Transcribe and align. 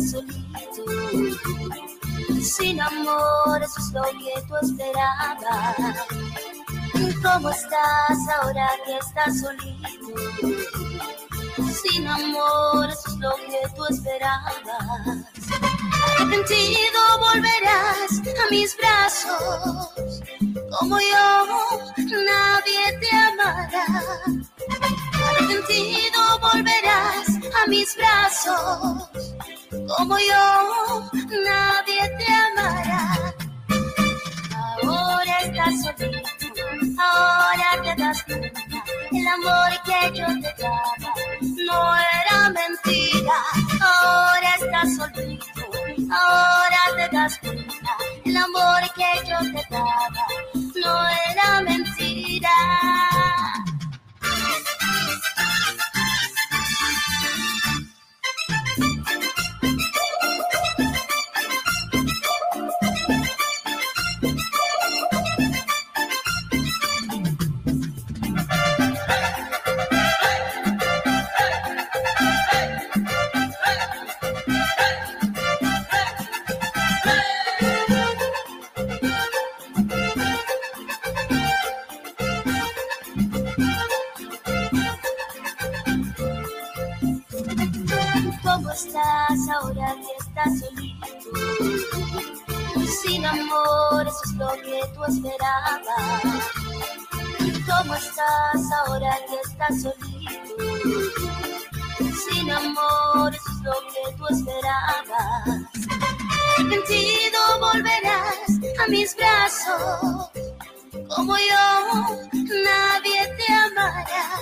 Solito? 0.00 0.84
Sin 2.42 2.80
amor, 2.80 3.62
eso 3.62 3.80
es 3.80 3.92
lo 3.92 4.02
que 4.02 4.42
tú 4.46 4.56
esperabas. 4.62 5.76
¿Cómo 7.22 7.50
estás 7.50 8.18
ahora 8.40 8.68
que 8.84 8.98
estás 8.98 9.40
solito? 9.40 10.14
Sin 11.82 12.06
amor, 12.06 12.90
eso 12.90 13.08
es 13.08 13.16
lo 13.18 13.34
que 13.36 13.60
tú 13.74 13.84
esperabas. 13.86 15.24
Arrepentido 16.16 17.00
volverás 17.18 18.22
a 18.44 18.50
mis 18.50 18.76
brazos. 18.76 19.90
Como 20.78 20.98
yo, 20.98 21.46
nadie 21.96 22.98
te 23.00 23.16
amará. 23.16 23.86
Arrepentido 25.28 26.38
volverás 26.40 27.28
a 27.62 27.66
mis 27.68 27.96
brazos. 27.96 29.33
Como 29.86 30.16
yo, 30.18 31.10
nadie 31.44 32.08
te 32.16 32.26
amará. 32.32 33.34
Ahora 34.82 35.38
estás 35.42 35.82
solito, 35.82 36.28
ahora 36.98 37.82
te 37.82 38.02
das 38.02 38.22
cuenta. 38.24 38.60
El 39.12 39.26
amor 39.28 39.70
que 39.84 40.18
yo 40.18 40.26
te 40.26 40.62
daba 40.62 41.14
no 41.66 41.96
era 41.96 42.50
mentira. 42.50 43.36
Ahora 43.80 44.54
estás 44.58 44.96
solito, 44.96 45.44
ahora 46.10 46.80
te 46.96 47.16
das 47.16 47.38
cuenta. 47.38 47.96
El 48.24 48.36
amor 48.36 48.80
que 48.96 49.28
yo 49.28 49.38
te 49.52 49.66
daba 49.70 50.10
no 50.82 51.08
era 51.30 51.60
mentira. 51.60 52.50
Que 95.04 95.12
tú 95.12 95.12
esperabas. 95.12 96.32
¿Cómo 97.66 97.94
estás 97.94 98.72
ahora 98.86 99.16
que 99.28 99.36
estás 99.44 99.82
solito? 99.82 100.54
Sin 102.28 102.50
amor, 102.50 103.34
es 103.34 103.62
lo 103.62 103.72
que 103.92 104.16
tú 104.16 104.26
esperabas. 104.28 105.48
Arrepentido 106.56 107.40
volverás 107.60 108.48
a 108.82 108.86
mis 108.88 109.16
brazos. 109.16 110.30
Como 111.14 111.36
yo, 111.36 112.26
nadie 112.32 113.34
te 113.36 113.52
amará. 113.52 114.38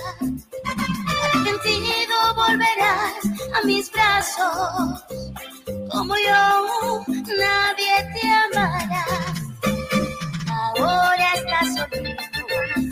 Arrepentido 1.23 2.35
volverás 2.35 3.25
a 3.55 3.65
mis 3.65 3.91
brazos. 3.91 5.03
Como 5.91 6.15
yo, 6.15 7.03
nadie 7.37 8.11
te 8.13 8.27
amará. 8.27 9.42
Ahora 10.83 11.27
estás 11.35 11.67
solito, 11.75 12.39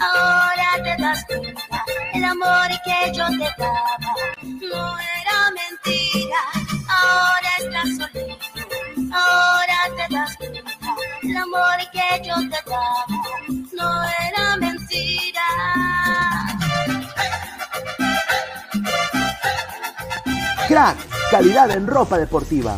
ahora 0.02 0.68
te 0.84 1.02
das 1.02 1.26
cuenta. 1.26 1.86
El 2.14 2.24
amor 2.24 2.70
que 2.86 3.12
yo 3.14 3.28
te 3.28 3.50
daba 3.58 3.98
no 4.46 5.00
era 5.00 5.52
mentira. 5.60 6.42
Ahora 6.88 7.50
estás 7.60 7.90
solito, 7.98 8.46
ahora 9.14 9.78
te 9.98 10.14
das 10.16 10.38
cuenta. 10.38 10.96
El 11.24 11.38
amor 11.38 11.78
que 11.92 12.28
yo 12.28 12.36
te 12.50 12.70
daba 12.70 13.06
no 13.74 14.04
era 14.28 14.56
mentira. 14.58 15.48
Crack, 20.68 20.98
calidad 21.30 21.72
en 21.72 21.88
ropa 21.88 22.18
deportiva. 22.18 22.78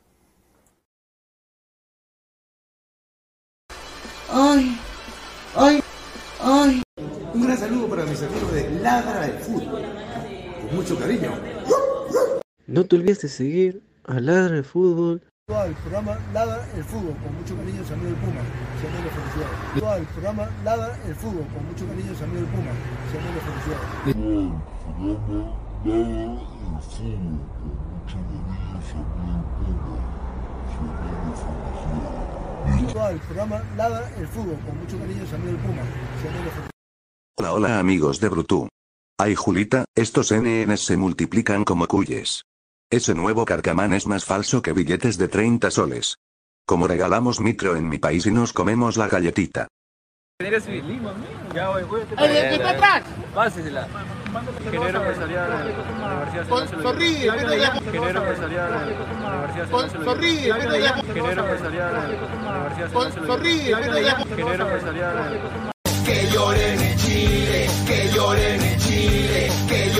Ay, 4.30 4.78
ay, 5.56 5.84
ay. 6.40 6.82
Un 7.34 7.44
gran 7.44 7.58
saludo 7.58 7.88
para 7.88 8.06
mis 8.06 8.22
amigos 8.24 8.54
de 8.54 8.70
Ladra 8.82 9.28
del 9.28 9.38
Fútbol. 9.40 9.84
Con 10.62 10.76
mucho 10.76 10.98
cariño. 10.98 11.32
No 12.68 12.86
te 12.86 12.96
olvides 12.96 13.22
de 13.22 13.30
seguir 13.30 13.84
a 14.06 14.20
Ladra 14.20 14.58
el 14.58 14.64
Fútbol 14.64 15.22
El 15.52 15.76
programa 15.76 16.18
Ladra 16.34 16.66
el 16.78 16.84
Fútbol, 16.86 17.14
con 17.22 17.36
mucho 17.36 17.58
cariño, 17.58 17.84
su 17.86 17.94
amigo 17.94 18.08
el 18.08 18.16
Puma. 18.16 18.40
Se 18.80 18.88
llama 18.88 19.04
la 19.04 19.12
felicidad. 19.12 19.48
Todo 19.78 19.96
el 19.98 20.06
programa 20.06 20.50
Ladra 20.64 20.98
el 21.06 21.16
Fútbol, 21.16 21.46
con 21.54 21.66
mucho 21.68 21.86
cariño, 21.88 22.16
su 22.16 22.24
amigo 22.24 22.40
el 22.40 22.46
Puma. 22.48 22.72
Se 23.12 23.18
llama 23.20 23.32
la 23.36 23.42
felicidad. 23.46 23.82
Todo 32.94 33.10
el 33.10 33.20
programa 33.20 33.62
Ladra 33.76 34.10
el 34.18 34.28
fútbol, 34.28 34.58
con 34.66 34.80
mucho 34.80 34.98
cariño, 35.00 35.26
su 35.28 35.36
amigo 35.36 35.52
el 35.52 35.58
Puma. 35.58 35.82
su 36.22 36.28
amigo 36.30 36.46
el 36.46 36.72
Hola 37.38 37.54
hola 37.54 37.80
amigos 37.80 38.22
de 38.22 38.30
Brutú. 38.30 38.70
Ay 39.20 39.36
Julita, 39.36 39.84
estos 39.96 40.32
NNs 40.32 40.80
se 40.80 40.96
multiplican 40.96 41.66
como 41.66 41.88
cuyes. 41.88 42.46
Ese 42.92 43.14
nuevo 43.16 43.46
carcamán 43.46 43.94
es 43.94 44.06
más 44.06 44.26
falso 44.26 44.62
que 44.62 44.74
billetes 44.74 45.18
de 45.18 45.28
30 45.30 45.72
soles. 45.72 46.18
Como 46.68 46.88
regalamos 46.88 47.40
micro 47.40 47.76
en 47.78 47.88
mi 47.88 47.98
país 48.00 48.26
y 48.26 48.32
nos 48.32 48.52
comemos 48.54 48.98
la 48.98 49.08
galletita. 49.08 49.68
Eres 50.40 50.68
Lima, 50.68 51.14
Ya, 51.54 51.70
güey. 51.70 51.86
¡El 52.18 52.18
que 52.18 52.56
está 52.56 52.70
atrás! 52.72 53.04
Pásesela. 53.34 53.88
Ingeniero 54.66 55.00
empresarial 55.02 55.68
de 55.68 55.74
la 56.00 56.08
Universidad 56.08 56.48
Con 56.50 56.68
Zorrilla, 56.68 57.36
pero 57.38 57.56
ya- 57.56 57.76
Ingeniero 57.78 58.20
empresarial 58.22 58.72
de 58.72 58.96
la 58.96 59.38
Universidad 59.38 59.70
ya- 60.80 61.00
Ingeniero 61.00 61.42
empresarial 61.44 61.94
de 61.94 62.18
la 62.18 62.58
Universidad 62.58 63.26
Zorrilla, 63.28 63.78
pero 63.82 64.00
ya- 64.00 64.22
Ingeniero 64.22 64.64
empresarial 64.66 65.34
de 65.34 65.72
Que 66.06 66.28
lloren 66.32 66.82
en 66.82 66.98
Chile, 66.98 67.70
que 67.88 68.10
lloren 68.12 68.62
en 68.62 68.80
Chile, 68.80 69.52
que 69.70 69.91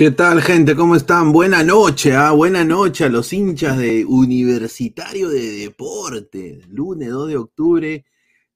¿Qué 0.00 0.10
tal, 0.10 0.40
gente? 0.40 0.74
¿Cómo 0.74 0.96
están? 0.96 1.30
Buena 1.30 1.62
noche, 1.62 2.16
¿ah? 2.16 2.30
Buena 2.30 2.64
noche 2.64 3.04
a 3.04 3.10
los 3.10 3.34
hinchas 3.34 3.76
de 3.76 4.06
Universitario 4.06 5.28
de 5.28 5.42
Deporte. 5.58 6.62
Lunes 6.70 7.10
2 7.10 7.28
de 7.28 7.36
octubre, 7.36 8.06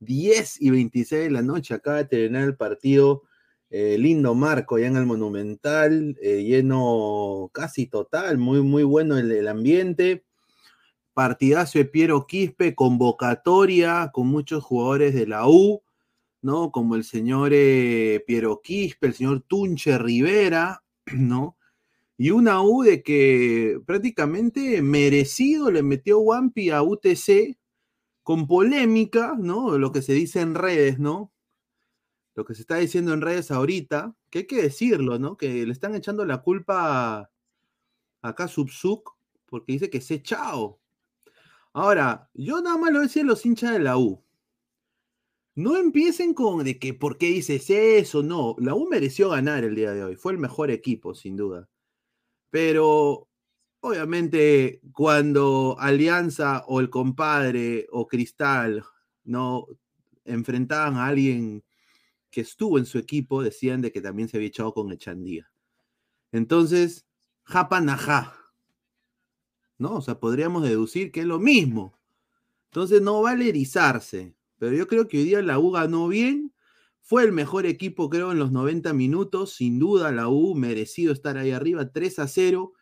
10 0.00 0.62
y 0.62 0.70
26 0.70 1.25
de 1.25 1.31
la 1.31 1.43
noche. 1.43 1.75
Acaba 1.75 1.99
de 1.99 2.06
terminar 2.06 2.44
el 2.44 2.56
partido. 2.56 3.25
eh, 3.69 3.99
lindo 3.99 4.35
marco 4.35 4.79
ya 4.79 4.87
en 4.87 4.96
el 4.96 5.05
Monumental, 5.05 6.17
eh, 6.23 6.44
lleno 6.44 7.50
casi 7.52 7.88
total, 7.88 8.38
muy, 8.38 8.62
muy 8.62 8.82
bueno 8.82 9.19
el, 9.19 9.47
ambiente. 9.47 10.25
Partidazo 11.12 11.79
de 11.79 11.85
Piero 11.85 12.26
Quispe, 12.26 12.75
convocatoria 12.75 14.11
con 14.14 14.29
muchos 14.29 14.64
jugadores 14.64 15.12
de 15.14 15.26
la 15.26 15.47
U, 15.47 15.82
¿no? 16.40 16.73
Como 16.73 16.94
el 16.94 17.05
señor 17.05 17.50
eh, 17.52 18.25
Piero 18.26 18.62
Quispe, 18.62 19.08
el 19.08 19.14
señor 19.14 19.44
Tunche 19.47 19.99
Rivera, 19.99 20.83
¿no? 21.14 21.56
Y 22.16 22.30
una 22.30 22.62
U 22.62 22.82
de 22.82 23.02
que 23.02 23.80
prácticamente 23.86 24.82
merecido 24.82 25.70
le 25.70 25.82
metió 25.82 26.20
Wampi 26.20 26.70
a 26.70 26.82
UTC 26.82 27.58
con 28.22 28.46
polémica, 28.46 29.36
¿no? 29.38 29.78
Lo 29.78 29.92
que 29.92 30.02
se 30.02 30.14
dice 30.14 30.40
en 30.40 30.54
redes, 30.54 30.98
¿no? 30.98 31.32
Lo 32.34 32.44
que 32.44 32.54
se 32.54 32.62
está 32.62 32.76
diciendo 32.76 33.12
en 33.12 33.20
redes 33.20 33.50
ahorita, 33.50 34.16
que 34.30 34.40
hay 34.40 34.46
que 34.46 34.62
decirlo, 34.62 35.18
¿no? 35.18 35.36
Que 35.36 35.66
le 35.66 35.72
están 35.72 35.94
echando 35.94 36.24
la 36.24 36.38
culpa 36.42 37.30
acá 38.22 38.44
a 38.44 38.48
Subsuk 38.48 39.14
porque 39.46 39.72
dice 39.72 39.90
que 39.90 40.00
se 40.00 40.22
chao. 40.22 40.80
Ahora, 41.72 42.30
yo 42.34 42.60
nada 42.60 42.78
más 42.78 42.92
lo 42.92 43.00
decía 43.00 43.22
a 43.22 43.26
los 43.26 43.44
hinchas 43.46 43.72
de 43.72 43.80
la 43.80 43.98
U. 43.98 44.24
No 45.56 45.76
empiecen 45.76 46.34
con 46.34 46.64
de 46.64 46.78
que 46.78 46.94
por 46.94 47.16
qué 47.16 47.26
dices 47.26 47.70
eso, 47.70 48.22
no. 48.22 48.56
La 48.58 48.74
U 48.74 48.88
mereció 48.88 49.30
ganar 49.30 49.62
el 49.64 49.76
día 49.76 49.92
de 49.92 50.02
hoy. 50.02 50.16
Fue 50.16 50.32
el 50.32 50.38
mejor 50.38 50.70
equipo, 50.70 51.14
sin 51.14 51.36
duda. 51.36 51.68
Pero 52.50 53.28
obviamente 53.80 54.80
cuando 54.92 55.76
Alianza 55.78 56.64
o 56.66 56.80
el 56.80 56.90
compadre 56.90 57.86
o 57.92 58.06
Cristal 58.08 58.82
no 59.24 59.66
enfrentaban 60.24 60.96
a 60.96 61.06
alguien 61.06 61.64
que 62.30 62.40
estuvo 62.40 62.78
en 62.78 62.86
su 62.86 62.98
equipo, 62.98 63.42
decían 63.42 63.80
de 63.80 63.92
que 63.92 64.00
también 64.00 64.28
se 64.28 64.36
había 64.38 64.48
echado 64.48 64.74
con 64.74 64.90
Echandía. 64.92 65.52
Entonces, 66.32 67.06
japanajá. 67.44 68.36
¿No? 69.78 69.96
O 69.96 70.00
sea, 70.02 70.18
podríamos 70.18 70.64
deducir 70.64 71.12
que 71.12 71.20
es 71.20 71.26
lo 71.26 71.38
mismo. 71.38 71.96
Entonces 72.70 73.02
no 73.02 73.23
vale 73.23 73.49
erizarse. 73.49 74.34
Pero 74.64 74.76
yo 74.76 74.87
creo 74.87 75.09
que 75.09 75.18
hoy 75.18 75.25
día 75.25 75.42
la 75.42 75.59
U 75.59 75.71
ganó 75.73 76.09
bien. 76.09 76.52
Fue 77.00 77.23
el 77.25 77.33
mejor 77.33 77.66
equipo, 77.66 78.09
creo, 78.11 78.33
en 78.33 78.38
los 78.38 78.50
90 78.52 78.94
minutos. 78.94 79.52
Sin 79.54 79.78
duda, 79.78 80.11
la 80.12 80.28
U 80.28 80.54
merecido 80.54 81.12
estar 81.12 81.37
ahí 81.38 81.50
arriba, 81.52 81.92
3 81.92 82.18
a 82.18 82.28
0. 82.28 82.73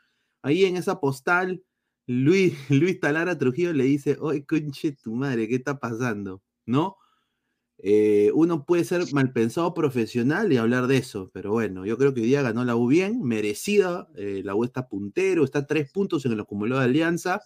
Ahí 0.43 0.65
en 0.65 0.77
esa 0.77 1.01
postal, 1.01 1.65
Luis, 2.07 2.55
Luis 2.71 3.01
Talara 3.01 3.37
Trujillo 3.39 3.73
le 3.73 3.85
dice: 3.85 4.17
Oye, 4.21 4.45
conche 4.47 4.93
tu 4.93 5.15
madre, 5.15 5.49
¿qué 5.49 5.57
está 5.57 5.81
pasando? 5.81 6.43
¿No? 6.67 6.97
Eh, 7.79 8.31
uno 8.35 8.65
puede 8.65 8.85
ser 8.85 9.03
mal 9.13 9.33
pensado 9.33 9.75
profesional 9.75 10.53
y 10.53 10.57
hablar 10.57 10.87
de 10.87 10.99
eso, 10.99 11.31
pero 11.35 11.51
bueno, 11.51 11.85
yo 11.85 11.99
creo 11.99 12.15
que 12.15 12.21
hoy 12.21 12.29
día 12.29 12.43
ganó 12.43 12.65
la 12.65 12.77
U 12.77 12.87
bien, 12.87 13.23
merecida. 13.23 14.09
eh, 14.17 14.43
la 14.45 14.55
U 14.55 14.65
está 14.65 14.89
puntero, 14.89 15.43
está 15.45 15.61
a 15.61 15.67
tres 15.67 15.91
puntos 15.91 16.25
en 16.25 16.33
el 16.33 16.41
acumulado 16.41 16.81
de 16.81 16.87
Alianza. 16.87 17.41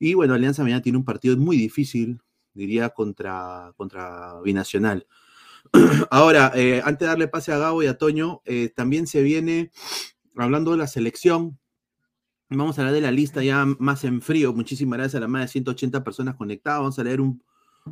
Y 0.00 0.14
bueno, 0.14 0.34
Alianza 0.34 0.62
mañana 0.64 0.82
tiene 0.82 0.98
un 0.98 1.04
partido 1.04 1.36
muy 1.36 1.56
difícil, 1.56 2.20
diría, 2.54 2.90
contra, 2.90 3.72
contra 3.76 4.40
Binacional. 4.42 5.06
Ahora, 6.10 6.52
eh, 6.54 6.82
antes 6.84 7.00
de 7.00 7.06
darle 7.06 7.28
pase 7.28 7.52
a 7.52 7.58
Gabo 7.58 7.82
y 7.82 7.86
a 7.86 7.98
Toño, 7.98 8.42
eh, 8.44 8.72
también 8.74 9.06
se 9.06 9.22
viene 9.22 9.70
hablando 10.36 10.72
de 10.72 10.78
la 10.78 10.86
selección. 10.86 11.58
Vamos 12.48 12.78
a 12.78 12.82
hablar 12.82 12.94
de 12.94 13.00
la 13.00 13.10
lista 13.10 13.42
ya 13.42 13.64
más 13.64 14.04
en 14.04 14.20
frío. 14.20 14.52
Muchísimas 14.52 14.98
gracias 14.98 15.16
a 15.16 15.20
las 15.20 15.30
más 15.30 15.42
de 15.42 15.48
180 15.48 16.04
personas 16.04 16.34
conectadas. 16.36 16.80
Vamos 16.80 16.98
a 16.98 17.04
leer 17.04 17.20
un, 17.20 17.42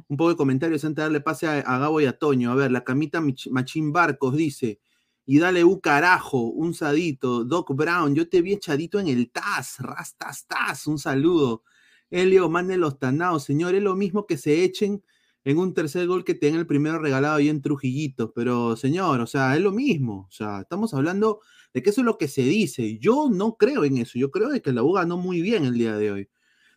un 0.09 0.17
poco 0.17 0.31
de 0.31 0.37
comentarios 0.37 0.85
antes 0.85 0.97
de 0.97 1.03
darle 1.03 1.21
pase 1.21 1.47
a, 1.47 1.61
a 1.61 1.79
Gabo 1.79 2.01
y 2.01 2.07
a 2.07 2.19
Toño. 2.19 2.53
A 2.53 2.55
ver, 2.55 2.71
la 2.71 2.85
camita 2.85 3.23
Machín 3.51 3.93
Barcos 3.93 4.37
dice, 4.37 4.81
y 5.25 5.39
dale 5.39 5.63
un 5.63 5.79
carajo, 5.79 6.41
un 6.41 6.75
sadito, 6.75 7.45
Doc 7.45 7.75
Brown, 7.75 8.15
yo 8.15 8.29
te 8.29 8.43
vi 8.43 8.55
echadito 8.55 8.99
en 8.99 9.09
el 9.09 9.31
TAS, 9.31 9.79
rastas 9.79 10.47
TAS, 10.47 10.87
un 10.89 10.99
saludo. 10.99 11.63
Elio, 12.11 12.49
mande 12.51 12.77
los 12.77 12.99
tanados, 12.99 13.45
señor, 13.45 13.75
es 13.75 13.83
lo 13.83 13.95
mismo 13.95 14.27
que 14.27 14.37
se 14.37 14.65
echen 14.65 15.03
en 15.45 15.59
un 15.59 15.75
tercer 15.75 16.07
gol 16.07 16.25
que 16.25 16.35
tenga 16.35 16.59
el 16.59 16.67
primero 16.67 16.99
regalado 16.99 17.37
ahí 17.37 17.49
en 17.49 17.63
Trujillito, 17.63 18.33
pero 18.33 18.77
señor, 18.77 19.21
o 19.21 19.27
sea, 19.27 19.57
es 19.57 19.63
lo 19.63 19.73
mismo, 19.73 20.27
o 20.29 20.33
sea, 20.33 20.61
estamos 20.63 20.93
hablando 20.93 21.41
de 21.73 21.83
que 21.83 21.91
eso 21.91 22.01
es 22.01 22.05
lo 22.05 22.19
que 22.19 22.29
se 22.29 22.43
dice. 22.43 22.99
Yo 22.99 23.29
no 23.31 23.57
creo 23.57 23.85
en 23.85 23.99
eso, 23.99 24.19
yo 24.19 24.31
creo 24.31 24.49
de 24.51 24.61
que 24.61 24.73
la 24.73 24.83
U 24.83 24.93
ganó 24.93 25.17
muy 25.17 25.41
bien 25.41 25.65
el 25.65 25.75
día 25.75 25.97
de 25.97 26.11
hoy. 26.13 26.29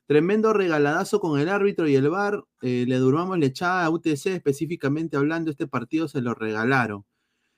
Tremendo 0.07 0.53
regaladazo 0.53 1.19
con 1.21 1.39
el 1.39 1.49
árbitro 1.49 1.87
y 1.87 1.95
el 1.95 2.09
VAR. 2.09 2.43
eh, 2.61 2.85
le 2.87 2.97
durmamos 2.97 3.39
la 3.39 3.47
echada 3.47 3.85
a 3.85 3.89
UTC, 3.89 4.27
específicamente 4.27 5.17
hablando, 5.17 5.51
este 5.51 5.67
partido 5.67 6.07
se 6.07 6.21
lo 6.21 6.33
regalaron. 6.35 7.05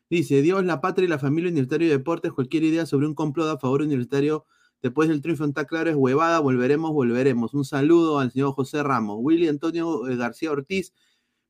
Dice, 0.10 0.42
Dios, 0.42 0.64
la 0.66 0.82
patria 0.82 1.06
y 1.06 1.10
la 1.10 1.20
familia 1.20 1.50
Universitario 1.52 1.88
de 1.90 1.98
Deportes, 1.98 2.34
cualquier 2.34 2.64
idea 2.64 2.86
sobre 2.86 3.08
un 3.08 3.16
complot 3.16 3.50
a 3.50 3.60
favor 3.60 3.82
universitario 3.82 4.46
después 4.82 5.10
del 5.10 5.22
triunfo 5.22 5.44
en 5.44 5.50
está 5.50 5.66
claro 5.66 5.90
es 5.90 5.96
huevada, 5.96 6.40
volveremos, 6.40 6.92
volveremos. 6.92 7.54
Un 7.54 7.66
saludo 7.66 8.20
al 8.20 8.32
señor 8.32 8.54
José 8.54 8.84
Ramos. 8.84 9.18
Willy 9.20 9.48
Antonio 9.48 10.08
eh, 10.08 10.16
García 10.16 10.52
Ortiz, 10.52 10.94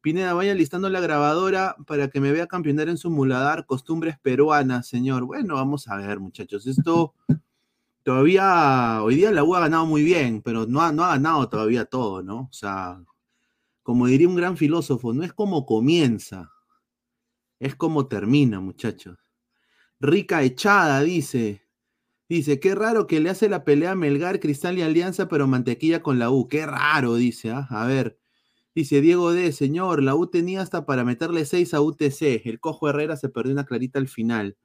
Pineda, 0.02 0.34
vaya 0.34 0.54
listando 0.54 0.90
la 0.90 1.00
grabadora 1.00 1.76
para 1.88 2.10
que 2.10 2.20
me 2.20 2.32
vea 2.32 2.48
campeonar 2.48 2.90
en 2.90 2.98
su 2.98 3.10
muladar, 3.10 3.66
costumbres 3.66 4.20
peruanas, 4.20 4.88
señor. 4.88 5.26
Bueno, 5.26 5.56
vamos 5.56 5.88
a 5.88 5.98
ver, 5.98 6.20
muchachos. 6.20 6.68
Esto 6.68 7.14
todavía, 8.04 9.02
hoy 9.02 9.16
día 9.16 9.32
la 9.32 9.44
U 9.44 9.56
ha 9.56 9.62
ganado 9.62 9.88
muy 9.88 10.04
bien, 10.04 10.44
pero 10.44 10.68
no 10.68 10.82
ha, 10.82 10.92
no 10.92 11.04
ha 11.04 11.10
ganado 11.10 11.50
todavía 11.50 11.86
todo, 11.86 12.22
¿no? 12.22 12.42
O 12.42 12.54
sea, 12.54 13.04
como 13.82 14.06
diría 14.06 14.28
un 14.28 14.36
gran 14.36 14.58
filósofo, 14.58 15.12
no 15.12 15.24
es 15.24 15.34
como 15.34 15.66
comienza, 15.66 16.52
es 17.60 17.76
como 17.76 18.08
termina, 18.08 18.60
muchachos. 18.60 19.18
Rica 20.00 20.44
Echada 20.44 21.02
dice, 21.02 21.65
dice, 22.30 22.60
qué 22.60 22.76
raro 22.76 23.08
que 23.08 23.20
le 23.20 23.30
hace 23.30 23.50
la 23.50 23.64
pelea 23.64 23.92
a 23.92 23.96
Melgar, 23.96 24.40
Cristal 24.40 24.78
y 24.78 24.82
Alianza, 24.82 25.28
pero 25.28 25.48
mantequilla 25.48 26.02
con 26.02 26.20
la 26.20 26.30
U. 26.30 26.48
Qué 26.48 26.66
raro, 26.66 27.16
dice, 27.16 27.52
¿ah? 27.52 27.68
a 27.70 27.86
ver. 27.88 28.20
Dice 28.76 29.00
Diego 29.02 29.32
D, 29.32 29.52
señor, 29.54 30.04
la 30.04 30.16
U 30.16 30.28
tenía 30.28 30.62
hasta 30.62 30.86
para 30.86 31.06
meterle 31.06 31.46
6 31.46 31.74
a 31.74 31.82
UTC. 31.82 32.46
El 32.46 32.60
cojo 32.60 32.90
Herrera 32.90 33.16
se 33.16 33.30
perdió 33.30 33.54
una 33.54 33.66
clarita 33.66 34.00
al 34.00 34.10
final. 34.10 34.58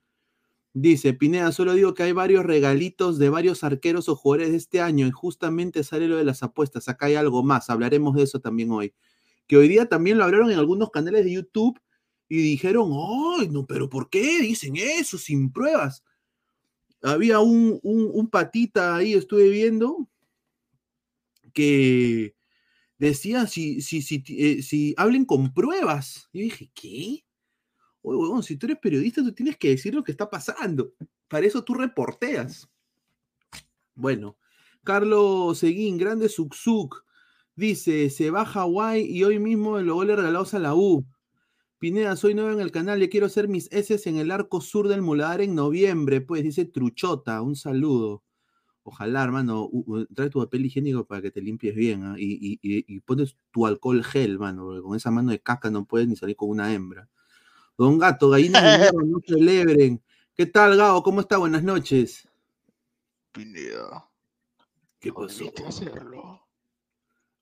Dice 0.72 1.14
Pineda, 1.14 1.50
solo 1.50 1.74
digo 1.74 1.94
que 1.94 2.04
hay 2.04 2.12
varios 2.12 2.44
regalitos 2.44 3.18
de 3.18 3.28
varios 3.28 3.64
arqueros 3.64 4.08
o 4.08 4.14
jugadores 4.14 4.50
de 4.52 4.56
este 4.56 4.80
año 4.80 5.06
y 5.06 5.10
justamente 5.10 5.82
sale 5.82 6.06
lo 6.06 6.16
de 6.16 6.24
las 6.24 6.44
apuestas. 6.44 6.88
Acá 6.88 7.06
hay 7.06 7.16
algo 7.16 7.42
más, 7.42 7.70
hablaremos 7.70 8.14
de 8.14 8.22
eso 8.22 8.40
también 8.40 8.70
hoy. 8.70 8.94
Que 9.48 9.56
hoy 9.56 9.68
día 9.68 9.86
también 9.86 10.16
lo 10.18 10.24
hablaron 10.24 10.50
en 10.50 10.58
algunos 10.60 10.90
canales 10.90 11.24
de 11.24 11.32
YouTube 11.32 11.80
y 12.28 12.36
dijeron, 12.40 12.92
¡ay, 13.40 13.48
no, 13.48 13.66
pero 13.66 13.90
¿por 13.90 14.10
qué 14.10 14.40
dicen 14.40 14.74
eso 14.76 15.18
sin 15.18 15.52
pruebas? 15.52 16.04
Había 17.02 17.40
un, 17.40 17.80
un, 17.82 18.28
patita 18.28 18.96
ahí, 18.96 19.14
estuve 19.14 19.48
viendo, 19.48 20.08
que 21.54 22.34
decía 22.98 23.46
si, 23.46 23.80
si, 23.80 24.02
si, 24.02 24.22
eh, 24.28 24.62
si 24.62 24.94
hablen 24.96 25.24
con 25.24 25.54
pruebas. 25.54 26.28
Y 26.32 26.40
yo 26.40 26.44
dije, 26.44 26.70
¿qué? 26.74 27.24
Oye, 28.02 28.18
huevón, 28.18 28.42
si 28.42 28.56
tú 28.56 28.66
eres 28.66 28.78
periodista, 28.78 29.22
tú 29.22 29.32
tienes 29.32 29.56
que 29.56 29.70
decir 29.70 29.94
lo 29.94 30.04
que 30.04 30.12
está 30.12 30.28
pasando. 30.28 30.92
Para 31.28 31.46
eso 31.46 31.64
tú 31.64 31.74
reporteas. 31.74 32.68
Bueno, 33.94 34.36
Carlos 34.84 35.58
Seguín, 35.58 35.98
grande 35.98 36.28
Zuxuk, 36.28 37.04
dice, 37.54 38.10
se 38.10 38.30
va 38.30 38.42
a 38.42 38.46
Hawái 38.46 39.02
y 39.04 39.24
hoy 39.24 39.38
mismo 39.38 39.78
los 39.78 39.94
goles 39.94 40.16
regalados 40.16 40.54
a 40.54 40.58
la 40.58 40.74
U. 40.74 41.06
Pineda, 41.80 42.14
soy 42.14 42.34
nuevo 42.34 42.50
en 42.52 42.60
el 42.60 42.70
canal, 42.72 42.98
le 42.98 43.08
quiero 43.08 43.24
hacer 43.24 43.48
mis 43.48 43.66
S 43.72 43.98
en 44.06 44.18
el 44.18 44.30
arco 44.30 44.60
sur 44.60 44.86
del 44.86 45.00
Muladar 45.00 45.40
en 45.40 45.54
noviembre. 45.54 46.20
Pues 46.20 46.42
dice 46.42 46.66
Truchota, 46.66 47.40
un 47.40 47.56
saludo. 47.56 48.22
Ojalá, 48.82 49.24
hermano, 49.24 49.70
trae 50.14 50.28
tu 50.28 50.40
papel 50.40 50.66
higiénico 50.66 51.06
para 51.06 51.22
que 51.22 51.30
te 51.30 51.40
limpies 51.40 51.74
bien 51.74 52.04
¿ah? 52.04 52.16
y, 52.18 52.32
y- 52.34 52.58
y- 52.62 52.84
y 52.86 53.00
pones 53.00 53.36
tu 53.50 53.66
alcohol 53.66 54.04
gel, 54.04 54.38
mano, 54.38 54.64
porque 54.66 54.82
con 54.82 54.94
esa 54.94 55.10
mano 55.10 55.30
de 55.30 55.40
caca 55.40 55.70
no 55.70 55.86
puedes 55.86 56.06
ni 56.06 56.16
salir 56.16 56.36
con 56.36 56.50
una 56.50 56.72
hembra. 56.72 57.08
Don 57.78 57.98
Gato, 57.98 58.28
gallinas 58.28 58.62
de 58.62 58.68
hierro, 58.92 59.06
no 59.06 59.18
celebren. 59.26 60.02
¿Qué 60.34 60.44
tal, 60.46 60.76
Gao? 60.76 61.02
¿Cómo 61.02 61.22
está? 61.22 61.38
Buenas 61.38 61.62
noches. 61.62 62.28
Pineda. 63.32 64.06
¿Qué 64.98 65.12
pasó? 65.14 65.50
Hacerlo. 65.66 66.42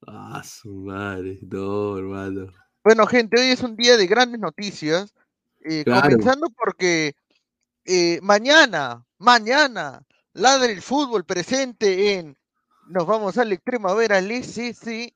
Ah, 0.06 0.42
su 0.44 0.72
madre. 0.74 1.40
No, 1.42 1.98
hermano. 1.98 2.52
Bueno, 2.88 3.06
gente, 3.06 3.38
hoy 3.38 3.48
es 3.48 3.62
un 3.62 3.76
día 3.76 3.98
de 3.98 4.06
grandes 4.06 4.40
noticias. 4.40 5.12
eh, 5.60 5.84
Claro. 5.84 6.08
Comenzando 6.08 6.48
porque 6.56 7.14
eh, 7.84 8.18
mañana, 8.22 9.04
mañana, 9.18 10.00
Ladre 10.32 10.72
el 10.72 10.80
Fútbol 10.80 11.26
presente 11.26 12.14
en 12.14 12.34
Nos 12.86 13.06
vamos 13.06 13.36
al 13.36 13.52
extremo 13.52 13.88
a 13.90 13.94
ver 13.94 14.14
al 14.14 14.30
SC. 14.30 15.12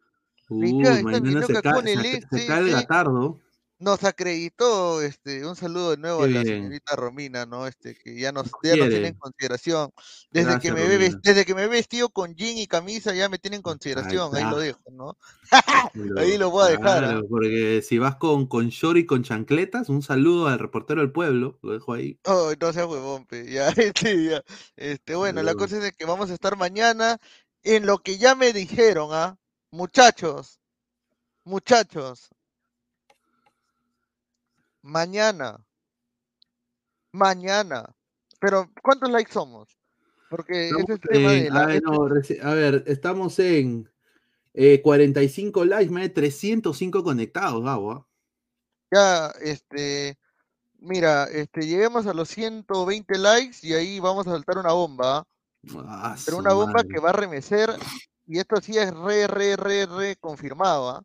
Uy, 0.50 0.66
Rica, 0.66 0.90
está 0.96 1.02
mañana 1.02 1.46
se, 1.46 1.62
ca- 1.62 1.80
se, 1.82 1.92
el 1.94 2.02
ca- 2.02 2.28
se 2.36 2.46
cae 2.46 2.58
el 2.58 2.68
SC 2.68 2.72
gatardo. 2.74 3.40
Nos 3.82 4.04
acreditó, 4.04 5.02
este, 5.02 5.44
un 5.44 5.56
saludo 5.56 5.90
de 5.90 5.96
nuevo 5.96 6.20
Qué 6.20 6.24
a 6.24 6.28
la 6.28 6.42
bien. 6.42 6.58
señorita 6.58 6.94
Romina, 6.94 7.46
¿no? 7.46 7.66
Este, 7.66 7.96
que 7.96 8.18
ya 8.18 8.30
nos, 8.30 8.46
ya 8.62 8.76
nos 8.76 8.88
tiene 8.88 9.08
en 9.08 9.14
consideración. 9.14 9.90
Desde 10.30 10.60
que 10.60 10.72
me 10.72 10.86
ve, 10.86 10.96
Romina. 10.96 11.20
desde 11.22 11.44
que 11.44 11.54
me 11.54 11.64
he 11.64 11.68
vestido 11.68 12.08
con 12.08 12.34
jean 12.36 12.58
y 12.58 12.68
camisa, 12.68 13.12
ya 13.12 13.28
me 13.28 13.38
tiene 13.38 13.56
en 13.56 13.62
consideración, 13.62 14.34
ahí 14.36 14.44
lo 14.44 14.58
dejo, 14.58 14.80
¿no? 14.92 15.16
Ahí 16.16 16.38
lo 16.38 16.50
voy 16.50 16.66
a 16.66 16.70
dejar, 16.70 17.04
¿ah? 17.04 17.08
Claro, 17.08 17.28
porque 17.28 17.82
si 17.82 17.98
vas 17.98 18.16
con, 18.16 18.46
con 18.46 18.68
short 18.68 18.98
y 18.98 19.06
con 19.06 19.24
chancletas, 19.24 19.88
un 19.88 20.02
saludo 20.02 20.46
al 20.46 20.60
reportero 20.60 21.00
del 21.00 21.10
pueblo, 21.10 21.58
lo 21.62 21.72
dejo 21.72 21.92
ahí. 21.92 22.20
Oh, 22.24 22.52
no 22.60 22.72
seas 22.72 22.86
huevón, 22.86 23.26
pe, 23.26 23.50
ya, 23.50 23.68
este, 23.76 24.30
ya. 24.30 24.42
Este, 24.76 25.16
bueno, 25.16 25.42
la 25.42 25.54
cosa 25.54 25.78
es 25.78 25.82
de 25.82 25.92
que 25.92 26.04
vamos 26.04 26.30
a 26.30 26.34
estar 26.34 26.56
mañana 26.56 27.18
en 27.64 27.84
lo 27.86 27.98
que 27.98 28.16
ya 28.16 28.36
me 28.36 28.52
dijeron, 28.52 29.08
¿ah? 29.10 29.36
Muchachos, 29.72 30.60
muchachos, 31.44 32.30
mañana, 34.82 35.64
mañana, 37.12 37.94
pero 38.40 38.70
¿cuántos 38.82 39.10
likes 39.10 39.32
somos? 39.32 39.68
Porque 40.28 40.68
ese 40.70 40.80
es 40.80 40.88
el 40.88 41.00
tema 41.00 41.32
en- 41.34 41.42
de 41.44 41.48
a, 41.50 41.52
la... 41.54 41.66
ver, 41.66 41.82
no, 41.82 41.92
reci- 42.08 42.42
a 42.42 42.54
ver, 42.54 42.84
estamos 42.86 43.38
en 43.38 43.90
eh, 44.54 44.80
45 44.82 45.64
likes, 45.64 45.90
más 45.92 46.02
de 46.04 46.08
305 46.10 47.02
conectados, 47.04 47.62
Gabo. 47.62 47.92
¿ah? 47.92 48.06
Ya, 48.90 49.28
este, 49.40 50.18
mira, 50.78 51.24
este, 51.24 51.62
lleguemos 51.66 52.06
a 52.06 52.14
los 52.14 52.28
120 52.28 53.18
likes 53.18 53.58
y 53.62 53.74
ahí 53.74 54.00
vamos 54.00 54.26
a 54.26 54.30
saltar 54.32 54.58
una 54.58 54.72
bomba, 54.72 55.18
¿ah? 55.18 55.26
Ah, 55.86 56.16
Pero 56.24 56.38
una 56.38 56.52
bomba 56.54 56.82
madre. 56.82 56.88
que 56.88 57.00
va 57.00 57.10
a 57.10 57.14
remecer, 57.14 57.70
y 58.26 58.38
esto 58.38 58.56
sí 58.60 58.76
es 58.76 58.92
re, 58.92 59.26
re, 59.26 59.56
re, 59.56 59.86
re 59.86 60.16
confirmado, 60.16 60.90
¿ah? 60.90 61.02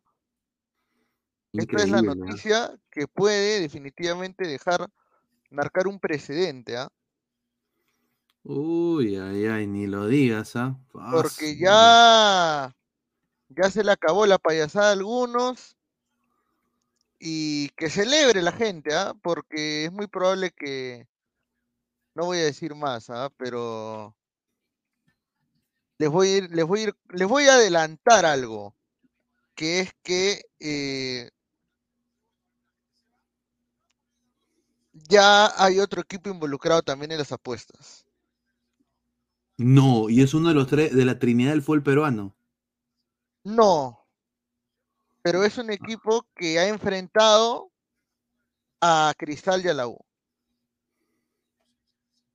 Esta 1.52 1.82
es 1.82 1.88
la 1.88 2.02
noticia 2.02 2.78
que 2.90 3.06
puede 3.08 3.60
definitivamente 3.60 4.46
dejar 4.46 4.90
marcar 5.50 5.88
un 5.88 5.98
precedente, 5.98 6.76
¿ah? 6.76 6.88
Uy, 8.44 9.16
ay, 9.16 9.46
ay, 9.46 9.66
ni 9.66 9.86
lo 9.86 10.06
digas, 10.06 10.56
¿ah? 10.56 10.78
Porque 10.92 11.56
ya, 11.56 12.74
ya 13.48 13.70
se 13.70 13.82
le 13.82 13.92
acabó 13.92 14.26
la 14.26 14.38
payasada 14.38 14.90
a 14.90 14.92
algunos 14.92 15.76
y 17.18 17.68
que 17.70 17.90
celebre 17.90 18.42
la 18.42 18.52
gente, 18.52 18.94
¿ah? 18.94 19.14
Porque 19.22 19.86
es 19.86 19.92
muy 19.92 20.06
probable 20.06 20.50
que, 20.50 21.06
no 22.14 22.26
voy 22.26 22.38
a 22.38 22.44
decir 22.44 22.74
más, 22.74 23.10
¿ah? 23.10 23.30
Pero 23.36 24.14
les 25.98 26.08
voy 26.08 26.28
a 26.28 26.36
ir, 26.38 26.50
les 26.50 26.64
voy 26.64 26.80
a 26.80 26.82
ir, 26.84 26.96
les 27.10 27.28
voy 27.28 27.44
a 27.44 27.54
adelantar 27.54 28.24
algo, 28.24 28.76
que 29.54 29.80
es 29.80 29.92
que 30.02 30.42
eh, 30.60 31.30
ya 35.08 35.52
hay 35.62 35.80
otro 35.80 36.00
equipo 36.00 36.30
involucrado 36.30 36.82
también 36.82 37.12
en 37.12 37.18
las 37.18 37.32
apuestas. 37.32 38.04
No, 39.56 40.08
y 40.08 40.22
es 40.22 40.34
uno 40.34 40.48
de 40.48 40.54
los 40.54 40.68
tres 40.68 40.94
de 40.94 41.04
la 41.04 41.18
Trinidad 41.18 41.50
del 41.50 41.62
fútbol 41.62 41.82
peruano. 41.82 42.34
No, 43.44 44.06
pero 45.22 45.44
es 45.44 45.58
un 45.58 45.70
equipo 45.70 46.26
que 46.34 46.58
ha 46.58 46.68
enfrentado 46.68 47.70
a 48.80 49.12
Cristal 49.16 49.64
y 49.64 49.68
a 49.68 49.74
la 49.74 49.88
U 49.88 49.98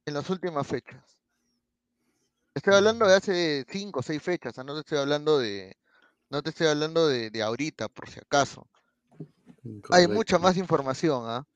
en 0.05 0.13
las 0.13 0.29
últimas 0.29 0.67
fechas. 0.67 1.17
Estoy 2.53 2.75
hablando 2.75 3.07
de 3.07 3.15
hace 3.15 3.65
cinco 3.69 4.01
o 4.01 4.03
seis 4.03 4.21
fechas, 4.21 4.59
¿ah? 4.59 4.63
no 4.63 4.73
te 4.75 4.81
estoy 4.81 4.99
hablando 4.99 5.39
de, 5.39 5.75
no 6.29 6.43
te 6.43 6.51
estoy 6.51 6.67
hablando 6.67 7.07
de, 7.07 7.29
de 7.29 7.41
ahorita, 7.41 7.89
por 7.89 8.09
si 8.09 8.19
acaso. 8.19 8.67
Hay 9.89 10.07
mucha 10.07 10.37
más 10.37 10.57
información, 10.57 11.23
¿ah? 11.25 11.47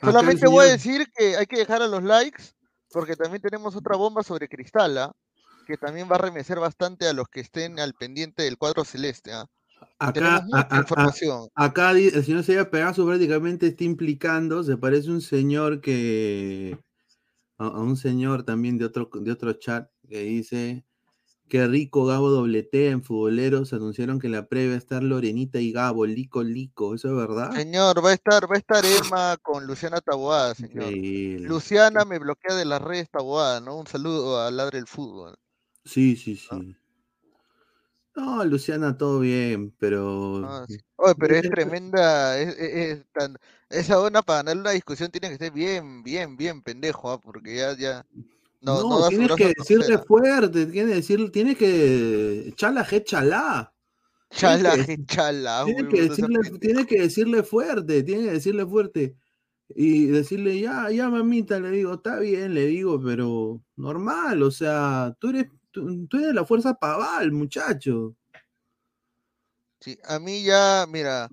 Solamente 0.00 0.46
voy 0.48 0.66
a 0.66 0.70
decir 0.72 1.06
que 1.16 1.36
hay 1.36 1.46
que 1.46 1.58
dejar 1.58 1.82
a 1.82 1.86
los 1.86 2.02
likes, 2.02 2.42
porque 2.90 3.16
también 3.16 3.40
tenemos 3.42 3.74
otra 3.76 3.96
bomba 3.96 4.22
sobre 4.22 4.48
Cristal, 4.48 4.98
¿ah? 4.98 5.12
que 5.66 5.76
también 5.76 6.08
va 6.10 6.16
a 6.16 6.18
remecer 6.18 6.58
bastante 6.60 7.08
a 7.08 7.12
los 7.12 7.26
que 7.28 7.40
estén 7.40 7.80
al 7.80 7.94
pendiente 7.94 8.42
del 8.42 8.58
cuadro 8.58 8.84
celeste. 8.84 9.32
¿ah? 9.32 9.46
Acá, 9.98 10.36
a- 10.36 10.40
mucha 10.42 10.68
a- 10.70 10.78
información. 10.78 11.48
acá 11.54 11.90
el 11.92 12.24
señor 12.24 12.44
Sevilla 12.44 12.70
Pegaso 12.70 13.06
prácticamente 13.06 13.68
está 13.68 13.84
implicando, 13.84 14.62
se 14.62 14.76
parece 14.76 15.10
un 15.10 15.20
señor 15.20 15.80
que, 15.80 16.78
a, 17.58 17.66
a 17.66 17.80
un 17.80 17.96
señor 17.96 18.42
también 18.44 18.76
de 18.78 18.84
otro, 18.84 19.08
de 19.14 19.30
otro 19.32 19.52
chat 19.54 19.88
que 20.08 20.20
dice, 20.20 20.84
qué 21.48 21.66
rico 21.66 22.06
Gabo 22.06 22.30
dobletea 22.30 22.90
en 22.90 23.02
futboleros, 23.02 23.72
anunciaron 23.72 24.18
que 24.18 24.26
en 24.26 24.32
la 24.32 24.46
previa 24.46 24.70
va 24.70 24.74
a 24.74 24.78
estar 24.78 25.02
Lorenita 25.02 25.60
y 25.60 25.72
Gabo, 25.72 26.06
Lico 26.06 26.42
Lico, 26.42 26.94
¿eso 26.94 27.08
es 27.08 27.14
verdad? 27.16 27.52
Señor, 27.52 28.04
va 28.04 28.10
a 28.10 28.14
estar, 28.14 28.50
va 28.50 28.54
a 28.56 28.58
estar 28.58 28.84
Emma 28.84 29.36
con 29.42 29.66
Luciana 29.66 30.00
Taboada, 30.00 30.54
señor. 30.54 30.92
Luciana 31.48 32.04
me 32.04 32.18
bloquea 32.18 32.54
de 32.54 32.64
las 32.64 32.80
redes 32.82 33.10
Taboada, 33.10 33.60
¿no? 33.60 33.76
Un 33.76 33.86
saludo 33.86 34.40
a 34.40 34.50
Ladre 34.50 34.78
el 34.78 34.86
Fútbol. 34.86 35.36
Sí, 35.84 36.16
sí, 36.16 36.36
sí. 36.36 36.76
No, 38.16 38.44
Luciana, 38.44 38.96
todo 38.96 39.20
bien, 39.20 39.74
pero... 39.78 40.44
Ah, 40.46 40.64
sí. 40.68 40.78
Oye, 40.96 41.14
pero 41.18 41.34
es 41.34 41.42
tremenda, 41.50 42.38
es, 42.38 42.56
es- 42.56 42.98
es 42.98 43.06
tan, 43.12 43.36
esa 43.68 43.98
buena 43.98 44.22
para 44.22 44.38
ganar 44.44 44.56
una 44.58 44.70
discusión 44.70 45.10
tiene 45.10 45.30
que 45.30 45.36
ser 45.38 45.50
bien, 45.52 46.02
bien, 46.04 46.36
bien 46.36 46.62
pendejo, 46.62 47.10
¿ah? 47.10 47.20
Porque 47.20 47.56
ya, 47.56 47.76
ya, 47.76 48.06
no, 48.64 49.08
tienes 49.08 49.32
que 49.36 49.52
decirle 49.56 49.98
fuerte, 49.98 50.66
tienes 50.66 50.90
que 50.90 50.96
decir, 50.96 51.30
tienes 51.30 51.56
que 51.58 52.52
chala, 52.56 52.84
je. 52.84 53.04
Chala, 53.04 54.74
que 54.74 54.86
que- 54.86 55.06
chala, 55.06 55.62
Tiene 55.64 55.82
huevón, 55.82 55.94
que, 55.94 56.08
decirle, 56.08 56.58
tiene 56.58 56.86
que 56.86 57.00
decirle 57.02 57.42
fuerte, 57.42 58.02
tiene 58.02 58.24
que 58.24 58.32
decirle 58.32 58.66
fuerte. 58.66 59.16
Y 59.68 60.06
decirle, 60.06 60.60
ya, 60.60 60.90
ya, 60.90 61.08
mamita, 61.08 61.58
le 61.58 61.70
digo, 61.70 61.94
está 61.94 62.18
bien, 62.18 62.54
le 62.54 62.66
digo, 62.66 63.00
pero 63.02 63.62
normal, 63.76 64.42
o 64.42 64.50
sea, 64.50 65.14
tú 65.18 65.30
eres, 65.30 65.46
tú, 65.70 66.06
tú 66.06 66.18
eres 66.18 66.34
la 66.34 66.44
fuerza 66.44 66.74
paval, 66.74 67.32
muchacho. 67.32 68.14
Sí, 69.80 69.98
a 70.04 70.18
mí 70.18 70.42
ya, 70.42 70.86
mira, 70.88 71.28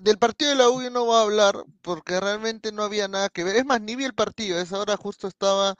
del 0.00 0.18
partido 0.18 0.50
de 0.50 0.56
la 0.56 0.70
U 0.70 0.82
yo 0.82 0.90
no 0.90 1.04
voy 1.04 1.16
a 1.16 1.22
hablar 1.22 1.64
porque 1.82 2.20
realmente 2.20 2.72
no 2.72 2.82
había 2.82 3.08
nada 3.08 3.28
que 3.28 3.44
ver. 3.44 3.56
Es 3.56 3.64
más, 3.64 3.80
ni 3.80 3.96
vi 3.96 4.04
el 4.04 4.14
partido, 4.14 4.58
a 4.58 4.62
esa 4.62 4.78
hora 4.78 4.96
justo 4.96 5.26
estaba 5.28 5.76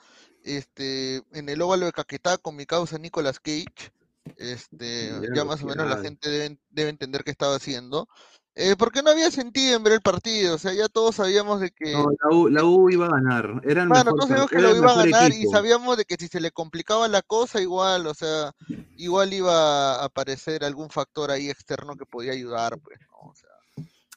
este, 0.56 1.22
en 1.32 1.48
el 1.48 1.60
óvalo 1.62 1.86
de 1.86 1.92
Caquetá 1.92 2.38
con 2.38 2.56
mi 2.56 2.66
causa 2.66 2.98
Nicolas 2.98 3.40
Cage. 3.40 3.92
Este, 4.36 5.12
Ya 5.34 5.44
más 5.44 5.62
o 5.62 5.66
menos 5.66 5.88
la 5.88 5.96
gente 5.98 6.28
debe, 6.30 6.58
debe 6.70 6.90
entender 6.90 7.24
qué 7.24 7.30
estaba 7.30 7.56
haciendo. 7.56 8.08
Eh, 8.54 8.74
porque 8.76 9.02
no 9.02 9.10
había 9.10 9.30
sentido 9.30 9.76
en 9.76 9.84
ver 9.84 9.92
el 9.94 10.00
partido, 10.00 10.56
o 10.56 10.58
sea, 10.58 10.72
ya 10.72 10.88
todos 10.88 11.14
sabíamos 11.14 11.60
de 11.60 11.70
que... 11.70 11.92
No, 11.92 12.06
la 12.10 12.36
U, 12.36 12.48
la 12.48 12.64
U 12.64 12.90
iba 12.90 13.06
a 13.06 13.10
ganar, 13.10 13.60
era 13.64 13.82
el 13.84 13.88
Bueno, 13.88 14.04
mejor, 14.06 14.16
todos 14.16 14.28
sabíamos 14.28 14.50
que 14.50 14.58
lo 14.60 14.74
iba 14.76 14.92
a 14.92 14.96
ganar 15.04 15.30
y 15.32 15.46
sabíamos 15.46 15.96
de 15.96 16.04
que 16.04 16.16
si 16.18 16.26
se 16.26 16.40
le 16.40 16.50
complicaba 16.50 17.06
la 17.06 17.22
cosa, 17.22 17.60
igual, 17.60 18.08
o 18.08 18.14
sea, 18.14 18.50
igual 18.96 19.32
iba 19.32 19.94
a 20.00 20.04
aparecer 20.04 20.64
algún 20.64 20.90
factor 20.90 21.30
ahí 21.30 21.48
externo 21.48 21.94
que 21.94 22.04
podía 22.04 22.32
ayudar, 22.32 22.80
pues, 22.80 22.98
¿no? 23.12 23.30
O 23.30 23.34
sea, 23.36 23.48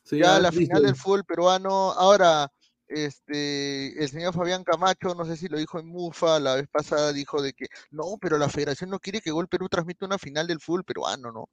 Sí, 0.04 0.18
ya 0.18 0.26
ya 0.26 0.40
la 0.40 0.50
dice- 0.50 0.64
final 0.66 0.84
del 0.84 0.96
fútbol 0.96 1.24
peruano, 1.24 1.92
ahora, 1.92 2.52
este, 2.92 4.02
el 4.04 4.10
señor 4.10 4.34
Fabián 4.34 4.64
Camacho, 4.64 5.16
no 5.16 5.26
sé 5.26 5.38
si 5.38 5.48
lo 5.48 5.58
dijo 5.58 5.80
en 5.80 5.88
Mufa, 5.88 6.40
la 6.40 6.56
vez 6.56 6.68
pasada 6.72 7.14
dijo 7.14 7.42
de 7.42 7.54
que, 7.54 7.68
no, 7.92 8.18
pero 8.22 8.38
la 8.38 8.50
federación 8.50 8.90
no 8.90 9.00
quiere 9.00 9.22
que 9.22 9.32
Gol 9.32 9.48
Perú 9.48 9.70
transmita 9.70 10.06
una 10.06 10.18
final 10.20 10.48
del 10.48 10.60
fútbol 10.62 10.84
peruano, 10.86 11.32
¿no? 11.32 11.50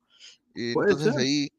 Entonces 0.55 1.17
ser. 1.17 1.19
ahí, 1.19 1.51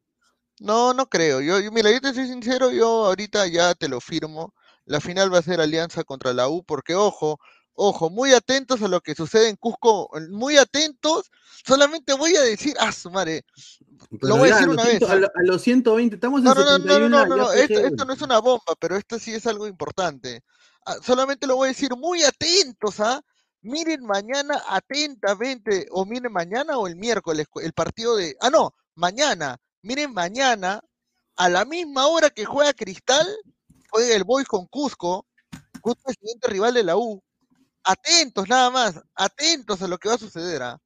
no, 0.59 0.93
no 0.93 1.07
creo. 1.09 1.41
Yo, 1.41 1.59
yo- 1.59 1.71
mira, 1.71 1.91
yo 1.91 2.01
te 2.01 2.13
soy 2.13 2.27
sincero, 2.27 2.71
yo 2.71 3.05
ahorita 3.07 3.47
ya 3.47 3.75
te 3.75 3.89
lo 3.89 3.99
firmo. 4.01 4.53
La 4.85 4.99
final 5.01 5.33
va 5.33 5.39
a 5.39 5.41
ser 5.43 5.61
Alianza 5.61 6.03
contra 6.03 6.33
la 6.33 6.49
U, 6.49 6.63
porque 6.65 6.95
ojo, 6.95 7.39
ojo, 7.79 8.09
muy 8.09 8.33
atentos 8.33 8.81
a 8.81 8.87
lo 8.87 8.99
que 9.01 9.15
sucede 9.15 9.47
en 9.49 9.55
Cusco, 9.55 10.09
muy 10.31 10.57
atentos. 10.57 11.31
Solamente 11.65 12.13
voy 12.13 12.35
a 12.35 12.41
decir, 12.41 12.75
ah, 12.79 12.91
su 12.91 13.09
madre, 13.09 13.45
Pero 14.19 14.27
lo 14.27 14.37
voy 14.37 14.49
a 14.49 14.53
decir 14.55 14.69
una 14.69 14.83
vez. 14.83 14.97
100 14.97 15.11
a, 15.11 15.15
lo- 15.15 15.27
a 15.33 15.43
los 15.43 15.61
120, 15.61 16.15
estamos 16.15 16.39
en 16.39 16.45
No, 16.45 16.53
no, 16.53 16.61
no, 16.61 16.65
no, 16.65 16.77
71 16.77 17.09
no, 17.09 17.25
no, 17.25 17.35
ya 17.35 17.43
no, 17.43 17.51
esto, 17.85 18.05
no 18.05 18.13
es 18.13 18.21
una 18.21 18.39
bomba, 18.39 18.75
pero 18.79 18.97
esto 18.97 19.17
sí 19.17 19.33
es 19.33 19.47
algo 19.47 19.65
importante. 19.65 20.41
Ah, 20.85 20.97
solamente 21.01 21.47
lo 21.47 21.55
voy 21.55 21.67
a 21.67 21.71
decir 21.71 21.91
muy 21.95 22.23
atentos, 22.23 22.99
¿ah? 22.99 23.21
Miren 23.61 24.05
mañana 24.05 24.61
atentamente, 24.69 25.87
o 25.91 26.05
miren 26.05 26.31
mañana 26.31 26.77
o 26.77 26.87
el 26.87 26.95
miércoles, 26.95 27.47
el 27.61 27.73
partido 27.73 28.15
de... 28.15 28.35
Ah, 28.41 28.49
no, 28.49 28.73
mañana, 28.95 29.57
miren 29.81 30.13
mañana, 30.13 30.81
a 31.35 31.49
la 31.49 31.65
misma 31.65 32.07
hora 32.07 32.29
que 32.29 32.45
juega 32.45 32.73
Cristal, 32.73 33.27
juega 33.89 34.15
el 34.15 34.23
Boys 34.23 34.47
con 34.47 34.65
Cusco, 34.67 35.25
Cusco 35.81 36.01
es 36.09 36.15
el 36.17 36.19
siguiente 36.21 36.47
rival 36.49 36.73
de 36.73 36.83
la 36.83 36.97
U. 36.97 37.21
Atentos 37.89 38.47
nada 38.47 38.69
más, 38.69 39.01
atentos 39.15 39.81
a 39.81 39.87
lo 39.87 39.97
que 39.97 40.09
va 40.09 40.13
a 40.13 40.19
suceder, 40.19 40.61
¿ah? 40.61 40.79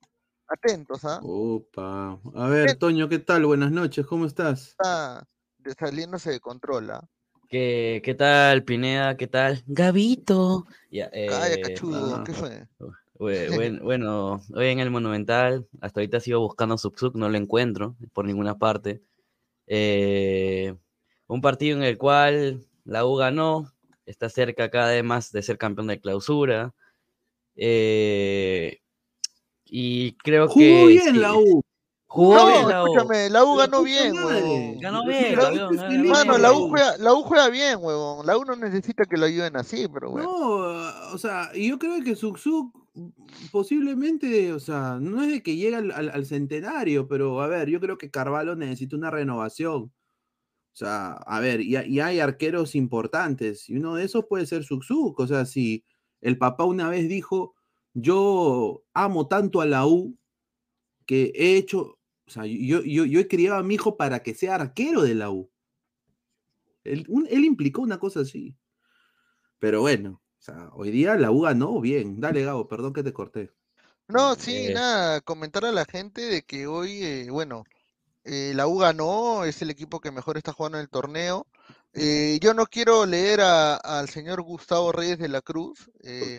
Atentos, 0.48 1.04
¿ah? 1.04 1.20
Opa. 1.22 2.18
A 2.34 2.48
ver, 2.48 2.78
Toño, 2.78 3.10
¿qué 3.10 3.20
tal? 3.20 3.46
Buenas 3.46 3.74
noches, 3.74 4.06
¿cómo 4.06 4.26
estás? 4.26 4.70
Está 4.70 5.28
de- 5.58 5.74
saliéndose 5.74 6.32
de 6.32 6.40
control, 6.40 6.92
¿ah? 6.92 7.04
¿Qué, 7.50 8.02
qué 8.06 8.16
tal, 8.16 8.64
Pineda? 8.64 9.18
¿Qué 9.18 9.28
tal? 9.28 9.62
Gabito. 9.68 10.66
Ya, 10.90 11.10
Calla, 11.10 11.56
eh, 11.56 11.60
cachudo, 11.62 12.24
¿qué 12.24 12.34
fue? 12.34 12.68
bue- 13.16 13.50
buen- 13.54 13.84
bueno, 13.84 14.42
hoy 14.56 14.68
en 14.68 14.80
el 14.80 14.90
Monumental, 14.90 15.68
hasta 15.82 16.00
ahorita 16.00 16.22
sigo 16.22 16.40
buscando 16.40 16.78
Subsub, 16.78 17.18
no 17.18 17.28
lo 17.28 17.38
encuentro 17.38 17.98
por 18.14 18.24
ninguna 18.24 18.58
parte. 18.58 19.02
Eh, 19.68 20.74
un 21.28 21.42
partido 21.42 21.76
en 21.76 21.84
el 21.84 21.98
cual 21.98 22.66
la 22.86 23.06
U 23.06 23.18
ganó, 23.18 23.74
está 24.06 24.30
cerca 24.30 24.70
cada 24.70 24.92
vez 24.94 25.04
más 25.04 25.34
de 25.34 25.42
ser 25.42 25.58
campeón 25.58 25.88
de 25.88 26.00
clausura. 26.00 26.74
Eh, 27.56 28.80
y 29.66 30.14
creo 30.18 30.48
Jugó 30.48 30.60
que. 30.60 30.86
bien 30.88 31.14
sí, 31.14 31.20
la 31.20 31.36
U. 31.36 31.62
Jugó 32.06 32.36
No, 32.36 32.48
bien 32.48 32.68
la 32.70 32.84
U. 32.84 32.86
escúchame, 32.88 33.30
la 33.32 33.44
U 33.44 33.56
ganó 33.56 33.84
bien, 33.84 34.14
huevón. 34.14 34.80
Ganó 34.80 35.04
La- 35.04 35.08
bien, 35.08 35.36
la 35.36 35.50
U 35.52 36.04
Mano, 36.06 36.38
la 36.38 36.50
juega, 36.54 36.98
la 36.98 37.14
U 37.14 37.24
juega 37.24 37.50
bien, 37.50 37.78
huevón. 37.82 38.26
La 38.26 38.38
U 38.38 38.46
no 38.46 38.56
necesita 38.56 39.06
que 39.06 39.18
lo 39.18 39.26
ayuden 39.26 39.56
así, 39.58 39.88
pero 39.92 40.12
bueno. 40.12 40.30
No, 40.32 41.14
o 41.14 41.18
sea, 41.18 41.50
y 41.56 41.70
yo 41.70 41.80
creo 41.80 42.04
que 42.04 42.16
Suksuk 42.16 42.72
posiblemente, 43.52 44.54
o 44.54 44.60
sea, 44.60 45.00
no 45.02 45.24
es 45.24 45.30
de 45.32 45.42
que 45.44 45.56
llegue 45.56 45.76
al, 45.76 45.92
al- 45.92 46.10
al 46.12 46.26
centenario, 46.28 47.08
pero 47.08 47.42
a 47.42 47.48
ver, 47.48 47.68
yo 47.70 47.80
creo 47.80 47.98
que 47.98 48.12
Carvalho 48.12 48.56
necesita 48.56 48.96
una 48.96 49.10
renovación. 49.10 49.84
O 49.86 50.76
sea, 50.76 51.14
a 51.14 51.40
ver, 51.40 51.62
y, 51.62 51.78
y 51.78 52.00
hay 52.00 52.20
arqueros 52.20 52.76
importantes, 52.76 53.70
y 53.70 53.76
uno 53.78 53.96
de 53.96 54.06
esos 54.06 54.26
puede 54.28 54.46
ser 54.46 54.64
Suksuk. 54.64 55.20
O 55.20 55.28
sea, 55.28 55.46
si 55.46 55.84
el 56.24 56.38
papá 56.38 56.66
una 56.66 56.90
vez 56.90 57.08
dijo, 57.10 57.56
yo 57.94 58.84
amo 58.94 59.28
tanto 59.28 59.62
a 59.62 59.66
la 59.68 59.86
U 59.86 60.18
que 61.06 61.32
he 61.36 61.58
hecho, 61.58 62.00
o 62.28 62.32
sea, 62.32 62.46
yo, 62.46 62.82
yo, 62.84 63.06
yo 63.06 63.20
he 63.20 63.28
criado 63.28 63.58
a 63.60 63.64
mi 63.64 63.76
hijo 63.76 63.98
para 63.98 64.24
que 64.24 64.34
sea 64.34 64.56
arquero 64.56 65.04
de 65.04 65.16
la 65.16 65.30
U. 65.30 65.52
Él, 66.84 67.06
un- 67.10 67.28
él 67.30 67.46
implicó 67.46 67.82
una 67.82 68.00
cosa 68.00 68.22
así. 68.22 68.56
Pero 69.60 69.82
bueno, 69.82 70.22
o 70.40 70.42
sea, 70.42 70.70
hoy 70.74 70.92
día 70.92 71.16
la 71.16 71.32
U 71.32 71.42
ganó 71.42 71.80
bien. 71.80 72.20
Dale, 72.20 72.44
Gabo, 72.44 72.68
perdón 72.68 72.94
que 72.94 73.04
te 73.04 73.14
corté. 73.14 73.52
No, 74.08 74.36
sí, 74.36 74.68
Eh, 74.68 74.74
nada, 74.74 75.22
comentar 75.22 75.66
a 75.66 75.72
la 75.72 75.86
gente 75.86 76.22
de 76.22 76.44
que 76.44 76.68
hoy, 76.68 77.04
eh, 77.04 77.30
bueno, 77.32 77.64
eh, 78.26 78.54
la 78.56 78.68
U 78.68 78.78
ganó, 78.80 79.46
es 79.46 79.62
el 79.62 79.70
equipo 79.70 80.02
que 80.02 80.12
mejor 80.12 80.38
está 80.38 80.54
jugando 80.54 80.78
en 80.78 80.84
el 80.84 80.90
torneo. 80.90 81.48
Eh, 81.94 82.40
yo 82.42 82.54
no 82.54 82.66
quiero 82.66 83.06
leer 83.06 83.42
a- 83.42 83.76
al 83.76 84.10
señor 84.10 84.42
Gustavo 84.42 84.92
Reyes 84.92 85.20
de 85.20 85.30
la 85.30 85.42
Cruz, 85.42 85.86
¿Por 85.86 86.04
eh, 86.04 86.38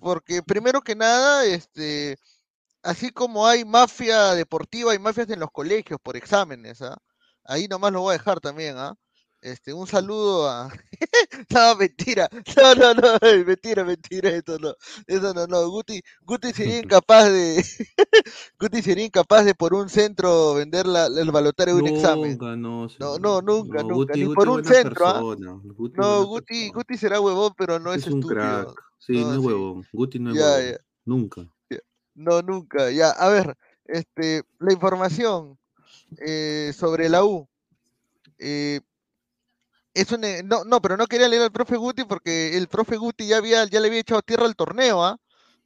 porque 0.00 0.42
primero 0.42 0.82
que 0.82 0.96
nada, 0.96 1.44
este, 1.46 2.16
así 2.82 3.10
como 3.10 3.46
hay 3.46 3.64
mafia 3.64 4.34
deportiva, 4.34 4.92
hay 4.92 4.98
mafias 4.98 5.30
en 5.30 5.40
los 5.40 5.50
colegios 5.50 6.00
por 6.02 6.16
exámenes, 6.16 6.82
¿ah? 6.82 6.98
Ahí 7.44 7.68
nomás 7.68 7.92
lo 7.92 8.02
voy 8.02 8.14
a 8.14 8.18
dejar 8.18 8.40
también, 8.40 8.76
¿ah? 8.78 8.94
Este, 9.44 9.74
un 9.74 9.86
saludo 9.86 10.48
a... 10.48 10.70
No, 11.50 11.76
mentira. 11.76 12.28
No, 12.56 12.74
no, 12.74 12.94
no, 12.94 13.18
mentira, 13.46 13.84
mentira, 13.84 14.30
eso 14.30 14.58
no. 14.58 14.74
Eso 15.06 15.34
no, 15.34 15.46
no. 15.46 15.68
Guti, 15.68 16.00
Guti 16.22 16.50
sería 16.54 16.78
incapaz 16.82 17.30
de... 17.30 17.62
Guti 18.58 18.80
sería 18.80 19.04
incapaz 19.04 19.44
de 19.44 19.54
por 19.54 19.74
un 19.74 19.90
centro 19.90 20.54
vender 20.54 20.86
la, 20.86 21.06
el 21.08 21.30
balotario 21.30 21.76
de 21.76 21.82
un 21.82 21.88
examen. 21.88 22.30
Nunca, 22.38 22.56
no. 22.56 22.88
No, 22.98 23.18
no, 23.18 23.42
nunca, 23.42 23.82
no, 23.82 23.88
nunca. 23.90 24.14
Guti- 24.14 24.18
Ni 24.18 24.24
Guti 24.24 24.34
por 24.34 24.48
un 24.48 24.64
centro, 24.64 25.06
¿ah? 25.06 25.20
Guti 25.20 25.98
No, 25.98 26.24
Guti. 26.24 26.70
Guti 26.70 26.96
será 26.96 27.20
huevón, 27.20 27.52
pero 27.58 27.78
no 27.78 27.92
es, 27.92 28.06
Es 28.06 28.12
un 28.12 28.20
estúpido. 28.20 28.40
crack. 28.40 28.82
Sí, 28.98 29.12
no, 29.12 29.20
No, 29.26 29.32
es 29.34 29.40
sí. 29.40 29.46
huevón. 29.46 29.86
Guti 29.92 30.18
no 30.20 30.30
es 30.30 30.36
Ya, 30.38 30.44
huevón. 30.54 30.70
ya. 30.72 30.78
Nunca. 31.04 31.50
No, 32.14 32.40
nunca. 32.40 32.90
Ya, 32.92 33.10
a 33.10 33.28
ver, 33.28 33.56
este, 33.84 34.44
la 34.58 34.72
información 34.72 35.58
eh, 36.16 36.72
sobre 36.74 37.10
la 37.10 37.24
U. 37.24 37.46
Eh, 38.38 38.80
es 39.94 40.10
un, 40.12 40.24
eh, 40.24 40.42
no, 40.44 40.64
no, 40.64 40.80
pero 40.82 40.96
no 40.96 41.06
quería 41.06 41.28
leer 41.28 41.42
al 41.42 41.52
profe 41.52 41.76
Guti 41.76 42.04
porque 42.04 42.56
el 42.56 42.68
profe 42.68 42.96
Guti 42.96 43.26
ya 43.28 43.38
había, 43.38 43.64
ya 43.66 43.80
le 43.80 43.88
había 43.88 44.00
echado 44.00 44.22
tierra 44.22 44.46
al 44.46 44.56
torneo, 44.56 45.04
¿ah? 45.04 45.16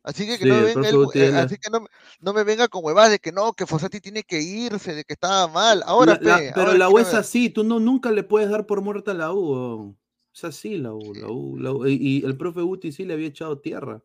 Así 0.04 0.26
que, 0.26 0.38
que 0.38 0.44
Sí, 0.44 0.48
no 0.50 0.54
me 0.56 0.60
el 0.60 0.74
venga 0.76 0.90
Guti 0.92 1.18
eh, 1.20 1.32
así 1.34 1.56
que 1.58 1.70
no, 1.70 1.80
me- 1.80 1.88
no 2.20 2.32
me 2.32 2.44
venga 2.44 2.68
con 2.68 2.84
huevadas 2.84 3.10
de 3.10 3.18
que 3.18 3.32
no, 3.32 3.52
que 3.52 3.66
Fossati 3.66 4.00
tiene 4.00 4.22
que 4.22 4.40
irse, 4.40 4.94
de 4.94 5.04
que 5.04 5.14
estaba 5.14 5.48
mal. 5.48 5.82
Ahora, 5.86 6.18
La- 6.22 6.30
la- 6.30 6.38
pe, 6.38 6.52
pero 6.54 6.66
ahora 6.68 6.78
la 6.78 6.88
U 6.88 6.98
es 6.98 7.12
así, 7.14 7.50
tú 7.50 7.64
no, 7.64 7.80
nunca 7.80 8.10
le 8.10 8.22
puedes 8.22 8.48
dar 8.48 8.64
por 8.66 8.80
muerta 8.80 9.10
a 9.10 9.14
la 9.14 9.32
U. 9.34 9.96
Es 10.34 10.44
así 10.44 10.78
la 10.78 10.92
U, 10.94 11.14
la 11.14 11.28
U, 11.28 11.58
la 11.58 11.72
U. 11.72 11.86
Y, 11.86 11.94
y 12.20 12.24
el 12.24 12.36
profe 12.36 12.60
Guti 12.62 12.92
sí 12.92 13.04
le 13.04 13.14
había 13.14 13.26
echado 13.28 13.58
tierra. 13.60 14.02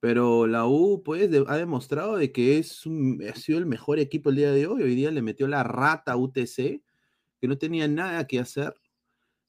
Pero 0.00 0.46
la 0.46 0.66
U, 0.66 1.02
pues, 1.04 1.30
de- 1.30 1.44
ha 1.48 1.56
demostrado 1.56 2.16
de 2.16 2.32
que 2.32 2.58
es 2.58 2.86
un- 2.86 3.22
ha 3.28 3.34
sido 3.34 3.58
el 3.58 3.66
mejor 3.66 3.98
equipo 3.98 4.30
el 4.30 4.36
día 4.36 4.52
de 4.52 4.66
hoy. 4.66 4.82
Hoy 4.82 4.94
día 4.94 5.10
le 5.10 5.22
metió 5.22 5.48
la 5.48 5.62
rata 5.64 6.12
a 6.12 6.16
UTC, 6.16 6.82
que 7.40 7.48
no 7.48 7.58
tenía 7.58 7.88
nada 7.88 8.26
que 8.26 8.38
hacer. 8.40 8.74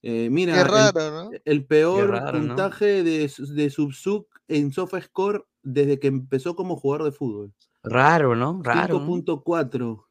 Eh, 0.02 0.30
mira, 0.30 0.54
Qué 0.54 0.60
el- 0.62 0.68
raro, 0.68 1.12
¿no? 1.24 1.32
el, 1.44 1.66
peor 1.66 2.10
raro, 2.10 2.40
¿no? 2.40 2.48
puntaje 2.56 3.04
de, 3.04 3.32
de 3.56 3.70
Subsuk 3.70 4.28
en 4.48 4.72
SofaScore 4.72 5.44
desde 5.64 6.00
que 6.00 6.08
empezó 6.08 6.56
como 6.56 6.76
jugador 6.78 7.06
de 7.06 7.12
fútbol. 7.12 7.54
Raro, 7.84 8.36
¿no? 8.36 8.62
Raro. 8.64 9.00
¿no? 9.00 9.06
5.4. 9.06 10.04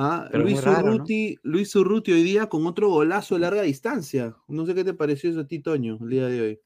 Ah, 0.00 0.28
Luis 0.32 0.62
raro, 0.62 1.04
Luis 1.42 1.74
Urruti 1.74 2.12
hoy 2.12 2.22
día 2.22 2.48
con 2.48 2.64
otro 2.66 2.88
golazo 2.88 3.34
de 3.34 3.40
larga 3.40 3.62
distancia. 3.62 4.36
No 4.46 4.64
sé 4.64 4.74
qué 4.74 4.84
te 4.84 4.94
pareció 4.94 5.30
eso 5.30 5.40
a 5.40 5.46
ti, 5.46 5.58
Toño, 5.60 5.98
el 6.00 6.08
día 6.08 6.26
de 6.26 6.40
hoy. 6.40 6.60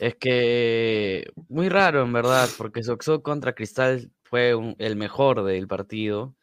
Es 0.00 0.14
que 0.16 1.26
muy 1.48 1.68
raro, 1.68 2.02
en 2.02 2.12
verdad, 2.12 2.48
porque 2.56 2.82
Soxo 2.82 3.22
contra 3.22 3.54
Cristal 3.54 4.10
fue 4.22 4.54
un- 4.54 4.74
el 4.78 4.96
mejor 4.96 5.44
del 5.44 5.68
partido. 5.68 6.34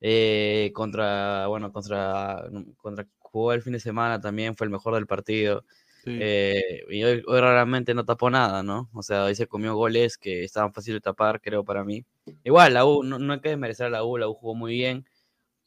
Eh, 0.00 0.70
contra, 0.74 1.46
bueno, 1.48 1.72
contra, 1.72 2.44
contra 2.76 3.06
jugó 3.30 3.52
el 3.52 3.62
fin 3.62 3.72
de 3.74 3.80
semana 3.80 4.20
también, 4.20 4.56
fue 4.56 4.66
el 4.66 4.70
mejor 4.70 4.94
del 4.94 5.06
partido. 5.06 5.64
Sí. 6.04 6.16
Eh, 6.20 6.84
y 6.90 7.02
hoy, 7.04 7.22
hoy 7.26 7.40
raramente 7.40 7.92
no 7.94 8.04
tapó 8.04 8.30
nada, 8.30 8.62
¿no? 8.62 8.88
O 8.94 9.02
sea, 9.02 9.24
hoy 9.24 9.34
se 9.34 9.46
comió 9.46 9.74
goles 9.74 10.16
que 10.16 10.44
estaban 10.44 10.72
fáciles 10.72 10.96
de 10.96 11.00
tapar, 11.02 11.40
creo, 11.40 11.64
para 11.64 11.84
mí. 11.84 12.04
Igual, 12.44 12.74
la 12.74 12.84
U, 12.86 13.02
no, 13.02 13.18
no 13.18 13.32
hay 13.34 13.40
que 13.40 13.50
desmerecer 13.50 13.86
a 13.86 13.90
la 13.90 14.04
U, 14.04 14.16
la 14.16 14.28
U 14.28 14.34
jugó 14.34 14.54
muy 14.54 14.72
bien. 14.74 15.06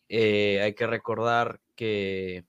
eh, 0.10 0.60
hay 0.62 0.74
que 0.74 0.88
recordar 0.88 1.62
que 1.76 2.43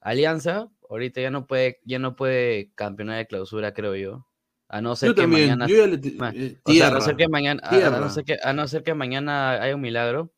Alianza 0.00 0.70
ahorita 0.88 1.20
ya 1.20 1.30
no 1.30 1.46
puede, 1.46 1.80
ya 1.84 1.98
no 1.98 2.16
puede 2.16 2.70
campeonar 2.74 3.18
de 3.18 3.26
clausura, 3.26 3.74
creo 3.74 3.94
yo. 3.94 4.26
A 4.68 4.80
no 4.80 4.96
ser 4.96 5.08
Yo 5.10 5.14
que 5.14 5.22
también, 5.22 5.42
mañana. 5.48 5.66
yo 5.66 5.76
ya 5.76 5.86
le 5.86 5.98
ti- 5.98 6.16
ma- 6.18 6.32
eh, 6.34 6.58
o 6.62 6.72
sea, 6.72 6.88
a 6.88 6.90
no 6.90 7.00
ser 7.00 7.16
que 7.16 7.28
mañana, 7.28 7.60
a- 7.64 7.66
a, 7.66 7.70
tierra. 7.70 7.98
no 8.00 8.08
ser 8.10 8.24
que, 8.24 8.36
a 8.42 8.52
no 8.52 8.68
ser 8.68 8.82
que 8.82 8.94
mañana 8.94 9.52
haya 9.62 9.74
un 9.74 9.80
milagro. 9.80 10.32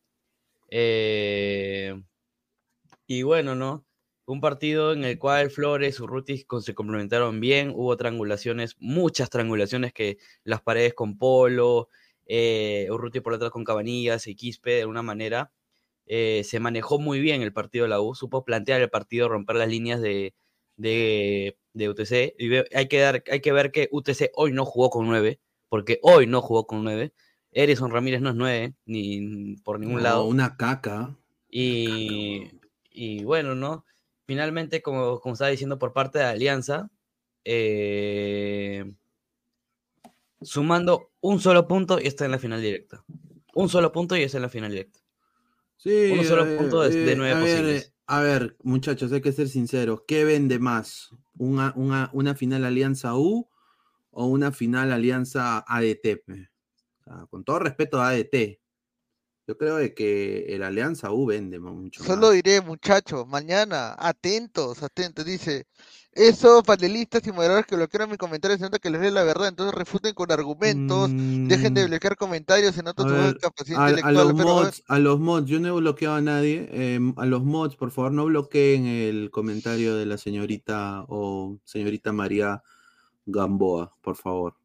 Eh, 0.69 2.01
y 3.07 3.23
bueno, 3.23 3.55
¿no? 3.55 3.85
Un 4.31 4.39
partido 4.41 4.93
en 4.93 5.03
el 5.03 5.17
cual 5.19 5.49
Flores 5.51 5.99
y 5.99 6.03
Urruti 6.03 6.43
con- 6.45 6.61
se 6.61 6.73
complementaron 6.73 7.39
bien, 7.39 7.71
hubo 7.75 7.97
triangulaciones, 7.97 8.75
muchas 8.79 9.29
triangulaciones 9.29 9.91
que 9.93 10.17
las 10.43 10.61
paredes 10.61 10.93
con 10.93 11.17
Polo, 11.17 11.89
eh, 12.25 12.87
Urruti 12.91 13.19
por 13.19 13.33
detrás 13.33 13.51
con 13.51 13.63
Cabanillas 13.65 14.27
y 14.27 14.35
Quispe 14.35 14.71
de 14.71 14.81
alguna 14.81 15.01
manera. 15.03 15.51
eh, 16.13 16.43
se 16.43 16.59
manejó 16.59 16.99
muy 16.99 17.19
bien 17.21 17.41
el 17.41 17.53
partido 17.53 17.83
de 17.85 17.89
la 17.89 18.01
U, 18.01 18.15
supo 18.15 18.43
plantear 18.43 18.81
el 18.81 18.89
partido, 18.89 19.29
romper 19.29 19.55
las 19.57 19.69
líneas 19.69 20.01
de, 20.01 20.33
de, 20.75 21.57
de 21.73 21.89
UTC. 21.89 22.35
Y 22.37 22.53
hay, 22.75 22.87
que 22.89 22.99
dar, 22.99 23.23
hay 23.31 23.39
que 23.39 23.51
ver 23.53 23.71
que 23.71 23.87
UTC 23.91 24.31
hoy 24.35 24.51
no 24.51 24.65
jugó 24.65 24.89
con 24.89 25.05
9, 25.07 25.39
porque 25.69 25.99
hoy 26.01 26.25
no 26.27 26.41
jugó 26.41 26.65
con 26.67 26.83
9. 26.83 27.13
Erison 27.53 27.91
Ramírez 27.91 28.19
no 28.21 28.29
es 28.29 28.35
9, 28.35 28.73
ni 28.85 29.55
por 29.63 29.79
ningún 29.79 29.97
No, 29.97 30.03
lado. 30.03 30.25
una 30.25 30.57
caca. 30.57 31.15
Y, 31.49 32.49
y 32.89 33.23
bueno, 33.23 33.55
¿no? 33.55 33.85
Finalmente, 34.31 34.81
como, 34.81 35.19
como 35.19 35.33
estaba 35.33 35.51
diciendo 35.51 35.77
por 35.77 35.91
parte 35.91 36.19
de 36.19 36.23
Alianza, 36.23 36.89
eh, 37.43 38.93
sumando 40.41 41.11
un 41.19 41.41
solo 41.41 41.67
punto 41.67 41.99
y 41.99 42.07
está 42.07 42.23
en 42.23 42.31
la 42.31 42.39
final 42.39 42.61
directa. 42.61 43.03
Un 43.53 43.67
solo 43.67 43.91
punto 43.91 44.15
y 44.15 44.21
está 44.23 44.37
en 44.37 44.43
la 44.43 44.47
final 44.47 44.71
directa. 44.71 44.99
Sí, 45.75 46.13
Un 46.17 46.23
solo 46.23 46.45
eh, 46.45 46.55
punto 46.57 46.81
de, 46.81 46.95
de 46.95 47.11
eh, 47.11 47.15
nueve 47.17 47.33
a 47.33 47.43
ver, 47.43 47.57
posibles. 47.57 47.87
eh, 47.87 47.93
a 48.07 48.21
ver, 48.21 48.55
muchachos, 48.63 49.11
hay 49.11 49.19
que 49.19 49.33
ser 49.33 49.49
sinceros. 49.49 50.03
¿Qué 50.07 50.23
vende 50.23 50.59
más? 50.59 51.09
¿Una, 51.37 51.73
una, 51.75 52.09
una 52.13 52.33
final 52.33 52.63
Alianza 52.63 53.17
U 53.17 53.49
o 54.11 54.27
una 54.27 54.53
final 54.53 54.93
Alianza 54.93 55.59
ADT? 55.67 56.23
pe? 56.25 56.49
O 57.01 57.03
sea, 57.03 57.25
con 57.29 57.43
todo 57.43 57.59
respeto 57.59 57.99
a 57.99 58.11
ADT, 58.11 58.60
yo 59.47 59.57
creo 59.57 59.77
de 59.77 59.93
que 59.93 60.45
el 60.55 60.63
Alianza 60.63 61.11
U 61.11 61.25
vende 61.27 61.59
mucho 61.59 62.05
Solo 62.05 62.31
más. 62.31 62.31
diré, 62.31 62.61
muchachos, 62.61 63.27
mañana, 63.27 63.95
atentos, 63.97 64.81
atentos. 64.83 65.23
Dice, 65.25 65.67
esos 66.13 66.63
panelistas 66.63 67.25
y 67.27 67.31
moderadores 67.31 67.65
que 67.67 67.75
bloquearon 67.75 68.09
mis 68.09 68.17
comentarios 68.17 68.59
se 68.59 68.65
nota 68.65 68.79
que 68.79 68.89
les 68.89 69.01
lee 69.01 69.11
la 69.11 69.23
verdad, 69.23 69.47
entonces 69.49 69.75
refuten 69.75 70.13
con 70.13 70.31
argumentos, 70.31 71.15
dejen 71.45 71.73
de 71.73 71.85
Mm, 71.85 71.87
bloquear 71.87 72.15
comentarios, 72.17 72.73
se 72.75 72.83
nota 72.83 73.03
a 73.03 73.33
a, 73.73 73.85
a 73.87 74.11
los 74.11 74.33
pero 74.33 74.33
mods, 74.33 74.83
a 74.87 74.99
los 74.99 75.19
mods, 75.19 75.45
yo 75.49 75.59
no 75.59 75.67
he 75.69 75.71
bloqueado 75.81 76.15
a 76.15 76.21
nadie. 76.21 76.67
em, 76.71 77.13
a 77.17 77.25
los 77.25 77.43
mods, 77.43 77.75
por 77.75 77.91
favor, 77.91 78.11
no 78.11 78.25
bloqueen 78.25 78.85
el 78.85 79.31
comentario 79.31 79.95
de 79.95 80.05
la 80.05 80.17
señorita 80.17 81.05
o 81.07 81.57
señorita 81.65 82.11
María 82.13 82.63
Gamboa, 83.25 83.91
por 84.01 84.15
favor. 84.17 84.55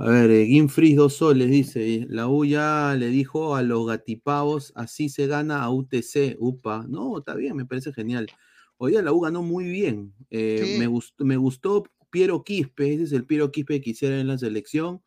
A 0.00 0.04
ver, 0.06 0.30
eh, 0.30 0.46
Gimfries 0.46 0.94
dos 0.96 1.16
soles 1.16 1.50
dice, 1.50 2.06
la 2.08 2.28
U 2.28 2.44
ya 2.44 2.94
le 2.96 3.08
dijo 3.08 3.56
a 3.56 3.62
los 3.62 3.84
gatipavos, 3.86 4.72
así 4.76 5.08
se 5.08 5.26
gana 5.26 5.62
a 5.64 5.70
UTC, 5.70 6.36
UPA. 6.38 6.84
No, 6.88 7.18
está 7.18 7.34
bien, 7.34 7.56
me 7.56 7.66
parece 7.66 7.92
genial. 7.92 8.28
Hoy 8.76 8.92
día 8.92 9.02
la 9.02 9.12
U 9.12 9.20
ganó 9.20 9.42
muy 9.42 9.64
bien. 9.64 10.14
eh, 10.30 10.62
Sí. 10.74 10.78
me, 10.78 10.86
gustó, 10.86 11.24
me 11.24 11.36
gustó 11.36 11.82
Piero 12.10 12.44
Quispe, 12.44 12.94
ese 12.94 13.02
es 13.04 13.12
el 13.12 13.24
Piero 13.26 13.50
Quispe 13.50 13.74
que 13.74 13.80
quisiera 13.80 14.20
en 14.20 14.28
la 14.28 14.38
selección. 14.38 15.02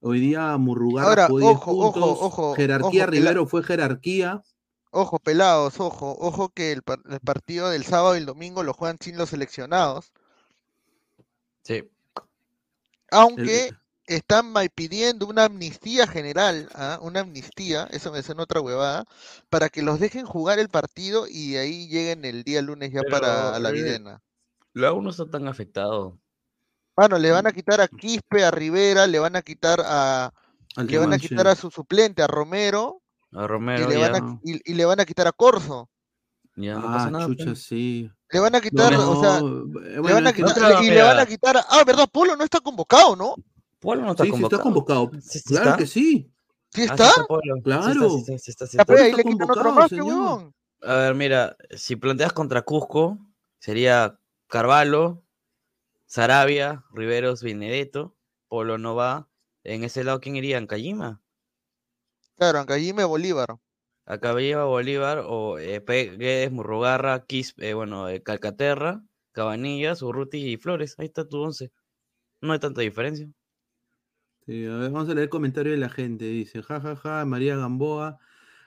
Hoy 0.00 0.18
día 0.20 0.56
Murrugarra 0.56 1.08
Ahora, 1.08 1.26
jugó 1.28 1.38
10 1.40 1.52
ojo, 1.56 1.70
ojo, 1.70 1.92
puntos, 1.92 2.18
ojo, 2.20 2.54
jerarquía 2.54 3.04
ojo, 3.04 3.10
Rivero 3.12 3.46
fue 3.46 3.62
jerarquía. 3.62 4.42
ojo, 4.90 5.18
pelados, 5.20 5.78
ojo, 5.78 6.16
ojo 6.18 6.48
que 6.48 6.72
el, 6.72 6.82
par- 6.82 7.02
el 7.08 7.20
partido 7.20 7.70
del 7.70 7.84
sábado 7.84 8.16
y 8.16 8.18
el 8.18 8.26
domingo 8.26 8.62
lo 8.64 8.72
juegan 8.74 8.98
sin 9.00 9.16
los 9.16 9.30
seleccionados, 9.30 10.12
Sí. 11.62 11.84
aunque 13.10 13.70
están 14.06 14.52
pidiendo 14.74 15.26
una 15.26 15.44
amnistía 15.44 16.06
general, 16.06 16.68
¿ah? 16.74 16.98
una 17.02 17.20
amnistía, 17.20 17.88
eso 17.90 18.12
me 18.12 18.22
suena 18.22 18.42
otra 18.44 18.60
huevada, 18.60 19.04
para 19.50 19.68
que 19.68 19.82
los 19.82 19.98
dejen 20.00 20.26
jugar 20.26 20.58
el 20.58 20.68
partido 20.68 21.26
y 21.28 21.52
de 21.52 21.58
ahí 21.58 21.88
lleguen 21.88 22.24
el 22.24 22.42
día 22.44 22.62
lunes 22.62 22.92
ya 22.92 23.02
para 23.10 23.52
Pero, 23.52 23.58
la 23.58 23.68
eh, 23.70 23.72
Videna. 23.72 24.22
La 24.72 24.92
U 24.92 25.02
no 25.02 25.10
está 25.10 25.28
tan 25.28 25.48
afectado. 25.48 26.18
Bueno, 26.96 27.18
le 27.18 27.30
van 27.30 27.46
a 27.46 27.52
quitar 27.52 27.80
a 27.80 27.88
Quispe, 27.88 28.44
a 28.44 28.50
Rivera, 28.50 29.06
le 29.06 29.18
van 29.18 29.36
a 29.36 29.42
quitar 29.42 29.80
a, 29.84 30.32
Al 30.76 30.86
le 30.86 30.98
van 30.98 31.12
a 31.12 31.18
quitar 31.18 31.46
a 31.48 31.54
su 31.54 31.70
suplente, 31.70 32.22
a 32.22 32.26
Romero, 32.26 33.02
A 33.32 33.44
y 33.44 33.46
Romero 33.46 33.88
le, 33.88 33.96
van 33.98 34.12
ya, 34.12 34.18
a, 34.18 34.40
y, 34.44 34.72
y 34.72 34.74
le 34.74 34.84
van 34.84 35.00
a 35.00 35.04
quitar 35.04 35.26
a 35.26 35.32
Corso. 35.32 35.90
ya 36.56 36.74
no 36.74 36.82
pasa 36.82 37.06
Ah, 37.06 37.10
nada. 37.10 37.26
chucha, 37.26 37.44
pues. 37.46 37.62
sí. 37.64 38.10
Le 38.30 38.40
van 38.40 38.54
a 38.54 38.60
quitar, 38.60 38.94
o 38.94 39.20
sea, 39.20 39.40
No, 39.40 39.64
le 39.74 40.00
van 40.12 40.26
a 40.26 40.32
quitar, 40.32 40.82
y 40.84 40.90
le 40.90 41.02
van 41.02 41.18
a 41.18 41.26
quitar 41.26 41.56
a, 41.58 41.60
ah, 41.68 41.84
verdad, 41.84 42.08
Polo 42.10 42.34
no 42.36 42.44
está 42.44 42.60
convocado, 42.60 43.14
¿no? 43.14 43.34
Polo 43.86 44.02
no 44.02 44.10
está 44.10 44.24
Sí, 44.24 44.30
sí 44.30 44.42
está 44.42 44.58
convocado. 44.58 45.10
convocado. 45.10 45.20
Sí, 45.22 45.38
sí 45.38 45.48
Claro 45.48 45.64
está. 45.70 45.76
que 45.78 45.86
sí. 45.86 46.32
¿Sí 46.72 46.82
está? 46.82 47.10
Claro. 47.62 48.10
sí 48.10 48.32
está, 48.32 48.38
sí 48.38 48.50
está, 48.50 48.66
sí 48.66 48.76
Ya, 48.76 48.82
está. 48.82 48.92
ahí 48.94 49.10
está 49.10 49.16
le 49.16 49.22
quitan 49.24 49.50
otro 49.50 49.62
convocado, 49.62 49.74
más, 49.74 49.88
pe, 49.90 49.96
señor. 49.96 50.06
huevón. 50.08 50.54
A 50.82 50.94
ver, 50.96 51.14
mira, 51.14 51.56
si 51.70 51.96
planteas 51.96 52.32
contra 52.32 52.62
Cusco, 52.62 53.18
sería 53.58 54.18
Carvalho, 54.48 55.24
Sarabia, 56.06 56.84
Riveros, 56.92 57.42
Benedetto, 57.42 58.16
Polo 58.48 58.78
no 58.78 58.94
va. 58.94 59.28
En 59.64 59.84
ese 59.84 60.04
lado, 60.04 60.20
¿quién 60.20 60.36
iría? 60.36 60.58
¿Ancayima? 60.58 61.22
Claro, 62.36 62.58
Ancayime 62.60 63.04
Bolívar. 63.04 63.56
Acabella, 64.04 64.64
Bolívar, 64.64 65.24
o 65.26 65.58
eh, 65.58 65.82
Guedes, 65.86 66.52
Murrugarra, 66.52 67.24
Quis, 67.24 67.54
eh, 67.58 67.74
bueno, 67.74 68.08
eh, 68.08 68.22
Calcaterra, 68.22 69.02
Cabanillas, 69.32 70.02
Urruti 70.02 70.38
y 70.52 70.56
Flores. 70.58 70.94
Ahí 70.98 71.06
está 71.06 71.26
tu 71.26 71.38
once. 71.40 71.72
No 72.40 72.52
hay 72.52 72.60
tanta 72.60 72.82
diferencia. 72.82 73.28
Sí, 74.46 74.64
a 74.66 74.76
ver, 74.76 74.90
vamos 74.92 75.08
a 75.08 75.14
leer 75.14 75.24
el 75.24 75.28
comentario 75.28 75.72
de 75.72 75.78
la 75.78 75.88
gente. 75.88 76.24
Dice, 76.24 76.62
jajaja, 76.62 77.24
María 77.24 77.56
Gamboa, 77.56 78.18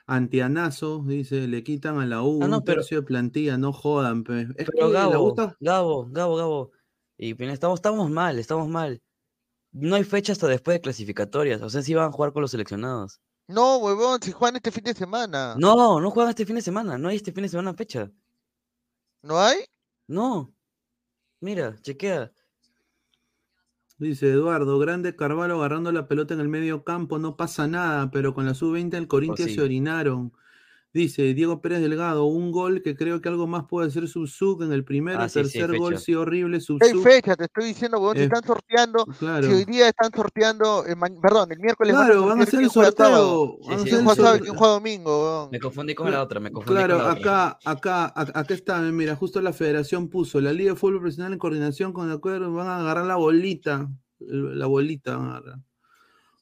antianazo, 0.06 1.02
dice, 1.06 1.48
le 1.48 1.62
quitan 1.64 1.98
a 1.98 2.06
la 2.06 2.22
U 2.22 2.42
Ah, 2.42 2.48
no, 2.48 2.58
un 2.58 2.64
pero- 2.64 2.80
tercio 2.82 3.00
de 3.00 3.06
plantilla, 3.06 3.56
no 3.56 3.72
jodan. 3.72 4.24
pe". 4.24 4.42
Es 4.42 4.66
Pero 4.66 4.72
que 4.72 4.78
la 4.80 4.86
U 4.88 4.90
Gabo, 5.12 5.28
está- 5.30 5.56
Gabo, 5.60 6.06
Gabo, 6.10 6.36
Gabo. 6.36 6.72
Y 7.16 7.30
estamos, 7.44 7.78
estamos 7.78 8.10
mal, 8.10 8.38
estamos 8.38 8.68
mal. 8.68 9.00
No 9.72 9.94
hay 9.96 10.04
fecha 10.04 10.32
hasta 10.32 10.48
después 10.48 10.76
de 10.76 10.80
clasificatorias. 10.80 11.62
O 11.62 11.70
sea, 11.70 11.82
si 11.82 11.94
van 11.94 12.08
a 12.08 12.12
jugar 12.12 12.32
con 12.32 12.42
los 12.42 12.50
seleccionados. 12.50 13.20
No, 13.46 13.78
huevón, 13.78 14.20
si 14.22 14.32
juegan 14.32 14.56
este 14.56 14.70
fin 14.70 14.84
de 14.84 14.94
semana. 14.94 15.54
No, 15.58 16.00
no 16.00 16.10
juegan 16.10 16.30
este 16.30 16.44
fin 16.46 16.56
de 16.56 16.62
semana. 16.62 16.98
No 16.98 17.08
hay 17.08 17.16
este 17.16 17.32
fin 17.32 17.42
de 17.42 17.48
semana 17.48 17.74
fecha. 17.74 18.10
¿No 19.22 19.38
hay? 19.38 19.58
No. 20.08 20.52
Mira, 21.40 21.76
chequea. 21.82 22.32
Dice 24.00 24.30
Eduardo, 24.30 24.78
grande 24.78 25.14
Carvalho 25.14 25.56
agarrando 25.56 25.92
la 25.92 26.08
pelota 26.08 26.32
en 26.32 26.40
el 26.40 26.48
medio 26.48 26.84
campo, 26.84 27.18
no 27.18 27.36
pasa 27.36 27.68
nada, 27.68 28.10
pero 28.10 28.32
con 28.32 28.46
la 28.46 28.54
sub-20 28.54 28.88
del 28.88 29.08
Corinthians 29.08 29.50
sí. 29.50 29.56
se 29.56 29.62
orinaron. 29.62 30.32
Dice 30.92 31.34
Diego 31.34 31.60
Pérez 31.62 31.80
Delgado, 31.82 32.24
un 32.24 32.50
gol 32.50 32.82
que 32.82 32.96
creo 32.96 33.20
que 33.20 33.28
algo 33.28 33.46
más 33.46 33.66
puede 33.68 33.92
ser 33.92 34.08
Subsug 34.08 34.64
en 34.64 34.72
el 34.72 34.82
primero, 34.82 35.20
Ah, 35.20 35.28
sí, 35.28 35.34
sí, 35.34 35.38
hay 35.38 35.66
tercer 35.66 35.78
gol 35.78 35.98
sí 35.98 36.14
horrible, 36.16 36.56
Hay 36.56 36.60
Subsug. 36.62 37.02
fecha, 37.04 37.36
te 37.36 37.44
estoy 37.44 37.66
diciendo, 37.66 38.12
si 38.12 38.18
Eh, 38.18 38.24
están 38.24 38.42
sorteando, 38.42 39.06
Claro. 39.20 39.46
si 39.46 39.52
hoy 39.52 39.64
día 39.66 39.86
están 39.88 40.10
sorteando, 40.12 40.84
eh, 40.84 40.96
perdón, 41.22 41.52
el 41.52 41.60
miércoles 41.60 41.94
van 41.94 42.02
a 42.02 42.06
Claro, 42.06 42.26
van 42.26 42.40
a 42.40 42.42
hacer 42.42 42.60
el 42.60 42.70
sorteo. 42.70 43.56
Quién 43.68 43.78
hacer 43.78 44.42
el 44.42 44.48
juega 44.56 44.72
domingo. 44.74 45.48
Me 45.52 45.60
confundí 45.60 45.94
con 45.94 46.10
la 46.10 46.22
otra, 46.24 46.40
me 46.40 46.50
confundí 46.50 46.74
Claro, 46.76 46.96
con 46.96 47.04
la 47.06 47.12
otra. 47.12 47.46
acá, 47.52 47.58
acá, 47.70 48.04
a- 48.06 48.40
acá 48.40 48.54
está, 48.54 48.80
mira, 48.80 49.14
justo 49.14 49.40
la 49.40 49.52
federación 49.52 50.08
puso, 50.08 50.40
la 50.40 50.52
Liga 50.52 50.72
de 50.72 50.76
Fútbol 50.76 50.98
Profesional 50.98 51.32
en 51.32 51.38
coordinación 51.38 51.92
con 51.92 52.08
el 52.08 52.16
acuerdo, 52.16 52.52
van 52.52 52.66
a 52.66 52.80
agarrar 52.80 53.06
la 53.06 53.14
bolita, 53.14 53.88
la 54.18 54.66
bolita 54.66 55.16
van 55.16 55.26
a 55.28 55.36
agarrar. 55.36 55.58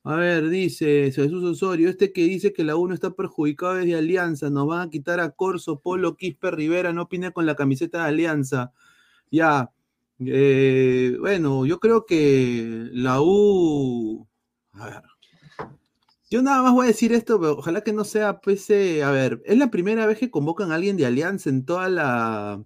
A 0.04 0.14
ver, 0.16 0.48
dice 0.48 1.10
Jesús 1.12 1.44
Osorio, 1.44 1.90
este 1.90 2.12
que 2.12 2.22
dice 2.24 2.52
que 2.52 2.64
la 2.64 2.76
U 2.76 2.88
no 2.88 2.94
está 2.94 3.10
perjudicado 3.10 3.74
desde 3.74 3.96
Alianza, 3.96 4.48
nos 4.48 4.66
van 4.66 4.88
a 4.88 4.90
quitar 4.90 5.20
a 5.20 5.30
Corso, 5.30 5.80
Polo, 5.80 6.16
Quispe, 6.16 6.50
Rivera, 6.50 6.92
no 6.92 7.02
opine 7.02 7.32
con 7.32 7.46
la 7.46 7.56
camiseta 7.56 7.98
de 8.02 8.08
Alianza. 8.08 8.72
Ya, 9.30 9.72
eh, 10.20 11.16
bueno, 11.20 11.66
yo 11.66 11.80
creo 11.80 12.06
que 12.06 12.88
la 12.92 13.20
U, 13.20 14.26
a 14.72 14.86
ver, 14.86 15.02
yo 16.30 16.42
nada 16.42 16.62
más 16.62 16.72
voy 16.74 16.84
a 16.84 16.88
decir 16.88 17.12
esto, 17.12 17.40
pero 17.40 17.58
ojalá 17.58 17.80
que 17.82 17.92
no 17.92 18.04
sea, 18.04 18.40
pues, 18.40 18.68
eh, 18.70 19.02
a 19.02 19.10
ver, 19.10 19.42
es 19.46 19.58
la 19.58 19.70
primera 19.70 20.06
vez 20.06 20.18
que 20.18 20.30
convocan 20.30 20.72
a 20.72 20.76
alguien 20.76 20.96
de 20.96 21.06
Alianza 21.06 21.48
en 21.50 21.64
toda 21.64 21.88
la, 21.88 22.64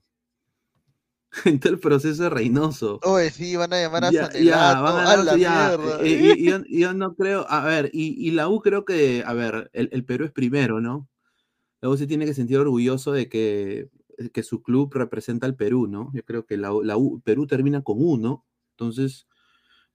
en 1.44 1.60
todo 1.60 1.72
el 1.72 1.80
proceso 1.80 2.24
de 2.24 2.30
Reynoso. 2.30 3.00
Oye, 3.04 3.30
sí, 3.30 3.56
van 3.56 3.72
a 3.72 3.80
llamar 3.80 4.04
a 4.04 4.08
Ya, 4.12 4.30
ya, 4.32 4.80
van 4.80 4.96
a 4.98 5.12
a 5.12 5.16
la 5.18 5.36
ya, 5.36 5.74
eh, 5.74 6.08
y- 6.08 6.44
y 6.44 6.46
yo, 6.48 6.58
yo 6.68 6.94
no 6.94 7.14
creo, 7.14 7.46
a 7.48 7.64
ver, 7.64 7.90
y, 7.92 8.14
y 8.26 8.30
la 8.32 8.48
U 8.48 8.60
creo 8.60 8.84
que, 8.84 9.22
a 9.26 9.34
ver, 9.34 9.70
el, 9.74 9.90
el 9.92 10.04
Perú 10.04 10.24
es 10.24 10.32
primero, 10.32 10.80
¿no? 10.80 11.08
La 11.82 11.90
U 11.90 11.96
se 11.96 12.06
tiene 12.06 12.26
que 12.26 12.34
sentir 12.34 12.58
orgulloso 12.58 13.12
de 13.12 13.28
que, 13.28 13.90
que 14.32 14.42
su 14.44 14.62
club 14.62 14.92
representa 14.94 15.46
al 15.46 15.56
Perú, 15.56 15.88
¿no? 15.88 16.10
Yo 16.14 16.24
creo 16.24 16.46
que 16.46 16.56
la, 16.58 16.72
U- 16.74 16.82
la 16.84 16.96
U- 16.98 17.20
Perú 17.22 17.46
termina 17.46 17.82
con 17.82 17.98
uno, 18.00 18.46
entonces 18.72 19.26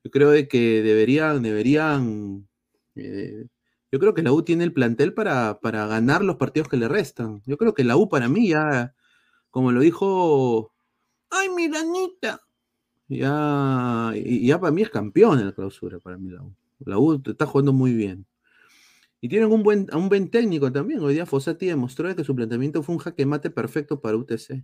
yo 0.04 0.12
creo 0.12 0.30
de 0.32 0.47
que 0.47 0.82
deberían, 0.84 1.41
deberían 1.43 2.47
eh, 2.95 3.45
Yo 3.91 4.00
creo 4.00 4.13
que 4.13 4.23
la 4.23 4.32
U 4.34 4.43
tiene 4.43 4.63
el 4.63 4.73
plantel 4.73 5.13
para, 5.13 5.60
para 5.62 5.88
ganar 5.88 6.23
los 6.23 6.38
partidos 6.38 6.69
que 6.69 6.78
le 6.78 6.88
restan. 6.88 7.41
Yo 7.45 7.58
creo 7.58 7.73
que 7.73 7.84
la 7.84 7.97
U 7.97 8.10
para 8.10 8.30
mí 8.30 8.50
ya, 8.50 8.95
como 9.52 9.71
lo 9.73 9.82
dijo, 9.82 10.73
ay, 11.31 11.49
Miranita, 11.49 12.41
ya, 13.09 14.13
y- 14.15 14.47
ya 14.47 14.59
para 14.59 14.71
mí 14.71 14.81
es 14.83 14.89
campeón 14.89 15.39
en 15.39 15.47
la 15.47 15.53
clausura, 15.53 15.99
para 15.99 16.17
mí 16.17 16.29
la 16.31 16.43
U. 16.43 16.55
La 16.79 16.99
U 16.99 17.21
está 17.25 17.45
jugando 17.45 17.73
muy 17.73 17.93
bien. 17.93 18.25
Y 19.21 19.29
tienen 19.29 19.51
un 19.51 19.63
buen, 19.63 19.87
un 19.93 20.09
buen 20.09 20.29
técnico 20.29 20.71
también. 20.71 20.99
Hoy 21.01 21.13
día 21.15 21.25
Fossati 21.25 21.67
demostró 21.67 22.07
de 22.07 22.15
que 22.15 22.23
su 22.23 22.35
planteamiento 22.35 22.83
fue 22.83 22.95
un 22.95 22.99
jaque 22.99 23.25
mate 23.25 23.49
perfecto 23.51 24.01
para 24.01 24.17
UTC. 24.17 24.63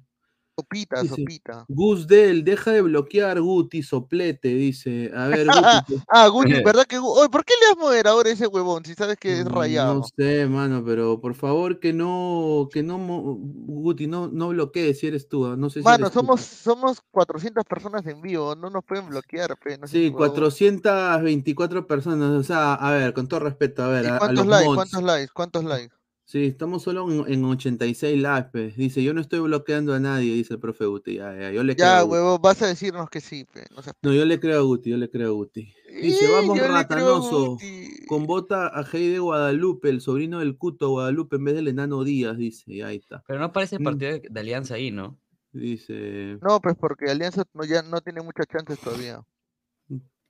Sopita, 0.55 1.01
Dice, 1.01 1.15
sopita. 1.15 1.65
Gus 1.67 2.05
Del, 2.07 2.43
deja 2.43 2.71
de 2.71 2.81
bloquear 2.83 3.41
Guti, 3.41 3.81
soplete, 3.81 4.49
dice. 4.49 5.11
A 5.15 5.27
ver, 5.27 5.47
Guti. 5.87 6.03
Ah, 6.07 6.27
Guti, 6.27 6.53
¿verdad 6.63 6.85
que 6.85 6.99
Oye, 6.99 7.29
¿por 7.29 7.43
qué 7.43 7.55
le 7.59 7.67
das 7.69 7.77
moderador 7.77 8.27
a 8.27 8.29
ese 8.29 8.45
huevón 8.45 8.85
si 8.85 8.93
sabes 8.93 9.17
que 9.17 9.39
es 9.39 9.45
rayado? 9.45 9.95
Mm, 9.95 9.99
No 10.01 10.05
sé, 10.15 10.45
mano, 10.47 10.83
pero 10.85 11.19
por 11.19 11.33
favor 11.33 11.79
que 11.79 11.91
no, 11.91 12.69
que 12.71 12.83
no, 12.83 12.97
Guti, 12.99 14.05
no, 14.05 14.27
no 14.27 14.49
bloquees 14.49 14.99
si 14.99 15.07
eres 15.07 15.27
tú. 15.27 15.47
ah, 15.47 15.55
No 15.57 15.71
sé 15.71 15.79
si 15.81 15.85
Mano, 15.85 16.05
eres 16.05 16.11
tú. 16.13 16.19
somos, 16.19 16.41
somos 16.41 17.01
400 17.09 17.65
personas 17.65 18.05
en 18.05 18.21
vivo, 18.21 18.55
no 18.55 18.69
nos 18.69 18.83
pueden 18.85 19.07
bloquear, 19.09 19.57
pe, 19.57 19.79
no 19.79 19.87
Sí, 19.87 20.09
huevón. 20.09 20.17
424 20.17 21.87
personas. 21.87 22.29
O 22.29 22.43
sea, 22.43 22.75
a 22.75 22.91
ver, 22.91 23.13
con 23.13 23.27
todo 23.27 23.39
respeto, 23.39 23.83
a 23.83 23.87
ver, 23.87 24.05
¿Y 24.05 24.07
a, 24.07 24.15
a 24.17 24.19
cuántos 24.19 24.45
los 24.45 24.47
likes? 24.55 24.65
mods. 24.67 24.75
¿Cuántos 24.77 25.03
likes? 25.03 25.31
¿Cuántos 25.33 25.63
likes? 25.63 25.95
Sí, 26.25 26.45
estamos 26.45 26.83
solo 26.83 27.09
en, 27.27 27.31
en 27.33 27.43
86 27.43 28.21
likes. 28.21 28.49
pe. 28.51 28.73
Dice, 28.77 29.03
yo 29.03 29.13
no 29.13 29.19
estoy 29.21 29.39
bloqueando 29.41 29.93
a 29.93 29.99
nadie, 29.99 30.33
dice 30.33 30.53
el 30.53 30.59
profe 30.59 30.85
Guti. 30.85 31.15
Ya, 31.15 31.37
ya, 31.37 31.51
yo 31.51 31.63
le 31.63 31.75
creo. 31.75 31.87
a 31.87 31.91
Ya, 31.97 32.01
Guti. 32.01 32.11
huevón, 32.13 32.41
vas 32.41 32.61
a 32.61 32.67
decirnos 32.67 33.09
que 33.09 33.19
sí, 33.19 33.45
pe. 33.53 33.65
No 33.75 33.81
seas- 33.83 33.95
No, 34.01 34.13
yo 34.13 34.23
le 34.25 34.39
creo 34.39 34.59
a 34.59 34.63
Guti, 34.63 34.89
yo 34.91 34.97
le 34.97 35.09
creo 35.09 35.27
a 35.29 35.31
Guti. 35.33 35.73
Dice, 36.01 36.25
Y 36.25 36.31
vamos 36.31 36.57
ratanoso. 36.59 37.51
Guti. 37.51 38.05
Con 38.07 38.25
bota 38.25 38.67
a 38.67 38.83
Heide 38.91 39.19
Guadalupe, 39.19 39.89
el 39.89 39.99
sobrino 40.01 40.39
del 40.39 40.57
Cuto 40.57 40.89
Guadalupe, 40.89 41.35
en 41.35 41.43
vez 41.43 41.55
del 41.55 41.67
enano 41.67 42.03
Díaz, 42.03 42.37
dice. 42.37 42.63
Y 42.67 42.81
ahí 42.81 42.95
está. 42.97 43.21
Pero 43.27 43.39
no 43.39 43.45
aparece 43.45 43.75
el 43.75 43.81
Mm. 43.81 43.85
partido 43.85 44.11
de, 44.13 44.21
de 44.29 44.39
Alianza 44.39 44.75
ahí, 44.75 44.91
¿no? 44.91 45.19
Dice. 45.51 46.37
No, 46.41 46.59
pues 46.61 46.75
porque 46.79 47.11
Alianza 47.11 47.43
no, 47.53 47.63
ya 47.65 47.81
no 47.83 48.01
tiene 48.01 48.21
muchas 48.21 48.47
chances 48.47 48.79
todavía. 48.79 49.21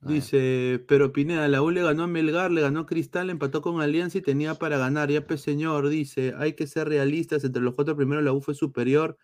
Dice, 0.06 0.84
pero 0.86 1.12
Pineda, 1.12 1.48
la 1.48 1.62
U 1.62 1.70
le 1.70 1.82
ganó 1.82 2.02
a 2.02 2.06
Melgar, 2.06 2.50
le 2.50 2.60
ganó 2.60 2.80
a 2.80 2.86
Cristal, 2.86 3.30
empató 3.30 3.62
con 3.62 3.80
Alianza 3.80 4.18
y 4.18 4.22
tenía 4.22 4.54
para 4.54 4.76
ganar. 4.76 5.10
Ya, 5.10 5.26
pues 5.26 5.40
señor, 5.40 5.88
dice, 5.88 6.34
hay 6.36 6.52
que 6.52 6.66
ser 6.66 6.88
realistas, 6.88 7.42
entre 7.44 7.62
los 7.62 7.74
cuatro 7.74 7.96
primeros 7.96 8.22
la 8.22 8.32
U 8.32 8.40
fue 8.42 8.54
superior. 8.54 9.16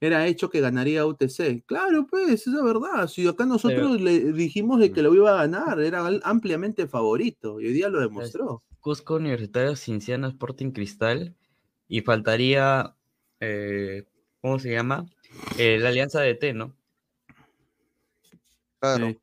Era 0.00 0.26
hecho 0.26 0.50
que 0.50 0.60
ganaría 0.60 1.06
UTC. 1.06 1.64
Claro, 1.66 2.06
pues, 2.08 2.28
es 2.28 2.46
la 2.48 2.62
verdad. 2.62 3.08
Si 3.08 3.26
acá 3.26 3.46
nosotros 3.46 4.00
le 4.00 4.32
dijimos 4.32 4.80
de 4.80 4.92
que 4.92 5.02
lo 5.02 5.14
iba 5.14 5.32
a 5.32 5.46
ganar, 5.46 5.80
era 5.80 6.04
ampliamente 6.24 6.86
favorito 6.86 7.60
y 7.60 7.66
hoy 7.66 7.72
día 7.72 7.88
lo 7.88 8.00
demostró. 8.00 8.62
Cusco 8.80 9.14
Universitario 9.14 9.76
Cinciano 9.76 10.26
Sporting 10.26 10.72
Cristal 10.72 11.36
y 11.86 12.00
faltaría, 12.00 12.96
eh, 13.38 14.04
¿cómo 14.40 14.58
se 14.58 14.72
llama? 14.72 15.06
Eh, 15.56 15.78
la 15.78 15.90
Alianza 15.90 16.20
de 16.20 16.34
T, 16.34 16.52
¿no? 16.52 16.74
Claro. 18.80 19.06
Sí. 19.08 19.18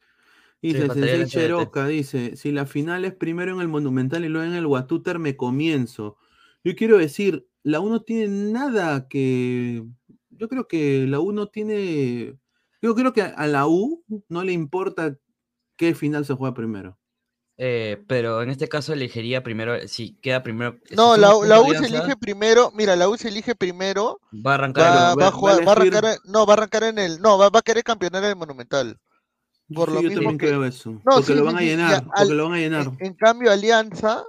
Dice 0.62 0.82
Sí, 0.82 0.94
Sensei. 0.94 1.26
Cheroca, 1.26 1.88
dice, 1.88 2.36
si 2.36 2.52
la 2.52 2.66
final 2.66 3.06
es 3.06 3.14
primero 3.14 3.54
en 3.54 3.62
el 3.62 3.68
Monumental 3.70 4.26
y 4.26 4.30
luego 4.30 4.46
en 4.48 4.56
el 4.56 4.68
Guatúter, 4.68 5.20
me 5.20 5.38
comienzo. 5.38 6.18
Yo 6.64 6.76
quiero 6.76 6.98
decir, 6.98 7.48
la 7.64 7.80
U 7.80 7.90
no 7.90 8.02
tiene 8.02 8.52
nada 8.52 9.08
que... 9.08 9.86
Yo 10.32 10.50
creo 10.50 10.68
que 10.68 11.06
la 11.08 11.20
U 11.20 11.32
no 11.32 11.48
tiene... 11.48 12.38
Yo 12.82 12.96
creo 12.96 13.14
que 13.14 13.22
a 13.22 13.48
la 13.48 13.68
U 13.68 14.04
no 14.28 14.44
le 14.44 14.52
importa 14.54 15.18
qué 15.78 15.96
final 15.96 16.26
se 16.26 16.34
juega 16.34 16.54
primero. 16.54 16.98
Eh, 17.62 18.02
pero 18.08 18.42
en 18.42 18.50
este 18.50 18.70
caso 18.70 18.94
elegiría 18.94 19.44
primero, 19.44 19.86
si 19.88 20.16
queda 20.22 20.42
primero. 20.44 20.78
No, 20.92 21.18
la, 21.18 21.36
U 21.36 21.74
se 21.74 21.88
elige 21.88 22.16
primero, 22.18 22.72
mira, 22.74 22.96
la 22.96 23.10
U 23.10 23.18
se 23.18 23.28
elige 23.28 23.54
primero, 23.54 24.22
Va 24.34 24.52
a 24.52 24.56
arrancar 24.56 24.84
va, 24.86 25.12
el- 25.12 25.20
va 25.20 25.32
jugar, 25.32 25.68
a 25.68 25.72
arrancar, 25.72 26.18
no, 26.24 26.46
va 26.46 26.54
a 26.54 26.58
arrancar 26.58 26.84
en 26.84 27.00
el, 27.00 27.20
no, 27.20 27.38
va, 27.38 27.50
va 27.50 27.60
a 27.60 27.62
querer 27.62 27.84
campeonar 27.84 28.24
en 28.24 28.30
el 28.30 28.36
Monumental. 28.38 28.98
Por 29.74 29.90
Sí, 29.90 29.96
lo 29.96 30.02
yo 30.02 30.10
mismo 30.10 30.16
también 30.16 30.38
que, 30.38 30.48
creo 30.48 30.66
eso. 30.66 31.02
no, 31.06 31.14
porque 31.14 31.34
sí, 31.34 31.36
lo 31.36 31.46
van 31.46 31.58
a 31.58 31.62
llenar, 31.62 32.04
porque 32.04 32.24
al- 32.24 32.38
lo 32.38 32.44
van 32.46 32.54
a 32.54 32.58
llenar. 32.58 32.88
en, 32.88 33.08
en 33.08 33.14
cambio 33.16 33.52
Alianza, 33.52 34.24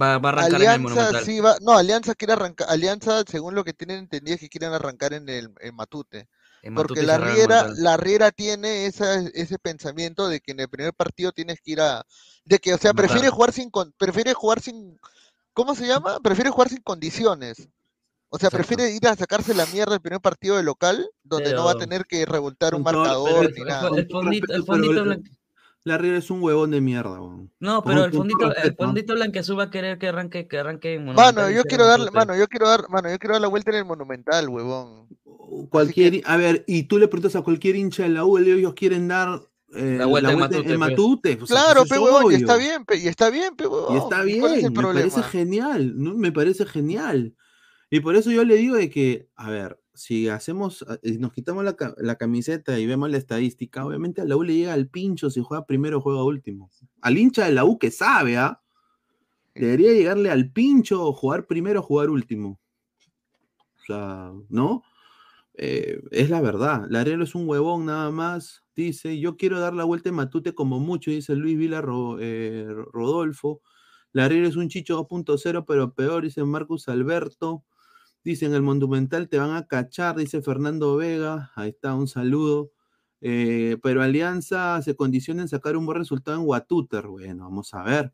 Va, 0.00 0.18
va 0.18 0.28
a 0.30 0.32
arrancar 0.32 0.62
en 0.62 0.72
el 0.72 0.80
Alianza 0.80 0.80
Monumental. 0.80 1.24
sí 1.24 1.40
va, 1.40 1.56
no, 1.60 1.72
Alianza 1.76 2.14
quiere 2.14 2.32
arrancar, 2.34 2.68
Alianza, 2.70 3.22
según 3.26 3.54
lo 3.54 3.64
que 3.64 3.72
tienen 3.74 3.98
entendido, 3.98 4.34
es 4.34 4.40
que 4.40 4.48
quieren 4.48 4.72
arrancar 4.72 5.12
en 5.12 5.28
el 5.28 5.50
en 5.60 5.74
Matute. 5.74 6.28
En 6.62 6.74
Porque 6.74 7.00
Matute 7.00 7.04
la 7.06 7.16
el 7.16 7.22
Riera, 7.22 7.66
la 7.76 7.96
Riera 7.98 8.30
tiene 8.30 8.86
esa, 8.86 9.14
ese 9.34 9.58
pensamiento 9.58 10.28
de 10.28 10.40
que 10.40 10.52
en 10.52 10.60
el 10.60 10.68
primer 10.68 10.94
partido 10.94 11.32
tienes 11.32 11.60
que 11.60 11.72
ir 11.72 11.80
a, 11.82 12.04
de 12.44 12.58
que, 12.58 12.72
o 12.74 12.78
sea, 12.78 12.94
prefiere 12.94 13.28
jugar 13.28 13.52
sin, 13.52 13.70
prefiere 13.98 14.32
jugar 14.32 14.60
sin, 14.60 14.98
¿cómo 15.52 15.74
se 15.74 15.86
llama? 15.86 16.20
Prefiere 16.20 16.50
jugar 16.50 16.68
sin 16.70 16.82
condiciones. 16.82 17.68
O 18.34 18.38
sea, 18.38 18.46
Exacto. 18.48 18.66
prefiere 18.66 18.90
ir 18.96 19.06
a 19.06 19.14
sacarse 19.14 19.54
la 19.54 19.66
mierda 19.66 19.94
el 19.94 20.00
primer 20.00 20.20
partido 20.20 20.56
de 20.56 20.62
local, 20.62 21.06
donde 21.22 21.52
no 21.52 21.66
va 21.66 21.72
a 21.72 21.78
tener 21.78 22.06
que 22.06 22.24
revoltar 22.24 22.74
un 22.74 22.82
marcador 22.82 23.52
ni 23.54 23.62
nada. 23.62 23.90
El 23.94 24.08
fondito, 24.08 24.54
el 24.54 24.64
fondito 24.64 25.04
Riera 25.84 26.16
es 26.16 26.30
un 26.30 26.42
huevón 26.42 26.70
de 26.70 26.80
mierda, 26.80 27.20
weón. 27.20 27.52
No, 27.60 27.84
pero 27.84 28.06
el 28.06 28.12
fondito, 28.12 28.54
el 28.54 28.74
fondito 28.74 29.14
blanqueazul 29.14 29.58
va 29.58 29.64
a 29.64 29.70
querer 29.70 29.98
que 29.98 30.08
arranque, 30.08 30.48
que 30.48 30.58
arranque 30.58 30.94
en 30.94 31.04
Mano, 31.04 31.16
Monumental 31.16 31.52
y 31.52 31.56
yo 31.56 31.62
quiero 31.64 31.86
darle, 31.86 32.10
mano, 32.10 32.34
yo 32.34 32.48
quiero 32.48 32.68
dar, 32.68 32.88
mano, 32.88 33.10
yo 33.10 33.18
quiero 33.18 33.34
dar 33.34 33.42
la 33.42 33.48
vuelta 33.48 33.70
en 33.70 33.76
el 33.76 33.84
Monumental, 33.84 34.48
huevón. 34.48 35.08
Cualquier, 35.68 36.22
a 36.24 36.38
ver, 36.38 36.64
y 36.66 36.84
tú 36.84 36.98
le 36.98 37.08
preguntas 37.08 37.36
a 37.36 37.42
cualquier 37.42 37.76
hincha 37.76 38.04
de 38.04 38.10
la 38.10 38.24
U, 38.24 38.38
ellos 38.38 38.72
quieren 38.72 39.08
dar 39.08 39.42
eh, 39.74 39.96
La 39.98 40.06
vuelta 40.06 40.32
en 40.32 40.38
Matute, 40.38 40.58
en 40.58 40.64
pues. 40.64 40.78
Matute. 40.78 41.38
o 41.42 41.46
sea, 41.46 41.56
Claro, 41.56 41.84
pe, 41.84 41.96
es 41.96 42.00
huevón, 42.00 42.32
y 42.32 42.36
está 42.36 42.56
bien, 42.56 42.84
pe, 42.86 42.96
y 42.96 43.08
está 43.08 43.28
bien, 43.28 43.56
pe, 43.56 43.66
huevón. 43.66 43.94
Y 43.94 43.98
está 43.98 44.16
¿Cuál 44.16 44.28
es 44.28 44.32
bien, 44.32 44.64
el 44.64 44.72
me 44.72 44.82
parece 44.82 45.22
genial, 45.22 45.92
¿no? 45.96 46.14
Me 46.14 46.32
parece 46.32 46.64
genial. 46.64 47.34
Y 47.92 48.00
por 48.00 48.16
eso 48.16 48.30
yo 48.30 48.42
le 48.44 48.56
digo 48.56 48.74
de 48.76 48.88
que, 48.88 49.28
a 49.36 49.50
ver, 49.50 49.78
si 49.92 50.28
hacemos, 50.28 50.84
eh, 51.02 51.18
nos 51.18 51.32
quitamos 51.32 51.62
la, 51.62 51.76
ca- 51.76 51.94
la 51.98 52.16
camiseta 52.16 52.78
y 52.78 52.86
vemos 52.86 53.10
la 53.10 53.18
estadística, 53.18 53.84
obviamente 53.84 54.22
a 54.22 54.24
la 54.24 54.34
U 54.36 54.42
le 54.42 54.54
llega 54.54 54.72
al 54.72 54.88
pincho 54.88 55.28
si 55.30 55.42
juega 55.42 55.66
primero 55.66 55.98
o 55.98 56.00
juega 56.00 56.24
último. 56.24 56.70
Al 57.02 57.18
hincha 57.18 57.44
de 57.44 57.52
la 57.52 57.64
U 57.66 57.78
que 57.78 57.90
sabe, 57.90 58.38
¿ah? 58.38 58.62
Debería 59.54 59.92
llegarle 59.92 60.30
al 60.30 60.50
pincho 60.52 61.12
jugar 61.12 61.46
primero 61.46 61.80
o 61.80 61.82
jugar 61.82 62.10
último. 62.10 62.58
O 63.82 63.84
sea, 63.86 64.32
¿no? 64.48 64.82
Eh, 65.54 66.00
es 66.10 66.30
la 66.30 66.40
verdad. 66.40 66.86
Larero 66.90 67.24
es 67.24 67.34
un 67.34 67.48
huevón 67.48 67.86
nada 67.86 68.10
más. 68.10 68.64
Dice, 68.76 69.18
yo 69.20 69.36
quiero 69.36 69.60
dar 69.60 69.74
la 69.74 69.84
vuelta 69.84 70.08
en 70.10 70.16
Matute 70.16 70.54
como 70.54 70.80
mucho, 70.80 71.10
dice 71.10 71.34
Luis 71.36 71.58
Vila 71.58 71.80
Ro- 71.82 72.18
eh, 72.20 72.66
Rodolfo. 72.92 73.62
Larero 74.12 74.46
es 74.48 74.56
un 74.56 74.68
chicho 74.68 74.96
2.0, 74.96 75.64
pero 75.66 75.94
peor, 75.94 76.24
dice 76.24 76.44
Marcus 76.44 76.88
Alberto. 76.88 77.64
Dice, 78.24 78.46
en 78.46 78.54
el 78.54 78.62
Monumental 78.62 79.28
te 79.28 79.38
van 79.38 79.50
a 79.56 79.66
cachar, 79.66 80.16
dice 80.16 80.42
Fernando 80.42 80.96
Vega. 80.96 81.50
Ahí 81.56 81.70
está, 81.70 81.94
un 81.94 82.06
saludo. 82.08 82.70
Eh, 83.20 83.78
pero 83.82 84.02
Alianza 84.02 84.80
se 84.82 84.94
condiciona 84.96 85.42
en 85.42 85.48
sacar 85.48 85.76
un 85.76 85.86
buen 85.86 85.98
resultado 85.98 86.38
en 86.40 86.46
Watuter. 86.46 87.06
Bueno, 87.08 87.44
vamos 87.44 87.72
a 87.74 87.82
ver. 87.82 88.12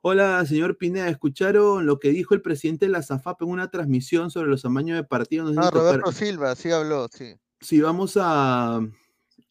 Hola, 0.00 0.44
señor 0.46 0.76
Pineda, 0.78 1.08
¿escucharon 1.08 1.84
lo 1.86 1.98
que 1.98 2.10
dijo 2.10 2.34
el 2.34 2.40
presidente 2.42 2.86
de 2.86 2.92
la 2.92 3.02
SAFAP 3.02 3.42
en 3.42 3.48
una 3.48 3.68
transmisión 3.68 4.30
sobre 4.30 4.48
los 4.48 4.64
amaños 4.64 4.96
de 4.96 5.02
partido? 5.04 5.44
No 5.44 5.52
sé 5.52 5.58
Ah, 5.60 5.70
tocar- 5.70 5.82
Roberto 6.00 6.12
Silva, 6.12 6.54
sí 6.54 6.70
habló, 6.70 7.08
sí. 7.12 7.34
si 7.60 7.80
vamos 7.80 8.16
a, 8.20 8.80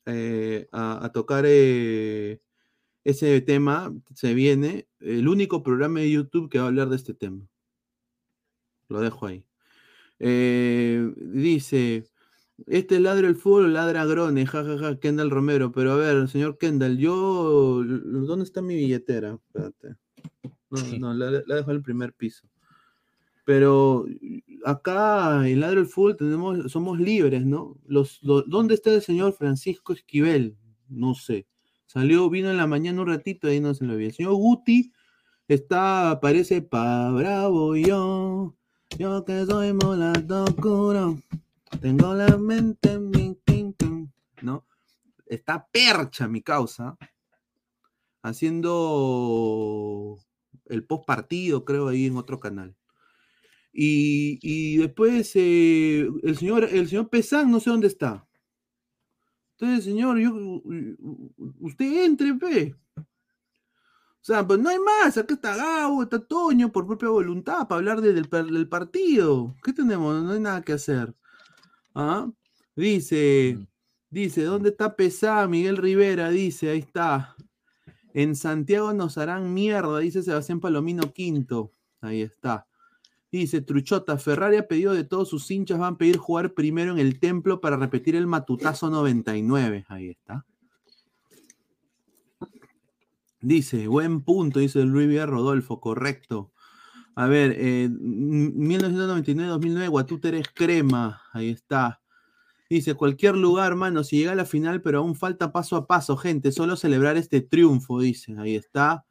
eh, 0.06 0.70
a, 0.72 1.06
a 1.06 1.12
tocar 1.12 1.44
eh, 1.48 2.40
ese 3.04 3.42
tema, 3.42 3.94
se 4.16 4.34
viene 4.34 4.88
el 5.02 5.28
único 5.28 5.64
programa 5.64 6.00
de 6.00 6.12
YouTube 6.12 6.50
que 6.50 6.60
va 6.60 6.66
a 6.66 6.68
hablar 6.68 6.88
de 6.88 6.96
este 6.96 7.14
tema. 7.14 7.46
Lo 8.88 9.02
dejo 9.02 9.26
ahí. 9.28 9.46
Eh, 10.20 11.14
dice, 11.18 12.06
este 12.66 12.96
es 12.96 13.02
ladra 13.02 13.28
el 13.28 13.36
fútbol, 13.36 13.74
ladra 13.74 14.06
Grone, 14.06 14.46
jajaja, 14.46 15.00
Kendall 15.00 15.30
Romero. 15.30 15.72
Pero 15.72 15.92
a 15.94 15.96
ver, 15.98 16.28
señor 16.28 16.58
Kendall, 16.58 16.98
yo, 16.98 17.84
¿dónde 17.86 18.44
está 18.46 18.62
mi 18.62 18.76
billetera? 18.76 19.36
Espérate. 19.48 19.96
No, 20.70 20.80
no, 21.00 21.14
la, 21.14 21.44
la 21.46 21.56
dejo 21.56 21.72
en 21.72 21.78
el 21.78 21.84
primer 21.84 22.14
piso. 22.14 22.48
Pero 23.46 24.06
acá 24.66 25.48
en 25.48 25.62
Ladro 25.62 25.80
del 25.80 25.90
Fútbol 25.90 26.18
tenemos, 26.18 26.70
somos 26.70 27.00
libres, 27.00 27.46
¿no? 27.46 27.78
Los, 27.88 28.22
los- 28.22 28.44
¿Dónde 28.50 28.74
está 28.74 28.94
el 28.94 29.02
señor 29.02 29.32
Francisco 29.34 29.94
Esquivel? 29.94 30.58
No 30.90 31.16
sé. 31.16 31.48
Salió, 31.86 32.30
vino 32.30 32.50
en 32.52 32.58
la 32.58 32.68
mañana 32.68 33.02
un 33.02 33.08
ratito 33.08 33.48
y 33.48 33.52
ahí 33.52 33.60
no 33.62 33.74
se 33.74 33.86
lo 33.86 33.96
vi. 33.96 34.08
El 34.08 34.14
señor 34.14 34.34
Guti 34.34 34.92
está, 35.48 36.20
parece 36.22 36.62
pa' 36.62 37.12
bravo 37.12 37.78
yo. 37.78 38.54
Yo 38.96 39.24
que 39.26 39.46
soy 39.46 39.74
molato 39.74 40.46
oscuro. 40.46 41.20
Tengo 41.82 42.14
la 42.14 42.38
mente 42.38 42.94
en 42.94 43.10
mi 43.10 43.36
tin, 43.46 43.74
tin, 43.74 44.12
¿no? 44.42 44.66
Está 45.26 45.68
percha 45.68 46.28
mi 46.28 46.42
causa. 46.42 46.98
Haciendo 48.24 50.18
el 50.66 50.84
post 50.86 51.06
partido, 51.06 51.66
creo, 51.66 51.88
ahí 51.90 52.08
en 52.08 52.18
otro 52.18 52.40
canal. 52.40 52.76
Y, 53.72 54.40
y 54.42 54.78
después 54.78 55.32
eh, 55.36 56.08
el 56.24 56.38
señor, 56.38 56.64
el 56.64 56.88
señor 56.88 57.10
Pesán, 57.10 57.52
no 57.52 57.60
sé 57.60 57.70
dónde 57.70 57.88
está. 57.88 58.28
Entonces, 59.60 59.86
señor, 59.86 60.20
yo, 60.20 60.34
usted 61.60 62.06
entre, 62.06 62.34
pe. 62.36 62.76
O 64.28 64.34
sea, 64.34 64.46
pues 64.46 64.60
no 64.60 64.68
hay 64.68 64.78
más. 64.78 65.18
Acá 65.18 65.36
está 65.36 65.56
Gabo, 65.56 66.04
está 66.04 66.20
Toño, 66.20 66.70
por 66.70 66.86
propia 66.86 67.08
voluntad, 67.08 67.66
para 67.66 67.80
hablar 67.80 68.02
de- 68.02 68.12
del, 68.12 68.68
partido. 68.68 69.56
¿Qué 69.64 69.72
tenemos? 69.72 70.22
No 70.22 70.32
hay 70.34 70.42
nada 70.42 70.62
que 70.64 70.74
hacer. 70.74 71.16
¿Ah? 71.96 72.30
Dice, 72.76 73.58
dice, 74.10 74.44
¿dónde 74.44 74.72
está 74.72 74.98
Pesá? 74.98 75.48
Miguel 75.48 75.78
Rivera 75.78 76.30
dice, 76.30 76.70
ahí 76.70 76.80
está. 76.80 77.38
En 78.14 78.36
Santiago 78.36 78.92
nos 78.92 79.18
harán 79.18 79.54
mierda, 79.54 80.00
dice 80.00 80.22
Sebastián 80.22 80.60
Palomino 80.60 81.14
Quinto. 81.14 81.72
Ahí 82.02 82.22
está. 82.22 82.68
Dice 83.32 83.62
Truchota, 83.62 84.18
Ferrari 84.18 84.58
ha 84.58 84.68
pedido 84.68 84.94
de 84.94 85.06
todos 85.06 85.30
sus 85.30 85.50
hinchas, 85.50 85.80
van 85.80 85.94
a 85.94 85.98
pedir 85.98 86.18
jugar 86.18 86.54
primero 86.54 86.92
en 86.92 87.00
el 87.00 87.22
templo 87.22 87.62
para 87.62 87.78
repetir 87.78 88.18
el 88.18 88.28
matutazo 88.28 88.90
99. 88.90 89.86
Ahí 89.88 90.10
está. 90.10 90.46
Dice, 93.42 93.88
buen 93.88 94.22
punto, 94.22 94.60
dice 94.60 94.84
Luis 94.84 95.08
Villar 95.08 95.30
Rodolfo, 95.30 95.80
correcto. 95.80 96.52
A 97.16 97.28
ver, 97.28 97.56
eh, 97.58 97.90
1999-2009, 97.90 99.88
Guatúter 99.90 100.42
crema, 100.54 101.22
ahí 101.34 101.50
está. 101.50 102.02
Dice, 102.70 102.96
cualquier 102.96 103.36
lugar, 103.38 103.76
mano, 103.76 104.04
si 104.04 104.18
llega 104.18 104.34
a 104.34 104.36
la 104.36 104.46
final, 104.46 104.82
pero 104.82 105.00
aún 105.00 105.16
falta 105.16 105.52
paso 105.54 105.76
a 105.78 105.88
paso, 105.88 106.18
gente, 106.18 106.52
solo 106.52 106.76
celebrar 106.76 107.18
este 107.18 107.42
triunfo, 107.42 108.00
dice, 108.02 108.36
ahí 108.40 108.56
está. 108.56 109.06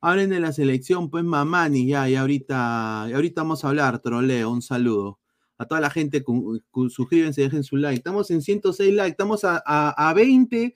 Hablen 0.00 0.30
de 0.30 0.40
la 0.40 0.52
selección, 0.52 1.10
pues 1.10 1.24
Mamani, 1.24 1.86
ya, 1.86 2.08
y 2.08 2.16
ahorita, 2.16 3.06
y 3.10 3.12
ahorita 3.14 3.42
vamos 3.42 3.64
a 3.64 3.68
hablar, 3.68 4.00
troleo, 4.00 4.50
un 4.50 4.62
saludo. 4.62 5.20
A 5.58 5.66
toda 5.66 5.80
la 5.80 5.90
gente, 5.90 6.22
cu- 6.24 6.62
suscríbanse, 6.90 7.42
dejen 7.42 7.64
su 7.64 7.76
like. 7.76 7.96
Estamos 7.98 8.30
en 8.30 8.42
106 8.42 8.94
likes, 8.94 9.12
estamos 9.12 9.44
a, 9.44 9.62
a, 9.66 10.10
a 10.10 10.14
20 10.14 10.74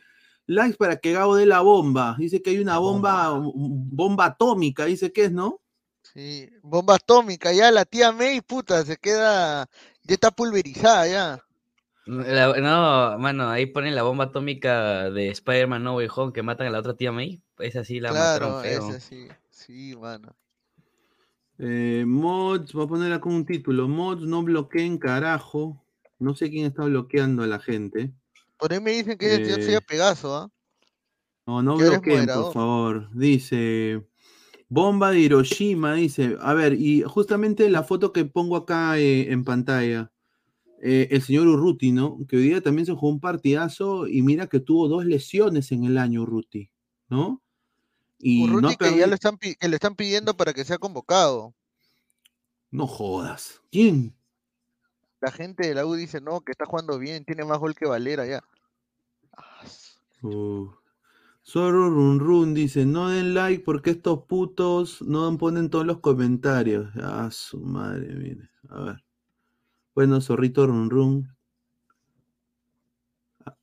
likes 0.51 0.77
para 0.77 0.97
que 0.97 1.13
Gabo 1.13 1.37
dé 1.37 1.47
la 1.47 1.61
bomba. 1.61 2.17
Dice 2.19 2.43
que 2.43 2.51
hay 2.51 2.59
una 2.59 2.79
bomba, 2.79 3.31
bomba 3.39 4.27
atómica, 4.27 4.85
dice 4.85 5.13
que 5.13 5.25
es, 5.27 5.33
¿no? 5.33 5.61
Sí, 6.03 6.49
bomba 6.63 6.97
atómica, 6.97 7.53
ya 7.53 7.71
la 7.71 7.85
tía 7.85 8.11
May, 8.13 8.41
puta, 8.41 8.85
se 8.85 8.97
queda, 8.97 9.69
ya 10.03 10.15
está 10.15 10.31
pulverizada 10.31 11.07
ya. 11.07 11.45
La- 12.07 12.55
no, 12.59 13.19
mano, 13.19 13.49
ahí 13.49 13.67
ponen 13.67 13.95
la 13.95 14.03
bomba 14.03 14.25
atómica 14.25 15.11
de 15.11 15.29
Spider-Man 15.29 15.85
No 15.85 15.97
Way 15.97 16.09
Home 16.17 16.33
que 16.33 16.43
matan 16.43 16.67
a 16.67 16.71
la 16.71 16.81
otra 16.81 16.97
tía 16.97 17.13
May. 17.13 17.41
Esa 17.59 17.85
sí 17.85 18.01
la 18.01 18.11
Claro, 18.11 18.49
mataron 18.49 18.63
feo. 18.63 18.89
ese 18.91 19.01
sí, 19.01 19.29
sí, 19.51 19.97
mano. 19.97 20.35
Eh, 21.59 22.05
mods, 22.07 22.73
voy 22.73 22.85
a 22.87 22.89
poner 22.89 23.13
acá 23.13 23.29
un 23.29 23.45
título. 23.45 23.87
Mods 23.87 24.23
no 24.23 24.43
bloqueen 24.43 24.99
carajo. 24.99 25.85
No 26.19 26.35
sé 26.35 26.51
quién 26.51 26.67
está 26.67 26.85
bloqueando 26.85 27.43
a 27.43 27.47
la 27.47 27.61
gente. 27.61 28.13
Por 28.61 28.73
ahí 28.73 28.81
me 28.81 28.91
dicen 28.93 29.17
que 29.17 29.27
ese 29.35 29.45
tío 29.45 29.57
Eh, 29.57 29.63
sería 29.63 29.81
Pegaso, 29.81 30.37
¿ah? 30.37 30.51
No, 31.47 31.63
no 31.63 31.77
bloqueen, 31.77 32.27
por 32.27 32.53
favor. 32.53 33.11
Dice. 33.15 34.07
Bomba 34.69 35.11
de 35.11 35.21
Hiroshima, 35.21 35.95
dice. 35.95 36.37
A 36.41 36.55
ver, 36.55 36.75
y 36.75 37.03
justamente 37.03 37.69
la 37.71 37.83
foto 37.83 38.13
que 38.13 38.25
pongo 38.25 38.57
acá 38.57 38.99
eh, 38.99 39.33
en 39.33 39.45
pantalla. 39.45 40.13
eh, 40.83 41.09
el 41.11 41.23
señor 41.23 41.47
Urruti, 41.49 41.93
¿no? 41.93 42.19
Que 42.29 42.37
hoy 42.37 42.45
día 42.45 42.61
también 42.61 42.87
se 42.87 42.93
jugó 42.93 43.09
un 43.09 43.21
partidazo 43.21 44.07
y 44.07 44.23
mira 44.23 44.47
que 44.47 44.61
tuvo 44.61 44.89
dos 44.89 45.05
lesiones 45.05 45.73
en 45.73 45.85
el 45.85 45.99
año, 45.99 46.23
Urruti, 46.23 46.71
¿no? 47.09 47.43
Y 48.19 48.45
Urruti 48.45 48.77
que 48.77 48.97
ya 48.97 49.07
lo 49.07 49.15
están, 49.15 49.37
que 49.39 49.69
le 49.69 49.75
están 49.77 49.95
pidiendo 49.97 50.37
para 50.37 50.53
que 50.55 50.65
sea 50.65 50.79
convocado. 50.79 51.55
no 52.71 52.87
jodas. 52.87 53.61
¿Quién? 53.71 54.15
La 55.21 55.31
gente 55.31 55.67
de 55.67 55.75
la 55.75 55.85
U 55.85 55.95
dice, 55.95 56.21
no, 56.21 56.41
que 56.41 56.53
está 56.53 56.65
jugando 56.65 56.99
bien, 56.99 57.25
tiene 57.25 57.45
más 57.45 57.59
gol 57.59 57.75
que 57.75 57.87
Valera 57.87 58.25
ya. 58.27 58.43
Zorro 60.23 61.91
Run 61.91 62.21
Run 62.21 62.55
dice, 62.55 62.85
no 62.85 63.09
den 63.09 63.35
like 63.35 63.65
porque 63.65 63.91
estos 63.91 64.25
putos 64.25 65.03
no 65.03 65.37
ponen 65.39 65.71
todos 65.71 65.87
los 65.87 65.99
comentarios. 65.99 66.91
Ah, 66.97 67.29
su 67.31 67.61
madre, 67.61 68.15
mire. 68.15 68.51
A 68.69 68.81
ver. 68.81 69.05
Bueno, 69.95 70.21
Zorrito 70.21 70.67
Run 70.67 70.91
Run. 70.91 71.37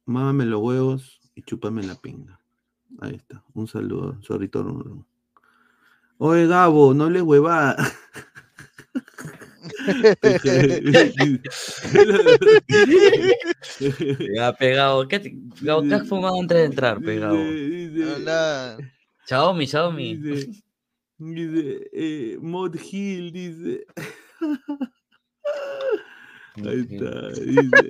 Mámame 0.06 0.46
los 0.46 0.62
huevos 0.62 1.20
y 1.36 1.44
chúpame 1.44 1.84
la 1.84 1.96
pinga. 1.96 2.40
Ahí 3.00 3.16
está. 3.16 3.44
Un 3.54 3.68
saludo, 3.68 4.20
Zorrito 4.24 4.64
Run 4.64 4.84
Run. 4.84 5.08
Oye, 6.18 6.48
Gabo, 6.48 6.94
no 6.94 7.10
le 7.10 7.22
huevada. 7.22 7.78
Ya, 14.36 14.54
pegado. 14.54 15.08
¿Qué, 15.08 15.20
te- 15.20 15.36
Gabo, 15.62 15.84
¿qué 15.84 15.94
has 15.96 16.08
fumado 16.08 16.40
antes 16.40 16.58
de 16.58 16.66
entrar, 16.66 17.02
pegado? 17.02 17.38
Hola. 18.16 18.78
Xiaomi, 19.26 19.68
Xiaomi. 19.68 20.16
Dice, 20.18 20.64
dice, 21.18 21.90
eh, 21.94 22.38
Mod 22.42 22.76
Hill 22.92 23.32
dice. 23.32 23.86
Ahí 26.56 26.88
está. 26.90 27.30
Dice. 27.30 27.90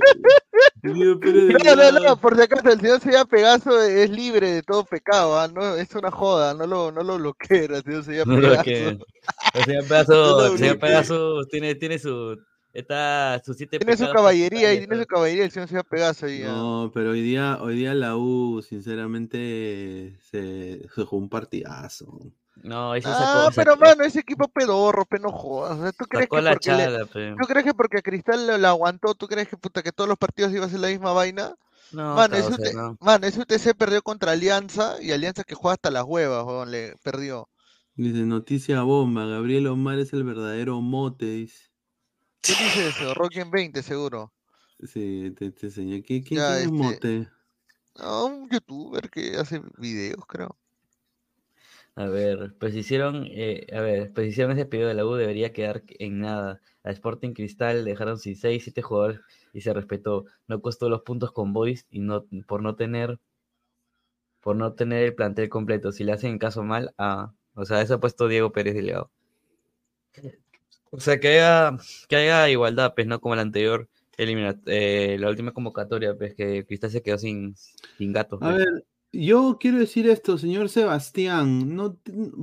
No, 1.67 1.91
no, 1.91 1.99
no, 1.99 2.17
por 2.17 2.35
si 2.35 2.41
acaso 2.41 2.69
el 2.69 2.79
señor 2.79 2.99
Sevilla 2.99 3.25
Pegaso 3.25 3.81
es 3.81 4.09
libre 4.09 4.51
de 4.51 4.63
todo 4.63 4.83
pecado, 4.85 5.39
¿ah? 5.39 5.47
no, 5.47 5.75
es 5.75 5.93
una 5.95 6.11
joda, 6.11 6.53
no 6.53 6.65
lo, 6.65 6.91
no 6.91 7.03
lo 7.03 7.17
bloqueen 7.17 7.73
al 7.73 7.83
señor 7.83 8.03
Sevilla 8.03 8.25
No 8.25 8.39
lo 8.39 8.63
Pegaso. 8.63 9.05
El 9.53 9.63
señor 9.65 9.83
Pegaso, 9.83 10.45
el 10.45 10.57
señor. 10.57 10.79
Pegaso 10.79 11.45
tiene, 11.49 11.75
tiene 11.75 11.99
su. 11.99 12.37
Está 12.73 13.41
sus 13.43 13.57
siete 13.57 13.79
Tiene 13.79 13.97
su 13.97 14.05
caballería 14.11 14.69
ahí, 14.69 14.79
tiene 14.79 14.99
su 14.99 15.05
caballería 15.05 15.45
el 15.45 15.51
señor 15.51 15.67
Sevilla 15.67 15.83
Pegaso 15.83 16.25
ahí. 16.27 16.43
¿ah? 16.43 16.47
No, 16.47 16.91
pero 16.93 17.11
hoy 17.11 17.21
día, 17.21 17.57
hoy 17.61 17.75
día 17.75 17.93
la 17.93 18.15
U, 18.15 18.61
sinceramente, 18.61 20.17
se, 20.21 20.87
se 20.93 21.03
jugó 21.03 21.17
un 21.17 21.29
partidazo. 21.29 22.31
No, 22.63 22.91
ahí 22.91 23.01
se 23.01 23.07
Ah, 23.09 23.13
sacó. 23.45 23.55
pero 23.55 23.71
sacó- 23.73 23.85
mano, 23.85 24.03
ese 24.03 24.19
equipo 24.19 24.47
pedorro, 24.47 25.05
pe, 25.05 25.19
no 25.19 25.31
jodas. 25.31 25.77
o 25.77 25.81
sea, 25.83 25.91
¿Tú 25.91 26.05
crees 26.05 26.25
que 26.25 26.29
porque 26.29 26.49
le- 26.49 26.59
chala, 26.59 27.05
pe. 27.05 27.35
¿Tú 27.39 27.45
crees 27.47 27.65
que 27.65 27.73
porque 27.73 28.01
Cristal 28.01 28.47
lo, 28.47 28.57
lo 28.57 28.67
aguantó, 28.67 29.15
tú 29.15 29.27
crees 29.27 29.47
que 29.47 29.57
puta 29.57 29.83
que 29.83 29.91
todos 29.91 30.07
los 30.07 30.17
partidos 30.17 30.51
iba 30.53 30.65
a 30.65 30.69
ser 30.69 30.79
la 30.79 30.87
misma 30.89 31.11
vaina? 31.13 31.55
No, 31.91 32.15
mano, 32.15 32.35
ese 32.35 32.73
no. 32.73 32.97
mano, 32.99 33.27
ese 33.27 33.39
UTC 33.39 33.73
perdió 33.73 34.01
contra 34.01 34.33
Alianza 34.33 35.01
y 35.01 35.11
Alianza 35.11 35.43
que 35.45 35.55
juega 35.55 35.75
hasta 35.75 35.89
las 35.91 36.03
huevas, 36.03 36.43
weón, 36.45 36.69
le 36.71 36.95
perdió. 37.03 37.47
Dice, 37.95 38.19
noticia 38.25 38.81
bomba, 38.81 39.25
Gabriel 39.25 39.67
Omar 39.67 39.97
es 39.99 40.11
el 40.13 40.23
verdadero 40.23 40.81
mote, 40.81 41.25
dice. 41.25 41.69
¿Quién 42.41 42.57
dice 42.59 42.87
eso? 42.89 43.13
Rocky 43.13 43.39
en 43.39 43.49
20, 43.51 43.81
seguro. 43.83 44.33
Sí, 44.83 45.33
te, 45.37 45.51
te 45.51 45.67
enseñé. 45.67 46.03
¿Qui- 46.03 46.23
¿Quién, 46.27 46.39
Ya, 46.39 46.57
es 46.57 46.65
este, 46.65 46.71
mote? 46.71 47.29
No, 47.97 48.25
un 48.25 48.49
youtuber 48.49 49.09
que 49.09 49.37
hace 49.37 49.61
videos, 49.77 50.23
creo. 50.27 50.55
A 51.97 52.05
ver, 52.05 52.53
pues 52.59 52.75
hicieron, 52.75 53.25
eh, 53.29 53.67
a 53.73 53.81
ver, 53.81 54.13
pues 54.13 54.27
hicieron 54.27 54.53
ese 54.53 54.65
pedido 54.65 54.87
de 54.87 54.93
la 54.93 55.05
U, 55.05 55.15
debería 55.15 55.51
quedar 55.51 55.83
en 55.99 56.19
nada. 56.19 56.61
A 56.83 56.91
Sporting 56.91 57.33
Cristal 57.33 57.83
dejaron 57.83 58.19
sin 58.19 58.37
6, 58.37 58.63
7 58.63 58.81
jugadores 58.81 59.19
y 59.51 59.59
se 59.61 59.73
respetó. 59.73 60.25
No 60.47 60.61
costó 60.61 60.89
los 60.89 61.01
puntos 61.01 61.31
con 61.33 61.51
Boys 61.53 61.85
y 61.89 61.99
no, 61.99 62.25
por 62.47 62.61
no 62.61 62.75
tener, 62.75 63.19
por 64.41 64.55
no 64.55 64.73
tener 64.73 65.03
el 65.03 65.13
plantel 65.15 65.47
completo. 65.49 65.91
Si 65.91 66.03
le 66.03 66.11
hacen 66.13 66.39
caso 66.39 66.63
mal, 66.63 66.93
a, 66.97 67.33
o 67.53 67.65
sea, 67.65 67.81
eso 67.81 67.95
ha 67.95 67.99
puesto 67.99 68.27
Diego 68.27 68.51
Pérez 68.51 68.73
Delgado. 68.73 69.11
O 70.91 70.99
sea, 70.99 71.19
que 71.19 71.27
haya, 71.29 71.77
que 72.07 72.15
haya 72.15 72.49
igualdad, 72.49 72.93
pues, 72.95 73.07
no 73.07 73.19
como 73.19 73.35
la 73.35 73.41
anterior 73.41 73.89
elimina- 74.17 74.59
eh, 74.65 75.17
la 75.19 75.29
última 75.29 75.51
convocatoria, 75.51 76.15
pues, 76.15 76.33
que 76.35 76.65
Cristal 76.65 76.91
se 76.91 77.01
quedó 77.01 77.17
sin, 77.17 77.55
sin 77.97 78.13
gatos. 78.13 78.41
A 78.41 78.45
pues. 78.45 78.57
ver, 78.57 78.85
yo 79.17 79.57
quiero 79.59 79.79
decir 79.79 80.07
esto, 80.07 80.37
señor 80.37 80.69
Sebastián. 80.69 81.75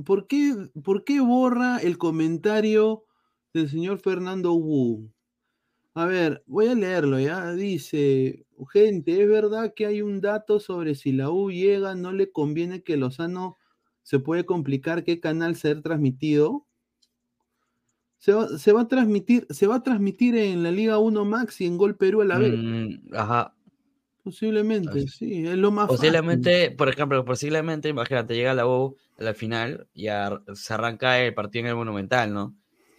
¿por, 0.05 0.27
qué, 0.27 0.53
¿Por 0.83 1.05
qué 1.05 1.21
borra 1.21 1.77
el 1.77 1.97
comentario 1.97 3.05
del 3.53 3.69
señor 3.69 3.99
Fernando 3.99 4.53
Wu? 4.53 5.09
A 5.93 6.05
ver, 6.05 6.43
voy 6.45 6.67
a 6.67 6.75
leerlo, 6.75 7.17
¿ya? 7.17 7.53
Dice, 7.53 8.45
gente, 8.73 9.21
es 9.21 9.29
verdad 9.29 9.73
que 9.73 9.85
hay 9.85 10.01
un 10.01 10.19
dato 10.19 10.59
sobre 10.59 10.95
si 10.95 11.13
la 11.13 11.29
U 11.29 11.49
llega, 11.49 11.95
no 11.95 12.11
le 12.11 12.33
conviene 12.33 12.83
que 12.83 12.97
Lozano 12.97 13.57
se 14.03 14.19
puede 14.19 14.45
complicar 14.45 15.05
qué 15.05 15.21
canal 15.21 15.55
ser 15.55 15.81
transmitido. 15.81 16.67
Se 18.17 18.33
va, 18.33 18.49
se 18.57 18.71
a 18.71 18.87
transmitir, 18.89 19.47
se 19.49 19.67
va 19.67 19.75
a 19.75 19.83
transmitir 19.83 20.35
en 20.35 20.63
la 20.63 20.71
Liga 20.71 20.99
1 20.99 21.23
Max 21.23 21.61
y 21.61 21.67
en 21.67 21.77
Gol 21.77 21.95
Perú 21.95 22.21
a 22.21 22.25
la 22.25 22.39
vez. 22.39 22.53
Mm, 22.57 23.13
ajá. 23.13 23.54
Posiblemente, 24.25 25.07
sí, 25.07 25.47
es 25.47 25.55
lo 25.55 25.71
más 25.71 25.95
fácil. 25.95 26.19
Posiblemente, 26.23 26.71
por 26.71 26.89
ejemplo, 26.89 27.23
posiblemente, 27.25 27.89
imagínate, 27.89 28.35
llega 28.35 28.55
la 28.55 28.67
U 28.67 28.97
a 29.19 29.23
la 29.23 29.33
final 29.35 29.87
y 29.93 30.07
ar- 30.07 30.41
se 30.55 30.73
arranca 30.73 31.19
el 31.21 31.33
partido 31.35 31.65
en 31.65 31.69
el 31.69 31.75
Monumental, 31.75 32.33
¿no? 32.33 32.55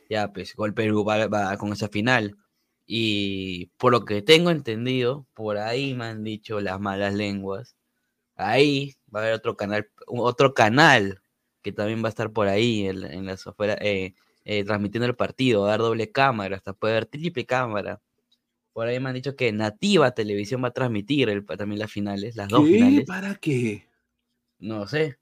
Ya, 0.08 0.32
pues, 0.32 0.54
Gol 0.54 0.72
Perú 0.74 1.04
va, 1.04 1.26
va 1.26 1.56
con 1.58 1.72
esa 1.72 1.88
final. 1.88 2.36
Y 2.86 3.66
por 3.78 3.90
lo 3.92 4.04
que 4.04 4.22
tengo 4.22 4.50
entendido, 4.50 5.26
por 5.34 5.58
ahí 5.58 5.94
me 5.94 6.04
han 6.06 6.22
dicho 6.24 6.60
las 6.60 6.78
malas 6.80 7.14
lenguas, 7.14 7.76
ahí 8.36 8.94
va 9.14 9.20
a 9.20 9.22
haber 9.24 9.34
otro 9.34 9.56
canal, 9.56 9.88
otro 10.08 10.54
canal 10.54 11.22
que 11.62 11.72
también 11.72 12.02
va 12.04 12.08
a 12.08 12.10
estar 12.10 12.32
por 12.32 12.48
ahí 12.48 12.86
en, 12.88 13.04
en 13.04 13.26
las 13.26 13.44
eh, 13.80 14.14
eh, 14.44 14.64
transmitiendo 14.64 15.06
el 15.06 15.16
partido, 15.16 15.62
va 15.62 15.68
a 15.68 15.70
dar 15.72 15.80
doble 15.80 16.12
cámara, 16.12 16.56
hasta 16.56 16.72
puede 16.74 16.94
haber 16.94 17.06
triple 17.06 17.46
cámara. 17.46 18.00
Por 18.76 18.88
ahí 18.88 19.00
me 19.00 19.08
han 19.08 19.14
dicho 19.14 19.34
que 19.36 19.50
Nativa 19.52 20.10
Televisión 20.10 20.62
va 20.62 20.68
a 20.68 20.70
transmitir 20.70 21.30
el- 21.30 21.46
también 21.46 21.78
las 21.78 21.90
finales, 21.90 22.36
las 22.36 22.50
dos 22.50 22.68
finales. 22.68 23.06
¿Para 23.06 23.34
qué? 23.36 23.86
No 24.58 24.86
sé. 24.86 25.16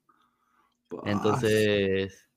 Entonces, 1.05 2.27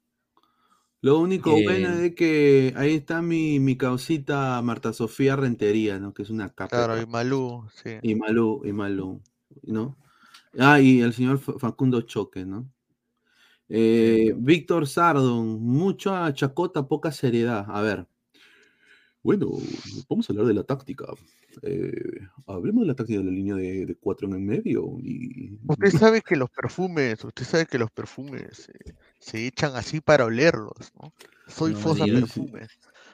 Lo 1.01 1.19
único 1.19 1.57
Eh, 1.57 1.65
bueno 1.65 1.95
es 1.99 2.15
que 2.15 2.73
ahí 2.77 2.95
está 2.95 3.21
mi, 3.21 3.59
mi 3.59 3.77
causita 3.77 4.63
Marta 4.63 4.93
Sofía 4.93 5.35
Rentería, 5.35 5.99
¿no? 5.99 6.15
Que 6.15 6.23
es 6.23 6.31
una 6.31 6.51
capa. 6.51 6.69
Claro, 6.69 7.03
y 7.03 7.07
Malú, 7.07 7.69
sí. 7.75 7.99
Y 8.01 8.15
Malú, 8.15 8.63
y 8.65 8.73
Malú, 8.73 9.21
¿no? 9.65 9.97
Ah, 10.57 10.81
y 10.81 11.01
el 11.01 11.13
señor 11.15 11.39
Fa- 11.41 11.59
Facundo 11.59 12.03
Choque, 12.03 12.45
¿no? 12.47 12.71
Eh, 13.69 14.35
Víctor 14.37 14.87
Sardon, 14.87 15.61
mucha 15.63 16.33
chacota, 16.33 16.87
poca 16.87 17.11
seriedad. 17.11 17.67
A 17.69 17.81
ver. 17.83 18.07
Bueno, 19.29 19.51
vamos 20.09 20.27
a 20.27 20.33
hablar 20.33 20.47
de 20.47 20.55
la 20.55 20.63
táctica. 20.63 21.05
Eh, 21.61 21.93
hablemos 22.47 22.81
de 22.81 22.87
la 22.87 22.95
táctica 22.95 23.19
de 23.19 23.27
la 23.27 23.31
línea 23.31 23.57
de, 23.57 23.85
de 23.85 23.95
cuatro 23.95 24.27
en 24.27 24.33
el 24.33 24.41
medio. 24.41 24.97
Y... 25.03 25.59
Usted 25.69 25.91
sabe 25.99 26.23
que 26.23 26.35
los 26.35 26.49
perfumes, 26.49 27.23
usted 27.23 27.45
sabe 27.45 27.67
que 27.67 27.77
los 27.77 27.91
perfumes 27.91 28.71
eh, 28.71 28.95
se 29.19 29.47
echan 29.47 29.77
así 29.77 30.01
para 30.01 30.25
olerlos, 30.25 30.95
¿no? 30.95 31.13
Soy 31.47 31.75
No 31.75 31.79
Fosa. 31.79 32.07
Perfumes. 32.07 32.71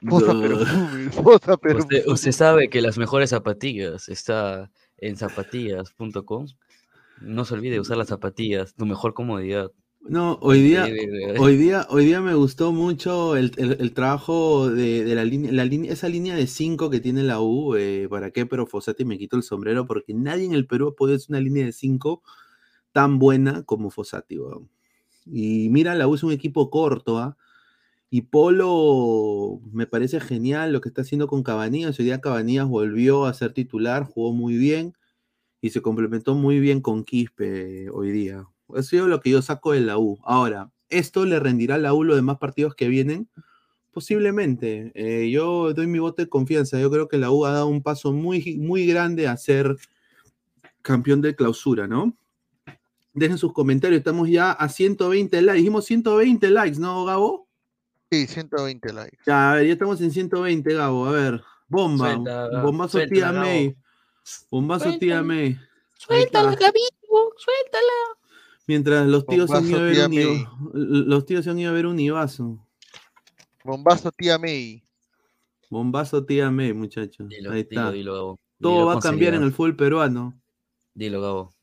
Fosa 0.09 0.35
No. 0.35 0.41
Perfumes, 0.43 1.15
Fosa 1.17 1.57
Perfumes. 1.57 1.85
usted, 1.91 2.07
usted 2.07 2.31
sabe 2.31 2.71
que 2.71 2.81
las 2.81 2.97
mejores 2.97 3.31
zapatillas 3.31 4.09
está 4.09 4.71
en 4.99 5.17
zapatillas.com. 5.17 6.47
No 7.23 7.45
se 7.45 7.55
olvide 7.55 7.73
de 7.73 7.81
usar 7.81 7.97
las 7.97 8.07
zapatillas, 8.07 8.73
tu 8.77 8.87
mejor 8.87 9.15
comodidad. 9.15 9.73
No, 10.07 10.39
hoy 10.43 10.61
día, 10.63 10.99
hoy 11.35 11.57
día, 11.57 11.87
hoy 11.91 12.05
día 12.05 12.21
me 12.21 12.35
gustó 12.35 12.73
mucho 12.73 13.37
el, 13.37 13.53
el- 13.57 13.81
el 13.81 13.95
trabajo 13.95 14.69
de, 14.71 15.03
de 15.05 15.15
la 15.15 15.25
línea, 15.25 15.51
la 15.53 15.65
línea, 15.65 15.93
esa 15.93 16.09
línea 16.09 16.35
de 16.37 16.47
5 16.47 16.91
que 16.91 17.01
tiene 17.01 17.23
la 17.23 17.41
U, 17.41 17.75
eh, 17.77 18.07
¿para 18.11 18.31
qué? 18.31 18.45
Pero 18.47 18.67
Fossati 18.67 19.05
me 19.05 19.17
quito 19.19 19.37
el 19.37 19.43
sombrero 19.43 19.87
porque 19.87 20.13
nadie 20.15 20.45
en 20.45 20.53
el 20.53 20.67
Perú 20.67 20.89
ha 20.89 20.95
podido 20.97 21.17
hacer 21.17 21.31
una 21.31 21.41
línea 21.41 21.65
de 21.65 21.73
5 21.73 22.23
tan 22.93 23.19
buena 23.19 23.65
como 23.65 23.91
Fossati, 23.91 24.39
weón. 24.39 24.71
Y 25.27 25.69
mira, 25.71 25.95
la 25.97 26.09
U 26.09 26.15
es 26.17 26.25
un 26.25 26.33
equipo 26.33 26.71
corto, 26.71 27.19
¿ah? 27.19 27.37
Y 28.11 28.23
Polo 28.23 29.61
me 29.73 29.87
parece 29.87 30.21
genial 30.21 30.73
lo 30.73 30.81
que 30.83 30.89
está 30.91 31.03
haciendo 31.03 31.29
con 31.29 31.43
Cabanillas. 31.45 31.99
Hoy 32.01 32.07
día 32.07 32.21
Cabanillas 32.23 32.69
volvió 32.69 33.27
a 33.27 33.35
ser 33.35 33.53
titular, 33.55 34.05
jugó 34.05 34.33
muy 34.35 34.57
bien 34.57 34.95
y 35.63 35.71
se 35.71 35.83
complementó 35.83 36.35
muy 36.37 36.61
bien 36.61 36.81
con 36.83 37.05
Quispe 37.05 37.91
hoy 37.91 38.13
día. 38.13 38.47
Eso 38.75 38.97
es 38.97 39.03
lo 39.03 39.21
que 39.21 39.31
yo 39.31 39.43
saco 39.43 39.73
de 39.73 39.81
la 39.81 39.99
U. 39.99 40.19
Ahora, 40.25 40.71
¿esto 40.89 41.25
le 41.25 41.39
rendirá 41.41 41.75
a 41.77 41.79
la 41.79 41.93
U 41.95 42.05
los 42.05 42.17
demás 42.17 42.39
partidos 42.39 42.75
que 42.75 42.89
vienen? 42.89 43.29
Posiblemente. 43.93 44.93
Eh, 44.95 45.31
yo 45.31 45.73
doy 45.73 45.87
mi 45.87 45.99
voto 45.99 46.23
de 46.23 46.29
confianza. 46.29 46.81
Yo 46.81 46.91
creo 46.91 47.09
que 47.09 47.19
la 47.19 47.31
U 47.31 47.45
ha 47.47 47.53
dado 47.53 47.67
un 47.67 47.83
paso 47.83 48.13
muy, 48.13 48.57
muy 48.57 48.87
grande 48.87 49.29
a 49.29 49.37
ser 49.37 49.77
campeón 50.83 51.21
de 51.21 51.35
clausura, 51.35 51.87
¿no? 51.87 52.17
Dejen 53.13 53.39
sus 53.39 53.53
comentarios. 53.53 53.99
Estamos 53.99 54.29
ya 54.29 54.51
a 54.51 54.69
120 54.69 55.41
likes. 55.43 55.59
Dijimos 55.59 55.85
120 55.85 56.51
likes, 56.51 56.79
¿no, 56.79 57.05
Gabo? 57.05 57.49
Sí, 58.11 58.27
120 58.27 58.93
likes. 58.93 59.19
Ya, 59.27 59.53
a 59.53 59.55
ver, 59.55 59.67
ya 59.67 59.73
estamos 59.75 60.01
en 60.01 60.11
120, 60.11 60.75
Gabo. 60.75 61.07
A 61.07 61.13
ver, 61.13 61.43
bomba. 61.69 62.15
Suelta, 62.15 62.63
Bombazo 62.63 62.99
suéltala, 62.99 63.15
tía 63.15 63.33
Gabo. 63.33 63.47
May. 63.47 63.77
Bombazo 64.51 64.85
tía 64.99 64.99
Suéltala. 64.99 65.23
May. 65.23 65.59
Suéltala. 65.95 66.51
Gabito, 66.57 67.35
suéltala. 67.37 68.24
Mientras 68.67 69.07
los 69.07 69.27
tíos 69.27 69.51
se 69.51 69.57
han 69.57 69.67
ido 69.67 69.79
a 69.79 69.83
ver 69.83 70.09
un 70.09 71.09
los 71.09 71.27
tíos 71.27 71.45
se 71.45 71.51
han 71.51 71.59
ido 71.59 71.71
a 71.71 71.75
ver 71.75 71.87
un 71.87 71.99
Ibazo. 72.01 72.67
Bombazo 73.63 74.11
tía 74.13 74.39
May. 74.39 74.83
Bombazo 75.71 76.25
tía 76.25 76.51
May, 76.51 76.73
muchachos. 76.73 77.29
Dilo, 77.29 77.53
Ahí 77.53 77.61
está. 77.61 77.91
dilo, 77.91 78.15
Gabo. 78.15 78.41
Todo 78.61 78.87
va 78.87 78.95
a 78.95 79.01
cambiar 79.01 79.35
en 79.35 79.43
el 79.43 79.53
fútbol 79.53 79.77
peruano. 79.77 80.41
Dilo, 80.95 81.21
Gabo. 81.21 81.55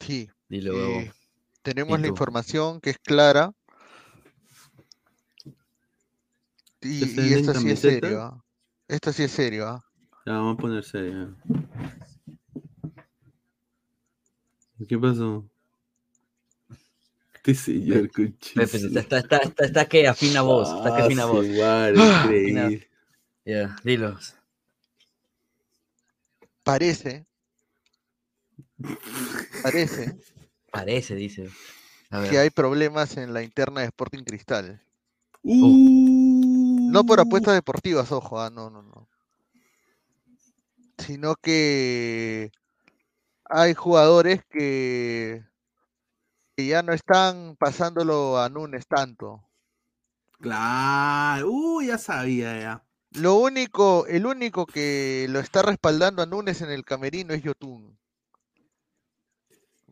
Sí. 0.00 0.28
Dilo, 0.48 0.72
eh, 0.72 0.80
Gabo. 1.04 1.14
tenemos 1.62 1.98
¿Y 1.98 2.02
la 2.02 2.08
información 2.08 2.80
que 2.80 2.90
es 2.90 2.98
clara. 2.98 3.52
Y, 6.80 7.00
¿Que 7.00 7.06
y 7.06 7.14
venden 7.14 7.38
esto 7.38 7.54
sí 7.54 7.70
es 7.70 7.80
serio. 7.80 8.22
¿ah? 8.22 8.44
Esto 8.86 9.12
sí 9.12 9.22
es 9.24 9.32
serio. 9.32 9.68
¿ah? 9.68 9.84
Ya, 10.24 10.32
vamos 10.34 10.54
a 10.54 10.60
poner 10.60 10.84
serio. 10.84 11.36
¿Qué 14.86 14.98
pasó? 14.98 15.44
Este 17.34 17.54
señor 17.54 18.10
está, 18.14 19.00
está, 19.00 19.18
está, 19.18 19.36
está, 19.38 19.64
está 19.64 19.88
que 19.88 20.06
afina 20.06 20.42
voz, 20.42 20.68
está 20.76 20.94
que 20.96 21.02
afina 21.02 21.22
Ah, 21.22 21.26
voz. 21.26 21.46
madre, 21.48 21.94
Ah, 21.98 22.22
increíble. 22.24 22.88
Ya, 23.46 23.76
dilo. 23.82 24.18
Parece. 26.62 27.26
Parece 29.62 30.16
Parece, 30.70 31.14
dice. 31.14 31.48
A 32.10 32.20
ver. 32.20 32.30
que 32.30 32.38
hay 32.38 32.50
problemas 32.50 33.16
en 33.16 33.32
la 33.32 33.42
interna 33.42 33.80
de 33.80 33.86
Sporting 33.86 34.22
Cristal. 34.24 34.82
Uh, 35.42 36.90
No 36.90 37.04
por 37.04 37.20
apuestas 37.20 37.54
deportivas, 37.54 38.12
ojo, 38.12 38.40
ah, 38.40 38.50
no, 38.50 38.68
no, 38.68 38.82
no. 38.82 39.08
Sino 40.98 41.34
que 41.36 42.50
hay 43.48 43.74
jugadores 43.74 44.44
que, 44.50 45.44
que 46.56 46.66
ya 46.66 46.82
no 46.82 46.92
están 46.92 47.56
pasándolo 47.56 48.38
a 48.38 48.48
Nunes 48.48 48.86
tanto. 48.86 49.42
Claro, 50.40 51.50
uh, 51.50 51.82
ya 51.82 51.98
sabía 51.98 52.60
ya. 52.60 52.84
Lo 53.12 53.34
único, 53.36 54.06
el 54.06 54.26
único 54.26 54.66
que 54.66 55.26
lo 55.30 55.40
está 55.40 55.62
respaldando 55.62 56.22
a 56.22 56.26
Nunes 56.26 56.60
en 56.62 56.70
el 56.70 56.84
camerino 56.84 57.34
es 57.34 57.42
Yotun. 57.42 57.98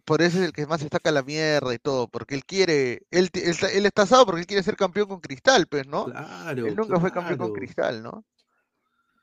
Por 0.04 0.22
eso 0.22 0.38
es 0.38 0.44
el 0.44 0.52
que 0.52 0.66
más 0.66 0.80
se 0.80 0.88
saca 0.88 1.10
la 1.10 1.22
mierda 1.24 1.74
y 1.74 1.78
todo, 1.78 2.06
porque 2.06 2.36
él 2.36 2.44
quiere, 2.44 3.02
él, 3.10 3.28
está- 3.32 3.72
él 3.72 3.86
está 3.86 4.02
asado 4.02 4.24
porque 4.24 4.42
él 4.42 4.46
quiere 4.46 4.62
ser 4.62 4.76
campeón 4.76 5.08
con 5.08 5.20
Cristal, 5.20 5.66
pues, 5.66 5.86
¿no? 5.88 6.04
Claro. 6.04 6.66
Él 6.66 6.76
nunca 6.76 7.00
fue 7.00 7.10
campeón 7.10 7.38
con. 7.38 7.52
Cristal, 7.52 8.02
¿no? 8.04 8.24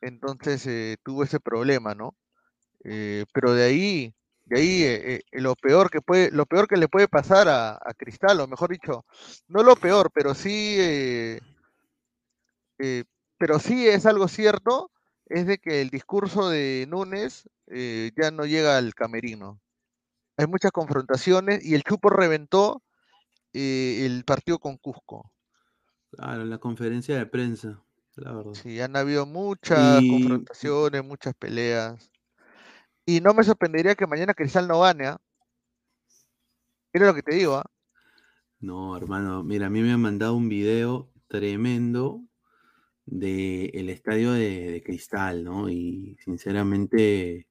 Entonces 0.01 0.67
eh, 0.67 0.97
tuvo 1.01 1.23
ese 1.23 1.39
problema, 1.39 1.95
¿no? 1.95 2.15
Eh, 2.84 3.23
pero 3.31 3.53
de 3.53 3.63
ahí, 3.63 4.13
de 4.45 4.59
ahí 4.59 4.83
eh, 4.83 5.15
eh, 5.15 5.21
lo 5.41 5.55
peor 5.55 5.89
que 5.89 6.01
puede, 6.01 6.31
lo 6.31 6.45
peor 6.45 6.67
que 6.67 6.77
le 6.77 6.87
puede 6.87 7.07
pasar 7.07 7.47
a, 7.47 7.73
a 7.75 7.93
Cristal, 7.97 8.39
o 8.41 8.47
mejor 8.47 8.69
dicho, 8.71 9.05
no 9.47 9.63
lo 9.63 9.75
peor, 9.75 10.11
pero 10.13 10.33
sí, 10.35 10.75
eh, 10.79 11.39
eh, 12.79 13.03
pero 13.37 13.59
sí 13.59 13.87
es 13.87 14.05
algo 14.05 14.27
cierto, 14.27 14.91
es 15.25 15.47
de 15.47 15.57
que 15.57 15.81
el 15.81 15.89
discurso 15.89 16.49
de 16.49 16.85
Núñez 16.89 17.49
ya 17.67 18.29
no 18.31 18.45
llega 18.45 18.77
al 18.77 18.93
camerino. 18.93 19.59
Hay 20.37 20.47
muchas 20.47 20.71
confrontaciones 20.71 21.63
y 21.65 21.75
el 21.75 21.83
Chupo 21.83 22.09
reventó 22.09 22.83
el 23.53 24.23
partido 24.25 24.59
con 24.59 24.77
Cusco. 24.77 25.31
Claro, 26.11 26.41
en 26.43 26.49
la 26.49 26.57
conferencia 26.59 27.17
de 27.17 27.25
prensa, 27.25 27.81
la 28.15 28.33
verdad. 28.33 28.53
Sí, 28.53 28.79
han 28.81 28.95
habido 28.95 29.25
muchas 29.25 30.01
Y- 30.01 30.07
confrontaciones, 30.09 31.03
muchas 31.03 31.33
peleas. 31.35 32.11
Y 33.05 33.21
no 33.21 33.33
me 33.33 33.43
sorprendería 33.43 33.95
que 33.95 34.07
mañana 34.07 34.33
Cristal 34.33 34.67
no 34.67 34.79
gane. 34.81 35.15
Mira 36.93 37.07
lo 37.07 37.13
que 37.15 37.23
te 37.23 37.35
digo, 37.35 37.55
¿ah? 37.55 37.65
No, 38.59 38.95
hermano, 38.95 39.43
mira, 39.43 39.67
a 39.67 39.69
mí 39.69 39.81
me 39.81 39.91
han 39.91 40.01
mandado 40.01 40.35
un 40.35 40.47
video 40.47 41.11
tremendo 41.27 42.21
del 43.05 43.89
estadio 43.89 44.31
de, 44.33 44.71
de 44.71 44.83
Cristal, 44.83 45.43
¿no? 45.43 45.69
Y 45.69 46.17
sinceramente 46.23 47.47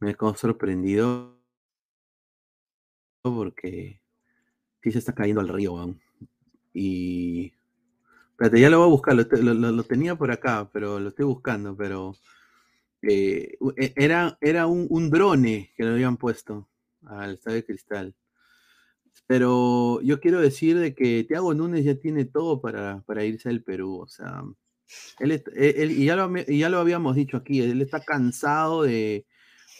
me 0.00 0.10
he 0.10 0.14
quedado 0.14 0.36
sorprendido 0.36 1.40
porque 3.22 4.00
sí 4.82 4.92
se 4.92 4.98
está 5.00 5.14
cayendo 5.14 5.40
al 5.40 5.48
río, 5.48 5.74
weón. 5.74 6.00
Y. 6.74 7.52
Espérate, 8.32 8.60
ya 8.60 8.70
lo 8.70 8.78
voy 8.78 8.86
a 8.88 8.90
buscar, 8.90 9.16
lo- 9.16 9.72
lo 9.72 9.84
tenía 9.84 10.16
por 10.16 10.30
acá, 10.30 10.70
pero 10.72 11.00
lo 11.00 11.08
estoy 11.10 11.24
buscando, 11.26 11.76
pero. 11.76 12.14
Eh, 13.02 13.56
e- 13.76 13.92
era 13.96 14.36
era 14.40 14.66
un, 14.66 14.86
un 14.90 15.10
drone 15.10 15.72
que 15.76 15.84
le 15.84 15.90
habían 15.92 16.16
puesto 16.16 16.68
al 17.06 17.34
estadio 17.34 17.56
de 17.56 17.64
Cristal. 17.64 18.14
Pero 19.26 20.00
yo 20.02 20.20
quiero 20.20 20.40
decir 20.40 20.78
de 20.78 20.94
que 20.94 21.24
Thiago 21.24 21.52
Núñez 21.54 21.84
ya 21.84 21.96
tiene 21.96 22.24
todo 22.26 22.60
para, 22.60 23.02
para 23.06 23.24
irse 23.24 23.48
al 23.48 23.62
Perú. 23.62 24.00
O 24.00 24.06
sea, 24.06 24.42
él, 25.18 25.32
est- 25.32 25.48
él- 25.56 25.90
y, 25.92 26.04
ya 26.06 26.16
lo, 26.16 26.32
ya 26.36 26.68
lo 26.68 26.78
habíamos 26.78 27.16
dicho 27.16 27.36
aquí, 27.36 27.60
él 27.60 27.82
está 27.82 28.00
cansado 28.00 28.82
de- 28.84 29.26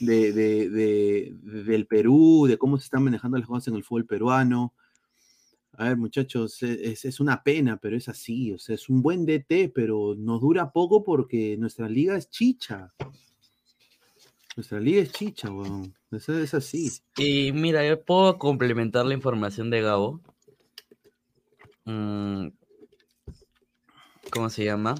de- 0.00 0.32
de- 0.32 1.32
del 1.42 1.86
Perú, 1.86 2.46
de 2.48 2.58
cómo 2.58 2.78
se 2.78 2.84
están 2.84 3.04
manejando 3.04 3.38
las 3.38 3.46
cosas 3.46 3.68
en 3.68 3.76
el 3.76 3.84
fútbol 3.84 4.06
peruano. 4.06 4.74
A 5.78 5.84
ver, 5.84 5.96
muchachos, 5.96 6.62
e- 6.62 6.92
es, 6.92 7.04
es 7.04 7.20
una 7.20 7.42
pena, 7.42 7.76
pero 7.76 7.96
es 7.96 8.08
así. 8.08 8.52
O 8.52 8.58
sea, 8.58 8.74
es 8.74 8.88
un 8.88 9.02
buen 9.02 9.26
DT, 9.26 9.70
pero 9.74 10.14
nos 10.16 10.40
dura 10.40 10.72
poco 10.72 11.04
porque 11.04 11.56
nuestra 11.58 11.88
liga 11.88 12.16
es 12.16 12.30
chicha. 12.30 12.94
Nuestra 14.56 14.80
liga 14.80 15.02
es 15.02 15.12
chicha, 15.12 15.50
weón. 15.50 15.94
Es 16.10 16.54
así. 16.54 16.90
Y 17.18 17.52
mira, 17.52 17.86
yo 17.86 18.02
puedo 18.02 18.38
complementar 18.38 19.04
la 19.04 19.12
información 19.12 19.68
de 19.68 19.82
Gabo. 19.82 20.22
Mm, 21.84 22.48
¿Cómo 24.30 24.48
se 24.48 24.64
llama? 24.64 24.94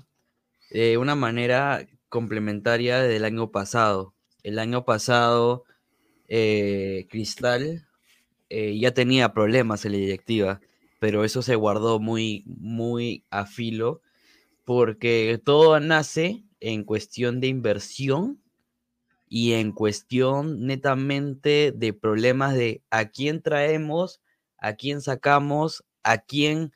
De 0.70 0.98
una 0.98 1.14
manera 1.14 1.86
complementaria 2.10 3.00
del 3.00 3.24
año 3.24 3.50
pasado. 3.50 4.14
El 4.42 4.58
año 4.58 4.84
pasado, 4.84 5.64
eh, 6.28 7.06
Cristal 7.08 7.85
eh, 8.48 8.78
ya 8.78 8.92
tenía 8.92 9.32
problemas 9.32 9.84
en 9.84 9.92
la 9.92 9.98
directiva, 9.98 10.60
pero 10.98 11.24
eso 11.24 11.42
se 11.42 11.56
guardó 11.56 11.98
muy, 12.00 12.44
muy 12.46 13.24
a 13.30 13.46
filo, 13.46 14.02
porque 14.64 15.40
todo 15.44 15.78
nace 15.80 16.44
en 16.60 16.84
cuestión 16.84 17.40
de 17.40 17.48
inversión 17.48 18.40
y 19.28 19.52
en 19.54 19.72
cuestión 19.72 20.66
netamente 20.66 21.72
de 21.74 21.92
problemas 21.92 22.54
de 22.54 22.82
a 22.90 23.06
quién 23.06 23.42
traemos, 23.42 24.20
a 24.58 24.74
quién 24.74 25.00
sacamos, 25.00 25.84
a 26.02 26.18
quién 26.18 26.72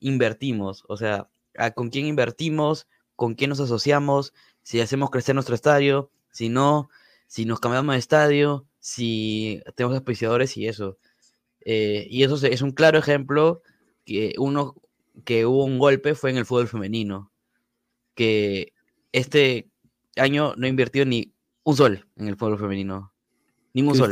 invertimos, 0.00 0.84
o 0.88 0.96
sea, 0.96 1.28
a 1.56 1.70
con 1.72 1.90
quién 1.90 2.06
invertimos, 2.06 2.86
con 3.16 3.34
quién 3.34 3.50
nos 3.50 3.60
asociamos, 3.60 4.34
si 4.62 4.80
hacemos 4.80 5.10
crecer 5.10 5.34
nuestro 5.34 5.54
estadio, 5.54 6.10
si 6.30 6.48
no, 6.48 6.90
si 7.26 7.44
nos 7.46 7.60
cambiamos 7.60 7.94
de 7.94 7.98
estadio, 7.98 8.66
si 8.78 9.62
tenemos 9.74 9.96
auspiciadores 9.96 10.56
y 10.56 10.68
eso. 10.68 10.98
Eh, 11.68 12.06
y 12.08 12.22
eso 12.22 12.36
es 12.46 12.62
un 12.62 12.70
claro 12.70 12.96
ejemplo 12.96 13.60
que 14.04 14.34
uno 14.38 14.76
que 15.24 15.46
hubo 15.46 15.64
un 15.64 15.78
golpe 15.80 16.14
fue 16.14 16.30
en 16.30 16.36
el 16.36 16.46
fútbol 16.46 16.68
femenino, 16.68 17.32
que 18.14 18.72
este 19.10 19.68
año 20.14 20.54
no 20.56 20.68
invirtió 20.68 21.04
ni 21.04 21.32
un 21.64 21.76
sol 21.76 22.06
en 22.16 22.28
el 22.28 22.36
fútbol 22.36 22.58
femenino. 22.58 23.12
Ningún 23.72 23.94
sol. 23.96 24.10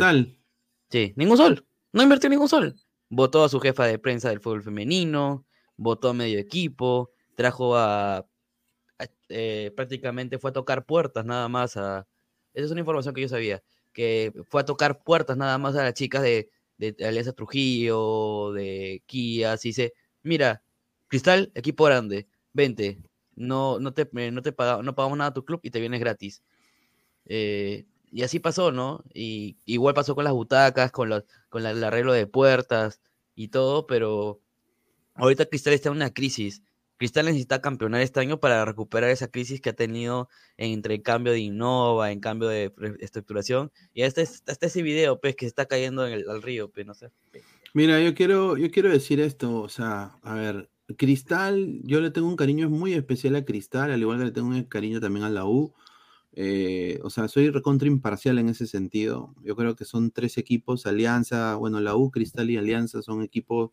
Sí, 0.90 1.12
ningún 1.16 1.36
sol. 1.36 1.64
No 1.92 2.02
invirtió 2.02 2.28
ningún 2.28 2.48
sol. 2.48 2.74
Votó 3.09 3.44
a 3.44 3.48
su 3.48 3.61
jefa 3.61 3.86
de 3.86 4.00
prensa 4.00 4.30
del 4.30 4.40
fútbol 4.40 4.62
femenino, 4.64 5.46
votó 5.76 6.09
a 6.09 6.14
medio 6.14 6.40
equipo, 6.40 7.12
trajo 7.36 7.76
a, 7.76 8.16
a- 8.16 8.26
eh, 9.28 9.70
prácticamente 9.76 10.38
fue 10.38 10.50
a 10.50 10.55
tocar 10.55 10.84
puertas 10.86 11.24
nada 11.24 11.48
más 11.48 11.76
a... 11.76 12.07
Esa 12.52 12.66
es 12.66 12.70
una 12.72 12.80
información 12.80 13.14
que 13.14 13.20
yo 13.20 13.28
sabía, 13.28 13.62
que 13.92 14.32
fue 14.48 14.62
a 14.62 14.64
tocar 14.64 15.05
puertas 15.05 15.36
nada 15.36 15.57
más 15.59 15.76
a 15.76 15.84
las 15.84 15.94
chicas 15.94 16.22
de, 16.22 16.50
de 16.79 16.95
Alianza 17.07 17.33
Trujillo, 17.33 18.53
de 18.53 19.03
Kia, 19.07 19.57
dice, 19.57 19.95
mira, 20.22 20.62
Cristal, 21.09 21.53
equipo 21.55 21.85
grande, 21.85 22.29
vente, 22.53 23.03
no, 23.37 23.79
no, 23.81 23.93
te, 23.95 24.09
eh, 24.16 24.31
no, 24.31 24.43
te 24.43 24.53
paga- 24.53 24.83
no 24.83 24.95
pagamos 24.95 25.18
nada 25.18 25.31
a 25.31 25.35
tu 25.35 25.45
club 25.45 25.61
y 25.62 25.70
te 25.70 25.81
vienes 25.81 26.01
gratis. 26.01 26.43
Eh, 27.27 27.87
y 28.11 28.22
así 28.22 28.39
pasó, 28.41 28.72
¿no? 28.72 29.05
Y 29.14 29.57
igual 29.64 29.95
pasó 29.95 30.14
con 30.14 30.25
las 30.25 30.33
butacas, 30.33 30.93
con, 30.93 31.09
los, 31.09 31.25
con 31.49 31.66
el 31.66 31.83
arreglo 31.85 32.12
de 32.12 32.27
puertas 32.27 33.01
y 33.35 33.49
todo, 33.49 33.87
pero 33.87 34.41
ahorita 35.14 35.47
Cristal 35.47 35.75
está 35.75 35.89
en 35.91 35.97
una 35.97 36.12
crisis. 36.14 36.62
Cristal 36.97 37.26
necesita 37.26 37.61
campeonar 37.61 38.01
este 38.01 38.20
año 38.20 38.38
para 38.38 38.64
recuperar 38.64 39.11
esa 39.11 39.28
crisis 39.28 39.61
que 39.61 39.70
ha 39.70 39.74
tenido 39.74 40.28
entre 40.57 41.03
cambio 41.03 41.32
de 41.32 41.40
Innova, 41.40 42.12
en 42.12 42.20
cambio 42.20 42.49
de 42.49 42.72
estructuración. 43.01 43.72
Y 43.92 44.03
hasta, 44.03 44.22
hasta 44.22 44.66
ese 44.66 44.82
video, 44.82 45.20
pues, 45.20 45.36
que 45.36 45.47
se 45.47 45.49
está 45.49 45.66
cayendo 45.66 46.07
en 46.07 46.12
el, 46.12 46.28
al 46.28 46.42
río, 46.42 46.70
pues, 46.70 46.86
no 46.86 46.95
sé. 46.95 47.11
Mira, 47.72 48.01
yo 48.01 48.14
quiero, 48.14 48.57
yo 48.57 48.70
quiero 48.70 48.88
decir 48.88 49.20
esto, 49.20 49.61
o 49.61 49.68
sea, 49.68 50.18
a 50.22 50.34
ver, 50.34 50.70
Cristal, 50.97 51.80
yo 51.82 52.01
le 52.01 52.11
tengo 52.11 52.28
un 52.28 52.36
cariño 52.36 52.70
muy 52.70 52.92
especial 52.92 53.34
a 53.36 53.45
Cristal, 53.45 53.90
al 53.90 54.01
igual 54.01 54.18
que 54.18 54.26
le 54.26 54.30
tengo 54.30 54.49
un 54.49 54.62
cariño 54.64 55.01
también 55.01 55.24
a 55.24 55.30
la 55.30 55.45
U. 55.47 55.74
Eh, 56.36 57.01
o 57.03 57.11
sea, 57.11 57.28
soy 57.28 57.51
recontra 57.51 57.88
imparcial 57.88 58.38
en 58.38 58.49
ese 58.49 58.66
sentido. 58.66 59.34
Yo 59.42 59.57
creo 59.57 59.76
que 59.76 59.84
son 59.84 60.11
tres 60.11 60.36
equipos, 60.36 60.86
Alianza, 60.86 61.57
bueno, 61.57 61.80
la 61.80 61.97
U, 61.97 62.11
Cristal 62.11 62.51
y 62.51 62.57
Alianza 62.57 63.03
son 63.03 63.22
equipos 63.22 63.70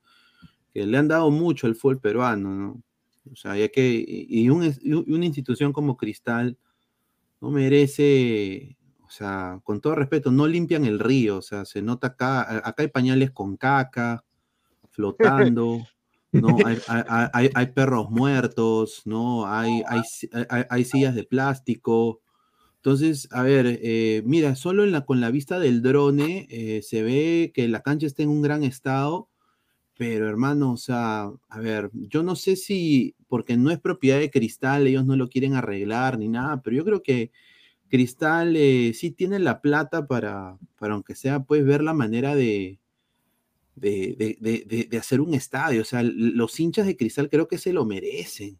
que 0.73 0.85
le 0.85 0.97
han 0.97 1.07
dado 1.07 1.29
mucho 1.31 1.67
al 1.67 1.75
fútbol 1.75 1.99
peruano, 1.99 2.49
¿no? 2.49 2.83
O 3.31 3.35
sea, 3.35 3.55
ya 3.57 3.69
que, 3.69 4.03
y 4.07 4.49
un 4.49 4.63
y 4.81 4.93
una 5.13 5.25
institución 5.25 5.73
como 5.73 5.97
Cristal 5.97 6.57
no 7.41 7.51
merece, 7.51 8.77
o 9.05 9.09
sea, 9.09 9.59
con 9.63 9.81
todo 9.81 9.95
respeto, 9.95 10.31
no 10.31 10.47
limpian 10.47 10.85
el 10.85 10.99
río, 10.99 11.37
o 11.37 11.41
sea, 11.41 11.65
se 11.65 11.81
nota 11.81 12.07
acá, 12.07 12.41
acá 12.67 12.83
hay 12.83 12.89
pañales 12.89 13.31
con 13.31 13.57
caca, 13.57 14.23
flotando, 14.91 15.89
¿no? 16.33 16.65
Hay, 16.65 16.81
hay- 16.87 17.29
hay- 17.33 17.49
hay- 17.55 17.67
perros 17.73 18.09
muertos, 18.11 19.03
¿no? 19.05 19.47
Hay, 19.47 19.83
hay, 19.87 20.03
si- 20.03 20.29
hay- 20.49 20.65
hay 20.69 20.85
sillas 20.85 21.15
de 21.15 21.23
plástico. 21.25 22.21
Entonces, 22.77 23.29
a 23.33 23.43
ver, 23.43 23.67
eh, 23.83 24.23
mira, 24.25 24.55
solo 24.55 24.85
en 24.85 24.93
la, 24.93 25.05
con 25.05 25.21
la 25.21 25.31
vista 25.31 25.59
del 25.59 25.83
drone 25.83 26.47
eh, 26.51 26.83
se 26.83 27.03
ve 27.03 27.51
que 27.55 27.67
la 27.69 27.81
cancha 27.83 28.07
está 28.07 28.23
en 28.23 28.29
un 28.31 28.43
gran 28.43 28.63
estado, 28.65 29.30
pero 30.01 30.27
hermano, 30.27 30.71
o 30.71 30.77
sea, 30.77 31.31
a 31.47 31.59
ver, 31.59 31.91
yo 31.93 32.23
no 32.23 32.35
sé 32.35 32.55
si, 32.55 33.13
porque 33.27 33.55
no 33.55 33.69
es 33.69 33.79
propiedad 33.79 34.17
de 34.17 34.31
Cristal, 34.31 34.87
ellos 34.87 35.05
no 35.05 35.15
lo 35.15 35.29
quieren 35.29 35.53
arreglar 35.53 36.17
ni 36.17 36.27
nada, 36.27 36.63
pero 36.63 36.75
yo 36.75 36.83
creo 36.83 37.03
que 37.03 37.31
Cristal 37.87 38.55
eh, 38.55 38.93
sí 38.95 39.11
tiene 39.11 39.37
la 39.37 39.61
plata 39.61 40.07
para, 40.07 40.57
para, 40.79 40.95
aunque 40.95 41.13
sea, 41.13 41.41
pues, 41.43 41.63
ver 41.63 41.83
la 41.83 41.93
manera 41.93 42.33
de, 42.33 42.79
de, 43.75 44.37
de- 44.41 44.87
de- 44.89 44.97
hacer 44.97 45.21
un 45.21 45.35
estadio. 45.35 45.83
O 45.83 45.85
sea, 45.85 46.01
los 46.01 46.59
hinchas 46.59 46.87
de 46.87 46.97
Cristal 46.97 47.29
creo 47.29 47.47
que 47.47 47.59
se 47.59 47.71
lo 47.71 47.85
merecen. 47.85 48.57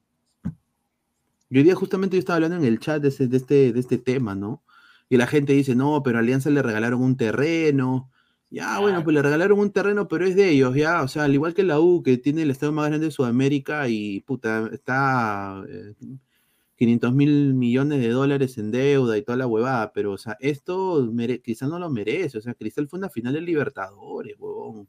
Yo 1.50 1.58
hoy 1.58 1.64
día 1.64 1.74
justamente 1.74 2.18
yo 2.18 2.20
estaba 2.20 2.36
hablando 2.36 2.58
en 2.58 2.66
el 2.66 2.78
chat 2.78 3.02
de, 3.02 3.08
ese- 3.08 3.26
de 3.26 3.38
este, 3.38 3.74
de 3.74 3.80
este 3.80 3.98
tema, 3.98 4.36
¿no? 4.36 4.62
Y 5.10 5.18
la 5.18 5.26
gente 5.26 5.54
dice, 5.54 5.74
no, 5.74 6.04
pero 6.04 6.20
Alianza 6.20 6.52
le 6.52 6.62
regalaron 6.62 7.02
un 7.02 7.18
terreno. 7.18 8.11
Ya, 8.54 8.80
bueno, 8.80 9.02
pues 9.02 9.14
le 9.14 9.22
regalaron 9.22 9.60
un 9.60 9.72
terreno, 9.72 10.10
pero 10.10 10.26
es 10.26 10.36
de 10.36 10.50
ellos, 10.50 10.76
ya. 10.76 11.04
O 11.04 11.08
sea, 11.08 11.24
al 11.24 11.34
igual 11.34 11.54
que 11.54 11.64
la 11.64 11.80
U, 11.80 12.04
que 12.04 12.18
tiene 12.18 12.42
el 12.42 12.52
estadio 12.52 12.74
más 12.74 12.88
grande 12.90 13.06
de 13.06 13.12
Sudamérica 13.12 13.88
y, 13.88 14.20
puta, 14.22 14.70
está 14.74 15.64
eh, 15.70 15.94
500 16.76 17.14
mil 17.14 17.54
millones 17.54 18.02
de 18.02 18.10
dólares 18.10 18.58
en 18.58 18.72
deuda 18.72 19.18
y 19.18 19.22
toda 19.24 19.38
la 19.38 19.48
huevada. 19.48 19.94
Pero, 19.94 20.12
o 20.14 20.18
sea, 20.18 20.36
esto 20.42 21.08
mere- 21.14 21.42
Cristal 21.42 21.70
no 21.70 21.80
lo 21.80 21.90
merece. 21.90 22.38
O 22.40 22.42
sea, 22.42 22.54
Cristal 22.54 22.90
fue 22.90 23.00
una 23.00 23.10
final 23.10 23.34
de 23.34 23.42
Libertadores, 23.42 24.36
huevón. 24.38 24.88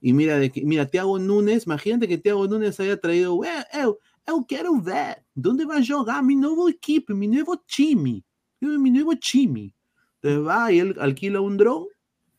Y 0.00 0.12
mira, 0.12 0.38
de 0.38 0.50
que, 0.52 0.64
mira, 0.64 0.86
Thiago 0.86 1.18
Nunes, 1.18 1.66
imagínate 1.66 2.08
que 2.08 2.18
Thiago 2.18 2.46
Nunes 2.48 2.78
haya 2.80 2.98
traído, 3.00 3.34
"Ué, 3.36 3.48
eu, 3.74 3.98
eu 4.26 4.44
quero 4.46 4.80
ver 4.82 5.24
dónde 5.34 5.64
vai 5.66 5.82
jogar 5.86 6.22
mi 6.24 6.36
nuevo 6.36 6.68
equipo, 6.68 7.14
mi 7.14 7.28
nuevo 7.28 7.56
time, 7.66 8.22
mi 8.60 8.90
nuevo 8.90 9.14
time. 9.16 9.74
Entonces 10.22 10.46
va 10.46 10.72
y 10.72 10.80
él 10.80 10.96
alquila 11.00 11.40
un 11.40 11.56
dron 11.56 11.86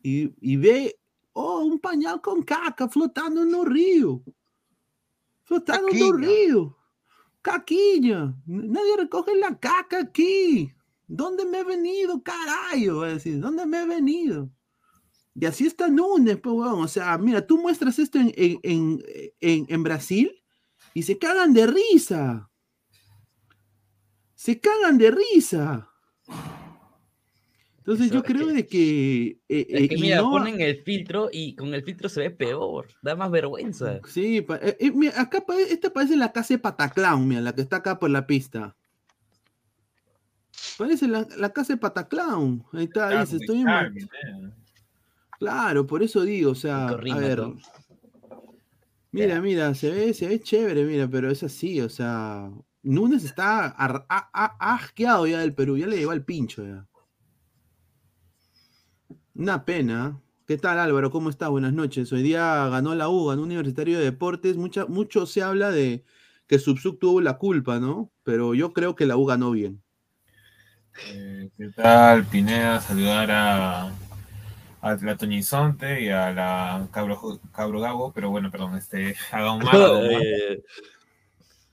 y, 0.08 0.34
y 0.40 0.56
ve, 0.58 1.00
oh, 1.34 1.62
un 1.66 1.80
pañal 1.80 2.22
con 2.22 2.44
caca 2.44 2.88
flotando 2.88 3.42
en 3.42 3.56
el 3.56 3.66
río. 3.66 4.22
Flotando 5.44 5.90
en 5.90 5.96
el 5.96 6.12
Caquinha. 6.12 6.28
río. 6.28 6.78
Caquinha. 7.42 8.36
Nadie 8.46 8.98
recoge 8.98 9.36
la 9.36 9.60
caca 9.60 10.00
aquí. 10.00 10.72
¿Dónde 11.08 11.46
me 11.46 11.60
he 11.60 11.64
venido, 11.64 12.22
carajo? 12.24 13.02
A 13.02 13.10
decir, 13.10 13.40
¿dónde 13.40 13.66
me 13.66 13.82
he 13.82 13.86
venido? 13.88 14.50
Y 15.34 15.46
así 15.46 15.66
está 15.68 15.88
Nunes, 15.88 16.38
pues, 16.38 16.56
weón. 16.56 16.82
O 16.84 16.88
sea, 16.88 17.18
mira, 17.18 17.46
tú 17.46 17.58
muestras 17.58 17.98
esto 18.00 18.18
en, 18.20 18.32
en, 18.36 19.04
en- 19.42 19.66
en 19.70 19.84
Brasil 19.84 20.32
y 20.94 21.04
se 21.04 21.18
cagan 21.18 21.54
de 21.54 21.68
risa. 21.68 22.50
Se 24.36 24.60
cagan 24.60 24.98
de 24.98 25.12
risa. 25.12 25.92
Entonces 27.88 28.10
yo 28.10 28.24
creo 28.24 28.48
de 28.48 28.66
que... 28.66 29.28
eh, 29.48 29.68
Es 29.70 29.82
eh, 29.84 29.88
que 29.90 29.98
mira, 30.00 30.22
ponen 30.24 30.60
el 30.60 30.82
filtro 30.84 31.30
y 31.32 31.56
con 31.56 31.72
el 31.76 31.84
filtro 31.84 32.10
se 32.10 32.20
ve 32.22 32.32
peor, 32.32 32.88
da 33.04 33.16
más 33.16 33.30
vergüenza. 33.30 34.00
Sí, 34.08 34.42
pa- 34.42 34.56
eh, 34.58 34.76
eh, 34.80 34.92
mira, 34.92 35.22
acá 35.22 35.42
pa- 35.46 35.60
esta 35.60 35.94
parece 35.94 36.16
la 36.16 36.32
casa 36.32 36.56
de 36.56 36.58
Pataclown, 36.58 37.28
mira, 37.28 37.42
la 37.42 37.54
que 37.54 37.62
está 37.62 37.76
acá 37.78 38.00
por 38.00 38.10
la 38.10 38.26
pista. 38.26 38.76
Parece 40.80 41.08
la, 41.08 41.28
la 41.38 41.54
casa 41.54 41.74
de 41.74 41.78
Pataclown. 41.78 42.66
Ahí 42.74 42.86
está, 42.86 43.10
Claro, 43.10 43.20
dice, 43.22 43.36
estoy 43.38 43.58
en... 43.60 43.66
claro, 43.66 43.92
Claro, 45.38 45.86
por 45.86 46.02
eso 46.02 46.24
digo, 46.24 46.52
o 46.52 46.56
sea, 46.56 46.88
a 46.88 47.18
ver. 47.18 47.44
Mira, 49.12 49.40
mira, 49.42 49.76
se 49.76 49.92
ve, 49.92 50.14
se 50.16 50.28
ve 50.28 50.40
chévere, 50.42 50.86
mira, 50.86 51.08
pero 51.08 51.30
es 51.30 51.44
así, 51.44 51.80
o 51.82 51.90
sea, 51.90 52.50
Núñez 52.82 53.24
está 53.24 53.68
asqueado 54.60 55.28
ya 55.28 55.40
del 55.40 55.54
Perú, 55.54 55.78
ya 55.78 55.86
le 55.86 55.98
llegó 55.98 56.12
al 56.12 56.26
pincho 56.26 56.66
ya. 56.66 56.88
Una 59.36 59.66
pena. 59.66 60.22
¿Qué 60.48 60.58
tal 60.58 60.80
Álvaro? 60.80 61.12
¿Cómo 61.12 61.30
estás? 61.30 61.50
Buenas 61.50 61.74
noches. 61.74 62.10
Hoy 62.14 62.22
día 62.22 62.70
ganó 62.70 62.96
la 62.96 63.10
U, 63.10 63.26
ganó 63.26 63.44
Universitario 63.44 63.98
de 63.98 64.06
Deportes. 64.06 64.56
Mucha, 64.56 64.86
mucho 64.86 65.26
se 65.26 65.42
habla 65.42 65.72
de 65.72 66.06
que 66.48 66.58
Subsub 66.58 67.00
tuvo 67.00 67.20
la 67.20 67.38
culpa, 67.38 67.80
¿no? 67.82 68.10
Pero 68.24 68.54
yo 68.54 68.72
creo 68.72 68.96
que 68.96 69.06
la 69.06 69.18
U 69.18 69.26
ganó 69.26 69.52
bien. 69.52 69.82
Eh, 71.10 71.50
¿Qué 71.58 71.68
tal, 71.76 72.24
Pineda? 72.28 72.80
Saludar 72.80 73.30
a, 73.30 73.92
a 74.82 74.96
la 75.02 75.18
Toñizonte 75.18 76.02
y 76.02 76.08
a 76.08 76.32
la 76.32 76.88
Cabro, 76.94 77.42
Cabro 77.54 77.82
Gabo, 77.82 78.14
pero 78.14 78.30
bueno, 78.30 78.50
perdón, 78.50 78.78
este, 78.78 79.18
a. 79.34 79.60
Eh, 80.14 80.64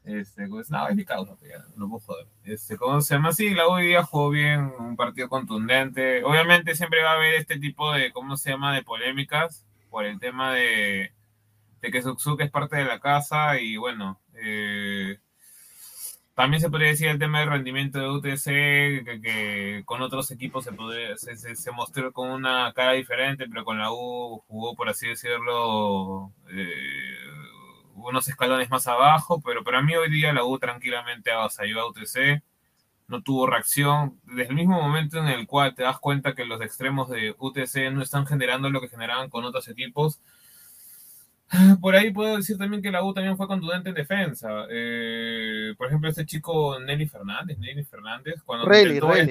Este, 0.04 0.48
pues, 0.48 0.68
no, 0.70 0.88
es 0.88 0.96
mi 0.96 1.04
causa, 1.04 1.36
ya, 1.48 1.64
no 1.76 1.88
puedo 1.88 2.00
joder. 2.00 2.26
Este, 2.44 2.76
¿cómo 2.76 3.00
se 3.00 3.14
llama? 3.14 3.32
Sí, 3.32 3.50
la 3.54 3.68
U 3.68 3.72
hoy 3.72 3.86
día 3.86 4.02
jugó 4.02 4.30
bien, 4.30 4.72
un 4.78 4.96
partido 4.96 5.28
contundente. 5.28 6.24
Obviamente 6.24 6.74
siempre 6.74 7.02
va 7.02 7.12
a 7.12 7.14
haber 7.14 7.34
este 7.34 7.58
tipo 7.60 7.92
de, 7.92 8.12
¿cómo 8.12 8.36
se 8.36 8.50
llama?, 8.50 8.74
de 8.74 8.82
polémicas 8.82 9.64
por 9.90 10.04
el 10.04 10.18
tema 10.18 10.52
de, 10.54 11.12
de 11.82 11.90
que 11.92 12.02
Suksuk 12.02 12.40
es 12.42 12.50
parte 12.50 12.76
de 12.76 12.84
la 12.86 13.00
casa 13.00 13.60
y 13.60 13.76
bueno, 13.76 14.20
eh, 14.34 15.18
También 16.34 16.62
se 16.62 16.70
podría 16.70 16.88
decir 16.88 17.08
el 17.08 17.18
tema 17.18 17.40
del 17.40 17.50
rendimiento 17.50 17.98
de 18.00 18.08
UTC, 18.10 19.04
que, 19.04 19.20
que 19.22 19.82
con 19.84 20.00
otros 20.02 20.30
equipos 20.30 20.64
se, 20.64 20.72
podría- 20.72 21.16
se, 21.18 21.36
se- 21.36 21.56
se 21.56 21.70
mostró 21.72 22.10
con 22.12 22.30
una 22.30 22.72
cara 22.74 22.92
diferente, 22.92 23.46
pero 23.48 23.64
con 23.64 23.78
la 23.78 23.92
U 23.92 24.42
jugó, 24.48 24.74
por 24.74 24.88
así 24.88 25.08
decirlo, 25.08 26.32
eh, 26.50 27.14
unos 27.94 28.28
escalones 28.28 28.70
más 28.70 28.86
abajo, 28.88 29.40
pero 29.44 29.64
para 29.64 29.82
mí 29.82 29.94
hoy 29.94 30.10
día 30.10 30.32
la 30.32 30.44
U 30.44 30.58
tranquilamente 30.58 31.30
avasalló 31.30 31.80
a 31.80 31.88
UTC, 31.88 32.42
no 33.08 33.22
tuvo 33.22 33.46
reacción, 33.46 34.18
desde 34.24 34.50
el 34.50 34.54
mismo 34.54 34.80
momento 34.80 35.18
en 35.18 35.26
el 35.28 35.46
cual 35.46 35.74
te 35.74 35.82
das 35.82 35.98
cuenta 35.98 36.34
que 36.34 36.44
los 36.44 36.60
extremos 36.62 37.10
de 37.10 37.34
UTC 37.38 37.92
no 37.92 38.02
están 38.02 38.26
generando 38.26 38.70
lo 38.70 38.80
que 38.80 38.88
generaban 38.88 39.28
con 39.28 39.44
otros 39.44 39.68
equipos, 39.68 40.20
por 41.80 41.94
ahí 41.94 42.10
puedo 42.10 42.36
decir 42.36 42.56
también 42.56 42.82
que 42.82 42.90
la 42.90 43.04
U 43.04 43.12
también 43.12 43.36
fue 43.36 43.46
contundente 43.46 43.90
en 43.90 43.94
defensa. 43.94 44.66
Eh, 44.70 45.74
por 45.76 45.88
ejemplo, 45.88 46.08
este 46.08 46.26
chico 46.26 46.78
Nelly 46.80 47.06
Fernández, 47.06 47.58
Nelly 47.58 47.84
Fernández, 47.84 48.42
cuando 48.44 48.66
perdón. 48.66 49.28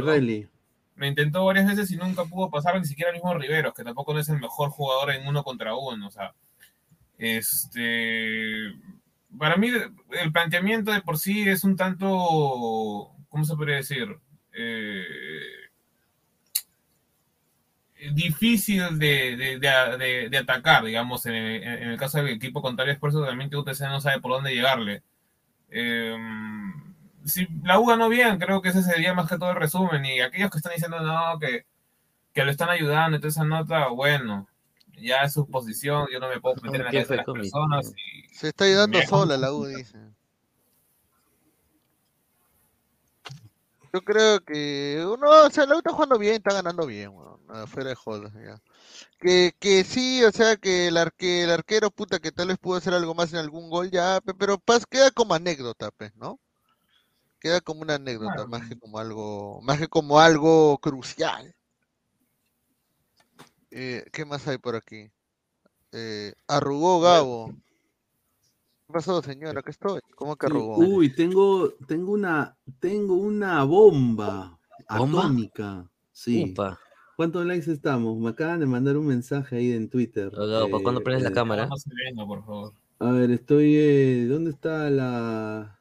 rally. 0.00 0.48
Me 0.96 1.08
intentó 1.08 1.44
varias 1.44 1.66
veces 1.66 1.90
y 1.90 1.96
nunca 1.96 2.24
pudo 2.24 2.50
pasar 2.50 2.78
ni 2.78 2.86
siquiera 2.86 3.10
el 3.10 3.16
mismo 3.16 3.34
Riveros, 3.34 3.74
que 3.74 3.82
tampoco 3.82 4.14
no 4.14 4.20
es 4.20 4.28
el 4.28 4.38
mejor 4.38 4.70
jugador 4.70 5.10
en 5.10 5.26
uno 5.26 5.42
contra 5.42 5.74
uno. 5.74 6.06
O 6.06 6.10
sea, 6.10 6.32
este, 7.18 8.72
para 9.38 9.56
mí 9.56 9.68
el 10.20 10.32
planteamiento 10.32 10.92
de 10.92 11.02
por 11.02 11.18
sí 11.18 11.48
es 11.48 11.64
un 11.64 11.76
tanto, 11.76 12.08
¿cómo 13.28 13.44
se 13.44 13.56
podría 13.56 13.76
decir? 13.76 14.16
Eh, 14.52 15.04
difícil 18.12 18.98
de, 18.98 19.36
de- 19.36 20.28
de- 20.30 20.38
atacar, 20.38 20.84
digamos, 20.84 21.24
en, 21.26 21.34
el 21.34 21.96
caso 21.98 22.18
del 22.18 22.28
equipo 22.28 22.60
contrario, 22.60 22.92
es 22.92 22.98
por 22.98 23.10
eso 23.10 23.24
también 23.24 23.48
que 23.50 23.56
UTC 23.56 23.86
no 23.88 24.00
sabe 24.00 24.20
por 24.20 24.32
dónde 24.32 24.54
llegarle. 24.54 25.02
Eh, 25.70 26.16
si 27.24 27.46
la 27.64 27.78
U 27.80 27.86
ganó 27.86 28.08
bien, 28.08 28.38
creo 28.38 28.62
que 28.62 28.70
ese 28.70 28.82
sería 28.82 29.14
más 29.14 29.28
que 29.28 29.38
todo 29.38 29.50
el 29.52 29.56
resumen. 29.56 30.04
Y 30.04 30.20
aquellos 30.20 30.50
que 30.50 30.58
están 30.58 30.72
diciendo 30.74 31.00
no, 31.00 31.38
que, 31.38 31.66
que 32.34 32.44
lo 32.44 32.50
están 32.52 32.70
ayudando, 32.70 33.16
entonces 33.16 33.36
esa 33.38 33.46
nota, 33.46 33.88
bueno, 33.88 34.48
ya 35.00 35.22
es 35.22 35.32
su 35.32 35.46
posición, 35.46 36.06
yo 36.12 36.18
no 36.20 36.28
me 36.28 36.40
puedo 36.40 36.56
meter 36.56 36.80
en 36.80 36.84
la 36.84 36.90
¿Qué 36.90 36.96
cabeza 36.98 37.12
de 37.12 37.16
las 37.18 37.26
personas. 37.26 37.92
y- 37.96 38.34
Se 38.34 38.48
está 38.48 38.64
ayudando 38.64 38.98
Me- 38.98 39.06
sola 39.06 39.36
la 39.36 39.52
U, 39.54 39.64
dice. 39.66 39.98
Yo 43.92 44.00
creo 44.02 44.40
que 44.40 45.06
uno, 45.06 45.30
o 45.46 45.50
sea, 45.50 45.66
la 45.66 45.76
U 45.76 45.78
está 45.78 45.92
jugando 45.92 46.18
bien, 46.18 46.34
está 46.34 46.52
ganando 46.52 46.84
bien, 46.84 47.10
weón, 47.10 47.46
nada, 47.46 47.66
fuera 47.68 47.90
de 47.90 47.94
jodas, 47.94 48.32
ya. 48.34 48.60
Que, 49.20 49.54
que 49.60 49.84
sí, 49.84 50.24
o 50.24 50.32
sea, 50.32 50.56
que 50.56 50.88
el, 50.88 50.96
arque, 50.96 51.44
el 51.44 51.50
arquero, 51.50 51.92
puta, 51.92 52.18
que 52.18 52.32
tal 52.32 52.48
vez 52.48 52.58
pudo 52.58 52.76
hacer 52.76 52.92
algo 52.92 53.14
más 53.14 53.32
en 53.32 53.38
algún 53.38 53.70
gol, 53.70 53.90
ya, 53.92 54.20
pe- 54.20 54.34
pero 54.34 54.58
pas, 54.58 54.84
queda 54.86 55.12
como 55.12 55.34
anécdota, 55.34 55.92
pues, 55.92 56.14
¿no? 56.16 56.40
Queda 57.38 57.60
como 57.60 57.82
una 57.82 57.94
anécdota, 57.94 58.46
más 58.48 58.68
que 58.68 58.76
como 58.76 58.98
algo, 58.98 59.60
más 59.62 59.78
que 59.78 59.86
como 59.86 60.18
algo 60.18 60.78
crucial. 60.78 61.54
Eh, 63.76 64.04
¿qué 64.12 64.24
más 64.24 64.46
hay 64.46 64.58
por 64.58 64.76
aquí? 64.76 65.10
Eh, 65.90 66.32
arrugó 66.46 67.00
Gabo. 67.00 67.52
¿Qué 68.86 68.92
pasó, 68.92 69.20
señora? 69.20 69.62
¿Qué 69.62 69.72
estoy? 69.72 70.00
¿Cómo 70.14 70.36
que 70.36 70.46
arrugó? 70.46 70.78
Uy, 70.78 71.12
tengo, 71.12 71.70
tengo 71.88 72.12
una, 72.12 72.56
tengo 72.78 73.14
una 73.14 73.64
bomba, 73.64 74.56
¿Bomba? 74.88 75.22
atómica. 75.22 75.90
Sí. 76.12 76.52
Upa. 76.52 76.78
¿Cuántos 77.16 77.44
likes 77.46 77.68
estamos? 77.72 78.16
Me 78.16 78.28
acaban 78.30 78.60
de 78.60 78.66
mandar 78.66 78.96
un 78.96 79.06
mensaje 79.08 79.56
ahí 79.56 79.72
en 79.72 79.88
Twitter. 79.90 80.30
Gabo, 80.30 80.70
¿para 80.70 80.82
cuándo 80.84 81.00
Eh, 81.00 81.04
prendes 81.04 81.24
la 81.24 81.30
eh, 81.30 81.32
cámara? 81.32 81.66
No 81.66 81.76
se 81.76 81.90
venga, 81.92 82.24
por 82.24 82.44
favor. 82.44 82.72
A 83.00 83.10
ver, 83.10 83.32
estoy. 83.32 83.74
eh, 83.76 84.26
¿Dónde 84.28 84.50
está 84.50 84.88
la. 84.88 85.80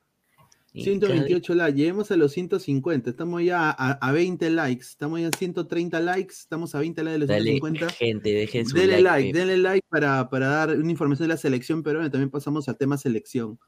Y 0.76 0.84
128 0.86 1.53
likes, 1.55 1.78
lleguemos 1.78 2.09
a 2.11 2.17
los 2.17 2.32
150, 2.32 3.09
estamos 3.11 3.43
ya 3.43 3.69
a, 3.69 3.91
a 3.91 4.11
20 4.11 4.49
likes, 4.49 4.82
estamos 4.86 5.19
ya 5.21 5.28
a 5.28 5.32
130 5.38 5.99
likes, 5.99 6.34
estamos 6.34 6.74
a 6.74 6.80
20 6.80 7.03
likes 7.03 7.13
de 7.13 7.19
los 7.19 7.28
Dale, 7.30 7.43
150. 7.51 7.89
gente, 7.93 8.30
dejen 8.34 8.65
su 8.65 8.76
Denle 8.76 9.01
like. 9.01 9.03
like, 9.03 9.32
pe. 9.34 9.38
denle 9.39 9.57
like 9.57 9.88
para, 9.89 10.30
para 10.30 10.47
dar 10.47 10.69
una 10.76 10.89
información 10.89 11.28
de 11.28 11.34
la 11.36 11.38
selección 11.38 11.84
peruana. 11.84 12.09
También 12.09 12.32
pasamos 12.32 12.67
al 12.69 12.78
tema 12.78 12.97
selección. 12.97 13.59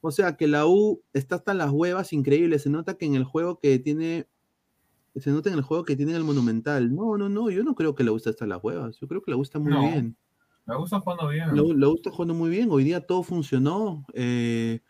O 0.00 0.10
sea 0.10 0.36
que 0.36 0.48
la 0.48 0.66
U 0.66 1.02
está 1.12 1.36
hasta 1.36 1.54
las 1.54 1.70
huevas 1.70 2.12
increíbles. 2.12 2.62
Se 2.62 2.70
nota 2.70 2.94
que 2.98 3.06
en 3.06 3.14
el 3.14 3.24
juego 3.24 3.60
que 3.60 3.78
tiene. 3.78 4.26
Se 5.16 5.30
nota 5.30 5.50
en 5.50 5.56
el 5.56 5.62
juego 5.62 5.84
que 5.84 5.94
tiene 5.96 6.16
el 6.16 6.24
Monumental. 6.24 6.94
No, 6.94 7.16
no, 7.16 7.28
no. 7.28 7.50
Yo 7.50 7.62
no 7.64 7.74
creo 7.74 7.94
que 7.94 8.02
la 8.02 8.12
U 8.12 8.16
esté 8.16 8.30
hasta 8.30 8.46
las 8.46 8.62
huevas. 8.62 8.98
Yo 9.00 9.06
creo 9.08 9.22
que 9.22 9.30
la 9.30 9.36
U 9.36 9.42
está 9.42 9.58
muy 9.58 9.72
No. 9.72 9.82
bien. 9.82 10.16
Me 10.66 10.76
gusta 10.76 11.00
jugando 11.00 11.28
bien. 11.28 11.54
La 11.54 11.62
U, 11.62 11.74
la 11.74 11.88
U 11.88 11.94
está 11.96 12.10
jugando 12.10 12.34
muy 12.34 12.50
bien. 12.50 12.68
Hoy 12.70 12.82
día 12.84 13.00
todo 13.06 13.22
funcionó. 13.22 14.04
eh, 14.14 14.80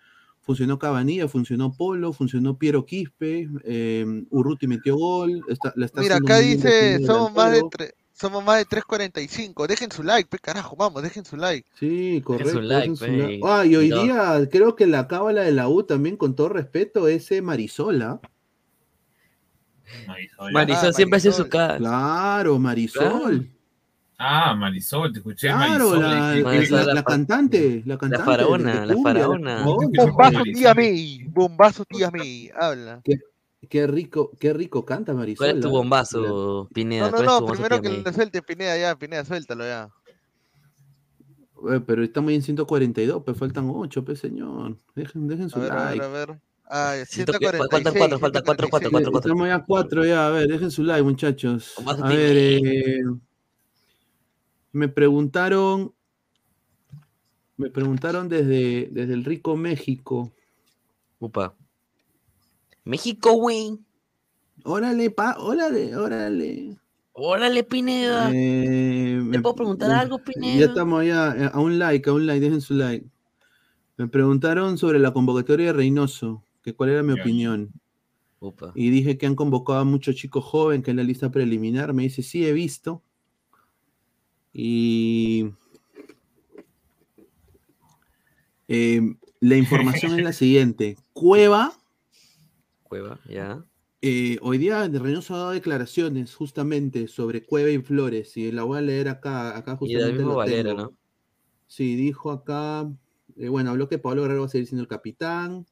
funcionó 0.51 0.80
Cabanilla, 0.80 1.28
funcionó 1.28 1.72
Polo, 1.72 2.12
funcionó 2.12 2.59
Piero 2.59 2.84
Quispe. 2.84 3.48
eh, 3.62 4.05
Urruti 4.30 4.66
metió 4.66 4.96
gol. 4.96 5.44
está- 5.48 5.72
la 5.76 5.86
está 5.86 6.01
Mira, 6.01 6.16
acá 6.16 6.38
dice, 6.38 6.98
somos 7.07 7.32
más 7.32 7.53
de 7.53 7.61
tre- 7.62 7.92
somos 8.12 8.44
más 8.44 8.59
de 8.59 8.64
3.45. 8.64 9.68
Dejen 9.68 9.92
su 9.92 10.03
like, 10.03 10.28
pe 10.28 10.40
carajo, 10.40 10.74
vamos, 10.74 11.05
dejen 11.05 11.24
su 11.24 11.36
like. 11.36 11.68
Sí, 11.78 12.20
correcto. 12.24 12.61
like, 12.61 12.80
dejen 12.90 12.96
su 12.96 13.07
like. 13.07 13.34
y- 13.36 13.40
Ah, 13.44 13.64
y 13.64 13.76
hoy 13.76 13.88
no. 13.90 14.03
día 14.03 14.48
creo 14.51 14.74
que 14.74 14.88
la 14.88 15.07
cábala 15.07 15.42
de 15.42 15.53
la 15.53 15.68
U 15.68 15.84
también, 15.84 16.16
con 16.16 16.34
todo 16.34 16.48
respeto, 16.48 17.07
es 17.07 17.30
Marisola. 17.40 18.20
Marisol. 20.09 20.53
Marisol 20.53 20.88
Ah, 20.88 20.92
siempre 20.92 21.16
hace 21.18 21.30
su 21.30 21.42
Marisol. 21.42 21.48
cara. 21.61 21.76
Claro, 21.78 22.59
Marisol. 22.59 23.51
Ah, 24.23 24.55
Marisol, 24.55 25.12
te 25.14 25.21
escuché 25.21 25.47
Claro, 25.49 25.91
Marisol. 25.91 26.01
la, 26.03 26.33
dije, 26.33 26.45
Marisol, 26.45 26.79
la- 26.81 26.85
la 26.85 26.95
la 26.95 27.03
cantante, 27.05 27.83
la 27.87 27.97
cantante. 27.97 28.18
de- 28.18 28.31
faraona, 28.31 28.85
la 28.87 28.97
faraona. 29.03 29.62
Bombazo 29.64 30.43
tía 30.45 30.75
May, 30.75 31.25
bombazo 31.29 31.85
tía 31.87 32.11
May, 32.11 32.51
habla. 32.55 33.01
Qué, 33.03 33.14
qué 33.68 33.87
rico, 33.87 34.31
qué 34.39 34.53
rico 34.53 34.85
canta 34.85 35.14
Marisol. 35.14 35.47
¿Cuál 35.47 35.57
es 35.57 35.62
tu 35.62 35.68
¿ah? 35.68 35.71
bombazo, 35.71 36.68
Pineda? 36.75 37.11
No, 37.11 37.11
no, 37.11 37.16
¿Cuál 37.16 37.25
es 37.29 37.35
tu 37.35 37.41
no, 37.47 37.53
primero 37.53 37.81
que 37.81 37.89
le 37.89 38.12
suelte 38.12 38.43
Pineda 38.43 38.77
ya, 38.77 38.95
Pineda, 38.95 39.25
suéltalo 39.25 39.64
ya. 39.64 39.89
Eh, 41.73 41.81
Pero 41.87 42.03
estamos 42.05 42.33
en 42.33 42.43
142, 42.43 43.23
pues 43.25 43.39
faltan 43.39 43.71
8, 43.73 44.05
pues 44.05 44.18
señor. 44.18 44.77
Dejen, 44.95 45.29
dejen 45.29 45.47
A 45.47 45.49
su 45.49 45.61
ver, 45.61 45.73
a 45.73 45.75
ver, 45.77 45.85
like. 45.97 46.05
a 46.05 46.09
ver. 46.09 46.41
Ah, 46.73 46.95
ya, 46.99 47.05
Siento 47.07 47.33
que- 47.33 47.39
146, 47.39 47.71
faltan 47.71 47.95
cuatro, 47.99 48.18
faltan 48.18 48.43
cuatro, 48.45 48.68
cuatro, 48.71 48.91
146. 48.91 48.93
cuatro, 48.93 49.12
cuatro. 49.12 49.31
Estamos 49.33 49.49
ya 49.49 49.55
a 49.55 49.64
4 49.64 50.05
ya, 50.05 50.27
a 50.27 50.31
ver, 50.31 50.47
dejen 50.47 50.71
su 50.71 50.85
like, 50.85 51.03
muchachos. 51.03 51.73
Bombazo 51.77 52.05
A 52.05 52.09
ver, 52.09 52.37
eh, 52.37 53.01
me 54.73 54.89
preguntaron, 54.89 55.93
me 57.57 57.71
preguntaron 57.71 58.29
desde, 58.29 58.89
desde 58.91 59.14
el 59.14 59.25
rico 59.25 59.57
México. 59.57 60.31
Upa. 61.18 61.55
México, 62.85 63.33
güey. 63.35 63.79
Órale, 64.64 65.11
pa, 65.11 65.37
órale, 65.39 65.97
órale. 65.97 66.77
Órale, 67.12 67.64
Pineda. 67.64 68.31
Eh, 68.33 69.16
¿Te 69.18 69.23
me- 69.23 69.41
puedo 69.41 69.55
preguntar 69.57 69.89
me- 69.91 69.95
algo, 69.97 70.18
Pineda? 70.18 70.59
Ya 70.59 70.66
estamos 70.66 71.05
ya 71.05 71.35
eh, 71.37 71.51
a 71.53 71.61
un 71.61 71.79
like, 71.79 72.09
a 72.09 72.12
un 72.12 72.27
like, 72.27 72.41
dejen 72.41 72.61
su 72.61 72.75
like. 72.75 73.07
Me 73.99 74.09
preguntaron 74.09 74.79
sobre 74.79 74.99
la 74.99 75.12
convocatoria 75.12 75.66
de 75.66 75.73
Reynoso, 75.75 76.43
que 76.62 76.75
cuál 76.75 76.91
era 76.91 77.03
mi 77.03 77.12
opinión. 77.12 77.71
Upa. 78.39 78.73
Y 78.75 78.89
dije 78.89 79.18
que 79.18 79.27
han 79.27 79.35
convocado 79.35 79.81
a 79.81 79.85
muchos 79.85 80.14
chicos 80.16 80.43
jóvenes 80.45 80.83
que 80.85 80.93
en 80.93 80.97
la 80.97 81.03
lista 81.03 81.31
preliminar. 81.31 81.93
Me 81.93 82.05
dice, 82.05 82.23
sí, 82.23 82.47
he 82.47 82.53
visto. 82.55 83.03
Y 84.53 85.51
eh, 88.68 89.01
la 89.40 89.57
información 89.57 90.12
es 90.18 90.22
la 90.24 90.32
siguiente. 90.32 90.96
Cueva, 91.12 91.72
Cueva, 92.82 93.20
ya. 93.28 93.64
eh, 94.03 94.38
hoy 94.42 94.59
día 94.59 94.88
Reynoso 94.88 95.34
ha 95.34 95.38
dado 95.38 95.51
declaraciones 95.51 96.34
justamente 96.34 97.07
sobre 97.09 97.44
Cueva 97.44 97.70
y 97.70 97.78
Flores. 97.78 98.36
Y 98.36 98.51
la 98.53 98.64
voy 98.64 98.78
a 98.78 98.82
leer 98.82 99.09
acá, 99.09 99.57
acá 99.57 99.72
Y 99.72 99.76
justamente. 99.76 100.07
del 100.07 100.16
mismo 100.26 100.44
tengo. 100.44 100.74
¿no? 100.74 100.96
Sí, 101.66 101.94
dijo 101.94 102.32
acá, 102.32 102.90
eh, 103.36 103.48
bueno, 103.48 103.70
habló 103.70 103.88
que 103.88 103.98
Pablo 103.98 104.22
Guerrero 104.22 104.40
va 104.40 104.46
a 104.46 104.51
seguir 104.51 104.66
siendo 104.66 104.82
el 104.82 104.88
capitán. 104.88 105.66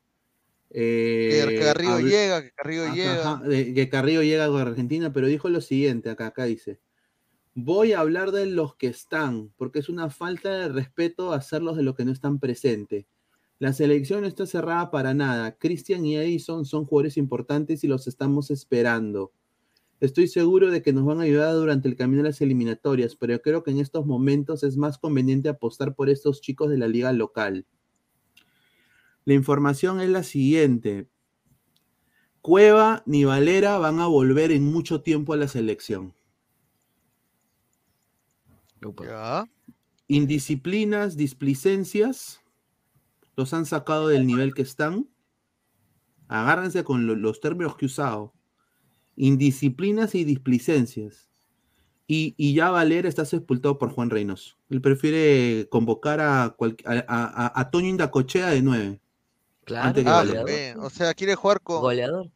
Que 0.70 1.42
eh, 1.42 1.58
Carrillo 1.58 1.98
habl- 1.98 2.08
llega, 2.10 2.42
que 2.42 2.50
Carrillo 2.52 2.84
Ajá, 2.84 2.94
llega. 2.94 3.32
ajá, 3.32 3.42
que 3.48 3.88
Carrillo 3.88 4.22
llega 4.22 4.44
a 4.44 4.60
Argentina, 4.60 5.12
pero 5.12 5.26
dijo 5.26 5.48
lo 5.48 5.60
siguiente, 5.60 6.10
acá, 6.10 6.26
acá 6.26 6.44
dice, 6.44 6.78
voy 7.60 7.92
a 7.92 8.00
hablar 8.00 8.30
de 8.30 8.46
los 8.46 8.76
que 8.76 8.86
están, 8.86 9.52
porque 9.56 9.80
es 9.80 9.88
una 9.88 10.10
falta 10.10 10.50
de 10.50 10.68
respeto 10.68 11.32
hacerlos 11.32 11.76
de 11.76 11.82
los 11.82 11.96
que 11.96 12.04
no 12.04 12.12
están 12.12 12.38
presentes. 12.38 13.06
La 13.58 13.72
selección 13.72 14.20
no 14.20 14.28
está 14.28 14.46
cerrada 14.46 14.92
para 14.92 15.12
nada. 15.12 15.58
Cristian 15.58 16.06
y 16.06 16.16
Edison 16.16 16.64
son 16.64 16.84
jugadores 16.84 17.16
importantes 17.16 17.82
y 17.82 17.88
los 17.88 18.06
estamos 18.06 18.52
esperando. 18.52 19.32
Estoy 19.98 20.28
seguro 20.28 20.70
de 20.70 20.82
que 20.82 20.92
nos 20.92 21.04
van 21.04 21.18
a 21.18 21.24
ayudar 21.24 21.54
durante 21.54 21.88
el 21.88 21.96
camino 21.96 22.22
de 22.22 22.28
las 22.28 22.40
eliminatorias, 22.40 23.16
pero 23.16 23.32
yo 23.32 23.42
creo 23.42 23.64
que 23.64 23.72
en 23.72 23.80
estos 23.80 24.06
momentos 24.06 24.62
es 24.62 24.76
más 24.76 24.96
conveniente 24.96 25.48
apostar 25.48 25.96
por 25.96 26.08
estos 26.08 26.40
chicos 26.40 26.70
de 26.70 26.78
la 26.78 26.86
liga 26.86 27.12
local. 27.12 27.66
La 29.24 29.34
información 29.34 30.00
es 30.00 30.10
la 30.10 30.22
siguiente. 30.22 31.08
Cueva 32.40 33.02
ni 33.04 33.24
Valera 33.24 33.78
van 33.78 33.98
a 33.98 34.06
volver 34.06 34.52
en 34.52 34.62
mucho 34.62 35.02
tiempo 35.02 35.32
a 35.32 35.36
la 35.36 35.48
selección. 35.48 36.14
Indisciplinas, 40.08 41.16
displicencias, 41.16 42.40
los 43.36 43.52
han 43.54 43.66
sacado 43.66 44.08
del 44.08 44.26
nivel 44.26 44.54
que 44.54 44.62
están. 44.62 45.08
Agárrense 46.28 46.84
con 46.84 47.06
lo- 47.06 47.14
los 47.14 47.40
términos 47.40 47.76
que 47.76 47.84
he 47.84 47.88
usado. 47.88 48.32
Indisciplinas 49.16 50.14
y 50.14 50.24
displicencias. 50.24 51.28
Y, 52.06 52.34
y 52.38 52.54
ya 52.54 52.70
Valera 52.70 53.08
está 53.08 53.24
sepultado 53.26 53.76
por 53.78 53.90
Juan 53.90 54.08
Reynoso. 54.10 54.56
Él 54.70 54.80
prefiere 54.80 55.68
convocar 55.70 56.20
a, 56.20 56.54
cual- 56.56 56.76
a, 56.86 56.92
a- 56.92 57.46
a- 57.46 57.60
a 57.60 57.70
Toño 57.70 57.88
Indacochea 57.88 58.48
de 58.48 58.62
9. 58.62 59.00
Claro, 59.64 59.88
antes 59.88 60.04
que 60.04 60.10
Ah, 60.10 60.22
o 60.78 60.88
sea, 60.88 61.12
quiere 61.12 61.34
jugar 61.34 61.60
con. 61.60 61.80
Goleador. 61.82 62.30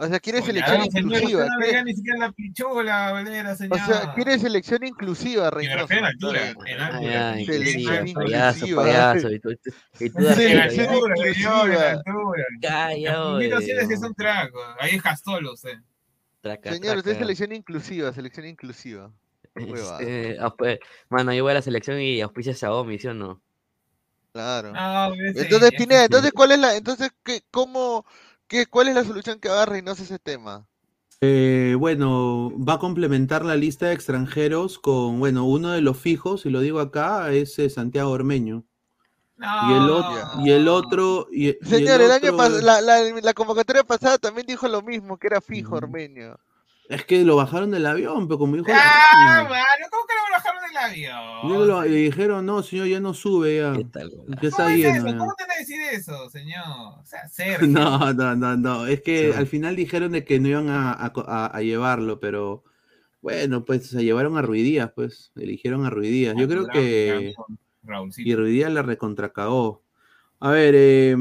O 0.00 0.06
sea, 0.06 0.20
quiere 0.20 0.38
Goleador, 0.40 0.70
selección 0.70 0.92
señor, 0.92 1.16
inclusiva. 1.16 1.44
no 1.46 1.58
quiere- 1.64 1.84
ni 1.84 1.94
siquiera 1.96 2.18
la 2.18 2.32
pichola, 2.32 3.12
Valera, 3.12 3.52
O 3.52 3.56
señor. 3.56 3.78
sea, 3.80 4.14
quiere 4.14 4.38
selección 4.38 4.86
inclusiva, 4.86 5.50
Reynoso. 5.50 5.92
en 5.92 6.04
altura, 6.04 6.50
en 6.50 6.80
Ah, 6.80 6.86
altura. 6.86 7.12
ya, 7.12 7.34
Selección 7.44 8.08
inclusiva, 8.08 8.24
payaso, 8.24 8.56
inclusiva. 8.58 8.82
payaso. 8.84 9.30
Y 9.32 9.40
tú, 9.40 9.50
y 9.50 10.10
tú, 10.10 10.22
Selección 10.22 10.88
altura, 10.88 11.14
señor, 11.16 11.16
en 11.16 11.72
inclusiva. 11.74 11.90
altura. 11.90 12.44
Calla, 12.62 13.10
primeros 13.38 13.58
oye, 13.58 13.66
cienes 13.66 13.88
que 13.88 13.96
son 13.96 14.14
crack, 14.14 14.52
ahí 14.78 14.94
es 14.94 15.02
Castolo, 15.02 15.52
usted. 15.54 15.78
Traca, 16.42 16.72
Señor, 16.72 16.96
usted 16.98 17.10
es 17.10 17.18
selección 17.18 17.52
inclusiva, 17.52 18.12
selección 18.12 18.46
inclusiva. 18.46 19.10
Este, 19.56 20.36
ah, 20.40 20.54
pues, 20.56 20.78
mano, 21.08 21.32
yo 21.34 21.42
voy 21.42 21.50
a 21.50 21.54
la 21.54 21.62
selección 21.62 22.00
y 22.00 22.20
auspicia 22.20 22.54
Xiaomi, 22.54 23.00
¿sí 23.00 23.08
o 23.08 23.14
no? 23.14 23.42
Claro. 24.32 24.72
No, 24.72 25.14
ese 25.14 25.40
Entonces, 25.42 25.72
Pineda, 25.76 26.04
entonces, 26.04 26.30
¿cuál 26.30 26.52
es 26.52 26.58
la, 26.60 26.76
entonces, 26.76 27.10
qué, 27.24 27.42
cómo, 27.50 28.06
qué, 28.48 28.66
cuál 28.66 28.88
es 28.88 28.94
la 28.94 29.04
solución 29.04 29.38
que 29.40 29.48
va 29.48 29.54
a 29.56 29.58
dar 29.58 29.70
Reynoso 29.70 30.02
a 30.02 30.04
ese 30.06 30.18
tema? 30.18 30.66
Eh, 31.20 31.74
bueno, 31.78 32.52
va 32.56 32.74
a 32.74 32.78
complementar 32.78 33.44
la 33.44 33.56
lista 33.56 33.86
de 33.86 33.94
extranjeros 33.94 34.78
con, 34.78 35.18
bueno, 35.18 35.44
uno 35.44 35.70
de 35.70 35.80
los 35.80 35.98
fijos, 35.98 36.46
y 36.46 36.50
lo 36.50 36.60
digo 36.60 36.78
acá, 36.80 37.32
es 37.32 37.58
eh, 37.58 37.70
Santiago 37.70 38.10
Ormeño. 38.10 38.64
Y 39.40 39.72
el, 39.72 39.88
otro, 39.88 40.30
y 40.44 40.50
el 40.50 40.66
otro. 40.68 41.28
Y, 41.30 41.46
y 41.46 41.48
el 41.50 41.58
Señor, 41.64 42.00
el 42.00 42.10
año 42.10 42.32
otro- 42.34 42.60
la, 42.60 42.80
la, 42.80 43.00
la 43.22 43.34
convocatoria 43.34 43.84
pasada 43.84 44.18
también 44.18 44.46
dijo 44.48 44.66
lo 44.66 44.82
mismo, 44.82 45.16
que 45.16 45.28
era 45.28 45.40
fijo, 45.40 45.76
Ormeño. 45.76 46.36
Es 46.88 47.04
que 47.04 47.22
lo 47.24 47.36
bajaron 47.36 47.70
del 47.70 47.84
avión, 47.86 48.26
pero 48.28 48.38
como 48.38 48.56
dijo. 48.56 48.66
Ah, 48.70 49.42
mano, 49.48 49.86
¿cómo 49.90 50.04
que 50.06 50.14
lo 50.14 50.36
bajaron 50.36 50.62
del 50.66 50.76
avión? 50.78 51.66
Lo- 51.68 51.82
le 51.82 51.96
dijeron, 51.96 52.46
no, 52.46 52.62
señor, 52.62 52.86
ya 52.88 52.98
no 53.00 53.12
sube, 53.12 53.56
ya. 53.58 53.74
Ya 53.74 53.80
está 53.80 54.00
¿Cómo 54.64 54.68
es 54.70 54.84
eso? 54.84 55.06
ya". 55.06 55.18
¿Cómo 55.18 55.34
te 55.34 55.42
van 55.44 55.50
a 55.50 55.58
decir 55.58 55.80
eso, 55.92 56.30
señor? 56.30 56.62
O 56.66 57.04
sea, 57.04 57.28
Sergio. 57.28 57.66
No, 57.68 58.12
no, 58.14 58.34
no, 58.34 58.56
no. 58.56 58.86
Es 58.86 59.02
que 59.02 59.34
al 59.34 59.46
final 59.46 59.76
dijeron 59.76 60.12
de 60.12 60.24
que 60.24 60.40
no 60.40 60.48
iban 60.48 60.68
a, 60.70 61.04
a 61.04 61.12
co- 61.12 61.26
a- 61.28 61.46
a 61.46 61.60
llevarlo, 61.60 62.20
pero 62.20 62.64
bueno, 63.20 63.64
pues 63.66 63.88
se 63.90 64.02
llevaron 64.02 64.38
a 64.38 64.42
Ruidías, 64.42 64.90
pues. 64.94 65.30
Eligieron 65.36 65.84
a 65.84 65.90
Ruidías. 65.90 66.34
Yo 66.38 66.48
creo 66.48 66.66
que. 66.68 67.34
Y 68.18 68.34
Ruidías 68.34 68.72
la 68.72 68.82
recontracagó. 68.82 69.82
A 70.40 70.50
ver, 70.50 70.74
eh, 70.76 71.16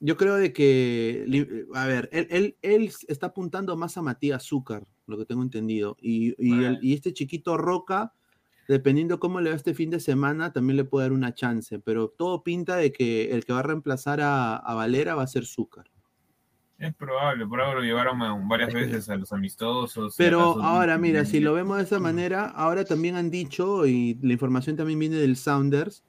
yo 0.00 0.16
creo 0.16 0.34
de 0.36 0.52
que. 0.52 1.24
li- 1.26 1.46
A 1.74 1.86
ver, 1.86 2.08
él, 2.12 2.26
él, 2.30 2.56
él 2.62 2.90
está 3.08 3.26
apuntando 3.28 3.76
más 3.76 3.96
a 3.96 4.02
Matías 4.02 4.44
Zúcar, 4.44 4.86
lo 5.06 5.16
que 5.18 5.26
tengo 5.26 5.42
entendido. 5.42 5.96
Y, 6.00 6.34
y, 6.38 6.64
el- 6.64 6.78
y 6.82 6.94
este 6.94 7.12
chiquito 7.12 7.56
Roca, 7.56 8.12
dependiendo 8.66 9.20
cómo 9.20 9.40
le 9.40 9.50
va 9.50 9.56
este 9.56 9.74
fin 9.74 9.90
de 9.90 10.00
semana, 10.00 10.52
también 10.52 10.76
le 10.76 10.84
puede 10.84 11.04
dar 11.06 11.12
una 11.12 11.34
chance. 11.34 11.78
Pero 11.78 12.08
todo 12.08 12.42
pinta 12.42 12.76
de 12.76 12.92
que 12.92 13.30
el 13.32 13.44
que 13.44 13.52
va 13.52 13.60
a 13.60 13.64
reemplazar 13.64 14.20
a, 14.20 14.56
a 14.56 14.74
Valera 14.74 15.14
va 15.14 15.22
a 15.22 15.26
ser 15.26 15.44
Zúcar. 15.46 15.90
Es 16.78 16.94
probable, 16.94 17.46
por 17.46 17.60
ahora 17.60 17.80
lo 17.80 17.84
llevaron 17.84 18.18
varias 18.48 18.72
veces 18.72 19.08
a 19.10 19.16
los 19.16 19.32
amistosos. 19.34 20.14
Pero 20.16 20.62
ahora, 20.62 20.96
mira, 20.96 21.26
si 21.26 21.38
lo 21.40 21.52
vemos 21.52 21.76
de 21.76 21.82
esa 21.82 21.98
manera, 22.00 22.46
ahora 22.46 22.86
también 22.86 23.16
han 23.16 23.30
dicho, 23.30 23.84
y 23.86 24.18
la 24.22 24.32
información 24.32 24.76
también 24.76 24.98
viene 24.98 25.16
del 25.16 25.36
Sounders, 25.36 26.02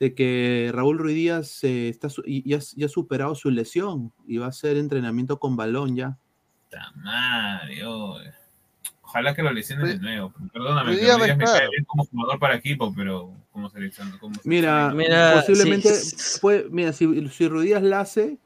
de 0.00 0.14
que 0.14 0.70
Raúl 0.74 0.98
Ruiz 0.98 1.14
Díaz 1.14 1.64
eh, 1.64 1.88
está, 1.88 2.08
su- 2.10 2.22
y- 2.26 2.48
ya, 2.48 2.58
ya 2.76 2.86
ha 2.86 2.88
superado 2.88 3.34
su 3.34 3.50
lesión 3.50 4.12
y 4.26 4.38
va 4.38 4.46
a 4.46 4.48
hacer 4.50 4.76
entrenamiento 4.76 5.38
con 5.38 5.56
balón 5.56 5.94
ya. 5.96 6.18
Puta 6.64 6.92
madre, 6.96 7.84
oye. 7.86 8.32
Ojalá 9.02 9.34
que 9.34 9.42
lo 9.42 9.52
lesionen 9.52 9.86
de 9.86 9.98
nuevo. 9.98 10.32
Perdóname, 10.52 10.92
Ruiz 10.96 11.02
me 11.02 11.44
cae 11.44 11.68
bien 11.70 11.84
como 11.86 12.04
jugador 12.06 12.38
para 12.38 12.54
equipo, 12.56 12.94
pero 12.94 13.34
como 13.52 13.68
seleccionado. 13.68 14.18
Como 14.18 14.34
Mira, 14.44 14.90
seleccionado. 14.90 15.40
posiblemente, 15.40 15.90
puede- 16.40 16.70
mira, 16.70 16.92
si, 16.94 17.28
si 17.28 17.46
Ruiz 17.48 17.66
Díaz 17.66 17.82
la 17.82 18.00
hace, 18.00 18.38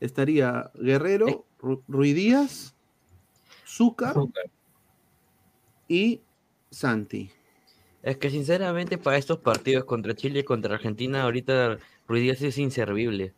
estaría 0.00 0.70
Guerrero, 0.74 1.46
Ru- 1.60 1.82
Ruiz 1.86 2.14
Díaz, 2.16 2.74
Zúcar 3.64 4.16
y 5.86 6.20
Santi. 6.70 7.30
Es 8.08 8.16
que 8.16 8.30
sinceramente 8.30 8.96
para 8.96 9.18
estos 9.18 9.38
partidos 9.38 9.84
contra 9.84 10.14
Chile 10.14 10.40
y 10.40 10.44
contra 10.44 10.74
Argentina, 10.74 11.22
ahorita 11.24 11.78
Ruiz 12.06 12.22
Díaz 12.22 12.40
es 12.42 12.56
inservible. 12.56 13.34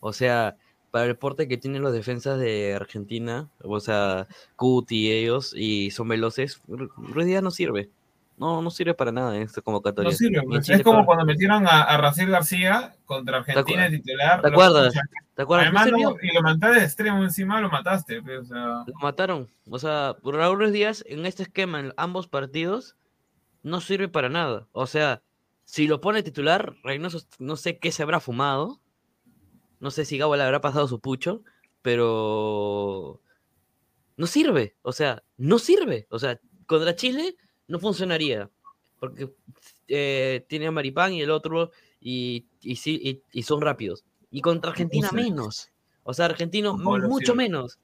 O 0.00 0.12
sea, 0.14 0.56
para 0.90 1.04
el 1.06 1.16
porte 1.16 1.46
que 1.46 1.58
tienen 1.58 1.82
los 1.82 1.92
defensas 1.92 2.38
de 2.38 2.74
Argentina, 2.74 3.48
o 3.62 3.80
sea, 3.80 4.26
Cuti 4.56 5.08
y 5.08 5.10
ellos, 5.12 5.52
y 5.54 5.90
son 5.90 6.08
veloces, 6.08 6.62
Ru- 6.68 6.90
Ruiz 6.96 7.26
Díaz 7.26 7.42
no 7.42 7.50
sirve. 7.50 7.90
No, 8.38 8.62
no 8.62 8.70
sirve 8.70 8.94
para 8.94 9.12
nada 9.12 9.36
en 9.36 9.42
esta 9.42 9.60
convocatoria. 9.60 10.10
No 10.10 10.16
sirve, 10.16 10.42
pues, 10.42 10.68
es 10.70 10.82
como 10.82 10.96
para- 10.98 11.06
cuando 11.06 11.24
metieron 11.26 11.66
a, 11.66 11.82
a 11.82 11.96
Raciel 11.98 12.30
García 12.30 12.96
contra 13.04 13.38
Argentina 13.38 13.82
de 13.90 13.98
titular. 13.98 14.40
¿Te 14.40 14.48
acuerdas? 14.48 14.94
¿Te 15.34 15.42
acuerdas? 15.42 15.66
Además, 15.66 15.88
no- 15.92 16.16
y 16.22 16.32
lo 16.34 16.40
mataste 16.42 16.78
de 16.80 16.84
extremo 16.86 17.22
encima, 17.22 17.60
lo 17.60 17.68
mataste. 17.68 18.22
pues, 18.22 18.38
o 18.40 18.44
sea, 18.46 18.64
Lo 18.86 18.94
mataron. 19.02 19.48
O 19.68 19.78
sea, 19.78 20.16
Raúl 20.24 20.58
Ruiz 20.58 20.72
Díaz 20.72 21.04
en 21.06 21.26
este 21.26 21.42
esquema, 21.42 21.78
en 21.80 21.92
ambos 21.98 22.26
partidos, 22.26 22.96
no 23.64 23.80
sirve 23.80 24.06
para 24.08 24.28
nada. 24.28 24.68
O 24.70 24.86
sea, 24.86 25.22
si 25.64 25.88
lo 25.88 26.00
pone 26.00 26.22
titular, 26.22 26.76
Reynoso 26.84 27.18
no 27.40 27.56
sé 27.56 27.78
qué 27.78 27.90
se 27.90 28.04
habrá 28.04 28.20
fumado. 28.20 28.80
No 29.80 29.90
sé 29.90 30.04
si 30.04 30.16
Gabo 30.18 30.36
le 30.36 30.44
habrá 30.44 30.60
pasado 30.60 30.86
su 30.86 31.00
pucho, 31.00 31.42
pero 31.82 33.20
no 34.16 34.26
sirve. 34.26 34.76
O 34.82 34.92
sea, 34.92 35.22
no 35.36 35.58
sirve. 35.58 36.06
O 36.10 36.18
sea, 36.18 36.40
contra 36.66 36.94
Chile 36.94 37.36
no 37.66 37.78
funcionaría. 37.78 38.50
Porque 39.00 39.32
eh, 39.88 40.44
tiene 40.48 40.66
a 40.66 40.70
Maripán 40.70 41.12
y 41.12 41.20
el 41.22 41.30
otro, 41.30 41.70
y, 42.00 42.46
y, 42.62 42.76
sí, 42.76 43.00
y, 43.02 43.38
y 43.38 43.42
son 43.42 43.60
rápidos. 43.60 44.04
Y 44.30 44.40
contra 44.40 44.70
Argentina 44.70 45.08
Puse. 45.08 45.22
menos. 45.22 45.70
O 46.04 46.14
sea, 46.14 46.26
argentino 46.26 46.72
Con 46.72 46.84
Pablo 46.84 47.08
mucho 47.08 47.32
sirve. 47.32 47.44
menos. 47.44 47.78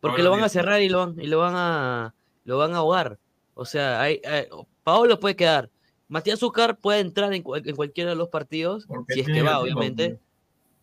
Porque 0.00 0.18
Pablo 0.18 0.24
lo 0.24 0.30
van 0.36 0.44
a 0.44 0.48
cerrar 0.48 0.80
y 0.82 0.88
lo 0.88 0.98
van, 0.98 1.20
y 1.20 1.26
lo 1.26 1.38
van 1.38 1.54
a 1.56 2.14
lo 2.44 2.56
van 2.58 2.72
a 2.74 2.78
ahogar. 2.78 3.18
O 3.54 3.64
sea, 3.64 4.00
hay, 4.00 4.22
hay- 4.24 4.46
Paolo 4.88 5.20
puede 5.20 5.36
quedar. 5.36 5.68
Matías 6.08 6.38
Zúcar 6.38 6.78
puede 6.78 7.00
entrar 7.00 7.34
en, 7.34 7.44
en 7.44 7.76
cualquiera 7.76 8.08
de 8.08 8.16
los 8.16 8.30
partidos, 8.30 8.86
Porque 8.86 9.12
si 9.12 9.20
es 9.20 9.26
que 9.26 9.42
va, 9.42 9.60
obviamente, 9.60 10.08
pues. 10.08 10.20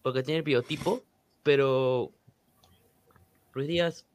porque 0.03 0.21
tiene 0.21 0.37
el 0.37 0.43
biotipo, 0.43 1.03
pero 1.41 2.11
Ruiz 3.51 3.67
Díaz, 3.67 4.05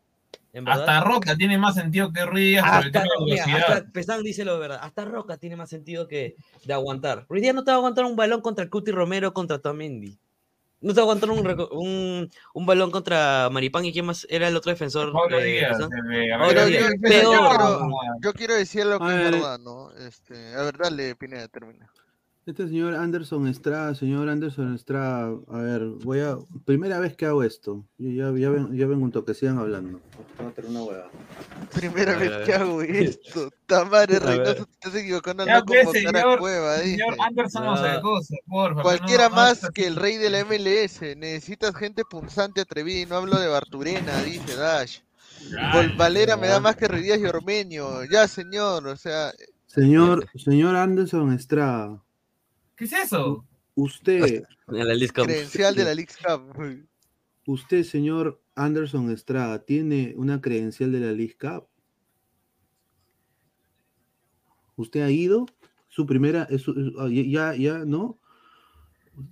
en 0.52 0.64
verdad. 0.64 0.82
hasta 0.82 1.00
Roca 1.00 1.36
tiene 1.36 1.58
más 1.58 1.74
sentido 1.74 2.12
que 2.12 2.24
Ruiz 2.24 2.50
Díaz 2.50 2.64
Hasta, 2.64 3.02
mira, 3.24 3.44
hasta 3.44 3.86
Pesán 3.90 4.22
dice 4.22 4.44
lo 4.44 4.54
de 4.54 4.60
verdad. 4.60 4.78
Hasta 4.80 5.04
Roca 5.04 5.38
tiene 5.38 5.56
más 5.56 5.68
sentido 5.68 6.06
que 6.06 6.36
de 6.64 6.72
aguantar. 6.72 7.26
Ruiz 7.28 7.42
Díaz 7.42 7.56
no 7.56 7.64
te 7.64 7.72
va 7.72 7.74
a 7.74 7.78
aguantar 7.78 8.04
un 8.04 8.14
balón 8.14 8.42
contra 8.42 8.70
Cuti 8.70 8.92
Romero 8.92 9.34
contra 9.34 9.58
Tamendi. 9.58 10.16
No 10.82 10.94
te 10.94 11.00
va 11.00 11.02
a 11.02 11.04
aguantar 11.04 11.30
un, 11.30 11.68
un, 11.72 12.30
un 12.54 12.66
balón 12.66 12.90
contra 12.90 13.48
Maripán 13.50 13.84
y 13.84 13.92
quién 13.92 14.06
más 14.06 14.26
era 14.30 14.48
el 14.48 14.56
otro 14.56 14.70
defensor. 14.72 15.12
Pablo 15.12 15.38
eh, 15.40 15.44
Díaz, 15.44 15.78
Pablo 15.78 16.66
Díaz. 16.66 16.92
yo, 17.02 17.08
quiero, 17.08 17.90
yo 18.20 18.32
quiero 18.32 18.54
decir 18.54 18.86
lo 18.86 18.98
que 18.98 19.04
A 19.04 19.10
es 19.18 19.24
ver. 19.24 19.32
verdad, 19.34 19.58
¿no? 19.58 19.92
Este, 19.92 20.54
a 20.54 20.62
ver, 20.62 20.78
dale, 20.78 21.14
Pineda, 21.16 21.48
termina. 21.48 21.90
Este 22.46 22.66
señor 22.66 22.94
Anderson 22.94 23.46
Estrada, 23.46 23.94
señor 23.94 24.28
Anderson 24.28 24.74
Estrada, 24.74 25.30
a 25.48 25.58
ver, 25.58 25.84
voy 26.02 26.20
a. 26.20 26.36
Primera 26.64 26.98
vez 26.98 27.14
que 27.14 27.26
hago 27.26 27.44
esto. 27.44 27.84
Ya, 27.98 28.32
ya, 28.34 28.48
ven- 28.50 28.74
ya 28.76 28.86
vengo 28.86 29.04
un 29.04 29.12
toque, 29.12 29.34
sigan 29.34 29.58
hablando. 29.58 30.00
Vamos 30.38 30.52
a 30.52 30.54
tener 30.56 30.70
una 30.70 30.82
hueá. 30.82 31.10
Primera 31.72 32.14
A 32.14 32.16
vez 32.16 32.30
ver. 32.30 32.44
que 32.44 32.54
hago 32.54 32.82
esto. 32.82 33.50
Tamare. 33.66 34.18
Reynoso, 34.18 34.64
te 34.66 34.72
estás 34.72 34.94
equivocando 34.96 35.42
al 35.42 35.48
Ya, 35.48 35.58
no 35.60 35.64
pues, 35.66 35.84
convocar 35.84 36.16
a 36.16 36.20
señor, 36.22 36.38
Cueva, 36.40 36.76
señor. 36.78 37.16
Anderson, 37.20 37.64
no 37.66 37.76
sea 37.76 38.00
cosa, 38.00 38.34
porfa. 38.48 38.82
Cualquiera 38.82 39.24
no- 39.24 39.30
no- 39.30 39.36
más 39.36 39.68
que 39.74 39.86
el 39.86 39.96
rey 39.96 40.16
de 40.16 40.30
la 40.30 40.40
MLS. 40.40 41.02
Necesitas 41.16 41.76
gente 41.76 42.02
punzante, 42.10 42.62
atrevida 42.62 43.00
y 43.02 43.06
no 43.06 43.16
hablo 43.16 43.38
de 43.38 43.48
Barturena, 43.48 44.22
dice 44.22 44.56
Dash. 44.56 44.98
Vol- 45.74 45.96
Valera 45.96 46.36
me 46.38 46.48
da 46.48 46.58
más 46.58 46.74
que 46.74 46.88
Ruiz 46.88 47.02
Díaz 47.04 47.20
y 47.20 47.26
Ormeño. 47.26 48.04
Ya, 48.10 48.26
señor, 48.26 48.86
o 48.88 48.96
sea, 48.96 49.30
Señor, 49.66 50.26
señor 50.36 50.74
Anderson 50.74 51.32
Estrada, 51.32 52.02
¿Qué 52.80 52.86
es 52.86 52.92
eso? 52.94 53.44
usted, 53.74 54.42
la 54.68 55.12
credencial 55.12 55.74
de 55.74 55.84
la 55.84 55.94
League 55.94 56.14
Cup. 56.24 56.88
usted, 57.44 57.82
señor 57.82 58.40
Anderson 58.54 59.10
Estrada, 59.10 59.62
tiene 59.66 60.14
una 60.16 60.40
credencial 60.40 60.90
de 60.90 61.00
la 61.00 61.12
League 61.12 61.36
Cup. 61.38 61.66
¿Usted 64.76 65.02
ha 65.02 65.10
ido? 65.10 65.44
Su 65.88 66.06
primera, 66.06 66.44
es 66.48 66.64
ah, 66.98 67.08
ya, 67.10 67.54
ya, 67.54 67.84
¿no? 67.84 68.18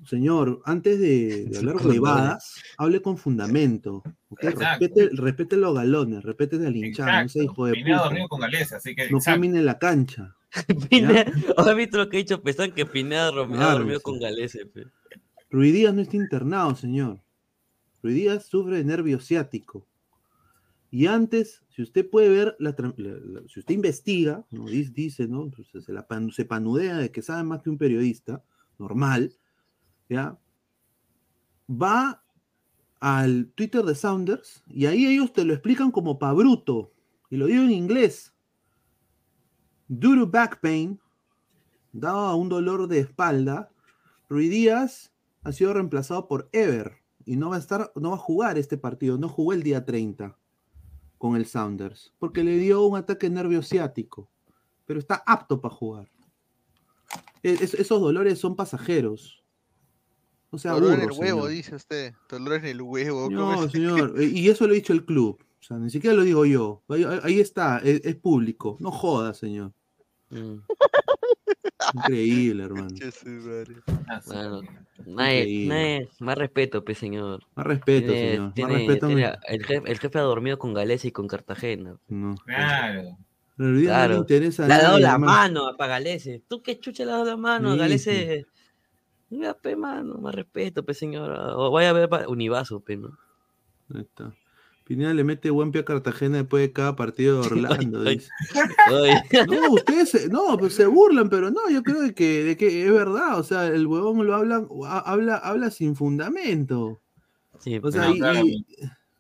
Señor, 0.05 0.61
antes 0.67 1.01
de, 1.01 1.47
de 1.47 1.57
hablar 1.57 1.77
huevadas, 1.77 2.63
hable 2.77 3.01
con 3.01 3.17
fundamento. 3.17 4.03
¿ok? 4.29 4.45
Exacto. 4.45 4.85
Respete, 4.85 5.09
respete 5.15 5.57
los 5.57 5.75
galones, 5.75 6.23
respete 6.23 6.57
al 6.57 6.77
hinchada, 6.77 7.23
no 7.23 7.29
sea 7.31 7.45
hijo 7.45 7.65
de 7.65 7.77
puta. 7.77 7.97
dormido 8.05 8.29
con 8.29 8.41
Galeza, 8.41 8.77
así 8.77 8.95
que 8.95 9.09
No 9.09 9.21
camine 9.21 9.61
en 9.61 9.65
la 9.65 9.79
cancha. 9.79 10.37
Pineda, 10.91 11.27
¿has 11.57 11.77
visto 11.77 11.99
lo 11.99 12.09
que 12.09 12.17
ha 12.17 12.21
dicho 12.21 12.43
Pesán? 12.43 12.73
Que 12.73 12.87
Pineda 12.87 13.31
Rom- 13.31 13.53
ha 13.53 13.57
Claro, 13.57 13.79
dormido 13.79 13.99
sí. 13.99 14.03
con 14.03 14.19
Galese. 14.19 14.67
pe. 14.67 14.87
Díaz 15.51 15.95
no 15.95 16.03
está 16.03 16.17
internado, 16.17 16.75
señor. 16.75 17.21
Ruiz 18.03 18.15
Díaz 18.15 18.47
sufre 18.47 18.77
de 18.79 18.85
nervio 18.85 19.21
ciático. 19.21 19.87
Y 20.91 21.07
antes, 21.07 21.63
si 21.69 21.83
usted 21.83 22.09
puede 22.09 22.31
ver, 22.31 22.57
la, 22.59 22.75
tran- 22.75 22.95
la- 22.97 23.41
la- 23.41 23.49
si 23.49 23.61
usted 23.61 23.75
investiga, 23.75 24.47
¿no? 24.51 24.65
Dice, 24.67 24.91
dice, 24.95 25.29
¿no? 25.29 25.51
Pues 25.51 25.85
se, 25.85 25.93
la 25.93 26.07
pan- 26.07 26.31
se 26.33 26.45
panudea 26.47 26.97
de 26.97 27.11
que 27.11 27.21
sabe 27.23 27.43
más 27.45 27.61
que 27.63 27.69
un 27.71 27.77
periodista, 27.79 28.43
normal, 28.79 29.35
¿ya? 30.09 30.39
Va 31.71 32.23
al 33.01 33.53
Twitter 33.55 33.83
de 33.85 33.95
Sounders 33.95 34.65
y 34.67 34.87
ahí 34.87 35.07
ellos 35.07 35.33
te 35.33 35.45
lo 35.45 35.53
explican 35.53 35.91
como 35.91 36.19
pa' 36.19 36.33
bruto. 36.33 36.93
Y 37.31 37.37
lo 37.37 37.47
digo 37.47 37.63
en 37.65 37.71
inglés. 37.71 38.33
Due 39.89 40.17
to 40.17 40.27
back 40.27 40.61
pain, 40.61 40.99
dado 41.93 42.19
a 42.19 42.35
un 42.37 42.49
dolor 42.49 42.87
de 42.89 43.01
espalda, 43.01 43.71
Rui 44.29 44.49
Díaz 44.49 45.13
ha 45.43 45.53
sido 45.53 45.73
reemplazado 45.75 46.29
por 46.29 46.49
Ever 46.53 46.99
y 47.25 47.37
no 47.37 47.51
va 47.51 47.57
a 47.57 47.59
estar, 47.59 47.93
no 47.95 48.11
va 48.11 48.17
a 48.17 48.21
jugar 48.21 48.59
este 48.59 48.77
partido, 48.77 49.17
no 49.19 49.29
jugó 49.29 49.53
el 49.53 49.63
día 49.63 49.85
30 49.85 50.37
con 51.17 51.37
el 51.37 51.47
Sounders, 51.47 52.13
porque 52.19 52.45
le 52.45 52.57
dio 52.59 52.83
un 52.85 52.97
ataque 52.97 53.29
nervio 53.31 53.63
ciático, 53.63 54.29
pero 54.87 54.99
está 55.01 55.23
apto 55.27 55.61
para 55.61 55.75
jugar. 55.75 56.11
E- 57.43 57.53
es- 57.61 57.75
esos 57.75 58.01
dolores 58.01 58.39
son 58.39 58.55
pasajeros. 58.57 59.43
O 60.51 60.59
sea, 60.59 60.73
Dolor 60.73 60.95
en 60.95 61.01
el 61.03 61.11
huevo, 61.13 61.41
señor. 61.43 61.49
dice 61.51 61.75
usted. 61.75 62.15
Dolor 62.29 62.55
en 62.55 62.65
el 62.67 62.81
huevo. 62.83 63.25
¿cómo 63.25 63.37
No, 63.53 63.69
señor, 63.69 64.15
eh, 64.19 64.25
y 64.25 64.49
eso 64.49 64.67
lo 64.67 64.73
ha 64.73 64.77
dicho 64.77 64.93
el 64.93 65.05
club. 65.05 65.39
O 65.61 65.63
sea, 65.63 65.77
ni 65.79 65.91
siquiera 65.91 66.17
lo 66.17 66.23
digo 66.23 66.47
yo. 66.47 66.83
Ahí 67.23 67.41
está, 67.41 67.79
es, 67.79 68.01
es 68.05 68.15
público. 68.17 68.77
No 68.81 68.91
joda, 68.91 69.35
señor. 69.35 69.73
Mm. 70.31 70.57
Increíble, 71.95 72.65
hermano. 72.65 72.89
Bueno, 74.27 74.61
nadie, 75.07 75.41
Increíble. 75.41 75.69
nadie- 75.69 76.09
más 76.21 76.37
respeto, 76.39 76.85
pe 76.85 76.95
señor. 76.95 77.45
Más 77.55 77.67
respeto, 77.67 78.13
Tiene- 78.13 78.31
señor. 78.31 78.45
Más 78.47 78.55
tiene- 78.55 78.75
respeto, 78.75 79.07
tiene- 79.07 79.33
el, 79.47 79.65
jefe, 79.65 79.91
el 79.91 79.99
jefe 79.99 80.19
ha 80.19 80.23
dormido 80.23 80.59
con 80.59 80.75
Galés 80.75 81.05
y 81.05 81.13
con 81.13 81.29
Cartagena. 81.29 81.97
No. 82.09 82.35
Claro. 82.45 83.17
Pero 83.57 83.71
día 83.73 83.73
no 83.73 83.79
le 83.79 83.85
Claro. 83.87 84.17
interesa 84.17 84.67
Le 84.69 84.75
ha 84.75 84.83
dado 84.83 84.99
la 84.99 85.19
mano 85.19 85.67
a 85.79 85.87
Galese. 85.87 86.43
¿Tú 86.49 86.63
qué 86.63 86.79
chucha 86.79 87.05
le 87.05 87.13
has 87.13 87.19
dado 87.19 87.31
la 87.31 87.37
mano 87.37 87.71
a 87.73 87.77
Galese? 87.77 88.47
Mira, 89.31 89.55
pe, 89.55 89.77
mano, 89.77 90.15
más 90.19 90.35
respeto, 90.35 90.85
pe, 90.85 90.95
señora. 90.95 91.57
O 91.57 91.71
vaya 91.71 91.91
a 91.91 91.93
ver 91.93 92.09
Univaso, 92.29 92.81
pe, 92.81 92.97
¿no? 92.97 93.19
Ahí 93.95 94.03
está. 94.03 94.33
Pineda 94.89 95.13
le 95.13 95.23
mete 95.23 95.51
buen 95.51 95.71
pie 95.71 95.83
a 95.83 95.85
Cartagena 95.85 96.39
después 96.39 96.63
de 96.63 96.73
cada 96.73 96.97
partido 96.97 97.43
de 97.43 97.47
Orlando. 97.87 98.01
Ay, 98.07 98.17
dice. 98.17 98.31
ay. 98.87 99.47
No, 99.47 99.73
ustedes 99.73 100.09
se, 100.11 100.29
no, 100.31 100.57
pues 100.59 100.73
se 100.75 100.87
burlan, 100.87 101.29
pero 101.29 101.51
no, 101.51 101.69
yo 101.71 101.83
creo 101.83 102.01
de 102.01 102.15
que, 102.15 102.43
de 102.43 102.57
que 102.57 102.87
es 102.87 102.91
verdad. 102.93 103.39
O 103.39 103.43
sea, 103.43 103.67
el 103.67 103.87
huevón 103.87 104.27
lo 104.27 104.35
habla, 104.35 104.67
ha- 104.87 105.01
habla, 105.13 105.37
habla 105.37 105.71
sin 105.71 105.95
fundamento. 105.95 107.01
Sí, 107.59 107.79
O 107.83 107.93
sea, 107.93 108.09
y- 108.11 108.19
claro, 108.19 108.41
y- 108.47 108.65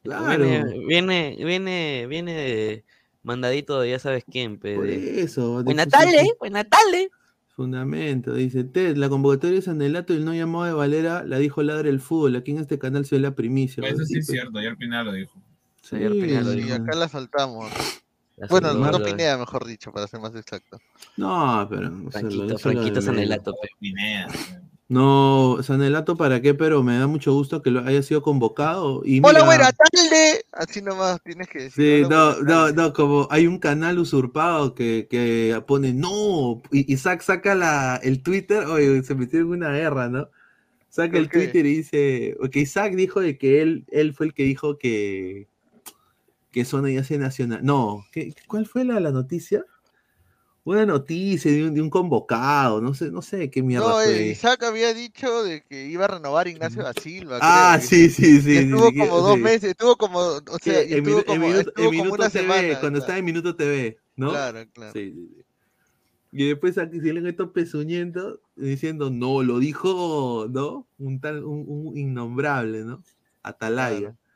claro. 0.02 0.44
Viene, 0.86 1.36
viene, 1.36 2.06
viene, 2.08 2.32
de 2.32 2.84
mandadito 3.22 3.78
de 3.80 3.90
ya 3.90 3.98
sabes 3.98 4.24
quién, 4.30 4.58
pe. 4.58 4.74
Por 4.74 4.86
eso. 4.88 5.62
Buenas 5.64 5.88
tardes, 5.88 6.28
buenas 6.40 6.66
tardes. 6.70 7.08
Fundamento, 7.54 8.32
dice 8.34 8.62
Ted, 8.64 8.96
la 8.96 9.08
convocatoria 9.08 9.56
de 9.56 9.62
Sanelato 9.62 10.14
y 10.14 10.16
el 10.16 10.24
no 10.24 10.32
llamado 10.32 10.64
de 10.64 10.72
Valera 10.72 11.24
la 11.24 11.38
dijo 11.38 11.62
Ladre 11.62 11.90
el 11.90 11.98
Fútbol. 12.00 12.36
Aquí 12.36 12.52
en 12.52 12.58
este 12.58 12.78
canal 12.78 13.04
se 13.04 13.16
ve 13.16 13.20
la 13.20 13.34
primicia. 13.34 13.82
Eso 13.84 14.04
sí 14.04 14.18
es 14.18 14.26
cierto, 14.28 14.58
ayer 14.58 14.76
Pineda 14.76 15.02
lo 15.02 15.12
dijo. 15.12 15.42
Sí, 15.88 15.96
Ayer 15.96 16.10
Pineda 16.12 16.40
lo 16.42 16.52
Sí, 16.52 16.70
acá 16.70 16.94
la 16.94 17.08
saltamos. 17.08 17.72
La 18.36 18.46
Bueno, 18.48 18.74
no 18.74 18.98
Pineda, 19.02 19.38
mejor 19.38 19.66
dicho, 19.66 19.90
para 19.90 20.06
ser 20.06 20.20
más 20.20 20.34
exacto. 20.34 20.78
No, 21.16 21.66
pero. 21.70 21.90
Franquito, 22.58 23.00
Sanelato. 23.00 23.54
Pineda. 23.80 24.28
No, 24.88 25.58
Sanelato, 25.62 26.16
¿para 26.16 26.40
qué? 26.40 26.54
Pero 26.54 26.82
me 26.82 26.98
da 26.98 27.06
mucho 27.06 27.32
gusto 27.32 27.62
que 27.62 27.70
lo 27.70 27.80
haya 27.80 28.02
sido 28.02 28.22
convocado. 28.22 29.02
Y 29.04 29.18
Hola, 29.18 29.40
mira, 29.40 29.44
buena 29.44 29.72
tarde. 29.72 30.44
Así 30.52 30.80
nomás 30.82 31.22
tienes 31.22 31.48
que 31.48 31.64
decir. 31.64 32.02
Sí, 32.02 32.08
no, 32.08 32.40
no, 32.42 32.70
no, 32.72 32.92
como 32.92 33.28
hay 33.30 33.46
un 33.46 33.58
canal 33.58 33.98
usurpado 33.98 34.74
que, 34.74 35.06
que 35.10 35.62
pone 35.66 35.92
no, 35.92 36.62
y 36.70 36.90
Isaac 36.92 37.20
saca 37.22 37.54
la, 37.54 38.00
el 38.02 38.22
Twitter, 38.22 38.64
oye, 38.64 39.02
se 39.02 39.14
metió 39.14 39.40
en 39.40 39.48
una 39.48 39.72
guerra, 39.72 40.08
¿no? 40.08 40.28
Saca 40.88 41.18
el. 41.18 41.28
Twitter 41.28 41.66
y 41.66 41.76
dice, 41.76 42.36
que 42.50 42.60
Isaac 42.60 42.94
dijo 42.94 43.20
de 43.20 43.36
que 43.36 43.60
él, 43.60 43.84
él 43.88 44.14
fue 44.14 44.26
el 44.26 44.34
que 44.34 44.44
dijo 44.44 44.78
que, 44.78 45.48
que 46.58 46.64
Zona 46.64 46.90
ya 46.90 47.04
se 47.04 47.18
nacional. 47.18 47.60
No, 47.62 48.04
¿qué- 48.12 48.34
¿cuál 48.48 48.66
fue 48.66 48.84
la, 48.84 49.00
la 49.00 49.12
noticia? 49.12 49.64
Una 50.64 50.84
noticia 50.84 51.50
de 51.50 51.64
un, 51.68 51.74
de 51.74 51.80
un 51.80 51.88
convocado, 51.88 52.80
no 52.82 52.92
sé, 52.92 53.10
no 53.10 53.22
sé 53.22 53.50
qué 53.50 53.62
mierda 53.62 53.86
No, 53.86 54.02
fue. 54.04 54.22
Isaac 54.32 54.62
había 54.64 54.92
dicho 54.92 55.42
de 55.42 55.62
que 55.64 55.86
iba 55.86 56.04
a 56.04 56.08
renovar 56.08 56.46
Ignacio 56.48 56.82
da 56.82 56.92
Silva. 56.92 57.38
Ah, 57.40 57.78
creo, 57.78 57.88
sí, 57.88 58.10
sí, 58.10 58.40
sí, 58.42 58.58
Estuvo 58.58 58.82
sí, 58.82 58.92
sí, 58.92 58.98
como 58.98 59.20
dos 59.20 59.36
sí. 59.36 59.42
meses, 59.42 59.64
estuvo 59.70 59.96
como, 59.96 60.18
o 60.18 60.58
sea, 60.60 60.80
en, 60.80 60.92
estuvo 60.98 61.18
en 61.18 61.24
como, 61.24 61.46
Minuto, 61.48 61.70
estuvo 61.70 61.84
en 61.84 61.90
como 61.90 62.02
Minuto 62.02 62.14
una 62.22 62.30
TV, 62.30 62.40
semana. 62.42 62.80
cuando 62.80 62.98
claro. 62.98 62.98
estaba 62.98 63.18
en 63.18 63.24
Minuto 63.24 63.56
TV, 63.56 63.98
¿no? 64.16 64.30
Claro, 64.30 64.66
claro. 64.72 64.92
Sí, 64.92 65.12
sí, 65.12 65.28
sí. 65.36 65.44
Y 66.30 66.48
después 66.48 66.76
aquí 66.78 66.98
salen 67.00 67.26
estos 67.26 67.50
pezuñentos 67.52 68.40
diciendo, 68.56 69.10
no, 69.10 69.42
lo 69.42 69.58
dijo, 69.58 70.46
¿no? 70.50 70.86
Un 70.98 71.20
tal, 71.20 71.44
un, 71.44 71.64
un 71.68 71.96
innombrable, 71.96 72.84
¿no? 72.84 73.02
Atalaya. 73.42 74.10
Y 74.10 74.27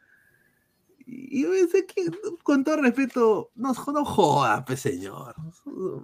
y 1.30 1.42
yo 1.42 1.50
pensé 1.50 1.86
que, 1.86 2.06
con 2.42 2.64
todo 2.64 2.76
respeto, 2.76 3.50
no, 3.54 3.72
no 3.92 4.04
joda, 4.04 4.64
pues 4.64 4.80
señor. 4.80 5.34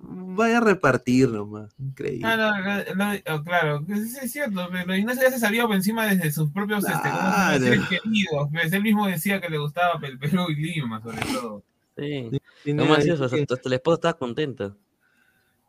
Vaya 0.03 0.59
a 0.59 0.61
repartir 0.61 1.29
nomás. 1.31 1.75
Increíble. 1.79 2.27
Ah, 2.27 2.85
no, 2.95 3.15
lo- 3.15 3.35
oh, 3.37 3.43
claro, 3.45 3.85
que 3.87 3.97
sí 3.97 4.17
es 4.23 4.33
cierto, 4.33 4.69
pero 4.71 4.95
Ignacio 4.97 5.23
ya 5.23 5.31
se 5.31 5.39
salió 5.39 5.67
por 5.67 5.77
encima 5.77 6.07
desde 6.07 6.31
sus 6.31 6.51
propios 6.51 6.85
este, 6.85 6.93
¿cómo 6.93 7.05
se? 7.05 7.09
Claro. 7.19 7.59
seres 7.65 7.89
queridos. 7.89 8.49
Pues 8.53 8.73
él 8.73 8.83
mismo 8.83 9.07
decía 9.07 9.41
que 9.41 9.49
le 9.49 9.59
gustaba 9.59 9.99
el 10.07 10.19
Perú 10.19 10.47
y 10.51 10.55
Lima, 10.57 11.01
sobre 11.03 11.19
todo. 11.33 11.63
Sí. 11.97 12.31
No 12.73 12.85
más 12.87 13.05
eso, 13.07 13.29
que- 13.29 13.41
hasta, 13.43 13.55
hasta 13.55 13.69
la 13.69 13.75
esposa 13.77 13.95
estaba 13.97 14.19
contenta. 14.19 14.77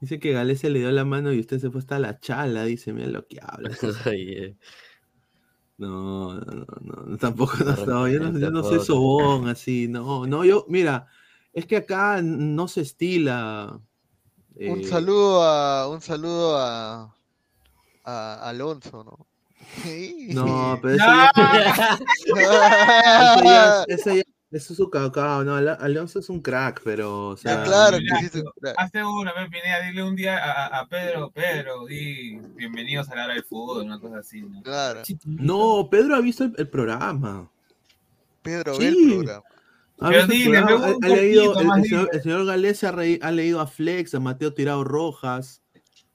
Dice 0.01 0.17
que 0.19 0.31
Galese 0.31 0.69
le 0.69 0.79
dio 0.79 0.91
la 0.91 1.03
mano 1.03 1.33
y 1.33 1.39
usted 1.39 1.59
se 1.59 1.69
fue 1.69 1.79
hasta 1.79 1.99
la 1.99 2.19
chala, 2.19 2.63
dice, 2.65 2.93
mira 2.93 3.07
lo 3.07 3.27
que 3.27 3.39
habla. 3.41 3.69
No, 5.79 6.33
no, 6.33 6.65
no, 6.81 7.03
no, 7.07 7.17
tampoco 7.17 7.53
no, 7.63 7.85
no, 7.85 8.07
yo 8.09 8.19
no, 8.19 8.37
yo 8.37 8.51
no 8.51 8.63
soy 8.63 8.81
sobón 8.81 9.47
así, 9.47 9.87
no, 9.87 10.27
no, 10.27 10.43
yo, 10.43 10.65
mira, 10.67 11.07
es 11.53 11.65
que 11.65 11.77
acá 11.77 12.21
no 12.21 12.67
se 12.67 12.81
estila. 12.81 13.79
Un 14.57 14.79
eh, 14.81 14.83
saludo 14.85 15.41
a, 15.41 15.87
un 15.87 16.01
saludo 16.01 16.57
a, 16.57 17.15
a 18.03 18.49
Alonso, 18.49 19.05
¿no? 19.05 19.25
No, 20.35 20.77
pero 20.81 20.95
eso 20.95 21.05
ya, 21.05 21.31
eso 23.23 23.43
ya, 23.45 23.85
eso 23.87 24.13
ya- 24.15 24.23
eso 24.51 24.73
es 24.73 24.77
su 24.77 24.89
cacao, 24.89 25.43
no, 25.43 25.55
Al- 25.55 25.67
Alonso 25.79 26.19
es 26.19 26.29
un 26.29 26.41
crack, 26.41 26.81
pero, 26.83 27.27
o 27.29 27.37
sea, 27.37 27.63
claro 27.63 27.97
que 27.99 28.27
sí, 28.27 28.39
su- 28.39 28.51
Hazte 28.77 29.03
una, 29.03 29.31
ve, 29.33 29.47
Pineda, 29.49 29.81
dile 29.87 30.03
un 30.03 30.15
día 30.15 30.37
a, 30.79 30.87
Pedro, 30.87 31.29
Pedro, 31.31 31.85
di 31.85 32.39
bienvenidos 32.55 33.09
a 33.09 33.15
la 33.15 33.25
hora 33.25 33.33
del 33.35 33.43
fútbol, 33.43 33.83
una 33.85 33.99
cosa 33.99 34.19
así. 34.19 34.41
¿no? 34.41 34.61
Claro. 34.63 35.01
no, 35.25 35.87
Pedro 35.91 36.15
ha 36.15 36.21
visto 36.21 36.43
el, 36.45 36.53
el 36.57 36.67
programa. 36.67 37.49
Pedro 38.41 38.73
Sí. 38.75 38.79
ve 38.81 38.87
el 38.87 39.07
programa. 39.17 39.43
Ha 40.01 40.09
Pero 40.09 40.27
visto 40.27 40.31
el 40.33 40.37
dile, 40.39 40.57
programa, 40.61 40.85
ve 40.85 40.91
ha- 40.91 40.95
un 40.97 41.03
ha 41.05 41.07
leído, 41.09 41.59
el, 41.59 41.83
señor, 41.83 42.09
el 42.13 42.21
señor 42.23 42.45
Galés 42.45 42.83
ha, 42.83 42.91
re- 42.91 43.19
ha 43.21 43.31
leído 43.31 43.59
a 43.59 43.67
Flex, 43.67 44.15
a 44.15 44.19
Mateo 44.19 44.53
Tirado 44.53 44.83
Rojas, 44.83 45.61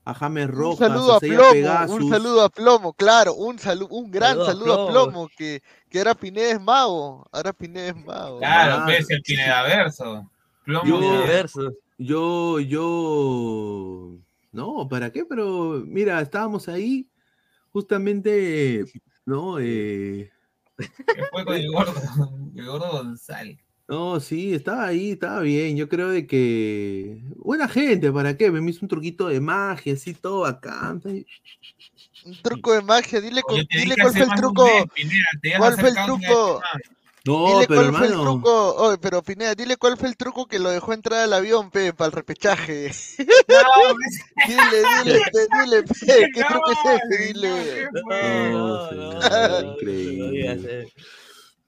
a 0.04 0.14
James 0.14 0.48
Un 0.48 0.52
Rojas, 0.54 0.88
saludo 0.88 1.14
a 1.14 1.20
Plomo, 1.20 1.50
Pegasus. 1.52 2.00
un 2.02 2.10
saludo 2.10 2.42
a 2.42 2.48
Plomo, 2.50 2.92
claro, 2.92 3.34
un 3.34 3.58
saludo, 3.58 3.88
un 3.94 4.10
gran 4.10 4.36
Saludo 4.36 4.44
a 4.44 4.52
saludo 4.52 4.72
a 4.72 4.90
Plomo. 4.90 5.10
Plomo, 5.12 5.28
que, 5.36 5.62
que 5.88 5.98
ahora 5.98 6.14
Pineda 6.14 6.50
es 6.50 6.60
mago, 6.60 7.26
ahora 7.32 7.52
Pineda 7.52 7.88
es 7.88 8.04
mago. 8.04 8.38
Claro, 8.38 8.74
Ah, 8.82 8.86
ves 8.86 9.08
el 9.10 9.22
Pineda 9.22 9.62
verso. 9.62 10.30
Plomo 10.64 10.84
Yo- 11.00 11.26
Verso. 11.26 11.72
Yo, 11.96 12.58
yo, 12.60 14.16
no, 14.52 14.88
¿para 14.88 15.10
qué? 15.10 15.24
Pero 15.24 15.82
mira, 15.86 16.20
estábamos 16.20 16.68
ahí, 16.68 17.08
justamente, 17.72 18.84
¿no? 19.24 19.58
Eh, 19.60 20.30
que 20.76 21.24
fue 21.30 21.44
con 21.44 21.54
el 21.54 21.70
gordo, 21.70 21.92
el 22.56 22.66
gordo 22.66 22.90
González. 22.90 23.58
No, 23.88 24.20
sí, 24.20 24.54
estaba 24.54 24.86
ahí, 24.86 25.12
estaba 25.12 25.40
bien. 25.40 25.76
Yo 25.76 25.88
creo 25.88 26.08
de 26.08 26.26
que 26.26 27.18
buena 27.36 27.68
gente, 27.68 28.10
¿para 28.12 28.36
qué? 28.36 28.50
Me 28.50 28.70
hizo 28.70 28.80
un 28.82 28.88
truquito 28.88 29.28
de 29.28 29.40
magia, 29.40 29.94
así 29.94 30.14
todo 30.14 30.46
acá. 30.46 30.98
Un 32.24 32.42
truco 32.42 32.72
de 32.72 32.82
magia, 32.82 33.20
dile, 33.20 33.42
con- 33.42 33.64
dile 33.70 33.96
cuál 34.00 34.12
fue 34.12 34.22
el 34.22 34.30
truco. 34.34 34.64
mes, 34.64 34.84
Pineda, 34.94 35.58
¿Cuál 35.58 35.74
fue 35.78 35.88
el 35.90 35.94
truco? 36.06 36.62
este. 36.62 36.94
No, 37.26 37.46
Dile 37.54 37.66
pero 37.66 37.80
cuál 37.80 37.94
fue 37.96 38.06
el 38.06 38.12
hermano, 38.12 38.22
truco. 38.32 38.74
Oye, 38.74 38.98
pero 38.98 39.22
Pineda, 39.22 39.54
dile 39.54 39.78
cuál 39.78 39.96
fue 39.96 40.08
el 40.08 40.16
truco 40.16 40.46
que 40.46 40.58
lo 40.58 40.68
dejó 40.68 40.92
entrar 40.92 41.20
al 41.20 41.32
avión, 41.32 41.70
pe, 41.70 41.94
para 41.94 42.06
el 42.08 42.12
repechaje. 42.12 42.90
No, 43.18 43.94
pues, 43.94 44.20
Dile, 44.46 44.82
dile, 45.04 45.20
pe, 45.32 45.46
dile, 45.62 45.82
pe, 45.84 46.28
¿qué 46.34 46.40
no, 46.40 46.46
truco 46.48 46.70
es 46.72 46.78
ese? 46.84 47.32
no, 47.32 47.32
Dile. 47.32 47.88
no 48.52 49.72
increíble. 49.72 50.92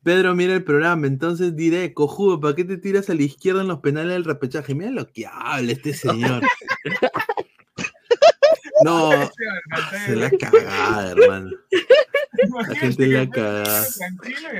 Pedro 0.06 0.36
mira 0.36 0.54
el 0.54 0.62
programa, 0.62 1.08
entonces 1.08 1.56
diré, 1.56 1.92
cojudo, 1.92 2.38
¿para 2.38 2.54
qué 2.54 2.62
te 2.62 2.76
tiras 2.76 3.10
a 3.10 3.14
la 3.14 3.24
izquierda 3.24 3.62
en 3.62 3.66
los 3.66 3.80
penales 3.80 4.12
del 4.12 4.24
repechaje? 4.24 4.72
Mira 4.72 4.92
lo 4.92 5.08
que 5.08 5.26
habla 5.26 5.72
este 5.72 5.92
señor. 5.94 6.42
No, 8.84 9.10
se 10.04 10.14
la 10.14 10.30
cagada, 10.30 11.12
hermano. 11.12 11.50
La 12.54 12.64
gente 12.74 13.06
la 13.06 13.28
cagada. 13.28 13.86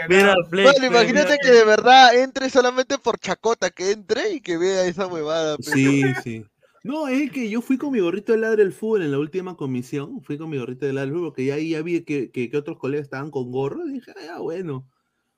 Mira, 0.09 0.35
Flex, 0.49 0.73
Bueno, 0.73 0.87
imagínate 0.87 1.37
que 1.41 1.51
de 1.51 1.65
verdad 1.67 2.19
entre 2.19 2.49
solamente 2.49 2.97
por 2.97 3.19
chacota, 3.19 3.69
que 3.69 3.91
entre 3.91 4.33
y 4.33 4.41
que 4.41 4.57
vea 4.57 4.87
esa 4.87 5.07
huevada. 5.07 5.59
Sí, 5.61 6.03
sí. 6.25 6.47
No, 6.83 7.09
es 7.09 7.31
que 7.31 7.51
yo 7.51 7.61
fui 7.61 7.77
con 7.77 7.93
mi 7.93 8.01
gorrito 8.01 8.33
de 8.33 8.39
ladre 8.39 8.65
del 8.65 8.73
fútbol 8.73 9.03
en 9.03 9.13
la 9.13 9.19
última 9.19 9.55
comisión. 9.55 10.23
Fui 10.23 10.39
con 10.39 10.49
mi 10.49 10.57
gorrito 10.57 10.87
de 10.87 10.95
ladre 10.95 11.11
del 11.11 11.15
fútbol, 11.17 11.29
porque 11.29 11.45
ya 11.45 11.55
ahí 11.55 11.71
ya 11.71 11.83
vi 11.83 12.01
que, 12.01 12.31
que, 12.31 12.49
que 12.49 12.57
otros 12.57 12.79
colegas 12.79 13.05
estaban 13.05 13.31
con 13.31 13.53
gorro. 13.53 13.87
Y 13.87 13.93
dije, 13.93 14.13
ah, 14.17 14.25
ya, 14.25 14.39
bueno. 14.39 14.89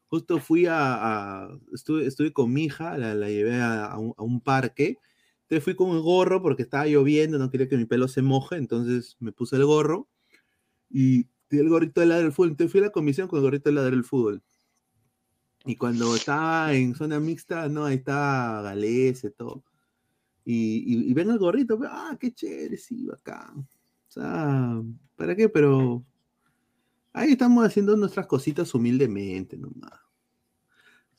Justo 0.09 0.39
fui 0.41 0.67
a. 0.69 1.49
estuve, 1.73 2.07
estuve 2.07 2.33
con 2.33 2.53
mi 2.53 2.65
hija, 2.65 2.97
la, 2.99 3.15
la 3.15 3.29
llevé 3.29 3.61
a, 3.61 3.97
un, 3.99 4.15
a 4.17 4.23
un 4.23 4.41
parque. 4.41 4.99
Entonces 5.43 5.65
fui 5.65 5.75
con 5.77 5.91
el 5.97 6.03
gorro 6.03 6.43
porque 6.43 6.63
estaba 6.63 6.87
lloviendo, 6.87 7.39
no 7.39 7.51
quería 7.51 7.69
que 7.69 7.77
mi 7.77 7.85
pelo 7.87 8.09
se 8.09 8.23
moje. 8.23 8.57
Entonces 8.57 9.17
me 9.21 9.33
puse 9.33 9.57
el 9.57 9.65
gorro 9.65 10.09
y 10.91 11.27
el 11.51 11.69
gorrito 11.69 12.01
de 12.01 12.07
ladre 12.07 12.25
del 12.25 12.33
fútbol. 12.33 12.51
Entonces 12.51 12.73
fui 12.73 12.81
a 12.81 12.85
la 12.85 12.91
comisión 12.93 13.29
con 13.29 13.39
el 13.39 13.45
gorrito 13.45 13.71
de 13.71 13.75
ladre 13.75 13.93
del 13.93 14.05
fútbol. 14.05 14.43
Y 15.65 15.77
cuando 15.77 16.15
estaba 16.15 16.73
en 16.75 16.95
zona 16.95 17.21
mixta, 17.21 17.69
no, 17.69 17.85
ahí 17.85 17.97
estaba 17.97 18.63
Galese, 18.63 19.31
todo. 19.31 19.65
Y, 20.45 20.85
y, 20.87 21.11
y 21.11 21.15
ven 21.15 21.31
el 21.31 21.39
gorrito, 21.39 21.77
pues, 21.77 21.91
ah, 21.93 22.17
qué 22.19 22.33
chévere, 22.33 22.79
sí, 22.79 23.07
bacán. 23.07 23.69
O 24.09 24.11
sea, 24.11 24.83
¿para 25.17 25.37
qué? 25.37 25.49
Pero 25.51 26.05
ahí 27.13 27.33
estamos 27.33 27.67
haciendo 27.67 27.97
nuestras 27.97 28.27
cositas 28.27 28.75
humildemente 28.75 29.57
nomás. 29.57 29.93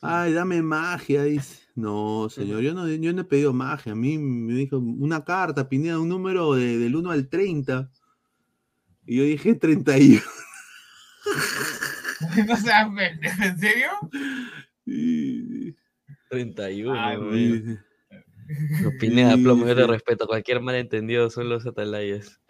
Ay, 0.02 0.32
dame 0.34 0.62
magia, 0.62 1.24
dice. 1.24 1.64
No, 1.76 2.30
señor, 2.30 2.62
yo 2.62 2.74
no, 2.74 2.88
yo 2.88 3.12
no 3.14 3.22
he 3.22 3.26
pedido 3.26 3.52
magia. 3.54 3.92
A 3.92 3.96
mí 3.96 4.18
me 4.18 4.54
dijo 4.54 4.78
una 4.78 5.24
carta, 5.26 5.68
Pineda, 5.68 6.00
un 6.00 6.08
número 6.10 6.54
de- 6.54 6.78
del 6.78 6.96
1 6.96 7.12
al 7.12 7.28
30. 7.28 7.92
Y 9.06 9.18
yo 9.18 9.24
dije 9.24 9.56
31. 9.56 10.22
no 12.48 12.56
seas 12.58 12.88
pendejo, 12.96 13.44
¿en 13.44 13.60
serio? 13.60 13.90
31, 16.30 16.94
Ay, 17.00 17.18
weón. 17.18 17.80
No, 18.82 18.92
Pineda, 19.00 19.36
plomo, 19.38 19.68
yo 19.68 19.76
te 19.76 19.86
respeto. 19.88 20.28
Cualquier 20.28 20.62
malentendido 20.62 21.30
son 21.30 21.50
los 21.50 21.66
atalayas. 21.68 22.42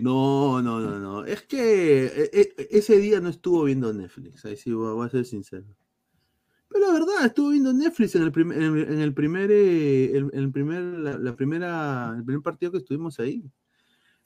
No, 0.00 0.62
no, 0.62 0.80
no, 0.80 0.98
no. 0.98 1.24
Es 1.24 1.42
que 1.42 2.06
e- 2.06 2.30
e- 2.32 2.68
ese 2.70 2.98
día 2.98 3.20
no 3.20 3.28
estuvo 3.28 3.64
viendo 3.64 3.92
Netflix, 3.92 4.44
ahí 4.44 4.56
sí 4.56 4.72
voy 4.72 5.04
a- 5.06 5.10
ser 5.10 5.24
sincero. 5.24 5.66
Pero 6.68 6.86
la 6.86 6.92
verdad, 6.92 7.26
estuvo 7.26 7.50
viendo 7.50 7.72
Netflix 7.72 8.14
en 8.16 8.22
el 8.22 8.32
primer, 8.32 8.58
en 8.62 8.76
el, 8.76 9.00
el 9.00 9.14
primer, 9.14 9.50
eh, 9.50 10.16
el, 10.16 10.30
el 10.32 10.50
primer, 10.50 10.82
la, 10.82 11.36
primera, 11.36 12.14
el 12.16 12.24
primer 12.24 12.42
partido 12.42 12.72
que 12.72 12.78
estuvimos 12.78 13.20
ahí. 13.20 13.44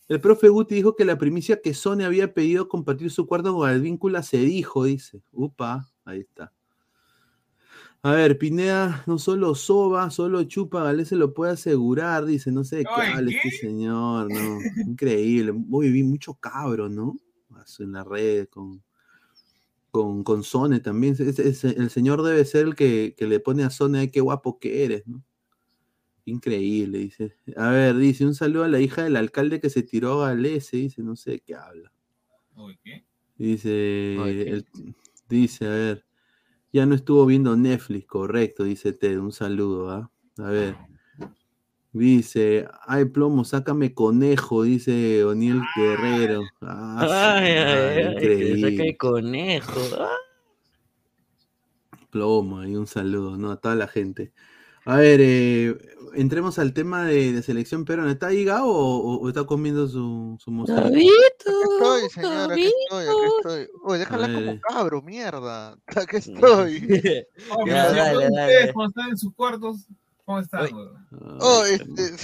El 0.08 0.20
profe 0.20 0.48
Guti 0.48 0.74
dijo 0.76 0.96
que 0.96 1.04
la 1.04 1.18
primicia 1.18 1.60
que 1.62 1.74
Sony 1.74 2.02
había 2.04 2.34
pedido 2.34 2.68
compartir 2.68 3.10
su 3.10 3.26
cuarto 3.26 3.54
con 3.54 3.68
Advíncula 3.68 4.22
se 4.22 4.38
dijo, 4.38 4.84
dice. 4.84 5.22
Upa, 5.32 5.88
ahí 6.04 6.20
está. 6.20 6.52
A 8.02 8.12
ver, 8.12 8.38
Pineda 8.38 9.02
no 9.06 9.18
solo 9.18 9.54
soba, 9.54 10.10
solo 10.10 10.44
chupa, 10.44 10.84
Galé 10.84 11.04
se 11.04 11.16
lo 11.16 11.34
puede 11.34 11.52
asegurar, 11.52 12.24
dice, 12.24 12.52
no 12.52 12.62
sé 12.64 12.76
de 12.76 12.84
qué 12.84 13.02
Ay, 13.02 13.12
habla 13.12 13.30
este 13.30 13.50
señor, 13.50 14.30
¿no? 14.30 14.58
Increíble. 14.86 15.52
Hoy 15.70 15.90
vi 15.90 16.04
mucho 16.04 16.34
cabro, 16.34 16.88
¿no? 16.88 17.16
En 17.80 17.92
la 17.92 18.04
red 18.04 18.46
con, 18.48 18.82
con, 19.90 20.22
con 20.24 20.42
Sone 20.44 20.80
también. 20.80 21.16
El 21.18 21.90
señor 21.90 22.22
debe 22.22 22.44
ser 22.44 22.66
el 22.66 22.74
que, 22.74 23.14
que 23.16 23.26
le 23.26 23.40
pone 23.40 23.64
a 23.64 23.70
Sone, 23.70 23.98
ay, 24.00 24.10
qué 24.10 24.20
guapo 24.20 24.58
que 24.58 24.84
eres, 24.84 25.06
¿no? 25.06 25.24
Increíble, 26.24 26.98
dice. 26.98 27.36
A 27.56 27.70
ver, 27.70 27.96
dice, 27.96 28.26
un 28.26 28.34
saludo 28.34 28.64
a 28.64 28.68
la 28.68 28.80
hija 28.80 29.02
del 29.04 29.16
alcalde 29.16 29.60
que 29.60 29.70
se 29.70 29.82
tiró 29.82 30.22
a 30.22 30.28
Galese, 30.28 30.76
dice, 30.76 31.02
no 31.02 31.16
sé 31.16 31.32
de 31.32 31.40
qué 31.40 31.54
habla. 31.54 31.92
Uy, 32.56 32.78
¿qué? 32.84 33.04
Dice, 33.36 34.16
Ay, 34.20 34.44
¿qué? 34.44 34.50
el- 34.50 34.66
dice, 35.28 35.66
a 35.66 35.70
ver, 35.70 36.06
ya 36.72 36.86
no 36.86 36.94
estuvo 36.94 37.24
viendo 37.26 37.56
Netflix, 37.56 38.06
correcto, 38.06 38.64
dice 38.64 38.92
Ted, 38.92 39.18
un 39.18 39.32
saludo, 39.32 39.90
¿ah? 39.90 40.10
A 40.38 40.50
ver. 40.50 40.76
Dice, 41.92 42.68
ay, 42.86 43.06
plomo, 43.06 43.44
sácame 43.44 43.94
conejo, 43.94 44.62
dice 44.62 45.24
O'Neill 45.24 45.62
Guerrero. 45.74 46.42
Ah, 46.60 47.36
Ay, 47.38 47.52
ay, 47.52 47.56
ay, 47.56 48.02
saca 48.04 48.12
increíble. 48.12 48.88
el 48.90 48.96
conejo. 48.98 49.80
Ah. 49.98 50.16
Plomo, 52.10 52.64
y 52.64 52.76
un 52.76 52.86
saludo, 52.86 53.36
¿no? 53.36 53.50
A 53.50 53.56
toda 53.60 53.74
la 53.74 53.88
gente. 53.88 54.32
A 54.88 54.96
ver, 54.96 55.20
eh, 55.22 55.76
entremos 56.14 56.58
al 56.58 56.72
tema 56.72 57.04
de, 57.04 57.32
de 57.32 57.42
selección 57.42 57.84
peruana. 57.84 58.10
¿Está 58.10 58.28
ahí 58.28 58.42
Gabo 58.42 58.72
o, 58.72 59.18
o 59.18 59.28
está 59.28 59.44
comiendo 59.44 59.86
su, 59.86 60.38
su? 60.42 60.50
Aquí 60.62 61.10
estoy, 61.28 62.08
señor, 62.08 62.52
aquí 62.52 62.72
estoy, 62.84 63.04
aquí 63.06 63.26
estoy. 63.36 63.68
Uy, 63.84 63.98
déjala 63.98 64.32
como 64.32 64.58
cabro, 64.62 65.02
mierda. 65.02 65.76
Aquí 65.94 66.16
estoy. 66.16 66.80
Pero 66.88 67.26
dale, 67.66 68.28
ustedes, 68.28 68.30
dale. 68.34 68.72
cuando 68.72 68.88
están 68.88 69.10
en 69.10 69.18
sus 69.18 69.34
cuartos, 69.34 69.86
¿cómo 70.28 70.40
weón? 70.60 71.08
Oh, 71.40 71.64
este, 71.64 72.20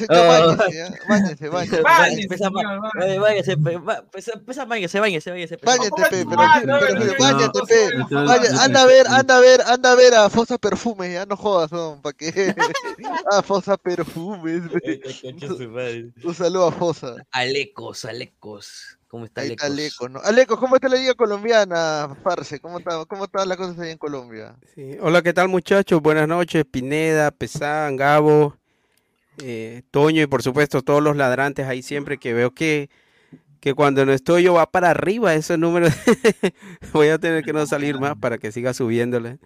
váyase, 3.18 3.57
pe- 3.64 3.78
va- 3.78 4.05
pesa- 4.12 4.38
váyase, 4.66 5.00
váyase, 5.00 5.30
váyase. 5.30 5.57
pe. 5.57 5.64
Báñate, 5.66 6.02
pe, 6.11 6.24
no, 6.24 6.36
báñate, 6.36 6.66
no, 7.59 7.66
pe. 7.66 7.88
anda 8.61 8.82
a 8.82 8.86
ver, 8.86 9.07
anda 9.09 9.36
a 9.36 9.40
ver, 9.40 9.61
anda 9.66 9.92
a 9.92 9.94
ver 9.94 10.14
a 10.14 10.28
Fosa 10.28 10.59
Perfumes, 10.59 11.12
ya 11.14 11.24
no 11.24 11.36
jodas, 11.36 11.70
son, 11.70 12.02
para 12.02 12.12
que. 12.12 12.55
a 13.32 13.42
Fosa 13.42 13.76
Perfumes, 13.78 14.62
pe. 14.70 15.00
Este. 15.02 15.34
Un 16.22 16.34
saludo 16.34 16.66
a 16.66 16.72
Fosa. 16.72 17.16
Alecos, 17.32 18.05
Alecos. 18.05 18.98
¿Cómo 19.14 19.26
está 19.26 19.42
Ahí 19.42 19.50
está? 19.50 19.66
Aleco, 19.66 20.08
¿no? 20.08 20.18
Aleco, 20.24 20.58
¿cómo 20.58 20.74
está 20.74 20.88
la 20.88 20.96
liga 20.96 21.14
colombiana, 21.14 22.16
Farce? 22.24 22.58
¿Cómo 22.58 22.80
está, 22.80 23.04
cómo 23.04 23.26
están 23.26 23.48
las 23.48 23.56
cosas 23.56 23.78
ahí 23.78 23.92
en 23.92 23.96
Colombia? 23.96 24.56
Sí, 24.74 24.96
Hola, 25.00 25.22
¿qué 25.22 25.32
tal 25.32 25.46
muchachos? 25.46 26.02
Buenas 26.02 26.26
noches, 26.26 26.64
Pineda, 26.68 27.30
Pesán, 27.30 27.94
Gabo, 27.94 28.56
eh, 29.40 29.82
Toño 29.92 30.20
y 30.20 30.26
por 30.26 30.42
supuesto 30.42 30.82
todos 30.82 31.00
los 31.00 31.16
ladrantes 31.16 31.68
ahí 31.68 31.80
siempre 31.80 32.18
que 32.18 32.34
veo 32.34 32.50
que, 32.50 32.90
que 33.60 33.72
cuando 33.74 34.04
no 34.04 34.12
estoy 34.12 34.42
yo 34.42 34.54
va 34.54 34.68
para 34.68 34.90
arriba 34.90 35.32
ese 35.32 35.56
número. 35.58 35.86
Voy 36.92 37.06
a 37.10 37.18
tener 37.18 37.44
que 37.44 37.52
no 37.52 37.66
salir 37.66 38.00
más 38.00 38.16
para 38.16 38.38
que 38.38 38.50
siga 38.50 38.74
subiéndole. 38.74 39.38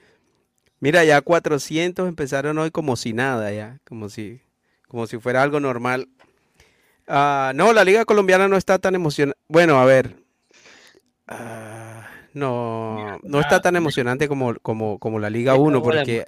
Mira, 0.81 1.05
ya 1.05 1.21
400 1.21 2.09
empezaron 2.09 2.57
hoy 2.57 2.71
como 2.71 2.97
si 2.97 3.13
nada, 3.13 3.53
ya, 3.53 3.81
como 3.87 4.09
si, 4.09 4.41
como 4.87 5.07
si 5.07 5.19
fuera 5.19 5.43
algo 5.43 5.61
normal. 5.61 6.09
Ah, 7.09 7.53
no, 7.55 7.73
la 7.73 7.85
liga 7.85 8.05
colombiana 8.05 8.49
no 8.49 8.57
está 8.57 8.79
tan 8.79 8.95
emocionante. 8.95 9.39
Bueno, 9.49 9.81
a 9.81 9.85
ver. 9.87 10.17
ah, 11.27 12.07
no, 12.35 13.19
no 13.23 13.41
está 13.41 13.61
tan 13.61 13.77
emocionante 13.77 14.29
como, 14.29 14.55
como, 14.61 14.99
como 14.99 15.19
la 15.19 15.31
Liga 15.31 15.55
1, 15.55 15.79
Acabó 15.79 15.93
la 15.93 16.01
porque 16.01 16.19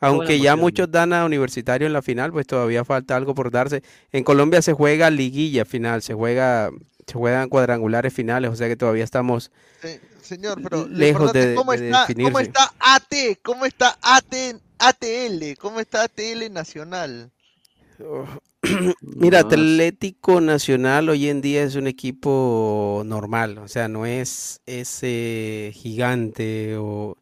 la 0.00 0.08
aunque 0.08 0.40
ya 0.40 0.56
muchos 0.56 0.90
dan 0.90 1.12
a 1.12 1.26
Universitario 1.26 1.86
en 1.86 1.92
la 1.92 2.00
final, 2.02 2.32
pues 2.32 2.46
todavía 2.46 2.84
falta 2.84 3.16
algo 3.16 3.34
por 3.34 3.50
darse. 3.50 3.82
En 4.12 4.24
Colombia 4.24 4.62
se 4.62 4.72
juega 4.72 5.10
liguilla 5.10 5.66
final, 5.66 6.00
se 6.00 6.14
juega, 6.14 6.70
se 7.06 7.12
juegan 7.14 7.50
cuadrangulares 7.50 8.12
finales, 8.14 8.50
o 8.50 8.56
sea 8.56 8.66
que 8.68 8.76
todavía 8.76 9.04
estamos 9.04 9.52
Se- 9.82 10.00
señor, 10.22 10.60
pero 10.62 10.86
lo 10.86 10.86
lejos 10.86 11.20
importante, 11.34 11.48
de, 11.48 11.54
¿cómo, 11.54 11.72
de 11.72 11.86
está, 11.86 12.06
¿cómo 12.14 12.40
está 12.40 12.72
AT? 12.80 13.14
¿Cómo 13.42 13.66
está 13.66 13.98
AT, 14.00 14.34
ATL? 14.78 15.56
¿Cómo 15.60 15.80
está 15.80 16.04
ATL 16.04 16.50
Nacional? 16.50 17.30
Mira, 19.00 19.40
Atlético 19.40 20.40
Nacional 20.40 21.08
hoy 21.08 21.28
en 21.28 21.40
día 21.40 21.62
es 21.62 21.74
un 21.76 21.86
equipo 21.86 23.02
normal, 23.06 23.58
o 23.58 23.68
sea, 23.68 23.88
no 23.88 24.06
es 24.06 24.60
ese 24.66 25.72
gigante 25.74 26.76
o 26.76 27.16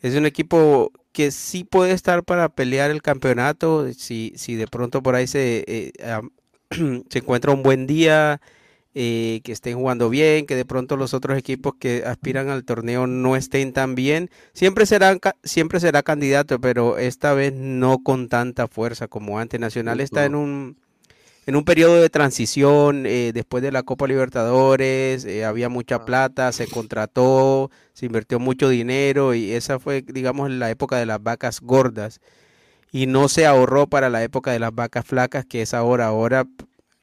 es 0.00 0.14
un 0.14 0.26
equipo 0.26 0.92
que 1.12 1.30
sí 1.30 1.64
puede 1.64 1.92
estar 1.92 2.24
para 2.24 2.48
pelear 2.48 2.90
el 2.90 3.02
campeonato 3.02 3.92
si, 3.92 4.32
si 4.36 4.54
de 4.56 4.66
pronto 4.66 5.02
por 5.02 5.14
ahí 5.14 5.26
se, 5.26 5.64
eh, 5.66 5.92
se 7.08 7.18
encuentra 7.18 7.52
un 7.52 7.62
buen 7.62 7.86
día, 7.86 8.40
eh, 8.94 9.40
que 9.44 9.52
estén 9.52 9.76
jugando 9.76 10.10
bien, 10.10 10.46
que 10.46 10.56
de 10.56 10.64
pronto 10.64 10.96
los 10.96 11.14
otros 11.14 11.38
equipos 11.38 11.74
que 11.78 12.02
aspiran 12.04 12.48
al 12.48 12.64
torneo 12.64 13.06
no 13.06 13.36
estén 13.36 13.72
tan 13.72 13.94
bien. 13.94 14.30
Siempre 14.52 14.84
serán, 14.86 15.20
siempre 15.44 15.78
será 15.78 16.02
candidato, 16.02 16.60
pero 16.60 16.98
esta 16.98 17.32
vez 17.32 17.52
no 17.52 18.02
con 18.02 18.28
tanta 18.28 18.66
fuerza 18.66 19.06
como 19.06 19.38
antes. 19.38 19.60
Nacional 19.60 20.00
está 20.00 20.24
en 20.24 20.34
un, 20.34 20.76
en 21.46 21.56
un 21.56 21.64
periodo 21.64 22.00
de 22.02 22.10
transición 22.10 23.06
eh, 23.06 23.30
después 23.32 23.62
de 23.62 23.72
la 23.72 23.82
Copa 23.82 24.06
Libertadores, 24.06 25.24
eh, 25.24 25.44
había 25.44 25.68
mucha 25.68 26.04
plata, 26.04 26.52
se 26.52 26.66
contrató, 26.66 27.70
se 27.92 28.06
invirtió 28.06 28.38
mucho 28.40 28.68
dinero 28.68 29.34
y 29.34 29.52
esa 29.52 29.78
fue, 29.78 30.02
digamos, 30.02 30.50
la 30.50 30.70
época 30.70 30.96
de 30.96 31.06
las 31.06 31.22
vacas 31.22 31.60
gordas. 31.60 32.20
Y 32.92 33.06
no 33.06 33.28
se 33.28 33.46
ahorró 33.46 33.86
para 33.86 34.10
la 34.10 34.22
época 34.24 34.50
de 34.50 34.58
las 34.58 34.74
vacas 34.74 35.06
flacas, 35.06 35.44
que 35.44 35.62
es 35.62 35.74
ahora. 35.74 36.06
Ahora 36.06 36.46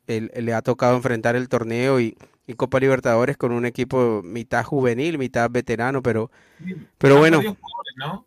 él- 0.07 0.31
le 0.35 0.53
ha 0.53 0.61
tocado 0.61 0.95
enfrentar 0.95 1.35
el 1.35 1.49
torneo 1.49 1.99
y, 1.99 2.17
y 2.47 2.53
Copa 2.53 2.79
Libertadores 2.79 3.37
con 3.37 3.51
un 3.51 3.65
equipo 3.65 4.21
mitad 4.23 4.63
juvenil, 4.63 5.17
mitad 5.17 5.49
veterano, 5.49 6.01
pero, 6.01 6.31
pero 6.97 7.17
bueno, 7.17 7.41
¿no? 7.97 8.25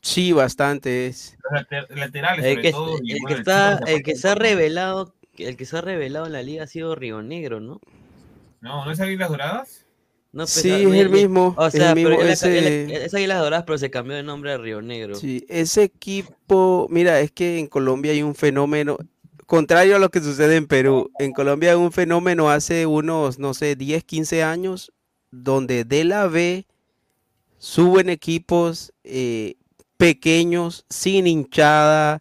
sí, 0.00 0.32
bastante. 0.32 1.06
Es, 1.06 1.36
Los 1.42 1.52
later- 1.62 1.96
laterales, 1.96 2.44
El 2.44 2.50
sobre 2.52 2.62
que, 2.62 2.70
todo. 2.72 2.98
y 3.02 3.12
el 3.12 3.18
bueno, 3.20 3.26
que 3.28 3.32
el 3.34 3.38
está, 3.40 3.78
el 3.86 4.02
que 4.02 4.16
se 4.16 4.28
ha 4.28 4.34
revelado, 4.34 5.14
el 5.38 5.56
que 5.56 5.64
se 5.64 5.76
ha 5.76 5.80
revelado 5.80 6.26
en 6.26 6.32
la 6.32 6.42
liga 6.42 6.64
ha 6.64 6.66
sido 6.66 6.94
Río 6.94 7.22
Negro, 7.22 7.60
¿no? 7.60 7.80
No, 8.60 8.84
¿no 8.84 8.90
es 8.90 9.00
Águilas 9.00 9.28
Doradas? 9.28 9.86
No, 10.32 10.42
pues, 10.44 10.50
Sí, 10.50 10.70
ah, 10.70 10.78
es 10.78 10.84
el 10.86 11.10
mi- 11.10 11.20
mismo, 11.20 11.54
O 11.56 11.66
es 11.66 11.72
sea, 11.74 11.90
el 11.92 11.94
pero 12.02 12.16
mismo, 12.16 12.22
ese- 12.24 13.04
es 13.04 13.14
Águilas 13.14 13.38
Doradas, 13.38 13.64
pero 13.66 13.78
se 13.78 13.90
cambió 13.90 14.16
de 14.16 14.22
nombre 14.24 14.52
a 14.52 14.58
Río 14.58 14.82
Negro. 14.82 15.14
Sí, 15.14 15.46
ese 15.48 15.84
equipo, 15.84 16.88
mira, 16.90 17.20
es 17.20 17.30
que 17.30 17.58
en 17.60 17.68
Colombia 17.68 18.10
hay 18.12 18.22
un 18.22 18.34
fenómeno, 18.34 18.98
contrario 19.46 19.96
a 19.96 19.98
lo 19.98 20.10
que 20.10 20.20
sucede 20.20 20.56
en 20.56 20.66
Perú, 20.66 21.10
en 21.18 21.32
Colombia 21.32 21.70
hay 21.70 21.76
un 21.76 21.92
fenómeno 21.92 22.50
hace 22.50 22.86
unos, 22.86 23.38
no 23.38 23.54
sé, 23.54 23.76
10, 23.76 24.04
15 24.04 24.42
años, 24.42 24.92
donde 25.30 25.84
de 25.84 26.04
la 26.04 26.26
B 26.26 26.66
suben 27.58 28.10
equipos 28.10 28.92
eh, 29.04 29.54
pequeños, 29.96 30.84
sin 30.88 31.26
hinchada, 31.26 32.20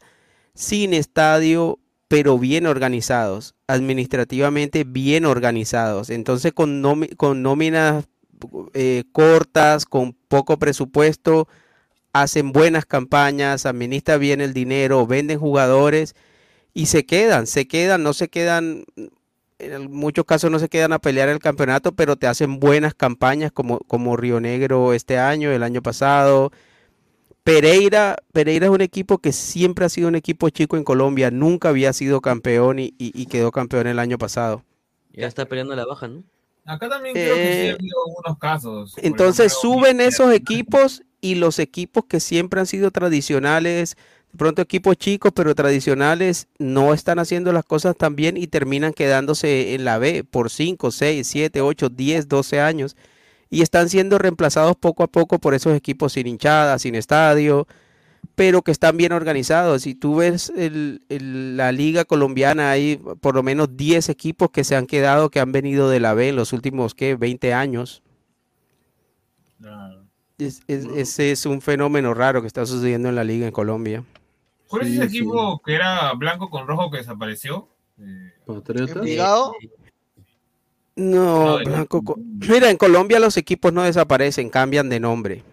sin 0.54 0.94
estadio, 0.94 1.80
pero 2.08 2.38
bien 2.38 2.66
organizados, 2.68 3.56
administrativamente 3.68 4.84
bien 4.84 5.26
organizados. 5.26 6.10
Entonces 6.10 6.54
con, 6.54 6.82
con 7.18 7.42
nóminas 7.42 8.06
eh, 8.74 9.04
cortas, 9.12 9.86
con 9.86 10.14
poco 10.14 10.58
presupuesto, 10.58 11.48
hacen 12.14 12.52
buenas 12.52 12.86
campañas, 12.86 13.66
administran 13.66 14.20
bien 14.20 14.42
el 14.42 14.54
dinero, 14.54 15.08
venden 15.08 15.40
jugadores 15.40 16.16
y 16.74 16.88
se 16.88 17.06
quedan, 17.06 17.48
se 17.48 17.68
quedan, 17.68 18.04
no 18.04 18.14
se 18.14 18.30
quedan, 18.30 18.86
en 19.60 19.92
muchos 19.92 20.26
casos 20.26 20.52
no 20.52 20.60
se 20.60 20.70
quedan 20.70 20.94
a 20.94 21.00
pelear 21.00 21.30
el 21.30 21.40
campeonato, 21.40 21.94
pero 21.94 22.16
te 22.18 22.28
hacen 22.28 22.60
buenas 22.60 22.94
campañas 22.96 23.52
como, 23.52 23.80
como 23.80 24.18
Río 24.18 24.40
Negro 24.40 24.94
este 24.94 25.18
año, 25.20 25.52
el 25.52 25.64
año 25.64 25.82
pasado. 25.82 26.52
Pereira, 27.44 28.18
Pereira 28.34 28.68
es 28.68 28.72
un 28.72 28.82
equipo 28.82 29.18
que 29.20 29.34
siempre 29.34 29.86
ha 29.86 29.90
sido 29.90 30.08
un 30.08 30.16
equipo 30.16 30.50
chico 30.50 30.78
en 30.78 30.84
Colombia, 30.84 31.32
nunca 31.32 31.70
había 31.70 31.92
sido 31.94 32.22
campeón 32.22 32.80
y, 32.80 32.94
y- 32.98 33.12
y 33.14 33.26
quedó 33.28 33.52
campeón 33.52 33.88
el 33.88 34.00
año 34.00 34.18
pasado. 34.18 34.64
Ya 35.14 35.28
está 35.28 35.46
peleando 35.48 35.76
la 35.76 35.86
baja, 35.86 36.08
¿no? 36.08 36.24
Acá 36.66 36.90
también 36.90 37.16
creo 37.16 37.36
que 37.36 37.52
sí 37.54 37.68
Eh, 37.68 37.72
ha 37.72 37.74
habido 37.76 37.98
algunos 38.08 38.38
casos. 38.40 38.94
Entonces 38.98 39.52
ejemplo, 39.54 39.62
suben 39.62 40.02
esos 40.02 40.34
equipos 40.34 41.04
y 41.22 41.36
los 41.36 41.60
equipos 41.60 42.06
que 42.06 42.20
siempre 42.20 42.60
han 42.60 42.66
sido 42.68 42.92
tradicionales, 42.92 43.98
pronto 44.38 44.62
equipos 44.62 44.98
chicos 44.98 45.32
pero 45.36 45.56
tradicionales, 45.56 46.48
no 46.60 46.94
están 46.94 47.20
haciendo 47.20 47.54
las 47.54 47.66
cosas 47.66 47.96
tan 47.96 48.16
bien 48.16 48.38
y 48.38 48.48
terminan 48.48 48.94
quedándose 48.94 49.76
en 49.76 49.86
la 49.86 49.98
B 49.98 50.24
por 50.24 50.50
5, 50.50 50.92
6, 50.92 51.28
7, 51.28 51.62
8, 51.62 51.90
10, 51.90 52.28
12 52.28 52.60
años 52.60 52.96
y 53.50 53.62
están 53.62 53.90
siendo 53.90 54.18
reemplazados 54.18 54.76
poco 54.76 55.04
a 55.04 55.08
poco 55.08 55.40
por 55.40 55.54
esos 55.54 55.76
equipos 55.76 56.14
sin 56.14 56.26
hinchada, 56.28 56.80
sin 56.80 56.96
estadio, 56.96 57.68
pero 58.36 58.64
que 58.64 58.72
están 58.72 58.98
bien 58.98 59.12
organizados. 59.12 59.84
Si 59.84 59.94
tú 59.94 60.16
ves 60.16 60.52
el- 60.56 61.04
el- 61.10 61.56
la 61.58 61.72
liga 61.72 62.04
colombiana, 62.04 62.72
hay 62.72 63.00
por 63.22 63.36
lo 63.36 63.44
menos 63.44 63.78
10 63.78 64.10
equipos 64.10 64.50
que 64.50 64.64
se 64.64 64.76
han 64.76 64.88
quedado, 64.88 65.30
que 65.30 65.40
han 65.40 65.52
venido 65.52 65.90
de 65.90 66.00
la 66.00 66.14
B 66.16 66.30
en 66.30 66.36
los 66.36 66.54
últimos, 66.54 66.96
¿qué? 66.96 67.16
20 67.16 67.54
años. 67.54 68.02
Es- 70.40 70.62
es- 70.68 70.86
ese 70.96 71.32
es 71.32 71.46
un 71.46 71.62
fenómeno 71.62 72.14
raro 72.16 72.42
que 72.42 72.48
está 72.48 72.66
sucediendo 72.66 73.08
en 73.10 73.16
la 73.16 73.24
liga 73.24 73.46
en 73.46 73.52
Colombia. 73.52 74.04
¿Cuál 74.74 74.88
es 74.88 74.94
ese 74.96 75.04
equipo 75.04 75.62
que 75.64 75.76
era 75.76 76.12
blanco 76.14 76.50
con 76.50 76.66
rojo 76.66 76.90
que 76.90 76.98
desapareció? 76.98 77.68
¿Envigado? 78.48 79.54
No, 80.96 81.60
Blanco. 81.60 82.04
co- 82.04 82.16
Mira, 82.18 82.72
en 82.72 82.78
Colombia 82.78 83.20
los 83.20 83.38
equipos 83.38 83.72
no 83.72 83.84
desaparecen, 83.84 84.50
cambian 84.50 84.90
de 84.90 85.00
nombre. 85.00 85.44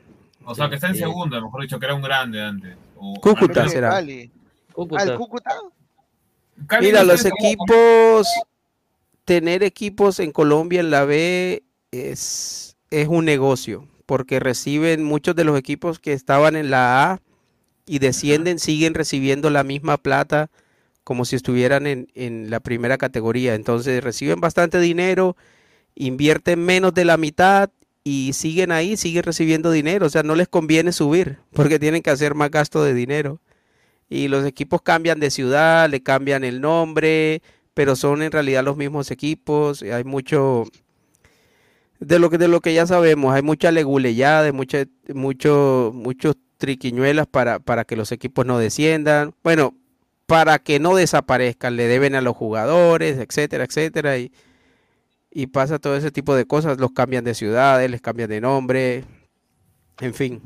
O 0.47 0.55
sea, 0.55 0.71
que 0.71 0.77
está 0.77 0.87
en 0.89 0.95
Eh, 0.95 1.01
segunda, 1.01 1.39
mejor 1.39 1.61
dicho, 1.61 1.79
que 1.79 1.85
era 1.85 1.95
un 1.95 2.01
grande 2.01 2.43
antes. 2.43 2.75
O- 2.97 3.21
Cúcuta 3.21 3.69
será. 3.69 3.91
Cali. 3.91 4.31
Ah, 4.97 5.03
el 5.03 5.15
Cúcuta. 5.19 5.55
Cali 6.67 6.87
Mira, 6.87 7.01
no 7.01 7.09
los 7.13 7.23
equipos, 7.27 8.27
tener 9.27 9.63
equipos 9.63 10.19
en 10.19 10.33
Colombia 10.33 10.81
en 10.81 10.91
la 10.91 11.05
B 11.05 11.63
es, 11.91 12.75
es 12.91 13.07
un 13.07 13.27
negocio, 13.27 13.87
porque 14.07 14.41
reciben 14.41 15.05
muchos 15.05 15.37
de 15.37 15.45
los 15.45 15.59
equipos 15.59 15.99
que 15.99 16.15
estaban 16.15 16.57
en 16.57 16.71
la 16.71 17.13
A 17.13 17.21
y 17.87 17.99
descienden, 17.99 18.59
siguen 18.59 18.95
recibiendo 18.95 19.51
la 19.51 19.65
misma 19.65 19.97
plata 19.97 20.51
como 21.05 21.25
si 21.25 21.37
estuvieran 21.37 21.87
en, 21.87 22.09
en 22.15 22.51
la 22.51 22.61
primera 22.61 22.99
categoría. 22.99 23.55
Entonces 23.55 24.03
reciben 24.03 24.41
bastante 24.41 24.79
dinero, 24.81 25.37
invierten 25.95 26.65
menos 26.65 26.95
de 26.95 27.05
la 27.05 27.17
mitad 27.17 27.71
y 28.05 28.33
siguen 28.33 28.73
ahí, 28.73 28.97
siguen 28.97 29.25
recibiendo 29.25 29.71
dinero. 29.71 30.07
O 30.07 30.11
sea, 30.11 30.23
no 30.23 30.35
les 30.35 30.49
conviene 30.49 30.93
subir 30.93 31.39
porque 31.53 31.79
tienen 31.79 32.03
que 32.03 32.11
hacer 32.11 32.35
más 32.35 32.51
gasto 32.51 32.83
de 32.85 32.95
dinero. 32.95 33.41
Y 34.09 34.29
los 34.29 34.45
equipos 34.45 34.83
cambian 34.83 35.21
de 35.21 35.31
ciudad, 35.31 35.89
le 35.89 36.03
cambian 36.03 36.45
el 36.45 36.61
nombre, 36.61 37.43
pero 37.75 37.97
son 37.97 38.23
en 38.23 38.33
realidad 38.33 38.65
los 38.65 38.77
mismos 38.77 39.11
equipos. 39.11 39.83
y 39.83 39.91
Hay 39.91 40.05
mucho 40.05 40.65
de 42.01 42.19
lo 42.19 42.31
que 42.31 42.39
de 42.39 42.49
lo 42.49 42.61
que 42.61 42.75
ya 42.75 42.87
sabemos, 42.87 43.35
hay 43.35 43.43
mucha 43.43 43.71
leguleyada, 43.71 44.53
mucha, 44.53 44.85
mucho, 45.15 45.93
muchos 45.95 46.35
triquiñuelas 46.61 47.27
para, 47.27 47.59
para 47.59 47.85
que 47.85 47.97
los 47.97 48.13
equipos 48.13 48.47
no 48.47 48.59
desciendan. 48.59 49.35
Bueno, 49.43 49.75
para 50.27 50.61
que 50.61 50.79
no 50.79 50.95
desaparezcan, 50.95 51.75
le 51.75 51.89
deben 51.89 52.15
a 52.15 52.21
los 52.21 52.37
jugadores, 52.37 53.19
etcétera, 53.19 53.65
etcétera, 53.65 54.17
y, 54.17 54.31
y 55.33 55.49
pasa 55.49 55.81
todo 55.81 55.97
ese 55.97 56.13
tipo 56.13 56.37
de 56.37 56.45
cosas, 56.45 56.79
los 56.79 56.93
cambian 56.93 57.25
de 57.25 57.35
ciudades, 57.35 57.91
les 57.91 58.01
cambian 58.01 58.31
de 58.31 58.41
nombre, 58.41 59.05
en 59.99 60.15
fin. 60.15 60.41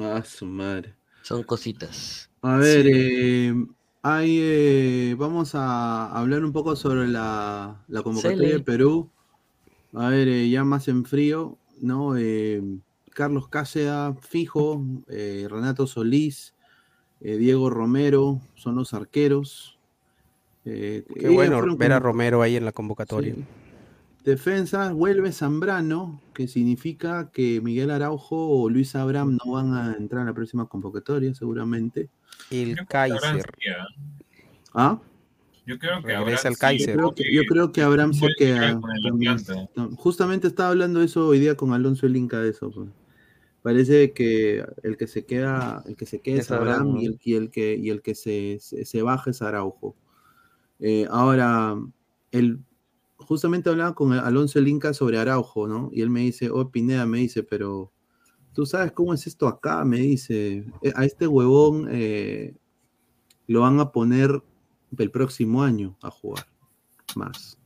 Ah, 0.00 0.20
su 0.26 0.46
madre. 0.46 0.96
Son 1.22 1.44
cositas. 1.44 2.28
A 2.42 2.56
ver, 2.56 2.86
eh, 2.88 3.54
hay, 4.02 4.38
eh, 4.40 5.14
vamos 5.16 5.54
a 5.54 6.10
hablar 6.10 6.44
un 6.44 6.52
poco 6.52 6.74
sobre 6.74 7.06
la, 7.06 7.84
la 7.86 8.02
convocatoria 8.02 8.54
de 8.54 8.60
Perú. 8.60 9.10
A 9.92 10.08
ver, 10.08 10.26
eh, 10.26 10.50
ya 10.50 10.64
más 10.64 10.88
en 10.88 11.04
frío, 11.04 11.56
¿no? 11.80 12.14
Carlos 13.18 13.48
Cáceres, 13.48 14.14
fijo, 14.20 14.80
eh, 15.08 15.48
Renato 15.50 15.88
Solís, 15.88 16.54
eh, 17.20 17.36
Diego 17.36 17.68
Romero, 17.68 18.40
son 18.54 18.76
los 18.76 18.94
arqueros. 18.94 19.76
Eh, 20.64 21.04
Qué 21.18 21.28
bueno 21.28 21.76
ver 21.76 21.90
a 21.94 21.98
Romero 21.98 22.42
ahí 22.42 22.54
en 22.54 22.64
la 22.64 22.70
convocatoria. 22.70 23.34
Sí. 23.34 23.44
Defensa, 24.24 24.92
vuelve 24.92 25.32
Zambrano, 25.32 26.22
que 26.32 26.46
significa 26.46 27.32
que 27.32 27.60
Miguel 27.60 27.90
Araujo 27.90 28.50
o 28.50 28.70
Luis 28.70 28.94
Abraham 28.94 29.36
no 29.44 29.50
van 29.50 29.74
a 29.74 29.96
entrar 29.98 30.20
en 30.20 30.28
la 30.28 30.34
próxima 30.34 30.66
convocatoria, 30.66 31.34
seguramente. 31.34 32.10
El 32.52 32.86
Kaiser. 32.86 33.42
¿ah? 34.74 35.00
Yo 35.66 35.76
creo 35.76 36.02
que 36.02 36.16
Regresa 36.16 36.50
Abraham 36.50 36.54
sí, 36.54 36.60
Kaiser. 36.60 36.94
Yo 36.94 36.96
creo 36.96 37.14
que, 37.16 37.34
yo 37.34 37.42
creo 37.48 37.72
que 37.72 37.82
Abraham 37.82 38.14
se 38.14 38.28
queda. 38.38 38.70
el 38.70 39.96
justamente 39.96 40.46
estaba 40.46 40.68
hablando 40.68 41.02
eso 41.02 41.26
hoy 41.26 41.40
día 41.40 41.56
con 41.56 41.72
Alonso 41.72 42.06
el 42.06 42.14
Inca 42.14 42.38
de 42.38 42.50
eso. 42.50 42.70
pues. 42.70 42.88
Parece 43.62 44.12
que 44.12 44.64
el 44.82 44.96
que 44.96 45.06
se 45.06 45.26
queda, 45.26 45.82
el 45.86 45.96
que 45.96 46.06
se 46.06 46.20
queda 46.20 46.40
es 46.40 46.50
Abraham, 46.50 46.96
y 46.98 47.06
el, 47.06 47.20
y 47.22 47.34
el 47.34 47.50
que, 47.50 47.76
y 47.76 47.90
el 47.90 48.02
que 48.02 48.14
se, 48.14 48.58
se, 48.60 48.84
se 48.84 49.02
baja 49.02 49.30
es 49.30 49.42
Araujo. 49.42 49.96
Eh, 50.80 51.06
ahora, 51.10 51.76
el, 52.30 52.60
justamente 53.16 53.68
hablaba 53.68 53.94
con 53.94 54.12
Alonso 54.12 54.58
el 54.58 54.68
Inca 54.68 54.94
sobre 54.94 55.18
Araujo, 55.18 55.66
¿no? 55.66 55.90
Y 55.92 56.02
él 56.02 56.10
me 56.10 56.20
dice, 56.20 56.50
oh 56.50 56.70
Pineda, 56.70 57.04
me 57.06 57.18
dice, 57.18 57.42
pero 57.42 57.92
tú 58.54 58.64
sabes 58.64 58.92
cómo 58.92 59.12
es 59.14 59.26
esto 59.26 59.48
acá, 59.48 59.84
me 59.84 59.98
dice, 59.98 60.64
"Eh, 60.82 60.92
a 60.94 61.04
este 61.04 61.26
huevón 61.26 61.88
eh, 61.90 62.54
lo 63.48 63.62
van 63.62 63.80
a 63.80 63.92
poner 63.92 64.42
el 64.96 65.10
próximo 65.10 65.62
año 65.62 65.96
a 66.02 66.10
jugar 66.10 66.46
más. 67.16 67.57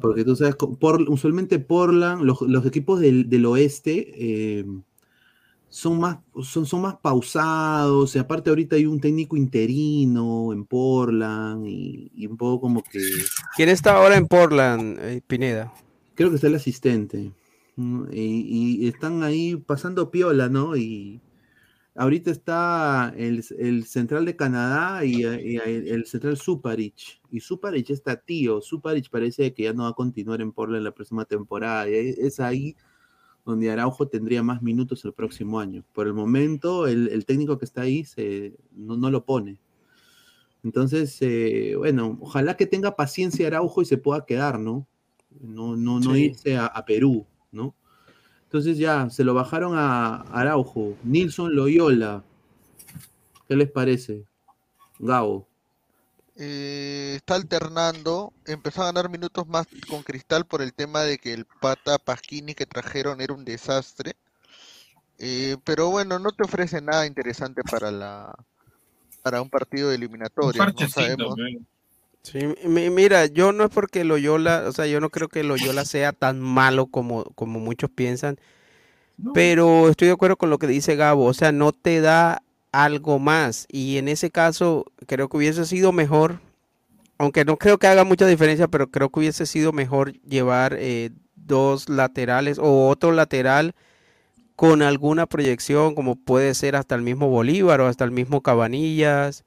Porque 0.00 0.24
tú 0.24 0.36
sabes, 0.36 0.54
por, 0.54 1.02
usualmente 1.08 1.58
Portland, 1.58 2.22
los, 2.22 2.40
los 2.42 2.64
equipos 2.66 3.00
del, 3.00 3.28
del 3.28 3.46
oeste 3.46 4.12
eh, 4.14 4.64
son, 5.68 5.98
más, 5.98 6.18
son, 6.42 6.66
son 6.66 6.82
más 6.82 6.96
pausados. 6.96 8.14
Y 8.14 8.18
aparte, 8.18 8.50
ahorita 8.50 8.76
hay 8.76 8.86
un 8.86 9.00
técnico 9.00 9.36
interino 9.36 10.52
en 10.52 10.64
Portland 10.64 11.66
y, 11.66 12.12
y 12.14 12.26
un 12.26 12.36
poco 12.36 12.60
como 12.60 12.82
que. 12.82 13.00
¿Quién 13.56 13.68
está 13.68 13.96
ahora 13.96 14.16
en 14.16 14.28
Portland, 14.28 14.98
eh, 15.00 15.22
Pineda? 15.26 15.72
Creo 16.14 16.30
que 16.30 16.36
está 16.36 16.46
el 16.46 16.54
asistente. 16.54 17.32
Y, 18.10 18.80
y 18.82 18.88
están 18.88 19.22
ahí 19.22 19.54
pasando 19.54 20.10
piola, 20.10 20.48
¿no? 20.48 20.76
Y 20.76 21.20
ahorita 21.98 22.30
está 22.30 23.12
el, 23.16 23.44
el 23.58 23.84
central 23.84 24.24
de 24.24 24.36
Canadá 24.36 25.04
y, 25.04 25.22
y 25.22 25.56
el, 25.56 25.88
el 25.88 26.06
central 26.06 26.36
Suparich. 26.36 27.20
Y 27.30 27.40
Suparich 27.40 27.90
está 27.90 28.16
tío. 28.16 28.60
Suparich 28.62 29.10
parece 29.10 29.52
que 29.52 29.64
ya 29.64 29.72
no 29.72 29.82
va 29.82 29.90
a 29.90 29.94
continuar 29.94 30.40
en 30.40 30.52
Portland 30.52 30.84
la 30.84 30.92
próxima 30.94 31.24
temporada. 31.26 31.88
Y 31.90 31.94
es 31.94 32.40
ahí 32.40 32.76
donde 33.44 33.70
Araujo 33.70 34.08
tendría 34.08 34.42
más 34.42 34.62
minutos 34.62 35.04
el 35.04 35.12
próximo 35.12 35.58
año. 35.58 35.84
Por 35.92 36.06
el 36.06 36.14
momento, 36.14 36.86
el, 36.86 37.08
el 37.08 37.24
técnico 37.24 37.58
que 37.58 37.64
está 37.64 37.82
ahí 37.82 38.04
se, 38.04 38.54
no, 38.72 38.96
no 38.96 39.10
lo 39.10 39.24
pone. 39.24 39.60
Entonces, 40.62 41.16
eh, 41.20 41.74
bueno, 41.76 42.18
ojalá 42.20 42.56
que 42.56 42.66
tenga 42.66 42.96
paciencia 42.96 43.46
Araujo 43.46 43.80
y 43.82 43.86
se 43.86 43.96
pueda 43.96 44.26
quedar, 44.26 44.58
¿no? 44.58 44.86
No, 45.40 45.76
no, 45.76 46.00
no 46.00 46.14
Sí. 46.14 46.24
irse 46.24 46.56
a, 46.56 46.66
a 46.66 46.84
Perú, 46.84 47.26
¿no? 47.52 47.74
Entonces 48.48 48.78
ya, 48.78 49.10
se 49.10 49.24
lo 49.24 49.34
bajaron 49.34 49.76
a 49.76 50.22
Araujo, 50.32 50.96
Nilson 51.04 51.54
Loyola. 51.54 52.24
¿Qué 53.46 53.54
les 53.54 53.70
parece? 53.70 54.24
Gabo. 54.98 55.46
eh, 56.36 57.12
está 57.16 57.34
alternando, 57.34 58.32
empezó 58.46 58.80
a 58.82 58.86
ganar 58.86 59.10
minutos 59.10 59.46
más 59.46 59.66
con 59.90 60.02
Cristal 60.02 60.46
por 60.46 60.62
el 60.62 60.72
tema 60.72 61.02
de 61.02 61.18
que 61.18 61.34
el 61.34 61.44
pata 61.44 61.98
Pasquini 61.98 62.54
que 62.54 62.64
trajeron 62.64 63.20
era 63.20 63.34
un 63.34 63.44
desastre. 63.44 64.16
Eh, 65.18 65.58
pero 65.64 65.90
bueno, 65.90 66.18
no 66.18 66.32
te 66.32 66.44
ofrece 66.44 66.80
nada 66.80 67.06
interesante 67.06 67.60
para 67.70 67.90
la 67.90 68.34
para 69.22 69.42
un 69.42 69.50
partido 69.50 69.90
de 69.90 69.96
eliminatoria. 69.96 70.64
No 70.64 70.88
sabemos. 70.88 71.36
Sí, 72.22 72.38
mi- 72.64 72.90
mira, 72.90 73.26
yo 73.26 73.52
no 73.52 73.64
es 73.64 73.70
porque 73.70 74.04
Loyola, 74.04 74.64
o 74.68 74.72
sea, 74.72 74.86
yo 74.86 75.00
no 75.00 75.08
creo 75.10 75.28
que 75.28 75.42
Loyola 75.44 75.84
sea 75.84 76.12
tan 76.12 76.40
malo 76.40 76.86
como, 76.86 77.24
como 77.34 77.58
muchos 77.58 77.90
piensan, 77.90 78.36
pero 79.32 79.88
estoy 79.88 80.08
de 80.08 80.14
acuerdo 80.14 80.36
con 80.36 80.50
lo 80.50 80.58
que 80.58 80.66
dice 80.66 80.96
Gabo, 80.96 81.26
o 81.26 81.34
sea, 81.34 81.52
no 81.52 81.72
te 81.72 82.00
da 82.00 82.42
algo 82.72 83.18
más 83.18 83.66
y 83.70 83.98
en 83.98 84.08
ese 84.08 84.30
caso 84.30 84.86
creo 85.06 85.28
que 85.28 85.36
hubiese 85.38 85.64
sido 85.66 85.92
mejor, 85.92 86.40
aunque 87.18 87.44
no 87.44 87.56
creo 87.58 87.78
que 87.78 87.88
haga 87.88 88.04
mucha 88.04 88.26
diferencia, 88.26 88.68
pero 88.68 88.90
creo 88.90 89.10
que 89.10 89.20
hubiese 89.20 89.46
sido 89.46 89.72
mejor 89.72 90.14
llevar 90.22 90.76
eh, 90.78 91.10
dos 91.36 91.88
laterales 91.88 92.58
o 92.60 92.88
otro 92.88 93.12
lateral 93.12 93.74
con 94.56 94.82
alguna 94.82 95.26
proyección, 95.26 95.94
como 95.94 96.16
puede 96.16 96.54
ser 96.54 96.76
hasta 96.76 96.94
el 96.94 97.02
mismo 97.02 97.28
Bolívar 97.28 97.80
o 97.80 97.86
hasta 97.86 98.04
el 98.04 98.10
mismo 98.12 98.42
Cabanillas 98.42 99.44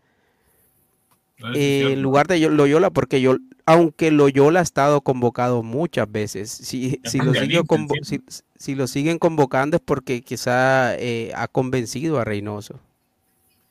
eh, 1.56 1.94
en 1.94 2.02
lugar 2.02 2.28
de 2.28 2.40
Yo- 2.40 2.50
Loyola, 2.50 2.90
porque 2.90 3.22
yo, 3.22 3.38
aunque 3.66 4.12
Loyola 4.12 4.60
ha 4.60 4.64
estado 4.64 5.02
convocado 5.02 5.64
muchas 5.64 6.12
veces, 6.12 6.50
si, 6.52 7.00
si 7.04 7.18
lo, 7.20 7.34
sigue 7.34 7.60
convo- 7.64 8.04
si, 8.04 8.22
si 8.58 8.76
lo 8.76 8.88
siguen 8.88 9.20
convocando 9.20 9.78
es 9.78 9.84
porque 9.84 10.22
quizá 10.22 10.96
eh, 10.98 11.32
ha 11.36 11.48
convencido 11.48 12.20
a 12.20 12.24
Reynoso. 12.26 12.80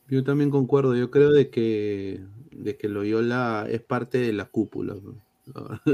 Yo 0.09 0.25
también 0.25 0.51
concuerdo, 0.51 0.97
yo 0.97 1.11
creo 1.11 1.31
de 1.33 1.51
que, 1.51 2.21
de 2.51 2.77
que 2.77 2.89
Loyola 2.89 3.67
es 3.71 3.81
parte 3.81 4.19
de 4.19 4.33
la 4.33 4.45
cúpula. 4.47 4.95
¿no? 4.95 5.81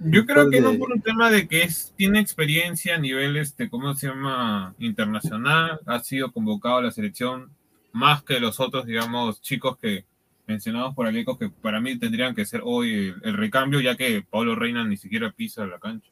Yo 0.00 0.24
creo 0.26 0.48
que 0.48 0.60
no 0.60 0.78
por 0.78 0.92
un 0.92 1.00
tema 1.00 1.28
de 1.28 1.48
que 1.48 1.62
es, 1.64 1.92
tiene 1.96 2.20
experiencia 2.20 2.94
a 2.94 2.98
nivel, 2.98 3.36
este, 3.36 3.68
¿cómo 3.68 3.94
se 3.94 4.06
llama? 4.06 4.74
Internacional, 4.78 5.80
ha 5.86 5.98
sido 6.00 6.30
convocado 6.30 6.76
a 6.76 6.82
la 6.82 6.90
selección 6.92 7.50
más 7.92 8.22
que 8.22 8.38
los 8.38 8.60
otros, 8.60 8.86
digamos, 8.86 9.40
chicos 9.42 9.76
que 9.78 10.04
mencionados 10.48 10.94
por 10.94 11.06
Aleco, 11.06 11.38
que 11.38 11.50
para 11.50 11.80
mí 11.80 11.98
tendrían 11.98 12.34
que 12.34 12.44
ser 12.46 12.62
hoy 12.64 12.92
el, 12.92 13.16
el 13.22 13.36
recambio, 13.36 13.80
ya 13.80 13.96
que 13.96 14.24
Pablo 14.28 14.56
Reina 14.56 14.84
ni 14.84 14.96
siquiera 14.96 15.30
pisa 15.30 15.66
la 15.66 15.78
cancha. 15.78 16.10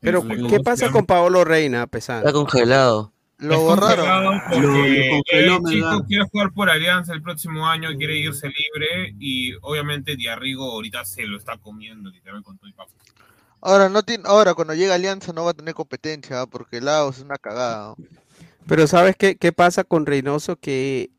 Pero, 0.00 0.18
Este, 0.18 0.36
¿cómo 0.36 0.48
¿qué 0.48 0.60
pasa 0.60 0.90
con 0.90 1.06
Paolo 1.06 1.44
Reina, 1.44 1.86
pesado? 1.86 2.20
Está 2.20 2.32
congelado. 2.32 3.12
Lo 3.38 3.54
Es 3.54 3.60
borraron. 3.60 4.40
Porque 4.50 5.42
lo 5.46 5.56
el 5.56 5.64
chico 5.64 6.04
quiere 6.06 6.24
jugar 6.30 6.52
por 6.52 6.70
Alianza 6.70 7.12
el 7.12 7.22
próximo 7.22 7.66
año 7.66 7.90
y 7.90 7.96
quiere 7.96 8.16
irse 8.16 8.48
libre 8.48 9.14
y 9.18 9.54
obviamente 9.62 10.16
Diarrigo 10.16 10.70
ahorita 10.72 11.04
se 11.04 11.24
lo 11.24 11.36
está 11.36 11.56
comiendo 11.56 12.10
literalmente 12.10 12.46
con 12.46 12.58
todo 12.58 12.68
el 12.68 12.74
papo. 12.74 12.92
Ahora 13.60 13.88
no 13.88 14.02
tiene, 14.02 14.24
ahora 14.26 14.54
cuando 14.54 14.74
llega 14.74 14.94
Alianza 14.94 15.32
no 15.32 15.44
va 15.44 15.52
a 15.52 15.54
tener 15.54 15.74
competencia, 15.74 16.46
porque 16.46 16.80
Laos 16.80 17.18
es 17.18 17.24
una 17.24 17.36
cagada. 17.36 17.94
¿no? 17.96 17.96
Pero 18.66 18.86
¿sabes 18.88 19.16
qué, 19.16 19.36
qué 19.36 19.52
pasa 19.52 19.84
con 19.84 20.06
Reynoso? 20.06 20.56
Que 20.56 21.10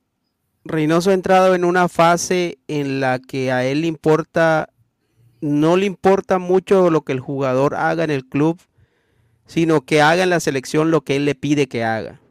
Reynoso 0.65 1.09
ha 1.09 1.13
entrado 1.13 1.55
en 1.55 1.65
una 1.65 1.89
fase 1.89 2.57
en 2.67 2.99
la 2.99 3.19
que 3.19 3.51
a 3.51 3.65
él 3.65 3.81
le 3.81 3.87
importa, 3.87 4.69
no 5.41 5.75
le 5.75 5.85
importa 5.85 6.39
mucho 6.39 6.89
lo 6.89 7.01
que 7.01 7.11
el 7.11 7.19
jugador 7.19 7.75
haga 7.75 8.03
en 8.03 8.11
el 8.11 8.25
club, 8.25 8.59
sino 9.45 9.81
que 9.81 10.01
haga 10.01 10.23
en 10.23 10.29
la 10.29 10.39
selección 10.39 10.89
lo 10.89 11.01
que 11.01 11.17
él 11.17 11.25
le 11.25 11.35
pide 11.35 11.67
que 11.67 11.83
haga. 11.83 12.21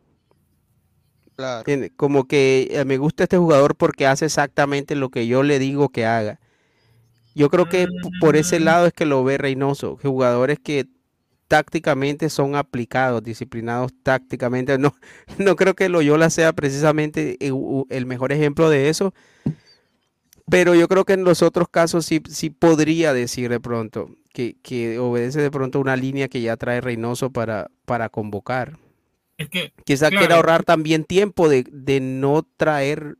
Claro. 1.36 1.64
Como 1.96 2.26
que 2.26 2.68
eh, 2.70 2.84
me 2.84 2.98
gusta 2.98 3.24
este 3.24 3.36
jugador 3.36 3.76
porque 3.76 4.06
hace 4.06 4.26
exactamente 4.26 4.94
lo 4.94 5.10
que 5.10 5.26
yo 5.26 5.42
le 5.42 5.58
digo 5.58 5.90
que 5.90 6.06
haga. 6.06 6.40
Yo 7.34 7.48
creo 7.48 7.68
que 7.68 7.86
por 8.20 8.36
ese 8.36 8.60
lado 8.60 8.86
es 8.86 8.92
que 8.92 9.06
lo 9.06 9.24
ve 9.24 9.38
Reynoso, 9.38 9.98
jugadores 10.02 10.58
que 10.58 10.86
tácticamente 11.52 12.30
son 12.30 12.56
aplicados, 12.56 13.22
disciplinados 13.22 13.92
tácticamente. 14.02 14.78
No, 14.78 14.94
no 15.38 15.54
creo 15.54 15.74
que 15.74 15.90
Loyola 15.90 16.30
sea 16.30 16.54
precisamente 16.54 17.36
e- 17.46 17.52
u- 17.52 17.86
el 17.90 18.06
mejor 18.06 18.32
ejemplo 18.32 18.70
de 18.70 18.88
eso, 18.88 19.12
pero 20.48 20.74
yo 20.74 20.88
creo 20.88 21.04
que 21.04 21.14
en 21.14 21.24
los 21.24 21.42
otros 21.42 21.68
casos 21.68 22.04
sí, 22.06 22.20
sí 22.28 22.50
podría 22.50 23.12
decir 23.14 23.48
de 23.50 23.60
pronto 23.60 24.10
que, 24.32 24.56
que 24.62 24.98
obedece 24.98 25.40
de 25.40 25.50
pronto 25.50 25.80
una 25.80 25.96
línea 25.96 26.28
que 26.28 26.40
ya 26.42 26.56
trae 26.56 26.80
Reynoso 26.80 27.30
para, 27.30 27.70
para 27.84 28.08
convocar. 28.08 28.78
Es 29.38 29.48
que 29.48 29.72
claro, 30.08 30.18
quiera 30.18 30.36
ahorrar 30.36 30.64
también 30.64 31.04
tiempo 31.04 31.48
de, 31.48 31.64
de 31.70 32.00
no 32.00 32.46
traer 32.56 33.16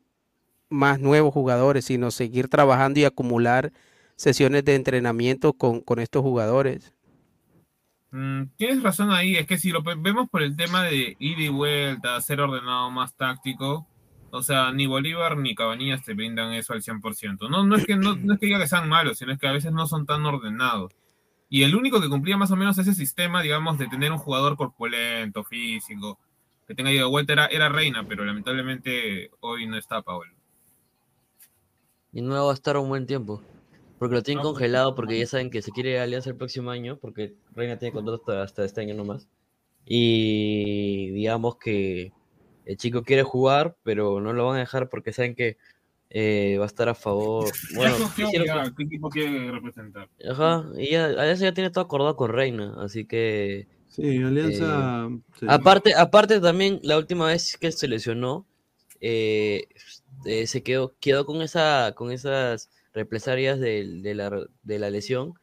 más 0.71 1.01
nuevos 1.01 1.35
jugadores, 1.35 1.87
sino 1.87 2.11
seguir 2.11 2.49
trabajando 2.49 3.01
y 3.01 3.05
acumular 3.07 3.73
sesiones 4.17 4.65
de 4.65 4.77
entrenamiento 4.77 5.55
con, 5.55 5.81
con 5.83 6.01
estos 6.01 6.23
jugadores. 6.23 6.95
Mm, 8.13 8.49
tienes 8.57 8.83
razón 8.83 9.11
ahí, 9.11 9.37
es 9.37 9.47
que 9.47 9.57
si 9.57 9.71
lo 9.71 9.83
vemos 9.83 10.29
por 10.29 10.43
el 10.43 10.55
tema 10.55 10.85
de 10.85 11.17
ida 11.19 11.43
y 11.43 11.49
vuelta, 11.49 12.21
ser 12.21 12.41
ordenado 12.43 12.91
más 12.91 13.17
táctico, 13.17 13.87
o 14.31 14.43
sea, 14.43 14.71
ni 14.73 14.87
Bolívar 14.87 15.39
ni 15.39 15.55
Cabanillas 15.55 16.03
te 16.03 16.13
brindan 16.13 16.53
eso 16.53 16.75
al 16.75 16.83
100%. 16.83 17.49
No, 17.49 17.65
no, 17.65 17.77
es 17.77 17.87
que, 17.87 17.97
no, 17.97 18.13
es 18.13 18.39
que 18.39 18.47
diga 18.47 18.59
que 18.59 18.67
sean 18.67 18.89
malos, 18.89 19.19
sino 19.19 19.33
es 19.33 19.39
que 19.39 19.49
a 19.49 19.53
veces 19.53 19.73
no 19.73 19.87
son 19.87 20.05
tan 20.07 20.25
ordenados. 20.27 20.93
Y 21.49 21.63
el 21.65 21.75
único 21.75 22.01
que 22.01 22.09
cumplía 22.09 22.37
más 22.37 22.51
o 22.51 22.57
menos 22.57 22.79
ese 22.79 22.95
sistema, 22.95 23.43
digamos, 23.43 23.79
de 23.79 23.89
tener 23.89 24.13
un 24.13 24.19
jugador 24.19 24.57
corpulento, 24.57 25.43
físico, 25.45 26.19
que 26.67 26.75
tenga 26.75 26.93
ida 26.93 27.07
vuelta, 27.07 27.33
era, 27.33 27.47
era 27.47 27.69
Reina, 27.71 28.07
pero 28.07 28.25
lamentablemente 28.25 29.31
hoy 29.41 29.67
no 29.67 29.77
está 29.77 30.03
Paolo. 30.03 30.33
Y 32.13 32.21
no 32.21 32.45
va 32.45 32.51
a 32.51 32.55
estar 32.55 32.77
un 32.77 32.89
buen 32.89 33.07
tiempo. 33.07 33.43
Porque 34.03 34.17
lo 34.17 34.23
tienen 34.25 34.43
No, 34.43 34.51
congelado 34.51 34.97
porque 34.97 35.17
ya 35.17 35.27
saben 35.29 35.49
que 35.49 35.63
se 35.63 35.71
quiere 35.71 35.93
ir 35.93 35.99
a 35.99 36.03
Alianza 36.03 36.29
el 36.29 36.35
próximo 36.35 36.73
año, 36.73 36.99
porque 37.01 37.35
Reina 37.55 37.79
tiene 37.79 37.93
contrato 37.93 38.19
hasta, 38.19 38.43
hasta 38.43 38.65
este 38.65 38.81
año 38.81 38.97
nomás. 38.97 39.29
Y 39.87 41.13
digamos 41.13 41.55
que 41.59 42.11
el 42.65 42.77
chico 42.79 43.05
quiere 43.05 43.23
jugar, 43.23 43.77
pero 43.85 44.21
no 44.21 44.33
lo 44.33 44.45
van 44.45 44.57
a 44.57 44.59
dejar 44.59 44.89
porque 44.89 45.13
saben 45.13 45.37
que 45.37 45.57
eh, 46.11 46.57
va 46.59 46.65
a 46.65 46.67
estar 46.67 46.89
a 46.89 46.97
favor. 46.97 47.53
Bueno, 47.77 47.97
hicieron- 48.17 48.45
ya 48.45 48.75
qué 48.77 48.83
equipo 48.83 49.09
quiere 49.09 49.53
representar. 49.53 50.09
Ajá, 50.29 50.69
y 50.77 50.91
ya, 50.91 51.05
Alianza 51.05 51.45
ya 51.45 51.55
tiene 51.55 51.71
todo 51.71 51.85
acordado 51.85 52.17
con 52.17 52.33
Reina, 52.33 52.75
así 52.83 53.05
que... 53.05 53.69
Sí, 53.87 54.21
Alianza. 54.21 55.07
eh, 55.07 55.19
sí. 55.39 55.47
aparte, 55.49 55.95
aparte 55.95 56.41
también, 56.41 56.81
la 56.83 56.99
última 56.99 57.29
vez 57.29 57.57
que 57.57 57.71
se 57.71 57.87
lesionó, 57.87 58.47
eh, 59.01 59.69
eh, 60.25 60.49
se 60.49 60.65
quedó, 60.65 60.93
quedó 60.99 61.25
con 61.25 61.41
esa, 61.41 61.93
con 61.95 62.11
esas 62.11 62.69
represalias 62.93 63.59
de, 63.61 64.01
de 64.03 64.15
la, 64.15 64.47
de 64.63 64.79
la 64.79 64.91
lesión, 64.91 65.35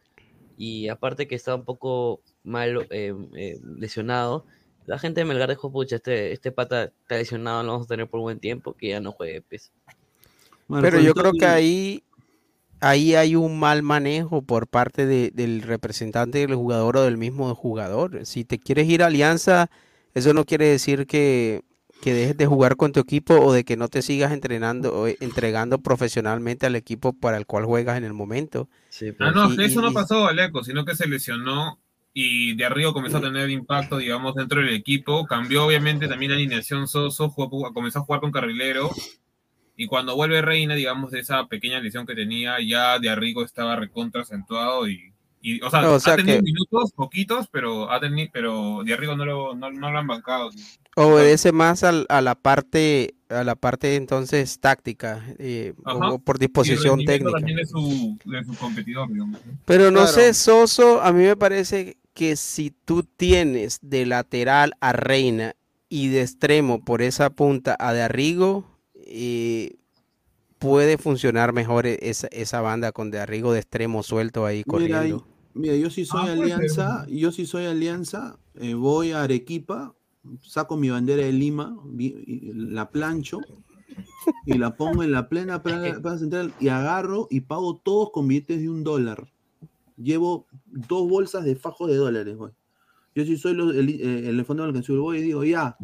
y 0.57 0.89
aparte 0.89 1.27
que 1.27 1.35
estaba 1.35 1.57
un 1.57 1.65
poco 1.65 2.21
mal 2.43 2.85
eh, 2.89 3.13
eh, 3.35 3.59
lesionado, 3.77 4.45
la 4.85 4.99
gente 4.99 5.21
de 5.21 5.25
Melgar 5.25 5.49
dijo, 5.49 5.71
pucha, 5.71 5.97
este, 5.97 6.31
este 6.31 6.51
pata 6.51 6.85
está 6.85 7.15
lesionado, 7.15 7.63
lo 7.63 7.71
vamos 7.73 7.85
a 7.85 7.89
tener 7.89 8.09
por 8.09 8.19
un 8.19 8.25
buen 8.25 8.39
tiempo, 8.39 8.73
que 8.73 8.89
ya 8.89 8.99
no 8.99 9.11
juegue, 9.11 9.41
pues. 9.41 9.71
Bueno, 10.67 10.81
Pero 10.81 10.99
yo 10.99 11.13
creo 11.13 11.31
que 11.31 11.45
ahí, 11.45 12.03
ahí 12.79 13.15
hay 13.15 13.35
un 13.35 13.59
mal 13.59 13.83
manejo 13.83 14.41
por 14.41 14.67
parte 14.67 15.05
de- 15.05 15.31
del 15.33 15.61
representante 15.61 16.39
del 16.39 16.55
jugador 16.55 16.97
o 16.97 17.03
del 17.03 17.17
mismo 17.17 17.53
jugador. 17.55 18.25
Si 18.25 18.45
te 18.45 18.59
quieres 18.59 18.87
ir 18.89 19.03
a 19.03 19.07
Alianza, 19.07 19.69
eso 20.13 20.33
no 20.33 20.43
quiere 20.45 20.65
decir 20.67 21.07
que, 21.07 21.61
que 22.01 22.13
dejes 22.13 22.37
de 22.37 22.45
jugar 22.45 22.75
con 22.77 22.91
tu 22.91 22.99
equipo 22.99 23.35
o 23.35 23.51
de 23.51 23.63
que 23.63 23.75
no 23.77 23.87
te 23.89 24.01
sigas 24.01 24.31
entrenando 24.31 24.93
o 24.97 25.07
eh, 25.07 25.17
entregando 25.19 25.79
profesionalmente 25.79 26.65
al 26.65 26.75
equipo 26.75 27.13
para 27.13 27.37
el 27.37 27.45
cual 27.45 27.65
juegas 27.65 27.97
en 27.97 28.05
el 28.05 28.13
momento. 28.13 28.69
Ah, 29.19 29.31
no, 29.31 29.51
Y- 29.53 29.57
que 29.57 29.65
eso 29.65 29.81
y- 29.81 29.83
no 29.83 29.91
pasó, 29.93 30.27
Aleco, 30.27 30.63
sino 30.63 30.85
que 30.85 30.95
se 30.95 31.07
lesionó 31.07 31.79
y 32.13 32.55
de 32.55 32.65
arriba 32.65 32.93
comenzó 32.93 33.17
a 33.17 33.21
tener 33.21 33.49
impacto, 33.49 33.97
digamos, 33.97 34.33
dentro 34.35 34.61
del 34.61 34.73
equipo. 34.73 35.25
Cambió, 35.25 35.65
obviamente, 35.65 36.07
también 36.07 36.31
la 36.31 36.37
alineación 36.37 36.87
Soso, 36.87 37.29
jugó- 37.29 37.73
comenzó 37.73 37.99
a 37.99 38.03
jugar 38.03 38.21
con 38.21 38.31
carrilero. 38.31 38.89
Y 39.75 39.87
cuando 39.87 40.15
vuelve 40.15 40.41
Reina, 40.41 40.75
digamos, 40.75 41.11
de 41.11 41.19
esa 41.19 41.47
pequeña 41.47 41.79
lesión 41.79 42.05
que 42.05 42.15
tenía, 42.15 42.57
ya 42.65 42.99
de 42.99 43.09
Arrigo 43.09 43.43
estaba 43.45 43.75
recontra 43.77 44.23
acentuado 44.23 44.89
y, 44.89 45.13
y, 45.41 45.61
o 45.61 45.69
sea, 45.69 45.89
O 45.89 45.99
sea 46.01 46.13
ha 46.13 46.17
tenido 46.17 46.37
que- 46.37 46.43
minutos, 46.43 46.91
poquitos, 46.93 47.47
pero 47.49 47.89
ha 47.89 47.99
tenido, 48.01 48.29
pero 48.33 48.81
de 48.83 48.93
Arrigo 48.93 49.15
no 49.15 49.25
lo, 49.25 49.55
no, 49.55 49.71
no 49.71 49.91
lo 49.91 49.97
han 49.99 50.07
bancado. 50.07 50.49
Obedece 51.01 51.51
más 51.51 51.83
al- 51.83 52.05
a 52.09 52.21
la 52.21 52.35
parte, 52.35 53.15
a 53.29 53.43
la 53.43 53.55
parte 53.55 53.95
entonces 53.95 54.59
táctica 54.59 55.23
eh, 55.37 55.73
o 55.85 56.19
por 56.19 56.35
Y 56.35 56.37
el 56.37 56.47
disposición 56.47 57.05
técnica. 57.05 57.37
también 57.37 57.57
de 57.57 57.65
su, 57.65 58.17
de 58.25 58.43
su 58.43 58.55
competidor, 58.57 59.07
digamos. 59.11 59.39
Pero 59.65 59.85
no 59.91 60.01
Claro. 60.01 60.07
sé, 60.11 60.33
Soso, 60.33 61.01
a 61.01 61.11
mí 61.13 61.23
me 61.23 61.35
parece 61.35 61.97
que 62.13 62.35
si 62.35 62.71
tú 62.71 63.03
tienes 63.03 63.79
de 63.81 64.05
lateral 64.05 64.73
a 64.81 64.91
Reina 64.93 65.55
y 65.87 66.09
de 66.09 66.21
extremo 66.21 66.83
por 66.83 67.01
esa 67.01 67.29
punta 67.29 67.75
a 67.79 67.93
De 67.93 68.01
Arrigo, 68.01 68.65
eh, 68.95 69.75
puede 70.57 70.97
funcionar 70.97 71.53
mejor 71.53 71.85
e- 71.87 71.97
esa, 72.01 72.27
esa 72.31 72.61
banda 72.61 72.91
con 72.91 73.11
De 73.11 73.19
Arrigo 73.19 73.53
de 73.53 73.59
extremo 73.59 74.03
suelto 74.03 74.45
ahí 74.45 74.63
corriendo. 74.63 75.25
Mira, 75.53 75.75
yo 75.75 75.89
si 75.89 76.05
soy 76.05 76.27
Ah. 76.27 76.31
Alianza, 76.33 77.05
yo 77.07 77.31
si 77.31 77.45
soy 77.45 77.65
Alianza, 77.65 78.37
eh, 78.59 78.73
voy 78.73 79.11
a 79.13 79.23
Arequipa, 79.23 79.95
saco 80.41 80.77
mi 80.77 80.89
bandera 80.89 81.23
de 81.23 81.31
Lima, 81.33 81.77
la 82.53 82.89
plancho 82.89 83.39
y 84.45 84.57
la 84.57 84.75
pongo 84.75 85.03
en 85.03 85.11
la 85.11 85.29
plena 85.29 85.61
plaza 86.01 86.19
central 86.19 86.53
y 86.59 86.67
agarro 86.69 87.27
y 87.29 87.41
pago 87.41 87.77
todos 87.77 88.11
con 88.11 88.27
billetes 88.27 88.61
de 88.61 88.69
un 88.69 88.83
dólar. 88.83 89.31
Llevo 89.97 90.45
dos 90.65 91.09
bolsas 91.09 91.43
de 91.43 91.55
fajo 91.55 91.87
de 91.87 91.95
dólares, 91.95 92.35
güey. 92.37 92.53
Yo 93.15 93.25
sí 93.25 93.37
soy 93.37 93.51
el, 93.53 93.89
eh, 93.89 94.29
el 94.29 94.45
fondo 94.45 94.71
del 94.71 94.83
que 94.83 94.93
voy 94.93 95.17
y 95.17 95.21
digo, 95.21 95.43
ya, 95.43 95.75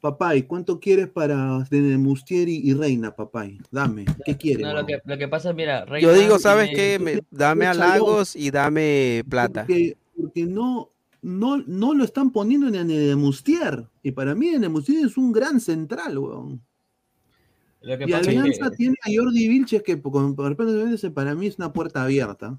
papá, 0.00 0.34
¿y 0.34 0.42
cuánto 0.44 0.80
quieres 0.80 1.08
para 1.08 1.60
de 1.70 1.98
Mustier 1.98 2.48
y, 2.48 2.56
y 2.68 2.74
Reina, 2.74 3.14
papá? 3.14 3.46
Dame, 3.70 4.06
¿qué 4.24 4.36
quieres? 4.36 4.66
No, 4.66 4.72
lo, 4.72 4.86
que, 4.86 4.98
lo 5.04 5.18
que 5.18 5.28
pasa, 5.28 5.52
mira, 5.52 5.84
Yo 5.84 5.90
Reina 5.90 6.12
digo, 6.12 6.38
¿sabes 6.38 6.70
qué? 6.74 6.98
Me- 6.98 7.20
dame 7.30 7.66
halagos 7.66 8.34
y 8.34 8.50
dame 8.50 9.22
plata. 9.28 9.66
Porque, 9.66 9.96
porque 10.16 10.46
no, 10.46 10.90
no, 11.22 11.58
no 11.66 11.94
lo 11.94 12.04
están 12.04 12.30
poniendo 12.30 12.68
en 12.68 12.90
el 12.90 13.16
Mustier. 13.16 13.86
Y 14.02 14.12
para 14.12 14.34
mí 14.34 14.48
en 14.48 14.64
el 14.64 14.70
Mustier 14.70 15.04
es 15.06 15.16
un 15.16 15.32
gran 15.32 15.60
central, 15.60 16.18
weón. 16.18 16.60
Lo 17.82 17.96
que 17.98 18.04
Y 18.06 18.12
es 18.12 18.14
Alianza 18.28 18.70
que- 18.70 18.76
tiene 18.76 18.96
a 19.04 19.08
Jordi 19.14 19.48
Vilches 19.48 19.82
que 19.82 19.96
repente 20.50 20.70
para 21.10 21.34
mí 21.34 21.46
es 21.46 21.56
una 21.58 21.72
puerta 21.72 22.02
abierta. 22.02 22.58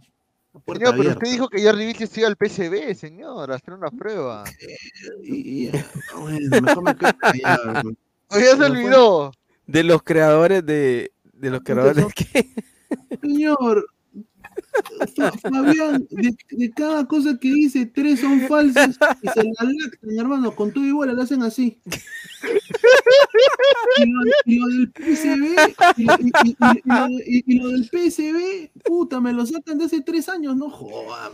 Una 0.54 0.64
puerta 0.66 0.86
Señor, 0.88 0.98
pero 0.98 1.10
usted 1.18 1.32
dijo 1.32 1.48
que 1.50 1.64
Jordi 1.64 1.86
Vilches 1.86 2.18
iba 2.18 2.28
al 2.28 2.36
PCB, 2.36 2.96
señor, 2.96 3.52
a 3.52 3.56
hacer 3.56 3.74
una 3.74 3.90
prueba. 3.92 4.44
Y- 5.24 5.68
y- 5.68 5.72
bueno, 6.20 6.62
mejor 6.62 6.84
me 6.84 6.96
quedo 6.96 7.18
callado, 7.18 7.72
weón. 7.74 7.98
O 8.34 8.40
ya 8.40 8.56
se 8.56 8.64
olvidó. 8.64 9.32
De 9.68 9.84
los 9.84 10.02
creadores 10.04 10.66
de. 10.66 11.12
De 11.34 11.50
los 11.50 11.60
creadores 11.62 12.06
que. 12.16 12.50
Señor, 13.22 13.86
Fabián, 15.42 16.08
de, 16.10 16.72
cada 16.72 17.06
cosa 17.08 17.38
que 17.40 17.50
dice, 17.50 17.86
tres 17.86 18.20
son 18.22 18.42
falsas 18.48 18.98
y 19.22 19.28
se 19.30 19.44
la 19.44 19.54
lactan, 19.62 20.20
hermano, 20.20 20.56
con 20.56 20.72
todo 20.72 20.84
igual, 20.86 21.16
lo 21.16 21.22
hacen 21.22 21.44
así. 21.44 21.80
Y 23.98 24.06
lo, 24.56 24.68
del 24.68 24.92
PSB, 24.96 25.56
y 27.26 27.60
lo 27.60 27.70
del 27.70 27.86
PSB, 27.86 28.72
puta, 28.84 29.20
me 29.20 29.34
lo 29.34 29.46
sacan 29.46 29.78
de 29.78 29.86
hace 29.86 30.02
tres 30.02 30.30
años, 30.30 30.56
no 30.56 30.70
jodan. 30.70 31.34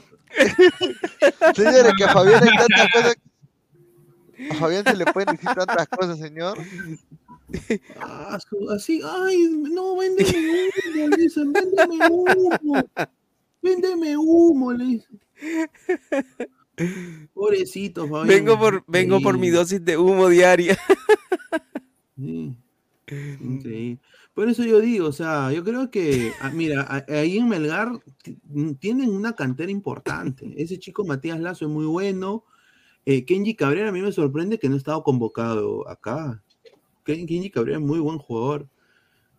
Señores, 1.55 1.93
que 1.97 2.03
a 2.03 2.13
Fabián 2.13 2.43
hay 2.43 2.57
tantas 2.57 2.87
cosas. 2.93 3.15
A 4.51 4.55
Fabián 4.55 4.83
se 4.85 4.95
le 4.95 5.05
pueden 5.05 5.35
decir 5.35 5.49
tantas 5.55 5.87
cosas, 5.87 6.19
señor. 6.19 6.57
Ah, 7.99 8.37
así, 8.71 8.99
ay, 9.03 9.37
no, 9.71 9.95
véndeme 9.97 10.37
humo, 10.49 11.09
le 11.09 11.17
dicen, 11.17 11.53
véndeme 11.53 12.07
humo, 12.09 12.83
véndeme 13.61 14.17
humo, 14.17 14.73
le 14.73 14.85
dicen. 14.85 15.19
Pobrecito, 17.33 18.07
Fabián. 18.07 18.27
Vengo 18.27 18.59
por, 18.59 18.83
vengo 18.87 19.21
por 19.21 19.37
mi 19.37 19.49
dosis 19.49 19.83
de 19.83 19.97
humo 19.97 20.27
diaria. 20.29 20.77
sí, 22.17 22.55
increíble. 23.41 23.99
Por 24.33 24.49
eso 24.49 24.63
yo 24.63 24.79
digo, 24.79 25.07
o 25.07 25.11
sea, 25.13 25.51
yo 25.51 25.63
creo 25.63 25.89
que, 25.89 26.31
ah, 26.41 26.51
mira, 26.53 27.05
ahí 27.09 27.37
en 27.37 27.47
Melgar 27.49 27.89
ti- 28.21 28.37
tienen 28.79 29.09
una 29.09 29.33
cantera 29.35 29.71
importante. 29.71 30.53
Ese 30.57 30.77
chico 30.77 31.03
Matías 31.05 31.39
Lazo 31.39 31.65
es 31.65 31.71
muy 31.71 31.85
bueno. 31.85 32.43
Eh, 33.05 33.25
Kenji 33.25 33.55
Cabrera 33.55 33.89
a 33.89 33.91
mí 33.91 34.01
me 34.01 34.11
sorprende 34.11 34.59
que 34.59 34.69
no 34.69 34.75
ha 34.75 34.77
estado 34.77 35.01
convocado 35.01 35.87
acá. 35.89 36.43
Ken- 37.07 37.25
Kenji 37.25 37.49
Cabrera 37.49 37.77
es 37.79 37.83
muy 37.83 37.99
buen 37.99 38.17
jugador. 38.19 38.67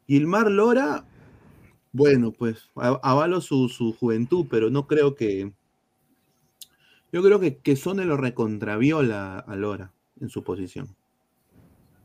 Gilmar 0.07 0.51
Lora, 0.51 1.05
bueno, 1.93 2.33
pues 2.33 2.71
avalo 2.75 3.41
su, 3.41 3.69
su 3.69 3.93
juventud, 3.93 4.47
pero 4.51 4.71
no 4.71 4.87
creo 4.87 5.15
que. 5.15 5.53
Yo 7.13 7.23
creo 7.23 7.39
que, 7.41 7.59
que 7.59 7.77
Sone 7.77 8.05
lo 8.05 8.17
recontraviola 8.17 9.39
a 9.39 9.57
Lora 9.57 9.93
en 10.21 10.29
su 10.29 10.43
posición. 10.43 10.95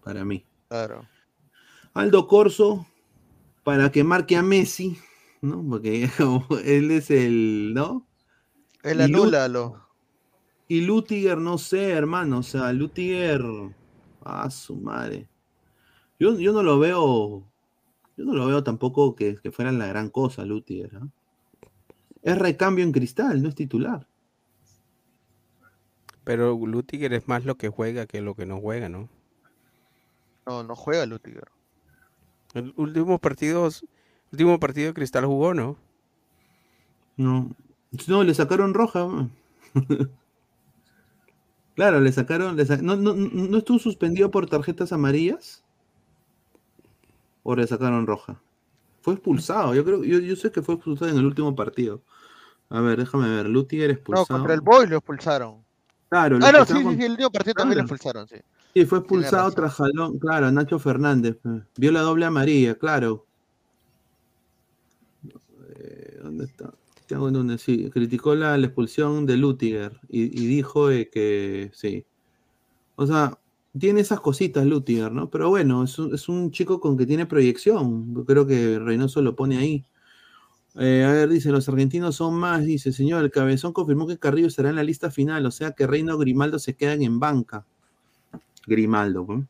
Para 0.03 0.23
mí. 0.25 0.45
Claro. 0.69 1.07
Aldo 1.93 2.27
Corso, 2.27 2.85
para 3.63 3.91
que 3.91 4.03
marque 4.03 4.35
a 4.35 4.43
Messi, 4.43 4.97
¿no? 5.41 5.63
Porque 5.67 6.09
él 6.65 6.91
es 6.91 7.09
el, 7.11 7.73
¿no? 7.73 8.05
El 8.83 9.01
Y 9.01 9.07
Lu- 9.07 9.23
anúlalo. 9.23 9.79
Y 10.67 10.81
Lutiger, 10.81 11.37
no 11.37 11.57
sé, 11.57 11.89
hermano. 11.91 12.39
O 12.39 12.43
sea, 12.43 12.71
Lutiger. 12.73 13.41
A 14.25 14.49
su 14.49 14.77
madre. 14.77 15.27
Yo, 16.23 16.39
yo 16.39 16.53
no 16.53 16.63
lo 16.63 16.79
veo. 16.79 17.43
Yo 18.15 18.23
no 18.23 18.33
lo 18.33 18.45
veo 18.45 18.63
tampoco 18.63 19.13
que, 19.13 19.35
que 19.35 19.51
fuera 19.51 19.73
la 19.73 19.87
gran 19.87 20.09
cosa, 20.09 20.45
Lutiger. 20.45 20.95
¿ah? 20.95 21.07
Es 22.21 22.37
recambio 22.37 22.85
en 22.85 22.93
cristal, 22.93 23.43
no 23.43 23.49
es 23.49 23.55
titular. 23.55 24.07
Pero 26.23 26.55
Lutiger 26.65 27.11
es 27.11 27.27
más 27.27 27.43
lo 27.43 27.55
que 27.55 27.67
juega 27.67 28.05
que 28.05 28.21
lo 28.21 28.35
que 28.35 28.45
no 28.45 28.61
juega, 28.61 28.87
¿no? 28.87 29.09
No, 30.45 30.63
no 30.63 30.77
juega 30.77 31.05
Lutiger. 31.05 31.49
El 32.53 32.73
último 32.77 33.19
partido, 33.19 33.69
último 34.31 34.59
partido 34.61 34.87
de 34.87 34.93
Cristal 34.93 35.25
jugó, 35.25 35.53
¿no? 35.53 35.75
No. 37.17 37.49
No, 38.07 38.23
le 38.23 38.33
sacaron 38.33 38.73
roja. 38.73 39.29
claro, 41.75 41.99
le 41.99 42.11
sacaron. 42.13 42.55
le 42.55 42.65
sa- 42.65 42.77
no, 42.77 42.95
no, 42.95 43.13
¿No 43.13 43.57
estuvo 43.57 43.79
suspendido 43.79 44.31
por 44.31 44.47
tarjetas 44.47 44.93
amarillas? 44.93 45.63
¿O 47.43 47.55
le 47.55 47.67
sacaron 47.67 48.07
roja? 48.07 48.41
Fue 49.01 49.13
expulsado. 49.15 49.75
Yo 49.75 49.83
creo, 49.83 50.03
yo, 50.03 50.19
yo 50.19 50.35
sé 50.35 50.51
que 50.51 50.61
fue 50.61 50.75
expulsado 50.75 51.11
en 51.11 51.17
el 51.17 51.25
último 51.25 51.55
partido. 51.55 52.01
A 52.69 52.79
ver, 52.81 52.97
déjame 52.99 53.29
ver. 53.29 53.47
Lutiger 53.47 53.89
No, 53.89 53.93
expulsado. 53.93 54.27
contra 54.27 54.53
el 54.53 54.61
Boy 54.61 54.87
lo 54.87 54.97
expulsaron. 54.97 55.63
Claro, 56.09 56.39
lo 56.39 56.45
Ah, 56.45 56.51
no, 56.51 56.65
sí, 56.65 56.73
sí, 56.73 56.95
sí, 56.95 57.03
el 57.03 57.11
último 57.11 57.31
partido 57.31 57.53
también 57.55 57.77
lo 57.79 57.83
expulsaron, 57.83 58.27
sí. 58.27 58.37
Sí, 58.73 58.85
fue 58.85 58.99
expulsado 58.99 59.51
tras 59.51 59.73
jalón, 59.75 60.17
claro, 60.19 60.51
Nacho 60.51 60.79
Fernández. 60.79 61.37
eh, 61.45 61.61
Vio 61.77 61.91
la 61.91 62.01
doble 62.01 62.25
amarilla, 62.25 62.75
claro. 62.75 63.25
Eh, 65.75 66.19
¿Dónde 66.23 66.45
está? 66.45 66.73
Tengo 67.07 67.27
en 67.27 67.33
donde 67.33 67.57
sí, 67.57 67.89
criticó 67.91 68.33
la, 68.35 68.57
la 68.57 68.65
expulsión 68.67 69.25
de 69.25 69.37
Lutiger 69.37 69.99
y, 70.07 70.23
y 70.23 70.47
dijo 70.47 70.89
eh, 70.89 71.09
que 71.11 71.71
sí. 71.73 72.05
O 72.95 73.05
sea, 73.05 73.37
tiene 73.77 74.01
esas 74.01 74.19
cositas 74.19 74.65
Lutiger, 74.65 75.11
¿no? 75.11 75.29
Pero 75.29 75.49
bueno, 75.49 75.83
es 75.83 75.97
un, 75.97 76.13
es 76.13 76.29
un 76.29 76.51
chico 76.51 76.79
con 76.79 76.97
que 76.97 77.05
tiene 77.05 77.25
proyección. 77.25 78.13
Yo 78.15 78.25
creo 78.25 78.45
que 78.45 78.79
Reynoso 78.79 79.21
lo 79.21 79.35
pone 79.35 79.57
ahí. 79.57 79.85
Eh, 80.75 81.03
a 81.07 81.11
ver, 81.11 81.29
dice, 81.29 81.51
los 81.51 81.69
argentinos 81.69 82.15
son 82.15 82.35
más, 82.35 82.65
dice, 82.65 82.91
señor, 82.91 83.23
el 83.23 83.31
cabezón 83.31 83.73
confirmó 83.73 84.07
que 84.07 84.17
Carrillo 84.17 84.47
estará 84.47 84.69
en 84.69 84.75
la 84.75 84.83
lista 84.83 85.11
final, 85.11 85.45
o 85.45 85.51
sea 85.51 85.71
que 85.71 85.85
Reino 85.85 86.17
Grimaldo 86.17 86.57
se 86.57 86.75
quedan 86.75 87.03
en 87.03 87.19
banca. 87.19 87.65
Grimaldo. 88.65 89.45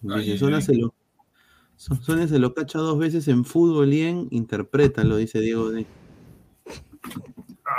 Dice, 0.00 0.38
Sola 0.38 0.60
se 0.60 0.74
lo, 0.74 0.94
Sonia 1.76 2.28
se 2.28 2.38
lo 2.38 2.54
cacha 2.54 2.78
dos 2.78 2.98
veces 2.98 3.28
en 3.28 3.44
fútbol 3.44 3.92
y 3.92 4.02
en 4.02 4.28
interprétalo, 4.30 5.16
dice 5.16 5.40
Diego 5.40 5.70
D. 5.70 5.86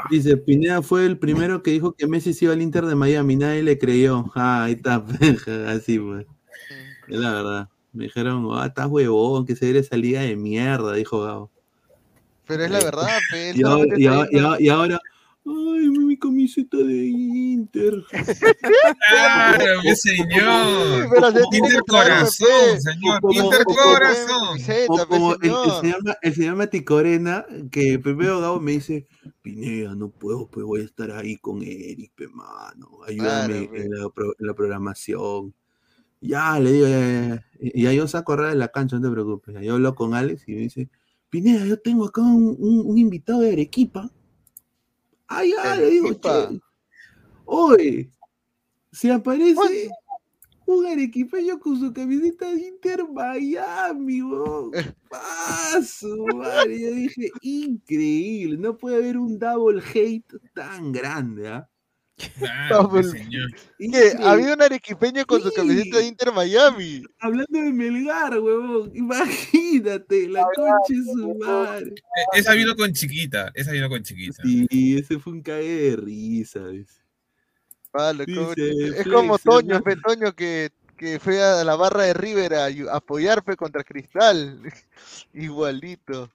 Dice, 0.10 0.38
Pineda 0.38 0.82
fue 0.82 1.06
el 1.06 1.18
primero 1.18 1.64
que 1.64 1.72
dijo 1.72 1.94
que 1.94 2.08
Messi 2.08 2.34
se 2.34 2.46
iba 2.46 2.54
al 2.54 2.62
Inter 2.62 2.86
de 2.86 2.96
Miami, 2.96 3.36
nadie 3.36 3.64
le 3.64 3.78
creyó. 3.78 4.32
Ah, 4.36 4.66
ahí 4.66 4.74
está, 4.74 5.04
así 5.68 6.00
pues. 6.00 6.26
Es 7.08 7.18
la 7.20 7.32
verdad. 7.32 7.70
Me 7.94 8.06
dijeron, 8.06 8.48
ah, 8.54 8.66
estás 8.68 8.88
huevón, 8.88 9.46
que 9.46 9.56
se 9.56 9.66
viene 9.66 9.80
esa 9.80 9.96
liga 9.98 10.22
de 10.22 10.36
mierda, 10.36 10.94
dijo 10.94 11.22
Gabo. 11.24 11.52
Pero 12.48 12.66
es 12.66 12.72
la 12.72 12.80
verdad, 12.80 13.08
Y 13.56 13.64
ahora, 13.64 13.96
ahora- 14.08 14.58
y 14.62 14.70
ahora, 14.70 15.00
ay, 15.46 15.90
mi 15.90 16.18
camiseta 16.18 16.78
de 16.78 17.06
Inter. 17.06 17.94
Claro, 19.10 19.82
mi 19.84 19.96
señor. 19.96 21.10
Inter 21.52 21.82
corazón, 21.88 22.82
señor. 22.82 23.20
Inter 23.32 23.64
corazón. 23.66 25.08
como 25.10 25.34
el, 25.34 25.38
el 25.44 25.50
señor. 25.52 25.82
señor, 25.82 26.04
Ma- 26.04 26.18
el 26.22 26.34
señor 26.36 26.56
Mati 26.56 26.84
Corena, 26.84 27.46
que 27.72 28.00
primero 28.00 28.40
Gabo 28.42 28.60
me 28.60 28.74
dice, 28.74 29.08
Pineda, 29.42 29.96
no 29.96 30.10
puedo, 30.10 30.48
pues 30.48 30.66
voy 30.66 30.82
a 30.82 30.86
estar 30.86 31.12
ahí 31.12 31.38
con 31.38 31.62
Eric, 31.62 32.12
pe 32.16 32.28
mano, 32.28 32.90
ayúdame 33.08 33.68
Claro, 33.70 33.76
en, 33.84 33.92
la, 33.92 34.10
pro- 34.10 34.36
en 34.40 34.48
la 34.48 34.54
programación. 34.54 35.54
Ya, 36.22 36.60
le 36.60 36.72
digo, 36.72 36.88
ya, 36.88 37.00
ya, 37.00 37.28
ya. 37.28 37.46
Y 37.60 37.84
ya 37.84 37.94
yo 37.94 38.08
saco 38.08 38.34
a 38.34 38.50
de 38.50 38.56
la 38.56 38.70
cancha, 38.70 38.96
no 38.98 39.04
te 39.08 39.12
preocupes. 39.14 39.56
Yo 39.62 39.76
hablo 39.76 39.94
con 39.96 40.14
Alex 40.16 40.44
y 40.48 40.54
me 40.54 40.62
dice, 40.62 40.90
Pineda, 41.30 41.66
yo 41.66 41.78
tengo 41.80 42.06
acá 42.06 42.22
un, 42.22 42.56
un- 42.58 42.84
un 42.86 42.98
invitado 42.98 43.42
de 43.42 43.52
Arequipa. 43.54 44.10
Ah, 45.28 45.44
ya, 45.44 45.76
le 45.76 45.90
digo, 45.90 46.20
che. 46.20 46.60
Oye, 47.46 48.12
se 48.92 49.12
aparece 49.12 49.90
un 50.66 50.86
arequipeño 50.86 51.60
con 51.60 51.80
su 51.80 51.94
camiseta 51.94 52.50
de 52.50 52.68
Inter 52.68 53.06
Miami, 53.12 54.22
weón. 54.22 54.72
Paso, 55.10 56.26
madre. 56.34 56.80
Yo 56.80 56.92
dije, 56.92 57.30
increíble. 57.42 58.58
No 58.58 58.78
puede 58.78 58.98
haber 58.98 59.18
un 59.18 59.38
double 59.38 59.82
hate 59.82 60.26
tan 60.54 60.92
grande, 60.92 61.50
¿ah? 61.50 61.70
Señor. 62.18 63.52
¿Qué? 63.78 64.14
Había 64.24 64.54
un 64.54 64.62
arequipeño 64.62 65.26
con 65.26 65.42
su 65.42 65.52
camiseta 65.52 65.98
de 65.98 66.06
Inter 66.06 66.32
Miami. 66.32 67.04
Hablando 67.20 67.60
de 67.60 67.74
Melgar, 67.74 68.40
huevón. 68.40 68.92
Imagínate, 68.96 70.28
la 70.30 70.44
concha 70.56 70.74
de 70.90 71.04
su 71.04 71.36
madre. 71.36 71.96
Esa 72.34 72.54
vino 72.54 72.76
con 72.76 72.94
chiquita. 72.94 73.52
Esa 73.54 73.72
vino 73.72 73.90
con 73.90 74.02
chiquita. 74.04 74.44
Sí, 74.44 74.98
ese 74.98 75.20
fue 75.20 75.34
un 75.34 75.42
cague 75.42 75.92
de 75.92 75.96
risa, 75.98 76.68
dice. 76.68 77.02
Vale, 77.92 78.26
es 78.28 79.08
como 79.08 79.38
Toño, 79.38 79.82
pe, 79.82 79.96
Toño 79.96 80.34
que 80.34 80.72
que 80.98 81.20
fue 81.20 81.42
a 81.44 81.64
la 81.64 81.76
barra 81.76 82.04
de 82.04 82.14
River 82.14 82.54
a 82.56 82.66
a 82.66 82.96
apoyar 82.96 83.44
pues, 83.44 83.58
contra 83.58 83.84
Cristal. 83.84 84.62
Igualito. 85.34 86.32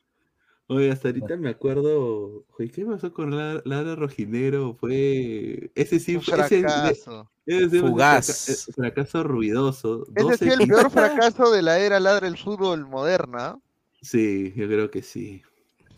Oye, 0.70 0.92
hasta 0.92 1.08
ahorita 1.08 1.36
me 1.36 1.48
acuerdo. 1.50 2.44
Oye, 2.56 2.70
¿qué 2.70 2.84
pasó 2.86 3.12
con 3.12 3.36
Lara, 3.36 3.60
Lara 3.64 3.96
Rojinegro? 3.96 4.74
Fue. 4.78 5.72
Ese 5.74 5.98
sí 5.98 6.14
Un 6.14 6.22
fue. 6.22 6.38
ese- 6.38 6.60
fracaso. 6.60 7.28
ese 7.44 7.70
sí 7.70 7.78
fue 7.80 7.80
un 7.80 7.88
Fugaz. 7.94 8.26
fraca- 8.46 8.52
eh, 8.52 8.72
fracaso 8.74 9.22
ruidoso. 9.24 10.06
Ese 10.14 10.36
sí 10.38 10.48
el 10.50 10.68
peor 10.68 10.88
fracaso 10.90 11.50
de 11.50 11.62
la 11.62 11.80
era 11.80 11.98
ladra 11.98 12.28
el 12.28 12.38
fútbol 12.38 12.86
moderna. 12.86 13.58
Sí, 14.00 14.52
yo 14.54 14.68
creo 14.68 14.90
que 14.92 15.02
sí. 15.02 15.42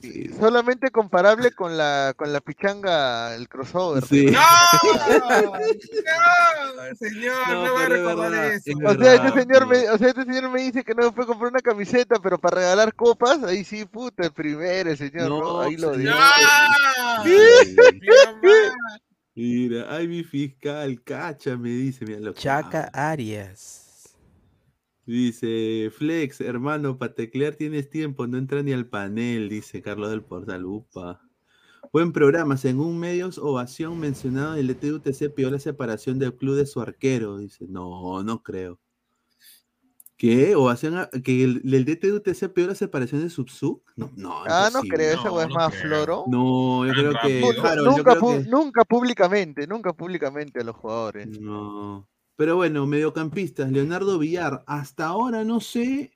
Sí, 0.02 0.28
Solamente 0.38 0.90
comparable 0.90 1.52
con 1.52 1.76
la 1.76 2.12
con 2.16 2.32
la 2.32 2.40
pichanga, 2.40 3.34
el 3.36 3.48
crossover. 3.48 4.04
Sí. 4.04 4.26
¡No! 4.26 4.40
¡No! 4.40 5.52
Señor, 6.98 7.48
no, 7.48 7.64
No, 7.64 7.74
va 7.74 7.84
a 7.84 7.88
recordar 7.88 8.30
verdad, 8.32 8.54
eso. 8.54 8.70
es 8.70 8.76
O 8.84 8.94
sea, 9.02 9.14
este 9.14 9.40
señor 9.40 9.66
me, 9.66 9.88
o 9.88 9.96
sea, 9.98 10.08
este 10.08 10.24
señor 10.24 10.50
me 10.50 10.62
dice 10.62 10.84
que 10.84 10.94
no 10.94 11.12
fue 11.12 11.24
a 11.24 11.26
comprar 11.26 11.52
una 11.52 11.60
camiseta, 11.60 12.16
pero 12.20 12.38
para 12.38 12.56
regalar 12.56 12.94
copas, 12.94 13.42
ahí 13.44 13.64
sí, 13.64 13.84
puta, 13.84 14.24
el 14.24 14.32
primero, 14.32 14.90
el 14.90 14.98
señor, 14.98 15.28
¿no? 15.28 15.38
No, 15.38 15.60
Ahí 15.60 15.76
lo 15.76 15.96
dijo. 15.96 16.12
Mira, 19.34 19.86
ay, 19.88 20.08
mi 20.08 20.24
fiscal, 20.24 21.00
cacha, 21.02 21.56
me 21.56 21.70
dice, 21.70 22.04
mira 22.04 22.20
lo 22.20 22.34
que 22.34 22.40
Chaca 22.40 22.90
Arias. 22.92 23.81
Dice, 25.04 25.90
Flex, 25.96 26.40
hermano, 26.40 26.96
para 26.96 27.14
teclear 27.14 27.54
tienes 27.56 27.90
tiempo, 27.90 28.26
no 28.26 28.38
entra 28.38 28.62
ni 28.62 28.72
al 28.72 28.86
panel, 28.86 29.48
dice 29.48 29.82
Carlos 29.82 30.10
del 30.10 30.22
Portal. 30.22 30.64
Upa. 30.64 31.20
Buen 31.92 32.12
programa, 32.12 32.56
según 32.56 32.98
medios, 32.98 33.36
ovación 33.38 33.98
mencionado 33.98 34.54
el 34.54 34.68
DTUTC 34.68 35.34
pidió 35.34 35.50
la 35.50 35.58
separación 35.58 36.18
del 36.18 36.34
club 36.36 36.54
de 36.56 36.66
su 36.66 36.80
arquero. 36.80 37.38
Dice, 37.38 37.66
no, 37.68 38.22
no 38.22 38.42
creo. 38.42 38.78
¿Qué? 40.16 40.54
¿Ovación? 40.54 40.96
a- 40.96 41.10
¿Que 41.10 41.42
el, 41.42 41.62
el 41.64 41.84
DTUTC 41.84 42.52
pidió 42.52 42.68
la 42.68 42.76
separación 42.76 43.20
de 43.22 43.28
Subsub? 43.28 43.82
No, 43.96 44.08
no, 44.16 44.44
Ah, 44.46 44.70
no 44.72 44.82
creo, 44.82 45.18
esa 45.18 45.32
weá 45.32 45.46
es 45.46 45.52
más 45.52 45.74
floro. 45.74 46.24
No, 46.28 46.86
yo 46.86 46.92
creo 46.92 47.12
yo 47.12 47.18
que- 47.20 47.40
nunca 48.52 48.84
públicamente, 48.84 49.66
nunca 49.66 49.92
públicamente 49.92 50.60
a 50.60 50.64
los 50.64 50.76
jugadores. 50.76 51.40
No. 51.40 52.06
Pero 52.42 52.56
bueno, 52.56 52.88
mediocampistas, 52.88 53.70
Leonardo 53.70 54.18
Villar. 54.18 54.64
Hasta 54.66 55.06
ahora 55.06 55.44
no 55.44 55.60
sé 55.60 56.10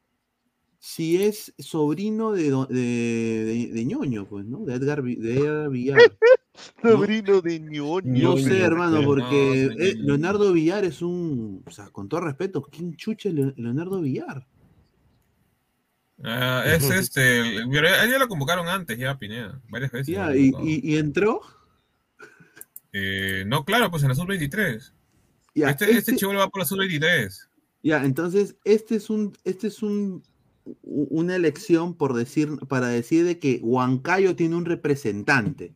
si 0.80 1.22
es 1.22 1.54
sobrino 1.56 2.32
de, 2.32 2.50
de, 2.68 3.44
de- 3.44 3.70
de 3.72 3.84
ñoño, 3.84 4.24
pues, 4.26 4.44
¿no? 4.44 4.64
De 4.64 4.74
Edgar, 4.74 5.04
de 5.04 5.38
Edgar 5.38 5.70
Villar. 5.70 6.00
Sobrino 6.82 7.40
de 7.42 7.60
ñoño. 7.60 8.30
No 8.30 8.36
sé, 8.38 8.58
hermano, 8.60 9.04
porque 9.04 9.68
No, 9.72 9.80
eh, 9.84 9.94
Leonardo 9.98 10.52
Villar 10.52 10.84
es 10.84 11.00
un. 11.00 11.62
O 11.64 11.70
sea, 11.70 11.90
con 11.90 12.08
todo 12.08 12.22
respeto, 12.22 12.60
¿quién 12.60 12.96
chucha 12.96 13.28
es 13.28 13.34
Leonardo 13.56 14.00
Villar? 14.00 14.48
Ah, 16.24 16.64
es 16.66 16.90
este. 16.90 17.58
el- 17.58 17.68
Pero 17.70 17.86
a 17.86 18.02
él 18.02 18.10
ya 18.10 18.18
lo 18.18 18.26
convocaron 18.26 18.66
antes, 18.66 18.98
ya 18.98 19.16
Pineda. 19.16 19.60
Varias 19.68 19.92
veces. 19.92 20.08
Ya, 20.08 20.34
y 20.34 20.96
entró. 20.96 21.40
Eh, 22.92 23.44
no, 23.46 23.64
claro, 23.64 23.92
pues 23.92 24.02
en 24.02 24.08
la 24.08 24.16
sub-23. 24.16 24.92
Ya, 25.56 25.70
este, 25.70 25.86
este 25.86 25.98
este- 25.98 26.16
chivolo 26.16 26.38
va 26.38 26.48
por 26.48 26.60
la 26.60 26.66
sub-23. 26.66 27.48
Ya, 27.82 28.04
entonces, 28.04 28.56
este 28.64 28.96
es 28.96 29.10
un, 29.10 29.36
este 29.44 29.68
es 29.68 29.82
un 29.82 30.22
una 30.82 31.36
elección 31.36 31.94
por 31.94 32.12
decir, 32.12 32.56
para 32.68 32.88
decir 32.88 33.24
de 33.24 33.38
que 33.38 33.60
Huancayo 33.62 34.34
tiene 34.34 34.56
un 34.56 34.64
representante. 34.64 35.74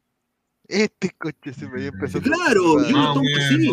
Este 0.67 1.11
coche 1.17 1.53
se 1.53 1.69
me 1.69 1.87
empezó 1.87 2.21
Claro, 2.21 2.85
yo 2.89 2.97
lo 2.97 3.15
tomo 3.15 3.29
así. 3.39 3.69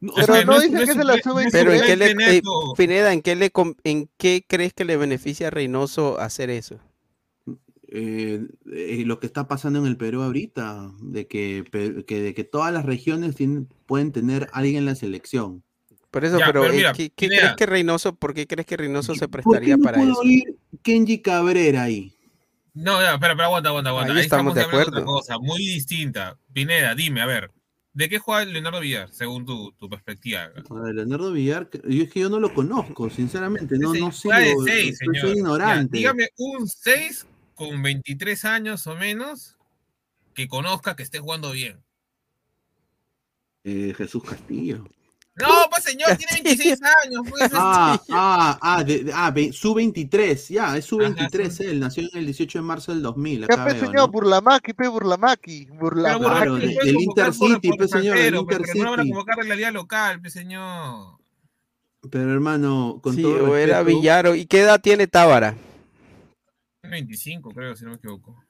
No, 0.00 0.12
o 0.12 0.14
Pero 0.16 0.34
sea, 0.34 0.44
no 0.44 0.60
dicen 0.60 0.76
es 0.78 0.88
que 0.88 0.94
se 0.94 1.04
la 1.04 1.16
no 1.24 1.34
un 1.34 1.44
Pero 1.52 1.72
en 1.72 1.82
qué 1.82 1.96
le, 1.96 2.38
eh. 2.38 2.42
Pineda, 2.76 3.12
¿en 3.12 3.22
qué, 3.22 3.36
le, 3.36 3.52
¿en 3.84 4.10
qué 4.16 4.44
crees 4.48 4.72
que 4.72 4.84
le 4.84 4.96
beneficia 4.96 5.48
a 5.48 5.50
Reynoso 5.50 6.18
hacer 6.18 6.50
eso? 6.50 6.80
Eh, 7.92 8.46
eh, 8.72 9.02
lo 9.04 9.18
que 9.20 9.26
está 9.26 9.48
pasando 9.48 9.78
en 9.80 9.86
el 9.86 9.96
Perú 9.96 10.22
ahorita, 10.22 10.90
de 11.00 11.26
que, 11.26 11.64
que- 12.06 12.20
de 12.22 12.34
que 12.34 12.44
todas 12.44 12.72
las 12.72 12.84
regiones 12.86 13.34
tienen, 13.36 13.68
pueden 13.86 14.12
tener 14.12 14.48
alguien 14.52 14.76
en 14.76 14.86
la 14.86 14.94
selección. 14.94 15.62
Por 16.10 16.24
eso, 16.24 16.38
Ya, 16.38 16.46
pero, 16.46 16.62
pero 16.62 16.72
eh, 16.72 16.76
mira, 16.76 16.92
¿qué, 16.92 17.10
qué 17.10 17.26
Pineda. 17.28 17.40
crees 17.42 17.56
que 17.56 17.66
Reynoso, 17.66 18.14
por 18.16 18.34
qué 18.34 18.46
crees 18.46 18.66
que 18.66 18.76
Reynoso 18.76 19.14
se 19.14 19.28
¿Por 19.28 19.42
qué 19.42 19.48
prestaría 19.48 19.76
no 19.76 19.82
para 19.84 19.98
puedo 19.98 20.12
eso? 20.12 20.24
ir 20.24 20.56
Kenji 20.82 21.20
Cabrera 21.22 21.82
ahí? 21.82 22.14
No, 22.74 23.00
ya, 23.00 23.14
espera, 23.14 23.32
espera, 23.32 23.46
aguanta, 23.46 23.68
aguanta, 23.70 23.90
aguanta. 23.90 24.12
Ahí 24.12 24.18
Ahí, 24.18 24.24
estamos 24.24 24.52
estamos, 24.52 24.54
de 24.54 24.60
hablando 24.62 24.78
de 24.78 24.82
otra 24.88 25.00
acuerdo. 25.00 25.20
cosa, 25.20 25.38
muy 25.38 25.58
distinta. 25.66 26.38
Pineda, 26.52 26.94
dime, 26.94 27.20
a 27.20 27.26
ver, 27.26 27.50
¿de 27.92 28.08
qué 28.08 28.18
juega 28.18 28.44
Leonardo 28.44 28.80
Villar, 28.80 29.08
según 29.10 29.44
tu, 29.44 29.72
tu 29.72 29.88
perspectiva? 29.88 30.48
Ver, 30.68 30.94
Leonardo 30.94 31.32
Villar, 31.32 31.68
yo 31.88 32.02
es 32.04 32.10
que 32.10 32.20
yo 32.20 32.28
no 32.30 32.38
lo 32.40 32.54
conozco, 32.54 33.10
sinceramente, 33.10 33.76
no, 33.78 33.94
no 33.94 34.12
seis, 34.12 34.54
soy-. 34.56 34.94
Ya, 35.14 35.28
ignorante. 35.28 35.96
dígame 35.98 36.28
un 36.38 36.68
6 36.68 37.26
con 37.60 37.82
23 37.82 38.42
años 38.46 38.86
o 38.86 38.96
menos 38.96 39.54
que 40.32 40.48
conozca 40.48 40.96
que 40.96 41.02
esté 41.02 41.18
jugando 41.18 41.50
bien. 41.52 41.78
Eh, 43.64 43.92
Jesús 43.94 44.22
Castillo. 44.24 44.82
No, 45.34 45.68
pues 45.70 45.84
señor, 45.84 46.16
tiene 46.16 46.42
26 46.42 46.80
años. 47.04 47.22
Pues, 47.28 47.50
Ah, 47.54 47.98
este- 48.00 48.12
ah, 48.16 48.58
ah, 48.62 48.82
de, 48.84 49.04
de- 49.04 49.12
ah, 49.14 49.30
ve- 49.30 49.52
su 49.52 49.74
23, 49.74 50.48
ya, 50.48 50.74
es 50.78 50.86
su 50.86 50.96
Ajá, 51.00 51.10
23, 51.10 51.60
él 51.60 51.80
nació 51.80 52.02
en 52.04 52.18
el 52.18 52.24
18 52.26 52.58
de 52.58 52.62
marzo 52.62 52.92
del 52.92 53.02
2000, 53.02 53.40
Ya, 53.40 53.44
acá 53.44 53.64
pe, 53.66 53.72
veo, 53.74 53.80
señor, 53.80 53.94
¿no? 53.96 54.08
Burlamaki, 54.08 54.72
pe, 54.72 54.88
Burlamaki. 54.88 55.66
Burlamaki. 55.66 56.18
Claro, 56.18 56.18
convocar 56.18 56.48
por- 56.48 56.88
Intercity, 57.02 57.68
pues, 57.76 57.90
señor, 57.90 58.16
del 58.16 58.34
extranjero, 58.36 58.46
pues, 58.46 58.58
pero 58.72 58.84
no 58.84 58.90
van 58.90 59.00
a 59.00 59.02
Intercity. 59.02 59.10
convocar 59.10 59.44
la 59.44 59.54
liga 59.54 59.70
local, 59.70 60.20
pues 60.22 60.32
señor. 60.32 61.18
Pero 62.10 62.32
hermano, 62.32 63.00
con 63.02 63.14
Sí, 63.14 63.20
todo 63.22 63.50
o 63.50 63.56
era 63.56 63.80
respeto, 63.80 63.98
Villaro. 63.98 64.34
¿Y 64.34 64.46
qué 64.46 64.60
edad 64.60 64.80
tiene 64.80 65.06
Tábara? 65.06 65.54
25, 66.90 67.50
creo, 67.50 67.76
si 67.76 67.84
no 67.84 67.90
me 67.90 67.96
equivoco. 67.96 68.42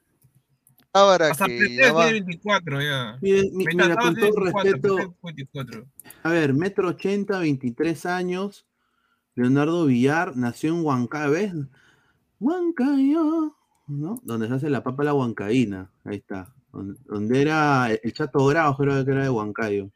Ahora 0.92 1.30
Hasta 1.30 1.46
que 1.46 1.56
Pretel 1.58 1.76
ya 1.78 1.92
va. 1.92 2.04
tiene 2.04 2.20
24 2.20 2.80
ya. 2.82 3.18
Mira, 3.20 3.96
con 3.96 4.14
todo 4.16 4.34
24, 4.34 4.44
respeto, 4.44 4.96
Pretel 4.96 5.14
24. 5.22 5.86
a 6.24 6.30
ver, 6.30 6.52
metro 6.54 6.88
80, 6.88 7.38
23 7.38 8.06
años, 8.06 8.66
Leonardo 9.36 9.86
Villar 9.86 10.36
nació 10.36 10.74
en 10.74 10.84
Huancayo. 10.84 11.68
Huancayo, 12.40 13.56
¿no? 13.86 14.20
Donde 14.24 14.48
se 14.48 14.54
hace 14.54 14.70
la 14.70 14.82
papa 14.82 15.04
la 15.04 15.14
huancaína, 15.14 15.90
ahí 16.04 16.16
está, 16.16 16.52
donde, 16.72 16.98
donde 17.06 17.40
era 17.42 17.92
el 17.92 18.12
Chato 18.12 18.44
Grau, 18.46 18.76
creo 18.76 19.04
que 19.04 19.10
era 19.12 19.22
de 19.24 19.30
Huancayo. 19.30 19.90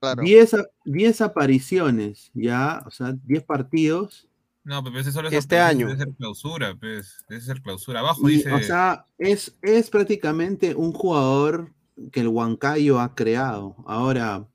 Claro. 0.00 0.22
10, 0.22 0.54
a- 0.54 0.66
10 0.86 1.20
apariciones, 1.20 2.30
ya, 2.32 2.82
o 2.86 2.90
sea, 2.90 3.12
10 3.24 3.42
partidos. 3.44 4.26
No, 4.62 4.84
pero 4.84 4.98
ese 5.00 5.10
solo 5.12 5.28
es 5.28 5.34
Este 5.34 5.56
ese 5.56 5.62
año. 5.62 5.86
Debe 5.86 5.98
ser 5.98 6.14
clausura, 6.14 6.74
pues. 6.78 7.24
Debe 7.28 7.40
ser 7.40 7.62
clausura. 7.62 8.00
Abajo 8.00 8.28
Y, 8.28 8.34
dice. 8.36 8.52
o 8.52 8.62
sea, 8.62 9.06
es, 9.18 9.56
es 9.62 9.88
prácticamente 9.90 10.74
un 10.74 10.92
jugador 10.92 11.72
que 12.12 12.20
el 12.20 12.28
Huancayo 12.28 13.00
ha 13.00 13.14
creado. 13.14 13.76
Ahora, 13.86 14.46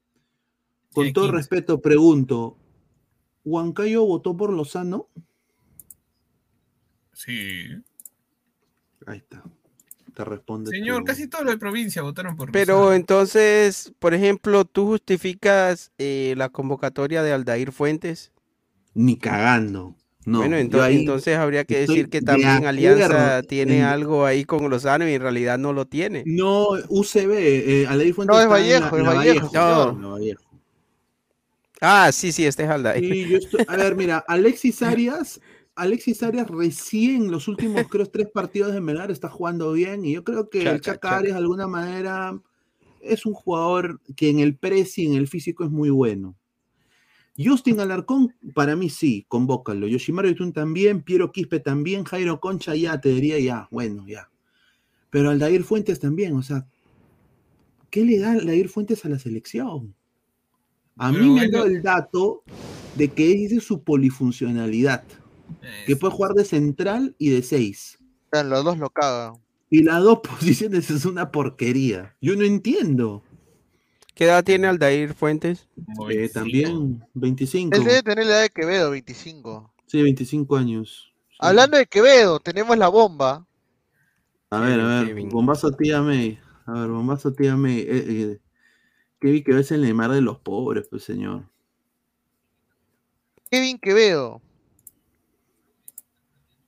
con 0.93 1.11
todo 1.11 1.25
15. 1.25 1.37
respeto, 1.37 1.81
pregunto, 1.81 2.57
¿Huancayo 3.43 4.05
votó 4.05 4.37
por 4.37 4.53
Lozano? 4.53 5.07
Sí. 7.13 7.65
Ahí 9.05 9.17
está. 9.17 9.43
Te 10.13 10.23
responde. 10.23 10.71
Señor, 10.71 10.99
tu- 10.99 11.05
casi 11.05 11.27
todos 11.27 11.45
los 11.45 11.53
de 11.55 11.59
provincia 11.59 12.01
votaron 12.01 12.35
por 12.35 12.51
Pero 12.51 12.75
Lozano. 12.77 12.93
entonces, 12.93 13.93
por 13.99 14.13
ejemplo, 14.13 14.65
¿tú 14.65 14.85
justificas 14.85 15.91
eh, 15.97 16.33
la 16.37 16.49
convocatoria 16.49 17.21
de 17.23 17.33
Aldair 17.33 17.71
Fuentes? 17.71 18.31
Ni 18.95 19.17
cagando. 19.17 19.95
No, 20.25 20.39
bueno, 20.39 20.55
ahí 20.81 20.95
entonces 20.95 21.37
habría 21.37 21.65
que 21.65 21.81
decir 21.81 22.09
que 22.09 22.19
de 22.19 22.25
también 22.25 22.65
Alianza 22.65 23.43
tiene 23.43 23.77
en- 23.79 23.83
algo 23.83 24.25
ahí 24.25 24.43
con 24.43 24.67
Lozano 24.71 25.07
y 25.07 25.13
en 25.13 25.21
realidad 25.21 25.59
no 25.59 25.71
lo 25.71 25.85
tiene. 25.85 26.23
No, 26.25 26.69
UCB, 26.89 27.31
eh, 27.83 27.85
Aldair 27.87 28.15
Fuentes 28.15 28.33
No, 28.33 28.39
es 28.41 28.45
está 28.47 28.57
en 28.57 28.65
la- 28.71 28.89
Vallejo, 28.89 28.97
es 28.97 29.03
Vallejo, 29.05 30.11
Vallejo. 30.11 30.43
Ah, 31.81 32.09
sí, 32.11 32.31
sí, 32.31 32.45
este 32.45 32.63
es 32.63 32.69
Aldair. 32.69 33.03
Sí, 33.05 33.27
yo 33.29 33.37
estoy- 33.37 33.65
a 33.67 33.77
ver, 33.77 33.95
mira, 33.95 34.23
Alexis 34.27 34.81
Arias, 34.81 35.39
Alexis 35.75 36.23
Arias 36.23 36.47
recién 36.49 37.29
los 37.29 37.47
últimos, 37.47 37.87
creo, 37.89 38.05
tres 38.11 38.29
partidos 38.33 38.73
de 38.73 38.81
Melgar 38.81 39.11
está 39.11 39.29
jugando 39.29 39.73
bien 39.73 40.05
y 40.05 40.13
yo 40.13 40.23
creo 40.23 40.49
que 40.49 40.61
el 40.61 40.81
cha, 40.81 40.93
Chaca. 40.93 41.17
Arias 41.17 41.33
de 41.33 41.39
alguna 41.39 41.67
manera 41.67 42.39
es 43.01 43.27
un 43.27 43.33
jugador 43.33 43.99
que 44.15 44.29
en 44.29 44.39
el 44.39 44.55
press 44.57 44.97
y 44.97 45.05
en 45.05 45.13
el 45.13 45.27
físico 45.27 45.63
es 45.65 45.69
muy 45.69 45.91
bueno. 45.91 46.35
Justin 47.37 47.79
Alarcón, 47.79 48.33
para 48.53 48.75
mí 48.75 48.89
sí, 48.89 49.25
convócalo. 49.27 49.87
Yoshimaru 49.87 50.29
Yotun 50.29 50.53
también, 50.53 51.01
Piero 51.01 51.31
Quispe 51.31 51.59
también, 51.59 52.05
Jairo 52.05 52.39
Concha 52.39 52.75
ya, 52.75 52.99
te 53.01 53.09
diría 53.09 53.39
ya, 53.39 53.67
bueno, 53.71 54.05
ya. 54.07 54.29
Pero 55.09 55.29
Aldair 55.29 55.63
Fuentes 55.63 55.99
también, 55.99 56.35
o 56.35 56.41
sea, 56.41 56.65
¿qué 57.89 58.05
le 58.05 58.19
da 58.19 58.33
Aldair 58.33 58.69
Fuentes 58.69 59.03
a 59.05 59.09
la 59.09 59.19
selección? 59.19 59.93
A 60.97 61.11
mí 61.11 61.29
me 61.29 61.41
han 61.41 61.51
dado 61.51 61.65
el 61.65 61.81
dato 61.81 62.43
de 62.95 63.09
que 63.09 63.27
dice 63.27 63.59
su 63.59 63.83
polifuncionalidad, 63.83 65.03
que 65.85 65.95
puede 65.97 66.13
jugar 66.13 66.33
de 66.33 66.45
central 66.45 67.15
y 67.17 67.29
de 67.29 67.43
seis. 67.43 67.97
Los 68.31 68.63
dos 68.63 68.77
lo 68.77 68.89
cagan. 68.89 69.33
Y 69.69 69.83
las 69.83 70.01
dos 70.03 70.19
posiciones 70.23 70.89
es 70.89 71.05
una 71.05 71.31
porquería. 71.31 72.15
Yo 72.21 72.35
no 72.35 72.43
entiendo. 72.43 73.23
¿Qué 74.15 74.23
edad 74.23 74.45
tiene 74.45 74.67
Aldair 74.67 75.13
Fuentes? 75.13 75.67
Eh, 76.09 76.29
también 76.29 77.05
25. 77.15 77.75
Él 77.75 77.83
debe 77.83 78.01
tener 78.01 78.25
la 78.25 78.31
edad 78.31 78.41
de 78.43 78.49
Quevedo, 78.49 78.91
25. 78.91 79.73
Sí, 79.87 80.01
25 80.01 80.55
años. 80.55 81.13
Hablando 81.37 81.77
de 81.77 81.85
Quevedo, 81.85 82.39
tenemos 82.39 82.77
la 82.77 82.87
bomba. 82.87 83.45
A 84.51 84.59
ver, 84.61 84.79
a 84.79 85.03
ver, 85.03 85.21
bombazo 85.25 85.69
tía 85.73 86.01
May. 86.01 86.39
A 86.65 86.71
ver, 86.79 86.87
bombazo 86.87 87.33
tía 87.33 87.57
May. 87.57 87.79
Eh, 87.79 87.87
eh, 87.89 88.39
Kevin 89.19 89.43
Quevedo 89.43 89.59
es 89.59 89.71
el 89.71 89.81
Neymar 89.81 90.11
de 90.11 90.21
los 90.21 90.39
pobres, 90.39 90.87
pues 90.89 91.03
señor. 91.03 91.49
Kevin 93.51 93.77
Quevedo. 93.79 94.41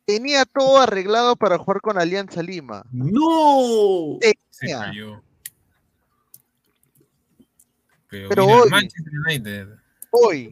Tenía 0.03 0.43
todo 0.43 0.79
arreglado 0.79 1.37
para 1.37 1.57
jugar 1.57 1.79
con 1.79 1.97
Alianza 1.97 2.43
Lima. 2.43 2.83
¡No! 2.91 4.19
Se 4.49 4.67
cayó. 4.67 5.23
Pero, 8.09 8.45
hoy- 8.45 8.69
Manchester 8.69 9.13
United. 9.25 9.67
Hoy 10.11 10.51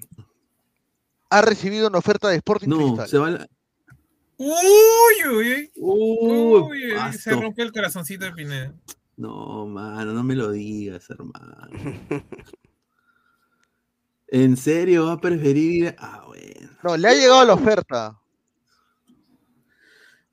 ha 1.30 1.42
recibido 1.42 1.88
una 1.88 1.98
oferta 2.00 2.30
de 2.30 2.36
Sporting 2.38 2.68
No, 2.70 2.78
Cristal. 2.78 3.08
se 3.08 3.18
va 3.18 3.30
la... 3.32 3.48
Uy, 4.38 5.16
uy, 5.34 5.72
uy. 5.76 6.94
Se 7.18 7.32
rompió 7.32 7.64
el 7.64 7.72
corazoncito 7.72 8.26
de 8.26 8.34
Pineda. 8.34 8.74
No, 9.18 9.66
mano, 9.66 10.12
no 10.12 10.24
me 10.24 10.36
lo 10.36 10.52
digas, 10.52 11.10
hermano. 11.10 11.56
¿En 14.28 14.58
serio 14.58 15.06
va 15.06 15.14
a 15.14 15.22
preferir. 15.22 15.96
Ah, 15.98 16.24
bueno. 16.28 16.70
No, 16.84 16.98
le 16.98 17.08
ha 17.08 17.14
llegado 17.14 17.46
la 17.46 17.54
oferta. 17.54 18.20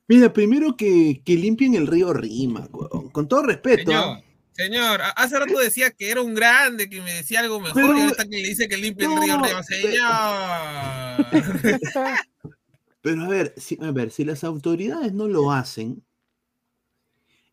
Mira, 0.08 0.32
primero 0.32 0.76
que, 0.76 1.22
que 1.24 1.36
limpien 1.36 1.74
el 1.74 1.86
río 1.86 2.12
Rima, 2.12 2.68
con 3.12 3.28
todo 3.28 3.44
respeto. 3.44 3.92
Señor, 3.92 4.04
¿ah? 4.04 4.22
Señor, 4.52 5.00
hace 5.16 5.38
rato 5.38 5.58
decía 5.58 5.90
que 5.90 6.10
era 6.10 6.20
un 6.22 6.34
grande, 6.34 6.88
que 6.88 7.00
me 7.02 7.12
decía 7.12 7.40
algo 7.40 7.60
mejor, 7.60 7.74
Pero- 7.82 7.98
y 7.98 8.00
ahorita 8.02 8.24
que 8.28 8.36
le 8.36 8.48
dice 8.48 8.68
que 8.68 8.76
limpie 8.76 9.06
el 9.06 9.20
río 9.20 9.40
Río. 9.42 9.62
Señor. 9.62 11.26
Pero 13.02 13.22
a 13.24 13.28
ver, 13.28 13.54
si, 13.56 13.76
a 13.80 13.90
ver, 13.90 14.10
si 14.12 14.24
las 14.24 14.44
autoridades 14.44 15.12
no 15.12 15.26
lo 15.26 15.50
hacen, 15.52 16.04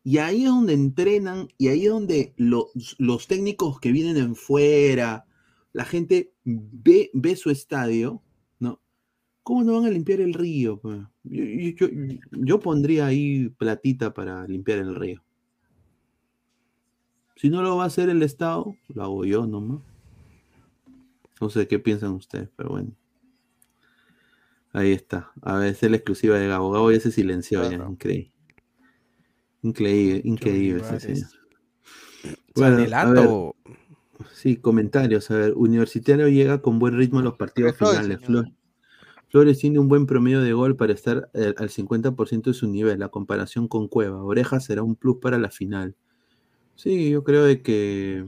y 0.04 0.18
ahí 0.18 0.44
es 0.44 0.48
donde 0.48 0.72
entrenan, 0.74 1.48
y 1.58 1.68
ahí 1.68 1.86
es 1.86 1.90
donde 1.90 2.32
los, 2.36 2.66
los 2.98 3.26
técnicos 3.26 3.80
que 3.80 3.90
vienen 3.92 4.16
en 4.16 4.36
fuera, 4.36 5.26
la 5.72 5.84
gente 5.84 6.32
ve, 6.44 7.10
ve 7.12 7.36
su 7.36 7.50
estadio, 7.50 8.22
¿no? 8.60 8.80
¿Cómo 9.42 9.64
no 9.64 9.74
van 9.74 9.86
a 9.86 9.90
limpiar 9.90 10.20
el 10.20 10.34
río? 10.34 10.78
pues? 10.80 11.00
Yo, 11.24 11.44
yo- 11.44 11.88
yo- 11.88 12.18
yo 12.30 12.60
pondría 12.60 13.06
ahí 13.06 13.48
platita 13.50 14.14
para 14.14 14.46
limpiar 14.46 14.78
el 14.78 14.94
río. 14.94 15.22
Si 17.40 17.48
no 17.48 17.62
lo 17.62 17.76
va 17.76 17.84
a 17.84 17.86
hacer 17.86 18.08
el 18.10 18.22
Estado, 18.22 18.76
lo 18.94 19.02
hago 19.02 19.24
yo 19.24 19.46
nomás. 19.46 19.80
No 21.40 21.48
sé 21.48 21.66
qué 21.66 21.78
piensan 21.78 22.10
ustedes, 22.12 22.50
pero 22.54 22.70
bueno. 22.70 22.90
Ahí 24.72 24.92
está. 24.92 25.32
A 25.42 25.56
ver, 25.56 25.68
es 25.72 25.82
la 25.82 25.96
exclusiva 25.96 26.38
de 26.38 26.46
Gabo. 26.48 26.70
Gabo 26.70 26.92
ya 26.92 27.00
se 27.00 27.10
silenció, 27.10 27.62
ya. 27.70 27.76
Increíble. 27.88 28.32
Increíble, 29.62 30.20
increíble 30.24 30.82
ese 30.82 31.14
señor. 31.14 31.30
Bueno, 32.54 32.76
sí, 34.32 34.56
comentarios. 34.56 35.30
A 35.30 35.36
ver, 35.36 35.54
Universitario 35.54 36.28
llega 36.28 36.60
con 36.60 36.78
buen 36.78 36.96
ritmo 36.96 37.20
a 37.20 37.22
los 37.22 37.34
partidos 37.36 37.72
finales. 37.98 38.20
señor. 38.20 38.44
Flor- 38.44 38.54
Flores 39.28 39.58
tiene 39.60 39.78
un 39.78 39.88
buen 39.88 40.06
promedio 40.06 40.40
de 40.42 40.52
gol 40.52 40.74
para 40.76 40.92
estar 40.92 41.30
eh, 41.34 41.54
al 41.56 41.70
50% 41.70 42.50
de 42.50 42.54
su 42.54 42.66
nivel. 42.68 42.98
La 42.98 43.08
comparación 43.08 43.68
con 43.68 43.86
Cueva. 43.88 44.22
Oreja 44.24 44.58
será 44.60 44.82
un 44.82 44.96
plus 44.96 45.18
para 45.22 45.38
la 45.38 45.50
final. 45.50 45.94
Sí, 46.82 47.10
yo 47.10 47.22
creo 47.24 47.44
de 47.44 47.60
que. 47.62 48.24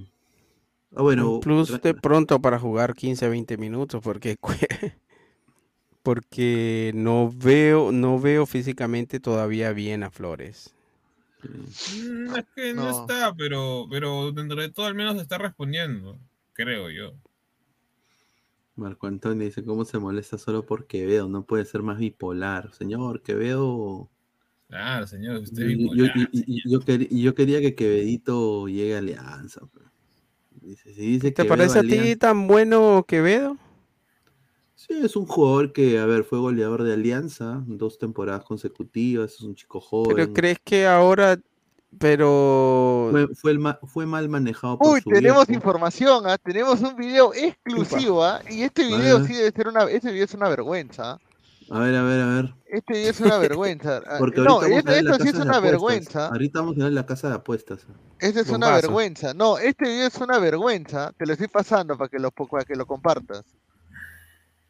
Ah, 0.95 1.03
bueno, 1.03 1.37
Un 1.37 1.41
plus 1.41 1.81
de 1.81 1.95
pronto 1.95 2.41
para 2.43 2.59
jugar 2.59 2.95
15 2.95 3.29
20 3.29 3.57
minutos 3.57 4.03
porque 4.03 4.37
porque 6.03 6.93
no 6.95 7.31
veo 7.35 7.93
no 7.93 8.21
veo 8.21 8.45
físicamente 8.47 9.21
todavía 9.21 9.73
bien 9.73 10.03
a 10.03 10.11
Flores. 10.11 10.75
Mm, 11.43 12.37
es 12.37 12.45
que 12.55 12.75
no, 12.75 12.83
No. 12.85 12.91
está, 12.91 13.35
pero, 13.35 13.87
pero 13.91 14.33
dentro 14.33 14.61
de 14.61 14.71
todo 14.71 14.87
al 14.87 14.95
menos 14.95 15.17
está 15.21 15.39
respondiendo, 15.39 16.19
creo 16.53 16.91
yo. 16.91 17.15
Marco 18.77 19.07
Antonio 19.07 19.47
dice, 19.47 19.65
¿cómo 19.65 19.87
se 19.87 19.99
molesta 19.99 20.37
solo 20.37 20.67
por 20.67 20.87
Quevedo? 20.87 21.27
No 21.27 21.47
puede 21.47 21.65
ser 21.65 21.83
más 21.83 21.97
bipolar. 21.99 22.75
Señor, 22.75 23.23
Quevedo... 23.23 24.11
Claro, 24.73 25.07
señor, 25.07 25.37
usted 25.43 25.69
Yo, 25.69 26.07
yo- 26.65 26.81
quer- 26.81 27.35
quería 27.35 27.61
que 27.61 27.75
Quevedito 27.75 28.67
llegue 28.69 28.95
a 28.95 28.99
Alianza. 29.01 29.61
Dice, 30.63 30.95
si 30.95 31.01
dice 31.03 31.27
¿Te 31.31 31.43
Quevedo 31.43 31.49
parece 31.51 31.79
a 31.81 31.83
ti 31.83 31.89
Alianza- 31.99 32.19
tan 32.21 32.47
bueno 32.47 33.05
Quevedo? 33.07 33.59
Sí, 34.75 34.95
es 35.05 35.15
un 35.15 35.27
jugador 35.27 35.75
que, 35.75 35.99
a 35.99 36.07
ver, 36.07 36.25
fue 36.25 36.39
goleador 36.39 36.85
de 36.85 36.95
Alianza 36.95 37.63
dos 37.67 37.99
temporadas 37.99 38.45
consecutivas, 38.45 39.35
es 39.35 39.43
un 39.43 39.55
chico 39.55 39.79
joven. 39.79 40.17
Pero 40.17 40.33
crees 40.33 40.59
que 40.65 40.87
ahora 40.87 41.39
pero 41.99 43.09
Fue, 43.11 43.29
fue 43.35 43.51
el 43.53 43.59
ma- 43.59 43.79
fue 43.83 44.07
mal 44.07 44.27
manejado 44.31 44.79
por 44.79 44.95
Uy, 44.95 45.03
su 45.03 45.11
tenemos 45.11 45.47
viejo. 45.47 45.59
información, 45.59 46.25
¿ah? 46.27 46.39
tenemos 46.39 46.81
un 46.81 46.97
video 46.97 47.35
exclusivo, 47.35 48.25
¿ah? 48.25 48.41
y 48.51 48.63
este 48.63 48.87
video 48.87 49.23
sí 49.27 49.35
debe 49.35 49.51
ser 49.53 49.69
una, 49.69 49.85
este 49.85 50.11
video 50.11 50.25
es 50.25 50.33
una 50.33 50.49
vergüenza. 50.49 51.13
¿ah? 51.13 51.19
A 51.73 51.79
ver, 51.79 51.97
a 51.97 52.03
ver, 52.03 52.21
a 52.21 52.27
ver. 52.27 52.55
Este 52.67 52.93
video 52.93 53.11
es 53.11 53.21
una 53.21 53.39
vergüenza. 53.39 54.03
Ah, 54.07 54.17
Porque 54.19 54.43
no, 54.43 54.61
vamos 54.61 54.69
esto, 54.69 55.15
sí 55.21 55.29
es 55.29 55.35
una 55.37 55.59
vergüenza. 55.59 56.27
Ahorita 56.27 56.61
vamos 56.61 56.79
a 56.79 56.85
ver 56.85 56.93
la 56.93 57.07
casa 57.07 57.31
de 57.31 57.37
apuestas. 57.37 57.87
Esto 58.19 58.41
es 58.41 58.51
una 58.51 58.73
vergüenza. 58.73 59.33
No, 59.33 59.57
este 59.57 59.89
video 59.89 60.07
es 60.07 60.19
una 60.19 60.39
vergüenza. 60.39 61.13
Te 61.17 61.25
lo 61.25 61.33
estoy 61.33 61.49
pasando 61.49 61.97
para 61.97 62.11
que 62.11 62.19
lo, 62.19 62.31
para 62.31 62.67
que 62.67 62.77
lo 62.77 62.85
compartas. 62.85 63.45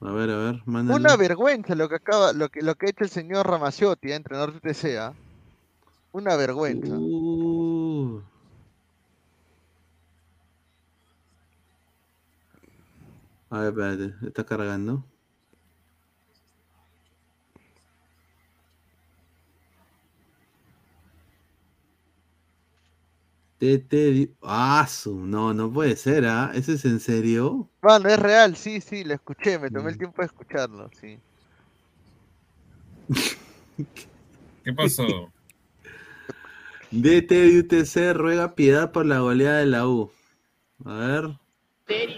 A 0.01 0.13
ver, 0.13 0.31
a 0.31 0.37
ver, 0.37 0.63
mándalo. 0.65 1.01
Una 1.01 1.17
vergüenza 1.17 1.75
lo 1.75 1.89
que 1.89 1.97
acaba, 1.97 2.33
lo 2.33 2.49
que, 2.51 2.63
lo 2.63 2.77
que 2.77 2.87
ha 2.87 2.91
hecho 2.91 3.03
el 3.03 3.11
señor 3.11 3.49
Ramaciotti, 3.49 4.13
¿eh? 4.13 4.15
entrenador 4.15 4.61
de 4.61 4.73
TCA. 4.73 5.13
Una 6.13 6.37
vergüenza. 6.37 6.95
Uh. 6.97 8.23
A 13.51 13.59
ver, 13.59 13.69
espérate, 13.71 14.15
está 14.25 14.45
cargando. 14.45 15.05
Di- 23.63 24.35
Ah, 24.43 24.85
su, 24.89 25.15
no, 25.25 25.55
no 25.55 25.73
puede 25.73 25.95
ser, 25.95 26.27
¿ah? 26.27 26.51
¿Eso 26.53 26.73
es 26.73 26.85
en 26.85 26.99
serio? 26.99 27.69
Bueno, 27.81 28.09
es 28.09 28.19
real, 28.19 28.57
sí, 28.57 28.81
sí, 28.81 29.05
lo 29.05 29.15
escuché, 29.15 29.57
me 29.61 29.71
Mm. 29.71 29.73
tomé 29.73 29.91
el 29.93 29.99
tiempo 29.99 30.21
de 30.21 30.27
escucharlo, 30.27 30.91
sí. 31.01 31.21
¿Qué 34.65 34.73
pasó? 34.73 35.33
DT 36.91 37.31
de 37.35 37.59
UTC 37.61 38.13
ruega 38.15 38.57
piedad 38.57 38.91
por 38.91 39.07
la 39.07 39.21
goleada 39.21 39.59
de 39.59 39.67
la 39.67 39.87
U. 39.87 40.11
A 40.85 40.95
ver. 40.95 41.25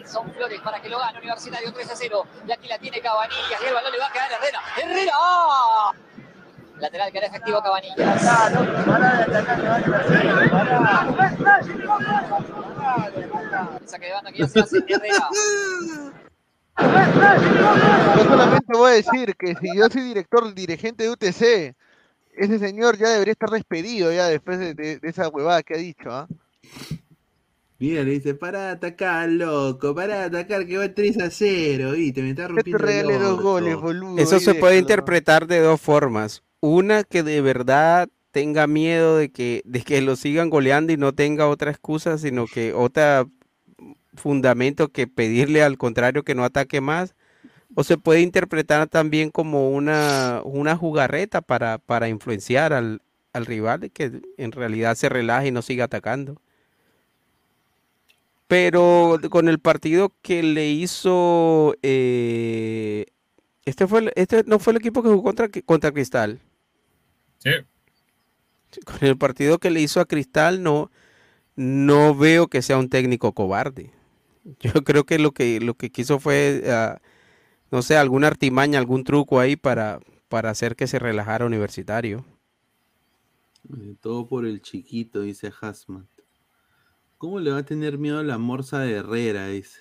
Son 0.06 0.32
Flores 0.32 0.60
para 0.62 0.80
que 0.80 0.88
lo 0.88 0.98
gane 0.98 1.18
Universitario 1.18 1.72
3 1.74 1.90
a 1.90 1.96
0. 1.96 2.24
Y 2.48 2.52
aquí 2.52 2.68
la 2.68 2.78
tiene 2.78 3.00
Cabanillas 3.00 3.60
y 3.62 3.66
el 3.66 3.74
balón 3.74 3.92
le 3.92 3.98
va 3.98 4.06
a 4.06 4.12
quedar 4.12 4.32
a 4.32 4.36
Herrera. 4.36 4.60
¡Herrera! 4.80 5.12
Lateral 6.84 7.10
que 7.12 7.16
era 7.18 7.26
efectivo 7.28 7.62
Cabanillas. 7.62 7.96
Saque 13.86 14.06
de 14.06 14.12
banda 14.12 14.32
que. 14.32 14.38
Yo 18.16 18.24
solamente 18.24 18.72
voy 18.76 18.90
a 18.90 18.94
decir 18.94 19.34
que 19.38 19.54
si 19.60 19.76
yo 19.76 19.88
soy 19.88 20.02
director, 20.02 20.54
dirigente 20.54 21.04
de 21.04 21.10
UTC, 21.10 21.74
ese 22.36 22.58
señor 22.58 22.98
ya 22.98 23.08
debería 23.10 23.32
estar 23.32 23.50
despedido 23.50 24.12
ya 24.12 24.26
después 24.26 24.58
de, 24.58 24.74
de- 24.74 24.98
de 24.98 25.08
esa 25.08 25.28
huevada 25.28 25.62
que 25.62 25.74
ha 25.74 25.78
dicho, 25.78 26.10
¿ah? 26.10 26.26
Mira, 27.78 28.02
le 28.02 28.12
dice, 28.12 28.34
para 28.34 28.66
de 28.66 28.70
atacar, 28.70 29.28
loco, 29.28 29.94
para 29.94 30.28
de 30.28 30.38
atacar, 30.40 30.64
que 30.66 30.78
va 30.78 30.88
3 30.92 31.18
a 31.20 31.30
0, 31.30 31.92
viste, 31.92 32.22
me 32.22 32.30
está 32.30 32.48
rompiendo 32.48 32.78
el 32.78 32.82
regale 32.82 33.18
dos 33.18 33.40
goles, 33.42 33.76
boludo. 33.76 34.18
Eso 34.18 34.38
se 34.40 34.54
puede 34.54 34.78
interpretar 34.78 35.46
de 35.46 35.60
dos 35.60 35.80
formas. 35.80 36.42
Una 36.66 37.04
que 37.04 37.22
de 37.22 37.42
verdad 37.42 38.08
tenga 38.30 38.66
miedo 38.66 39.18
de 39.18 39.28
que, 39.30 39.60
de 39.66 39.82
que 39.82 40.00
lo 40.00 40.16
sigan 40.16 40.48
goleando 40.48 40.94
y 40.94 40.96
no 40.96 41.12
tenga 41.12 41.46
otra 41.46 41.70
excusa, 41.70 42.16
sino 42.16 42.46
que 42.46 42.72
otra 42.72 43.26
fundamento 44.14 44.88
que 44.88 45.06
pedirle 45.06 45.62
al 45.62 45.76
contrario 45.76 46.22
que 46.22 46.34
no 46.34 46.42
ataque 46.42 46.80
más. 46.80 47.14
O 47.74 47.84
se 47.84 47.98
puede 47.98 48.22
interpretar 48.22 48.88
también 48.88 49.28
como 49.28 49.72
una, 49.72 50.40
una 50.42 50.74
jugarreta 50.74 51.42
para, 51.42 51.76
para 51.76 52.08
influenciar 52.08 52.72
al, 52.72 53.02
al 53.34 53.44
rival 53.44 53.90
que 53.92 54.22
en 54.38 54.52
realidad 54.52 54.94
se 54.94 55.10
relaje 55.10 55.48
y 55.48 55.52
no 55.52 55.60
siga 55.60 55.84
atacando. 55.84 56.40
Pero 58.48 59.20
con 59.28 59.50
el 59.50 59.58
partido 59.58 60.14
que 60.22 60.42
le 60.42 60.70
hizo 60.70 61.74
eh, 61.82 63.04
este 63.66 63.86
fue 63.86 64.10
este 64.16 64.44
no 64.46 64.58
fue 64.58 64.72
el 64.72 64.78
equipo 64.78 65.02
que 65.02 65.10
jugó 65.10 65.24
contra, 65.24 65.50
contra 65.66 65.92
Cristal. 65.92 66.40
Sí. 67.44 67.50
Con 68.84 68.98
el 69.08 69.16
partido 69.16 69.58
que 69.58 69.70
le 69.70 69.80
hizo 69.80 70.00
a 70.00 70.06
Cristal 70.06 70.62
no 70.62 70.90
no 71.56 72.14
veo 72.16 72.48
que 72.48 72.62
sea 72.62 72.78
un 72.78 72.88
técnico 72.90 73.32
cobarde. 73.34 73.92
Yo 74.60 74.72
creo 74.84 75.04
que 75.06 75.18
lo 75.18 75.32
que, 75.32 75.60
lo 75.60 75.74
que 75.74 75.90
quiso 75.92 76.20
fue, 76.20 76.64
ah, 76.68 77.00
no 77.72 77.82
sé, 77.82 77.96
alguna 77.98 78.28
artimaña, 78.28 78.78
algún 78.80 79.04
truco 79.04 79.40
ahí 79.40 79.56
para, 79.56 80.00
para 80.28 80.50
hacer 80.50 80.76
que 80.76 80.86
se 80.88 80.98
relajara 81.00 81.46
Universitario. 81.46 82.24
Eh, 83.76 83.96
Todo 84.00 84.26
por 84.26 84.46
el 84.46 84.62
chiquito, 84.62 85.20
dice 85.20 85.52
Hasmat. 85.60 86.06
¿Cómo 87.18 87.40
le 87.40 87.50
va 87.50 87.58
a 87.58 87.64
tener 87.64 87.98
miedo 87.98 88.18
a 88.20 88.22
la 88.22 88.38
morsa 88.38 88.80
de 88.80 88.92
Herrera? 88.92 89.48
Dice. 89.48 89.80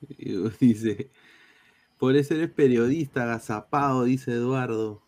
Dice. 0.60 1.10
Por 1.98 2.16
eso 2.16 2.34
eres 2.34 2.50
periodista, 2.52 3.24
agazapado, 3.24 4.04
dice 4.04 4.32
Eduardo. 4.32 5.05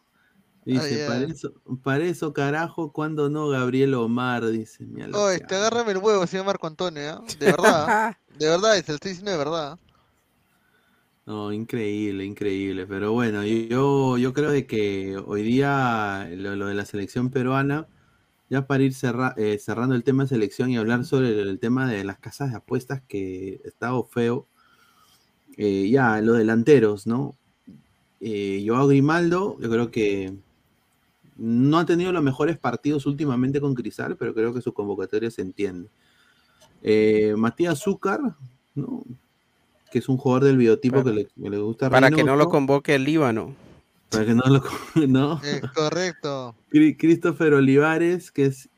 Dice, 0.68 0.98
para, 1.06 1.24
eso, 1.24 1.52
para 1.82 2.04
eso, 2.04 2.32
carajo, 2.32 2.92
cuando 2.92 3.30
no, 3.30 3.48
Gabriel 3.48 3.94
Omar, 3.94 4.46
dice. 4.46 4.84
Mira 4.86 5.08
lo 5.08 5.14
Oh, 5.14 5.28
que 5.30 5.36
este, 5.36 5.54
agárrame 5.54 5.92
el 5.92 5.98
huevo, 5.98 6.26
señor 6.26 6.46
Marco 6.46 6.66
Antonio, 6.66 7.02
¿ah? 7.10 7.24
De 7.38 7.46
verdad. 7.50 8.16
De 8.38 8.48
verdad, 8.48 8.74
se 8.84 8.92
lo 8.92 8.94
estoy 8.96 9.10
diciendo 9.10 9.32
de 9.32 9.38
verdad. 9.38 9.78
No, 11.26 11.52
increíble, 11.52 12.24
increíble. 12.24 12.86
Pero 12.86 13.12
bueno, 13.12 13.44
yo, 13.44 14.16
yo 14.18 14.32
creo 14.32 14.50
de 14.50 14.66
que 14.66 15.16
hoy 15.26 15.42
día 15.42 16.26
lo, 16.32 16.56
lo 16.56 16.66
de 16.66 16.74
la 16.74 16.86
selección 16.86 17.30
peruana, 17.30 17.86
ya 18.50 18.66
para 18.66 18.84
ir 18.84 18.94
cerra- 18.94 19.34
eh, 19.38 19.58
cerrando 19.58 19.94
el 19.94 20.04
tema 20.04 20.24
de 20.24 20.30
selección 20.30 20.70
y 20.70 20.78
hablar 20.78 21.04
sobre 21.04 21.28
el, 21.30 21.48
el 21.48 21.58
tema 21.60 21.90
de 21.90 22.04
las 22.04 22.18
casas 22.18 22.50
de 22.52 22.56
apuestas 22.58 23.02
que 23.08 23.60
estaba 23.64 24.02
feo, 24.04 24.48
eh, 25.56 25.88
ya, 25.90 26.20
los 26.20 26.38
delanteros, 26.38 27.06
¿no? 27.06 27.36
Eh, 28.20 28.64
Joao 28.66 28.88
Grimaldo, 28.88 29.58
yo 29.60 29.70
creo 29.70 29.90
que 29.90 30.34
no 31.38 31.78
ha 31.78 31.86
tenido 31.86 32.12
los 32.12 32.22
mejores 32.22 32.58
partidos 32.58 33.06
últimamente 33.06 33.60
con 33.60 33.74
Crisal, 33.74 34.16
pero 34.16 34.34
creo 34.34 34.52
que 34.52 34.60
su 34.60 34.74
convocatoria 34.74 35.30
se 35.30 35.42
entiende. 35.42 35.88
Eh, 36.82 37.34
Matías 37.36 37.80
Zúcar, 37.80 38.20
¿no? 38.74 39.04
que 39.90 40.00
es 40.00 40.08
un 40.08 40.18
jugador 40.18 40.44
del 40.44 40.56
biotipo 40.58 41.02
que 41.02 41.12
le, 41.12 41.26
que 41.26 41.50
le 41.50 41.58
gusta 41.58 41.86
a 41.86 41.90
Para 41.90 42.10
que 42.10 42.24
no 42.24 42.36
lo 42.36 42.48
convoque 42.48 42.94
el 42.94 43.04
Líbano. 43.04 43.54
Para 44.10 44.26
que 44.26 44.34
no 44.34 44.42
lo 44.46 44.62
no. 45.08 45.40
Eh, 45.44 45.62
correcto. 45.74 46.54
Christopher 46.70 47.54
Olivares, 47.54 48.30
que 48.30 48.46
es 48.46 48.68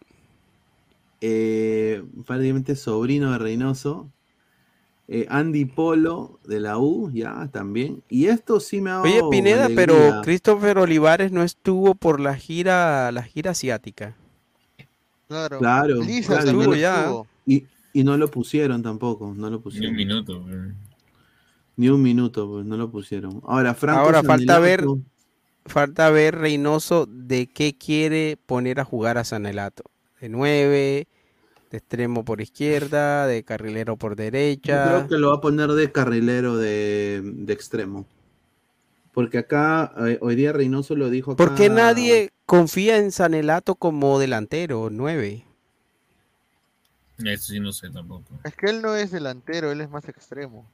eh, 1.20 2.03
prácticamente 2.27 2.77
sobrino 2.77 3.32
de 3.32 3.39
Reynoso. 3.39 4.11
Eh, 5.12 5.27
Andy 5.28 5.65
Polo 5.65 6.39
de 6.47 6.61
la 6.61 6.78
U, 6.78 7.11
ya 7.12 7.49
también. 7.53 8.01
Y 8.09 8.27
esto 8.27 8.61
sí 8.61 8.81
me 8.81 8.91
ha 8.91 9.03
Oye, 9.03 9.16
dado 9.16 9.31
Pineda, 9.31 9.65
alegría. 9.65 9.87
pero 9.87 10.23
Christopher 10.23 10.78
Olivares 10.78 11.32
no 11.32 11.43
estuvo 11.43 11.97
por 11.97 12.20
la 12.20 12.37
gira, 12.37 13.11
la 13.11 13.24
gira 13.24 13.51
asiática. 13.51 14.15
Claro. 15.27 15.59
Claro, 15.59 16.01
Lisa 16.03 16.45
no- 16.53 16.74
ya. 16.77 17.01
estuvo. 17.01 17.27
Y, 17.45 17.65
y 17.93 18.05
no 18.05 18.16
lo 18.16 18.31
pusieron 18.31 18.82
tampoco, 18.85 19.35
no 19.37 19.51
lo 19.51 19.51
Ni 19.51 19.55
un 19.57 19.62
pusieron. 19.62 19.97
minuto. 19.97 20.45
Ni 21.77 21.89
un 21.89 22.03
minuto, 22.03 22.49
pues 22.49 22.65
no 22.66 22.77
lo 22.77 22.89
pusieron. 22.91 23.41
Ahora, 23.47 23.74
Franco 23.74 24.01
Ahora 24.03 24.23
falta 24.23 24.61
ver, 24.61 24.85
falta 25.66 26.11
ver 26.11 26.37
Reynoso 26.37 27.07
de 27.07 27.49
qué 27.49 27.77
quiere 27.77 28.39
poner 28.47 28.78
a 28.78 28.85
jugar 28.85 29.19
a 29.19 29.24
Sanelato. 29.24 29.82
De 30.20 30.28
nueve, 30.28 31.09
de 31.70 31.78
extremo 31.78 32.24
por 32.24 32.40
izquierda, 32.40 33.26
de 33.26 33.44
carrilero 33.44 33.97
por 33.97 34.12
Yo 34.16 34.22
derecha. 34.24 34.84
creo 34.88 35.09
que 35.09 35.18
lo 35.18 35.28
va 35.30 35.36
a 35.36 35.40
poner 35.40 35.70
de 35.70 35.92
carrilero 35.92 36.56
de, 36.56 37.20
de 37.22 37.52
extremo. 37.52 38.06
Porque 39.12 39.38
acá, 39.38 39.92
eh, 40.06 40.18
hoy 40.20 40.34
día 40.36 40.52
Reynoso 40.52 40.94
lo 40.97 41.10
dijo 41.10 41.32
acá. 41.32 41.44
¿Por 41.44 41.55
qué 41.55 41.68
nadie 41.68 42.30
confía 42.47 42.97
en 42.98 43.12
Sanelato 43.12 43.74
como 43.74 44.18
delantero, 44.18 44.88
nueve? 44.90 45.44
Eso 47.18 47.52
sí 47.52 47.60
no 47.60 47.72
sé 47.72 47.90
tampoco. 47.90 48.24
Es 48.44 48.55
que 48.55 48.66
él 48.70 48.80
no 48.82 48.97
es 48.97 49.10
delantero, 49.10 49.70
él 49.72 49.80
es 49.80 49.90
más 49.90 50.09
extremo. 50.09 50.66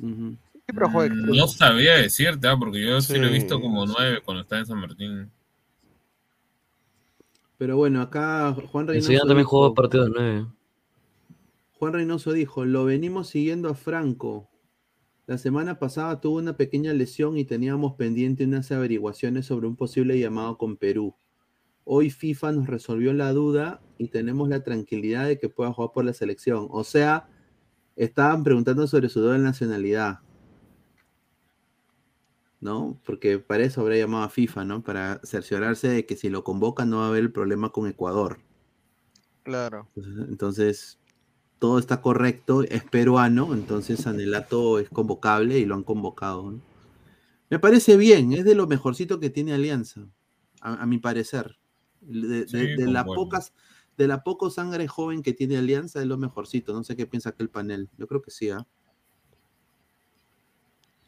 Ujú. 0.00 0.36
Siempre 0.66 0.88
juega 0.90 1.06
extremo. 1.14 1.32
Mm, 1.34 1.36
No 1.36 1.46
sabía 1.48 1.94
decirte, 1.96 2.48
ah, 2.48 2.56
porque 2.58 2.84
yo 2.84 3.00
sí, 3.00 3.16
lo 3.18 3.26
he 3.26 3.30
visto 3.30 3.60
como 3.60 3.86
nueve 3.86 4.20
cuando 4.24 4.42
estaba 4.42 4.60
en 4.60 4.66
San 4.66 4.78
Martín. 4.80 5.30
Pero 7.62 7.76
bueno, 7.76 8.00
acá 8.02 8.52
Juan 8.72 8.88
Reynoso. 8.88 9.04
Enseguida 9.12 9.20
también 9.20 9.38
dijo- 9.46 9.50
jugó 9.50 9.72
partido 9.72 10.06
de 10.06 10.10
9. 10.10 10.46
Juan 11.74 11.92
Reynoso 11.92 12.32
dijo: 12.32 12.64
Lo 12.64 12.84
venimos 12.86 13.28
siguiendo 13.28 13.68
a 13.68 13.74
Franco. 13.76 14.50
La 15.28 15.38
semana 15.38 15.78
pasada 15.78 16.20
tuvo 16.20 16.38
una 16.38 16.56
pequeña 16.56 16.92
lesión 16.92 17.38
y 17.38 17.44
teníamos 17.44 17.94
pendiente 17.94 18.42
unas 18.44 18.72
averiguaciones 18.72 19.46
sobre 19.46 19.68
un 19.68 19.76
posible 19.76 20.18
llamado 20.18 20.58
con 20.58 20.76
Perú. 20.76 21.14
Hoy 21.84 22.10
FIFA 22.10 22.50
nos 22.50 22.66
resolvió 22.66 23.12
la 23.12 23.32
duda 23.32 23.80
y 23.96 24.08
tenemos 24.08 24.48
la 24.48 24.64
tranquilidad 24.64 25.28
de 25.28 25.38
que 25.38 25.48
pueda 25.48 25.72
jugar 25.72 25.92
por 25.94 26.04
la 26.04 26.14
selección. 26.14 26.66
O 26.68 26.82
sea, 26.82 27.28
estaban 27.94 28.42
preguntando 28.42 28.88
sobre 28.88 29.08
su 29.08 29.20
doble 29.20 29.38
nacionalidad. 29.38 30.18
¿No? 32.62 32.96
Porque 33.04 33.40
para 33.40 33.64
eso 33.64 33.80
habría 33.80 33.98
llamado 33.98 34.22
a 34.24 34.28
FIFA, 34.30 34.64
¿no? 34.64 34.82
Para 34.82 35.20
cerciorarse 35.24 35.88
de 35.88 36.06
que 36.06 36.16
si 36.16 36.30
lo 36.30 36.44
convocan 36.44 36.88
no 36.88 36.98
va 36.98 37.06
a 37.06 37.08
haber 37.08 37.24
el 37.24 37.32
problema 37.32 37.70
con 37.70 37.88
Ecuador. 37.88 38.38
Claro. 39.42 39.88
Entonces, 39.96 40.98
todo 41.58 41.80
está 41.80 42.00
correcto, 42.00 42.62
es 42.62 42.84
peruano, 42.84 43.52
entonces 43.52 44.06
Anelato 44.06 44.78
es 44.78 44.88
convocable 44.88 45.58
y 45.58 45.64
lo 45.66 45.74
han 45.74 45.82
convocado. 45.82 46.52
¿no? 46.52 46.60
Me 47.50 47.58
parece 47.58 47.96
bien, 47.96 48.32
es 48.32 48.44
de 48.44 48.54
lo 48.54 48.68
mejorcito 48.68 49.18
que 49.18 49.28
tiene 49.28 49.52
Alianza, 49.52 50.06
a, 50.60 50.82
a 50.82 50.86
mi 50.86 50.98
parecer. 50.98 51.58
De, 52.00 52.28
de- 52.28 52.46
Sí, 52.46 52.56
de 52.58 52.86
la 52.86 53.04
pocas, 53.04 53.52
de 53.96 54.06
la 54.06 54.22
poco 54.22 54.50
sangre 54.50 54.86
joven 54.86 55.22
que 55.22 55.32
tiene 55.32 55.56
Alianza 55.58 56.00
es 56.00 56.06
lo 56.06 56.16
mejorcito. 56.16 56.72
No 56.72 56.84
sé 56.84 56.94
qué 56.94 57.06
piensa 57.06 57.30
aquel 57.30 57.48
panel. 57.50 57.90
Yo 57.98 58.06
creo 58.06 58.22
que 58.22 58.30
sí, 58.30 58.50
¿ah? 58.50 58.64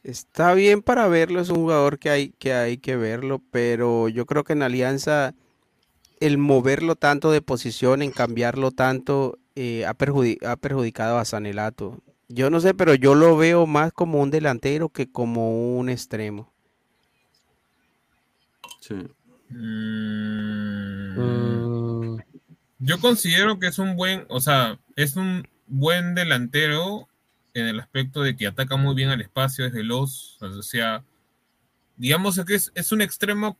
Está 0.05 0.53
bien 0.53 0.83
para 0.83 1.07
verlo, 1.07 1.41
es 1.41 1.49
un 1.49 1.55
jugador 1.55 1.97
que 1.97 2.11
hay 2.11 2.29
que, 2.29 2.53
hay 2.53 2.77
que 2.77 2.95
verlo, 2.95 3.41
pero 3.49 4.07
yo 4.07 4.27
creo 4.27 4.43
que 4.43 4.53
en 4.53 4.61
Alianza 4.61 5.33
el 6.19 6.37
moverlo 6.37 6.95
tanto 6.95 7.31
de 7.31 7.41
posición, 7.41 8.03
en 8.03 8.11
cambiarlo 8.11 8.69
tanto, 8.71 9.39
eh, 9.55 9.83
ha, 9.87 9.95
perjudi- 9.97 10.37
ha 10.45 10.57
perjudicado 10.57 11.17
a 11.17 11.25
Sanelato. 11.25 11.99
Yo 12.29 12.51
no 12.51 12.59
sé, 12.59 12.75
pero 12.75 12.93
yo 12.93 13.15
lo 13.15 13.35
veo 13.35 13.65
más 13.65 13.91
como 13.93 14.21
un 14.21 14.29
delantero 14.31 14.89
que 14.89 15.11
como 15.11 15.75
un 15.77 15.89
extremo. 15.89 16.51
Sí. 18.81 18.95
Mm, 19.49 20.35
Yo 22.79 22.99
considero 22.99 23.59
que 23.59 23.67
es 23.67 23.79
un 23.79 23.95
buen, 23.95 24.25
o 24.29 24.39
sea, 24.39 24.79
es 24.95 25.15
un 25.15 25.47
buen 25.67 26.13
delantero 26.13 27.07
en 27.55 27.67
el 27.67 27.79
aspecto 27.79 28.21
de 28.21 28.35
que 28.35 28.47
ataca 28.47 28.77
muy 28.77 28.95
bien 28.95 29.09
al 29.09 29.21
espacio, 29.21 29.65
es 29.65 29.73
veloz, 29.73 30.37
o 30.41 30.61
sea, 30.61 31.03
digamos 31.97 32.39
que 32.45 32.55
es, 32.55 32.71
es 32.75 32.91
un 32.91 33.01
extremo 33.01 33.57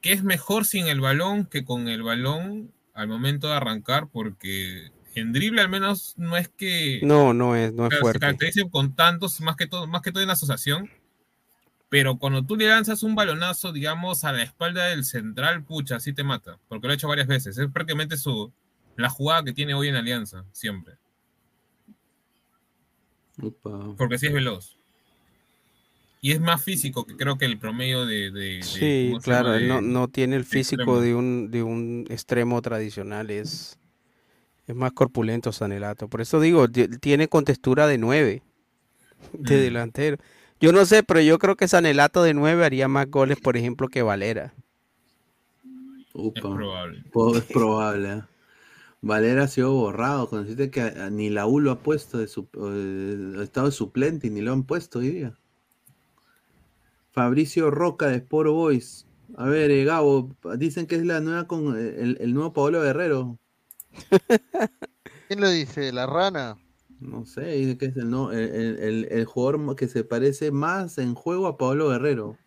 que 0.00 0.12
es 0.12 0.22
mejor 0.22 0.64
sin 0.64 0.86
el 0.86 1.00
balón 1.00 1.46
que 1.46 1.64
con 1.64 1.88
el 1.88 2.02
balón 2.02 2.72
al 2.94 3.08
momento 3.08 3.48
de 3.48 3.54
arrancar, 3.54 4.08
porque 4.08 4.92
en 5.14 5.32
drible 5.32 5.60
al 5.60 5.68
menos 5.68 6.14
no 6.16 6.36
es 6.36 6.48
que 6.48 7.00
No, 7.02 7.32
no 7.34 7.56
es, 7.56 7.72
no 7.72 7.84
es 7.84 7.88
Claro, 7.90 7.96
se 7.96 8.00
fuerte. 8.02 8.20
caracterizan 8.20 8.68
con 8.68 8.94
tantos, 8.94 9.40
más 9.40 9.56
que 9.56 9.66
todo, 9.66 9.86
más 9.86 10.02
que 10.02 10.12
todo 10.12 10.22
en 10.22 10.28
la 10.28 10.34
asociación. 10.34 10.90
Pero 11.88 12.18
cuando 12.18 12.44
tú 12.44 12.56
le 12.56 12.66
lanzas 12.68 13.02
un 13.04 13.14
balonazo, 13.14 13.72
digamos, 13.72 14.24
a 14.24 14.32
la 14.32 14.42
espalda 14.42 14.86
del 14.86 15.04
central, 15.04 15.62
pucha, 15.64 15.96
así 15.96 16.12
te 16.12 16.24
mata. 16.24 16.58
Porque 16.68 16.86
lo 16.88 16.92
ha 16.92 16.94
hecho 16.94 17.06
varias 17.08 17.28
veces. 17.28 17.56
Es 17.56 17.68
prácticamente 17.70 18.16
su, 18.16 18.52
la 18.96 19.08
jugada 19.08 19.44
que 19.44 19.52
tiene 19.52 19.74
hoy 19.74 19.88
en 19.88 19.96
Alianza, 19.96 20.44
siempre. 20.50 20.94
Porque 23.96 24.18
sí 24.18 24.26
es 24.26 24.32
veloz. 24.32 24.76
Y 26.20 26.32
es 26.32 26.40
más 26.40 26.62
físico 26.62 27.04
que 27.04 27.16
creo 27.16 27.36
que 27.36 27.44
el 27.44 27.58
promedio 27.58 28.06
de. 28.06 28.30
de- 28.30 28.56
de- 28.58 28.62
Sí, 28.62 29.08
¿cómo 29.10 29.20
se 29.20 29.24
claro, 29.24 29.54
él 29.54 29.68
no, 29.68 29.76
De- 29.76 29.82
no 29.82 30.08
tiene 30.08 30.36
el 30.36 30.42
de 30.42 30.48
físico 30.48 31.00
de 31.00 31.14
un, 31.14 31.50
de 31.50 31.62
un 31.62 32.06
extremo 32.08 32.62
tradicional, 32.62 33.30
es, 33.30 33.78
es 34.66 34.74
más 34.74 34.92
corpulento 34.92 35.52
Sanelato. 35.52 36.08
Por 36.08 36.22
eso 36.22 36.40
digo, 36.40 36.66
ti- 36.68 36.88
tiene 36.98 37.28
contextura 37.28 37.86
de 37.86 37.98
9, 37.98 38.42
de 39.34 39.56
Mm. 39.56 39.60
delantero. 39.60 40.16
Yo 40.60 40.72
no 40.72 40.86
sé, 40.86 41.02
pero 41.02 41.20
yo 41.20 41.38
creo 41.38 41.56
que 41.56 41.68
Sanelato 41.68 42.22
de 42.22 42.32
9 42.32 42.64
haría 42.64 42.88
más 42.88 43.10
goles, 43.10 43.38
por 43.38 43.58
ejemplo, 43.58 43.88
que 43.88 44.00
Valera. 44.02 44.54
Es 46.14 46.40
probable. 46.40 47.04
Es 47.36 47.44
probable. 47.44 48.22
Valera 49.06 49.44
ha 49.44 49.48
sido 49.48 49.72
borrado. 49.72 50.28
Cuando 50.28 50.48
dijiste 50.48 50.70
que 50.70 50.80
a- 50.80 51.10
ni 51.10 51.28
la 51.30 51.46
U 51.46 51.60
lo 51.60 51.70
ha 51.70 51.78
puesto 51.80 52.18
de 52.18 52.26
su, 52.26 52.48
eh, 52.54 53.36
ha 53.38 53.42
estado 53.42 53.66
de 53.66 53.72
suplente 53.72 54.26
y 54.26 54.30
ni 54.30 54.40
lo 54.40 54.52
han 54.52 54.62
puesto 54.64 55.00
hoy 55.00 55.10
día. 55.10 55.34
Fabricio 57.12 57.70
Roca 57.70 58.08
de 58.08 58.16
Sport 58.16 58.50
Boys. 58.50 59.06
A 59.36 59.46
ver, 59.46 59.70
eh, 59.70 59.84
Gabo, 59.84 60.34
dicen 60.58 60.86
que 60.86 60.96
es 60.96 61.04
la 61.04 61.20
nueva 61.20 61.46
con 61.46 61.76
eh, 61.78 61.96
el, 61.98 62.16
el 62.20 62.34
nuevo 62.34 62.52
Pablo 62.52 62.80
Guerrero. 62.82 63.38
¿Quién 65.28 65.40
lo 65.40 65.50
dice? 65.50 65.92
¿La 65.92 66.06
rana? 66.06 66.56
No 67.00 67.26
sé, 67.26 67.42
dice 67.52 67.76
que 67.76 67.86
es 67.86 67.96
el, 67.96 68.08
no, 68.10 68.32
el, 68.32 68.38
el- 68.54 68.78
el- 68.78 69.08
el 69.10 69.24
jugador 69.26 69.76
que 69.76 69.88
se 69.88 70.04
parece 70.04 70.50
más 70.50 70.96
en 70.98 71.14
juego 71.14 71.46
a 71.46 71.58
Pablo 71.58 71.90
Guerrero. 71.90 72.38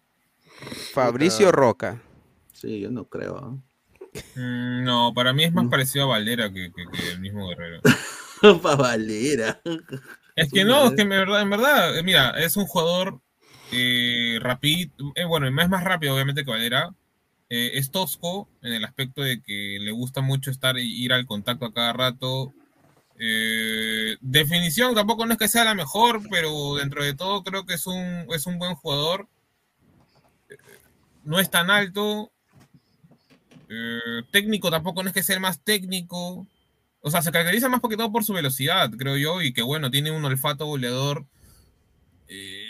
Fabricio 0.93 1.51
Roca. 1.51 2.01
Sí, 2.51 2.79
yo 2.79 2.89
no 2.89 3.05
creo. 3.05 3.61
Mm, 4.35 4.84
No, 4.84 5.14
para 5.14 5.34
mí 5.34 5.44
es 5.44 5.53
más 5.53 5.68
parecido 5.69 6.06
a 6.06 6.07
Valera 6.18 6.52
que, 6.52 6.72
que- 6.73 6.85
que 6.91 7.11
el 7.11 7.19
mismo 7.19 7.48
Guerrero. 7.49 7.81
Pavalera. 8.61 9.61
Es 10.35 10.52
que 10.52 10.64
no, 10.65 10.85
es 10.85 10.94
que 10.95 11.02
en 11.02 11.10
verdad, 11.10 11.41
en 11.41 11.49
verdad, 11.49 11.98
eh, 11.98 12.03
mira, 12.03 12.30
es 12.39 12.56
un 12.57 12.65
jugador 12.65 13.19
eh, 13.72 14.38
rápido, 14.41 14.91
eh, 15.15 15.26
bueno, 15.26 15.48
es 15.48 15.69
más 15.69 15.84
rápido 15.84 16.14
obviamente 16.14 16.44
que 16.45 16.52
Valera. 16.52 16.94
Eh, 17.49 17.72
es 17.76 17.91
tosco 17.91 18.49
en 18.61 18.73
el 18.73 18.84
aspecto 18.84 19.22
de 19.22 19.41
que 19.41 19.77
le 19.80 19.91
gusta 19.91 20.19
mucho 20.22 20.52
estar 20.52 20.77
y 20.77 21.03
ir 21.03 21.14
al 21.14 21.26
contacto 21.26 21.65
a 21.65 21.73
cada 21.73 21.94
rato. 21.94 22.53
Eh, 23.19 24.18
definición 24.22 24.94
tampoco 24.94 25.26
no 25.26 25.31
es 25.34 25.39
que 25.39 25.48
sea 25.48 25.64
la 25.64 25.73
mejor, 25.73 26.22
pero 26.30 26.76
dentro 26.76 27.03
de 27.03 27.15
todo 27.15 27.44
creo 27.44 27.65
que 27.65 27.73
es 27.76 27.88
un, 27.88 28.26
es 28.35 28.45
un 28.45 28.60
buen 28.60 28.76
jugador. 28.76 29.27
No 31.23 31.39
es 31.39 31.49
tan 31.49 31.69
alto. 31.72 32.31
Eh, 33.69 34.23
técnico 34.31 34.72
tampoco 34.72 35.03
no 35.03 35.10
es 35.10 35.14
que 35.14 35.23
sea 35.23 35.35
el 35.35 35.41
más 35.41 35.60
técnico. 35.64 36.48
O 37.02 37.11
sea, 37.11 37.22
se 37.22 37.31
caracteriza 37.31 37.69
más 37.69 37.80
porque 37.80 37.98
todo 37.98 38.11
por 38.11 38.23
su 38.23 38.34
velocidad, 38.34 38.91
creo 38.98 39.18
yo, 39.18 39.41
y 39.41 39.53
que 39.53 39.61
bueno, 39.61 39.91
tiene 39.91 40.11
un 40.11 40.26
olfato 40.26 40.65
goleador 40.65 41.26
eh, 42.27 42.65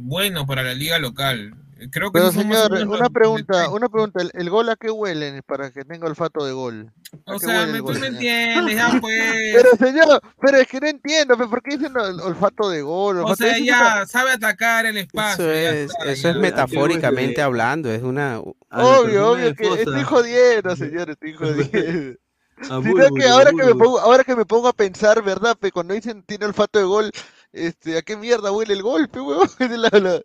bueno 0.00 0.46
para 0.46 0.62
la 0.62 0.74
liga 0.74 0.98
local. 0.98 1.54
Creo 1.90 2.12
que 2.12 2.18
Pero 2.18 2.30
señor, 2.30 2.70
una 2.72 2.84
los- 2.98 3.10
pregunta, 3.10 3.70
una 3.70 3.88
pregunta, 3.88 4.20
¿el, 4.22 4.30
el 4.34 4.50
gol 4.50 4.68
a 4.68 4.76
qué 4.76 4.90
huele 4.90 5.42
para 5.44 5.70
que 5.70 5.84
tenga 5.84 6.06
olfato 6.06 6.44
de 6.44 6.52
gol? 6.52 6.92
¿A 7.26 7.34
O 7.34 7.38
sea, 7.38 7.66
me, 7.66 7.78
tú 7.78 7.92
me 7.98 8.06
entiendes, 8.08 8.76
ya 8.76 8.90
pues. 9.00 9.54
Pero 9.54 9.70
señor, 9.78 10.20
pero 10.40 10.58
es 10.58 10.68
que 10.68 10.80
no 10.80 10.86
entiendo, 10.88 11.38
pe, 11.38 11.46
¿por 11.46 11.62
qué 11.62 11.76
dicen 11.78 11.94
ol- 11.96 12.20
olfato 12.20 12.68
de 12.68 12.82
gol? 12.82 13.20
O 13.20 13.34
sea, 13.34 13.58
ya 13.58 14.04
sabe 14.06 14.32
atacar 14.32 14.86
el 14.86 14.98
espacio. 14.98 15.50
Eso 15.50 15.52
es, 15.52 15.90
está, 15.90 16.04
eso 16.12 16.28
es 16.30 16.36
metafóricamente 16.36 17.40
hablando, 17.40 17.90
es 17.90 18.02
una... 18.02 18.40
Obvio, 18.40 19.32
obvio 19.32 19.54
que 19.54 19.66
estoy 19.74 20.02
jodiendo, 20.02 20.76
señor, 20.76 21.10
estoy 21.10 21.32
jodiendo. 21.34 22.18
Sino 22.62 23.14
que 23.14 23.26
ahora 23.26 23.50
que 23.52 23.64
me 23.64 23.74
pongo, 23.74 23.98
ahora 24.00 24.22
que 24.22 24.36
me 24.36 24.44
pongo 24.44 24.68
a 24.68 24.74
pensar, 24.74 25.22
¿verdad? 25.22 25.56
Pe, 25.58 25.72
cuando 25.72 25.94
dicen 25.94 26.22
tiene 26.24 26.44
olfato 26.44 26.78
de 26.78 26.84
gol, 26.84 27.10
este, 27.52 27.96
¿a 27.96 28.02
qué 28.02 28.18
mierda 28.18 28.52
huele 28.52 28.74
el 28.74 28.82
golpe, 28.82 29.18
huevón? 29.18 29.48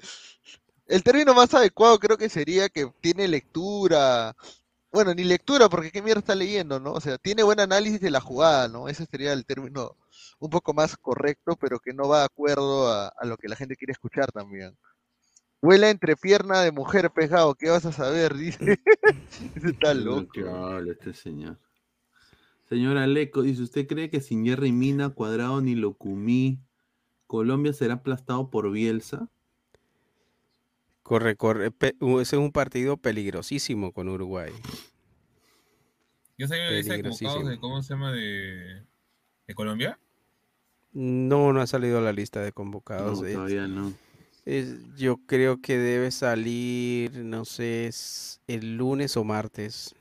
El 0.87 1.03
término 1.03 1.33
más 1.33 1.53
adecuado 1.53 1.99
creo 1.99 2.17
que 2.17 2.29
sería 2.29 2.69
que 2.69 2.91
tiene 3.01 3.27
lectura. 3.27 4.35
Bueno, 4.91 5.13
ni 5.13 5.23
lectura, 5.23 5.67
porque 5.67 5.91
qué 5.91 6.01
mierda 6.01 6.19
está 6.19 6.35
leyendo, 6.35 6.79
¿no? 6.79 6.93
O 6.93 7.01
sea, 7.01 7.17
tiene 7.17 7.43
buen 7.43 7.59
análisis 7.59 7.99
de 7.99 8.11
la 8.11 8.21
jugada, 8.21 8.67
¿no? 8.67 8.87
Ese 8.87 9.05
sería 9.05 9.33
el 9.33 9.45
término 9.45 9.97
un 10.39 10.49
poco 10.49 10.73
más 10.73 10.95
correcto, 10.97 11.57
pero 11.59 11.79
que 11.79 11.93
no 11.93 12.07
va 12.07 12.19
de 12.19 12.25
acuerdo 12.25 12.87
a, 12.91 13.07
a 13.07 13.25
lo 13.25 13.37
que 13.37 13.49
la 13.49 13.55
gente 13.55 13.75
quiere 13.75 13.91
escuchar 13.91 14.31
también. 14.31 14.77
Huele 15.61 15.89
entre 15.89 16.15
pierna 16.15 16.61
de 16.61 16.71
mujer 16.71 17.09
pegado, 17.09 17.55
¿qué 17.55 17.69
vas 17.69 17.85
a 17.85 17.91
saber? 17.91 18.33
Dice. 18.37 18.79
Ese 19.55 19.69
está 19.69 19.93
loco. 19.93 20.31
¿Qué 20.33 20.47
habla 20.47 20.91
este 20.91 21.13
señor? 21.13 21.57
Señora 22.69 23.05
Leco, 23.05 23.43
dice, 23.43 23.61
¿usted 23.61 23.85
cree 23.85 24.09
que 24.09 24.21
sin 24.21 24.43
Jerry 24.43 24.71
Mina, 24.71 25.09
Cuadrado 25.09 25.61
ni 25.61 25.75
Locumí, 25.75 26.59
Colombia 27.27 27.73
será 27.73 27.95
aplastado 27.95 28.49
por 28.49 28.71
Bielsa? 28.71 29.29
Corre, 31.05 31.35
corre. 31.35 31.69
pe- 31.69 31.95
Ese 32.01 32.35
es 32.35 32.41
un 32.41 32.51
partido 32.51 32.97
peligrosísimo 32.97 33.91
con 33.91 34.09
Uruguay. 34.09 34.51
Ese 36.35 36.47
convocado 36.57 36.81
Peligrosísimo. 36.87 37.47
de 37.49 37.59
cómo 37.59 37.83
se 37.83 37.93
llama 37.93 38.11
de, 38.11 38.81
de 39.47 39.53
Colombia. 39.53 39.99
No, 40.93 41.53
no 41.53 41.61
ha 41.61 41.67
salido 41.67 41.99
a 41.99 42.01
la 42.01 42.11
lista 42.11 42.41
de 42.41 42.51
convocados. 42.51 43.21
No, 43.21 43.27
todavía 43.31 43.67
no. 43.67 43.93
es- 44.45 44.77
yo 44.95 45.17
creo 45.27 45.61
que 45.61 45.77
debe 45.77 46.09
salir, 46.09 47.15
no 47.19 47.45
sé, 47.45 47.85
es 47.85 48.41
el 48.47 48.75
lunes 48.75 49.15
o 49.15 49.23
martes. 49.23 49.93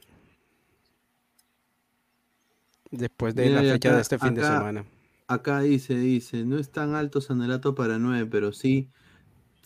Después 2.90 3.34
de 3.34 3.48
Mira, 3.48 3.62
la 3.62 3.72
fecha 3.74 3.88
acá- 3.90 3.96
de 3.96 4.02
este 4.02 4.18
fin 4.18 4.34
de 4.34 4.42
semana. 4.42 4.86
Acá 5.26 5.60
dice, 5.60 5.96
dice, 5.98 6.44
no 6.46 6.58
es 6.58 6.70
tan 6.70 6.94
alto 6.94 7.20
Sanelato 7.20 7.74
para 7.74 7.98
9, 7.98 8.26
pero 8.30 8.52
sí, 8.52 8.88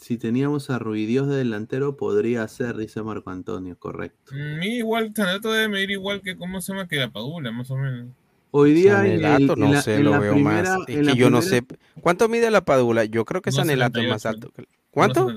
si 0.00 0.16
teníamos 0.16 0.70
a 0.70 0.78
Ruidios 0.78 1.28
de 1.28 1.36
delantero, 1.36 1.96
podría 1.96 2.46
ser, 2.48 2.76
dice 2.76 3.02
Marco 3.02 3.30
Antonio, 3.30 3.76
correcto. 3.78 4.32
Mm, 4.34 4.58
Mira, 4.60 4.74
igual, 4.74 5.12
Sanato 5.14 5.52
debe 5.52 5.68
medir 5.68 5.90
igual 5.90 6.22
que 6.22 6.36
cómo 6.36 6.60
se 6.60 6.72
llama 6.72 6.88
que 6.88 6.96
la 6.96 7.10
Padula, 7.10 7.50
más 7.52 7.70
o 7.70 7.76
menos. 7.76 8.08
Hoy 8.50 8.72
día 8.72 9.04
en, 9.04 9.12
el- 9.12 9.22
Sanelato, 9.22 9.52
en 9.54 9.60
no 9.72 9.82
sé, 9.82 9.94
en 9.96 10.04
lo 10.04 10.10
la 10.12 10.18
veo 10.20 10.32
primera, 10.34 10.78
más. 10.78 10.88
Es 10.88 11.06
que 11.06 11.16
yo 11.16 11.28
no 11.30 11.42
sé. 11.42 11.64
¿Cuánto 12.00 12.28
mide 12.28 12.50
la 12.50 12.64
Padula? 12.64 13.04
Yo 13.04 13.24
creo 13.24 13.42
que 13.42 13.52
Sanelato 13.52 14.00
es 14.00 14.08
más 14.08 14.24
1.78. 14.24 14.28
alto. 14.28 14.52
¿Cuánto? 14.90 15.28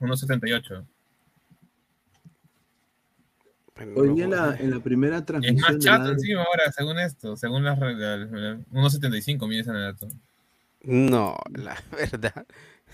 1.78. 0.00 0.84
Hoy 3.94 4.08
día 4.14 4.24
en 4.24 4.30
la, 4.30 4.56
en 4.58 4.70
la 4.70 4.80
primera 4.80 5.18
Es 5.18 5.26
transmisión 5.26 5.60
más 5.60 5.72
de 5.74 5.78
chato 5.80 6.04
la- 6.04 6.10
encima 6.12 6.42
ahora, 6.44 6.72
según 6.72 6.98
esto, 6.98 7.36
según 7.36 7.62
las 7.64 7.78
reglas. 7.78 8.30
1.75 8.70 9.46
mide 9.46 9.64
Sanato. 9.64 10.08
No, 10.82 11.36
la 11.52 11.76
verdad, 11.92 12.46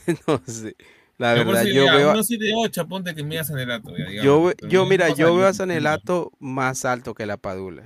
no 0.26 0.42
sé. 0.44 0.74
La 1.18 1.36
Yo 1.36 1.44
verdad, 1.44 1.62
si 1.62 1.74
yo 1.74 1.84
veo, 1.84 2.10
a- 2.10 2.14
1.78, 2.14 2.88
ponte 2.88 3.14
que 3.14 3.22
mide 3.22 3.44
Sanelato. 3.44 3.90
Ya, 3.96 4.06
digamos. 4.08 4.24
yo, 4.24 4.68
yo 4.68 4.82
no 4.84 4.88
mira, 4.88 5.08
yo 5.14 5.34
veo 5.36 5.46
a. 5.46 5.52
Sanelato 5.52 6.32
más 6.40 6.84
alto 6.84 7.14
que 7.14 7.26
la 7.26 7.36
Padula. 7.36 7.84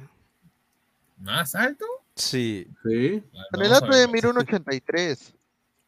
¿Más 1.19 1.55
alto? 1.55 1.85
Sí. 2.15 2.66
¿Sí? 2.85 3.23
Sanelato 3.53 3.86
debe 3.89 4.07
medir 4.09 4.27
un 4.27 4.39
83. 4.39 5.35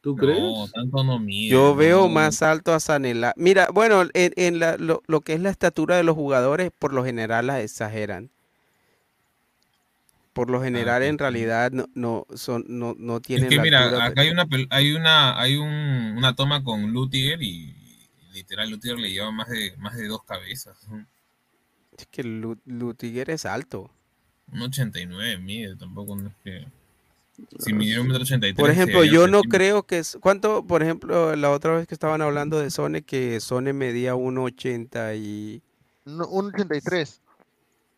¿Tú 0.01 0.15
No, 0.15 0.67
tanto 0.73 1.03
no 1.03 1.19
mide. 1.19 1.49
Yo 1.49 1.75
veo 1.75 2.01
no. 2.03 2.09
más 2.09 2.41
alto 2.41 2.73
a 2.73 2.79
Sanelato. 2.79 3.39
Mira, 3.39 3.67
bueno, 3.73 4.03
en, 4.13 4.31
en 4.35 4.59
la- 4.59 4.77
lo, 4.77 5.01
lo 5.07 5.21
que 5.21 5.33
es 5.33 5.41
la 5.41 5.49
estatura 5.49 5.97
de 5.97 6.03
los 6.03 6.15
jugadores, 6.15 6.71
por 6.77 6.93
lo 6.93 7.03
general 7.03 7.47
las 7.47 7.59
exageran. 7.61 8.29
Por 10.33 10.49
lo 10.49 10.61
general, 10.61 11.03
en 11.03 11.17
realidad, 11.17 11.71
no, 11.71 11.85
no, 11.95 12.25
son, 12.35 12.63
no, 12.67 12.95
no 12.97 13.17
Es 13.17 13.23
tienen 13.23 13.49
que 13.49 13.55
la 13.57 13.61
mira, 13.63 13.83
altura, 13.85 14.05
acá 14.05 14.21
hay 14.21 14.29
una 14.29 14.47
hay 14.69 14.93
una 14.93 15.39
hay 15.39 15.55
un, 15.57 16.13
una 16.17 16.35
toma 16.35 16.63
con 16.63 16.91
Lutiger 16.93 17.41
y, 17.41 17.75
y 17.75 18.09
literal 18.33 18.69
Lutiger 18.69 18.97
le 18.99 19.11
lleva 19.11 19.31
más 19.31 19.49
de 19.49 19.75
más 19.77 19.97
de 19.97 20.07
dos 20.07 20.23
cabezas. 20.23 20.77
¿no? 20.87 21.05
Es 21.97 22.05
que 22.07 22.23
Lu- 22.23 22.59
Lutiger 22.65 23.29
es 23.31 23.45
alto. 23.45 23.91
Un 24.51 24.61
89 24.61 25.37
mide, 25.39 25.75
tampoco 25.75 26.15
no 26.15 26.29
es 26.29 26.35
que 26.43 26.67
si 27.59 27.73
midiera 27.73 28.01
un 28.01 28.07
metro 28.07 28.23
83 28.23 28.55
Por 28.55 28.69
ejemplo, 28.69 29.03
yo 29.03 29.27
no 29.27 29.39
centímetro. 29.39 29.49
creo 29.49 29.83
que... 29.83 29.99
es- 29.99 30.17
¿Cuánto, 30.21 30.65
por 30.65 30.83
ejemplo, 30.83 31.35
la 31.35 31.51
otra 31.51 31.75
vez 31.75 31.87
que 31.87 31.93
estaban 31.95 32.21
hablando 32.21 32.59
de 32.59 32.69
Sone, 32.69 33.01
que 33.01 33.39
Sone 33.39 33.73
medía 33.73 34.13
1,80 34.15 35.17
y... 35.17 35.61
No, 36.05 36.27
un 36.27 36.47
83. 36.53 37.21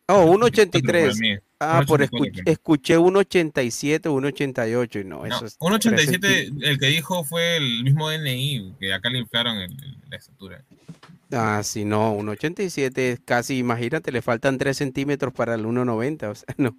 Oh, 0.06 0.14
para 0.14 0.26
1,83. 0.32 1.42
Ah, 1.64 1.82
por 1.86 2.00
1,84 2.00 2.04
escuch- 2.10 2.32
para 2.32 2.42
mí. 2.44 2.50
escuché 2.52 2.98
1,87, 2.98 4.08
1,88 4.10 5.00
y 5.00 5.04
no, 5.04 5.18
No, 5.20 5.26
eso 5.26 5.46
es 5.46 5.56
1.87 5.60 6.18
tres 6.18 6.50
centí- 6.50 6.64
el 6.64 6.78
que 6.78 6.86
dijo 6.86 7.22
fue 7.24 7.56
el 7.56 7.84
mismo 7.84 8.08
DNI, 8.10 8.74
que 8.80 8.92
acá 8.92 9.10
le 9.10 9.18
inflaron 9.20 9.56
el- 9.58 9.70
el- 9.72 9.98
la 10.10 10.16
estatura. 10.16 10.64
Ah, 11.30 11.62
sí, 11.62 11.84
no, 11.84 12.12
1,87 12.14 13.12
es 13.12 13.20
casi, 13.24 13.58
imagínate, 13.58 14.10
le 14.12 14.22
faltan 14.22 14.58
3 14.58 14.76
centímetros 14.76 15.32
para 15.32 15.54
el 15.54 15.64
1,90, 15.64 16.30
o 16.30 16.34
sea, 16.34 16.46
no. 16.58 16.76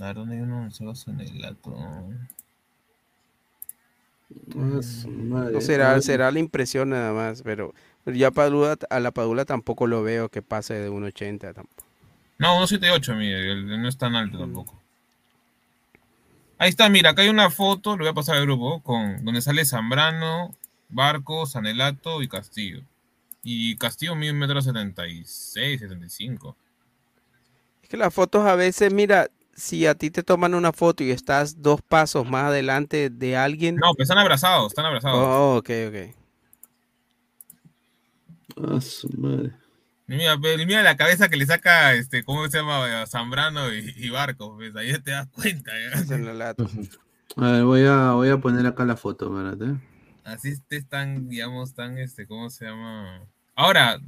A 0.00 0.06
ver, 0.06 0.14
¿dónde 0.16 0.36
hay 0.36 0.40
uno 0.42 0.68
en 1.06 1.20
el 1.20 1.44
alto? 1.44 1.76
No 4.54 5.60
será, 5.60 6.00
será 6.00 6.30
la 6.30 6.38
impresión 6.38 6.90
nada 6.90 7.12
más, 7.12 7.42
pero, 7.42 7.74
pero 8.04 8.16
ya 8.16 8.30
Padula, 8.30 8.76
a 8.88 9.00
la 9.00 9.10
Padula 9.10 9.44
tampoco 9.44 9.86
lo 9.86 10.02
veo 10.02 10.28
que 10.30 10.40
pase 10.40 10.74
de 10.74 10.88
1,80 10.90 11.52
tampoco. 11.52 11.84
No, 12.38 12.58
1.78 12.58 13.14
mide, 13.14 13.52
el- 13.52 13.80
no 13.82 13.88
es 13.88 13.96
tan 13.96 14.14
alto 14.16 14.38
tampoco. 14.38 14.80
Ahí 16.58 16.70
está, 16.70 16.88
mira, 16.88 17.10
acá 17.10 17.22
hay 17.22 17.28
una 17.28 17.50
foto, 17.50 17.92
lo 17.96 18.04
voy 18.04 18.08
a 18.10 18.14
pasar 18.14 18.36
al 18.36 18.42
grupo, 18.46 18.80
con 18.82 19.24
donde 19.24 19.40
sale 19.42 19.64
Zambrano, 19.64 20.54
Barco, 20.88 21.46
Sanelato 21.46 22.22
y 22.22 22.28
Castillo. 22.28 22.82
Y 23.42 23.76
Castillo 23.76 24.14
mide 24.14 24.30
un 24.32 24.38
metro 24.38 24.62
setenta 24.62 25.06
y 25.08 25.24
seis, 25.24 25.80
setenta 25.80 26.06
y 26.06 26.10
cinco. 26.10 26.56
Es 27.82 27.88
que 27.88 27.96
las 27.96 28.14
fotos 28.14 28.46
a 28.46 28.54
veces, 28.54 28.92
mira, 28.92 29.28
si 29.54 29.86
a 29.86 29.94
ti 29.96 30.10
te 30.10 30.22
toman 30.22 30.54
una 30.54 30.72
foto 30.72 31.02
y 31.02 31.10
estás 31.10 31.60
dos 31.60 31.82
pasos 31.82 32.28
más 32.28 32.44
adelante 32.44 33.10
de 33.10 33.36
alguien. 33.36 33.76
No, 33.76 33.94
pues 33.94 34.08
están 34.08 34.18
abrazados, 34.18 34.68
están 34.72 34.86
abrazados. 34.86 35.18
Oh, 35.20 35.56
ok, 35.56 35.70
ok. 35.88 36.16
Ah, 38.68 38.80
su 38.80 39.08
madre. 39.18 39.52
Mira, 40.16 40.36
mira 40.36 40.82
la 40.82 40.96
cabeza 40.98 41.30
que 41.30 41.38
le 41.38 41.46
saca, 41.46 41.94
este, 41.94 42.22
¿cómo 42.22 42.46
se 42.48 42.58
llama? 42.58 43.06
Zambrano 43.06 43.72
y, 43.72 43.94
y 43.96 44.10
Barco, 44.10 44.54
pues 44.56 44.76
ahí 44.76 44.92
te 44.98 45.12
das 45.12 45.26
cuenta. 45.28 45.72
Sanelato. 46.06 46.68
A 47.36 47.52
ver, 47.52 47.64
voy 47.64 47.86
a, 47.86 48.12
voy 48.12 48.28
a 48.28 48.36
poner 48.36 48.66
acá 48.66 48.84
la 48.84 48.96
foto, 48.96 49.26
espérate. 49.34 49.80
Así 50.22 50.60
te 50.68 50.76
están, 50.76 51.30
digamos, 51.30 51.74
tan, 51.74 51.96
este, 51.96 52.26
¿cómo 52.26 52.50
se 52.50 52.66
llama? 52.66 53.26
Ahora, 53.54 53.98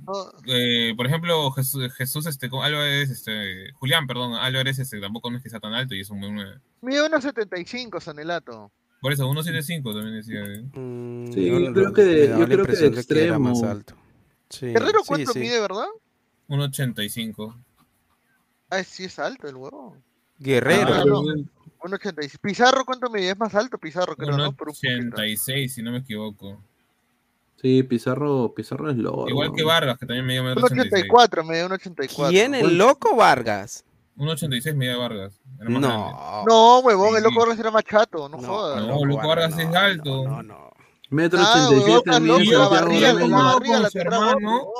eh, 0.46 0.92
por 0.94 1.06
ejemplo, 1.06 1.50
Jesús, 1.52 1.90
Jesús 1.94 2.26
este. 2.26 2.50
Álvarez, 2.52 3.08
este, 3.08 3.72
Julián, 3.72 4.06
perdón, 4.06 4.34
Álvarez, 4.34 4.78
este, 4.78 5.00
tampoco 5.00 5.30
no 5.30 5.38
es 5.38 5.42
que 5.42 5.48
sea 5.48 5.60
tan 5.60 5.72
alto 5.72 5.94
y 5.94 6.00
es 6.00 6.10
un 6.10 6.20
buen 6.20 6.34
nueve. 6.34 6.60
Mide 6.82 7.08
1.75 7.08 8.00
Sanelato. 8.00 8.70
Por 9.00 9.12
eso, 9.14 9.26
1.75 9.30 9.94
también 9.94 10.16
decía. 10.16 10.42
¿eh? 10.44 11.30
Sí, 11.32 11.46
yo 11.46 11.72
creo 11.72 11.92
que, 11.94 12.28
yo 12.28 12.44
creo 12.46 12.66
que 12.66 12.72
de 12.72 13.04
que 13.06 13.24
era 13.24 13.38
más 13.38 13.52
extremo. 13.52 13.70
alto. 13.70 14.03
Sí, 14.54 14.66
¿Guerrero 14.66 15.00
sí, 15.00 15.06
cuánto 15.08 15.32
sí. 15.32 15.38
mide, 15.40 15.60
verdad? 15.60 15.86
1.85. 16.48 17.56
Ah, 18.70 18.82
sí 18.82 19.04
es 19.04 19.18
alto 19.18 19.48
el 19.48 19.56
huevo. 19.56 19.96
Guerrero. 20.38 20.94
Ah, 20.94 21.04
no. 21.04 21.22
1.86. 21.22 22.38
Pizarro, 22.40 22.84
¿cuánto 22.84 23.10
mide? 23.10 23.30
Es 23.30 23.38
más 23.38 23.54
alto 23.54 23.78
Pizarro, 23.78 24.16
creo, 24.16 24.36
¿no? 24.36 24.52
Por 24.52 24.68
un 24.68 24.74
poquito. 24.74 25.16
86, 25.16 25.74
si 25.74 25.82
no 25.82 25.92
me 25.92 25.98
equivoco. 25.98 26.58
Sí, 27.60 27.82
Pizarro, 27.82 28.52
Pizarro 28.54 28.90
es 28.90 28.96
loco. 28.96 29.28
Igual 29.28 29.52
que 29.54 29.62
Vargas, 29.62 29.98
que 29.98 30.06
también 30.06 30.26
me 30.26 30.34
dio 30.34 30.42
1.84, 30.42 31.42
1.86. 31.42 31.44
me 31.44 31.56
dio 31.56 31.68
1.84. 31.68 32.28
¿Quién, 32.28 32.54
el 32.54 32.78
loco 32.78 33.16
Vargas? 33.16 33.84
1.86 34.16 34.74
me 34.74 34.86
dio 34.86 34.98
Vargas. 34.98 35.40
Grande. 35.58 35.80
No. 35.80 36.44
No, 36.46 36.78
huevón, 36.80 37.16
el 37.16 37.22
loco 37.22 37.40
Vargas 37.40 37.58
era 37.58 37.70
más 37.70 37.84
chato, 37.84 38.28
no, 38.28 38.38
jodas. 38.38 38.86
No, 38.86 39.04
Luco 39.04 39.26
Vargas 39.26 39.58
es 39.58 39.74
alto. 39.74 40.24
Metro 41.14 41.38
Ah, 41.40 41.68
87 41.68 41.74
huevón, 41.84 41.98
estás 41.98 42.22
loco, 42.22 42.40
mide 42.40 42.52
la 42.52 42.58
Santiago 42.68 42.70
barriga, 42.70 43.10
Ormeño. 43.14 43.36
la 43.36 43.42
barriga 43.54 43.74
la 43.74 43.80
con 43.82 43.90
su 43.90 43.98
tendrá 43.98 44.16
hermano. 44.16 44.50
gordo, 44.64 44.72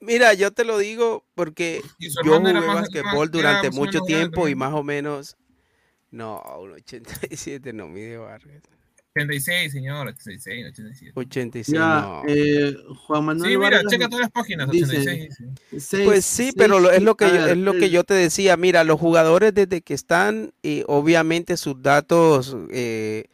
Mira, 0.00 0.34
yo 0.34 0.50
te 0.52 0.64
lo 0.64 0.78
digo 0.78 1.24
porque 1.34 1.82
Y 1.98 2.08
yo 2.24 2.38
jugué 2.38 2.52
basquetbol 2.52 3.30
durante 3.30 3.70
mucho 3.70 4.00
tiempo 4.02 4.46
y 4.48 4.54
más 4.54 4.72
o 4.72 4.82
menos. 4.84 5.36
No, 6.12 6.40
un 6.60 6.72
87 6.74 7.72
no 7.72 7.88
mide 7.88 8.16
Vargas. 8.16 8.62
86, 9.16 9.72
señor, 9.72 10.06
86, 10.08 10.66
87. 10.72 11.12
86 11.14 11.74
Ya, 11.74 12.00
no. 12.02 12.22
eh, 12.28 12.76
Juan 13.06 13.24
Manuel 13.24 13.50
Sí, 13.50 13.56
mira, 13.56 13.70
Vargas 13.78 13.84
checa 13.90 14.08
todas 14.08 14.20
las 14.20 14.30
páginas, 14.30 14.70
dice, 14.70 14.84
86. 14.98 15.36
seis- 15.70 16.04
Pues 16.04 16.24
sí, 16.26 16.42
seis 16.44 16.54
pero 16.56 16.78
lo- 16.78 16.90
es 16.92 17.02
lo 17.02 17.16
que 17.16 17.26
yo, 17.26 17.32
ver, 17.32 17.48
es 17.48 17.56
lo 17.56 17.72
que 17.72 17.88
yo 17.90 18.04
te 18.04 18.12
decía. 18.14 18.56
Mira, 18.58 18.84
los 18.84 19.00
jugadores 19.00 19.54
desde 19.54 19.80
que 19.80 19.94
están, 19.94 20.52
eh, 20.62 20.84
obviamente 20.86 21.56
sus 21.56 21.80
datos, 21.82 22.56
eh, 22.70 23.24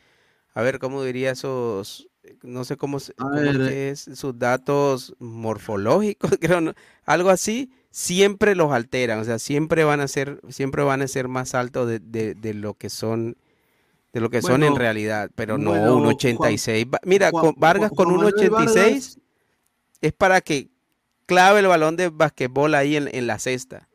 a 0.54 0.62
ver, 0.62 0.78
¿cómo 0.78 1.02
diría 1.02 1.32
esos? 1.32 2.08
No 2.42 2.64
sé 2.64 2.76
cómo, 2.76 2.98
ver, 3.30 3.46
es 3.46 3.68
que 3.68 3.90
es, 3.90 4.00
sus 4.18 4.38
datos 4.38 5.14
morfológicos, 5.18 6.30
creo, 6.40 6.60
¿no? 6.60 6.74
algo 7.04 7.30
así, 7.30 7.70
siempre 7.90 8.54
los 8.54 8.72
alteran, 8.72 9.18
o 9.20 9.24
sea, 9.24 9.38
siempre 9.38 9.84
van 9.84 10.00
a 10.00 10.08
ser, 10.08 10.40
siempre 10.48 10.82
van 10.82 11.02
a 11.02 11.08
ser 11.08 11.28
más 11.28 11.54
altos 11.54 11.88
de, 11.88 11.98
de- 12.00 12.34
de 12.34 12.54
lo 12.54 12.74
que 12.74 12.88
son, 12.90 13.36
de 14.12 14.20
lo 14.20 14.30
que 14.30 14.42
son 14.42 14.62
en 14.62 14.76
realidad, 14.76 15.30
pero 15.34 15.58
no 15.58 15.70
bueno, 15.70 15.96
un 15.96 16.02
Juan- 16.02 16.14
86. 16.14 16.86
Va- 16.92 17.00
Mira, 17.04 17.30
Juan- 17.30 17.52
con 17.52 17.54
Vargas 17.60 17.90
Juan- 17.90 17.96
con 17.96 18.08
un 18.14 18.16
Manuel 18.24 18.34
86 18.34 19.18
es 20.00 20.12
para 20.12 20.40
que 20.40 20.68
clave 21.26 21.60
el 21.60 21.66
balón 21.66 21.96
de 21.96 22.08
basquetbol 22.08 22.74
ahí 22.74 22.96
en, 22.96 23.08
en 23.14 23.26
la 23.26 23.38
cesta. 23.38 23.88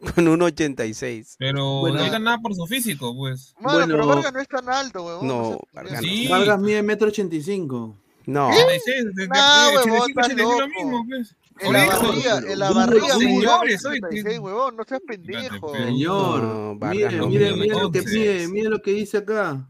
Con 0.14 0.28
un 0.28 0.42
86. 0.42 1.36
Pero 1.38 1.80
Bueno. 1.80 1.96
no 1.98 2.04
digan 2.04 2.22
nada 2.24 2.38
por 2.38 2.54
su 2.54 2.66
físico, 2.66 3.16
pues. 3.16 3.54
Mano, 3.60 3.84
pero 3.86 3.98
Bueno. 4.06 4.14
Vargas 4.16 4.32
no 4.32 4.40
es 4.40 4.48
tan 4.48 4.68
alto, 4.68 5.04
huevón. 5.04 5.26
No, 5.26 5.60
Vargas. 5.72 6.00
Sí. 6.00 6.28
Vargas 6.28 6.60
mide 6.60 6.82
metro 6.82 7.08
85. 7.08 7.96
No. 8.26 8.48
86, 8.48 9.04
de- 9.04 9.12
de- 9.22 9.28
Nah, 9.28 9.70
de- 9.70 9.76
huevón, 9.76 9.90
85, 9.90 10.06
estás 10.08 10.26
86 10.26 10.60
lo 10.60 10.68
mismo, 10.68 11.06
pues. 11.08 11.34
En 11.60 11.72
la 11.72 11.86
barriga, 11.86 12.38
en 12.38 12.58
la 12.60 12.70
barriga 12.70 13.14
señores, 13.16 13.62
mide 13.64 13.78
soy- 13.78 13.98
1.86, 13.98 14.38
huevón, 14.38 14.76
no 14.76 14.84
seas 14.84 15.00
pendejo. 15.04 15.74
Señor, 15.74 16.42
No, 16.42 16.78
Vargas 16.78 16.96
mire, 16.96 17.16
no 17.18 17.26
mire, 17.28 17.52
mire 17.54 17.68
lo 17.74 17.90
que 17.90 17.98
86. 17.98 18.14
mide, 18.14 18.48
mire 18.48 18.68
lo 18.68 18.80
que 18.82 18.92
dice 18.92 19.16
acá. 19.18 19.68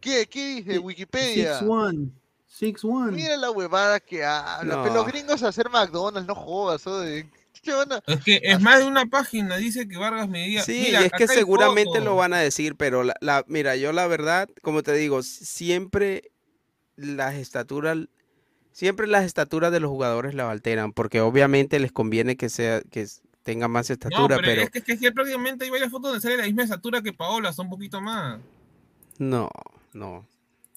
¿Qué, 0.00 0.26
qué 0.26 0.56
dice 0.56 0.78
Wikipedia? 0.78 1.58
6'1". 1.60 2.10
6'1". 2.46 3.12
Mira 3.12 3.36
la 3.38 3.50
huevada 3.50 3.98
que 4.00 4.24
habla. 4.24 4.76
No. 4.76 4.94
Los 4.94 5.06
gringos 5.06 5.42
a 5.42 5.48
hacer 5.48 5.70
McDonald's, 5.70 6.28
no 6.28 6.34
jodas, 6.34 6.86
oye. 6.86 7.30
¿Qué 7.66 7.72
van 7.72 7.92
a- 7.92 8.02
Es 8.06 8.24
que 8.24 8.40
es 8.42 8.60
más 8.60 8.78
de 8.78 8.84
una 8.86 9.06
página, 9.06 9.56
dice 9.56 9.88
que 9.88 9.96
Vargas 9.98 10.28
medía. 10.28 10.62
Sí, 10.62 10.78
Mira, 10.80 11.02
y 11.02 11.04
es 11.06 11.12
que 11.12 11.26
seguramente 11.26 12.00
lo 12.00 12.14
van 12.16 12.32
a 12.32 12.38
decir, 12.38 12.76
pero 12.76 13.02
la, 13.02 13.14
la- 13.20 13.44
mira, 13.48 13.74
yo 13.76 13.92
la 13.92 14.06
verdad, 14.06 14.48
como 14.62 14.82
te 14.82 14.92
digo, 14.94 15.22
siempre 15.22 16.30
las 16.94 17.34
estaturas, 17.34 17.98
siempre 18.72 19.06
las 19.08 19.24
estaturas 19.24 19.72
de 19.72 19.80
los 19.80 19.90
jugadores 19.90 20.34
las 20.34 20.48
alteran, 20.48 20.92
porque 20.92 21.20
obviamente 21.20 21.80
les 21.80 21.90
conviene 21.92 22.36
que 22.36 22.48
sea, 22.48 22.80
que 22.82 23.06
tenga 23.42 23.68
más 23.68 23.88
No, 23.90 23.94
estatura, 23.94 24.36
pero, 24.36 24.48
pero, 24.48 24.62
es, 24.62 24.70
que, 24.84 24.92
es 24.92 25.00
que 25.00 25.12
prácticamente 25.12 25.64
hay 25.64 25.70
varias 25.70 25.90
fotos 25.90 26.10
donde 26.10 26.20
sale 26.22 26.36
la 26.36 26.44
misma 26.44 26.62
estatura 26.62 27.02
que 27.02 27.12
Paola, 27.12 27.52
son 27.52 27.66
un 27.66 27.70
poquito 27.70 28.00
más. 28.00 28.38
no, 29.18 29.50
no. 29.92 30.26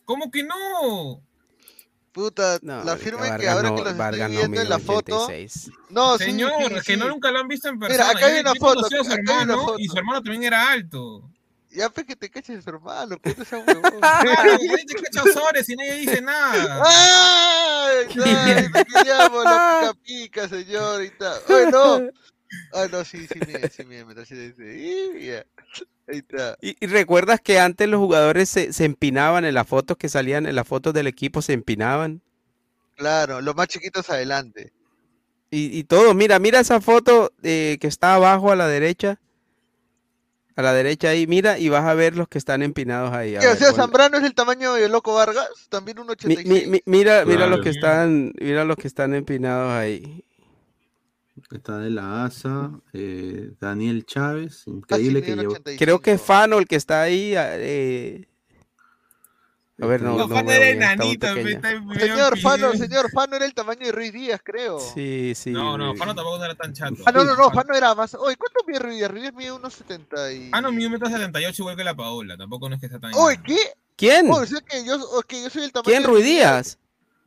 ¿Cómo 0.05 0.31
que 0.31 0.43
no? 0.43 1.21
Puta, 2.11 2.57
No, 2.61 2.83
la 2.83 2.97
firme 2.97 3.37
que 3.37 3.47
ahora 3.47 3.69
no- 3.69 3.75
que 3.75 3.83
los 3.83 3.97
Vargas 3.97 4.31
estoy 4.31 4.37
viendo 4.37 4.61
en 4.61 4.69
la 4.69 4.79
foto. 4.79 5.25
86. 5.25 5.71
No, 5.89 6.17
sí, 6.17 6.25
Señor, 6.25 6.51
sí, 6.57 6.73
es 6.73 6.83
que 6.83 6.93
sí. 6.93 6.99
no 6.99 7.07
nunca 7.07 7.31
lo 7.31 7.39
han 7.39 7.47
visto 7.47 7.69
en 7.69 7.79
persona. 7.79 8.05
Mira, 8.05 8.17
acá 8.17 8.25
hay 8.27 8.39
una 8.39 8.55
foto, 8.55 8.87
su 8.89 8.95
hay 8.95 9.19
una 9.43 9.57
y 9.77 9.87
su 9.87 9.97
hermano 9.97 10.21
también 10.21 10.43
era 10.43 10.71
alto. 10.71 11.29
Ya 11.71 11.87
pues 11.89 12.07
que 12.07 12.15
te 12.15 12.31
caches 12.31 12.63
su 12.63 12.69
hermano, 12.71 13.19
que 13.19 13.35
no 13.37 13.45
sea 13.45 13.59
huevón. 13.59 13.99
Claro, 14.01 14.57
que 14.57 14.67
nadie 14.67 14.85
te 14.85 14.95
cacha 14.95 15.23
Ozores 15.23 15.69
y 15.69 15.75
nadie 15.75 15.93
dice 15.97 16.21
nada. 16.21 16.81
¡Ay! 16.83 18.07
¡Ay! 18.25 18.69
Me 18.73 18.85
queríamos 18.85 19.43
la 19.43 19.93
pica 20.03 20.45
pica, 20.47 20.49
señorita. 20.49 21.33
¡Ay, 21.47 21.65
no! 21.71 22.09
Ah, 22.73 22.87
no, 22.91 23.05
sí, 23.05 23.27
sí, 23.27 23.39
mire, 23.45 23.69
sí, 23.69 23.85
mire, 23.85 24.05
me 24.05 24.15
ese. 24.23 25.45
Y 26.11 26.15
ya. 26.15 26.15
Ahí 26.15 26.17
está. 26.19 26.57
Y, 26.61 26.75
y 26.79 26.87
recuerdas 26.87 27.39
que 27.41 27.59
antes 27.59 27.87
los 27.87 27.99
jugadores 27.99 28.49
se, 28.49 28.73
se 28.73 28.85
empinaban 28.85 29.45
en 29.45 29.53
las 29.53 29.67
fotos 29.67 29.97
que 29.97 30.09
salían, 30.09 30.45
en 30.45 30.55
las 30.55 30.67
fotos 30.67 30.93
del 30.93 31.07
equipo 31.07 31.41
se 31.41 31.53
empinaban. 31.53 32.21
Claro, 32.95 33.41
los 33.41 33.55
más 33.55 33.67
chiquitos 33.67 34.09
adelante. 34.09 34.73
Y, 35.51 35.77
y 35.77 35.83
todo, 35.83 36.13
mira, 36.13 36.37
mira 36.39 36.59
esa 36.59 36.79
foto 36.81 37.31
eh, 37.43 37.77
que 37.79 37.87
está 37.87 38.15
abajo 38.15 38.51
a 38.51 38.55
la 38.55 38.67
derecha. 38.67 39.19
A 40.55 40.61
la 40.61 40.73
derecha 40.73 41.09
ahí, 41.09 41.25
mira, 41.25 41.57
y 41.57 41.69
vas 41.69 41.85
a 41.85 41.93
ver 41.93 42.17
los 42.17 42.27
que 42.27 42.37
están 42.37 42.61
empinados 42.61 43.13
ahí. 43.13 43.35
a 43.35 43.39
¿Qué, 43.39 43.47
o 43.47 43.55
sea. 43.55 43.71
Zambrano 43.71 44.17
es 44.17 44.23
el 44.25 44.33
tamaño 44.33 44.73
de 44.73 44.89
Loco 44.89 45.13
Vargas, 45.15 45.47
también 45.69 45.99
un 45.99 46.07
Mi- 46.07 46.11
86. 46.11 46.45
mi- 46.47 46.65
mi- 46.69 46.81
mira, 46.85 47.23
mira 47.23 47.37
Claro. 47.45 47.51
los 47.55 47.61
que 47.61 47.69
están, 47.69 48.33
mira 48.41 48.65
los 48.65 48.75
que 48.75 48.87
están 48.89 49.13
empinados 49.13 49.71
ahí. 49.71 50.25
Está 51.51 51.79
de 51.79 51.89
la 51.89 52.25
ASA, 52.25 52.71
eh, 52.93 53.51
Daniel 53.59 54.05
Chávez, 54.05 54.65
Casi 54.65 54.69
increíble 54.69 55.21
que 55.23 55.31
mide 55.31 55.41
llevó. 55.41 55.53
85. 55.53 55.83
Creo 55.83 55.99
que 55.99 56.17
Fano, 56.19 56.59
el 56.59 56.67
que 56.67 56.75
está 56.75 57.01
ahí. 57.01 57.33
eh, 57.35 58.29
a 59.81 59.85
ver, 59.85 60.01
no, 60.01 60.17
No, 60.17 60.27
no 60.27 60.35
Fano 60.35 60.51
era 60.51 60.69
enanito, 60.69 61.27
Señor 61.97 62.37
Fano, 62.37 62.73
señor 62.73 63.09
Fano 63.11 63.37
era 63.37 63.45
el 63.45 63.53
tamaño 63.53 63.85
de 63.85 63.91
Ruiz 63.93 64.11
Díaz, 64.11 64.41
creo. 64.43 64.77
Sí, 64.79 65.33
sí. 65.35 65.51
No, 65.51 65.77
no, 65.77 65.95
Fano 65.95 66.13
tampoco 66.13 66.37
no 66.37 66.45
era 66.45 66.55
tan 66.55 66.73
chato. 66.73 66.97
Ah, 67.05 67.11
no, 67.11 67.23
no, 67.23 67.35
no, 67.35 67.49
Fano 67.49 67.73
era 67.73 67.95
más. 67.95 68.13
Oye, 68.15 68.35
¿cuánto 68.35 68.59
mide 68.67 68.79
Ruiz 68.79 68.97
Díaz? 68.97 69.11
Ruiz 69.11 69.21
Díaz 69.23 69.33
mide 69.35 69.51
unos 69.53 69.73
70 69.73 70.33
y. 70.33 70.51
Mide 70.73 70.89
metro 70.89 71.09
setenta 71.09 71.41
y 71.41 71.45
ocho 71.45 71.63
igual 71.63 71.77
que 71.77 71.83
la 71.83 71.95
Paola, 71.95 72.35
tampoco 72.37 72.67
no 72.67 72.75
es 72.75 72.81
que 72.81 72.87
está 72.87 72.99
tan... 72.99 73.13
Oye, 73.15 73.39
¿qué? 73.45 73.57
¿Quién? 73.95 74.29
Oye, 74.29 74.43
o 74.43 74.45
sea 74.45 74.59
que 74.61 74.85
yo, 74.85 74.97
o 75.11 75.21
que 75.21 75.43
yo 75.43 75.49
soy 75.49 75.63
el 75.63 75.71
tamaño 75.71 75.85
¿Quién, 75.89 76.03
Ruiz 76.03 76.25
Díaz? 76.25 76.77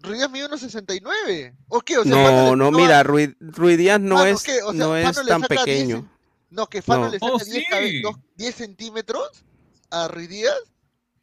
Ruiz 0.03 0.19
Díaz 0.19 0.31
mide 0.31 0.47
unos 0.47 0.61
69. 0.61 1.55
¿O 1.69 1.81
qué? 1.81 1.99
O 1.99 2.03
sea, 2.05 2.11
No, 2.13 2.51
le 2.51 2.57
no, 2.57 2.71
mira, 2.71 3.03
Ruiz, 3.03 3.31
Ruiz 3.41 3.79
Díaz 3.79 4.01
no 4.01 4.25
es, 4.25 4.43
¿qué? 4.43 4.63
O 4.63 4.73
sea, 4.73 4.79
no 4.87 4.97
es 4.97 5.05
tan 5.05 5.15
saca 5.15 5.39
10 5.39 5.49
pequeño. 5.49 6.09
No, 6.51 6.67
que 6.67 6.83
Fano 6.83 7.07
No. 7.07 7.11
le 7.11 7.19
saca 7.19 7.33
Oh, 7.33 7.39
10, 7.39 7.49
sí. 7.51 7.65
cabe- 7.71 8.01
dos- 8.03 8.17
10 8.37 8.55
centímetros 8.55 9.45
a 9.91 10.09
Ruiz 10.09 10.29
Díaz. 10.29 10.55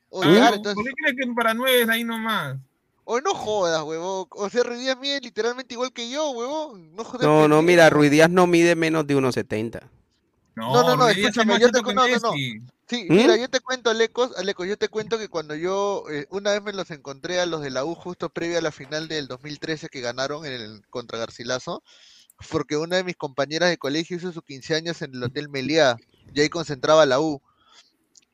O 0.10 0.23
Ah, 0.23 0.31
ya, 0.34 0.45
¿Por 0.47 0.56
entonces. 0.57 0.84
qué 0.85 0.91
crees 1.03 1.15
que 1.27 1.34
para 1.34 1.53
nueve 1.53 1.81
es 1.84 1.89
ahí 1.89 2.03
nomás? 2.03 2.57
O 3.03 3.19
no 3.22 3.34
jodas, 3.34 3.84
huevón. 3.84 4.27
O 4.31 4.49
sea, 4.49 4.64
Ruiz 4.64 4.80
Díaz 4.80 4.97
mide 4.99 5.19
literalmente 5.22 5.73
igual 5.73 5.91
que 5.91 6.10
yo, 6.10 6.30
huevón. 6.31 6.95
No 6.95 7.03
jodas. 7.03 7.22
No, 7.23 7.47
no, 7.47 7.61
mira, 7.61 7.89
Ruiz 7.89 8.10
Díaz 8.11 8.30
no 8.30 8.47
mide 8.47 8.76
menos 8.76 9.06
de 9.06 9.15
1,70. 9.15 9.89
No, 10.56 10.73
No, 10.73 10.84
no, 10.84 10.95
no, 10.97 11.10
escúchame, 11.10 11.60
yo 11.60 11.69
te 11.72 11.81
conozco, 11.81 12.10
no, 12.22 12.31
no. 12.31 12.34
Sí, 12.90 13.06
¿Mm? 13.07 13.14
mira, 13.18 13.36
yo 13.38 13.48
te 13.49 13.60
cuento, 13.60 13.91
Alecos, 13.91 14.36
Alecos, 14.38 14.68
yo 14.68 14.76
te 14.76 14.90
cuento 14.90 15.20
que 15.20 15.28
cuando 15.30 15.53
yo 15.56 16.06
eh, 16.10 16.26
una 16.32 16.52
vez 16.53 16.64
me 16.64 16.74
los 16.74 16.90
encontré 16.90 17.40
a 17.40 17.45
los 17.45 17.61
de 17.61 17.70
la 17.70 17.86
U 17.86 17.94
justo 17.94 18.30
previo 18.30 18.57
a 18.57 18.61
la 18.61 18.72
final 18.72 19.07
del 19.07 19.28
2013 19.28 19.90
que 19.90 20.02
ganaron 20.02 20.44
en 20.45 20.53
el 20.53 20.82
contra 20.90 21.20
Garcilaso, 21.20 21.84
porque 22.49 22.78
una 22.78 22.95
de 22.95 23.03
mis 23.03 23.16
compañeras 23.16 23.70
de 23.70 23.78
colegio 23.78 24.18
hizo 24.18 24.32
sus 24.32 24.44
15 24.44 24.74
años 24.74 25.02
en 25.03 25.14
el 25.14 25.22
Hotel 25.24 25.49
Meliá 25.49 25.98
y 26.34 26.41
ahí 26.41 26.49
concentraba 26.49 27.06
la 27.06 27.20
U. 27.20 27.40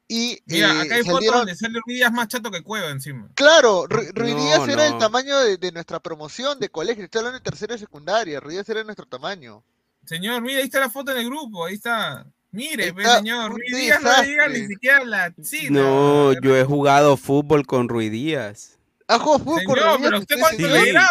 Y 0.07 0.39
Mira, 0.45 0.69
eh, 0.71 0.81
acá 0.83 0.95
hay 0.95 1.03
fotos 1.03 1.25
donde 1.25 1.55
sale 1.55 1.79
Ruiz 1.85 1.97
Díaz 1.97 2.13
más 2.13 2.27
chato 2.29 2.49
que 2.49 2.61
Cueva 2.61 2.91
encima. 2.91 3.27
claro, 3.35 3.85
Ru- 3.89 4.09
Ruiz 4.13 4.35
No, 4.35 4.45
Díaz 4.45 4.69
era 4.69 4.85
el 4.85 4.91
no. 4.93 4.99
tamaño 4.99 5.37
de, 5.39 5.57
de 5.57 5.71
nuestra 5.73 5.99
promoción 5.99 6.59
de 6.59 6.69
colegio, 6.69 7.03
estoy 7.03 7.19
hablando 7.19 7.39
de 7.39 7.43
tercero 7.43 7.75
y 7.75 7.79
secundaria, 7.79 8.39
Ruiz 8.39 8.53
Díaz 8.53 8.69
era 8.69 8.83
nuestro 8.85 9.05
tamaño. 9.05 9.63
Señor, 10.05 10.41
mira, 10.43 10.59
ahí 10.59 10.65
está 10.65 10.79
la 10.79 10.89
foto 10.91 11.11
en 11.11 11.17
el 11.17 11.25
grupo, 11.25 11.65
ahí 11.65 11.73
está. 11.73 12.25
Mire, 12.55 12.91
ve, 12.91 13.03
Está 13.03 13.17
señor, 13.17 13.51
Ruiz 13.51 13.75
Díaz 13.75 14.01
no 14.01 14.23
diga 14.23 14.47
ni 14.47 14.65
siquiera 14.67 15.03
la 15.05 15.33
sí, 15.41 15.67
No, 15.69 16.33
yo 16.41 16.55
he 16.57 16.63
jugado 16.63 17.17
fútbol 17.17 17.65
con 17.65 17.89
Ruiz 17.89 18.11
Díaz. 18.11 18.79
Ah, 19.07 19.19
jugó 19.19 19.37
fútbol 19.39 19.63
con 19.65 19.75
Señor, 19.75 19.89
Ruiz 19.99 20.01
pero 20.01 20.09
Díaz, 20.09 20.21
usted 20.21 20.35
sí, 20.35 20.41
cuánto 20.41 20.57
sí, 20.57 20.69
le 20.73 20.79
sí. 20.79 20.85
dirá, 20.85 21.07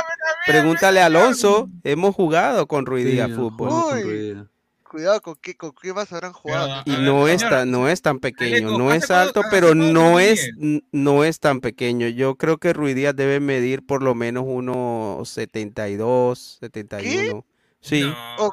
Pregúntale 0.46 1.00
a 1.00 1.06
Alonso, 1.06 1.68
hemos 1.84 2.14
jugado 2.14 2.66
con 2.66 2.86
Ruiz 2.86 3.04
Sí, 3.04 3.12
Díaz 3.12 3.28
yo 3.30 3.36
fútbol. 3.36 3.68
con. 3.68 4.02
Ruiz 4.02 4.34
Díaz. 4.34 4.46
Cuidado 4.90 5.20
con 5.22 5.34
qué, 5.42 5.56
con 5.56 5.72
qué 5.82 5.92
más 5.92 6.12
habrán 6.12 6.32
jugado. 6.32 6.68
Pero, 6.84 6.96
Y 6.96 7.02
ver, 7.02 7.10
no 7.12 7.26
es, 7.26 7.40
señor, 7.40 7.52
tan, 7.52 7.70
no 7.72 7.88
es 7.88 8.00
tan 8.00 8.20
pequeño, 8.20 8.78
no 8.78 8.90
¿hace 8.90 8.98
es 8.98 9.10
alto, 9.10 9.42
pero 9.50 9.74
no 9.74 10.20
es, 10.20 10.50
no 10.92 11.24
es 11.24 11.40
tan 11.40 11.60
pequeño. 11.60 12.06
Yo 12.08 12.36
creo 12.36 12.58
que 12.58 12.72
Ruiz 12.72 12.94
Díaz 12.94 13.16
debe 13.16 13.40
medir 13.40 13.84
por 13.84 14.04
lo 14.04 14.14
menos 14.14 14.44
unos 14.46 15.28
72, 15.30 16.58
71. 16.60 17.44
Sí, 17.80 18.02
No. 18.02 18.50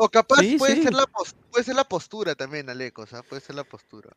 O, 0.00 0.04
o 0.04 0.08
capaz 0.08 0.38
Sí, 0.40 0.56
puede, 0.58 0.76
sí. 0.76 0.82
Ser 0.84 0.94
la 0.94 1.06
puede 1.50 1.64
ser 1.64 1.74
la 1.74 1.84
postura 1.84 2.34
también, 2.34 2.70
Alecos, 2.70 3.12
¿ah? 3.14 3.22
Puede 3.28 3.40
ser 3.42 3.56
la 3.56 3.64
postura. 3.64 4.10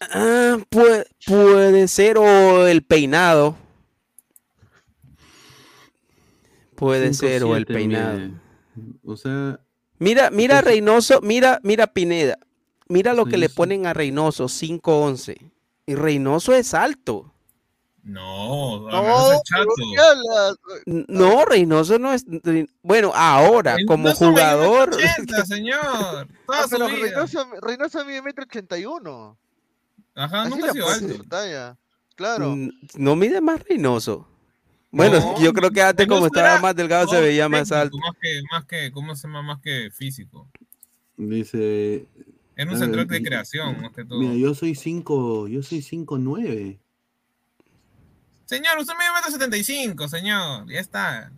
Ah, 0.00 0.58
puede, 0.70 1.06
puede 1.26 1.88
ser, 1.88 2.18
o 2.18 2.66
el 2.66 2.82
peinado. 2.84 3.56
Puede 6.76 7.14
ser, 7.14 7.44
o 7.44 7.56
el 7.56 7.66
5'7" 7.66 7.74
peinado. 7.74 8.18
mide. 8.18 8.32
O 9.04 9.16
sea, 9.16 9.60
Mira, 9.98 10.30
mira 10.30 10.58
Entonces- 10.58 10.64
Reynoso, 10.64 11.20
mira, 11.22 11.60
mira 11.62 11.86
Pineda. 11.86 12.38
mira 12.88 13.14
lo 13.14 13.26
que 13.26 13.36
le 13.38 13.48
ponen 13.48 13.86
a 13.86 13.92
Reynoso, 13.94 14.48
5'11. 14.48 15.52
Y 15.86 15.94
Reynoso 15.94 16.54
es 16.54 16.74
alto. 16.74 17.32
No, 18.04 18.80
No, 18.90 19.42
No, 21.08 21.44
Reynoso 21.46 21.98
no 21.98 22.12
es. 22.12 22.24
Bueno, 22.82 23.12
ahora, 23.14 23.76
como 23.86 24.08
Reynoso 24.08 24.30
jugador. 24.30 24.90
1.80, 24.90 25.44
señor. 25.46 26.28
Toda 26.46 26.60
Ah, 26.60 26.62
su 26.64 26.70
pero 26.70 26.86
vida. 26.88 26.98
Reynoso, 27.00 27.46
Reynoso 27.62 28.04
mide 28.04 28.22
metro 28.22 28.44
ochenta 28.44 28.78
y 28.78 28.84
uno. 28.84 29.38
Ajá, 30.14 30.42
Así 30.42 30.50
nunca 30.50 30.68
ha 30.70 30.72
sido 30.72 30.88
alto. 30.88 31.24
talla. 31.28 31.76
Claro. 32.14 32.54
No 32.94 33.16
mide 33.16 33.40
más 33.40 33.62
Reynoso. 33.64 34.28
Bueno, 34.90 35.18
No, 35.18 35.40
yo 35.40 35.52
creo 35.52 35.70
que 35.70 35.82
antes, 35.82 36.06
como 36.06 36.26
estaba 36.26 36.60
más 36.60 36.76
delgado, 36.76 37.08
se 37.08 37.20
veía 37.20 37.48
más 37.48 37.68
técnico, 37.68 37.76
alto. 37.82 37.96
Más 37.98 38.16
que, 38.20 38.42
más 38.52 38.64
que, 38.66 38.92
¿cómo 38.92 39.16
se 39.16 39.26
llama? 39.26 39.42
Más 39.42 39.60
que 39.60 39.90
físico. 39.90 40.46
Dice. 41.16 42.06
Era 42.54 42.70
un 42.70 42.78
ver, 42.92 43.06
de 43.08 43.22
creación, 43.22 43.80
más 43.82 43.92
que 43.92 44.04
todo. 44.04 44.20
Mira, 44.20 44.34
yo 44.34 44.54
soy 44.54 44.76
5, 44.76 45.48
yo 45.48 45.62
soy 45.64 45.78
5'9. 45.82 46.78
Señor, 48.46 48.78
usted 48.78 48.94
mide 48.98 49.12
metro 49.14 49.30
setenta 49.30 49.56
y 49.56 49.64
cinco, 49.64 50.08
señor. 50.08 50.66
Ya 50.70 50.80
está. 50.80 51.32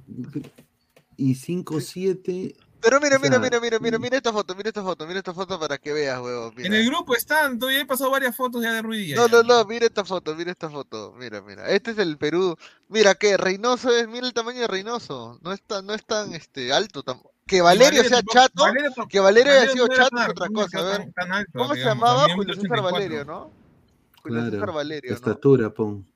Y 1.16 1.34
5'7. 1.34 2.56
Pero 2.78 3.00
mira, 3.00 3.16
O 3.16 3.20
mira, 3.20 3.30
sea, 3.32 3.40
mira, 3.40 3.58
mira, 3.60 3.78
mira, 3.80 3.98
mira 3.98 4.16
esta 4.18 4.32
foto, 4.32 4.54
mira 4.54 4.68
esta 4.68 4.82
foto, 4.82 5.06
mira 5.06 5.18
esta 5.18 5.32
foto 5.34 5.58
para 5.58 5.78
que 5.78 5.92
veas, 5.92 6.20
huevón. 6.20 6.52
En 6.58 6.74
el 6.74 6.86
grupo 6.86 7.16
están, 7.16 7.58
tú 7.58 7.70
ya 7.70 7.80
he 7.80 7.86
pasado 7.86 8.10
varias 8.10 8.36
fotos 8.36 8.62
ya 8.62 8.72
de 8.74 8.82
Ruiz 8.82 9.00
Díaz. 9.06 9.18
No, 9.18 9.28
no, 9.28 9.42
no, 9.42 9.64
mira 9.64 9.86
esta 9.86 10.04
foto, 10.04 10.34
mira 10.36 10.52
esta 10.52 10.68
foto. 10.68 11.12
Mira, 11.18 11.40
mira. 11.42 11.68
Este 11.70 11.92
es 11.92 11.98
el 11.98 12.18
Perú. 12.18 12.56
Mira 12.88 13.14
que 13.14 13.36
Reynoso 13.38 13.90
es, 13.96 14.06
mira 14.08 14.26
el 14.26 14.34
tamaño 14.34 14.60
de 14.60 14.66
Reynoso. 14.68 15.38
No 15.42 15.52
es 15.52 15.62
tan, 15.62 15.86
no 15.86 15.94
es 15.94 16.04
tan 16.04 16.32
este 16.34 16.72
alto. 16.72 17.02
tam- 17.02 17.22
Que 17.46 17.62
Valerio 17.62 18.02
sea 18.04 18.18
tampoco- 18.18 18.34
chato, 18.34 18.62
Valerio 18.62 18.90
tampoco- 18.90 19.08
que 19.08 19.20
Valerio 19.20 19.52
haya 19.52 19.60
Valerio 19.60 19.72
sido 19.74 19.86
no 19.86 19.94
era 19.94 20.04
chato 20.04 20.16
es 20.22 20.28
otra 20.28 20.46
no 20.48 20.52
cosa. 20.62 20.78
A 20.78 20.82
ver, 20.82 20.96
tan- 20.98 21.12
tan 21.12 21.32
alto, 21.32 21.50
¿cómo 21.54 21.74
se 21.74 21.80
llamaba? 21.84 22.22
Julio 22.34 22.54
César 22.54 22.70
84. 22.78 22.92
Valerio, 22.92 23.24
¿no? 23.24 23.50
Julio 24.22 24.40
César 24.44 24.58
Claro. 24.58 24.72
Valerio, 24.74 25.10
¿no? 25.10 25.16
Estatura, 25.16 25.70
pon. 25.70 26.06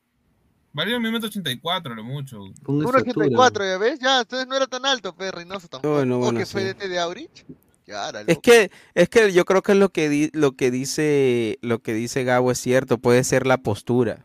Metro 0.72 1.26
ochenta 1.28 1.50
y 1.50 1.58
cuatro, 1.58 1.94
lo 1.94 2.04
mucho. 2.04 2.38
Pon 2.64 2.84
estatura. 2.84 3.26
1.84, 3.26 3.64
¿ya 3.72 3.78
ves? 3.78 3.98
Ya, 3.98 4.20
entonces 4.20 4.46
no 4.46 4.54
era 4.56 4.66
tan 4.66 4.86
alto, 4.86 5.14
pero 5.16 5.32
Reynoso 5.32 5.68
tampoco. 5.68 5.94
Bueno, 5.94 6.16
¿O 6.16 6.20
bueno, 6.20 6.38
que 6.38 6.46
fue 6.46 6.62
sí. 6.62 6.68
DT 6.68 6.88
de 6.88 6.98
Aurich? 7.00 7.44
Ya, 7.86 8.08
era 8.08 8.20
Es 8.26 8.38
que, 8.38 8.70
es 8.94 9.08
que 9.08 9.32
yo 9.32 9.44
creo 9.44 9.62
que 9.62 9.74
lo 9.74 9.88
que 9.88 10.08
di- 10.08 10.30
lo 10.32 10.52
que 10.52 10.70
dice, 10.70 11.58
lo 11.60 11.80
que 11.80 11.92
dice 11.92 12.22
Gabo 12.22 12.52
es 12.52 12.58
cierto, 12.58 12.98
puede 12.98 13.24
ser 13.24 13.46
la 13.48 13.58
postura. 13.58 14.24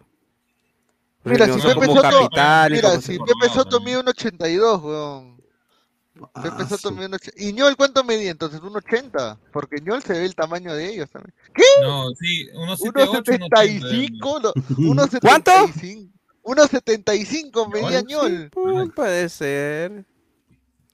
Mira, 1.23 1.45
si 1.45 1.51
Reynoso 1.53 1.67
Pepe 1.69 1.87
como 1.87 1.95
Soto, 1.95 2.09
capitán 2.19 2.71
y 2.71 2.75
mira, 2.75 2.89
como 2.89 3.01
si 3.01 3.07
se- 3.13 3.19
Pepe 3.19 3.53
Soto 3.53 3.79
mide 3.81 3.97
1.82, 4.03 4.83
weón. 4.83 5.35
Pepe 6.15 6.29
Ah, 6.63 6.67
Soto 6.69 6.89
su- 6.89 6.91
mide 6.91 7.07
1.80. 7.09 7.33
¿Y 7.37 7.53
Ñol 7.53 7.75
cuánto 7.75 8.03
medía 8.03 8.29
entonces? 8.29 8.61
1.80. 8.61 9.39
Porque 9.51 9.81
Ñol 9.81 10.03
se 10.03 10.13
ve 10.13 10.25
el 10.25 10.35
tamaño 10.35 10.75
de 10.75 10.87
ellos 10.93 11.09
también. 11.09 11.33
No, 11.81 12.09
sí, 12.11 12.47
178, 12.77 13.31
1.75, 13.33 14.39
no, 14.41 14.53
1.75. 14.53 15.19
¿Cuánto? 15.21 15.51
1.75 16.45 17.71
medía 17.73 18.01
Ñol. 18.01 18.49
puede 18.95 19.29
ser. 19.29 20.05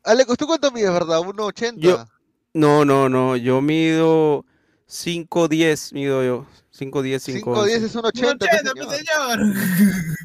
Alex, 0.03 0.35
¿tú 0.37 0.47
cuánto 0.47 0.71
mides, 0.71 0.91
verdad? 0.91 1.19
1.80. 1.19 1.73
Yo, 1.77 2.05
no, 2.53 2.85
no, 2.85 3.09
no, 3.09 3.35
yo 3.35 3.61
mido 3.61 4.45
5'10, 4.87 5.93
mido 5.93 6.23
yo. 6.23 6.45
5'10, 6.73 7.19
5.10 7.43 7.67
es 7.67 7.95
5'11. 7.95 8.01
1.80. 8.01 8.11
180, 8.13 8.71
pues, 8.73 8.85
pues, 8.87 8.97
señor. 8.97 9.39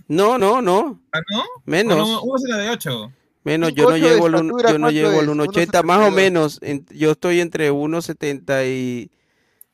No, 0.09 0.39
no, 0.39 0.63
no. 0.63 1.01
¿Ah, 1.13 1.21
no? 1.31 1.43
Menos. 1.65 2.07
178. 2.23 3.13
Menos, 3.45 3.73
yo 3.75 3.85
no 3.91 3.97
5'8 3.97 4.01
de 4.01 4.01
llego 4.11 4.27
al, 4.27 4.35
un- 4.37 4.47
estatura, 4.47 4.71
yo 4.73 4.79
no 4.79 4.85
¿cuánto 4.87 4.91
llego 4.95 5.21
al 5.21 5.25
es? 5.29 5.31
1.80, 5.31 5.83
más 5.85 5.99
o 5.99 6.03
1.72. 6.11 6.15
menos. 6.15 6.59
en- 6.63 6.87
yo 6.91 7.11
estoy 7.13 7.41
entre 7.41 7.71
1.75 7.73 8.65
y 8.67 9.11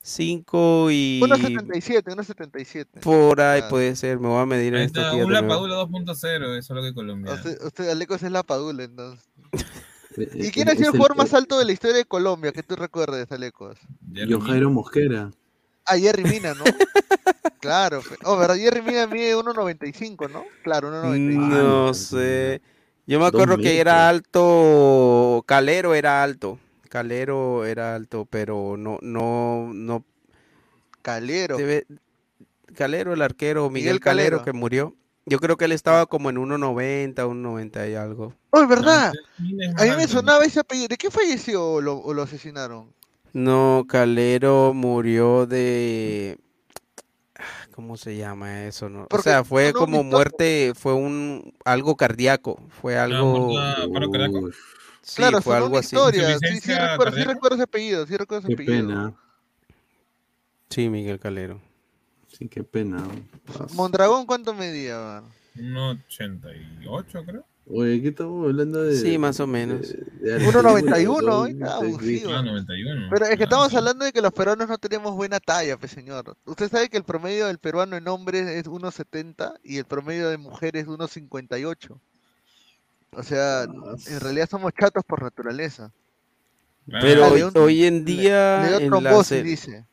1.77, 0.03 2.03
1.77. 2.03 2.99
por 3.01 3.39
ahí 3.41 3.59
Claro. 3.61 3.69
puede 3.69 3.95
ser. 3.95 4.19
Me 4.19 4.27
voy 4.27 4.41
a 4.41 4.45
medir 4.45 4.75
en 4.75 4.81
estos 4.83 5.11
días 5.13 5.25
un. 5.25 5.33
Lapadula 5.33 5.75
2.0, 5.75 6.57
eso 6.57 6.57
es 6.57 6.69
lo 6.69 6.81
que 6.81 6.93
Colombia. 6.93 7.33
Usted, 7.33 7.61
usted, 7.63 7.89
Alecos 7.89 8.21
es 8.23 8.31
la 8.31 8.43
Padula, 8.43 8.83
entonces. 8.83 9.25
Eh, 10.15 10.29
¿Y 10.35 10.45
eh, 10.45 10.51
quién 10.53 10.69
ha 10.69 10.73
es 10.73 10.77
sido 10.77 10.89
el 10.91 10.95
el- 10.95 10.99
jugador 11.01 11.17
más 11.17 11.33
alto 11.33 11.57
de 11.57 11.65
la 11.65 11.71
historia 11.71 11.97
de 11.97 12.05
Colombia 12.05 12.51
que 12.51 12.61
tú 12.61 12.75
recuerdes, 12.75 13.31
Alecos? 13.31 13.79
Yo 14.11 14.39
Jairo 14.41 14.69
Mosquera. 14.69 15.31
Ah, 15.87 15.97
Jerry 15.97 16.23
Mina, 16.23 16.53
¿no? 16.53 16.63
claro. 17.59 17.99
fe- 18.03 18.17
Oh, 18.23 18.37
¿verdad? 18.37 18.55
Jerry 18.57 18.83
Mina 18.83 19.07
mide 19.07 19.35
1.95, 19.35 20.29
¿no? 20.29 20.43
Claro, 20.63 20.91
1.95. 20.91 21.47
No 21.47 21.93
sé. 21.95 22.61
Yo 23.07 23.19
me 23.19 23.25
acuerdo 23.25 23.57
que 23.57 23.79
era 23.79 24.07
alto, 24.07 25.43
Calero 25.47 25.95
era 25.95 26.21
alto. 26.21 26.59
Calero 26.93 27.65
era 27.65 27.95
alto, 27.95 28.27
pero 28.29 28.77
no, 28.77 28.99
no, 29.01 29.71
no. 29.73 30.05
Calero. 31.01 31.57
debe- 31.57 31.87
Calero, 32.75 33.13
el 33.13 33.23
arquero, 33.23 33.67
Miguel, 33.71 33.73
Miguel 33.95 33.99
Calero, 33.99 34.37
Calero. 34.37 34.45
que 34.45 34.53
murió. 34.53 34.95
Yo 35.25 35.39
creo 35.39 35.57
que 35.57 35.65
él 35.65 35.71
estaba 35.71 36.05
como 36.05 36.29
en 36.29 36.35
1.90, 36.35 37.15
1.90 37.15 37.89
y 37.89 37.95
algo. 37.95 38.35
Oh, 38.51 38.61
es 38.61 38.67
verdad. 38.67 39.11
A 39.79 39.83
mí 39.85 39.89
me 39.97 40.07
sonaba 40.07 40.45
ese 40.45 40.59
apellido. 40.59 40.89
¿De 40.89 40.97
qué 40.97 41.09
falleció 41.09 41.67
o 41.67 41.81
lo, 41.81 41.97
o 41.97 42.13
lo 42.13 42.21
asesinaron? 42.21 42.93
No, 43.31 43.85
Calero 43.89 44.75
murió 44.75 45.47
de... 45.47 46.37
¿Cómo 47.73 47.97
se 47.97 48.17
llama 48.17 48.65
eso? 48.67 48.87
No? 48.87 49.07
O 49.09 49.17
sea, 49.17 49.43
fue 49.43 49.73
como 49.73 50.03
muerte, 50.03 50.73
fue 50.75 50.93
un 50.93 51.55
algo 51.65 51.97
cardíaco, 51.97 52.61
fue 52.69 52.99
algo... 52.99 53.55
paro 53.91 54.11
cardíaco. 54.11 54.51
Sí, 55.03 55.17
claro, 55.17 55.41
fue 55.41 55.55
algo 55.57 55.77
así. 55.77 55.95
historia. 55.95 56.21
Sí, 56.21 56.27
sí, 56.27 56.33
¿Insuficiencia 56.45 56.91
recuerdo, 56.91 57.17
sí 57.17 57.23
recuerdo 57.25 57.55
ese 57.55 57.63
apellido. 57.63 58.07
Sí 58.07 58.17
recuerdo 58.17 58.47
ese 58.47 58.55
qué 58.55 58.63
apellido. 58.63 58.87
pena. 58.87 59.13
Sí, 60.69 60.89
Miguel 60.89 61.19
Calero. 61.19 61.61
Sí, 62.29 62.47
qué 62.47 62.63
pena. 62.63 63.03
Mondragón, 63.73 64.25
¿cuánto 64.25 64.53
medía? 64.53 64.97
man? 64.97 65.23
1.88, 65.55 67.25
creo. 67.25 67.45
Oye, 67.65 68.01
¿qué 68.01 68.09
estamos 68.09 68.45
hablando 68.45 68.81
de? 68.83 68.97
Sí, 68.97 69.17
más 69.17 69.39
o 69.39 69.47
menos. 69.47 69.87
de- 69.87 69.97
de 70.37 70.47
1.91, 70.47 70.65
Argentina, 70.67 71.37
oiga, 71.37 71.65
¿no? 71.67 71.71
abusivo. 71.71 72.31
Ah, 72.33 72.41
91. 72.41 73.07
Pero 73.09 73.25
es 73.25 73.37
que 73.37 73.43
Ah, 73.43 73.45
estamos 73.45 73.69
sí. 73.69 73.77
hablando 73.77 74.03
de 74.05 74.11
que 74.11 74.21
los 74.21 74.33
peruanos 74.33 74.67
no 74.67 74.77
tenemos 74.77 75.15
buena 75.15 75.39
talla, 75.39 75.77
pues 75.77 75.91
señor. 75.91 76.35
Usted 76.45 76.69
sabe 76.69 76.89
que 76.89 76.97
el 76.97 77.03
promedio 77.05 77.47
del 77.47 77.59
peruano 77.59 77.95
en 77.95 78.07
hombres 78.09 78.47
es 78.47 78.65
1.70 78.67 79.53
y 79.63 79.77
el 79.77 79.85
promedio 79.85 80.29
de 80.29 80.37
mujeres 80.37 80.83
es 80.83 80.87
1.58. 80.89 81.99
O 83.15 83.23
sea, 83.23 83.63
en 83.63 84.19
realidad 84.19 84.49
somos 84.49 84.71
chatos 84.79 85.03
por 85.05 85.21
naturaleza. 85.21 85.91
Pero 86.87 87.27
hoy, 87.55 87.85
en 87.85 88.05
Le, 88.05 88.11
día... 88.13 88.61
le 88.61 88.67
dio 88.87 88.97
en 88.97 89.03
la 89.03 89.23
se- 89.23 89.43
dice. 89.43 89.85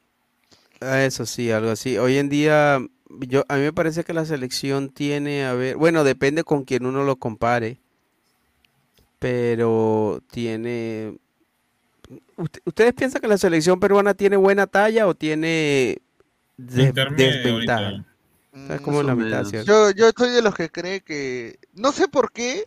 Ah, 0.81 1.05
eso 1.05 1.27
sí, 1.27 1.51
algo 1.51 1.71
así. 1.71 1.99
Hoy 1.99 2.17
en 2.17 2.29
día, 2.29 2.81
yo, 3.21 3.45
a 3.49 3.57
mí 3.57 3.63
me 3.63 3.73
parece 3.73 4.03
que 4.03 4.15
la 4.15 4.25
selección 4.25 4.89
tiene, 4.89 5.45
a 5.45 5.53
ver, 5.55 5.77
bueno, 5.77 6.05
depende 6.05 6.43
con 6.43 6.65
quien 6.65 6.87
uno 6.87 7.05
lo 7.05 7.17
compare, 7.17 7.79
pero 9.19 10.23
tiene... 10.31 11.19
¿Ust- 12.37 12.61
¿Ustedes 12.65 12.95
piensan 12.95 13.21
que 13.21 13.29
la 13.29 13.39
selección 13.39 13.79
peruana 13.79 14.15
tiene 14.15 14.37
buena 14.37 14.67
talla 14.67 15.07
o 15.07 15.15
tiene 15.15 15.99
desventaja? 16.57 17.51
ahorita. 17.51 18.07
O 18.53 18.67
sea, 18.67 18.77
es 18.77 18.81
como 18.81 19.03
la 19.03 19.15
mitad. 19.15 19.45
Yo, 19.65 19.91
yo 19.91 20.11
soy 20.17 20.31
de 20.31 20.43
los 20.43 20.55
que 20.55 20.71
cree 20.71 21.03
que... 21.03 21.59
No 21.75 21.93
sé 21.93 22.09
por 22.09 22.33
qué. 22.33 22.67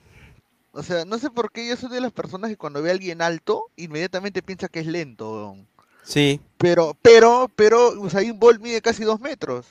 O 0.74 0.82
sea, 0.82 1.06
no 1.06 1.20
sé 1.20 1.30
por 1.30 1.52
qué 1.52 1.68
yo 1.68 1.78
soy 1.78 1.90
de 1.90 2.02
las 2.02 2.12
personas 2.12 2.50
que 2.50 2.58
cuando 2.58 2.82
ve 2.82 2.90
a 2.90 2.94
alguien 2.94 3.22
alto, 3.22 3.66
inmediatamente 3.76 4.42
piensa 4.42 4.68
que 4.68 4.80
es 4.80 4.88
lento. 4.88 5.32
weón. 5.32 5.68
Sí, 6.04 6.42
Pero, 6.58 6.98
pero, 7.02 7.50
pero 7.56 7.92
Usain 8.02 8.38
Bolt 8.38 8.60
mide 8.60 8.82
casi 8.82 9.04
dos 9.04 9.22
metros. 9.22 9.68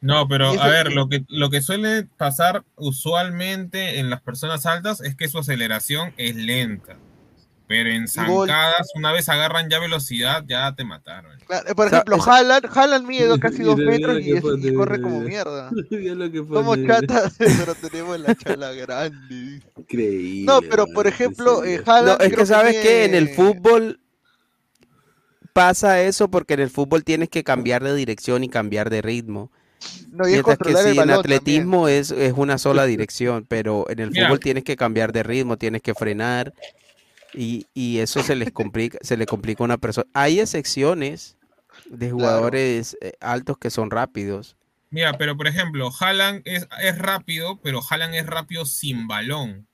No, 0.00 0.26
pero 0.28 0.48
a 0.60 0.68
ver, 0.68 0.92
lo 0.92 1.08
que, 1.08 1.24
lo 1.28 1.50
que 1.50 1.62
suele 1.62 2.04
pasar 2.16 2.64
usualmente 2.76 3.98
en 3.98 4.10
las 4.10 4.20
personas 4.20 4.66
altas 4.66 5.00
es 5.00 5.14
que 5.14 5.28
su 5.28 5.38
aceleración 5.38 6.12
es 6.16 6.34
lenta. 6.36 6.96
Pero 7.68 7.90
en 7.90 8.06
zancadas, 8.06 8.92
una 8.94 9.10
vez 9.10 9.28
agarran 9.28 9.68
ya 9.68 9.80
velocidad, 9.80 10.44
ya 10.46 10.72
te 10.74 10.84
mataron. 10.84 11.36
Claro, 11.46 11.74
Por 11.74 11.88
ejemplo, 11.88 12.22
Haaland, 12.22 12.66
Haaland 12.72 13.06
mide 13.06 13.38
casi 13.40 13.62
dos 13.64 13.76
metros 13.76 14.20
y, 14.20 14.72
corre 14.72 15.00
como 15.00 15.20
mierda. 15.20 15.70
Somos 16.52 16.78
chatas, 16.86 17.34
pero 17.38 17.74
tenemos 17.74 18.20
la 18.20 18.34
chala 18.36 18.72
grande. 18.72 19.60
Increíble. 19.76 20.44
No, 20.46 20.62
pero 20.62 20.86
por 20.86 21.06
ejemplo, 21.06 21.64
eh. 21.64 21.82
No, 21.86 22.18
es 22.18 22.34
que 22.34 22.46
sabes 22.46 22.76
que 22.76 23.04
en 23.04 23.14
el 23.14 23.30
fútbol 23.30 24.00
pasa 25.52 26.02
eso 26.02 26.28
porque 26.28 26.54
en 26.54 26.60
el 26.60 26.70
fútbol 26.70 27.02
tienes 27.02 27.30
que 27.30 27.42
cambiar 27.42 27.82
de 27.82 27.94
dirección 27.94 28.44
y 28.44 28.48
cambiar 28.48 28.90
de 28.90 29.02
ritmo. 29.02 29.50
No, 30.10 30.26
y 30.28 30.34
es 30.34 30.44
Mientras 30.44 30.58
que 30.58 30.74
sí, 30.74 30.88
el 30.90 30.98
en 30.98 31.10
atletismo 31.10 31.88
es, 31.88 32.10
es 32.10 32.32
una 32.36 32.58
sola 32.58 32.84
dirección, 32.86 33.44
pero 33.48 33.86
en 33.88 33.98
el 33.98 34.10
Mira. 34.10 34.26
fútbol 34.26 34.40
tienes 34.40 34.64
que 34.64 34.76
cambiar 34.76 35.12
de 35.12 35.22
ritmo, 35.22 35.56
tienes 35.56 35.82
que 35.82 35.94
frenar 35.94 36.52
y, 37.36 37.66
y 37.74 37.98
eso 37.98 38.22
se 38.22 38.34
les 38.34 38.50
complica, 38.50 38.98
se 39.02 39.16
le 39.16 39.26
complica 39.26 39.62
a 39.62 39.66
una 39.66 39.78
persona. 39.78 40.06
Hay 40.14 40.40
excepciones 40.40 41.36
de 41.90 42.10
jugadores 42.10 42.96
eh, 43.00 43.12
altos 43.20 43.58
que 43.58 43.70
son 43.70 43.90
rápidos. 43.90 44.56
Mira, 44.90 45.18
pero 45.18 45.36
por 45.36 45.46
ejemplo, 45.46 45.90
Haaland 46.00 46.42
es, 46.44 46.66
es 46.82 46.98
rápido, 46.98 47.58
pero 47.62 47.80
Haaland 47.88 48.14
es 48.14 48.26
rápido 48.26 48.64
sin 48.64 49.06
balón. 49.06 49.66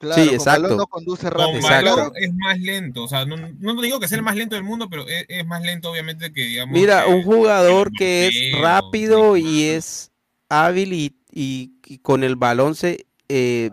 Claro, 0.00 0.20
Sí, 0.20 0.26
con 0.28 0.34
exacto. 0.34 0.62
balón 0.62 0.78
no 0.78 0.86
conduce 0.88 1.22
Con 1.30 1.40
rápido. 1.40 1.58
Exacto. 1.58 1.90
balón 1.96 2.12
es 2.16 2.34
más 2.34 2.58
lento. 2.58 3.04
O 3.04 3.08
sea, 3.08 3.24
no, 3.24 3.36
no 3.36 3.80
digo 3.80 4.00
que 4.00 4.08
sea 4.08 4.18
el 4.18 4.24
más 4.24 4.34
lento 4.36 4.56
del 4.56 4.64
mundo, 4.64 4.90
pero 4.90 5.06
es, 5.06 5.24
es 5.28 5.46
más 5.46 5.62
lento, 5.62 5.90
obviamente, 5.90 6.32
que 6.32 6.42
digamos. 6.42 6.74
Mira, 6.74 7.04
que- 7.04 7.12
un 7.14 7.22
jugador 7.22 7.92
que 7.92 8.26
es 8.26 8.60
rápido 8.60 9.36
y 9.36 9.64
es 9.64 10.10
hábil 10.48 10.92
y, 10.92 11.16
y- 11.30 11.72
y 11.86 11.98
con 11.98 12.24
el 12.24 12.34
balón 12.36 12.74
se 12.74 13.06
eh, 13.28 13.70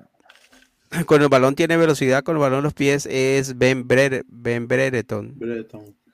con 1.06 1.22
el 1.22 1.30
balón 1.30 1.56
tiene 1.56 1.78
velocidad, 1.78 2.24
con 2.24 2.36
el 2.36 2.42
balón 2.42 2.60
en 2.60 2.64
los 2.64 2.74
pies 2.74 3.06
es 3.10 3.58
Ben, 3.58 3.88
Bre- 3.88 4.24
ben 4.28 4.68
Brereton. 4.68 5.36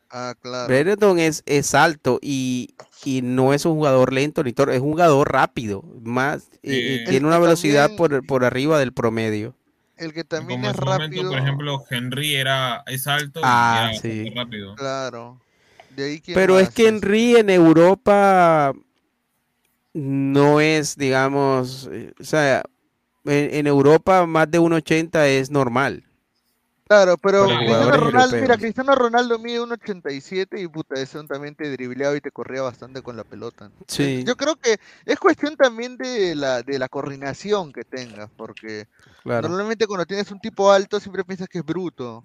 Ah, 0.10 0.34
claro. 0.42 0.68
Brereton 0.68 1.20
es, 1.20 1.44
es 1.46 1.76
alto 1.76 2.18
y, 2.22 2.70
y 3.04 3.22
no 3.22 3.54
es 3.54 3.66
un 3.66 3.74
jugador 3.74 4.14
lento 4.14 4.42
ni 4.44 4.52
es 4.52 4.80
un 4.80 4.92
jugador 4.92 5.32
rápido, 5.32 5.84
más 6.04 6.48
Eh, 6.64 7.04
tiene 7.10 7.28
una 7.28 7.40
velocidad 7.40 7.88
también- 7.90 7.98
por, 7.98 8.26
por 8.26 8.46
arriba 8.46 8.80
del 8.80 8.94
promedio. 8.94 9.54
El 9.98 10.14
que 10.14 10.24
también 10.24 10.62
Como 10.62 10.70
en 10.72 10.76
es 10.76 10.80
momento, 10.82 11.04
rápido. 11.06 11.30
por 11.32 11.40
ejemplo, 11.40 11.84
Henry 11.90 12.36
era, 12.36 12.84
es 12.86 13.08
alto 13.08 13.42
Ah, 13.44 13.90
y 13.92 13.96
era 13.96 14.02
sí. 14.02 14.30
rápido. 14.36 14.76
Claro. 14.76 15.42
De 15.96 16.04
ahí 16.06 16.22
quién 16.22 16.36
Pero 16.36 16.60
es 16.60 16.70
que 16.70 16.88
Henry 16.88 17.36
en 17.36 17.50
Europa 17.50 18.74
no 19.94 20.62
es, 20.62 20.96
digamos, 20.98 21.90
eh, 21.92 22.14
o 22.20 22.24
sea, 22.24 22.64
en, 23.28 23.54
en 23.54 23.68
Europa 23.68 24.26
más 24.26 24.50
de 24.50 24.60
1.80 24.60 25.26
es 25.28 25.52
normal. 25.52 26.04
Claro, 26.88 27.18
pero 27.18 27.46
Cristiano 27.48 27.92
Ronaldo, 27.92 28.38
mira. 28.38 28.58
Cristiano 28.58 28.96
Ronaldo 28.96 29.40
mide 29.40 29.60
1.87 29.60 30.62
y 30.62 30.68
puta, 30.70 30.96
ese 30.96 31.22
también 31.26 31.54
te 31.54 31.70
dribleaba 31.70 32.16
y 32.16 32.22
te 32.22 32.32
corría 32.32 32.62
bastante 32.62 33.02
con 33.02 33.18
la 33.18 33.26
pelota. 33.26 33.70
Sí. 33.88 34.24
Yo 34.26 34.38
creo 34.38 34.56
que 34.56 34.78
es 35.06 35.20
cuestión 35.20 35.58
también 35.58 35.98
de 35.98 36.34
la, 36.36 36.64
de 36.64 36.80
la 36.80 36.88
coordinación 36.88 37.74
que 37.74 37.84
tengas, 37.84 38.30
porque 38.38 38.88
Claro. 39.24 39.50
normalmente 39.50 39.86
cuando 39.86 40.06
tienes 40.06 40.32
un 40.32 40.40
tipo 40.40 40.72
alto 40.72 41.02
siempre 41.02 41.26
piensas 41.26 41.50
que 41.50 41.58
es 41.58 41.66
bruto 41.66 42.24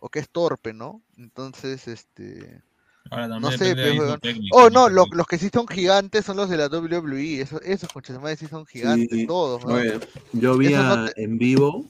o 0.00 0.08
que 0.08 0.20
es 0.20 0.30
torpe, 0.30 0.72
¿no? 0.72 1.02
Entonces, 1.18 1.86
este... 1.86 2.62
Ahora 3.10 3.28
también 3.28 3.40
No 3.42 3.50
sé, 3.52 3.74
técnico, 4.20 4.56
Oh, 4.56 4.70
¿no? 4.70 4.88
no, 4.88 4.88
lo- 4.88 5.06
los 5.12 5.26
que 5.26 5.38
sí 5.38 5.50
son 5.52 5.66
gigantes 5.68 6.24
son 6.24 6.36
los 6.36 6.48
de 6.50 6.56
la 6.56 6.68
WWE. 6.68 7.40
Esos, 7.40 7.60
esos 7.62 7.88
madre 8.20 8.36
sí 8.36 8.46
son 8.46 8.66
gigantes, 8.66 9.08
Sí. 9.10 9.26
todos. 9.26 9.64
¿no? 9.64 9.74
Oye, 9.74 9.98
yo 10.32 10.56
vi 10.58 10.66
Eso 10.68 10.82
no 10.82 10.92
a- 10.92 11.06
te- 11.06 11.22
en 11.24 11.38
vivo, 11.38 11.86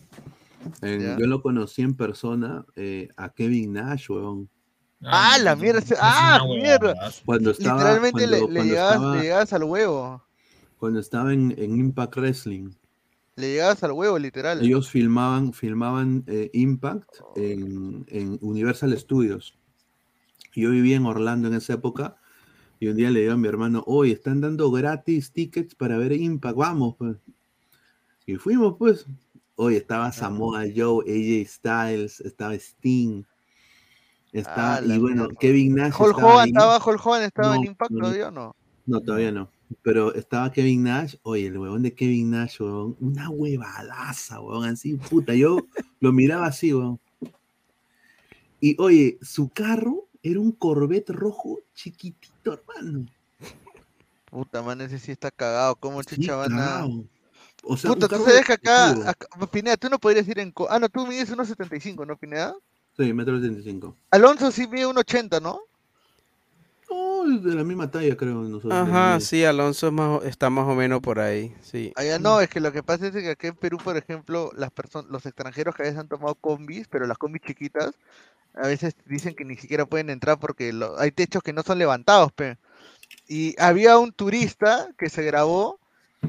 en- 0.82 1.18
yo 1.18 1.26
lo 1.26 1.42
conocí 1.42 1.82
en 1.82 1.94
persona, 1.94 2.64
eh, 2.76 3.08
a 3.16 3.30
Kevin 3.30 3.72
Nash, 3.74 4.10
weón. 4.10 4.48
Ah, 5.04 5.38
la 5.40 5.54
mierda. 5.54 5.80
Ah, 6.00 6.40
mierda. 6.46 6.94
Cuando 7.24 7.50
estaba, 7.52 7.78
Literalmente 7.78 8.26
le, 8.26 8.38
cuando- 8.38 8.48
le 8.48 8.54
cuando 8.58 8.64
llegabas, 8.72 8.94
estaba- 8.94 9.16
le 9.16 9.22
llegabas 9.22 9.52
al 9.52 9.64
huevo. 9.64 10.24
cuando 10.78 11.00
estaba 11.00 11.32
en, 11.32 11.54
en 11.58 11.76
Impact 11.76 12.16
Wrestling. 12.16 12.70
Le 13.36 13.50
llegabas 13.52 13.82
al 13.84 13.92
huevo, 13.92 14.18
literal. 14.18 14.60
Ellos 14.64 14.88
filmaban, 14.90 15.52
filmaban 15.52 16.24
eh, 16.26 16.50
Impact 16.52 17.08
en, 17.36 18.04
en 18.08 18.38
Universal 18.40 18.96
Studios. 18.98 19.56
Yo 20.60 20.70
vivía 20.70 20.96
en 20.96 21.06
Orlando 21.06 21.48
en 21.48 21.54
esa 21.54 21.74
época 21.74 22.16
y 22.80 22.88
un 22.88 22.96
día 22.96 23.10
le 23.10 23.20
digo 23.20 23.32
a 23.32 23.36
mi 23.36 23.48
hermano, 23.48 23.84
hoy 23.86 24.10
están 24.12 24.40
dando 24.40 24.70
gratis 24.70 25.32
tickets 25.32 25.74
para 25.74 25.96
ver 25.98 26.12
Impact, 26.12 26.56
vamos 26.56 26.96
pues. 26.98 27.16
Y 28.26 28.36
fuimos 28.36 28.76
pues. 28.78 29.06
Hoy 29.56 29.74
estaba 29.74 30.12
Samoa 30.12 30.64
Joe, 30.74 31.02
AJ 31.02 31.48
Styles, 31.48 32.20
estaba 32.20 32.54
Sting, 32.54 33.24
estaba, 34.32 34.76
Ah, 34.76 34.82
y 34.84 34.98
bueno, 34.98 35.24
mierda. 35.24 35.38
Kevin 35.40 35.74
Nash 35.74 35.94
Hulk 35.98 36.10
estaba 36.10 36.34
Hogan 36.34 36.48
estaba, 36.48 36.76
Hulk 36.76 37.06
Hogan 37.06 37.22
estaba 37.22 37.54
en 37.56 37.62
No, 37.62 37.66
Impact 37.66 37.90
no, 37.90 37.98
todavía 37.98 38.28
o 38.28 38.30
no? 38.30 38.56
No, 38.86 39.00
todavía 39.00 39.32
no. 39.32 39.50
Pero 39.82 40.14
estaba 40.14 40.52
Kevin 40.52 40.84
Nash, 40.84 41.16
oye, 41.22 41.48
el 41.48 41.58
huevón 41.58 41.82
de 41.82 41.94
Kevin 41.94 42.30
Nash, 42.30 42.60
huevón, 42.60 42.96
una 43.00 43.30
huevadaza, 43.30 44.40
huevón, 44.40 44.68
así, 44.68 44.94
puta, 44.94 45.34
yo 45.34 45.58
lo 46.00 46.12
miraba 46.12 46.46
así, 46.46 46.72
huevón. 46.72 47.00
Y 48.60 48.76
oye, 48.80 49.18
su 49.22 49.48
carro 49.48 50.07
era 50.22 50.40
un 50.40 50.52
Corvette 50.52 51.10
rojo 51.12 51.60
chiquitito, 51.74 52.52
hermano. 52.54 53.06
Puta, 54.30 54.62
man, 54.62 54.80
ese 54.80 54.98
sí 54.98 55.12
está 55.12 55.30
cagado. 55.30 55.76
¿Cómo 55.76 56.02
chucha 56.02 56.36
van 56.36 56.52
a...? 56.58 56.86
O 57.64 57.76
sea, 57.76 57.92
Puta, 57.92 58.08
tú 58.08 58.16
sabes 58.24 58.44
que 58.46 58.52
acá, 58.52 58.90
acá- 59.10 59.26
Pineda, 59.50 59.76
tú 59.76 59.88
no 59.88 59.98
podrías 59.98 60.28
ir 60.28 60.38
en... 60.38 60.52
co- 60.52 60.68
Ah, 60.70 60.78
no, 60.78 60.88
tú 60.88 61.06
mides 61.06 61.30
1.75, 61.34 62.06
¿no, 62.06 62.16
Pineda? 62.16 62.54
Sí, 62.96 63.12
metro 63.12 63.36
75. 63.40 63.96
Alonso 64.10 64.50
sí 64.50 64.66
mide 64.66 64.86
1.80, 64.86 65.40
¿no? 65.40 65.60
Oh, 66.90 67.26
de 67.28 67.54
la 67.54 67.64
misma 67.64 67.90
talla, 67.90 68.16
creo, 68.16 68.34
nosotros. 68.42 68.72
Ajá, 68.72 69.20
sí, 69.20 69.44
Alonso 69.44 69.88
es 69.88 69.92
más 69.92 70.20
o- 70.20 70.22
está 70.24 70.50
más 70.50 70.66
o 70.66 70.74
menos 70.74 71.00
por 71.00 71.20
ahí, 71.20 71.54
sí. 71.60 71.92
Allá 71.96 72.18
no, 72.18 72.40
es 72.40 72.48
que 72.48 72.60
lo 72.60 72.72
que 72.72 72.82
pasa 72.82 73.06
es 73.08 73.12
que 73.12 73.30
aquí 73.30 73.48
en 73.48 73.56
Perú, 73.56 73.78
por 73.82 73.96
ejemplo, 73.96 74.50
las 74.56 74.70
personas, 74.70 75.10
los 75.10 75.26
extranjeros 75.26 75.74
que 75.74 75.82
a 75.82 75.86
veces 75.86 75.98
han 75.98 76.08
tomado 76.08 76.34
combis, 76.34 76.86
pero 76.88 77.06
las 77.06 77.18
combis 77.18 77.42
chiquitas, 77.42 77.94
a 78.54 78.66
veces 78.66 78.94
dicen 79.06 79.34
que 79.34 79.44
ni 79.44 79.56
siquiera 79.56 79.86
pueden 79.86 80.10
entrar 80.10 80.38
porque 80.38 80.72
lo- 80.72 80.98
hay 80.98 81.10
techos 81.12 81.42
que 81.42 81.52
no 81.52 81.62
son 81.62 81.78
levantados, 81.78 82.32
pe. 82.32 82.56
Y 83.28 83.54
había 83.60 83.98
un 83.98 84.12
turista 84.12 84.88
que 84.98 85.10
se 85.10 85.22
grabó 85.24 85.78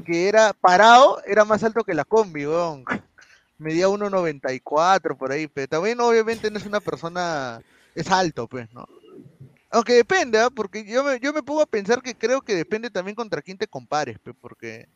que 0.04 0.28
era 0.28 0.52
parado, 0.52 1.22
era 1.26 1.44
más 1.44 1.64
alto 1.64 1.84
que 1.84 1.94
la 1.94 2.04
combi, 2.04 2.46
weón. 2.46 2.84
Medía 3.58 3.88
1.94 3.88 5.16
por 5.18 5.32
ahí, 5.32 5.46
pero 5.48 5.68
también 5.68 6.00
obviamente 6.00 6.50
no 6.50 6.58
es 6.58 6.66
una 6.66 6.80
persona, 6.80 7.60
es 7.94 8.10
alto, 8.10 8.48
pues, 8.48 8.72
¿no? 8.72 8.86
Aunque 9.70 9.92
depende, 9.94 10.38
¿ah? 10.38 10.50
Porque 10.50 10.84
yo 10.84 11.04
me, 11.04 11.20
yo 11.20 11.32
me 11.32 11.42
pongo 11.42 11.62
a 11.62 11.66
pensar 11.66 12.02
que 12.02 12.14
creo 12.14 12.40
que 12.42 12.54
depende 12.54 12.90
también 12.90 13.14
contra 13.14 13.40
quién 13.40 13.56
te 13.56 13.68
compares, 13.68 14.18
porque 14.40 14.88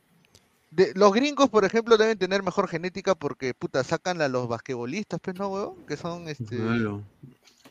de, 0.71 0.93
los 0.95 1.13
gringos, 1.13 1.49
por 1.49 1.65
ejemplo, 1.65 1.97
deben 1.97 2.19
tener 2.19 2.43
mejor 2.43 2.69
genética 2.69 3.15
porque, 3.15 3.55
puta, 3.55 3.85
sacan 3.85 4.21
a 4.21 4.29
los 4.29 4.49
basquetbolistas, 4.49 5.21
pues, 5.23 5.37
¿no, 5.39 5.49
weón? 5.49 5.87
Que 5.87 5.97
son, 5.97 6.29
este, 6.29 6.57
Claro. 6.57 7.03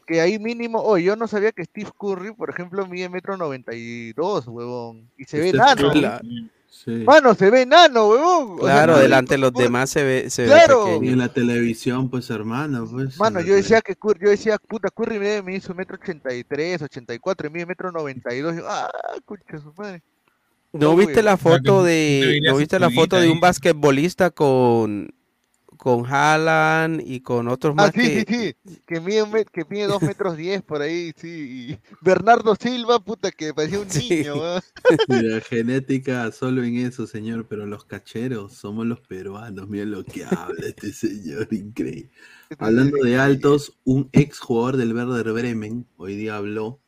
que 0.07 0.21
ahí 0.21 0.39
mínimo, 0.39 0.81
oye, 0.81 1.03
yo 1.05 1.17
no 1.17 1.27
sabía 1.27 1.51
que 1.51 1.65
Steve 1.65 1.91
Curry, 1.97 2.33
por 2.33 2.49
ejemplo, 2.49 2.87
mide 2.87 3.09
metro 3.09 3.35
noventa 3.35 3.73
y 3.73 4.13
dos, 4.13 4.47
huevón, 4.47 5.09
y 5.17 5.25
se 5.25 5.39
ve 5.39 5.49
enano. 5.49 5.89
Curry, 5.89 5.99
Claro. 5.99 6.25
Sí. 6.73 6.91
Mano, 7.05 7.35
se 7.35 7.49
ve 7.51 7.61
enano, 7.61 8.09
huevón. 8.09 8.57
O 8.59 8.65
sea, 8.65 8.73
Claro, 8.73 8.93
no- 8.93 8.99
delante 8.99 9.35
de 9.35 9.37
los 9.37 9.53
demás 9.53 9.89
se 9.91 10.03
ve, 10.03 10.29
se 10.29 10.45
ve. 10.47 10.59
Y 11.01 11.09
en 11.09 11.19
la 11.19 11.29
televisión, 11.29 12.09
pues, 12.09 12.29
hermano, 12.29 12.87
pues. 12.91 13.17
Mano, 13.17 13.39
yo 13.41 13.53
decía 13.55 13.79
que 13.81 13.95
Curry, 13.95 14.19
yo 14.25 14.29
decía, 14.31 14.57
puta, 14.57 14.89
Curry 14.89 15.19
me 15.43 15.55
hizo 15.55 15.73
metro 15.75 15.97
ochenta 16.01 16.33
y 16.33 16.43
tres, 16.43 16.81
ochenta 16.81 17.13
y 17.13 17.19
cuatro, 17.19 17.47
y 17.47 17.51
mide 17.51 17.67
metro 17.67 17.91
noventa 17.91 18.33
y 18.33 18.39
dos. 18.39 18.55
Yo, 18.55 18.63
ah, 18.67 18.89
concha 19.23 19.59
su 19.59 19.71
madre. 19.77 20.01
¿No 20.73 20.95
viste 20.95 21.21
la 21.21 21.37
foto 21.37 21.83
de, 21.83 22.41
no 22.43 22.57
viste 22.57 22.79
la 22.79 22.89
foto 22.89 23.17
de 23.21 23.29
un 23.29 23.39
basquetbolista 23.39 24.31
con, 24.31 25.13
con 25.77 26.05
Haaland 26.05 27.01
y 27.05 27.21
con 27.21 27.47
otros 27.47 27.75
Ah, 27.75 27.75
más 27.75 27.91
sí, 27.93 28.01
que, 28.01 28.25
sí, 28.25 28.25
sí, 28.27 28.55
que 28.85 28.99
mide, 29.01 29.23
un 29.23 29.31
met- 29.31 29.49
que 29.51 29.65
mide 29.69 29.87
dos 29.87 30.01
metros 30.01 30.37
diez 30.37 30.61
por 30.61 30.81
ahí, 30.81 31.11
sí. 31.15 31.71
Y 31.71 31.79
Bernardo 32.01 32.55
Silva, 32.55 32.99
puta, 32.99 33.31
que 33.31 33.53
parecía 33.53 33.79
un 33.79 33.89
Sí. 33.89 34.09
niño, 34.09 34.35
weón. 34.39 34.61
Mira, 35.07 35.39
genética 35.41 36.31
solo 36.31 36.63
en 36.63 36.75
eso, 36.77 37.07
señor, 37.07 37.47
pero 37.47 37.65
los 37.65 37.85
cacheros 37.85 38.53
somos 38.53 38.85
los 38.85 38.99
peruanos. 39.01 39.67
Miren 39.69 39.91
lo 39.91 40.03
que 40.03 40.25
habla 40.25 40.67
este 40.67 40.91
señor, 40.93 41.47
increíble. 41.51 42.11
Hablando 42.59 42.97
de 43.03 43.17
altos, 43.17 43.77
un 43.83 44.09
ex 44.11 44.39
jugador 44.39 44.77
del 44.77 44.93
Werder 44.93 45.31
Bremen 45.33 45.87
hoy 45.97 46.15
día 46.15 46.35
habló. 46.37 46.79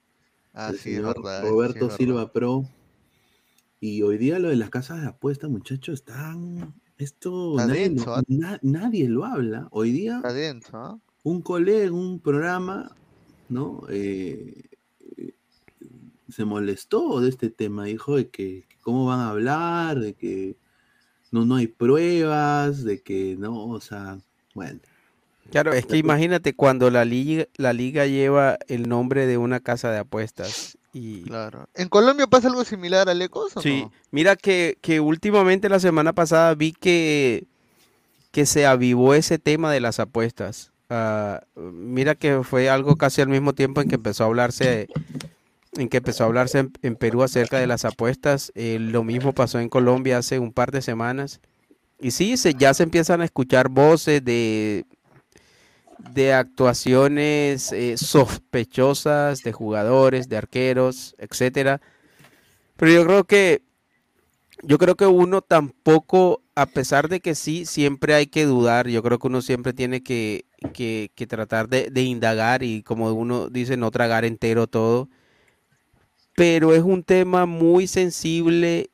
Ah, 0.53 0.71
sí, 0.77 0.93
es 0.95 1.01
verdad, 1.03 1.41
sí, 1.41 1.49
Roberto 1.49 1.87
es 1.87 1.93
Silva 1.95 2.15
verdad. 2.19 2.31
Pro. 2.33 2.69
Y 3.79 4.01
hoy 4.01 4.17
día 4.17 4.39
lo 4.39 4.49
de 4.49 4.55
las 4.55 4.69
casas 4.69 5.01
de 5.01 5.07
apuestas, 5.07 5.49
muchachos, 5.49 5.99
están. 5.99 6.73
Esto 6.97 7.51
Está 7.59 7.67
nadie, 7.67 7.89
denso, 7.89 8.05
lo, 8.05 8.15
¿ah? 8.15 8.23
na- 8.27 8.59
nadie 8.61 9.09
lo 9.09 9.25
habla. 9.25 9.67
Hoy 9.71 9.91
día, 9.91 10.21
denso, 10.21 10.77
¿ah? 10.77 10.97
un 11.23 11.41
colega 11.41 11.83
en 11.85 11.93
un 11.93 12.19
programa, 12.19 12.95
¿no? 13.49 13.83
Eh, 13.89 14.63
eh, 15.17 15.33
se 16.29 16.45
molestó 16.45 17.19
de 17.19 17.29
este 17.29 17.49
tema, 17.49 17.85
dijo 17.85 18.15
de 18.15 18.29
que, 18.29 18.63
que 18.69 18.77
cómo 18.81 19.05
van 19.05 19.19
a 19.19 19.29
hablar, 19.29 19.99
de 19.99 20.13
que 20.13 20.55
no, 21.31 21.45
no 21.45 21.55
hay 21.55 21.67
pruebas, 21.67 22.83
de 22.85 23.01
que 23.01 23.35
no, 23.37 23.67
o 23.67 23.81
sea, 23.81 24.19
bueno. 24.53 24.79
Claro, 25.51 25.73
es 25.73 25.85
que 25.85 25.97
imagínate 25.97 26.55
cuando 26.55 26.89
la 26.89 27.05
liga, 27.05 27.45
la 27.57 27.73
liga 27.73 28.07
lleva 28.07 28.57
el 28.67 28.89
nombre 28.89 29.27
de 29.27 29.37
una 29.37 29.59
casa 29.59 29.91
de 29.91 29.99
apuestas 29.99 30.77
y 30.95 31.23
Claro. 31.23 31.67
¿En 31.75 31.89
Colombia 31.89 32.25
pasa 32.25 32.47
algo 32.47 32.63
similar 32.63 33.09
a 33.09 33.13
Lecos 33.13 33.57
o 33.57 33.61
sí, 33.61 33.81
no? 33.81 33.91
mira 34.11 34.37
que, 34.37 34.77
que 34.79 35.01
últimamente 35.01 35.67
la 35.67 35.81
semana 35.81 36.13
pasada 36.13 36.55
vi 36.55 36.71
que, 36.71 37.43
que 38.31 38.45
se 38.45 38.65
avivó 38.65 39.13
ese 39.13 39.37
tema 39.37 39.73
de 39.73 39.81
las 39.81 39.99
apuestas. 39.99 40.71
Ah, 40.89 41.41
mira 41.55 42.15
que 42.15 42.43
fue 42.43 42.69
algo 42.69 42.95
casi 42.95 43.21
al 43.21 43.27
mismo 43.27 43.51
tiempo 43.53 43.81
en 43.81 43.89
que 43.89 43.95
empezó 43.95 44.23
a 44.23 44.27
hablarse 44.27 44.87
en 45.73 45.89
que 45.89 45.97
empezó 45.97 46.23
a 46.23 46.27
hablarse 46.27 46.59
en, 46.59 46.71
en 46.81 46.95
Perú 46.95 47.23
acerca 47.23 47.59
de 47.59 47.67
las 47.67 47.83
apuestas. 47.83 48.53
Eh, 48.55 48.77
lo 48.79 49.03
mismo 49.03 49.33
pasó 49.33 49.59
en 49.59 49.67
Colombia 49.67 50.19
hace 50.19 50.39
un 50.39 50.53
par 50.53 50.71
de 50.71 50.81
semanas. 50.81 51.41
Y 51.99 52.11
sí, 52.11 52.37
se, 52.37 52.53
ya 52.53 52.73
se 52.73 52.83
empiezan 52.83 53.19
a 53.19 53.25
escuchar 53.25 53.67
voces 53.67 54.23
de, 54.23 54.85
de 55.99 56.33
actuaciones 56.33 57.71
eh, 57.71 57.97
sospechosas 57.97 59.41
de 59.41 59.51
jugadores, 59.53 60.29
de 60.29 60.37
arqueros, 60.37 61.15
etcétera. 61.17 61.81
Pero 62.77 62.91
yo 62.91 63.05
creo 63.05 63.23
que 63.23 63.61
yo 64.63 64.77
creo 64.77 64.95
que 64.95 65.05
uno 65.05 65.41
tampoco, 65.41 66.41
a 66.55 66.65
pesar 66.65 67.09
de 67.09 67.19
que 67.19 67.35
sí, 67.35 67.65
siempre 67.65 68.13
hay 68.13 68.27
que 68.27 68.45
dudar, 68.45 68.87
yo 68.87 69.03
creo 69.03 69.19
que 69.19 69.27
uno 69.27 69.41
siempre 69.41 69.73
tiene 69.73 70.01
que, 70.01 70.45
que, 70.73 71.27
tratar 71.27 71.67
de 71.67 72.01
indagar 72.01 72.63
y 72.63 72.81
como 72.81 73.11
uno 73.11 73.49
dice, 73.49 73.77
no 73.77 73.91
tragar 73.91 74.25
entero 74.25 74.67
todo, 74.67 75.09
pero 76.35 76.73
es 76.73 76.83
un 76.83 77.03
tema 77.03 77.45
muy 77.45 77.87
sensible 77.87 78.91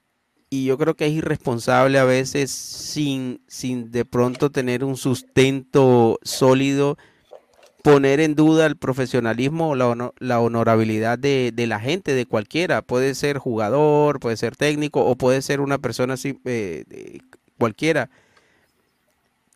y 0.53 0.65
yo 0.65 0.77
creo 0.77 0.95
que 0.95 1.07
es 1.07 1.13
irresponsable 1.13 1.97
a 1.97 2.03
veces 2.03 2.51
sin, 2.51 3.41
sin 3.47 3.89
de 3.89 4.03
pronto 4.03 4.51
tener 4.51 4.83
un 4.83 4.97
sustento 4.97 6.19
sólido 6.23 6.97
poner 7.83 8.19
en 8.19 8.35
duda 8.35 8.65
el 8.65 8.75
profesionalismo 8.75 9.69
o 9.69 9.75
la, 9.75 10.11
la 10.19 10.39
honorabilidad 10.41 11.17
de, 11.17 11.51
de 11.53 11.67
la 11.67 11.79
gente, 11.79 12.13
de 12.13 12.25
cualquiera. 12.25 12.81
Puede 12.81 13.15
ser 13.15 13.37
jugador, 13.37 14.19
puede 14.19 14.35
ser 14.35 14.57
técnico 14.57 15.05
o 15.05 15.15
puede 15.15 15.41
ser 15.41 15.61
una 15.61 15.77
persona 15.77 16.15
así, 16.15 16.37
eh, 16.43 17.19
cualquiera, 17.57 18.09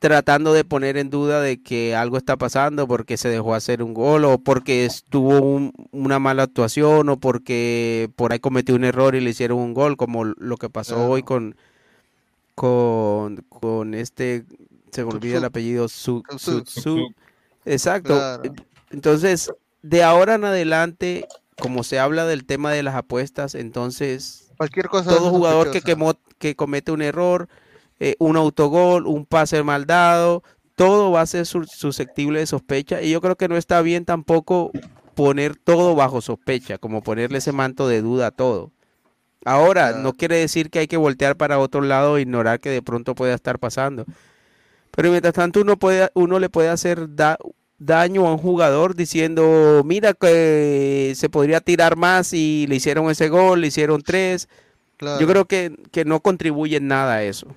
tratando 0.07 0.53
de 0.53 0.63
poner 0.63 0.97
en 0.97 1.09
duda 1.09 1.41
de 1.41 1.61
que 1.63 1.95
algo 1.95 2.17
está 2.17 2.37
pasando 2.37 2.87
porque 2.87 3.17
se 3.17 3.27
dejó 3.29 3.55
hacer 3.55 3.81
un 3.81 3.95
gol 3.95 4.23
o 4.25 4.37
porque 4.37 4.85
estuvo 4.85 5.39
un- 5.41 5.71
una 5.91 6.19
mala 6.19 6.43
actuación 6.43 7.09
o 7.09 7.17
porque 7.17 8.09
por 8.15 8.31
ahí 8.31 8.37
cometió 8.39 8.75
un 8.75 8.83
error 8.83 9.15
y 9.15 9.21
le 9.21 9.31
hicieron 9.31 9.57
un 9.57 9.73
gol, 9.73 9.97
como 9.97 10.23
lo 10.25 10.57
que 10.57 10.69
pasó 10.69 11.09
hoy 11.09 11.23
con, 11.23 11.55
con, 12.53 13.37
con 13.49 13.93
este, 13.95 14.45
se 14.91 15.03
me 15.03 15.11
olvida 15.11 15.37
el 15.39 15.45
apellido, 15.45 15.87
Su, 15.87 16.21
Tsuk. 16.21 16.67
Su- 16.67 16.81
Su- 16.81 17.07
Exacto. 17.65 18.13
Claro. 18.15 18.43
Entonces, 18.91 19.51
de 19.81 20.03
ahora 20.03 20.35
en 20.35 20.45
adelante, 20.45 21.27
como 21.59 21.83
se 21.83 21.97
habla 21.99 22.25
del 22.25 22.45
tema 22.45 22.71
de 22.71 22.83
las 22.83 22.95
apuestas, 22.95 23.55
entonces 23.55 24.51
Cualquier 24.57 24.87
cosa 24.87 25.09
todo 25.09 25.31
jugador 25.31 25.71
que, 25.71 25.81
quemo- 25.81 26.17
que 26.37 26.55
comete 26.55 26.91
un 26.91 27.01
error, 27.01 27.49
eh, 27.99 28.15
un 28.19 28.37
autogol, 28.37 29.07
un 29.07 29.25
pase 29.25 29.63
mal 29.63 29.85
dado, 29.85 30.43
todo 30.75 31.11
va 31.11 31.21
a 31.21 31.25
ser 31.25 31.45
sus- 31.45 31.71
susceptible 31.71 32.39
de 32.39 32.45
sospecha. 32.47 33.01
Y 33.01 33.11
yo 33.11 33.21
creo 33.21 33.35
que 33.35 33.47
no 33.47 33.57
está 33.57 33.81
bien 33.81 34.05
tampoco 34.05 34.71
poner 35.13 35.55
todo 35.55 35.95
bajo 35.95 36.19
sospecha, 36.21 36.77
como 36.77 37.01
ponerle 37.01 37.37
ese 37.37 37.51
manto 37.53 37.87
de 37.87 38.01
duda 38.01 38.27
a 38.27 38.31
todo. 38.31 38.71
Ahora, 39.45 39.91
no 40.03 40.13
quiere 40.13 40.37
decir 40.37 40.69
que 40.69 40.79
hay 40.79 40.87
que 40.87 40.97
voltear 40.97 41.37
para 41.37 41.59
otro 41.59 41.81
lado 41.81 42.17
e 42.17 42.21
ignorar 42.21 42.59
que 42.59 42.69
de 42.69 42.81
pronto 42.81 43.13
pueda 43.15 43.33
estar 43.35 43.59
pasando. 43.59 44.05
Pero 44.91 45.09
mientras 45.11 45.33
tanto 45.33 45.61
uno 45.61 45.77
puede, 45.77 46.09
uno 46.15 46.39
le 46.39 46.49
puede 46.49 46.69
hacer 46.69 47.15
da- 47.15 47.37
daño 47.77 48.25
a 48.27 48.31
un 48.31 48.37
jugador 48.39 48.95
diciendo, 48.95 49.83
mira 49.85 50.13
que 50.13 51.13
se 51.15 51.29
podría 51.29 51.61
tirar 51.61 51.95
más 51.95 52.33
y 52.33 52.65
le 52.67 52.75
hicieron 52.77 53.09
ese 53.09 53.29
gol, 53.29 53.61
le 53.61 53.67
hicieron 53.67 54.01
tres. 54.01 54.49
Yo 55.19 55.27
creo 55.27 55.45
que, 55.45 55.75
que 55.91 56.05
no 56.05 56.21
contribuye 56.21 56.77
en 56.77 56.87
nada 56.87 57.15
a 57.15 57.23
eso. 57.23 57.47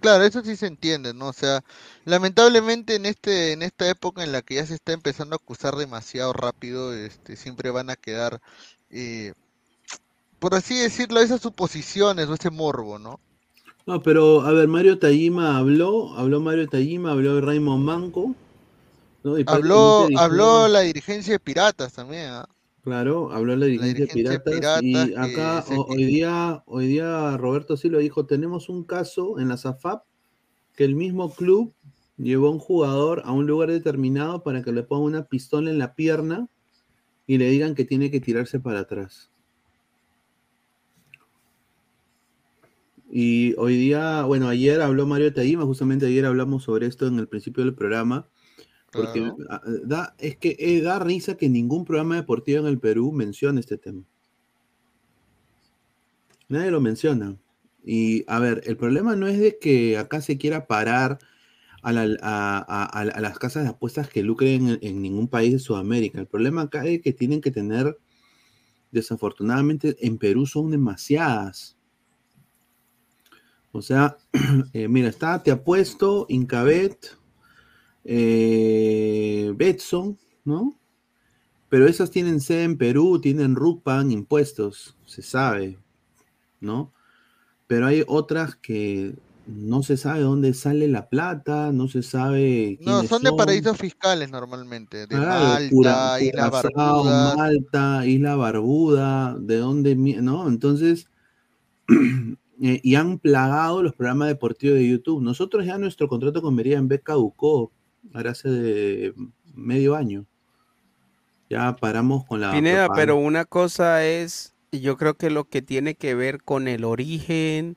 Claro, 0.00 0.24
eso 0.24 0.42
sí 0.42 0.56
se 0.56 0.66
entiende, 0.66 1.14
¿no? 1.14 1.28
O 1.28 1.32
sea, 1.32 1.62
lamentablemente 2.04 2.96
en 2.96 3.06
este, 3.06 3.52
en 3.52 3.62
esta 3.62 3.88
época 3.88 4.24
en 4.24 4.32
la 4.32 4.42
que 4.42 4.56
ya 4.56 4.66
se 4.66 4.74
está 4.74 4.92
empezando 4.92 5.34
a 5.34 5.36
acusar 5.36 5.76
demasiado 5.76 6.32
rápido, 6.32 6.92
este, 6.92 7.36
siempre 7.36 7.70
van 7.70 7.88
a 7.90 7.96
quedar, 7.96 8.40
eh, 8.90 9.34
por 10.40 10.54
así 10.56 10.76
decirlo, 10.76 11.20
esas 11.20 11.40
suposiciones 11.40 12.28
o 12.28 12.34
ese 12.34 12.50
morbo, 12.50 12.98
¿no? 12.98 13.20
No, 13.86 14.02
pero 14.02 14.42
a 14.42 14.52
ver, 14.52 14.66
Mario 14.66 14.98
Tajima 14.98 15.56
habló, 15.56 16.16
habló 16.16 16.40
Mario 16.40 16.68
Tajima, 16.68 17.12
habló 17.12 17.40
Raymond 17.40 17.84
Manco, 17.84 18.34
¿no? 19.22 19.38
Y 19.38 19.44
Habló, 19.46 20.08
habló 20.16 20.66
la 20.66 20.80
dirigencia 20.80 21.32
de 21.34 21.38
Piratas 21.38 21.92
también, 21.92 22.30
¿ah? 22.30 22.48
Claro, 22.82 23.30
habló 23.30 23.54
la 23.54 23.66
dirigencia 23.66 24.06
de 24.06 24.12
Piratas 24.12 24.82
y 24.82 24.92
Piratas 24.92 25.10
que 25.10 25.16
acá 25.16 25.64
hoy 25.88 26.04
día, 26.04 26.64
hoy 26.66 26.88
día 26.88 27.36
Roberto 27.36 27.76
Silva 27.76 28.00
dijo, 28.00 28.26
tenemos 28.26 28.68
un 28.68 28.82
caso 28.82 29.38
en 29.38 29.48
la 29.48 29.56
SAFAP 29.56 30.04
que 30.74 30.84
el 30.84 30.96
mismo 30.96 31.32
club 31.32 31.72
llevó 32.16 32.48
a 32.48 32.50
un 32.50 32.58
jugador 32.58 33.22
a 33.24 33.30
un 33.30 33.46
lugar 33.46 33.70
determinado 33.70 34.42
para 34.42 34.62
que 34.62 34.72
le 34.72 34.82
ponga 34.82 35.04
una 35.04 35.24
pistola 35.26 35.70
en 35.70 35.78
la 35.78 35.94
pierna 35.94 36.48
y 37.26 37.38
le 37.38 37.50
digan 37.50 37.76
que 37.76 37.84
tiene 37.84 38.10
que 38.10 38.20
tirarse 38.20 38.58
para 38.58 38.80
atrás. 38.80 39.30
Y 43.14 43.54
hoy 43.58 43.76
día, 43.76 44.24
bueno, 44.24 44.48
ayer 44.48 44.80
habló 44.80 45.06
Mario 45.06 45.32
Tajima, 45.32 45.64
justamente 45.64 46.06
ayer 46.06 46.24
hablamos 46.24 46.64
sobre 46.64 46.86
esto 46.86 47.06
en 47.06 47.18
el 47.18 47.28
principio 47.28 47.62
del 47.62 47.74
programa, 47.74 48.26
porque 48.92 49.20
Claro. 49.20 49.36
ah, 49.50 49.62
da, 49.84 50.14
es 50.18 50.36
que 50.36 50.56
eh, 50.58 50.80
da 50.82 50.98
risa 50.98 51.36
que 51.36 51.48
ningún 51.48 51.84
programa 51.84 52.16
deportivo 52.16 52.60
en 52.60 52.66
el 52.66 52.78
Perú 52.78 53.10
mencione 53.12 53.60
este 53.60 53.78
tema. 53.78 54.02
Nadie 56.48 56.70
lo 56.70 56.80
menciona. 56.80 57.36
Y 57.84 58.24
a 58.28 58.38
ver, 58.38 58.62
el 58.66 58.76
problema 58.76 59.16
no 59.16 59.26
es 59.26 59.38
de 59.38 59.58
que 59.58 59.96
acá 59.98 60.20
se 60.20 60.36
quiera 60.38 60.66
parar 60.66 61.18
a, 61.82 61.92
la- 61.92 62.16
a- 62.22 62.58
a- 62.58 62.84
a- 62.84 63.00
a 63.02 63.20
las 63.20 63.38
casas 63.38 63.64
de 63.64 63.70
apuestas 63.70 64.08
que 64.08 64.22
lucren 64.22 64.68
en, 64.68 64.78
en 64.82 65.02
ningún 65.02 65.26
país 65.28 65.52
de 65.52 65.58
Sudamérica. 65.58 66.20
El 66.20 66.26
problema 66.26 66.62
acá 66.62 66.84
es 66.86 67.00
que 67.00 67.12
tienen 67.12 67.40
que 67.40 67.50
tener, 67.50 67.98
desafortunadamente, 68.92 69.96
en 70.06 70.18
Perú 70.18 70.46
son 70.46 70.70
demasiadas. 70.70 71.76
O 73.72 73.80
sea, 73.80 74.16
eh, 74.74 74.86
mira, 74.88 75.08
está 75.08 75.42
Te 75.42 75.50
Apuesto, 75.50 76.26
Incabet, 76.28 77.16
eh, 78.04 79.52
Betson, 79.56 80.18
¿no? 80.44 80.78
Pero 81.68 81.86
esas 81.86 82.10
tienen 82.10 82.40
sede 82.40 82.64
en 82.64 82.76
Perú, 82.76 83.20
tienen 83.20 83.54
RUPAN, 83.54 84.10
impuestos, 84.10 84.96
se 85.06 85.22
sabe, 85.22 85.78
¿no? 86.60 86.92
Pero 87.66 87.86
hay 87.86 88.04
otras 88.06 88.56
que 88.56 89.14
no 89.46 89.82
se 89.82 89.96
sabe 89.96 90.20
dónde 90.20 90.54
sale 90.54 90.86
la 90.86 91.08
plata, 91.08 91.72
no 91.72 91.88
se 91.88 92.02
sabe 92.02 92.78
No, 92.80 93.02
son 93.04 93.22
de 93.22 93.32
paraísos 93.32 93.76
fiscales 93.76 94.30
normalmente, 94.30 94.98
de 94.98 95.08
Claro, 95.08 95.44
Malta, 95.46 95.70
Cura- 95.70 96.16
Curazao, 96.20 97.04
Barbudas. 97.04 97.36
Malta, 97.36 98.06
Isla 98.06 98.36
Barbuda, 98.36 99.36
de 99.38 99.56
dónde, 99.56 99.96
¿no? 99.96 100.46
Entonces, 100.48 101.06
eh, 101.88 102.80
y 102.82 102.94
han 102.94 103.18
plagado 103.18 103.82
los 103.82 103.94
programas 103.94 104.28
deportivos 104.28 104.76
de 104.78 104.88
YouTube. 104.88 105.22
Nosotros 105.22 105.64
ya 105.64 105.78
nuestro 105.78 106.06
contrato 106.08 106.42
con 106.42 106.54
Meridian 106.54 106.86
B 106.86 107.00
caducó, 107.00 107.72
ahora 108.14 108.30
hace 108.32 108.48
de 108.48 109.14
medio 109.54 109.94
año. 109.94 110.26
Ya 111.50 111.76
paramos 111.76 112.24
con 112.24 112.40
la 112.40 112.52
Pineda, 112.52 112.86
propaganda. 112.86 112.94
pero 112.96 113.16
una 113.16 113.44
cosa 113.44 114.04
es, 114.04 114.54
yo 114.72 114.96
creo 114.96 115.14
que 115.14 115.30
lo 115.30 115.44
que 115.44 115.60
tiene 115.60 115.94
que 115.94 116.14
ver 116.14 116.42
con 116.42 116.66
el 116.66 116.84
origen 116.84 117.76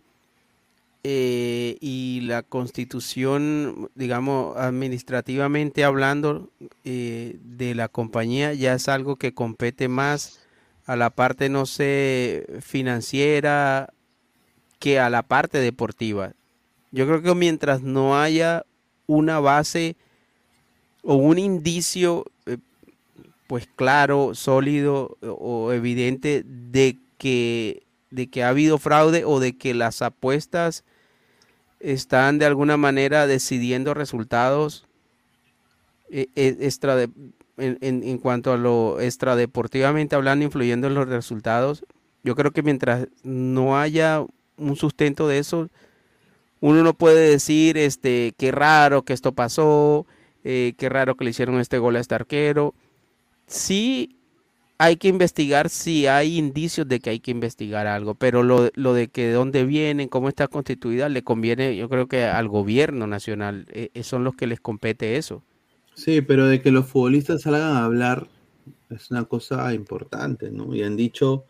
eh, 1.04 1.78
y 1.82 2.22
la 2.22 2.42
constitución, 2.42 3.92
digamos, 3.94 4.56
administrativamente 4.58 5.84
hablando 5.84 6.50
eh, 6.84 7.38
de 7.44 7.76
la 7.76 7.90
compañía, 7.90 8.54
ya 8.54 8.74
es 8.74 8.88
algo 8.88 9.18
que 9.18 9.34
compete 9.34 9.88
más 9.88 10.40
a 10.86 10.96
la 10.96 11.10
parte, 11.10 11.50
no 11.50 11.66
sé, 11.66 12.48
financiera 12.62 13.94
que 14.80 15.00
a 15.00 15.10
la 15.10 15.24
parte 15.24 15.60
deportiva. 15.60 16.34
Yo 16.92 17.06
creo 17.06 17.22
que 17.22 17.36
mientras 17.36 17.82
no 17.82 18.18
haya 18.18 18.66
una 19.06 19.40
base 19.40 19.96
o 21.06 21.16
un 21.16 21.40
indicio 21.40 22.26
eh, 22.48 22.58
pues 23.48 23.68
claro, 23.76 24.36
sólido 24.36 25.18
o, 25.24 25.30
o 25.68 25.74
evidente 25.74 26.44
de 26.46 26.98
que, 27.18 27.84
de 28.12 28.28
que 28.28 28.44
ha 28.44 28.50
habido 28.50 28.78
fraude 28.80 29.24
o 29.26 29.40
de 29.40 29.58
que 29.58 29.74
las 29.74 30.02
apuestas 30.02 30.84
están 31.80 32.40
de 32.40 32.46
alguna 32.46 32.78
manera 32.78 33.28
decidiendo 33.28 33.94
resultados 33.94 34.86
eh, 36.10 36.28
eh, 36.36 36.72
en, 37.58 37.78
en- 37.82 38.04
en 38.04 38.18
cuanto 38.18 38.54
a 38.54 38.58
lo 38.58 39.00
extradeportivamente 39.00 40.16
hablando, 40.16 40.46
influyendo 40.46 40.88
en 40.88 40.96
los 40.96 41.08
resultados. 41.08 41.86
Yo 42.24 42.36
creo 42.36 42.52
que 42.52 42.64
mientras 42.64 43.08
no 43.24 43.78
haya 43.78 44.26
un 44.58 44.76
sustento 44.76 45.28
de 45.28 45.40
eso, 45.40 45.70
uno 46.62 46.84
no 46.84 46.94
puede 46.94 47.30
decir, 47.30 47.78
este, 47.78 48.34
qué 48.38 48.52
raro 48.52 49.04
que 49.04 49.14
esto 49.14 49.34
pasó, 49.34 50.06
eh, 50.46 50.74
qué 50.78 50.88
raro 50.88 51.16
que 51.16 51.26
le 51.26 51.32
hicieron 51.32 51.60
este 51.60 51.80
gol 51.80 51.98
a 51.98 52.00
este 52.00 52.16
arquero. 52.16 52.74
Sí 53.48 54.16
hay 54.78 54.98
que 54.98 55.08
investigar 55.08 55.70
si 55.70 56.08
hay 56.08 56.38
indicios 56.38 56.88
de 56.88 57.00
que 57.00 57.10
hay 57.10 57.20
que 57.20 57.32
investigar 57.32 57.88
algo, 57.88 58.16
pero 58.16 58.44
lo, 58.44 58.70
lo 58.76 58.94
de 58.94 59.08
que 59.08 59.28
de 59.28 59.34
dónde 59.34 59.66
vienen, 59.66 60.10
cómo 60.10 60.30
está 60.30 60.48
constituida, 60.48 61.08
le 61.10 61.24
conviene, 61.24 61.76
yo 61.76 61.88
creo 61.90 62.08
que 62.08 62.26
al 62.26 62.50
gobierno 62.50 63.08
nacional, 63.08 63.66
eh, 63.72 63.90
eh, 63.94 64.04
son 64.04 64.24
los 64.24 64.36
que 64.36 64.48
les 64.48 64.60
compete 64.60 65.18
eso. 65.18 65.44
Sí, 65.94 66.22
pero 66.22 66.48
de 66.48 66.62
que 66.62 66.72
los 66.72 66.88
futbolistas 66.88 67.44
salgan 67.44 67.62
a 67.62 67.86
hablar 67.86 68.28
es 68.90 69.12
una 69.12 69.26
cosa 69.26 69.74
importante, 69.74 70.52
¿no? 70.52 70.76
Y 70.76 70.84
han 70.84 70.98
dicho 70.98 71.46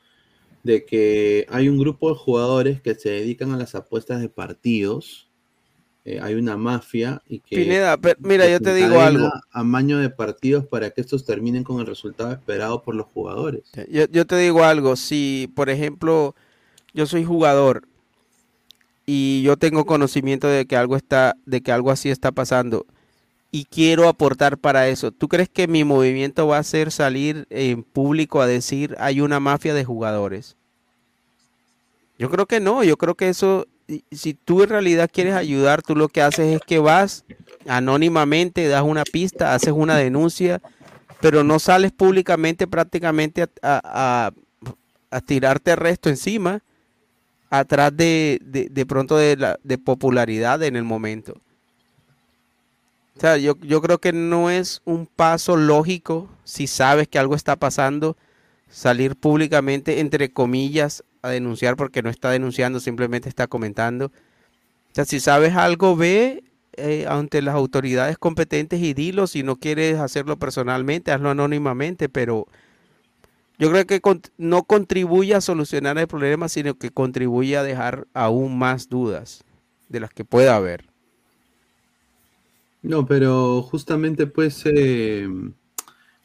de 0.64 0.86
que 0.86 1.46
hay 1.50 1.68
un 1.68 1.78
grupo 1.78 2.10
de 2.10 2.16
jugadores 2.16 2.82
que 2.82 2.96
se 2.96 3.10
dedican 3.10 3.52
a 3.52 3.58
las 3.58 3.76
apuestas 3.76 4.22
de 4.22 4.30
partidos. 4.30 5.30
Eh, 6.06 6.20
hay 6.22 6.36
una 6.36 6.56
mafia 6.56 7.22
y 7.28 7.40
que 7.40 7.56
Pineda, 7.56 7.98
pero 7.98 8.16
mira, 8.22 8.48
yo 8.48 8.60
te 8.60 8.76
digo 8.76 9.02
algo. 9.02 9.30
amaño 9.52 9.98
de 9.98 10.10
partidos 10.10 10.66
para 10.66 10.92
que 10.92 11.02
estos 11.02 11.26
terminen 11.26 11.64
con 11.64 11.80
el 11.80 11.88
resultado 11.88 12.32
esperado 12.32 12.84
por 12.84 12.94
los 12.94 13.08
jugadores. 13.08 13.64
Yo, 13.90 14.06
yo 14.06 14.26
te 14.26 14.38
digo 14.38 14.64
algo, 14.64 14.96
si 14.96 15.52
por 15.56 15.70
ejemplo 15.70 16.36
yo 16.94 17.08
soy 17.08 17.26
jugador 17.26 17.88
y 19.06 19.42
yo 19.44 19.58
tengo 19.58 19.86
conocimiento 19.86 20.48
de 20.48 20.66
que 20.66 20.78
algo 20.78 20.96
está, 20.96 21.36
de 21.46 21.62
que 21.62 21.72
algo 21.72 21.90
así 21.90 22.10
está 22.10 22.32
pasando 22.32 22.86
y 23.56 23.66
quiero 23.66 24.10
aportar 24.10 24.58
para 24.58 24.90
eso. 24.90 25.12
¿Tú 25.12 25.28
crees 25.28 25.48
que 25.48 25.68
mi 25.68 25.84
movimiento 25.86 26.46
va 26.46 26.58
a 26.58 26.64
ser 26.64 26.92
salir 26.92 27.48
en 27.50 27.84
público 27.84 28.42
a 28.42 28.48
decir 28.48 28.96
hay 29.00 29.22
una 29.22 29.40
mafia 29.40 29.74
de 29.74 29.86
jugadores? 29.86 30.56
Yo 32.20 32.30
creo 32.30 32.46
que 32.46 32.60
no, 32.60 32.84
yo 32.84 32.98
creo 32.98 33.16
que 33.16 33.30
eso, 33.30 33.66
si 34.12 34.34
tú 34.34 34.64
en 34.64 34.70
realidad 34.70 35.10
quieres 35.12 35.36
ayudar, 35.36 35.82
tú 35.82 35.96
lo 35.96 36.08
que 36.08 36.22
haces 36.22 36.56
es 36.56 36.62
que 36.66 36.80
vas 36.80 37.24
anónimamente, 37.68 38.68
das 38.68 38.84
una 38.84 39.04
pista, 39.04 39.54
haces 39.54 39.74
una 39.76 39.96
denuncia, 39.98 40.62
pero 41.22 41.44
no 41.44 41.60
sales 41.60 41.92
públicamente 41.92 42.68
prácticamente 42.68 43.44
a, 43.44 43.50
a- 43.62 43.82
a- 44.28 44.32
a 45.12 45.22
tirarte 45.22 45.76
resto 45.76 46.10
encima, 46.10 46.62
atrás 47.50 47.96
de, 47.96 48.40
de, 48.44 48.68
de 48.70 48.86
pronto 48.86 49.16
de, 49.18 49.38
la, 49.38 49.60
de 49.64 49.78
popularidad 49.78 50.62
en 50.64 50.76
el 50.76 50.84
momento. 50.84 51.36
O 53.16 53.20
sea, 53.20 53.38
yo, 53.38 53.56
yo 53.62 53.82
creo 53.82 54.00
que 54.00 54.12
no 54.12 54.50
es 54.50 54.82
un 54.84 55.06
paso 55.08 55.56
lógico 55.56 56.28
si 56.44 56.68
sabes 56.68 57.08
que 57.08 57.18
algo 57.18 57.36
está 57.36 57.56
pasando, 57.56 58.18
salir 58.76 59.16
públicamente, 59.16 60.02
entre 60.02 60.34
comillas, 60.34 61.06
a 61.22 61.30
denunciar 61.30 61.78
porque 61.78 62.02
no 62.02 62.10
está 62.10 62.30
denunciando, 62.30 62.82
simplemente 62.82 63.30
está 63.30 63.48
comentando. 63.48 64.08
O 64.08 64.92
sea, 64.92 65.06
si 65.06 65.22
sabes 65.22 65.56
algo, 65.56 65.96
ve 65.96 66.44
eh, 66.74 67.06
ante 67.08 67.42
las 67.42 67.56
autoridades 67.56 68.18
competentes 68.18 68.82
y 68.82 68.94
dilo. 68.94 69.28
Si 69.28 69.44
no 69.44 69.56
quieres 69.56 69.98
hacerlo 69.98 70.38
personalmente, 70.38 71.14
hazlo 71.14 71.30
anónimamente, 71.30 72.10
pero 72.10 72.48
yo 73.58 73.72
creo 73.72 73.86
que 73.86 74.02
no 74.38 74.64
contribuye 74.64 75.36
a 75.36 75.40
solucionar 75.40 75.98
el 75.98 76.08
problema, 76.08 76.50
sino 76.50 76.74
que 76.74 76.92
contribuye 76.92 77.56
a 77.56 77.64
dejar 77.64 78.08
aún 78.14 78.58
más 78.58 78.90
dudas 78.90 79.46
de 79.88 80.02
las 80.02 80.10
que 80.10 80.26
pueda 80.26 80.58
haber. 80.58 80.84
No, 82.82 83.06
pero 83.06 83.62
justamente 83.62 84.28
pues 84.28 84.64
eh, 84.66 85.30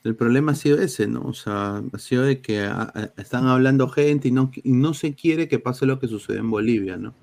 el 0.05 0.17
problema 0.17 0.53
ha 0.53 0.55
sido 0.55 0.81
ese, 0.81 1.07
¿no? 1.07 1.23
O 1.23 1.35
sea, 1.35 1.83
ha 1.93 1.99
sido 1.99 2.23
de 2.23 2.41
que 2.41 2.61
ah, 2.61 2.91
ah, 2.95 3.11
están 3.19 3.47
hablando 3.47 3.89
gente 3.89 4.29
y 4.29 4.33
no, 4.33 4.51
y 4.55 4.73
no 4.73 4.95
se 4.95 5.15
quiere 5.15 5.49
que 5.49 5.59
pase 5.59 5.87
lo 5.87 5.99
que 5.99 6.09
sucedió 6.09 6.41
en 6.41 6.51
Bolivia, 6.51 6.97
¿no? 6.97 7.15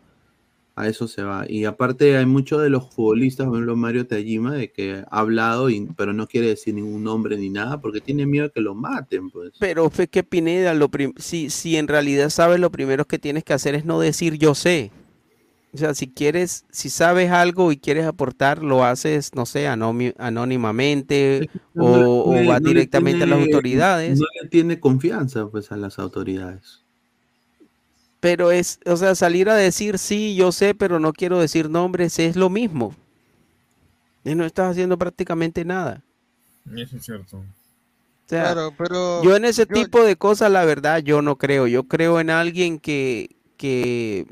A 0.76 0.88
eso 0.88 1.08
se 1.08 1.24
va. 1.24 1.46
Y 1.50 1.66
aparte 1.66 2.18
hay 2.18 2.28
muchos 2.28 2.62
de 2.62 2.70
los 2.70 2.94
futbolistas, 2.94 3.48
por 3.48 3.56
ejemplo 3.56 3.76
Mario 3.76 4.06
Tajima, 4.06 4.54
de 4.54 4.72
que 4.72 5.04
ha 5.10 5.20
hablado, 5.20 5.72
y, 5.72 5.88
pero 5.98 6.14
no 6.14 6.28
quiere 6.28 6.50
decir 6.50 6.76
ningún 6.76 7.04
nombre 7.04 7.36
ni 7.36 7.50
nada, 7.50 7.82
porque 7.82 8.00
tiene 8.00 8.28
miedo 8.28 8.46
de 8.46 8.52
que 8.52 8.62
lo 8.62 8.76
maten, 8.76 9.32
pues. 9.32 9.54
Pero 9.60 9.90
fue 9.90 10.08
que 10.08 10.24
Pineda, 10.24 10.76
lo 10.76 10.92
si, 11.18 11.50
si 11.50 11.78
en 11.78 11.88
realidad 11.88 12.30
sabes, 12.30 12.60
lo 12.60 12.72
primero 12.72 13.06
que 13.06 13.18
tienes 13.18 13.44
que 13.44 13.54
hacer 13.54 13.74
es 13.74 13.86
no 13.86 14.00
decir 14.00 14.38
yo 14.38 14.54
sé. 14.54 14.92
O 15.78 15.80
sea, 15.80 15.94
si 15.94 16.08
quieres, 16.08 16.66
si 16.72 16.90
sabes 16.90 17.30
algo 17.30 17.72
y 17.72 17.78
quieres 17.78 18.08
aportar, 18.08 18.64
lo 18.64 18.84
haces, 18.84 19.36
no 19.36 19.46
sé, 19.46 19.68
anónimamente 19.68 21.52
o, 21.76 21.98
No 21.98 22.10
o 22.24 22.34
le 22.34 22.60
directamente 22.62 23.26
a 23.26 23.28
las 23.28 23.40
autoridades. 23.40 24.20
No 24.20 24.26
le 24.42 24.50
tiene 24.50 24.80
confianza, 24.80 25.46
pues, 25.46 25.72
a 25.72 25.78
las 25.78 26.00
autoridades. 26.00 26.82
Pero 28.20 28.50
es, 28.50 28.80
o 28.88 28.98
sea, 28.98 29.14
salir 29.14 29.50
a 29.52 29.56
decir 29.56 30.00
sí, 30.00 30.36
yo 30.36 30.52
sé, 30.52 30.74
pero 30.74 31.00
no 31.00 31.14
quiero 31.14 31.38
decir 31.38 31.70
nombres, 31.70 32.18
es 32.18 32.36
lo 32.36 32.50
mismo. 32.50 32.96
Y 34.26 34.34
no 34.34 34.46
estás 34.46 34.72
haciendo 34.72 34.98
prácticamente 34.98 35.64
nada. 35.64 36.02
Eso 36.76 36.98
es 36.98 37.06
cierto. 37.06 37.38
O 37.38 37.44
sea, 38.26 38.46
Claro, 38.46 38.74
pero 38.76 39.24
yo 39.24 39.36
en 39.36 39.46
ese 39.46 39.68
yo- 39.70 39.76
tipo 39.76 40.04
de 40.04 40.16
cosas, 40.16 40.52
la 40.52 40.66
verdad, 40.66 41.04
yo 41.04 41.22
no 41.22 41.36
creo. 41.36 41.68
Yo 41.68 41.84
creo 41.84 42.20
en 42.20 42.32
alguien 42.32 42.80
que, 42.80 43.36
que, 43.58 44.26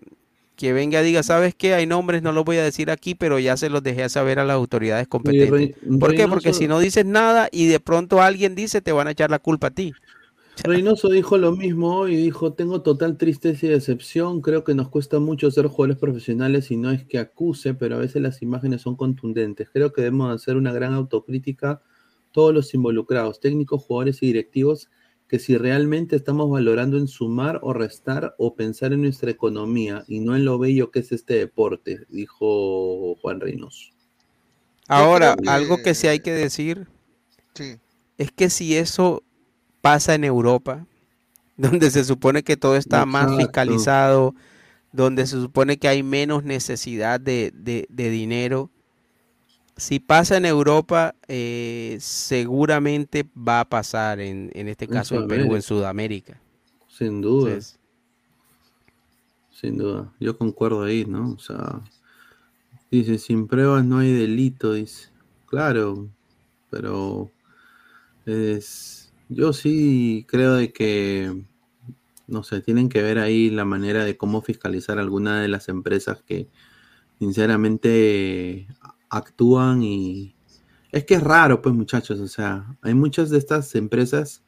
que 0.56 0.74
venga 0.74 1.02
y 1.02 1.06
diga, 1.06 1.22
¿sabes 1.24 1.54
qué? 1.56 1.74
Hay 1.74 1.86
nombres, 1.86 2.24
no 2.24 2.32
los 2.32 2.46
voy 2.46 2.58
a 2.58 2.64
decir 2.64 2.90
aquí, 2.90 3.16
pero 3.16 3.38
ya 3.40 3.58
se 3.58 3.70
los 3.70 3.84
dejé 3.84 4.08
saber 4.10 4.40
a 4.40 4.46
las 4.46 4.56
autoridades 4.56 5.08
competentes. 5.08 5.52
Rey- 5.52 5.76
¿Por 6.00 6.16
qué? 6.16 6.28
Porque 6.28 6.50
Reynoso- 6.50 6.58
si 6.60 6.68
no 6.68 6.80
dices 6.80 7.06
nada 7.06 7.50
y 7.52 7.68
de 7.68 7.80
pronto 7.80 8.22
alguien 8.22 8.56
dice, 8.56 8.82
te 8.82 8.92
van 8.92 9.08
a 9.08 9.12
echar 9.12 9.30
la 9.30 9.40
culpa 9.40 9.68
a 9.68 9.72
ti. 9.72 9.94
Reynoso 10.64 11.10
dijo 11.10 11.38
lo 11.38 11.52
mismo 11.52 11.98
hoy, 11.98 12.16
dijo, 12.16 12.54
tengo 12.54 12.82
total 12.82 13.18
tristeza 13.18 13.66
y 13.66 13.70
decepción, 13.70 14.40
creo 14.42 14.64
que 14.64 14.74
nos 14.74 14.88
cuesta 14.88 15.20
mucho 15.20 15.52
ser 15.52 15.68
jugadores 15.68 15.98
profesionales 15.98 16.72
y 16.72 16.78
no 16.78 16.92
es 16.92 17.04
que 17.04 17.20
acuse, 17.20 17.74
pero 17.74 17.96
a 17.96 18.00
veces 18.00 18.22
las 18.22 18.42
imágenes 18.42 18.82
son 18.82 18.96
contundentes. 18.96 19.70
Creo 19.72 19.92
que 19.92 20.02
debemos 20.02 20.34
hacer 20.34 20.56
una 20.56 20.72
gran 20.72 20.94
autocrítica 20.94 21.82
todos 22.32 22.54
los 22.54 22.74
involucrados, 22.74 23.42
técnicos, 23.42 23.84
jugadores 23.84 24.24
y 24.24 24.28
directivos, 24.28 24.90
que 25.28 25.40
si 25.40 25.58
realmente 25.58 26.16
estamos 26.16 26.50
valorando 26.50 26.98
en 26.98 27.08
sumar 27.08 27.60
o 27.64 27.74
restar 27.74 28.36
o 28.38 28.56
pensar 28.56 28.94
en 28.94 29.02
nuestra 29.02 29.32
economía 29.32 30.04
y 30.08 30.20
no 30.20 30.36
en 30.36 30.46
lo 30.46 30.60
bello 30.60 30.92
que 30.92 31.00
es 31.00 31.12
este 31.12 31.34
deporte, 31.36 32.06
dijo 32.10 33.16
Juan 33.22 33.40
Reynoso. 33.40 33.92
Ahora, 34.88 35.36
algo 35.48 35.78
que- 35.82 35.96
sí 35.96 36.08
hay 36.08 36.20
que 36.20 36.32
decir 36.34 36.88
Sí. 37.56 37.78
es 38.18 38.32
que 38.32 38.50
si 38.50 38.76
eso 38.76 39.24
pasa 39.82 40.14
en 40.14 40.24
Europa, 40.26 40.86
donde 41.58 41.90
se 41.90 42.04
supone 42.04 42.44
que 42.44 42.58
todo 42.58 42.76
está 42.76 43.06
más 43.06 43.36
fiscalizado, 43.36 44.36
donde 44.92 45.26
se 45.26 45.42
supone 45.42 45.78
que 45.78 45.88
hay 45.88 46.04
menos 46.04 46.44
necesidad 46.44 47.20
de, 47.20 47.52
de- 47.56 47.88
de 47.90 48.10
dinero, 48.10 48.70
si 49.78 50.00
pasa 50.00 50.38
en 50.38 50.46
Europa, 50.46 51.16
eh, 51.28 51.98
seguramente 52.00 53.30
va 53.38 53.62
a 53.62 53.70
pasar 53.70 54.20
en, 54.20 54.52
en 54.54 54.68
este 54.68 54.86
En 54.86 54.92
caso 54.92 55.16
en 55.16 55.28
Perú, 55.28 55.56
en 55.56 55.62
Sudamérica. 55.62 55.62
Sudamérica. 55.62 56.42
Sin 56.88 57.22
duda. 57.22 57.50
Entonces, 57.50 57.80
Sin 59.50 59.78
duda, 59.78 60.14
yo 60.20 60.38
concuerdo 60.38 60.84
ahí, 60.84 61.06
¿no? 61.06 61.32
O 61.32 61.40
sea, 61.40 61.82
dice, 62.92 63.18
sin 63.18 63.48
pruebas 63.48 63.86
no 63.86 64.00
hay 64.00 64.14
delito, 64.14 64.74
dice. 64.74 65.10
Claro, 65.46 66.10
pero 66.70 67.32
es, 68.26 69.14
yo 69.30 69.54
sí 69.54 70.26
creo 70.28 70.56
de 70.56 70.74
que, 70.74 71.46
no 72.28 72.44
sé, 72.44 72.62
tienen 72.62 72.90
que 72.90 73.02
ver 73.02 73.20
ahí 73.20 73.50
la 73.50 73.66
manera 73.66 74.04
de 74.06 74.18
cómo 74.18 74.42
fiscalizar 74.42 75.00
alguna 75.00 75.42
de 75.42 75.48
las 75.48 75.70
empresas 75.70 76.22
que 76.24 76.50
sinceramente 77.20 78.68
actúan 79.10 79.84
y 79.84 80.36
es 80.92 81.06
que 81.06 81.16
es 81.16 81.24
raro, 81.24 81.62
pues 81.62 81.76
muchachos, 81.76 82.20
o 82.20 82.28
sea, 82.28 82.78
hay 82.82 82.94
muchas 82.94 83.30
de 83.30 83.38
estas 83.40 83.76
empresas 83.76 84.44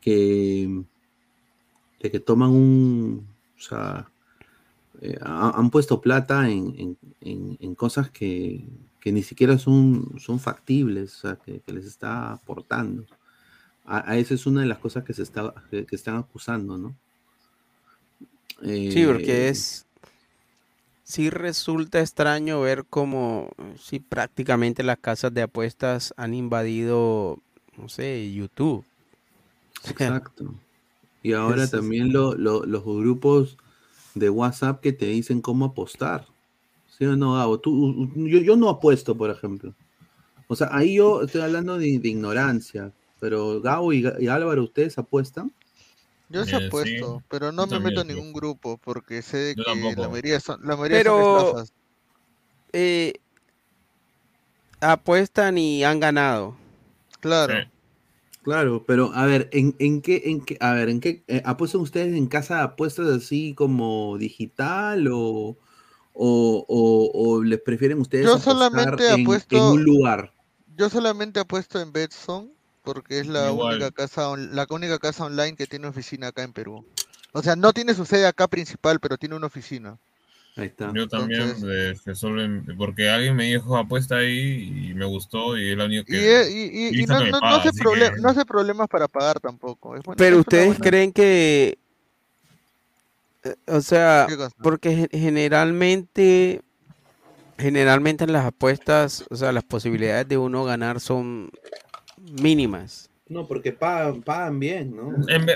que, 0.00 0.84
de 2.00 2.10
que 2.10 2.20
toman 2.20 2.50
un, 2.50 3.26
o 3.56 3.60
sea, 3.60 4.10
eh, 5.02 5.18
ha- 5.22 5.52
han 5.58 5.70
puesto 5.70 6.00
plata 6.00 6.48
en, 6.50 6.74
en- 6.78 6.98
en- 7.20 7.58
en 7.60 7.74
cosas 7.74 8.10
que, 8.10 8.64
que 9.00 9.12
ni 9.12 9.22
siquiera 9.22 9.58
son, 9.58 10.18
son 10.20 10.40
factibles, 10.40 11.16
o 11.18 11.20
sea, 11.20 11.36
que, 11.36 11.60
que 11.60 11.72
les 11.72 11.86
está 11.86 12.32
aportando. 12.34 13.06
A, 13.86 14.10
a 14.12 14.18
esa 14.18 14.34
es 14.34 14.46
una 14.46 14.62
de 14.62 14.68
las 14.68 14.78
cosas 14.78 15.04
que 15.04 15.14
se 15.14 15.22
está, 15.24 15.54
que, 15.70 15.86
que 15.86 15.96
están 15.96 16.16
acusando, 16.16 16.78
¿no? 16.78 16.96
sí, 18.88 19.04
porque 19.06 19.48
Eh, 19.48 19.48
es, 19.48 19.86
sí 21.10 21.30
resulta 21.30 22.00
extraño 22.00 22.60
ver 22.60 22.84
cómo, 22.88 23.50
sí, 23.78 24.00
prácticamente 24.00 24.82
las 24.82 24.98
casas 24.98 25.34
de 25.34 25.42
apuestas 25.42 26.14
han 26.16 26.34
invadido, 26.34 27.38
no 27.76 27.88
sé, 27.88 28.32
YouTube. 28.32 28.84
Exacto. 29.84 30.44
Y 31.22 31.32
ahora 31.34 31.68
Es- 31.68 31.70
también 31.70 32.12
lo- 32.12 32.34
lo- 32.34 32.64
los 32.66 32.84
grupos 32.84 33.58
de 34.14 34.30
WhatsApp 34.30 34.80
que 34.82 34.92
te 34.92 35.06
dicen 35.06 35.40
cómo 35.42 35.66
apostar. 35.66 36.26
¿Sí 36.86 37.04
o 37.06 37.16
no, 37.16 37.34
Gabo? 37.34 37.60
Tú, 37.60 38.10
yo, 38.16 38.40
yo 38.40 38.56
no 38.56 38.68
apuesto, 38.70 39.16
por 39.16 39.30
ejemplo. 39.30 39.74
O 40.48 40.56
sea, 40.56 40.68
ahí 40.72 40.96
yo 40.96 41.22
estoy 41.22 41.42
hablando 41.42 41.78
de, 41.78 41.98
de 42.00 42.08
ignorancia. 42.10 42.94
Pero 43.20 43.60
Gabo 43.62 43.92
y, 43.92 44.04
y 44.20 44.28
Álvaro, 44.28 44.64
¿ustedes 44.64 44.98
apuestan? 44.98 45.52
Yo 46.30 46.44
sí 46.44 46.54
Eh, 46.54 46.58
sí, 46.60 46.66
apuesto, 46.66 47.22
pero 47.28 47.52
no 47.52 47.66
yo 47.66 47.72
me 47.80 47.88
meto 47.90 48.00
en 48.02 48.06
ningún 48.08 48.32
grupo 48.32 48.78
porque 48.78 49.20
sé 49.20 49.54
que 49.56 49.62
la 49.96 50.08
mayoría 50.08 50.38
son, 50.40 50.60
la 50.62 50.76
mayoría 50.76 50.98
Pero- 50.98 51.20
son 51.22 51.38
estafas. 51.48 51.72
eh, 52.72 53.12
apuestan 54.80 55.58
y 55.58 55.84
han 55.84 56.00
ganado. 56.00 56.56
Claro. 57.20 57.54
Claro, 58.42 58.84
pero 58.86 59.12
a 59.14 59.26
ver, 59.26 59.50
¿en, 59.52 59.76
en 59.78 60.00
qué, 60.00 60.22
en 60.24 60.40
qué, 60.42 60.56
a 60.60 60.72
ver, 60.72 60.88
en 60.88 61.00
qué 61.00 61.22
eh, 61.28 61.42
apuestan 61.44 61.82
ustedes 61.82 62.16
en 62.16 62.26
casa 62.26 62.56
de 62.56 62.62
apuestas 62.62 63.06
así 63.08 63.52
como 63.54 64.16
digital 64.16 65.08
o, 65.12 65.58
o, 66.14 66.64
o- 66.66 67.10
o 67.12 67.42
les 67.42 67.60
prefieren 67.60 68.00
ustedes 68.00 68.24
Yo 68.24 68.32
apostar 68.32 68.54
solamente 68.54 69.06
en, 69.08 69.14
en 69.14 69.20
apuesto- 69.26 69.72
un 69.72 69.84
lugar? 69.84 70.32
Yo 70.74 70.88
solamente 70.88 71.38
apuesto 71.38 71.78
en 71.80 71.92
Betson 71.92 72.50
porque 72.82 73.20
es 73.20 73.26
la 73.26 73.48
Igual. 73.50 73.76
única 73.76 73.90
casa 73.90 74.28
on- 74.28 74.54
la 74.54 74.66
única 74.70 74.98
casa 74.98 75.24
online 75.24 75.56
que 75.56 75.66
tiene 75.66 75.86
oficina 75.86 76.28
acá 76.28 76.42
en 76.42 76.52
Perú. 76.52 76.84
O 77.32 77.42
sea, 77.42 77.54
no 77.56 77.72
tiene 77.72 77.94
su 77.94 78.04
sede 78.04 78.26
acá 78.26 78.48
principal, 78.48 78.98
pero 79.00 79.16
tiene 79.16 79.36
una 79.36 79.46
oficina. 79.46 79.98
Ahí 80.56 80.66
está. 80.66 80.92
Yo 80.92 81.06
también, 81.06 81.42
Entonces- 81.42 81.98
este, 81.98 82.14
solo 82.16 82.42
en- 82.42 82.66
porque 82.76 83.08
alguien 83.08 83.36
me 83.36 83.44
dijo 83.44 83.76
apuesta 83.78 84.16
ahí 84.16 84.88
y 84.90 84.94
me 84.94 85.04
gustó 85.04 85.56
y 85.56 85.70
es 85.70 85.76
lo 85.76 85.84
único 85.84 86.02
Y, 86.08 86.12
que... 86.12 86.50
y- 86.50 87.00
y- 87.02 87.06
no, 87.06 87.20
no- 87.24 87.40
no 87.40 87.46
hace 87.46 87.68
así 87.68 87.78
problem- 87.78 88.14
que- 88.16 88.20
no 88.20 88.28
hace 88.30 88.44
problemas 88.44 88.88
para 88.88 89.06
pagar 89.06 89.38
tampoco. 89.38 89.94
Es 89.96 90.02
buena- 90.02 90.16
es 90.16 90.18
Pero 90.26 90.38
ustedes 90.40 90.66
buena- 90.66 90.84
creen 90.84 91.12
que 91.12 91.78
Eh, 93.42 93.54
O 93.68 93.80
sea, 93.80 94.26
porque 94.62 94.94
ge- 94.94 95.18
generalmente, 95.18 96.60
generalmente 97.56 98.24
en 98.24 98.32
las 98.34 98.44
apuestas, 98.44 99.24
o 99.30 99.36
sea, 99.36 99.50
las 99.52 99.64
posibilidades 99.64 100.28
de 100.28 100.36
uno 100.36 100.64
ganar 100.66 101.00
son 101.00 101.50
mínimas. 102.42 103.08
No, 103.28 103.46
porque 103.46 103.72
pagan, 103.72 104.22
pagan 104.22 104.58
bien, 104.58 104.96
¿no? 104.96 105.12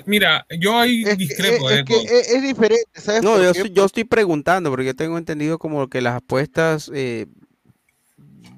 Mira, 0.07 0.47
yo 0.61 0.79
ahí 0.79 1.03
Es 1.03 1.09
que, 1.09 1.15
discrepo, 1.17 1.71
es, 1.71 1.81
eh, 1.81 1.85
que 1.85 1.97
es, 1.97 2.29
es 2.31 2.43
diferente, 2.43 2.85
¿sabes? 2.95 3.23
No, 3.25 3.53
yo 3.53 3.65
yo 3.67 3.85
estoy 3.85 4.05
preguntando, 4.05 4.71
porque 4.71 4.87
yo 4.87 4.95
tengo 4.95 5.19
entendido 5.19 5.59
como 5.59 5.89
que 5.89 6.01
las 6.01 6.15
apuestas 6.15 6.89
eh, 6.95 7.27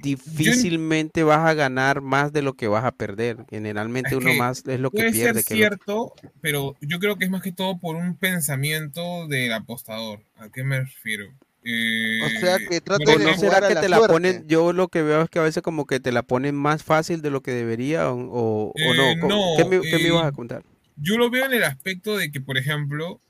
difícilmente 0.03 1.23
vas 1.25 1.49
a 1.49 1.55
ganar 1.55 2.01
más 2.01 2.33
de 2.33 2.43
lo 2.43 2.55
que 2.55 2.69
vas 2.69 2.85
a 2.85 2.93
perder. 2.93 3.39
Generalmente 3.51 4.11
Es 4.11 4.17
uno 4.17 4.31
que 4.33 4.39
más 4.39 4.63
es 4.67 4.81
lo 4.81 4.91
que 4.91 4.99
Puede 4.99 5.13
pierde. 5.13 5.35
ser 5.43 5.45
que 5.45 5.55
lo- 5.55 5.61
cierto, 5.61 6.13
pero 6.41 6.77
yo 6.81 6.99
creo 6.99 7.17
que 7.17 7.25
es 7.25 7.31
más 7.31 7.43
que 7.43 7.53
todo 7.53 7.79
por 7.79 7.97
un 7.97 8.17
pensamiento 8.17 9.27
del 9.29 9.53
apostador. 9.53 10.21
¿A 10.37 10.49
qué 10.51 10.63
me 10.63 10.81
refiero? 10.81 11.27
Eh, 11.69 12.21
O 12.23 12.41
sea, 12.41 12.59
que 12.59 12.81
¿O 12.89 13.19
de 13.19 13.25
no 13.25 13.35
jugar 13.35 13.65
será 13.65 13.67
a 13.67 13.69
que 13.69 13.75
la 13.75 13.81
te 13.81 13.89
la 13.89 13.97
suerte. 13.99 14.15
ponen? 14.15 14.49
Yo 14.49 14.73
lo 14.73 14.89
que 14.89 15.03
veo 15.03 15.23
es 15.23 15.29
que 15.31 15.39
a 15.41 15.43
veces 15.43 15.63
como 15.63 15.87
que 15.87 15.99
te 16.01 16.13
la 16.13 16.23
ponen 16.23 16.55
más 16.55 16.83
fácil 16.85 17.23
de 17.23 17.31
lo 17.31 17.43
que 17.43 17.51
debería 17.51 18.11
o, 18.11 18.17
o- 18.17 18.73
o 18.73 18.95
Eh, 18.95 19.17
no. 19.17 19.29
no, 19.29 19.55
¿Qué 19.57 19.65
me, 19.65 19.81
qué 19.91 19.99
me 19.99 20.05
eh, 20.05 20.09
ibas 20.09 20.27
a 20.27 20.33
contar? 20.33 20.63
Yo 20.97 21.19
lo 21.19 21.29
veo 21.29 21.45
en 21.45 21.53
el 21.55 21.65
aspecto 21.65 22.17
de 22.17 22.31
que, 22.31 22.41
por 22.41 22.57
ejemplo, 22.57 23.21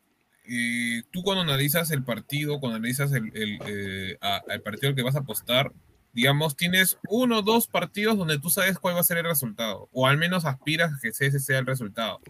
eh, 0.49 1.03
tú 1.11 1.23
cuando 1.23 1.43
analizas 1.43 1.91
el 1.91 2.05
partido, 2.05 2.61
cuando 2.61 2.77
analizas 2.77 3.11
el, 3.13 3.33
el, 3.35 3.59
eh, 3.67 4.19
a- 4.21 4.43
al 4.49 4.61
partido 4.63 4.91
al 4.91 4.95
que 4.97 5.03
vas 5.03 5.17
a 5.17 5.21
apostar, 5.21 5.73
digamos, 6.13 6.57
tienes 6.57 6.99
uno 7.09 7.39
o 7.39 7.43
dos 7.43 7.67
partidos 7.69 8.17
donde 8.17 8.39
tú 8.39 8.51
sabes 8.51 8.79
cuál 8.79 8.95
va 8.97 9.01
a 9.01 9.05
ser 9.05 9.19
el 9.19 9.25
resultado, 9.25 9.89
o 9.93 10.07
al 10.07 10.17
menos 10.19 10.45
aspiras 10.45 10.93
a 10.93 10.99
que 11.03 11.09
ese 11.09 11.41
sea 11.41 11.59
el 11.59 11.67
resultado. 11.67 12.21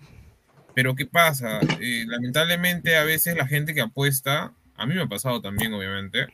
Pero 0.74 0.94
¿qué 0.94 1.06
pasa? 1.06 1.66
Eh, 1.80 2.04
lamentablemente 2.06 2.96
a 2.96 3.04
veces 3.04 3.36
la 3.36 3.46
gente 3.46 3.74
que 3.74 3.80
apuesta, 3.80 4.52
a 4.76 4.86
mí 4.86 4.94
me 4.94 5.02
ha 5.02 5.06
pasado 5.06 5.40
también, 5.40 5.72
obviamente, 5.74 6.26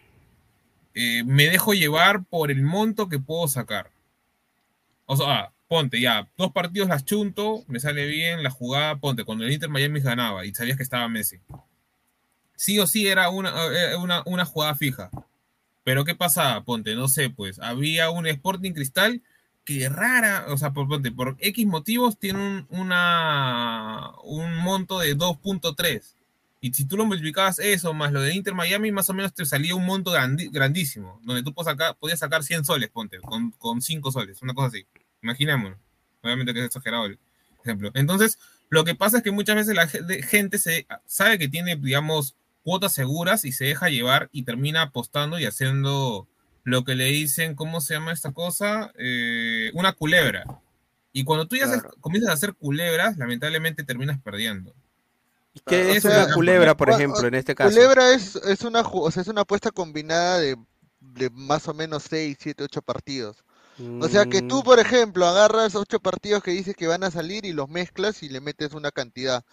eh, 0.94 1.22
me 1.24 1.48
dejo 1.48 1.74
llevar 1.74 2.24
por 2.24 2.50
el 2.50 2.62
monto 2.62 3.08
que 3.08 3.18
puedo 3.18 3.48
sacar. 3.48 3.90
O 5.06 5.16
sea, 5.16 5.26
ah, 5.28 5.52
ponte 5.68 6.00
ya, 6.00 6.28
dos 6.36 6.52
partidos 6.52 6.88
las 6.88 7.04
chunto, 7.04 7.64
me 7.66 7.80
sale 7.80 8.06
bien 8.06 8.42
la 8.42 8.50
jugada, 8.50 8.96
ponte, 8.96 9.24
cuando 9.24 9.44
el 9.44 9.52
Inter 9.52 9.70
Miami 9.70 10.00
ganaba 10.00 10.44
y 10.44 10.54
sabías 10.54 10.76
que 10.76 10.82
estaba 10.82 11.08
Messi. 11.08 11.38
Sí 12.56 12.78
o 12.78 12.86
sí 12.86 13.08
era 13.08 13.30
una, 13.30 13.52
eh, 13.72 13.96
una, 13.96 14.22
una 14.26 14.44
jugada 14.44 14.74
fija. 14.74 15.10
Pero 15.84 16.04
¿qué 16.04 16.14
pasaba? 16.14 16.62
Ponte, 16.64 16.94
no 16.94 17.08
sé, 17.08 17.30
pues 17.30 17.58
había 17.58 18.10
un 18.10 18.26
Sporting 18.26 18.72
Cristal 18.72 19.22
que 19.64 19.88
rara, 19.88 20.46
o 20.48 20.56
sea, 20.58 20.72
por, 20.72 20.88
ponte, 20.88 21.10
por 21.10 21.36
X 21.40 21.66
motivos 21.66 22.18
tiene 22.18 22.38
un, 22.38 22.66
una, 22.70 24.12
un 24.24 24.56
monto 24.56 24.98
de 24.98 25.16
2.3. 25.16 26.14
Y 26.64 26.72
si 26.72 26.84
tú 26.86 26.96
lo 26.96 27.04
multiplicabas 27.04 27.58
eso 27.58 27.92
más 27.92 28.12
lo 28.12 28.20
de 28.22 28.32
Inter 28.34 28.54
Miami, 28.54 28.92
más 28.92 29.10
o 29.10 29.14
menos 29.14 29.34
te 29.34 29.44
salía 29.44 29.74
un 29.74 29.84
monto 29.84 30.12
grandi- 30.12 30.48
grandísimo, 30.50 31.20
donde 31.24 31.42
tú 31.42 31.52
podías 31.52 31.72
sacar, 31.72 31.96
podías 31.98 32.20
sacar 32.20 32.44
100 32.44 32.64
soles, 32.64 32.88
ponte, 32.88 33.18
con, 33.18 33.50
con 33.50 33.82
5 33.82 34.12
soles, 34.12 34.40
una 34.42 34.54
cosa 34.54 34.68
así. 34.68 34.86
Imaginémonos. 35.22 35.76
Obviamente 36.22 36.54
que 36.54 36.60
es 36.60 36.66
exagerado 36.66 37.06
el 37.06 37.18
ejemplo. 37.64 37.90
Entonces, 37.94 38.38
lo 38.70 38.84
que 38.84 38.94
pasa 38.94 39.16
es 39.18 39.22
que 39.24 39.32
muchas 39.32 39.56
veces 39.56 39.74
la 39.74 39.88
gente 39.88 40.58
se 40.58 40.86
sabe 41.04 41.36
que 41.36 41.48
tiene, 41.48 41.74
digamos, 41.74 42.36
cuotas 42.62 42.94
seguras 42.94 43.44
y 43.44 43.50
se 43.50 43.64
deja 43.64 43.88
llevar 43.88 44.28
y 44.32 44.44
termina 44.44 44.82
apostando 44.82 45.40
y 45.40 45.46
haciendo 45.46 46.28
lo 46.62 46.84
que 46.84 46.94
le 46.94 47.06
dicen, 47.06 47.56
¿cómo 47.56 47.80
se 47.80 47.94
llama 47.94 48.12
esta 48.12 48.30
cosa? 48.30 48.92
Eh, 48.96 49.72
una 49.74 49.94
culebra. 49.94 50.44
Y 51.12 51.24
cuando 51.24 51.48
tú 51.48 51.56
ya 51.56 51.64
haces- 51.66 51.82
comienzas 52.00 52.30
a 52.30 52.34
hacer 52.34 52.54
culebras, 52.54 53.18
lamentablemente 53.18 53.82
terminas 53.82 54.20
perdiendo. 54.22 54.72
¿Qué 55.66 55.92
O 55.92 55.96
es 55.96 56.04
sea, 56.04 56.08
una 56.08 56.28
culebra, 56.28 56.76
por 56.76 56.90
ejemplo, 56.90 57.26
en 57.26 57.34
este 57.34 57.54
caso? 57.54 57.90
Culebra 57.90 58.12
es, 58.14 58.36
es 58.36 58.62
una 58.62 58.82
ju- 58.84 59.02
o 59.06 59.10
sea, 59.10 59.22
es 59.22 59.28
una 59.28 59.42
apuesta 59.42 59.70
combinada 59.70 60.38
de, 60.38 60.56
de 61.00 61.30
más 61.30 61.68
o 61.68 61.74
menos 61.74 62.04
6, 62.08 62.36
7, 62.40 62.64
8 62.64 62.82
partidos. 62.82 63.44
O 63.98 64.08
sea 64.08 64.26
que 64.26 64.42
tú, 64.42 64.62
Mm, 64.62 64.64
por 64.64 64.80
ejemplo, 64.80 65.26
agarras 65.26 65.74
8 65.76 66.00
partidos 66.00 66.42
que 66.42 66.52
dices 66.52 66.76
que 66.76 66.86
van 66.88 67.04
a 67.04 67.10
salir 67.12 67.44
y 67.46 67.52
los 67.52 67.68
mezclas 67.70 68.22
y 68.22 68.28
le 68.30 68.40
metes 68.40 68.74
una 68.74 68.90
cantidad. 68.92 69.44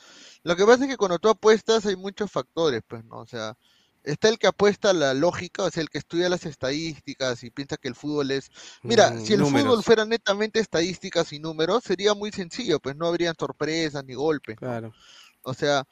Lo 0.43 0.55
que 0.55 0.65
pasa 0.65 0.85
es 0.85 0.89
que 0.91 0.97
cuando 0.97 1.19
tú 1.19 1.29
apuestas 1.29 1.85
hay 1.85 1.95
muchos 1.97 2.31
factores, 2.31 2.81
pues, 2.87 3.05
¿no? 3.05 3.17
O 3.19 3.27
sea, 3.27 3.57
está 4.03 4.29
el 4.29 4.39
que 4.39 4.47
apuesta 4.47 4.93
la 4.93 5.13
lógica, 5.13 5.63
o 5.63 5.71
sea, 5.71 5.81
el 5.83 5.89
que 5.89 5.99
estudia 5.99 6.29
las 6.29 6.45
estadísticas 6.45 7.43
y 7.43 7.51
piensa 7.51 7.77
que 7.77 7.89
el 7.89 7.95
fútbol 7.95 8.31
es... 8.31 8.51
Mira, 8.87 9.13
Mm, 9.13 9.19
si 9.19 9.33
el 9.33 9.45
fútbol 9.45 9.83
fuera 9.83 10.05
netamente 10.05 10.59
estadísticas 10.59 11.33
y 11.33 11.39
números, 11.39 11.83
sería 11.85 12.13
muy 12.15 12.31
sencillo, 12.31 12.79
pues 12.79 12.95
no 12.95 13.07
habrían 13.07 13.35
sorpresas 13.39 14.03
ni 14.05 14.15
golpes. 14.15 14.59
¿no? 14.63 14.81
O 15.43 15.53
sea, 15.53 15.85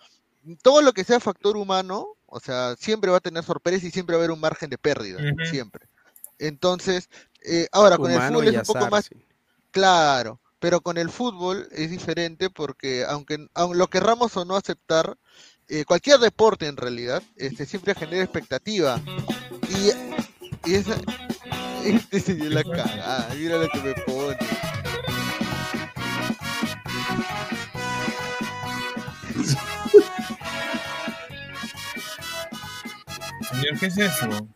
todo 0.62 0.82
lo 0.82 0.94
que 0.94 1.04
sea 1.04 1.20
factor 1.20 1.58
humano, 1.58 2.08
o 2.26 2.40
sea, 2.40 2.76
siempre 2.78 3.12
va 3.12 3.18
a 3.18 3.22
tener 3.22 3.44
sorpresas 3.44 3.84
y 3.84 3.92
siempre 3.92 4.16
va 4.16 4.22
a 4.22 4.24
haber 4.24 4.32
un 4.32 4.40
margen 4.40 4.70
de 4.70 4.78
pérdida, 4.78 5.20
siempre. 5.50 5.88
Entonces, 6.40 7.10
eh, 7.44 7.68
ahora 7.72 7.98
con 7.98 8.12
el 8.12 8.22
fútbol 8.22 8.48
es 8.48 8.56
un 8.56 8.74
poco 8.74 8.90
más 8.90 9.06
sí. 9.06 9.16
claro, 9.72 10.40
pero 10.60 10.82
con 10.82 10.98
el 10.98 11.10
fútbol 11.10 11.68
es 11.72 11.90
diferente 11.90 12.50
porque 12.50 13.06
aunque, 13.06 13.48
aun 13.54 13.78
lo 13.78 13.88
querramos 13.88 14.36
o 14.38 14.46
no 14.46 14.56
aceptar, 14.56 15.18
eh, 15.70 15.84
cualquier 15.86 16.20
deporte 16.20 16.68
en 16.68 16.78
realidad 16.78 17.22
este, 17.36 17.66
siempre 17.66 17.96
genera 17.96 18.24
expectativa. 18.24 19.02
Y, 19.70 20.70
y 20.70 20.76
esa... 20.76 20.96
Este 21.84 22.20
se 22.20 22.34
dio 22.34 22.50
la 22.50 22.64
cagada, 22.64 23.30
mira 23.36 23.58
lo 23.58 23.70
que 23.70 23.80
me 23.80 23.94
pone. 23.94 24.38
Señor, 33.60 33.80
¿qué 33.80 33.86
es 33.88 33.98
eso? 33.98 34.48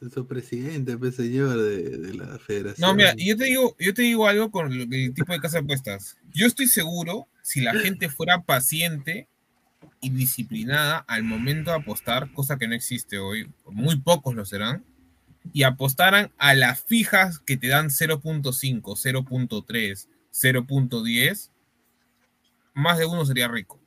Es 0.00 0.12
su 0.12 0.26
presidente, 0.26 0.98
pues, 0.98 1.14
señor, 1.14 1.56
de, 1.58 1.82
de 1.98 2.14
la 2.14 2.38
federación. 2.38 2.88
No, 2.88 2.94
mira, 2.96 3.14
yo 3.16 3.36
te 3.36 3.44
digo, 3.44 3.76
yo 3.78 3.94
te 3.94 4.02
digo 4.02 4.26
algo 4.26 4.50
con 4.50 4.76
lo- 4.76 4.84
el 4.84 5.14
tipo 5.14 5.32
de 5.32 5.40
casa 5.40 5.58
de 5.58 5.64
apuestas. 5.64 6.16
Yo 6.32 6.46
estoy 6.46 6.66
seguro, 6.66 7.28
si 7.42 7.60
la 7.60 7.72
gente 7.74 8.08
fuera 8.08 8.42
paciente 8.42 9.28
y 10.00 10.10
disciplinada 10.10 10.98
al 11.06 11.22
momento 11.22 11.70
de 11.70 11.76
apostar, 11.76 12.32
cosa 12.32 12.56
que 12.58 12.66
no 12.66 12.74
existe 12.74 13.18
hoy, 13.18 13.48
muy 13.66 13.96
pocos 14.00 14.34
lo 14.34 14.44
serán, 14.44 14.84
y 15.52 15.62
apostaran 15.64 16.32
a 16.38 16.54
las 16.54 16.82
fijas 16.82 17.38
que 17.40 17.56
te 17.56 17.68
dan 17.68 17.88
0.5, 17.90 18.96
0.3, 18.96 20.08
0.10, 20.32 21.50
más 22.74 22.98
de 22.98 23.06
uno 23.06 23.24
sería 23.24 23.48
rico. 23.48 23.78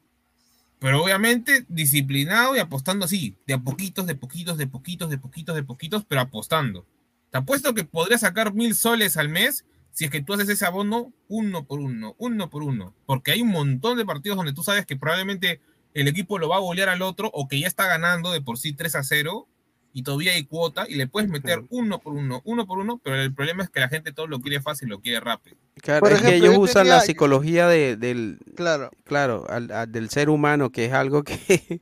Pero 0.79 1.03
obviamente 1.03 1.65
disciplinado 1.67 2.55
y 2.55 2.59
apostando 2.59 3.05
así, 3.05 3.35
de 3.47 3.53
a 3.53 3.57
poquitos, 3.59 4.05
de 4.05 4.15
poquitos, 4.15 4.57
de 4.57 4.67
poquitos, 4.67 5.09
de 5.09 5.17
poquitos, 5.17 5.55
de 5.55 5.63
poquitos, 5.63 6.05
pero 6.07 6.21
apostando. 6.21 6.85
Te 7.31 7.37
apuesto 7.37 7.73
que 7.73 7.83
podrías 7.83 8.21
sacar 8.21 8.53
mil 8.53 8.75
soles 8.75 9.17
al 9.17 9.29
mes 9.29 9.65
si 9.91 10.05
es 10.05 10.11
que 10.11 10.21
tú 10.21 10.33
haces 10.33 10.49
ese 10.49 10.65
abono 10.65 11.13
uno 11.29 11.65
por 11.65 11.79
uno, 11.79 12.15
uno 12.17 12.49
por 12.49 12.63
uno. 12.63 12.93
Porque 13.05 13.31
hay 13.31 13.41
un 13.41 13.49
montón 13.49 13.97
de 13.97 14.05
partidos 14.05 14.35
donde 14.35 14.53
tú 14.53 14.61
sabes 14.61 14.85
que 14.85 14.97
probablemente 14.97 15.61
el 15.93 16.09
equipo 16.09 16.37
lo 16.37 16.49
va 16.49 16.57
a 16.57 16.59
golear 16.59 16.89
al 16.89 17.01
otro 17.01 17.31
o 17.33 17.47
que 17.47 17.59
ya 17.59 17.67
está 17.67 17.87
ganando 17.87 18.31
de 18.31 18.41
por 18.41 18.57
sí 18.57 18.73
3 18.73 18.95
a 18.95 19.03
0 19.03 19.47
y 19.97 20.03
todavía 20.03 20.33
hay 20.33 20.43
cuota 20.43 20.85
y 20.89 20.95
le 20.95 21.07
puedes 21.07 21.29
meter 21.29 21.63
uno 21.69 21.99
por 21.99 22.13
uno, 22.13 22.41
uno 22.43 22.67
por 22.67 22.79
uno, 22.79 22.99
pero 23.01 23.15
el 23.21 23.33
problema 23.33 23.63
es 23.63 23.69
que 23.69 23.79
la 23.79 23.87
gente 23.87 24.11
todo 24.11 24.27
lo 24.27 24.41
quiere 24.41 24.61
fácil, 24.61 24.89
lo 24.89 24.99
quiere 24.99 25.21
rápido. 25.21 25.55
Claro, 25.81 26.01
Por 26.01 26.11
es 26.11 26.19
que 26.21 26.27
ejemplo, 26.27 26.45
ellos 26.47 26.55
yo 26.57 26.61
usan 26.61 26.83
tenía- 26.83 26.95
la 26.95 27.01
psicología 27.01 27.67
de- 27.69 27.95
del, 27.95 28.39
Claro. 28.55 28.91
claro, 29.05 29.45
al- 29.49 29.71
al- 29.71 29.89
del 29.89 30.09
ser 30.09 30.29
humano, 30.29 30.69
que 30.69 30.83
es 30.85 30.91
algo 30.93 31.23
que, 31.23 31.37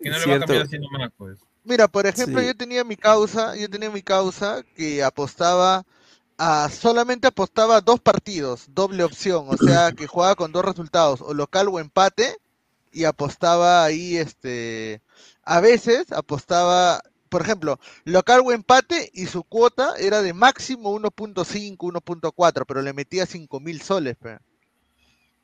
Que 0.00 0.10
no 0.10 0.18
le 0.18 0.26
va 0.26 0.34
a 0.36 0.38
cambiar 0.38 0.62
haciendo 0.62 0.88
más, 0.90 1.10
pues. 1.16 1.38
Mira, 1.64 1.88
por 1.88 2.06
ejemplo, 2.06 2.40
Sí. 2.40 2.46
yo 2.46 2.56
tenía 2.56 2.84
mi 2.84 2.96
causa, 2.96 3.56
yo 3.56 3.68
tenía 3.68 3.90
mi 3.90 4.02
causa 4.02 4.64
que 4.76 5.02
apostaba 5.02 5.84
a 6.38 6.68
solamente 6.70 7.26
apostaba 7.28 7.76
a 7.76 7.80
dos 7.80 8.00
partidos, 8.00 8.66
doble 8.68 9.04
opción, 9.04 9.46
o 9.48 9.56
sea, 9.56 9.92
que 9.92 10.06
jugaba 10.06 10.34
con 10.36 10.50
dos 10.52 10.64
resultados, 10.64 11.20
o 11.20 11.34
local 11.34 11.68
o 11.68 11.78
empate, 11.78 12.36
y 12.92 13.04
apostaba 13.04 13.84
ahí, 13.84 14.16
este, 14.16 15.00
a 15.44 15.60
veces 15.60 16.12
apostaba, 16.12 17.02
por 17.28 17.42
ejemplo, 17.42 17.78
local 18.04 18.42
o 18.44 18.52
empate, 18.52 19.10
y 19.12 19.26
su 19.26 19.42
cuota 19.44 19.94
era 19.98 20.22
de 20.22 20.32
máximo 20.32 20.94
1.5, 20.94 21.76
1.4, 21.76 22.64
pero 22.66 22.82
le 22.82 22.92
metía 22.92 23.26
5 23.26 23.60
mil 23.60 23.80
soles, 23.82 24.16
pe. 24.16 24.38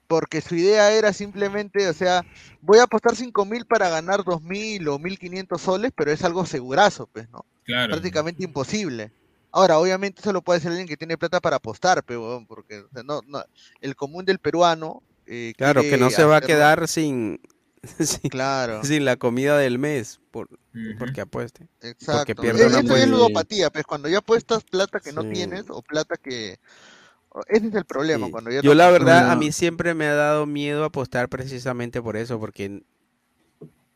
porque 0.06 0.40
su 0.40 0.54
idea 0.54 0.92
era 0.92 1.12
simplemente, 1.12 1.88
o 1.88 1.92
sea, 1.92 2.24
voy 2.60 2.78
a 2.78 2.84
apostar 2.84 3.16
5 3.16 3.44
mil 3.44 3.66
para 3.66 3.88
ganar 3.88 4.24
2 4.24 4.42
mil 4.42 4.88
o 4.88 4.98
1500 4.98 5.60
soles, 5.60 5.92
pero 5.94 6.12
es 6.12 6.22
algo 6.24 6.46
segurazo, 6.46 7.06
pues, 7.12 7.28
¿no? 7.30 7.44
Claro. 7.64 7.92
Prácticamente 7.92 8.44
imposible. 8.44 9.12
Ahora, 9.50 9.78
obviamente 9.78 10.20
eso 10.20 10.32
lo 10.32 10.42
puede 10.42 10.58
hacer 10.58 10.70
alguien 10.70 10.88
que 10.88 10.96
tiene 10.96 11.18
plata 11.18 11.40
para 11.40 11.56
apostar, 11.56 12.02
pero 12.04 12.44
porque 12.46 12.80
o 12.80 12.88
sea, 12.92 13.02
no, 13.02 13.22
no, 13.26 13.42
el 13.80 13.96
común 13.96 14.24
del 14.24 14.38
peruano. 14.38 15.02
eh, 15.26 15.52
claro, 15.56 15.82
que 15.82 15.96
no 15.98 16.10
se 16.10 16.24
va 16.24 16.36
a 16.36 16.40
quedar 16.40 16.86
sin, 16.86 17.40
sin, 17.98 18.30
Claro. 18.30 18.84
sin 18.84 19.04
la 19.04 19.16
comida 19.16 19.56
del 19.58 19.78
mes 19.78 20.20
por, 20.30 20.48
porque 20.98 21.20
apueste. 21.20 21.66
Porque 21.80 21.88
Exacto. 21.88 22.34
pierde 22.42 22.62
E- 22.64 22.66
una 22.66 22.80
Eso 22.80 22.96
es 22.96 23.08
ludopatía, 23.08 23.70
pues 23.70 23.84
cuando 23.86 24.08
ya 24.08 24.18
apuestas 24.18 24.64
plata 24.64 25.00
que 25.00 25.12
no 25.12 25.22
Sí. 25.22 25.28
tienes 25.32 25.64
o 25.68 25.82
plata 25.82 26.16
que. 26.16 26.58
Ese 27.48 27.68
es 27.68 27.74
el 27.74 27.84
problema. 27.84 28.26
Sí. 28.26 28.32
Cuando 28.32 28.50
ya 28.50 28.62
Yo 28.62 28.70
no 28.70 28.74
la 28.74 28.90
verdad, 28.90 29.30
a 29.30 29.36
mí 29.36 29.52
siempre 29.52 29.94
me 29.94 30.06
ha 30.06 30.14
dado 30.14 30.46
miedo 30.46 30.84
apostar 30.84 31.28
precisamente 31.28 32.02
por 32.02 32.16
eso, 32.16 32.40
porque 32.40 32.82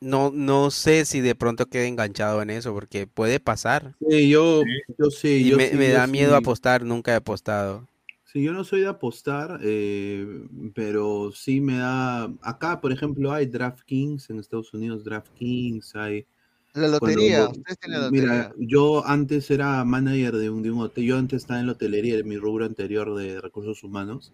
no, 0.00 0.30
no 0.34 0.70
sé 0.70 1.04
si 1.04 1.20
de 1.20 1.34
pronto 1.34 1.66
quede 1.66 1.86
enganchado 1.86 2.42
en 2.42 2.50
eso, 2.50 2.74
porque 2.74 3.06
puede 3.06 3.38
pasar. 3.40 3.94
Sí, 4.08 4.28
yo, 4.28 4.62
yo 4.98 5.10
sí. 5.10 5.28
Y 5.28 5.50
yo 5.50 5.56
me, 5.56 5.68
sí, 5.70 5.76
me 5.76 5.88
yo 5.88 5.94
da 5.94 6.06
miedo 6.06 6.32
sí. 6.32 6.38
apostar, 6.38 6.84
nunca 6.84 7.12
he 7.12 7.16
apostado. 7.16 7.86
Sí, 8.32 8.42
yo 8.42 8.54
no 8.54 8.64
soy 8.64 8.80
de 8.80 8.86
apostar, 8.86 9.60
eh, 9.62 10.26
pero 10.74 11.32
sí 11.34 11.60
me 11.60 11.76
da. 11.76 12.32
Acá, 12.40 12.80
por 12.80 12.90
ejemplo, 12.90 13.30
hay 13.30 13.44
DraftKings 13.44 14.30
en 14.30 14.38
Estados 14.38 14.72
Unidos, 14.72 15.04
DraftKings, 15.04 15.94
hay. 15.96 16.24
La 16.72 16.88
lotería, 16.88 17.50
ustedes 17.50 17.78
tienen 17.78 18.00
la 18.00 18.10
Mira, 18.10 18.34
lotería. 18.48 18.54
yo 18.56 19.06
antes 19.06 19.50
era 19.50 19.84
manager 19.84 20.36
de 20.36 20.48
un, 20.48 20.62
de 20.62 20.70
un 20.70 20.80
hotel, 20.80 21.04
yo 21.04 21.18
antes 21.18 21.42
estaba 21.42 21.60
en 21.60 21.66
la 21.66 21.72
hotelería, 21.72 22.16
en 22.16 22.26
mi 22.26 22.38
rubro 22.38 22.64
anterior 22.64 23.14
de 23.14 23.38
recursos 23.38 23.84
humanos, 23.84 24.32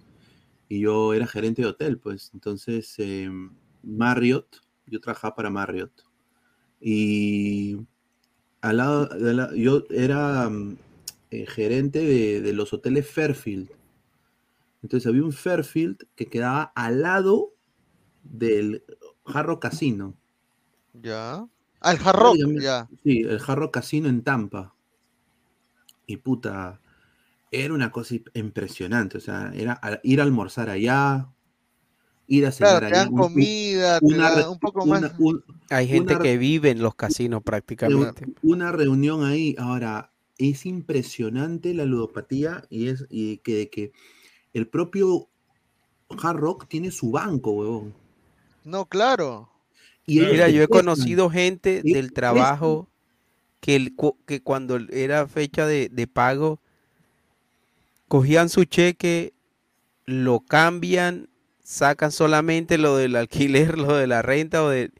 y 0.68 0.78
yo 0.78 1.12
era 1.12 1.26
gerente 1.26 1.62
de 1.62 1.68
hotel, 1.68 1.98
pues. 1.98 2.30
Entonces, 2.34 2.94
eh, 2.98 3.28
Marriott, 3.82 4.60
yo 4.86 5.00
trabajaba 5.00 5.34
para 5.34 5.50
Marriott. 5.50 6.04
Y 6.80 7.78
al 8.60 8.76
lado, 8.76 9.54
yo 9.56 9.82
era 9.90 10.48
mm, 10.48 10.76
eh, 11.32 11.46
gerente 11.46 11.98
de, 11.98 12.40
de 12.42 12.52
los 12.52 12.72
hoteles 12.72 13.10
Fairfield. 13.10 13.70
Entonces 14.82 15.06
había 15.06 15.22
un 15.24 15.32
Fairfield 15.32 15.98
que 16.14 16.26
quedaba 16.26 16.72
al 16.74 17.02
lado 17.02 17.52
del 18.22 18.84
Jarro 19.26 19.58
Casino. 19.60 20.14
Ya. 20.94 21.46
Hard 21.80 21.98
Rock, 22.00 22.12
Prácticamente- 22.36 22.62
ya. 22.64 22.88
Sí, 23.02 23.20
el 23.20 23.38
Jarro 23.40 23.70
Casino 23.70 24.08
en 24.08 24.22
Tampa. 24.22 24.74
Y 26.06 26.16
puta, 26.18 26.80
era 27.50 27.74
una 27.74 27.90
cosa 27.92 28.14
imp- 28.16 28.30
impresionante. 28.34 29.18
O 29.18 29.20
sea, 29.20 29.52
era 29.54 29.78
a- 29.82 30.00
ir 30.02 30.20
a 30.20 30.24
almorzar 30.24 30.70
allá, 30.70 31.28
ir 32.26 32.46
a 32.46 32.52
cenar 32.52 32.78
Claro, 32.80 32.86
te 32.88 32.94
allá. 32.94 33.04
dan 33.04 33.08
un- 33.12 33.14
un- 33.14 33.20
comida, 33.28 34.00
te 34.00 34.16
dan 34.16 34.48
un 34.48 34.58
poco 34.58 34.84
una- 34.84 35.00
más. 35.00 35.12
un- 35.18 35.44
Hay 35.70 35.86
gente 35.88 36.14
una- 36.14 36.22
que 36.22 36.38
vive 36.38 36.70
en 36.70 36.82
los 36.82 36.94
casinos 36.94 37.42
prácticamente. 37.42 38.26
una 38.42 38.72
reunión 38.72 39.24
ahí. 39.24 39.54
Ahora, 39.58 40.12
es 40.38 40.66
impresionante 40.66 41.74
la 41.74 41.84
ludopatía 41.84 42.64
y 42.70 42.88
es 42.88 43.06
y 43.10 43.38
que 43.38 43.92
el 44.58 44.66
propio 44.66 45.28
Hard 46.22 46.36
Rock 46.36 46.66
tiene 46.68 46.90
su 46.90 47.10
banco, 47.10 47.52
huevón. 47.52 47.94
No, 48.64 48.86
claro. 48.86 49.48
Y 50.06 50.20
Mira, 50.20 50.48
yo 50.48 50.62
he 50.62 50.68
conocido 50.68 51.30
gente 51.30 51.82
del 51.82 52.12
trabajo 52.12 52.88
que, 53.60 53.76
el 53.76 53.94
que 54.26 54.42
cuando 54.42 54.78
era 54.90 55.26
fecha 55.28 55.66
de, 55.66 55.88
de 55.90 56.06
pago, 56.06 56.60
cogían 58.08 58.48
su 58.48 58.64
cheque, 58.64 59.34
lo 60.06 60.40
cambian, 60.40 61.28
sacan 61.62 62.10
solamente 62.10 62.78
lo 62.78 62.96
del 62.96 63.16
alquiler, 63.16 63.78
lo 63.78 63.96
de 63.96 64.06
la 64.06 64.22
renta 64.22 64.64
o 64.64 64.70
de, 64.70 64.90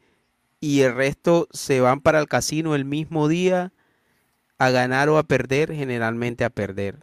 y 0.61 0.81
el 0.81 0.93
resto 0.93 1.47
se 1.51 1.81
van 1.81 2.01
para 2.01 2.19
el 2.19 2.27
casino 2.27 2.75
el 2.75 2.85
mismo 2.85 3.27
día 3.27 3.73
a 4.57 4.69
ganar 4.69 5.09
o 5.09 5.17
a 5.17 5.23
perder, 5.23 5.73
generalmente 5.73 6.43
a 6.43 6.49
perder. 6.49 6.99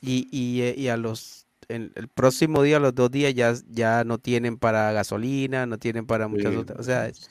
Y, 0.00 0.28
y, 0.30 0.62
eh, 0.62 0.74
y 0.76 0.88
a 0.88 0.96
los 0.96 1.43
en 1.68 1.92
el 1.96 2.08
próximo 2.08 2.62
día, 2.62 2.78
los 2.78 2.94
dos 2.94 3.10
días, 3.10 3.34
ya, 3.34 3.54
ya 3.68 4.04
no 4.04 4.18
tienen 4.18 4.58
para 4.58 4.92
gasolina, 4.92 5.66
no 5.66 5.78
tienen 5.78 6.06
para 6.06 6.28
muchas 6.28 6.52
Sí. 6.52 6.58
otras. 6.58 6.78
O 6.80 6.82
sea, 6.82 7.08
es, 7.08 7.30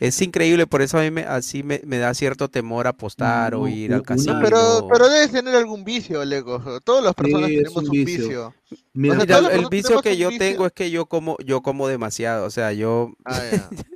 es 0.00 0.20
increíble, 0.22 0.66
por 0.66 0.82
eso 0.82 0.98
a 0.98 1.02
mí 1.02 1.10
me, 1.10 1.22
así 1.22 1.62
me, 1.62 1.80
me 1.84 1.98
da 1.98 2.14
cierto 2.14 2.48
temor 2.48 2.86
apostar 2.86 3.54
o 3.54 3.62
No, 3.62 3.68
ir 3.68 3.92
al 3.94 4.02
casino. 4.02 4.36
Pero, 4.42 4.86
pero 4.88 5.08
debes 5.08 5.32
tener 5.32 5.54
algún 5.56 5.84
vicio, 5.84 6.24
Lego. 6.24 6.60
Todas 6.84 7.02
las 7.04 7.14
personas 7.14 7.48
Sí, 7.48 7.56
tenemos 7.56 7.76
un 7.78 7.88
un 7.88 7.90
vicio. 7.90 8.28
vicio. 8.28 8.54
Mira, 8.92 9.18
O 9.18 9.26
sea, 9.26 9.38
Mira, 9.38 9.54
el 9.54 9.66
vicio 9.68 10.00
que 10.00 10.16
yo 10.16 10.28
vicio. 10.28 10.48
tengo 10.48 10.66
es 10.66 10.72
que 10.72 10.90
yo 10.90 11.06
como, 11.06 11.36
yo 11.44 11.62
como 11.62 11.88
demasiado. 11.88 12.46
O 12.46 12.50
sea, 12.50 12.72
yo, 12.72 13.12
Ah, 13.24 13.42
ya. 13.44 13.70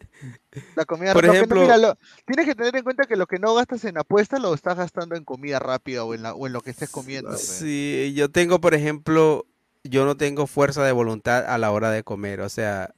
La 0.74 0.84
comida 0.84 1.12
Por 1.12 1.24
no- 1.26 1.32
ejemplo- 1.32 1.60
mira, 1.62 1.76
lo- 1.78 1.96
tienes 2.26 2.46
que 2.46 2.54
tener 2.54 2.74
en 2.76 2.82
cuenta 2.84 3.04
que 3.06 3.16
lo 3.16 3.26
que 3.26 3.38
no 3.38 3.54
gastas 3.54 3.84
en 3.84 3.98
apuestas 3.98 4.40
lo 4.40 4.52
estás 4.54 4.76
gastando 4.76 5.14
en 5.14 5.24
comida 5.24 5.58
rápida 5.58 6.04
o 6.04 6.14
en, 6.14 6.22
la, 6.22 6.34
o 6.34 6.46
en 6.46 6.52
lo 6.52 6.60
que 6.60 6.70
estés 6.70 6.90
comiendo. 6.90 7.30
pues. 7.30 7.40
Sí, 7.42 8.12
yo 8.16 8.30
tengo, 8.30 8.60
por 8.60 8.74
ejemplo, 8.74 9.46
yo 9.84 10.04
no 10.04 10.16
tengo 10.16 10.46
fuerza 10.46 10.84
de 10.84 10.92
voluntad 10.92 11.44
a 11.46 11.56
la 11.58 11.70
hora 11.70 11.90
de 11.90 12.02
comer, 12.02 12.40
o 12.40 12.48
sea, 12.48 12.94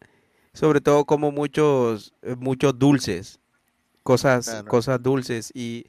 sobre 0.54 0.80
todo 0.80 1.04
como 1.04 1.30
muchos, 1.30 2.14
muchos 2.38 2.78
dulces, 2.78 3.38
cosas, 4.02 4.46
Claro. 4.46 4.68
cosas 4.68 5.02
dulces 5.02 5.50
y, 5.54 5.86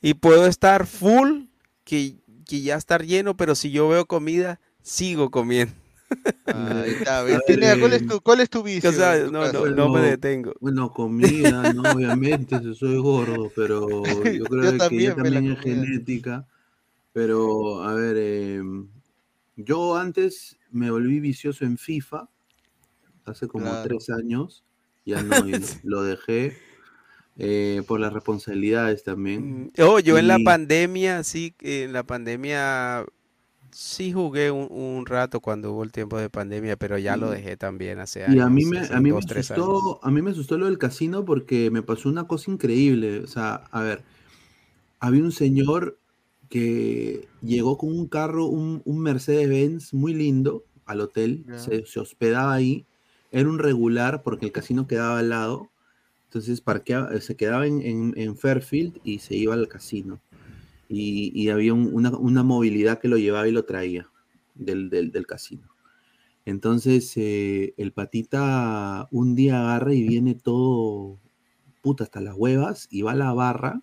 y 0.00 0.14
puedo 0.14 0.46
estar 0.46 0.86
full, 0.86 1.44
que, 1.84 2.16
que 2.46 2.60
ya 2.62 2.76
estar 2.76 3.04
lleno, 3.04 3.36
pero 3.36 3.54
si 3.54 3.70
yo 3.70 3.88
veo 3.88 4.06
comida, 4.06 4.60
sigo 4.82 5.30
comiendo. 5.30 5.74
¿cuál, 7.80 7.92
es 7.92 8.06
tu, 8.06 8.20
¿Cuál 8.20 8.40
es 8.40 8.50
tu 8.50 8.62
vicio? 8.62 8.90
O 8.90 8.92
sea, 8.92 9.16
en 9.16 9.26
tu 9.26 9.32
no, 9.32 9.40
caso? 9.40 9.66
no, 9.66 9.74
no 9.74 9.88
me 9.92 10.00
detengo. 10.00 10.54
Bueno, 10.60 10.92
comida, 10.92 11.72
no, 11.72 11.82
obviamente, 11.94 12.58
si 12.60 12.74
soy 12.74 12.98
gordo, 12.98 13.52
pero 13.54 14.02
yo 14.24 14.44
creo 14.48 14.64
Yo 14.64 14.72
que 14.72 14.78
también, 14.78 15.02
ya 15.10 15.14
también 15.16 15.46
es 15.52 15.60
comida. 15.60 15.84
genética. 15.84 16.46
Pero, 17.12 17.82
a 17.82 17.94
ver, 17.94 18.16
em, 18.18 18.88
yo 19.56 19.96
antes 19.96 20.56
me 20.70 20.90
volví 20.90 21.18
vicioso 21.20 21.64
en 21.64 21.78
FIFA, 21.78 22.28
hace 23.24 23.48
como 23.48 23.64
Claro. 23.64 23.88
tres 23.88 24.10
años, 24.10 24.64
ya 25.04 25.22
no, 25.22 25.34
lo 25.82 26.02
dejé 26.02 26.58
eh, 27.38 27.82
por 27.86 28.00
las 28.00 28.12
responsabilidades 28.12 29.02
también. 29.02 29.72
Oh, 29.78 29.98
yo 29.98 30.18
en 30.18 30.28
la 30.28 30.38
pandemia, 30.44 31.22
sí, 31.24 31.54
en 31.60 31.92
la 31.92 32.02
pandemia 32.02 33.06
sí 33.72 34.12
jugué 34.12 34.50
un, 34.50 34.68
un 34.70 35.06
rato 35.06 35.40
cuando 35.40 35.72
hubo 35.72 35.82
el 35.84 35.92
tiempo 35.92 36.18
de 36.18 36.30
pandemia, 36.30 36.76
pero 36.76 36.98
ya 36.98 37.16
lo 37.16 37.30
dejé 37.30 37.56
también 37.56 37.98
hace 38.00 38.24
años. 38.24 38.34
Y 38.34 38.40
a 38.40 38.48
mí 38.50 38.64
me, 38.64 38.78
a 38.90 39.00
mí 39.00 39.12
me 39.12 39.20
dos, 39.20 39.24
asustó, 39.24 40.04
a 40.04 40.10
mí 40.10 40.20
me 40.22 40.30
asustó 40.32 40.58
lo 40.58 40.66
del 40.66 40.78
casino 40.78 41.24
porque 41.24 41.70
me 41.70 41.82
pasó 41.82 42.08
una 42.08 42.26
cosa 42.26 42.50
increíble. 42.50 43.20
O 43.20 43.26
sea, 43.28 43.54
a 43.70 43.82
ver, 43.82 44.04
había 45.00 45.22
un 45.22 45.32
señor 45.32 46.00
que 46.48 47.28
llegó 47.42 47.78
con 47.78 47.90
un 47.92 48.08
carro, 48.08 48.46
un, 48.46 48.82
un 48.84 49.00
Mercedes-Benz 49.00 49.94
muy 49.94 50.14
lindo 50.14 50.64
al 50.86 51.00
hotel, 51.00 51.46
se, 51.54 51.86
se 51.86 52.00
hospedaba 52.00 52.54
ahí, 52.54 52.86
era 53.32 53.48
un 53.48 53.58
regular 53.58 54.22
porque 54.22 54.46
el 54.46 54.52
casino 54.52 54.86
quedaba 54.86 55.18
al 55.20 55.30
lado, 55.30 55.70
entonces 56.24 56.60
parqueaba, 56.60 57.20
se 57.20 57.36
quedaba 57.36 57.66
en, 57.66 57.82
en- 57.82 58.14
en 58.16 58.36
Fairfield 58.36 59.00
y 59.04 59.20
se 59.20 59.36
iba 59.36 59.54
al 59.54 59.68
casino. 59.68 60.20
Y, 60.88 61.32
y 61.34 61.48
había 61.50 61.74
un- 61.74 61.90
una, 61.92 62.10
una 62.16 62.42
movilidad 62.42 62.98
que 63.00 63.08
lo 63.08 63.16
llevaba 63.18 63.48
y 63.48 63.52
lo 63.52 63.64
traía 63.64 64.08
del, 64.54 64.88
del- 64.90 65.10
del 65.10 65.26
casino. 65.26 65.68
Entonces, 66.44 67.12
eh, 67.16 67.74
el 67.76 67.92
patita 67.92 69.08
un 69.10 69.34
día 69.34 69.60
agarra 69.62 69.92
y 69.94 70.02
viene 70.06 70.34
todo, 70.34 71.18
puta, 71.82 72.04
hasta 72.04 72.20
las 72.20 72.34
huevas, 72.36 72.86
y 72.90 73.02
va 73.02 73.12
a 73.12 73.16
la 73.16 73.32
barra, 73.32 73.80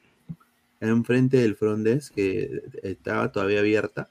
enfrente 0.80 1.38
del 1.38 1.56
front 1.56 1.84
desk, 1.86 2.14
que 2.14 2.62
estaba 2.84 3.32
todavía 3.32 3.60
abierta, 3.60 4.10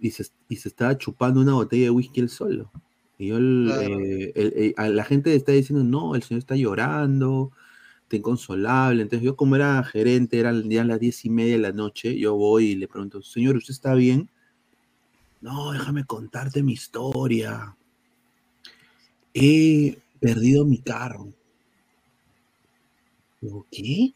y 0.00 0.10
se, 0.12 0.26
y 0.48 0.56
se 0.56 0.68
estaba 0.68 0.98
chupando 0.98 1.40
una 1.40 1.54
botella 1.54 1.84
de 1.84 1.90
whisky 1.90 2.20
él 2.20 2.28
solo. 2.28 2.72
Y 3.18 3.28
yo, 3.28 3.36
el- 3.38 3.64
Claro. 3.66 4.00
eh, 4.00 4.32
el- 4.34 4.52
eh, 4.56 4.74
a 4.76 4.88
la 4.88 5.04
gente 5.04 5.34
está 5.34 5.52
diciendo, 5.52 5.84
no, 5.84 6.14
el 6.16 6.22
señor 6.22 6.38
está 6.40 6.56
llorando, 6.56 7.52
inconsolable. 8.16 9.02
Entonces 9.02 9.24
yo 9.24 9.36
como 9.36 9.56
era 9.56 9.82
gerente, 9.84 10.38
eran 10.38 10.68
ya 10.68 10.84
las 10.84 11.00
diez 11.00 11.24
y 11.24 11.30
media 11.30 11.54
de 11.54 11.62
la 11.62 11.72
noche, 11.72 12.18
yo 12.18 12.34
voy 12.36 12.66
y 12.66 12.74
le 12.76 12.88
pregunto, 12.88 13.22
señor, 13.22 13.56
¿usted 13.56 13.72
está 13.72 13.94
bien? 13.94 14.28
No, 15.40 15.72
déjame 15.72 16.04
contarte 16.04 16.62
mi 16.62 16.72
historia. 16.74 17.76
He 19.34 19.98
perdido 20.20 20.64
mi 20.64 20.78
carro. 20.78 21.32
¿qué? 23.70 24.12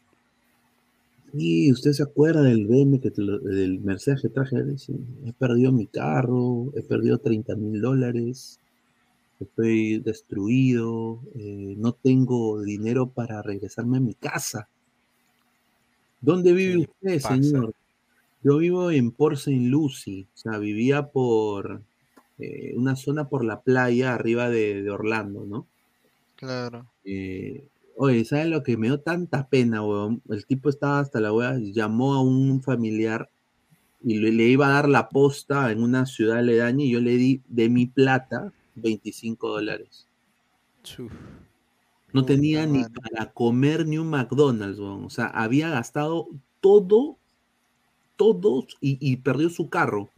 Sí, 1.33 1.71
usted 1.71 1.91
se 1.91 2.03
acuerda 2.03 2.43
del 2.43 2.65
BM, 2.65 2.99
que 3.01 3.09
del 3.09 3.81
Mercedes 3.81 4.21
que 4.21 4.29
traje. 4.29 4.63
Dice, 4.63 4.93
he 5.25 5.33
perdido 5.33 5.71
mi 5.71 5.87
carro, 5.87 6.71
he 6.75 6.81
perdido 6.81 7.17
30 7.17 7.55
mil 7.55 7.81
dólares, 7.81 8.59
estoy 9.39 9.99
destruido, 9.99 11.21
eh, 11.35 11.75
no 11.77 11.93
tengo 11.93 12.61
dinero 12.61 13.07
para 13.09 13.41
regresarme 13.41 13.97
a 13.97 14.01
mi 14.01 14.13
casa. 14.13 14.67
¿Dónde 16.21 16.53
vive 16.53 16.77
usted, 16.77 17.21
pasa? 17.21 17.35
señor? 17.35 17.73
Yo 18.43 18.57
vivo 18.57 18.91
en 18.91 19.11
Port 19.11 19.37
St. 19.37 19.69
Lucie, 19.69 20.27
o 20.33 20.37
sea, 20.37 20.57
vivía 20.59 21.07
por 21.07 21.81
eh, 22.37 22.73
una 22.75 22.95
zona 22.95 23.27
por 23.27 23.43
la 23.43 23.61
playa 23.61 24.13
arriba 24.13 24.49
de, 24.49 24.83
de 24.83 24.91
Orlando, 24.91 25.45
¿no? 25.45 25.67
Claro. 26.35 26.85
Eh, 27.03 27.67
oye, 27.97 28.25
¿sabes 28.25 28.47
lo 28.47 28.63
que 28.63 28.77
me 28.77 28.87
dio 28.87 28.99
tanta 28.99 29.47
pena, 29.47 29.83
weón? 29.83 30.21
El 30.29 30.45
tipo 30.45 30.69
estaba 30.69 30.99
hasta 30.99 31.19
la 31.19 31.33
wea, 31.33 31.57
llamó 31.57 32.13
a 32.13 32.21
un 32.21 32.61
familiar 32.61 33.29
y 34.03 34.19
le, 34.19 34.31
le 34.31 34.43
iba 34.43 34.67
a 34.67 34.73
dar 34.73 34.89
la 34.89 35.09
posta 35.09 35.71
en 35.71 35.81
una 35.81 36.05
ciudad 36.05 36.37
aledaña 36.37 36.83
y 36.85 36.91
yo 36.91 36.99
le 36.99 37.17
di 37.17 37.41
de 37.47 37.69
mi 37.69 37.87
plata 37.87 38.53
25 38.75 39.49
dólares. 39.49 40.07
No 42.13 42.23
tenía 42.25 42.65
ni 42.65 42.83
para 42.85 43.31
comer 43.33 43.85
ni 43.85 43.97
un 43.97 44.09
McDonald's, 44.09 44.79
weón. 44.79 45.05
O 45.05 45.09
sea, 45.09 45.27
había 45.27 45.69
gastado 45.69 46.27
todo, 46.61 47.17
todo 48.15 48.65
y, 48.79 48.97
y 49.01 49.17
perdió 49.17 49.49
su 49.49 49.69
carro. 49.69 50.09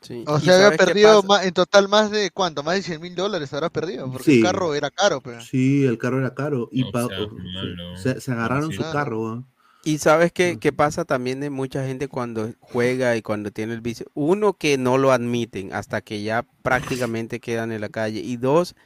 Sí. 0.00 0.24
O 0.28 0.38
¿Y 0.38 0.42
sea, 0.42 0.66
había 0.66 0.78
perdido 0.78 1.22
ma- 1.24 1.44
en 1.44 1.52
total 1.52 1.88
más 1.88 2.10
de 2.10 2.30
cuánto, 2.30 2.62
más 2.62 2.76
de 2.76 2.82
100 2.82 3.00
mil 3.02 3.14
dólares 3.16 3.52
habrá 3.52 3.68
perdido, 3.68 4.10
porque 4.10 4.24
Sí. 4.30 4.36
el 4.38 4.44
carro 4.44 4.74
era 4.74 4.90
caro, 4.90 5.20
pero. 5.20 5.40
Sí, 5.42 5.84
el 5.84 5.98
carro 5.98 6.20
era 6.20 6.34
caro. 6.34 6.68
Y 6.72 6.82
No 6.84 6.92
pa- 6.92 7.06
seas 7.08 7.20
o- 7.22 7.34
malo. 7.34 7.96
se, 7.96 8.20
se 8.20 8.32
agarraron 8.32 8.72
su 8.72 8.82
carro, 8.82 9.22
weón. 9.22 9.46
Y 9.88 9.96
sabes 9.96 10.32
qué, 10.32 10.58
qué 10.60 10.70
pasa 10.70 11.06
también 11.06 11.40
de 11.40 11.48
mucha 11.48 11.82
gente 11.86 12.08
cuando 12.08 12.52
juega 12.60 13.16
y 13.16 13.22
cuando 13.22 13.50
tiene 13.50 13.72
el 13.72 13.80
vicio. 13.80 14.04
Uno, 14.12 14.52
que 14.52 14.76
no 14.76 14.98
lo 14.98 15.12
admiten 15.12 15.72
hasta 15.72 16.02
que 16.02 16.22
ya 16.22 16.44
prácticamente 16.60 17.40
quedan 17.40 17.72
en 17.72 17.80
la 17.80 17.88
calle. 17.88 18.20
Y 18.20 18.36
dos, 18.36 18.76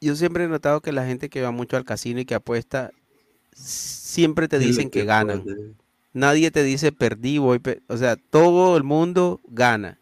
yo 0.00 0.14
siempre 0.14 0.44
he 0.44 0.46
notado 0.46 0.80
que 0.80 0.92
la 0.92 1.06
gente 1.06 1.28
que 1.28 1.42
va 1.42 1.50
mucho 1.50 1.76
al 1.76 1.84
casino 1.84 2.20
y 2.20 2.24
que 2.24 2.36
apuesta, 2.36 2.92
siempre 3.52 4.46
te 4.46 4.60
dicen 4.60 4.90
que 4.90 5.04
ganan. 5.04 5.44
Nadie 6.12 6.52
te 6.52 6.62
dice 6.62 6.92
perdí, 6.92 7.38
voy. 7.38 7.58
per-". 7.58 7.82
O 7.88 7.96
sea, 7.96 8.14
todo 8.14 8.76
el 8.76 8.84
mundo 8.84 9.40
gana. 9.48 9.98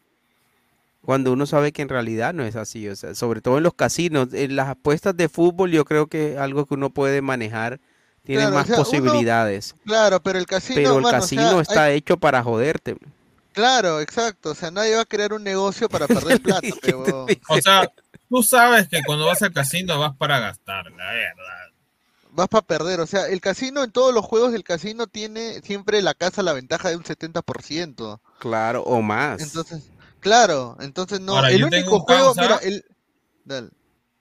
Cuando 1.00 1.32
uno 1.32 1.46
sabe 1.46 1.72
que 1.72 1.80
en 1.80 1.88
realidad 1.88 2.34
no 2.34 2.44
es 2.44 2.56
así. 2.56 2.86
O 2.90 2.94
sea, 2.94 3.14
sobre 3.14 3.40
todo 3.40 3.56
en 3.56 3.62
los 3.64 3.72
casinos. 3.72 4.34
En 4.34 4.54
las 4.54 4.68
apuestas 4.68 5.16
de 5.16 5.30
fútbol 5.30 5.70
yo 5.70 5.86
creo 5.86 6.08
que 6.08 6.32
es 6.32 6.38
algo 6.38 6.66
que 6.66 6.74
uno 6.74 6.90
puede 6.90 7.22
manejar. 7.22 7.80
Tiene 8.28 8.42
Claro, 8.42 8.56
o 8.56 8.58
más 8.58 8.68
uno- 8.68 8.76
posibilidades. 8.76 9.74
Claro, 9.86 10.22
pero 10.22 10.38
el 10.38 10.44
casino. 10.46 10.74
Pero 10.76 10.96
el 10.98 11.02
mano, 11.02 11.16
o 11.16 11.20
casino 11.20 11.50
hay- 11.56 11.60
está 11.62 11.90
hecho 11.90 12.18
para 12.18 12.42
joderte. 12.42 12.94
Claro, 13.52 14.00
exacto. 14.02 14.50
O 14.50 14.54
sea, 14.54 14.70
nadie 14.70 14.94
va 14.96 15.00
a 15.00 15.04
crear 15.06 15.32
un 15.32 15.42
negocio 15.42 15.88
para 15.88 16.06
perder 16.36 16.40
plata, 16.42 16.68
pero. 16.82 17.24
O 17.48 17.60
sea, 17.60 17.90
tú 18.28 18.42
sabes 18.42 18.86
que 18.88 19.00
cuando 19.06 19.24
vas 19.24 19.40
al 19.42 19.52
casino 19.54 19.98
vas 19.98 20.14
para 20.16 20.38
gastar, 20.40 20.84
la 20.92 21.06
verdad. 21.10 21.72
Vas 22.32 22.48
para 22.48 22.66
perder. 22.66 23.00
O 23.00 23.06
sea, 23.06 23.26
el 23.28 23.40
casino 23.40 23.82
en 23.82 23.90
todos 23.92 24.12
los 24.14 24.24
juegos 24.26 24.52
del 24.52 24.62
casino 24.62 25.06
tiene 25.06 25.62
siempre 25.62 26.02
la 26.02 26.12
casa 26.12 26.42
la 26.42 26.52
ventaja 26.52 26.90
de 26.90 26.96
un 26.96 27.02
70%. 27.04 28.20
Claro, 28.38 28.82
o 28.82 29.00
más. 29.00 29.40
Entonces, 29.40 29.84
claro, 30.20 30.76
entonces 30.80 31.18
no. 31.20 31.34
Ahora, 31.34 31.50
el 31.50 31.60
yo 31.60 31.68
tengo 31.70 31.92
único 31.92 32.00
juego, 32.04 32.34
causa- 32.34 32.42
mira, 32.42 32.56
el. 32.62 32.84
Dale. 33.46 33.70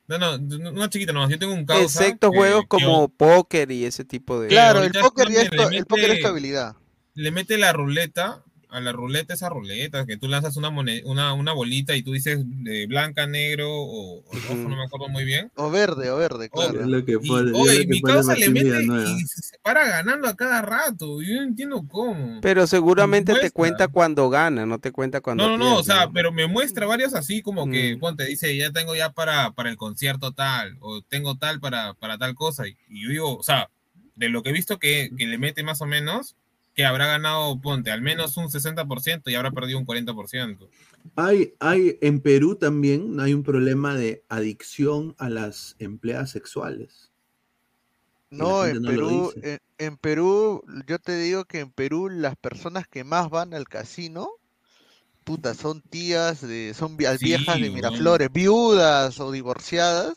No, 0.07 0.17
no, 0.17 0.37
no, 0.37 0.71
una 0.71 0.89
chiquita 0.89 1.11
nomás. 1.13 1.29
Yo 1.29 1.37
tengo 1.39 1.53
un 1.53 1.65
causa. 1.65 1.83
Excepto 1.83 2.31
que- 2.31 2.37
juegos 2.37 2.61
que 2.61 2.67
como 2.67 3.09
póker 3.09 3.71
y 3.71 3.85
ese 3.85 4.05
tipo 4.05 4.39
de... 4.39 4.47
Claro, 4.47 4.81
el 4.83 4.91
póker 4.91 5.27
ya 5.29 5.41
es, 5.41 5.47
Sandler 5.49 5.65
to- 5.65 5.69
le 5.71 5.77
el 5.79 5.85
póker 5.85 6.11
es 6.11 6.21
tu 6.21 6.27
habilidad. 6.27 6.75
le 7.13 7.31
mete 7.31 7.57
la 7.57 7.73
ruleta, 7.73 8.43
a 8.69 8.79
la 8.79 8.91
ruleta 8.91 9.33
esa 9.33 9.49
ruleta, 9.49 10.05
que 10.05 10.17
tú 10.17 10.27
lanzas 10.27 10.57
una, 10.57 10.69
mone- 10.69 11.01
una, 11.05 11.33
una 11.33 11.53
bolita 11.53 11.95
y 11.95 12.03
tú 12.03 12.11
dices 12.11 12.39
de 12.45 12.85
blanca, 12.87 13.25
negro 13.27 13.69
o, 13.71 14.19
o 14.19 14.39
rojo, 14.41 14.69
no 14.69 14.75
me 14.75 14.83
acuerdo 14.83 15.07
muy 15.09 15.23
bien. 15.25 15.51
O 15.55 15.69
verde, 15.71 16.09
o 16.11 16.17
verde, 16.17 16.49
claro. 16.49 16.85
Lo 16.85 17.05
que 17.05 17.13
Y, 17.21 17.27
pone, 17.27 17.51
es 17.51 17.55
oye, 17.57 17.73
lo 17.75 17.79
que 17.81 17.87
mi 17.87 18.01
pone 18.01 18.13
causa 18.13 18.35
le 18.35 18.49
mete 18.49 18.83
y 18.83 19.25
se 19.25 19.57
para 19.59 19.87
ganando 19.87 20.27
a 20.27 20.35
cada 20.35 20.61
rato. 20.61 21.21
Yo 21.21 21.35
no 21.35 21.43
entiendo 21.43 21.83
cómo. 21.87 22.39
Pero 22.41 22.67
seguramente 22.67 23.33
te 23.35 23.51
cuenta 23.51 23.87
cuando 23.87 24.29
gana, 24.29 24.65
no 24.65 24.79
te 24.79 24.91
cuenta 24.91 25.21
cuando 25.21 25.43
No, 25.47 25.57
no, 25.57 25.57
no, 25.57 25.71
o 25.77 25.83
pierde. 25.83 25.99
sea, 25.99 26.09
pero 26.11 26.31
me 26.31 26.47
muestra 26.47 26.85
varios 26.85 27.13
así 27.13 27.41
como 27.41 27.69
que, 27.69 27.95
Mm. 27.95 27.99
ponte, 27.99 28.25
dice, 28.25 28.55
ya 28.57 28.71
tengo 28.71 28.95
ya 28.95 29.11
para, 29.11 29.51
para 29.51 29.69
el 29.69 29.77
concierto 29.77 30.31
tal, 30.33 30.77
o 30.81 31.01
tengo 31.01 31.37
tal 31.37 31.59
para, 31.59 31.93
para 31.93 32.17
tal 32.17 32.35
cosa. 32.35 32.67
Y, 32.67 32.75
y 32.89 33.03
yo 33.03 33.09
digo, 33.09 33.37
o 33.37 33.43
sea, 33.43 33.69
de 34.15 34.29
lo 34.29 34.43
que 34.43 34.49
he 34.49 34.53
visto 34.53 34.79
que, 34.79 35.11
que 35.17 35.27
le 35.27 35.37
mete 35.37 35.63
más 35.63 35.81
o 35.81 35.85
menos, 35.85 36.35
que 36.77 36.85
habrá 36.85 37.07
ganado, 37.07 37.59
ponte, 37.59 37.89
al 37.89 38.03
menos 38.03 38.37
un 38.37 38.49
60% 38.49 39.31
y 39.31 39.33
habrá 39.33 39.49
perdido 39.49 39.79
un 39.79 39.85
40%. 39.87 40.69
Hay, 41.15 41.55
hay, 41.59 41.97
en 42.01 42.21
Perú 42.21 42.55
también 42.55 43.19
hay 43.19 43.33
un 43.33 43.41
problema 43.41 43.95
de 43.95 44.23
adicción 44.29 45.15
a 45.17 45.27
las 45.27 45.75
empleadas 45.79 46.29
sexuales. 46.29 47.11
No, 48.29 48.63
en 48.63 48.83
no 48.83 48.89
Perú, 48.89 49.33
en, 49.41 49.57
en 49.79 49.97
Perú, 49.97 50.63
yo 50.85 50.99
te 50.99 51.17
digo 51.17 51.45
que 51.45 51.61
en 51.61 51.71
Perú 51.71 52.09
las 52.09 52.35
personas 52.35 52.87
que 52.87 53.03
más 53.03 53.31
van 53.31 53.55
al 53.55 53.67
casino, 53.67 54.29
puta, 55.23 55.55
son 55.55 55.81
tías 55.81 56.47
de, 56.47 56.75
son 56.75 56.91
Sí, 56.91 57.25
viejas 57.25 57.59
de. 57.59 57.71
Miraflores, 57.71 58.31
viudas 58.31 59.19
o 59.19 59.31
divorciadas, 59.31 60.15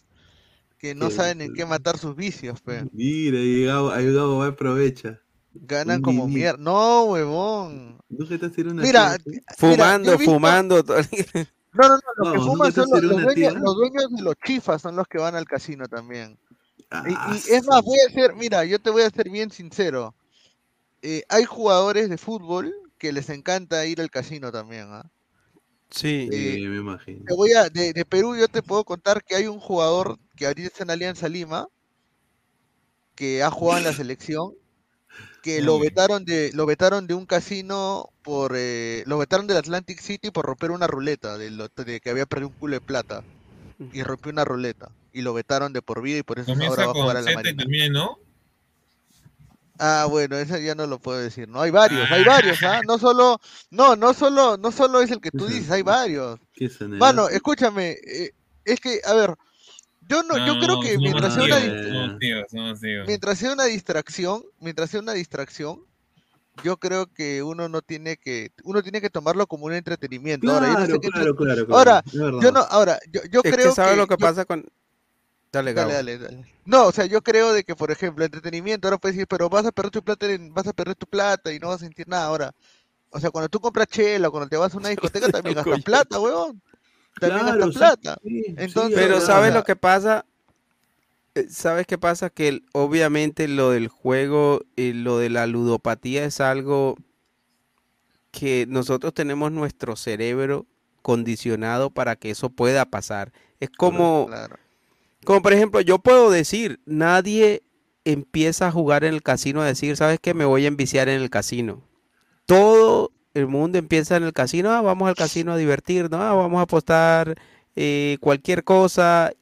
que 0.77 0.95
no 0.95 1.09
Qué 1.09 1.15
saben 1.15 1.41
en 1.41 1.55
qué 1.55 1.65
matar 1.65 1.97
sus 1.97 2.15
vicios, 2.15 2.61
pe. 2.61 2.85
Mira, 2.93 3.39
ahí 3.39 3.65
Gabo, 3.65 3.91
ahí 3.93 4.13
Gabo 4.13 4.39
va 4.41 4.49
aprovecha. 4.49 5.23
Ganan 5.53 5.97
Un 5.97 6.03
como 6.03 6.29
mierda. 6.29 6.59
No, 6.59 7.05
huevón. 7.05 7.99
¿Nunca 8.09 8.39
te 8.39 8.47
has 8.47 8.53
tirado 8.53 8.75
una 8.75 8.83
Mira, 8.83 9.19
tía, 9.19 9.25
mira, 9.27 9.45
Fumando, 9.57 10.19
fumando. 10.19 10.85
No, 11.73 11.89
no, 11.89 11.95
no, 11.95 12.01
los 12.17 12.27
No, 12.27 12.33
que 12.33 12.39
¿nunca 12.39 12.51
fuman 12.51 12.73
son 12.73 12.91
los, 12.91 13.23
dueños, 13.23 13.55
los 13.55 13.77
dueños 13.77 14.11
de 14.11 14.23
los 14.23 14.35
chifas, 14.45 14.83
son 14.83 14.97
los 14.97 15.07
que 15.07 15.19
van 15.19 15.37
al 15.37 15.45
casino 15.45 15.87
también. 15.87 16.37
Y, 16.81 16.85
Ah, 16.91 17.33
y 17.33 17.53
es 17.55 17.65
más, 17.67 17.83
voy 17.83 17.99
a 18.01 18.13
ser, 18.13 18.35
mira, 18.35 18.65
yo 18.65 18.81
te 18.81 18.91
voy 18.91 19.03
a 19.03 19.11
ser 19.11 19.31
bien 19.31 19.53
sincero. 19.53 20.13
Eh, 21.03 21.23
hay 21.29 21.45
jugadores 21.45 22.11
de 22.11 22.19
fútbol 22.19 22.75
que 22.99 23.13
les 23.13 23.31
encanta 23.31 23.87
ir 23.87 24.01
al 24.01 24.11
casino 24.11 24.51
también, 24.51 24.89
¿ah? 24.91 25.09
Sí. 25.91 26.29
Sí, 26.31 26.67
me 26.67 26.79
imagino. 26.79 27.25
Te 27.27 27.35
voy 27.35 27.53
a, 27.53 27.69
de, 27.69 27.93
de 27.93 28.05
Perú 28.05 28.37
yo 28.37 28.49
te 28.49 28.63
puedo 28.63 28.85
contar 28.85 29.23
que 29.25 29.37
hay 29.37 29.47
un 29.47 29.61
jugador 29.61 30.19
que 30.37 30.47
ahorita 30.47 30.67
está 30.69 30.83
en 30.85 30.91
Alianza 30.91 31.29
Lima, 31.29 31.69
que 33.15 33.43
ha 33.43 33.51
jugado 33.51 33.79
en 33.79 33.85
la 33.85 33.93
selección, 33.93 34.55
que 35.43 35.63
lo 35.63 35.79
vetaron 35.79 36.25
de, 36.25 36.51
lo 36.55 36.67
vetaron 36.67 37.07
de 37.07 37.15
un 37.15 37.27
casino 37.27 38.11
por, 38.23 38.53
eh, 38.57 39.03
lo 39.07 39.19
vetaron 39.19 39.47
del 39.47 39.57
Atlantic 39.57 40.01
City 40.01 40.31
por 40.31 40.45
romper 40.47 40.71
una 40.71 40.87
ruleta, 40.87 41.39
de, 41.39 41.51
lo- 41.51 41.69
de 41.69 42.01
que 42.01 42.11
había 42.11 42.27
perdido 42.27 42.49
un 42.49 42.55
culo 42.55 42.75
de 42.75 42.81
plata, 42.81 43.23
y 43.93 44.03
rompió 44.03 44.31
una 44.33 44.45
ruleta, 44.45 44.91
y 45.13 45.23
lo 45.23 45.33
vetaron 45.35 45.73
de 45.73 45.83
por 45.83 46.03
vida 46.03 46.19
y 46.19 46.23
por 46.23 46.39
eso 46.39 46.53
ahora 46.53 46.61
Comienza 46.61 46.85
va 46.87 46.91
a 46.91 46.95
jugar 46.95 47.17
a 47.17 47.21
la 47.23 47.33
Marina. 47.33 47.63
también, 47.63 47.93
¿no? 47.93 48.19
Ah, 49.79 50.07
bueno, 50.11 50.37
eso 50.37 50.59
ya 50.59 50.75
no 50.75 50.87
lo 50.87 50.99
puedo 50.99 51.19
decir, 51.19 51.49
¿no? 51.49 51.63
Hay 51.63 51.71
varios, 51.71 52.11
hay 52.11 52.23
varios, 52.23 52.63
¿ah? 52.63 52.83
No 52.87 52.99
solo, 52.99 53.41
no, 53.71 53.97
no 53.97 54.13
solo, 54.13 54.59
no 54.59 54.71
solo 54.73 55.01
es 55.01 55.11
el 55.11 55.21
que 55.23 55.31
tú 55.31 55.47
dices, 55.47 55.71
hay 55.71 55.81
varios. 55.83 56.39
Mano, 56.99 57.29
escúchame, 57.31 57.93
eh, 57.93 58.31
es 58.67 58.79
que, 58.79 59.01
a 59.07 59.15
ver, 59.15 59.35
yo 60.11 60.23
no, 60.25 60.37
yo 60.47 60.59
creo 60.59 60.81
que 60.81 60.99
mientras 60.99 61.35
sea 61.35 61.45
una, 61.45 61.57
mientras 63.07 63.39
sea 63.39 63.53
una 63.53 63.65
distracción, 63.65 64.43
mientras 64.61 64.91
sea 64.91 65.01
una 65.01 65.13
distracción, 65.13 65.81
yo 66.63 66.77
creo 66.77 67.07
que 67.07 67.43
uno 67.43 67.69
no 67.69 67.81
tiene 67.81 68.17
que, 68.17 68.51
uno 68.65 68.83
tiene 68.83 69.01
que 69.01 69.09
tomarlo 69.11 69.47
como 69.47 69.67
un 69.67 69.73
entretenimiento. 69.73 70.47
ahora, 70.53 70.67
yo 70.69 70.75
no 70.77 70.87
sé 70.87 70.99
Claro, 71.01 71.35
claro, 71.35 71.37
claro, 71.37 71.67
claro, 71.67 71.79
ahora, 71.79 72.03
yo 72.43 72.53
no, 72.53 72.61
ahora, 72.61 72.99
yo, 73.11 73.21
yo 73.31 73.41
es 73.45 73.55
creo 73.55 73.71
que 73.71 73.75
sabes 73.77 73.97
lo 73.97 74.07
que 74.07 74.17
yo- 74.19 74.27
pasa 74.27 74.45
con... 74.45 74.67
Dale. 75.53 75.75
Dale, 75.75 75.93
dale, 75.95 76.19
dale. 76.19 76.47
No, 76.65 76.87
o 76.87 76.93
sea, 76.93 77.07
yo 77.07 77.23
creo 77.23 77.53
de 77.53 77.65
que, 77.65 77.75
por 77.75 77.91
ejemplo, 77.91 78.25
entretenimiento, 78.25 78.87
ahora 78.87 78.99
puedes 78.99 79.17
decir, 79.17 79.27
pero 79.27 79.49
vas 79.49 79.67
a 79.67 79.73
perder 79.73 79.91
tu 79.91 80.03
plata, 80.03 80.27
en- 80.31 80.55
vas 80.55 80.67
a 80.67 80.73
perder 80.73 80.95
tu 80.95 81.07
plata 81.07 81.53
y 81.53 81.59
no 81.59 81.69
vas 81.69 81.77
a 81.83 81.85
sentir 81.87 82.07
nada 82.07 82.25
ahora. 82.27 82.53
O 83.11 83.19
sea, 83.19 83.31
cuando 83.31 83.49
tú 83.49 83.59
compras 83.59 83.89
chela 83.89 84.29
o 84.29 84.31
cuando 84.31 84.49
te 84.49 84.57
vas 84.57 84.73
a 84.75 84.77
una 84.79 84.91
discoteca 84.91 85.27
también 85.33 85.57
gastas 85.57 85.83
plata, 85.83 86.21
huevón. 86.21 86.63
También 87.19 87.45
Claro, 87.47 87.71
plata. 87.73 88.19
sí, 88.23 88.43
sí, 88.45 88.55
Entonces, 88.57 88.95
Pero 88.99 89.21
¿sabes 89.21 89.53
lo 89.53 89.65
que 89.65 89.77
pasa? 89.77 90.25
Eh, 91.35 91.47
¿Sabes 91.49 91.87
qué 91.87 91.99
pasa? 91.99 92.31
Que 92.31 92.49
el- 92.49 92.65
obviamente 92.73 93.47
lo 93.49 93.71
del 93.71 93.89
juego 93.89 94.63
y 94.77 94.93
lo 94.93 95.19
de 95.19 95.31
la 95.31 95.47
ludopatía 95.47 96.25
es 96.25 96.41
algo 96.41 96.97
que 98.31 98.67
nosotros 98.69 99.13
tenemos 99.15 99.51
nuestro 99.53 99.97
cerebro 99.97 100.67
condicionado 101.03 101.91
para 101.91 102.17
que 102.17 102.31
eso 102.31 102.51
pueda 102.51 102.85
pasar. 102.85 103.33
Es 103.59 103.71
como, 103.71 104.27
Claro. 104.29 104.57
como 105.25 105.43
por 105.43 105.53
ejemplo, 105.53 105.81
yo 105.81 105.99
puedo 105.99 106.31
decir, 106.31 106.81
nadie 106.87 107.63
empieza 108.05 108.69
a 108.69 108.73
jugar 108.73 109.05
en 109.05 109.15
el 109.15 109.23
casino 109.23 109.61
a 109.63 109.67
decir, 109.67 109.97
¿sabes 109.97 110.21
qué? 110.21 110.35
Me 110.35 110.45
voy 110.45 110.65
a 110.65 110.69
enviciar 110.69 111.09
en 111.09 111.21
el 111.21 111.31
casino. 111.31 111.83
Todo 112.47 113.13
el 113.35 113.47
mundo 113.47 113.79
empieza 113.79 114.17
en 114.17 114.25
el 114.25 114.33
casino, 114.33 114.71
ah, 114.73 114.81
vamos 114.83 115.09
al 115.09 115.15
casino 115.15 115.53
a 115.53 115.57
divertirnos, 115.57 116.21
ah, 116.21 116.33
vamos 116.35 116.59
a 116.59 116.63
apostar 116.63 117.37
eh, 117.77 118.19
cualquier 118.21 118.65
cosa 118.65 119.33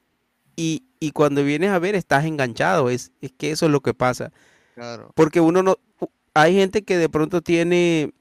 y, 0.57 0.85
y 1.01 1.13
cuando 1.13 1.45
vienes 1.45 1.71
a 1.71 1.79
ver 1.79 1.95
estás 1.95 2.25
enganchado, 2.25 2.91
es, 2.91 3.13
es 3.21 3.33
que 3.33 3.51
eso 3.51 3.67
es 3.67 3.73
lo 3.73 3.81
que 3.81 3.95
pasa. 3.95 4.33
Claro. 4.75 5.13
Porque 5.15 5.41
uno 5.41 5.63
no, 5.63 5.77
hay 6.35 6.55
gente 6.55 6.83
que 6.83 6.97
de 6.99 7.09
pronto 7.09 7.43
tiene 7.43 8.13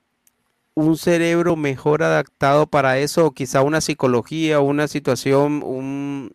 un 0.76 0.98
cerebro 0.98 1.56
mejor 1.56 2.04
adaptado 2.04 2.68
para 2.68 3.00
eso, 3.00 3.26
o 3.28 3.32
quizá 3.32 3.62
una 3.64 3.82
psicología, 3.82 4.60
una 4.60 4.88
situación, 4.88 5.64
un- 5.64 6.34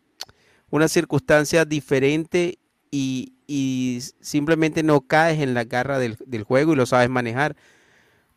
una 0.70 0.88
circunstancia 0.88 1.64
diferente 1.64 2.58
y, 2.90 3.34
y 3.46 4.00
simplemente 4.20 4.82
no 4.82 5.02
caes 5.02 5.40
en 5.40 5.54
la 5.54 5.64
garra 5.64 5.98
del, 5.98 6.16
del 6.26 6.44
juego 6.44 6.72
y 6.72 6.76
lo 6.76 6.86
sabes 6.86 7.10
manejar. 7.10 7.56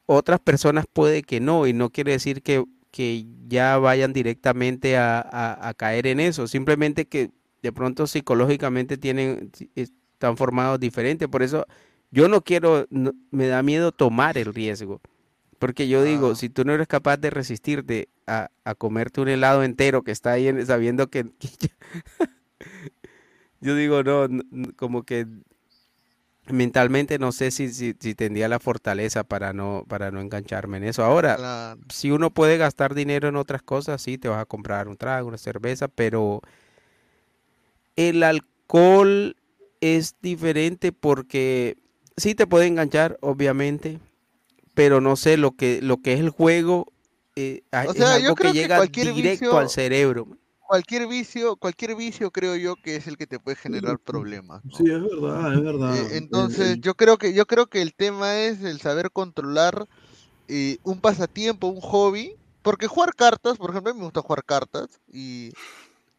Otras 0.07 0.39
personas 0.39 0.85
puede 0.91 1.23
que 1.23 1.39
no, 1.39 1.65
y 1.67 1.73
no 1.73 1.89
quiere 1.89 2.11
decir 2.13 2.41
que, 2.43 2.63
que 2.91 3.25
ya 3.47 3.77
vayan 3.77 4.13
directamente 4.13 4.97
a, 4.97 5.19
a- 5.21 5.67
a 5.69 5.73
caer 5.73 6.07
en 6.07 6.19
eso, 6.19 6.47
simplemente 6.47 7.07
que 7.07 7.31
de 7.63 7.71
pronto 7.73 8.05
psicológicamente 8.07 8.97
tienen, 8.97 9.51
están 9.75 10.37
formados 10.37 10.79
diferentes. 10.79 11.27
Por 11.27 11.41
eso 11.43 11.65
yo 12.11 12.27
no 12.29 12.41
quiero, 12.43 12.85
no- 12.91 13.13
me 13.31 13.47
da 13.47 13.63
miedo 13.63 13.91
tomar 13.91 14.37
el 14.37 14.53
riesgo. 14.53 15.01
Porque 15.59 15.87
yo 15.87 16.03
digo, 16.03 16.35
si 16.35 16.49
tú 16.49 16.65
no 16.65 16.73
eres 16.73 16.87
capaz 16.87 17.17
de 17.17 17.29
resistirte 17.31 18.09
a, 18.27 18.49
a 18.65 18.75
comerte 18.75 19.21
un 19.21 19.29
helado 19.29 19.63
entero 19.63 20.03
que 20.03 20.11
está 20.11 20.33
ahí 20.33 20.47
en- 20.49 20.63
sabiendo 20.65 21.09
que, 21.09 21.25
yo 23.61 23.75
digo, 23.75 24.03
no, 24.03 24.27
como 24.75 25.03
que 25.03 25.27
mentalmente 26.47 27.17
no 27.19 27.31
sé 27.31 27.51
si, 27.51 27.69
si, 27.73 27.95
si 27.99 28.15
tendría 28.15 28.47
la 28.47 28.59
fortaleza 28.59 29.23
para 29.23 29.53
no, 29.53 29.83
para 29.87 30.11
no 30.11 30.21
engancharme 30.21 30.77
en 30.77 30.83
eso. 30.85 31.03
Ahora, 31.03 31.35
Claro. 31.37 31.81
si 31.89 32.11
uno 32.11 32.29
puede 32.31 32.57
gastar 32.57 32.93
dinero 32.95 33.27
en 33.27 33.35
otras 33.35 33.61
cosas, 33.61 34.01
sí, 34.01 34.17
te 34.17 34.27
vas 34.27 34.41
a 34.41 34.45
comprar 34.45 34.87
un 34.87 34.97
trago, 34.97 35.27
una 35.27 35.37
cerveza, 35.37 35.87
pero 35.87 36.41
el 37.95 38.23
alcohol 38.23 39.35
es 39.81 40.15
diferente 40.21 40.91
porque 40.91 41.77
sí 42.17 42.35
te 42.35 42.47
puede 42.47 42.67
enganchar, 42.67 43.17
obviamente, 43.21 43.99
pero 44.73 45.01
no 45.01 45.15
sé, 45.15 45.37
lo 45.37 45.51
que, 45.51 45.81
lo 45.81 45.97
que 45.97 46.13
es 46.13 46.19
el 46.19 46.29
juego 46.29 46.91
eh, 47.35 47.61
es 47.71 47.95
yo 47.97 48.05
algo 48.05 48.35
creo 48.35 48.51
que 48.51 48.57
que 48.57 48.61
llega 48.61 48.77
cualquier 48.77 49.13
directo 49.13 49.45
vicio- 49.45 49.57
al 49.59 49.69
cerebro. 49.69 50.27
Cualquier 50.67 51.07
vicio, 51.07 51.55
cualquier 51.57 51.95
vicio 51.95 52.31
creo 52.31 52.55
yo 52.55 52.75
que 52.75 52.95
es 52.95 53.07
el 53.07 53.17
que 53.17 53.27
te 53.27 53.39
puede 53.39 53.55
generar 53.55 53.99
problemas. 53.99 54.63
¿no? 54.65 54.77
Sí, 54.77 54.83
es 54.91 55.01
verdad, 55.01 55.53
es 55.53 55.61
verdad. 55.61 55.95
Eh, 55.95 56.17
entonces, 56.17 56.79
yo 56.81 56.95
creo 56.95 57.17
que 57.17 57.33
yo 57.33 57.45
creo 57.45 57.67
que 57.67 57.81
el 57.81 57.93
tema 57.93 58.35
es 58.39 58.63
el 58.63 58.79
saber 58.81 59.11
controlar 59.11 59.85
eh, 60.47 60.77
un 60.83 60.99
pasatiempo, 61.01 61.67
un 61.67 61.81
hobby, 61.81 62.35
porque 62.63 62.87
jugar 62.87 63.13
cartas, 63.15 63.57
por 63.57 63.69
ejemplo, 63.69 63.91
a 63.91 63.93
mí 63.93 63.99
me 63.99 64.05
gusta 64.05 64.21
jugar 64.21 64.43
cartas 64.43 64.87
y, 65.07 65.51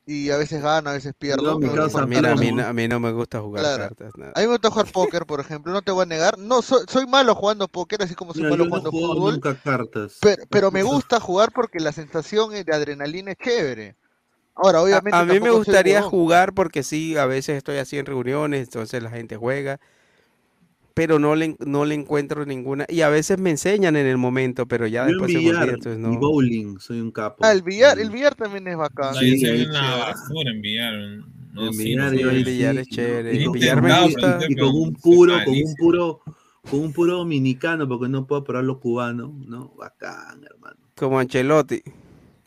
y 0.06 0.30
a 0.30 0.36
veces 0.36 0.62
gano, 0.62 0.90
a 0.90 0.92
veces 0.94 1.12
pierdo. 1.18 1.58
Mira, 1.58 2.32
a 2.32 2.36
mí, 2.36 2.52
no- 2.52 2.64
a 2.66 2.72
mí 2.72 2.88
no 2.88 3.00
me 3.00 3.12
gusta 3.12 3.40
jugar 3.40 3.64
Claro. 3.64 3.94
cartas. 3.96 4.16
nada. 4.16 4.32
A 4.36 4.40
mí 4.40 4.46
me 4.46 4.52
gusta 4.52 4.70
jugar 4.70 4.92
póker, 4.92 5.26
por 5.26 5.40
ejemplo, 5.40 5.72
no 5.72 5.82
te 5.82 5.90
voy 5.92 6.04
a 6.04 6.06
negar. 6.06 6.38
No, 6.38 6.62
soy, 6.62 6.84
soy 6.88 7.06
malo 7.06 7.34
jugando 7.34 7.66
póker, 7.68 8.02
así 8.02 8.14
como 8.14 8.32
soy 8.32 8.44
Mira, 8.44 8.56
malo 8.56 8.64
yo 8.64 8.70
no 8.70 8.90
jugando 8.90 8.90
fútbol. 8.92 9.32
nunca 9.34 9.58
cartas. 9.60 10.18
Pero, 10.20 10.42
pero 10.50 10.70
me 10.70 10.82
gusta 10.84 11.20
jugar 11.20 11.50
porque 11.52 11.80
la 11.80 11.92
sensación 11.92 12.50
de 12.52 12.72
adrenalina 12.72 13.32
es 13.32 13.38
chévere. 13.38 13.96
Ahora, 14.56 14.82
obviamente. 14.82 15.16
A, 15.16 15.20
a 15.20 15.24
mí 15.24 15.38
me 15.40 15.50
gustaría 15.50 16.02
jugar 16.02 16.52
porque 16.54 16.82
sí, 16.82 17.16
a 17.16 17.26
veces 17.26 17.56
estoy 17.58 17.76
así 17.78 17.98
en 17.98 18.06
reuniones, 18.06 18.62
entonces 18.64 19.02
la 19.02 19.10
gente 19.10 19.36
juega, 19.36 19.78
pero 20.94 21.18
no 21.18 21.34
le, 21.36 21.44
en- 21.46 21.56
no 21.66 21.84
le 21.84 21.94
encuentro 21.94 22.46
ninguna. 22.46 22.86
Y 22.88 23.02
a 23.02 23.10
veces 23.10 23.38
me 23.38 23.50
enseñan 23.50 23.96
en 23.96 24.06
el 24.06 24.16
momento, 24.16 24.66
pero 24.66 24.86
ya 24.86 25.02
Yo 25.02 25.10
en 25.10 25.10
después 25.10 25.30
se 25.32 25.38
me 25.38 25.44
olvida, 25.44 25.60
billar 25.60 25.74
entonces 25.74 25.98
y 25.98 26.02
no. 26.02 26.20
bowling 26.20 26.78
soy 26.80 27.00
un 27.00 27.10
capo. 27.10 27.44
Ah, 27.44 27.52
el 27.52 27.62
billar, 27.62 27.98
el 27.98 28.10
billar 28.10 28.34
también 28.34 28.66
es 28.68 28.76
bacán. 28.76 29.14
Sí, 29.14 29.32
yo 29.38 29.46
soy 29.46 29.58
ahí 29.60 29.66
una 29.66 29.80
sí. 29.80 30.00
basura 30.00 30.50
en 30.50 30.62
billar. 30.62 30.94
No, 31.52 31.66
En 31.66 31.72
sí, 31.72 31.94
billar, 31.94 32.12
no 32.14 32.30
El 32.30 32.44
billar 32.44 32.74
sí, 32.74 32.78
es 32.80 32.88
chévere, 32.88 33.34
Y 33.34 33.36
el 33.38 33.44
con- 33.44 33.52
billar 33.52 33.78
y 33.78 33.82
me 33.82 34.02
gusta. 34.04 34.40
Y 34.48 34.56
con 34.56 34.68
un 34.74 34.94
puro, 34.94 35.32
con 35.44 35.54
un 35.54 35.76
puro, 35.76 36.20
con 36.70 36.80
un 36.80 36.92
puro 36.92 37.12
dominicano, 37.18 37.86
porque 37.88 38.08
no 38.08 38.26
puedo 38.26 38.42
probar 38.44 38.64
lo 38.64 38.80
cubano, 38.80 39.34
¿no? 39.46 39.68
Bacán, 39.76 40.44
hermano. 40.44 40.76
Como 40.94 41.18
Ancelotti. 41.18 41.82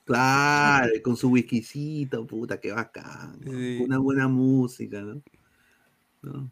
Claro, 0.10 0.92
con 1.04 1.16
su 1.16 1.30
whiskycito, 1.30 2.26
puta, 2.26 2.60
qué 2.60 2.72
bacán. 2.72 3.40
¿no? 3.42 3.52
Sí. 3.52 3.78
Una 3.80 4.00
buena 4.00 4.28
música, 4.28 5.02
¿no? 5.02 5.22
¿No? 6.24 6.50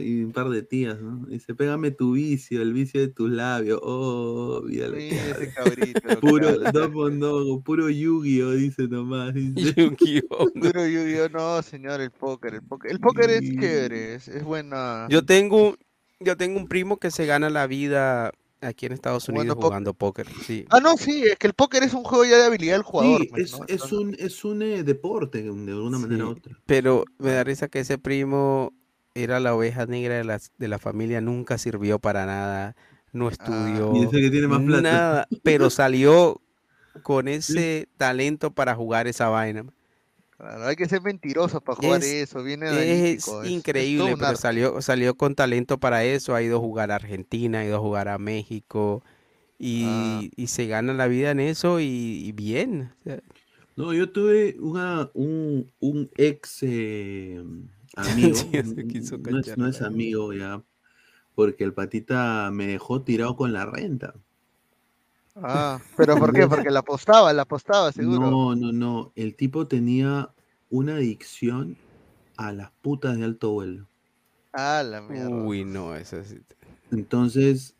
Y 0.00 0.24
un 0.24 0.32
par 0.32 0.48
de 0.50 0.62
tías, 0.62 1.00
¿no? 1.00 1.24
Dice, 1.26 1.54
pégame 1.54 1.92
tu 1.92 2.14
vicio, 2.14 2.60
el 2.60 2.72
vicio 2.72 3.00
de 3.00 3.06
tus 3.08 3.30
labios. 3.30 3.78
Oh, 3.80 4.60
mira 4.66 4.88
lo 4.88 4.96
Sí, 4.96 5.08
que 5.08 5.14
ese 5.16 5.30
habla. 5.30 5.52
cabrito. 5.52 6.00
lo 6.04 6.14
que 6.16 6.20
Puro, 6.20 6.72
no, 6.72 6.88
monólogo, 6.90 7.60
puro 7.62 7.88
Yu-Gi-Oh! 7.88 8.50
dice 8.52 8.88
nomás. 8.88 9.34
dice. 9.34 9.54
Yu-Gi-Oh! 9.76 10.50
Puro 10.54 10.86
Yu-Gi-Oh! 10.86 11.28
No, 11.28 11.62
señor, 11.62 12.00
el 12.00 12.10
póker. 12.10 12.54
El 12.54 12.62
póker, 12.62 12.90
el 12.90 12.98
póker 12.98 13.30
es 13.30 13.40
chévere, 13.42 14.14
es, 14.16 14.26
es 14.26 14.42
buena. 14.42 15.06
Yo 15.08 15.24
tengo, 15.24 15.76
yo 16.18 16.36
tengo 16.36 16.58
un 16.58 16.66
primo 16.66 16.96
que 16.98 17.12
se 17.12 17.24
gana 17.24 17.48
la 17.50 17.68
vida 17.68 18.32
aquí 18.60 18.86
en 18.86 18.92
Estados 18.92 19.28
Unidos 19.28 19.56
jugando 19.60 19.94
póker. 19.94 20.26
Sí. 20.46 20.66
Ah, 20.70 20.80
no, 20.80 20.96
sí, 20.96 21.24
es 21.24 21.36
que 21.36 21.46
el 21.46 21.54
póker 21.54 21.82
es 21.82 21.94
un 21.94 22.04
juego 22.04 22.24
ya 22.24 22.38
de 22.38 22.44
habilidad 22.44 22.74
del 22.74 22.82
jugador. 22.82 23.20
Sí, 23.22 23.28
pues, 23.28 23.52
es, 23.52 23.58
¿no? 23.58 23.66
es 23.66 23.92
un, 23.92 24.16
es 24.18 24.44
un 24.44 24.62
eh, 24.62 24.82
deporte, 24.82 25.42
de 25.42 25.48
alguna 25.48 25.98
manera 25.98 26.26
u 26.26 26.30
otra. 26.30 26.58
Pero 26.66 27.04
me 27.18 27.32
da 27.32 27.44
risa 27.44 27.68
que 27.68 27.80
ese 27.80 27.98
primo 27.98 28.72
era 29.14 29.40
la 29.40 29.54
oveja 29.54 29.86
negra 29.86 30.16
de 30.16 30.24
la, 30.24 30.40
de 30.58 30.68
la 30.68 30.78
familia, 30.78 31.20
nunca 31.20 31.58
sirvió 31.58 31.98
para 31.98 32.26
nada, 32.26 32.76
no 33.12 33.28
estudió 33.28 33.94
Y 33.94 34.02
dice 34.02 34.20
que 34.20 34.30
tiene 34.30 34.46
más 34.46 34.62
plata. 34.62 34.82
nada, 34.82 35.28
pero 35.42 35.70
salió 35.70 36.40
con 37.02 37.28
ese 37.28 37.88
talento 37.96 38.52
para 38.52 38.74
jugar 38.74 39.06
esa 39.06 39.28
vaina. 39.28 39.64
Claro, 40.40 40.66
hay 40.66 40.74
que 40.76 40.88
ser 40.88 41.02
mentiroso 41.02 41.60
para 41.60 41.76
jugar 41.76 42.00
Es- 42.00 42.30
eso, 42.30 42.42
bien 42.42 42.62
Es 42.62 42.72
es- 42.72 43.28
es 43.28 43.50
increíble, 43.50 44.16
pero 44.18 44.36
salió, 44.36 44.80
salió 44.80 45.14
con 45.14 45.34
talento 45.34 45.78
para 45.78 46.02
eso, 46.04 46.34
ha 46.34 46.42
ido 46.42 46.56
a 46.56 46.60
jugar 46.60 46.90
a 46.90 46.94
Argentina, 46.96 47.60
ha 47.60 47.64
ido 47.66 47.76
a 47.76 47.80
jugar 47.80 48.08
a 48.08 48.16
México 48.18 49.02
y, 49.58 49.84
Ah. 49.86 50.22
y 50.36 50.46
se 50.46 50.66
gana 50.66 50.94
la 50.94 51.08
vida 51.08 51.30
en 51.32 51.40
eso 51.40 51.78
y, 51.80 51.84
y 52.24 52.32
bien. 52.32 52.90
No, 53.76 53.92
yo 53.92 54.10
tuve 54.10 54.56
una, 54.60 55.10
un, 55.14 55.70
un 55.80 56.10
ex 56.16 56.62
eh, 56.62 57.42
amigo, 57.96 58.34
Sí, 58.34 58.48
ya 58.52 58.64
se 58.64 58.86
quiso 58.86 59.18
no 59.18 59.38
es, 59.40 59.58
no 59.58 59.66
es 59.68 59.76
cachar. 59.76 59.88
amigo 59.92 60.32
ya, 60.32 60.62
porque 61.34 61.64
el 61.64 61.74
patita 61.74 62.50
me 62.50 62.66
dejó 62.66 63.02
tirado 63.02 63.36
con 63.36 63.52
la 63.52 63.66
renta. 63.66 64.14
Ah, 65.36 65.80
pero 65.96 66.18
¿por 66.18 66.32
qué? 66.32 66.46
Porque 66.46 66.70
la 66.70 66.80
apostaba, 66.80 67.32
la 67.32 67.42
apostaba, 67.42 67.92
seguro. 67.92 68.30
No, 68.30 68.54
no, 68.54 68.72
no, 68.72 69.12
el 69.16 69.36
tipo 69.36 69.66
tenía 69.66 70.30
una 70.68 70.94
adicción 70.96 71.76
a 72.36 72.52
las 72.52 72.70
putas 72.82 73.16
de 73.18 73.24
alto 73.24 73.50
vuelo. 73.52 73.86
Ah, 74.52 74.82
la 74.84 75.00
mierda. 75.00 75.28
Uy, 75.28 75.64
no, 75.64 75.94
eso 75.94 76.22
sí. 76.24 76.40
Entonces, 76.90 77.74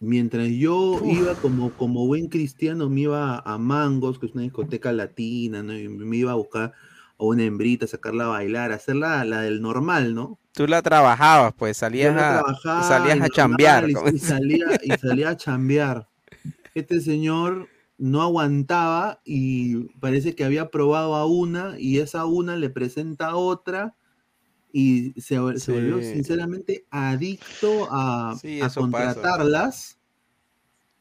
mientras 0.00 0.48
yo 0.48 1.00
iba 1.04 1.34
como, 1.40 1.70
como 1.72 2.06
buen 2.06 2.28
cristiano, 2.28 2.88
me 2.88 3.02
iba 3.02 3.38
a 3.40 3.58
Mangos, 3.58 4.18
que 4.18 4.26
es 4.26 4.32
una 4.32 4.42
discoteca 4.42 4.92
latina, 4.92 5.62
¿no? 5.62 5.76
Y 5.76 5.88
me 5.88 6.16
iba 6.16 6.32
a 6.32 6.36
buscar 6.36 6.72
a 7.18 7.24
una 7.24 7.44
hembrita, 7.44 7.86
sacarla 7.86 8.24
a 8.24 8.28
bailar, 8.28 8.72
hacer 8.72 8.96
la, 8.96 9.24
la 9.24 9.42
del 9.42 9.60
normal, 9.60 10.14
¿no? 10.14 10.38
Tú 10.52 10.66
la 10.66 10.82
trabajabas, 10.82 11.52
pues 11.54 11.76
salías 11.76 12.14
a, 12.16 12.40
trabajaba 12.40 12.82
salías 12.82 13.20
a 13.20 13.28
chambear. 13.28 13.88
normal, 13.88 14.14
y- 14.14 14.18
salía, 14.18 14.66
y 14.82 14.96
salía 14.96 15.28
a 15.30 15.36
chambear. 15.36 16.08
Este 16.74 17.00
señor 17.00 17.68
no 17.98 18.22
aguantaba 18.22 19.20
y 19.24 19.84
parece 20.00 20.34
que 20.34 20.44
había 20.44 20.70
probado 20.70 21.14
a 21.14 21.26
una 21.26 21.76
y 21.78 21.98
esa 21.98 22.26
una 22.26 22.56
le 22.56 22.70
presenta 22.70 23.28
a 23.28 23.36
otra 23.36 23.94
y 24.72 25.12
se, 25.20 25.36
se 25.58 25.72
volvió 25.72 26.02
sinceramente 26.02 26.86
adicto 26.90 27.88
a, 27.92 28.32
Sí, 28.34 28.60
a 28.60 28.68
pasa. 28.68 28.80
contratarlas 28.80 29.98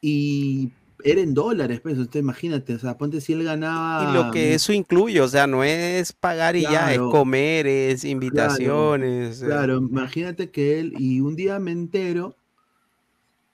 y 0.02 0.72
era 1.04 1.22
en 1.22 1.34
dólares, 1.34 1.80
pues, 1.82 1.98
usted 1.98 2.20
imagínate, 2.20 2.76
o 2.76 2.80
sea, 2.80 2.98
ponte 2.98 3.20
si 3.20 3.34
él 3.34 3.44
ganaba... 3.44 4.12
Y 4.12 4.16
lo 4.16 4.32
que 4.32 4.54
eso 4.54 4.72
incluye, 4.74 5.20
o 5.22 5.28
sea, 5.28 5.48
no 5.48 5.64
es 5.64 6.14
pagar 6.14 6.56
y 6.56 6.62
ya, 6.62 6.94
es 6.94 7.00
comer, 7.00 7.68
es 7.68 8.06
invitaciones. 8.06 9.42
eh, 9.42 9.46
Claro, 9.46 9.78
imagínate 9.78 10.52
que 10.52 10.80
él, 10.80 10.94
y 10.98 11.20
un 11.20 11.36
día 11.36 11.60
me 11.60 11.72
entero, 11.72 12.36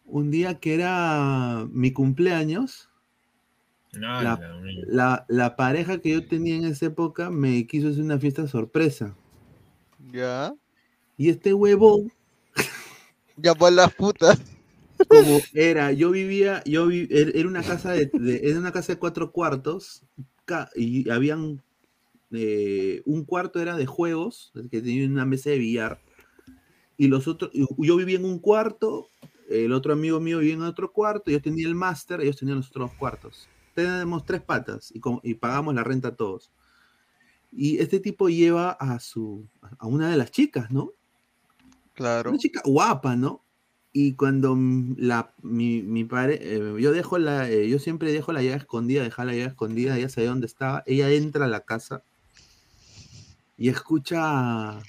un 0.10 0.32
día 0.32 0.60
que 0.60 0.74
era 0.74 1.68
mi 1.72 1.92
cumpleaños, 1.92 2.90
No, 3.94 4.22
la, 4.22 4.38
la 4.40 4.62
mierda. 4.62 4.88
la- 4.88 5.26
la 5.28 5.56
pareja 5.56 6.00
que 6.00 6.12
yo 6.12 6.28
tenía 6.28 6.56
en 6.56 6.66
esa 6.66 6.88
época 6.88 7.30
me 7.30 7.66
quiso 7.68 7.90
hacer 7.90 8.04
una 8.04 8.20
fiesta 8.20 8.48
sorpresa. 8.48 9.16
Ya. 10.12 10.54
Y 11.18 11.30
este 11.30 11.54
huevón, 11.54 12.12
Llamó 13.38 13.68
a 13.68 13.72
las 13.72 13.94
putas. 13.94 14.40
como 15.08 15.40
era, 15.54 15.92
yo 15.92 16.12
vivía, 16.12 16.62
yo 16.66 16.88
vi- 16.88 17.08
er- 17.08 17.32
era 17.36 17.48
una 17.48 17.64
casa 17.64 17.92
de, 17.94 18.08
de- 18.14 18.42
era 18.44 18.60
una 18.60 18.72
casa 18.72 18.94
de 18.94 19.00
cuatro 19.00 19.32
cuartos, 19.32 20.04
y 20.76 21.10
habían 21.10 21.62
eh, 22.32 23.02
un 23.06 23.24
cuarto 23.24 23.60
era 23.62 23.76
de 23.76 23.86
juegos, 23.86 24.52
que 24.72 24.82
tenía 24.82 25.08
una 25.08 25.26
mesa 25.26 25.50
de 25.52 25.58
billar, 25.60 26.00
y 26.98 27.08
los 27.08 27.28
otros, 27.28 27.52
yo 27.54 27.96
vivía 27.96 28.18
en 28.18 28.26
un 28.26 28.40
cuarto, 28.40 29.08
el 29.50 29.74
otro 29.74 29.94
amigo 29.94 30.20
mío 30.20 30.40
vivía 30.40 30.54
en 30.54 30.62
otro 30.62 30.92
cuarto, 30.92 31.32
yo 31.32 31.42
tenía 31.42 31.68
el 31.68 31.76
máster, 31.76 32.22
ellos 32.22 32.38
tenían 32.38 32.58
los 32.58 32.70
otros 32.70 32.92
cuartos. 32.94 33.50
Tenemos 33.74 34.26
tres 34.26 34.42
patas 34.42 34.94
y, 35.24 35.34
pagamos 35.36 35.74
la 35.74 35.84
renta 35.84 36.16
todos. 36.16 36.52
Y 37.52 37.80
este 37.80 38.00
tipo 38.00 38.30
lleva 38.30 38.72
a 38.72 39.00
su 39.00 39.48
a 39.80 39.88
una 39.88 40.10
de 40.10 40.18
las 40.18 40.32
chicas, 40.32 40.70
¿no? 40.70 40.92
Claro. 41.94 42.30
Una 42.30 42.40
chica 42.40 42.62
guapa, 42.64 43.16
¿no? 43.16 43.44
Y 43.92 44.14
cuando 44.14 44.56
la, 44.98 45.34
mi, 45.42 45.82
mi 45.82 46.04
padre, 46.04 46.40
eh, 46.42 46.76
yo 46.80 46.92
dejo 46.92 47.18
la, 47.18 47.50
eh, 47.50 47.68
yo 47.68 47.80
siempre 47.80 48.12
dejo 48.12 48.32
la 48.34 48.44
llave 48.44 48.58
escondida, 48.58 49.02
dejar 49.02 49.26
la 49.26 49.34
llave 49.34 49.48
escondida, 49.48 49.98
ella 49.98 50.10
sabe 50.10 50.28
dónde 50.28 50.46
estaba, 50.46 50.84
ella 50.86 51.10
entra 51.10 51.46
a 51.46 51.48
la 51.48 51.62
casa 51.62 52.04
y 53.58 53.70
escucha 53.70 54.80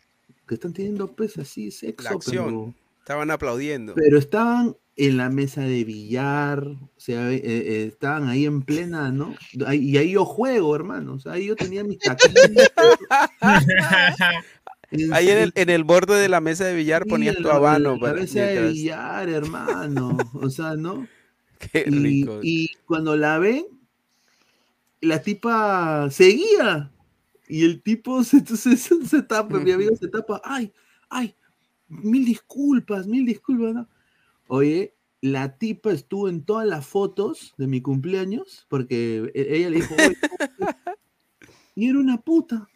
que 0.46 0.54
están 0.54 0.74
teniendo 0.74 1.10
pues 1.12 1.38
así 1.38 1.70
sexo, 1.70 2.18
pero, 2.26 2.74
Estaban 3.10 3.30
aplaudiendo. 3.32 3.94
pero 3.96 4.18
estaban 4.18 4.76
en 4.96 5.16
la 5.16 5.30
mesa 5.30 5.62
de 5.62 5.82
billar, 5.82 6.62
o 6.64 6.90
sea, 6.96 7.28
eh, 7.32 7.40
eh, 7.42 7.84
estaban 7.88 8.28
ahí 8.28 8.46
en 8.46 8.62
plena, 8.62 9.10
¿no? 9.10 9.34
Ahí- 9.66 9.80
Y 9.90 9.96
ahí 9.96 10.12
yo 10.12 10.24
juego, 10.24 10.76
hermano, 10.76 11.14
o 11.14 11.18
sea, 11.18 11.32
ahí 11.32 11.46
yo 11.46 11.56
tenía 11.56 11.82
mis 11.82 11.98
taquitos. 11.98 12.32
Ahí 15.12 15.28
en 15.30 15.38
el, 15.38 15.52
en 15.54 15.70
el 15.70 15.84
borde 15.84 16.16
de 16.20 16.28
la 16.28 16.40
mesa 16.40 16.64
de 16.64 16.74
billar 16.74 17.04
Sí, 17.04 17.10
ponías 17.10 17.36
tu 17.36 17.42
la- 17.44 17.54
habano. 17.54 17.94
la 17.94 18.00
para- 18.00 18.20
mesa 18.20 18.42
de 18.42 18.68
billar, 18.70 19.28
hermano. 19.28 20.16
O 20.34 20.50
sea, 20.50 20.74
¿no? 20.76 21.06
Qué 21.72 21.84
y, 21.86 21.90
rico. 21.90 22.40
y 22.42 22.70
cuando 22.86 23.16
la 23.16 23.38
ven, 23.38 23.66
la 25.00 25.22
tipa 25.22 26.08
seguía. 26.10 26.90
Y 27.48 27.64
el 27.64 27.82
tipo 27.82 28.22
se, 28.24 28.44
se, 28.56 28.76
se- 28.76 29.04
se 29.06 29.22
tapa, 29.22 29.58
mi 29.60 29.70
amigo 29.72 29.94
se 29.96 30.08
tapa. 30.08 30.40
¡Ay! 30.44 30.72
¡Ay! 31.08 31.34
Mil 31.90 32.24
disculpas, 32.24 33.06
mil 33.06 33.26
disculpas, 33.26 33.74
¿no? 33.74 33.88
Oye, 34.48 34.94
la 35.20 35.58
tipa 35.58 35.92
estuvo 35.92 36.28
en 36.28 36.42
todas 36.44 36.66
las 36.66 36.86
fotos 36.86 37.52
de 37.58 37.66
mi 37.66 37.82
cumpleaños, 37.82 38.66
porque 38.70 39.30
e- 39.34 39.56
ella 39.56 39.68
le 39.70 39.76
dijo, 39.76 39.94
"Oye, 39.94 40.16
y 41.74 41.88
era 41.88 41.98
una 41.98 42.18
puta. 42.20 42.66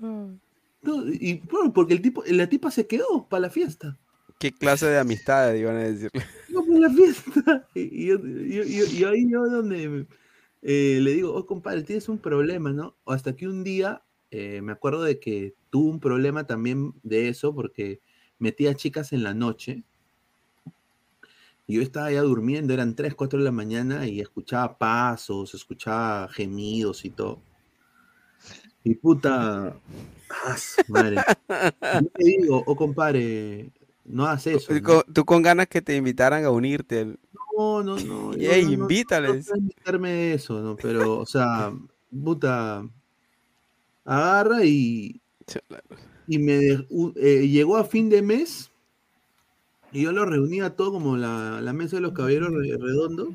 No, 0.00 1.06
y 1.08 1.40
bueno, 1.50 1.72
porque 1.72 1.94
el 1.94 2.02
tipo, 2.02 2.22
la 2.26 2.48
tipa 2.48 2.70
se 2.70 2.86
quedó 2.86 3.26
para 3.28 3.42
la 3.42 3.50
fiesta. 3.50 3.98
¿Qué 4.38 4.52
clase 4.52 4.86
de 4.86 4.98
amistades 4.98 5.60
iban 5.60 5.76
a 5.76 5.84
decirle? 5.84 6.10
No, 6.50 6.64
para 6.64 6.78
la 6.80 6.90
fiesta. 6.90 7.68
Y, 7.74 8.06
yo, 8.06 8.18
yo- 8.18 8.62
yo- 8.64 8.84
y 8.92 9.04
ahí 9.04 9.28
yo 9.30 9.44
donde 9.48 10.06
eh, 10.62 10.98
le 11.00 11.10
digo, 11.12 11.34
oh 11.34 11.46
compadre, 11.46 11.82
tienes 11.82 12.08
un 12.08 12.18
problema, 12.18 12.72
¿no? 12.72 12.96
O 13.04 13.12
hasta 13.12 13.34
que 13.34 13.48
un 13.48 13.64
día 13.64 14.02
eh, 14.30 14.60
me 14.62 14.70
acuerdo 14.72 15.02
de 15.02 15.18
que 15.18 15.54
tuvo 15.74 15.90
un 15.90 15.98
problema 15.98 16.46
también 16.46 16.94
de 17.02 17.28
eso, 17.28 17.52
porque 17.52 18.00
metía 18.38 18.76
chicas 18.76 19.12
en 19.12 19.24
la 19.24 19.34
noche. 19.34 19.82
Y 21.66 21.74
yo 21.74 21.82
estaba 21.82 22.12
ya 22.12 22.22
durmiendo, 22.22 22.72
eran 22.72 22.94
3, 22.94 23.16
4 23.16 23.40
de 23.40 23.44
la 23.44 23.50
mañana 23.50 24.06
y 24.06 24.20
escuchaba 24.20 24.78
pasos, 24.78 25.52
escuchaba 25.52 26.28
gemidos 26.28 27.04
y 27.04 27.10
todo. 27.10 27.40
Y 28.84 28.94
puta, 28.94 29.76
ah, 30.30 30.56
madre. 30.86 31.16
Yo 31.48 32.08
le 32.18 32.24
digo, 32.24 32.62
oh 32.64 32.76
compadre, 32.76 33.72
no 34.04 34.26
hagas 34.26 34.46
eso. 34.46 34.68
Tú 34.68 34.74
¿no? 34.74 34.82
con, 34.82 35.12
tú 35.12 35.24
con 35.24 35.42
ganas 35.42 35.66
que 35.66 35.82
te 35.82 35.96
invitaran 35.96 36.44
a 36.44 36.52
unirte. 36.52 37.16
No, 37.58 37.82
no, 37.82 37.96
no. 37.96 38.36
yo 38.36 38.52
Ey, 38.52 38.64
no- 38.64 38.84
invítales. 38.84 39.50
No, 39.50 39.56
invitarme 39.56 40.10
de 40.12 40.34
eso, 40.34 40.60
¿no? 40.60 40.76
Pero, 40.76 41.18
o 41.18 41.26
sea, 41.26 41.72
puta, 42.12 42.88
agarra 44.04 44.64
y, 44.64 45.20
y 46.26 46.38
me 46.38 46.58
eh, 47.16 47.48
llegó 47.48 47.76
a 47.76 47.84
fin 47.84 48.08
de 48.08 48.22
mes 48.22 48.70
y 49.92 50.02
yo 50.02 50.12
lo 50.12 50.24
reunía 50.26 50.74
todo 50.76 50.92
como 50.92 51.16
la, 51.16 51.60
la 51.60 51.72
mesa 51.72 51.96
de 51.96 52.02
los 52.02 52.12
caballeros 52.12 52.50
re- 52.52 52.76
redondo. 52.78 53.34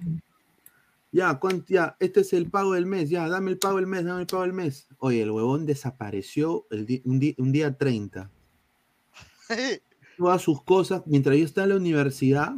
Ya. 1.12 1.40
Ya, 1.68 1.96
este 2.00 2.22
es 2.22 2.34
el 2.34 2.50
pago 2.52 2.74
del 2.74 2.86
mes, 2.86 3.10
ya, 3.10 3.28
dame 3.28 3.52
el 3.52 3.58
pago 3.58 3.78
del 3.78 3.88
mes, 3.88 4.06
dame 4.06 4.22
el 4.22 4.28
pago 4.28 4.44
del 4.44 4.54
mes. 4.54 4.88
Oye, 5.00 5.24
el 5.24 5.32
huevón 5.32 5.66
desapareció 5.66 6.68
el 6.70 7.02
un, 7.06 7.20
un 7.38 7.52
día 7.52 7.76
30. 7.78 8.30
Todas 10.18 10.42
sus 10.42 10.62
cosas, 10.64 11.04
mientras 11.06 11.38
yo 11.38 11.46
estaba 11.46 11.66
en 11.66 11.70
la 11.72 11.78
universidad, 11.78 12.54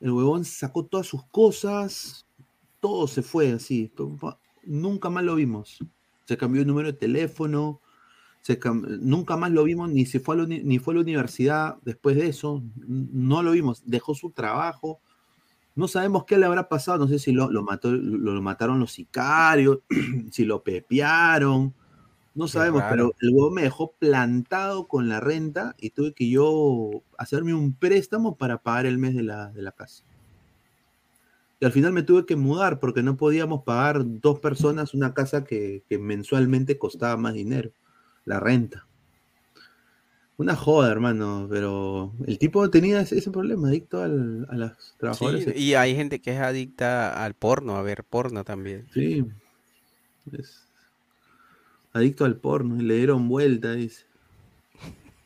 el 0.00 0.10
huevón 0.10 0.44
sacó 0.44 0.84
todas 0.86 1.06
sus 1.06 1.24
cosas, 1.26 2.26
todo 2.80 3.06
se 3.06 3.22
fue 3.22 3.52
así. 3.52 3.88
todo 3.88 4.38
Nunca 4.64 5.10
más 5.10 5.24
lo 5.24 5.34
vimos. 5.36 5.78
Se 6.26 6.36
cambió 6.36 6.62
el 6.62 6.68
número 6.68 6.92
de 6.92 6.98
teléfono, 6.98 7.81
se 8.42 8.60
nunca 9.00 9.36
más 9.36 9.50
lo 9.50 9.64
vimos, 9.64 9.90
ni, 9.90 10.04
se 10.04 10.20
fue 10.20 10.34
a 10.34 10.38
la 10.38 10.46
ni 10.46 10.78
fue 10.78 10.94
a 10.94 10.96
la 10.96 11.02
universidad 11.02 11.76
después 11.82 12.16
de 12.16 12.26
eso, 12.26 12.62
no 12.76 13.42
lo 13.42 13.52
vimos. 13.52 13.82
Dejó 13.86 14.14
su 14.14 14.32
trabajo, 14.32 15.00
no 15.74 15.88
sabemos 15.88 16.24
qué 16.24 16.36
le 16.36 16.46
habrá 16.46 16.68
pasado, 16.68 16.98
no 16.98 17.08
sé 17.08 17.18
si 17.18 17.32
lo, 17.32 17.50
lo 17.50 17.62
mató, 17.62 17.90
lo, 17.90 18.34
lo 18.34 18.42
mataron 18.42 18.80
los 18.80 18.92
sicarios, 18.92 19.78
si 20.30 20.44
lo 20.44 20.62
pepearon, 20.62 21.72
no 22.34 22.48
sabemos, 22.48 22.82
pero 22.88 23.12
el 23.20 23.30
huevón 23.30 23.54
me 23.54 23.62
dejó 23.62 23.92
plantado 23.92 24.88
con 24.88 25.08
la 25.08 25.20
renta 25.20 25.74
y 25.78 25.90
tuve 25.90 26.14
que 26.14 26.30
yo 26.30 27.02
hacerme 27.18 27.52
un 27.52 27.74
préstamo 27.74 28.36
para 28.36 28.62
pagar 28.62 28.86
el 28.86 28.98
mes 28.98 29.14
de 29.14 29.22
la, 29.22 29.52
de 29.52 29.60
la 29.60 29.72
casa. 29.72 30.02
Y 31.60 31.64
al 31.66 31.72
final 31.72 31.92
me 31.92 32.02
tuve 32.02 32.24
que 32.24 32.36
mudar 32.36 32.80
porque 32.80 33.02
no 33.02 33.16
podíamos 33.18 33.64
pagar 33.64 34.02
dos 34.04 34.40
personas 34.40 34.94
una 34.94 35.12
casa 35.12 35.44
que, 35.44 35.84
que 35.88 35.98
mensualmente 35.98 36.78
costaba 36.78 37.18
más 37.18 37.34
dinero, 37.34 37.70
la 38.24 38.40
renta. 38.40 38.86
Una 40.38 40.56
joda, 40.56 40.90
hermano, 40.90 41.46
pero 41.50 42.12
el 42.26 42.38
tipo 42.38 42.68
tenía 42.70 43.00
ese, 43.02 43.18
ese 43.18 43.30
problema, 43.30 43.68
adicto 43.68 44.02
al, 44.02 44.46
a 44.50 44.56
las 44.56 44.72
Sí, 44.78 44.92
trabajadoras. 44.98 45.56
y 45.56 45.74
hay 45.74 45.94
gente 45.94 46.20
que 46.20 46.32
es 46.34 46.40
adicta 46.40 47.22
al 47.24 47.34
porno, 47.34 47.76
a 47.76 47.82
ver 47.82 48.02
porno 48.04 48.42
también. 48.42 48.86
Sí. 48.92 49.24
Es 50.32 50.66
adicto 51.92 52.24
al 52.24 52.36
porno. 52.36 52.80
y 52.80 52.84
Le 52.84 52.96
dieron 52.96 53.28
vuelta, 53.28 53.72
dice. 53.74 54.04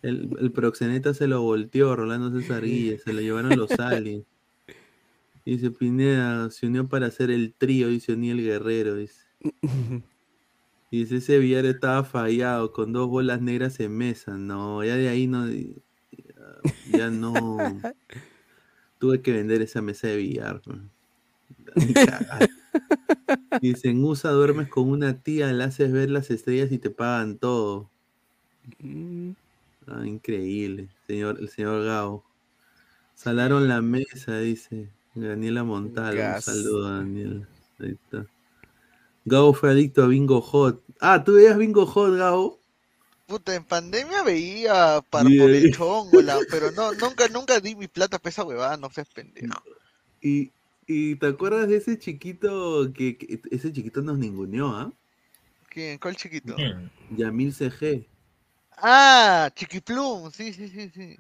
El, 0.03 0.37
el 0.41 0.53
proxeneta 0.53 1.15
se 1.15 1.27
lo 1.29 1.41
volteó, 1.43 1.97
Rolando 1.97 2.39
César 2.39 2.65
Guille, 2.65 2.99
se 2.99 3.13
lo 3.13 3.21
llevaron 3.21 3.57
los 3.57 3.71
aliens. 3.81 4.25
Dice 5.45 5.71
Pineda, 5.71 6.51
se 6.51 6.67
unió 6.67 6.89
para 6.89 7.07
hacer 7.07 7.31
el 7.31 7.55
trío, 7.57 7.89
dice 7.89 8.13
Oniel 8.13 8.43
Guerrero, 8.43 8.97
dice. 8.97 9.23
Y 10.91 11.01
dice, 11.01 11.17
ese 11.17 11.39
billar 11.39 11.67
estaba 11.67 12.05
fallado, 12.05 12.73
con 12.73 12.93
dos 12.93 13.09
bolas 13.09 13.41
negras 13.41 13.81
en 13.81 13.97
mesa. 13.97 14.37
No, 14.37 14.85
ya 14.85 14.97
de 14.97 15.09
ahí 15.09 15.27
no, 15.27 15.49
ya, 15.49 15.65
ya 16.93 17.11
no. 17.11 17.33
Tuve 18.99 19.21
que 19.21 19.33
vender 19.33 19.63
esa 19.63 19.83
mesa 19.83 20.09
de 20.09 20.17
billar. 20.17 20.63
man. 20.67 20.91
Ni 21.75 21.93
cagar. 21.93 22.49
Dice, 23.61 23.89
en 23.89 24.05
USA 24.05 24.31
duermes 24.31 24.69
con 24.69 24.89
una 24.89 25.21
tía, 25.21 25.53
le 25.53 25.65
haces 25.65 25.93
ver 25.93 26.11
las 26.11 26.31
estrellas 26.31 26.71
y 26.73 26.79
te 26.79 26.91
pagan 26.91 27.39
todo. 27.39 27.91
Ah, 29.87 30.07
increíble, 30.07 30.89
señor, 31.07 31.39
el 31.41 31.49
señor 31.49 31.85
Gao. 31.85 32.25
Salaron 33.15 33.69
la 33.69 33.81
mesa, 33.81 34.39
dice 34.39 34.91
Daniela 35.15 35.65
Montal. 35.65 36.19
Un 36.19 36.43
saludo, 36.43 36.91
Daniela. 36.91 37.49
Ahí 37.79 37.93
está. 37.93 38.27
Gao 39.27 39.53
fue 39.53 39.71
adicto 39.73 40.03
a 40.05 40.07
Bingo 40.09 40.41
Hot. 40.41 40.83
Ah, 41.01 41.23
¿tú 41.23 41.35
veías 41.35 41.59
Bingo 41.59 41.85
Hot, 41.85 42.17
Gao? 42.17 42.59
Puta, 43.29 43.55
en 43.55 43.65
pandemia 43.65 44.25
veía 44.25 45.01
ahí. 45.13 45.39
el 45.55 45.71
chongola, 45.71 46.43
pero 46.51 46.73
no, 46.73 46.93
nunca, 46.95 47.29
nunca 47.29 47.61
di 47.61 47.77
mi 47.77 47.87
plata 47.89 48.19
para 48.19 48.31
esa 48.31 48.45
huevada, 48.45 48.77
no 48.77 48.91
seas 48.91 49.09
pendejo. 49.11 49.63
Y, 50.21 50.53
y 50.87 51.17
te 51.17 51.27
acuerdas 51.27 51.69
de 51.69 51.77
ese 51.77 51.99
chiquito 51.99 52.93
que, 52.93 53.17
que- 53.17 53.41
ese 53.51 53.73
chiquito 53.73 54.03
nos 54.03 54.19
ninguneó, 54.19 54.69
¿ah? 54.69 54.93
¿Quién? 55.71 55.99
¿Cuál 55.99 56.17
chiquito? 56.17 56.67
Yamil 57.17 57.53
CG. 57.53 58.07
Ah, 58.79 59.51
Chiquiplum, 59.55 60.31
sí, 60.31 60.53
sí, 60.53 60.69
sí, 60.69 60.91
sí. 60.91 61.17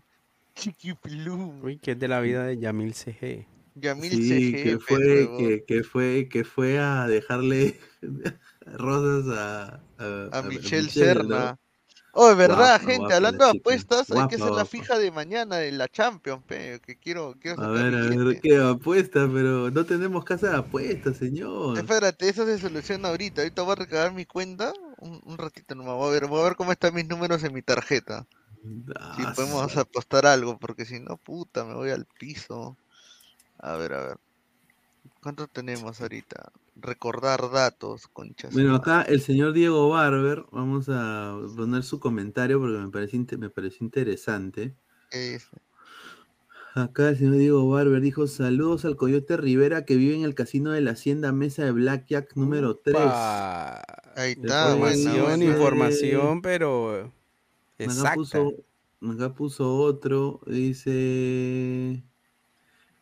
Chiquiplum. 0.54 1.64
Uy, 1.64 1.78
que 1.78 1.90
es 1.92 1.98
de 1.98 2.08
la 2.08 2.20
vida 2.20 2.44
de 2.46 2.58
Yamil 2.58 2.94
CG. 2.94 3.46
Yamil 3.76 4.12
Sí, 4.12 4.52
CG, 4.52 4.62
que 4.62 4.78
fue, 4.78 5.28
que, 5.38 5.64
que 5.66 5.82
fue, 5.84 6.28
que 6.30 6.44
fue 6.44 6.78
a 6.78 7.06
dejarle 7.06 7.78
rosas 8.66 9.38
a, 9.38 9.80
a 10.38 10.42
Michelle 10.42 10.84
¿no? 10.84 10.90
Serna. 10.90 11.58
Oh, 12.18 12.28
de 12.30 12.34
verdad, 12.34 12.56
Guapa, 12.56 12.78
gente, 12.78 12.96
guapa 12.96 13.14
hablando 13.16 13.44
la 13.44 13.52
de 13.52 13.58
apuestas, 13.58 14.10
hay 14.10 14.26
que 14.26 14.36
hacer 14.36 14.52
la 14.52 14.64
fija 14.64 14.98
de 14.98 15.10
mañana 15.10 15.56
de 15.56 15.72
la 15.72 15.86
Champions, 15.86 16.42
pe, 16.46 16.80
que 16.80 16.98
quiero, 16.98 17.34
quiero 17.38 17.62
A 17.62 17.68
ver, 17.68 17.94
a 17.94 18.00
ver 18.08 18.40
qué 18.40 18.56
apuesta, 18.56 19.28
pero 19.30 19.70
no 19.70 19.84
tenemos 19.84 20.24
casa 20.24 20.50
de 20.50 20.56
apuestas, 20.56 21.18
señor. 21.18 21.76
Espérate, 21.78 22.28
eso 22.28 22.46
se 22.46 22.58
soluciona 22.58 23.08
ahorita. 23.08 23.42
Ahorita 23.42 23.62
voy 23.62 23.72
a 23.72 23.74
recargar 23.76 24.12
mi 24.12 24.24
cuenta. 24.24 24.72
Un, 24.98 25.20
un 25.24 25.38
ratito 25.38 25.74
nomás. 25.74 25.94
Voy 25.96 26.08
a 26.08 26.12
ver, 26.12 26.26
voy 26.26 26.40
a 26.40 26.44
ver 26.44 26.56
cómo 26.56 26.72
están 26.72 26.94
mis 26.94 27.06
números 27.06 27.44
en 27.44 27.52
mi 27.52 27.62
tarjeta. 27.62 28.26
Si 29.10 29.22
Ah, 29.22 29.32
podemos 29.34 29.76
apostar 29.76 30.26
algo, 30.26 30.58
porque 30.58 30.84
si 30.84 31.00
no, 31.00 31.16
puta, 31.18 31.64
me 31.64 31.74
voy 31.74 31.90
al 31.90 32.06
piso. 32.06 32.76
A 33.58 33.76
ver, 33.76 33.92
a 33.94 34.06
ver. 34.06 34.16
¿Cuánto 35.22 35.48
tenemos 35.48 36.00
ahorita? 36.00 36.52
Recordar 36.76 37.50
datos, 37.50 38.06
conchas. 38.08 38.52
Bueno, 38.52 38.74
acá 38.74 39.02
el 39.02 39.20
señor 39.20 39.52
Diego 39.54 39.88
Barber, 39.88 40.44
vamos 40.52 40.86
a 40.88 41.36
poner 41.56 41.82
su 41.82 41.98
comentario 42.00 42.60
porque 42.60 42.78
me 42.78 42.90
parece, 42.90 43.16
inte- 43.16 43.38
me 43.38 43.50
pareció 43.50 43.84
interesante. 43.84 44.74
Acá 46.74 47.08
el 47.08 47.16
señor 47.16 47.36
Diego 47.36 47.68
Barber 47.68 48.02
dijo: 48.02 48.26
Saludos 48.26 48.84
al 48.84 48.96
Coyote 48.96 49.36
Rivera 49.38 49.86
que 49.86 49.96
vive 49.96 50.14
en 50.14 50.24
el 50.24 50.34
casino 50.34 50.72
de 50.72 50.82
la 50.82 50.90
Hacienda 50.90 51.32
Mesa 51.32 51.64
de 51.64 51.72
Blackjack 51.72 52.36
número 52.36 52.76
3. 52.76 52.94
Pa. 52.96 53.82
Ahí 54.14 54.32
está, 54.32 54.74
Información, 54.74 55.42
información, 55.42 56.42
pero 56.42 56.90
Acá 57.00 57.12
exacta. 57.78 58.14
puso, 58.14 58.52
acá 59.10 59.34
puso 59.34 59.76
otro, 59.78 60.40
dice 60.46 62.02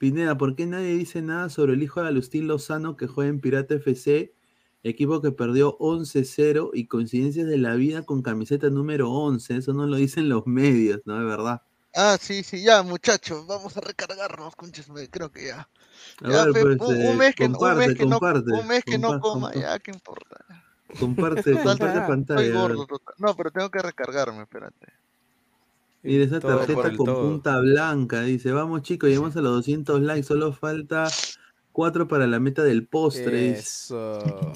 Pineda, 0.05 0.37
¿por 0.37 0.55
qué 0.55 0.67
nadie 0.67 0.95
dice 0.99 1.23
nada 1.23 1.49
sobre 1.49 1.73
el 1.73 1.83
hijo 1.83 2.03
de 2.03 2.09
Agustín 2.09 2.47
Lozano 2.47 2.95
que 2.95 3.07
juega 3.07 3.31
en 3.31 3.41
Pirata 3.41 3.77
FC, 3.77 4.35
equipo 4.83 5.23
que 5.23 5.33
perdió 5.33 5.79
11-0 5.79 6.73
y 6.75 6.89
coincidencias 6.89 7.47
de 7.47 7.57
la 7.57 7.75
vida 7.75 8.03
con 8.03 8.21
camiseta 8.21 8.69
número 8.69 9.11
11? 9.11 9.57
Eso 9.57 9.73
no 9.73 9.87
lo 9.87 9.97
dicen 9.97 10.29
los 10.29 10.47
medios, 10.47 11.01
¿no? 11.07 11.19
Es 11.19 11.25
verdad. 11.27 11.63
Ah, 11.95 12.19
sí, 12.21 12.43
sí, 12.43 12.63
ya, 12.63 12.83
muchachos, 12.83 13.47
vamos 13.47 13.79
a 13.79 13.81
recargarnos, 13.81 14.55
conchas, 14.57 14.91
me- 14.91 15.09
creo 15.09 15.33
que 15.33 15.47
ya. 15.47 15.71
A 16.23 16.29
Ya, 16.29 16.45
ver, 16.45 16.53
pues, 16.53 16.77
un, 16.81 16.93
eh, 16.97 17.11
un 17.13 17.17
mes 17.17 17.35
que, 17.35 17.45
un 17.45 17.53
comparte, 17.53 17.79
mes 17.87 17.95
que 17.95 18.05
no, 18.05 18.19
comparte, 18.19 18.51
un 18.51 18.67
mes 18.69 18.85
que 18.85 18.99
no 18.99 19.19
coma, 19.21 19.55
ya, 19.55 19.79
¿qué 19.79 19.91
importa? 19.91 20.37
Comparte, 21.01 21.43
comparte 21.63 22.03
pantalla. 22.03 22.53
gordo. 22.53 22.87
No, 23.17 23.35
pero 23.35 23.51
tengo 23.53 23.71
que 23.71 23.81
recargarme, 23.81 24.43
espérate. 24.43 24.87
Mira 26.05 26.25
esa 26.25 26.39
tarjeta 26.39 26.95
con 26.97 27.07
todo. 27.07 27.23
punta 27.31 27.59
blanca. 27.59 28.23
Dice, 28.23 28.53
vamos 28.53 28.83
chicos, 28.83 29.09
llegamos 29.09 29.35
a 29.37 29.41
los 29.41 29.53
200 29.57 30.01
likes. 30.03 30.23
Solo 30.25 30.53
falta 30.53 31.09
4 31.73 32.07
para 32.07 32.27
la 32.27 32.39
meta 32.39 32.63
del 32.63 32.87
postre. 32.87 33.49
dice. 33.49 33.59
Eso. 33.61 34.53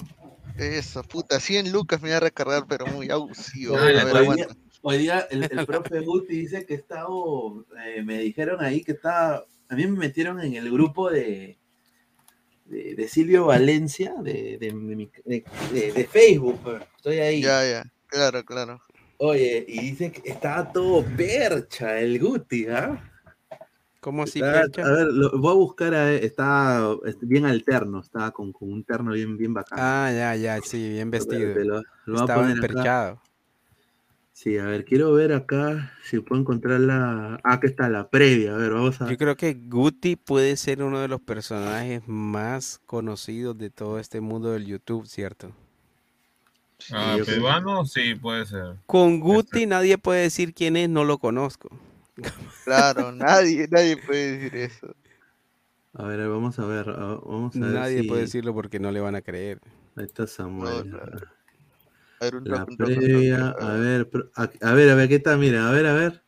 Eso, 0.57 1.03
puta, 1.03 1.39
100 1.39 1.71
lucas 1.71 2.01
me 2.01 2.09
voy 2.09 2.15
a 2.17 2.19
recargar, 2.19 2.65
pero 2.67 2.85
muy 2.87 3.09
abusivo. 3.09 3.75
No, 3.77 3.81
a 3.81 3.85
ver, 3.85 4.05
hoy, 4.15 4.35
día, 4.35 4.47
Hoy 4.81 4.97
día 4.97 5.19
el, 5.31 5.43
el 5.43 5.65
profe 5.65 6.01
Guti 6.01 6.35
dice 6.35 6.65
que 6.65 6.73
está, 6.75 7.05
oh, 7.07 7.65
eh, 7.85 8.03
me 8.03 8.19
dijeron 8.19 8.61
ahí 8.63 8.83
que 8.83 8.91
está, 8.91 9.37
a 9.69 9.75
mí 9.75 9.87
me 9.87 9.97
metieron 9.97 10.39
en 10.41 10.55
el 10.55 10.69
grupo 10.71 11.09
de, 11.09 11.57
de, 12.65 12.93
de 12.95 13.07
Silvio 13.07 13.45
Valencia, 13.45 14.13
de, 14.21 14.57
de, 14.59 14.73
mi- 14.73 15.09
de- 15.25 15.43
de- 15.71 15.91
de 15.93 16.07
Facebook, 16.07 16.59
pues. 16.63 16.83
estoy 16.97 17.19
ahí. 17.19 17.41
Ya, 17.41 17.65
ya, 17.69 17.91
claro, 18.07 18.43
claro. 18.43 18.81
Oye, 19.21 19.65
y 19.67 19.81
dice 19.81 20.11
que 20.13 20.29
estaba 20.29 20.71
todo 20.71 21.03
percha 21.17 21.99
el 21.99 22.19
Guti, 22.19 22.67
¿ah? 22.67 23.03
¿Cómo 23.99 24.23
así, 24.23 24.39
Está- 24.39 24.61
percha? 24.61 24.81
A 24.85 24.91
ver, 24.91 25.07
lo, 25.07 25.37
voy 25.37 25.51
a 25.51 25.55
buscar, 25.55 25.93
a 25.93 26.05
ver, 26.05 26.23
está 26.23 26.89
es 27.05 27.17
bien 27.19 27.45
alterno, 27.45 27.99
estaba 27.99 28.31
con, 28.31 28.53
con 28.53 28.71
un 28.71 28.83
terno 28.85 29.11
bien, 29.11 29.37
bien 29.37 29.53
bacán. 29.53 29.77
Ah, 29.77 30.09
ya, 30.13 30.35
ya, 30.37 30.61
sí, 30.61 30.89
bien 30.89 31.11
vestido. 31.11 31.49
Espérate, 31.49 31.65
lo- 31.65 31.83
lo 32.05 32.19
Estaba 32.21 32.43
acá. 32.43 32.51
emperchado. 32.53 33.21
Sí, 34.31 34.57
a 34.57 34.63
ver, 34.67 34.85
quiero 34.85 35.11
ver 35.11 35.33
acá 35.33 35.91
si 36.05 36.21
puedo 36.21 36.39
encontrar 36.39 36.79
la. 36.79 37.41
Ah, 37.43 37.59
que 37.59 37.67
está 37.67 37.89
la 37.89 38.09
previa. 38.09 38.53
A 38.53 38.57
ver, 38.57 38.71
vamos 38.71 39.01
a. 39.01 39.09
Yo 39.11 39.17
creo 39.17 39.35
que 39.35 39.53
Guti 39.53 40.15
puede 40.15 40.55
ser 40.55 40.81
uno 40.81 41.01
de 41.01 41.09
los 41.09 41.19
personajes 41.19 42.03
más 42.07 42.79
conocidos 42.85 43.57
de 43.57 43.69
todo 43.69 43.99
este 43.99 44.21
mundo 44.21 44.53
del 44.53 44.65
YouTube, 44.65 45.07
¿cierto? 45.07 45.51
Ah, 46.91 47.17
peruano, 47.25 47.85
sí, 47.85 48.15
puede 48.15 48.45
ser. 48.45 48.75
Con 48.85 49.19
Guti 49.19 49.65
nadie 49.65 49.97
puede 49.97 50.23
decir 50.23 50.53
quién 50.53 50.75
es, 50.77 50.89
no 50.89 51.03
lo 51.03 51.17
conozco. 51.17 51.69
Claro, 52.65 53.11
nadie, 53.13 53.67
nadie 53.69 53.97
puede 53.97 54.37
decir 54.37 54.55
eso. 54.55 54.95
A 55.93 56.03
ver, 56.05 56.27
vamos 56.27 56.57
a 56.59 56.65
ver. 56.65 56.85
ah, 56.89 57.19
Vamos 57.23 57.55
a 57.55 57.59
ver 57.59 57.73
Nadie 57.73 58.01
si- 58.01 58.07
puede 58.07 58.21
decirlo 58.21 58.53
porque 58.53 58.79
no 58.79 58.91
le 58.91 58.99
van 59.01 59.15
a 59.15 59.21
creer. 59.21 59.59
Ahí 59.95 60.05
está 60.05 60.27
Samuel. 60.27 60.93
A 62.21 62.25
ver, 62.25 62.35
un 62.35 62.43
La 62.45 62.65
previa, 62.65 63.49
a 63.49 63.73
ver, 63.73 64.09
a 64.35 64.73
ver, 64.73 64.89
a 64.89 64.95
ver, 64.95 65.09
¿qué 65.09 65.15
está? 65.15 65.37
Mira, 65.37 65.67
a 65.69 65.71
ver, 65.71 65.85
a 65.85 65.93
ver. 65.93 66.23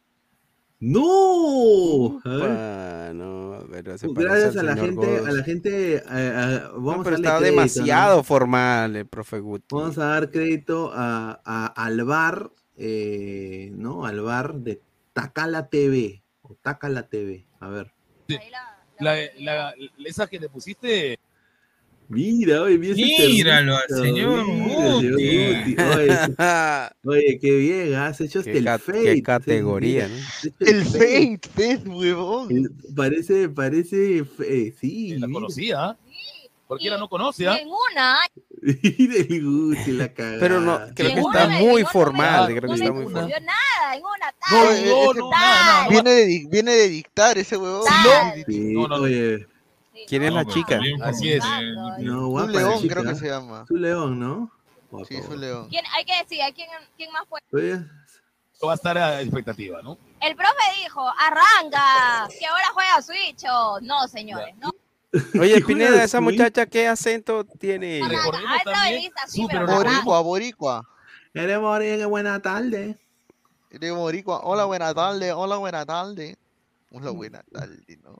¡No! 0.81 2.19
A 2.25 2.29
ver. 2.29 2.49
Ah, 2.49 3.11
no, 3.13 3.63
pero 3.69 3.95
Gracias 4.01 4.57
a 4.57 4.63
la 4.63 4.75
gente, 4.75 5.17
a 5.19 5.31
la 5.31 5.43
gente, 5.43 5.95
eh, 5.97 6.01
eh, 6.07 6.61
No, 6.73 6.81
vamos 6.81 7.03
pero 7.05 7.17
a 7.17 7.19
darle 7.19 7.27
estaba 7.27 7.39
crédito, 7.39 7.39
¿no? 7.39 7.41
demasiado 7.45 8.23
formal 8.23 8.95
el 8.95 9.05
profe 9.05 9.39
Guti. 9.39 9.67
Vamos 9.75 9.97
a 9.99 10.05
dar 10.05 10.31
crédito 10.31 10.91
a, 10.93 11.39
a- 11.45 11.67
al 11.67 12.03
bar, 12.03 12.51
eh, 12.77 13.69
¿no? 13.75 14.05
Al 14.07 14.21
bar 14.21 14.55
de 14.55 14.81
Tacala 15.13 15.67
TV. 15.67 16.23
O 16.41 16.55
Tacala 16.55 17.03
TV. 17.07 17.45
A 17.59 17.69
ver. 17.69 17.93
La, 18.99 19.15
la- 19.37 19.73
esa 20.03 20.25
que 20.25 20.39
le 20.39 20.49
pusiste. 20.49 21.19
Mira, 22.11 22.61
oye, 22.63 22.77
mira 22.77 22.93
ese 22.93 23.27
Míralo 23.27 23.77
al 23.77 23.87
señor 24.03 24.45
Guti. 24.45 25.75
Oye, 25.79 26.17
oye, 27.05 27.39
qué 27.39 27.51
bien, 27.57 27.95
has 27.95 28.19
hecho 28.19 28.39
hasta 28.39 28.51
el 28.51 28.65
Fate. 28.67 29.03
qué 29.03 29.23
categoría, 29.23 30.07
¿no? 30.09 30.15
El 30.59 30.83
Fate, 30.85 31.41
¿ves, 31.55 31.79
huevón? 31.85 32.49
Parece, 32.95 33.47
parece, 33.49 34.25
eh, 34.43 34.73
sí. 34.79 35.17
La 35.17 35.27
conocía. 35.29 35.97
Cualquiera 36.67 36.97
no 36.97 37.09
conoce. 37.09 37.47
¿ah? 37.47 37.57
En 37.57 37.67
una, 37.67 38.17
Mira 38.61 39.15
el 39.29 39.43
Guti, 39.45 39.91
la 39.91 40.13
cagada. 40.13 40.39
Pero 40.39 40.61
no, 40.61 40.79
creo 40.95 41.13
que 41.15 41.19
está 41.19 41.47
muy 41.49 41.83
formal. 41.83 42.45
Creo 42.47 42.61
no 42.61 42.67
que 42.69 42.73
está 42.81 42.91
muy 42.93 43.03
formal. 43.03 43.29
nada, 43.29 43.95
en 43.95 44.03
una 44.03 44.31
No, 44.51 44.63
tarde. 44.67 44.85
no, 44.85 45.13
no. 45.85 45.89
Viene 45.89 46.11
de, 46.11 46.27
dic- 46.27 46.49
viene 46.49 46.71
de 46.71 46.87
dictar 46.89 47.37
ese 47.37 47.57
huevón. 47.57 47.85
No, 48.47 48.87
no, 48.87 48.97
no. 48.99 49.45
¿Quién 50.11 50.23
es 50.23 50.33
la 50.33 50.43
chica? 50.43 50.77
Así 51.03 51.31
es. 51.31 51.41
no, 51.99 52.25
Un 52.25 52.29
guapa 52.31 52.51
la 52.51 52.59
león 52.59 52.81
chica, 52.81 52.95
creo 52.95 53.05
que 53.05 53.11
¿eh? 53.11 53.15
se 53.15 53.27
llama. 53.29 53.61
Es 53.63 53.71
un 53.71 53.81
león, 53.81 54.19
¿no? 54.19 54.51
Guapa, 54.89 55.07
Sí, 55.07 55.13
es 55.15 55.21
un 55.21 55.27
guapa. 55.27 55.41
león. 55.41 55.69
¿Quién, 55.69 55.85
hay 55.95 56.03
que 56.03 56.17
decir, 56.21 56.41
¿a 56.41 56.51
quién, 56.51 56.67
quién 56.97 57.13
más 57.13 57.23
fue? 57.29 57.39
Va 58.67 58.71
a 58.73 58.75
estar 58.75 58.97
a 58.97 59.21
expectativa, 59.21 59.81
¿no? 59.81 59.97
El 60.19 60.35
profe 60.35 60.81
dijo, 60.83 60.99
arranca, 61.17 62.27
que 62.37 62.45
ahora 62.45 62.65
juega 62.73 63.01
Switch. 63.01 63.45
o- 63.49 63.79
No, 63.79 64.05
señores, 64.09 64.53
no. 64.57 64.71
Oye, 65.39 65.61
Pineda, 65.65 66.03
esa 66.03 66.19
muchacha, 66.19 66.65
¿qué 66.65 66.89
acento 66.89 67.45
tiene? 67.45 68.01
Su. 69.29 69.47
Boricua, 69.47 70.19
boricua. 70.19 70.89
eres 71.33 71.57
morir, 71.57 71.99
qué 71.99 72.05
buena 72.05 72.41
tarde. 72.41 72.97
Eres 73.69 73.95
boricua. 73.95 74.41
Hola, 74.43 74.65
buena 74.65 74.93
tarde. 74.93 75.31
Hola, 75.31 75.55
buena 75.55 75.85
tarde. 75.85 76.37
Hola, 76.91 77.11
buena 77.11 77.41
tarde, 77.43 77.97
¿no? 78.03 78.19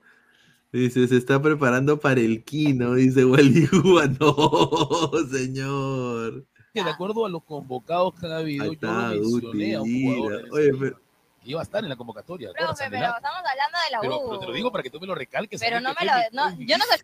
Dice, 0.72 1.06
se 1.06 1.16
está 1.18 1.40
preparando 1.40 2.00
para 2.00 2.20
el 2.20 2.42
kino, 2.44 2.94
dice 2.94 3.24
Wally 3.26 3.68
Hua. 3.84 4.06
No, 4.18 5.10
señor. 5.30 6.46
Que 6.72 6.82
de 6.82 6.88
acuerdo 6.90 7.26
a 7.26 7.28
los 7.28 7.44
convocados 7.44 8.14
que 8.18 8.24
han 8.26 8.32
habido, 8.32 8.64
Ahí 8.64 8.68
yo 8.70 8.72
está, 8.74 9.14
lo 9.14 9.22
mencioné 9.28 9.74
a 9.74 9.82
un 9.82 10.02
jugador 10.02 10.48
Oye, 10.52 10.72
pero- 10.78 11.00
que 11.42 11.50
iba 11.50 11.60
a 11.60 11.64
estar 11.64 11.82
en 11.82 11.88
la 11.90 11.96
convocatoria. 11.96 12.50
Profe, 12.52 12.84
¿recuerdas, 12.84 12.90
pero 12.90 13.16
estamos 13.16 13.38
hablando 13.50 13.78
de 13.84 13.90
la 13.90 13.98
U. 13.98 14.02
pero 14.30 14.38
te 14.38 14.46
lo 14.46 14.52
digo 14.52 14.70
para 14.72 14.82
que 14.84 14.90
tú 14.90 15.00
me 15.00 15.06
lo 15.08 15.14
recalques. 15.14 15.60
Pero 15.60 15.80
no 15.80 15.90
me 15.98 16.06
lo... 16.06 16.12
No, 16.32 16.56
yo 16.60 16.78
no 16.78 16.84
sé... 16.84 17.02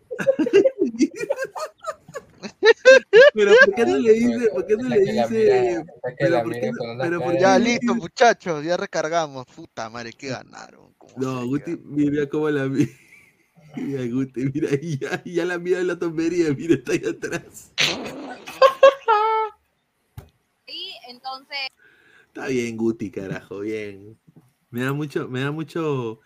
Pero 3.33 3.51
¿por 3.65 3.75
qué 3.75 3.85
no 3.85 3.97
le 3.97 4.13
dice? 4.13 4.49
¿Por 4.49 4.65
qué 4.65 4.75
no 4.77 4.89
le 4.89 4.99
dice? 4.99 5.83
Pero 6.17 6.43
¿por 6.43 6.53
qué 6.53 6.71
no- 6.71 6.97
pero 7.03 7.21
por 7.21 7.33
qué 7.33 7.39
Ya, 7.41 7.59
listo, 7.59 7.93
muchachos. 7.95 8.63
Ya 8.63 8.77
recargamos. 8.77 9.45
Puta 9.47 9.89
madre, 9.89 10.13
que 10.13 10.29
ganaron. 10.29 10.93
¿Cómo 10.97 11.13
No, 11.17 11.45
Guti, 11.45 11.77
mira 11.83 12.27
cómo 12.27 12.49
la 12.49 12.65
mira. 12.65 12.89
Mira, 13.81 14.05
Guti, 14.07 14.51
mira, 14.53 14.69
ya, 14.81 15.23
ya 15.23 15.45
la 15.45 15.57
mira 15.57 15.79
en 15.79 15.87
la 15.87 15.97
tomería, 15.97 16.53
mira, 16.53 16.75
está 16.75 16.91
ahí 16.91 17.01
atrás. 17.07 17.71
Y 20.67 20.91
entonces... 21.07 21.57
Está 22.27 22.47
bien, 22.47 22.77
Guti, 22.77 23.09
carajo, 23.09 23.61
bien. 23.61 24.17
Me 24.69 24.83
da 24.83 24.93
mucho, 24.93 25.27
me 25.27 25.41
da 25.41 25.51
mucho, 25.51 26.19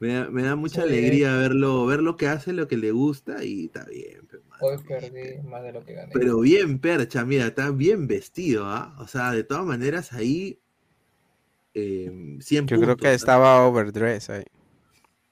me 0.00 0.14
da, 0.14 0.30
me 0.30 0.42
da 0.42 0.56
mucha 0.56 0.82
Sí. 0.82 0.88
alegría 0.88 1.36
verlo, 1.36 1.86
ver 1.86 2.00
lo 2.00 2.16
que 2.16 2.26
hace, 2.26 2.52
lo 2.52 2.66
que 2.66 2.76
le 2.76 2.90
gusta 2.90 3.44
y 3.44 3.66
está 3.66 3.84
bien. 3.84 4.26
pe, 4.26 4.38
mano. 4.48 4.64
Hoy 4.66 4.78
perdí 4.86 5.38
más 5.44 5.62
de 5.62 5.72
lo 5.72 5.84
que 5.84 5.94
gané. 5.94 6.12
Pero 6.12 6.40
bien, 6.40 6.80
percha, 6.80 7.24
mira, 7.24 7.46
está 7.46 7.70
bien 7.70 8.08
vestido, 8.08 8.66
¿ah? 8.66 8.96
O 8.98 9.06
sea, 9.06 9.30
de 9.30 9.44
todas 9.44 9.64
maneras 9.64 10.12
ahí, 10.12 10.58
eh, 11.74 12.38
100 12.40 12.66
Yo 12.66 12.80
creo 12.80 12.96
que 12.96 13.08
¿ah? 13.08 13.14
estaba 13.14 13.64
overdress 13.64 14.30
ahí. 14.30 14.44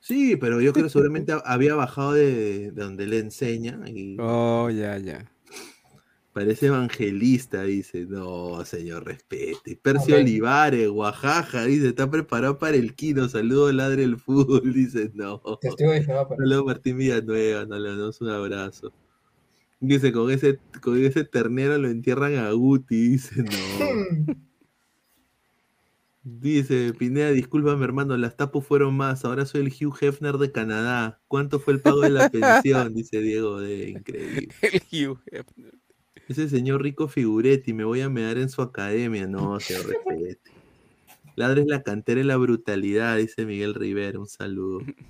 Sí, 0.01 0.37
pero 0.37 0.61
yo 0.61 0.73
creo 0.73 0.85
que 0.87 0.91
seguramente 0.91 1.33
había 1.45 1.75
bajado 1.75 2.13
de, 2.15 2.71
de 2.73 2.83
donde 2.83 3.07
le 3.07 3.19
enseña 3.19 3.81
y 3.89 4.17
Oh, 4.19 4.69
ya, 4.71 4.97
ya. 4.99 5.31
parece 6.33 6.67
evangelista, 6.67 7.65
dice. 7.65 8.07
No, 8.09 8.65
señor, 8.65 9.05
respete. 9.05 9.77
Percio. 9.83 10.17
Olivares, 10.17 10.89
Oaxaca, 10.89 11.65
dice, 11.65 11.89
está 11.89 12.11
preparado 12.11 12.59
para 12.59 12.77
el 12.77 12.95
kino. 12.95 13.29
Saludos, 13.29 13.75
ladre 13.75 14.05
el 14.05 14.17
fútbol, 14.17 14.63
dice, 14.75 15.11
no. 15.15 15.41
Testigo 15.61 15.93
de 15.93 16.03
Jehová, 16.03 16.29
pero- 16.29 16.39
Saludos, 16.39 16.65
Martín 16.67 16.97
Villanueva, 16.99 17.67
no 17.67 17.79
le 17.79 17.91
damos 17.91 18.21
un 18.21 18.31
abrazo. 18.31 18.93
Dice, 19.83 20.13
con 20.13 20.31
ese, 20.31 20.59
con 20.83 21.03
ese 21.03 21.25
ternero 21.25 21.79
lo 21.79 21.89
entierran 21.89 22.35
a 22.37 22.51
Guti, 22.53 23.09
dice, 23.13 23.43
no. 23.43 23.51
Dice, 26.23 26.93
Pineda, 26.93 27.31
discúlpame 27.31 27.83
hermano, 27.83 28.15
las 28.19 28.37
tapos 28.37 28.67
fueron 28.67 28.95
más, 28.95 29.25
ahora 29.25 29.47
soy 29.47 29.63
el 29.63 29.69
Hugh 29.69 29.97
Hefner 30.01 30.37
de 30.37 30.53
Canadá. 30.53 31.19
¿Cuánto 31.29 31.61
fue 31.61 31.73
el 31.73 31.81
pago 31.81 32.01
de 32.01 32.11
la 32.11 32.29
pensión? 32.29 32.95
Dice 32.95 33.21
Diego 33.21 33.61
de 33.61 33.91
increíble. 33.91 34.49
El 34.61 35.09
Hugh 35.09 35.21
Hefner. 35.27 35.75
Ese 36.29 36.49
señor 36.49 36.83
rico 36.83 37.09
figuretti, 37.09 37.73
me 37.73 37.85
voy 37.85 38.03
a 38.03 38.11
mear 38.11 38.37
en 38.37 38.51
su 38.51 38.61
academia. 38.63 39.27
No, 39.27 39.59
se 39.61 39.83
respete. 39.83 40.53
Ladres 41.37 41.67
la 41.67 41.83
cantera 41.83 42.21
y 42.21 42.25
la 42.25 42.37
brutalidad, 42.37 43.17
dice 43.17 43.47
Miguel 43.47 43.75
Rivera, 43.75 44.19
un 44.19 44.29
saludo. 44.29 44.81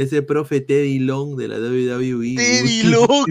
Ese 0.00 0.22
profe 0.22 0.62
Teddy 0.62 0.98
Long 0.98 1.36
de 1.36 1.46
la 1.48 1.58
WWE. 1.58 2.34
Teddy. 2.36 2.82
Long. 2.90 3.26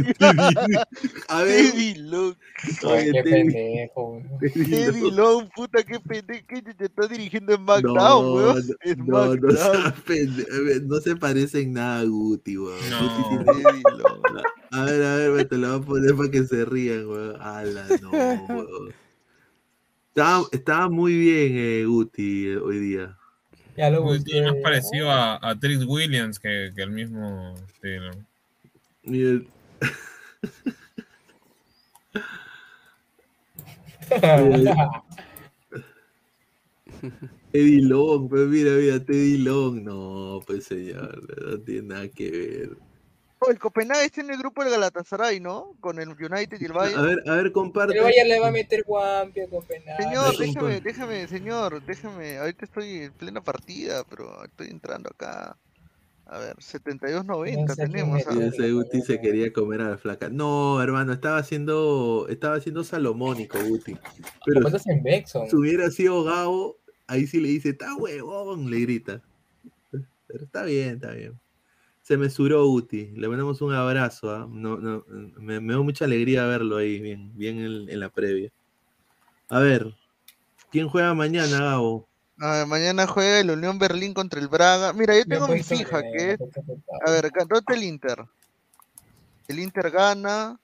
A 1.30 1.42
ver. 1.42 1.72
Teddy 1.72 1.96
Long. 1.96 2.36
Oye, 2.84 3.12
qué 3.12 3.24
Teddy- 3.24 3.32
pendejo. 3.32 4.22
Teddy 4.40 4.70
Teddy 4.70 5.02
Long. 5.02 5.16
Long, 5.16 5.50
puta, 5.56 5.84
qué 5.84 6.00
pendejo. 6.00 6.46
que 6.48 6.62
te 6.62 6.86
está 6.86 7.08
dirigiendo 7.08 7.54
en 7.56 7.66
No, 7.66 7.74
SmackDown, 7.74 8.36
weón. 8.36 8.64
no, 9.08 9.36
no, 9.36 9.36
no, 9.36 10.80
no 10.86 10.96
se 11.02 11.16
parece 11.16 11.62
en 11.62 11.74
nada 11.74 12.02
a 12.02 12.04
Guti, 12.06 12.58
weón. 12.60 12.78
Guti 12.78 13.30
tiene- 13.30 13.46
Teddy 13.46 13.82
Long. 13.98 14.44
A 14.72 14.84
ver, 14.86 15.04
a 15.04 15.16
ver, 15.16 15.32
me 15.32 15.46
te 15.46 15.58
lo 15.58 15.70
voy 15.70 15.80
a 15.82 15.86
poner 15.88 16.16
para 16.16 16.30
que 16.30 16.44
se 16.46 16.66
rían, 16.66 17.08
weón. 17.08 17.42
Ala, 17.42 17.88
no, 18.04 18.12
weón. 18.12 18.94
Estaba, 20.10 20.46
estaba 20.52 20.90
muy 20.90 21.18
bien 21.18 21.52
eh, 21.56 21.86
Guti 21.88 22.48
eh, 22.50 22.58
hoy 22.58 22.78
día. 22.80 23.16
Ya 23.80 23.90
lo 23.90 24.04
más 24.04 24.24
parecido 24.62 25.10
a, 25.12 25.50
a 25.50 25.60
Trix 25.60 25.86
Williams 25.86 26.40
que, 26.40 26.72
que 26.76 26.82
el 26.82 26.92
mismo 26.92 27.56
estilo. 27.68 28.12
Y 29.04 29.22
el- 29.22 29.48
Teddy 37.52 37.82
Long, 37.82 38.30
pues 38.30 38.48
mira, 38.48 38.72
mira, 38.74 39.04
Teddy 39.04 39.38
Long. 39.38 39.84
No, 39.84 40.42
pues 40.46 40.66
señor, 40.66 41.22
no 41.52 41.60
tiene 41.60 41.88
nada 41.88 42.08
que 42.10 42.30
ver. 42.32 42.78
Oh, 43.42 43.50
el 43.52 43.58
Copenhague 43.58 44.10
tiene 44.10 44.34
el 44.34 44.40
grupo 44.40 44.64
del 44.64 44.72
Galatasaray, 44.74 45.40
¿no? 45.40 45.76
Con 45.80 45.98
el 46.00 46.10
United 46.10 46.58
y 46.60 46.66
el 46.66 46.74
Bayern. 46.74 47.00
A 47.00 47.04
ver, 47.04 47.24
a 47.26 47.36
ver, 47.36 47.52
comparte. 47.54 47.98
El 47.98 48.04
Bayern 48.04 48.28
le 48.28 48.40
va 48.40 48.50
a 48.50 48.52
meter 48.52 48.84
Guampia 48.86 49.46
a 49.46 49.48
Copenhague. 49.48 50.04
Señor, 50.04 50.38
déjame, 50.38 50.82
déjame, 50.82 51.28
señor, 51.28 51.86
déjame. 51.86 52.38
Ahorita 52.38 52.66
estoy 52.66 52.98
en 53.04 53.14
plena 53.14 53.42
partida, 53.42 54.04
pero 54.10 54.44
estoy 54.44 54.68
entrando 54.68 55.10
acá. 55.10 55.58
A 56.26 56.38
ver, 56.38 56.58
72.90 56.58 57.66
No 57.66 57.74
sé 57.74 57.88
tenemos. 57.88 58.16
metió. 58.28 58.66
ah. 58.66 58.72
Guti 58.72 59.02
se 59.02 59.20
quería 59.20 59.52
comer 59.54 59.82
a 59.82 59.90
la 59.92 59.98
flaca. 59.98 60.30
No, 60.30 60.80
hermano, 60.84 61.14
estaba 61.14 61.38
haciendo, 61.38 62.28
estaba 62.30 62.56
haciendo 62.58 62.84
salomónico, 62.84 63.58
Guti. 63.64 63.98
Pero 64.46 64.62
¿Cuántos 64.62 64.86
en 64.88 65.02
Bexon? 65.02 65.50
si 65.50 65.56
hubiera 65.56 65.90
sido 65.90 66.24
Gabo, 66.26 66.78
ahí 67.08 67.26
sí 67.26 67.40
le 67.40 67.48
dice, 67.48 67.70
está 67.70 67.96
huevón, 67.96 68.70
le 68.70 68.80
grita. 68.82 69.22
Pero 69.92 70.44
está 70.44 70.64
bien, 70.64 70.96
está 70.96 71.12
bien. 71.14 71.40
Se 72.10 72.18
mesuró 72.18 72.66
Guti. 72.66 73.12
Le 73.14 73.28
mandamos 73.28 73.62
un 73.62 73.72
abrazo. 73.72 74.32
¿ah? 74.32 74.48
No, 74.50 74.78
no, 74.78 75.06
me, 75.38 75.60
me 75.60 75.74
dio 75.74 75.84
mucha 75.84 76.06
alegría 76.06 76.44
verlo 76.48 76.78
ahí, 76.78 77.00
bien, 77.00 77.38
bien 77.38 77.60
en, 77.60 77.88
en 77.88 78.00
la 78.00 78.10
previa. 78.10 78.50
A 79.48 79.60
ver, 79.60 79.94
¿quién 80.72 80.90
juega 80.90 81.14
mañana, 81.14 81.60
Gabo? 81.60 82.10
A 82.40 82.52
ver, 82.54 82.66
mañana 82.66 83.06
juega 83.06 83.40
el 83.42 83.52
Unión 83.52 83.78
Berlín 83.78 84.16
contra 84.16 84.40
el 84.40 84.48
Braga. 84.48 84.92
Mira, 84.92 85.16
yo 85.16 85.24
tengo 85.26 85.48
mi 85.50 85.62
fija, 85.62 86.02
que- 86.02 86.12
que 86.12 86.32
es. 86.32 86.40
A 87.06 87.12
ver, 87.12 87.30
ganó 87.30 87.62
el 87.68 87.84
Inter. 87.84 88.26
El 89.48 89.60
Inter 89.60 89.92
gana. 89.92 90.60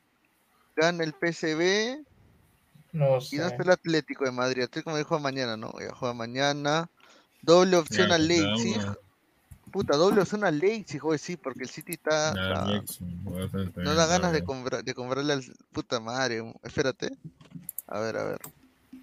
Gana 0.75 1.03
el 1.03 1.13
PSV. 1.13 2.03
No 2.91 3.17
Y 3.19 3.21
sé. 3.21 3.37
no 3.37 3.45
está 3.45 3.61
el 3.61 3.69
Atlético 3.69 4.25
de 4.25 4.31
Madrid. 4.31 4.67
De 4.67 4.81
Madrid 4.83 5.05
juega 5.07 5.21
mañana, 5.21 5.55
¿no? 5.55 5.71
Ya 5.79 5.93
juega 5.93 6.15
mañana. 6.15 6.89
Doble 7.43 7.77
opción 7.77 8.09
Ya, 8.09 8.15
al 8.15 8.21
ya, 8.23 8.27
Leipzig. 8.29 8.81
Puta, 9.75 9.97
doble 9.97 10.21
opción 10.21 10.45
al 10.45 10.57
Leipzig, 10.57 11.01
joder, 11.01 11.19
sí, 11.19 11.35
porque 11.35 11.63
el 11.63 11.69
City 11.69 11.95
está. 11.95 12.33
No 13.75 13.93
da 13.93 14.05
ganas 14.05 14.31
de, 14.31 14.41
comprar, 14.41 14.85
de 14.85 14.93
comprarle 14.93 15.33
al. 15.33 15.43
Puta 15.73 15.99
madre, 15.99 16.53
espérate. 16.63 17.11
A 17.85 17.99
ver, 17.99 18.15
a 18.15 18.23
ver. 18.23 18.39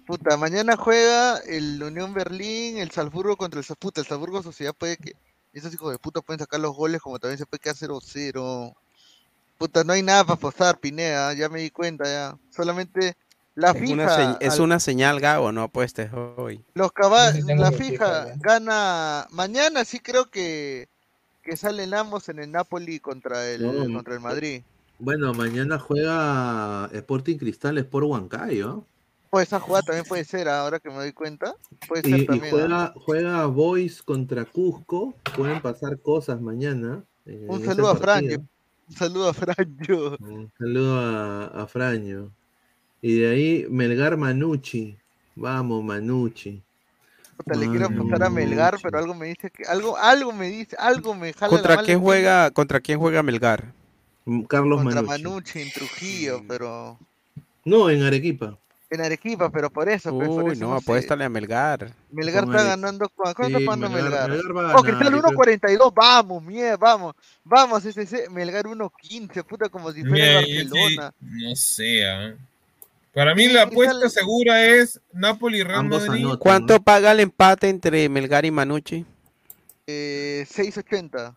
Puta, 0.07 0.35
mañana 0.35 0.75
juega 0.75 1.37
el 1.37 1.83
Unión 1.83 2.15
Berlín, 2.15 2.79
el 2.79 2.89
Salzburgo 2.89 3.37
contra 3.37 3.59
el 3.59 3.65
puta, 3.75 4.01
el 4.01 4.07
Salzburgo 4.07 4.41
Sociedad 4.41 4.73
puede 4.73 4.97
que. 4.97 5.13
Esos 5.53 5.71
hijos 5.75 5.91
de 5.91 5.99
puta 5.99 6.21
pueden 6.21 6.39
sacar 6.39 6.59
los 6.59 6.75
goles 6.75 6.99
como 7.03 7.19
también 7.19 7.37
se 7.37 7.45
puede 7.45 7.59
quedar 7.59 7.75
0-0. 7.75 8.75
Puta, 9.59 9.83
no 9.83 9.93
hay 9.93 10.01
nada 10.01 10.23
para 10.23 10.37
apostar, 10.37 10.79
Pineda, 10.79 11.35
ya 11.35 11.49
me 11.49 11.59
di 11.59 11.69
cuenta 11.69 12.05
ya. 12.05 12.35
Solamente 12.49 13.15
la 13.55 13.71
Es 13.71 13.91
una, 13.91 14.07
fija. 14.09 14.37
se- 14.39 14.45
es 14.47 14.53
al- 14.53 14.61
una 14.61 14.79
señal, 14.79 15.19
Gabo, 15.19 15.51
no 15.51 15.63
apuestes 15.63 16.11
hoy. 16.13 16.63
Los 16.73 16.91
caballos, 16.91 17.45
la 17.45 17.71
fija, 17.71 18.33
gana. 18.37 19.27
Mañana 19.31 19.85
sí 19.85 19.99
creo 19.99 20.29
que, 20.29 20.87
que 21.43 21.55
salen 21.57 21.93
ambos 21.93 22.29
en 22.29 22.39
el 22.39 22.51
Napoli 22.51 22.99
contra 22.99 23.47
el, 23.49 23.61
No, 23.61 23.93
contra 23.95 24.13
el 24.15 24.19
Madrid. 24.19 24.63
Bueno, 24.99 25.33
mañana 25.33 25.77
juega 25.79 26.89
Sporting 26.93 27.37
Cristal 27.37 27.77
Sport 27.79 28.05
Huancayo. 28.07 28.85
Pues 29.29 29.47
esa 29.47 29.59
jugada 29.59 29.81
también 29.83 30.05
puede 30.05 30.23
ser, 30.25 30.47
ah, 30.47 30.61
ahora 30.61 30.79
que 30.79 30.89
me 30.89 30.95
doy 30.95 31.11
cuenta. 31.11 31.55
Puede 31.87 32.03
ser 32.03 32.19
Y, 32.19 32.25
también. 32.27 32.45
ah. 32.71 32.93
juega, 32.93 32.93
juega 32.95 33.45
Boys 33.47 34.01
contra 34.03 34.45
Cusco. 34.45 35.15
Pueden 35.35 35.59
pasar 35.61 35.99
cosas 35.99 36.39
mañana. 36.39 37.03
en 37.25 37.49
Un 37.49 37.65
saludo 37.65 37.89
a. 37.89 37.95
Franjo. 37.95 38.43
Un 38.89 38.95
saludo 38.95 39.29
a 39.29 39.33
Franjo. 39.33 40.17
Un 40.19 40.51
saludo 40.57 40.99
a, 40.99 41.45
a 41.47 41.67
Fraño. 41.67 42.31
Y 43.03 43.19
de 43.19 43.29
ahí 43.31 43.65
Melgar 43.69 44.15
Manucci. 44.17 44.97
Vamos, 45.35 45.83
Manucci. 45.83 46.63
Puta, 47.35 47.55
le 47.59 47.67
quiero 47.69 47.87
apostar 47.87 48.23
a 48.23 48.29
Melgar, 48.29 48.77
pero 48.81 48.97
algo 48.97 49.13
me 49.13 49.27
dice 49.27 49.49
que. 49.51 49.63
Algo, 49.65 49.97
algo 49.97 50.31
me 50.31 50.47
dice, 50.49 50.75
algo 50.79 51.13
me 51.13 51.33
jala 51.33 51.51
la 51.51 51.57
¿Contra 51.57 51.75
mala 51.75 51.85
quién 51.85 51.99
juega, 51.99 52.49
contra 52.51 52.79
quién 52.79 52.99
juega 52.99 53.21
Melgar? 53.21 53.73
Carlos 54.47 54.81
contra 54.81 55.01
Manucci. 55.01 55.23
Manucci 55.23 55.59
en 55.61 55.71
Trujillo, 55.71 56.41
pero. 56.47 56.97
No, 57.65 57.89
en 57.89 58.03
Arequipa. 58.03 58.57
En 58.89 59.01
Arequipa, 59.01 59.49
pero 59.49 59.69
por 59.71 59.89
eso, 59.89 60.15
pues, 60.15 60.29
por 60.29 60.43
Uy, 60.43 60.51
eso 60.53 60.61
no, 60.61 60.69
no 60.75 60.79
sé. 60.79 60.83
apuéstale 60.83 61.25
a 61.25 61.29
Melgar. 61.29 61.91
Melgar 62.11 62.43
está 62.45 62.63
ganando. 62.63 63.09
¿Cuánto 63.09 63.43
está 63.47 63.57
Sí, 63.59 63.65
pagando 63.65 63.89
Melgar- 63.89 64.03
Melgar? 64.03 64.29
Melgar 64.29 64.55
va 64.55 64.71
a 64.71 64.75
Oh, 64.75 64.81
Cristal 64.83 65.03
ganar, 65.05 65.13
yo 65.13 65.21
creo- 65.21 65.31
1.42, 65.31 65.93
vamos, 65.93 66.43
mierda, 66.43 66.77
vamos. 66.77 67.15
Vamos, 67.43 67.83
ese, 67.83 68.03
ese, 68.03 68.29
Melgar 68.29 68.65
1.15, 68.67 69.43
puta, 69.43 69.67
como 69.67 69.91
si 69.91 70.05
fuera 70.05 70.39
el 70.39 70.45
sí, 70.45 70.55
Barcelona. 70.69 71.13
no 71.19 71.55
sé. 71.55 72.05
ah. 72.07 72.33
Para 73.13 73.35
mí 73.35 73.47
la 73.47 73.63
apuesta 73.63 74.09
segura 74.09 74.65
es 74.65 74.99
Napoli 75.11 75.59
y 75.59 75.63
Real 75.63 75.85
Madrid. 75.85 76.09
anotan. 76.09 76.39
¿Cuánto 76.39 76.81
paga 76.81 77.11
el 77.11 77.19
empate 77.19 77.69
entre 77.69 78.09
Melgar 78.09 78.43
y 78.45 78.51
Manucci? 78.51 79.05
Eh, 79.85 80.45
6.80. 80.49 81.35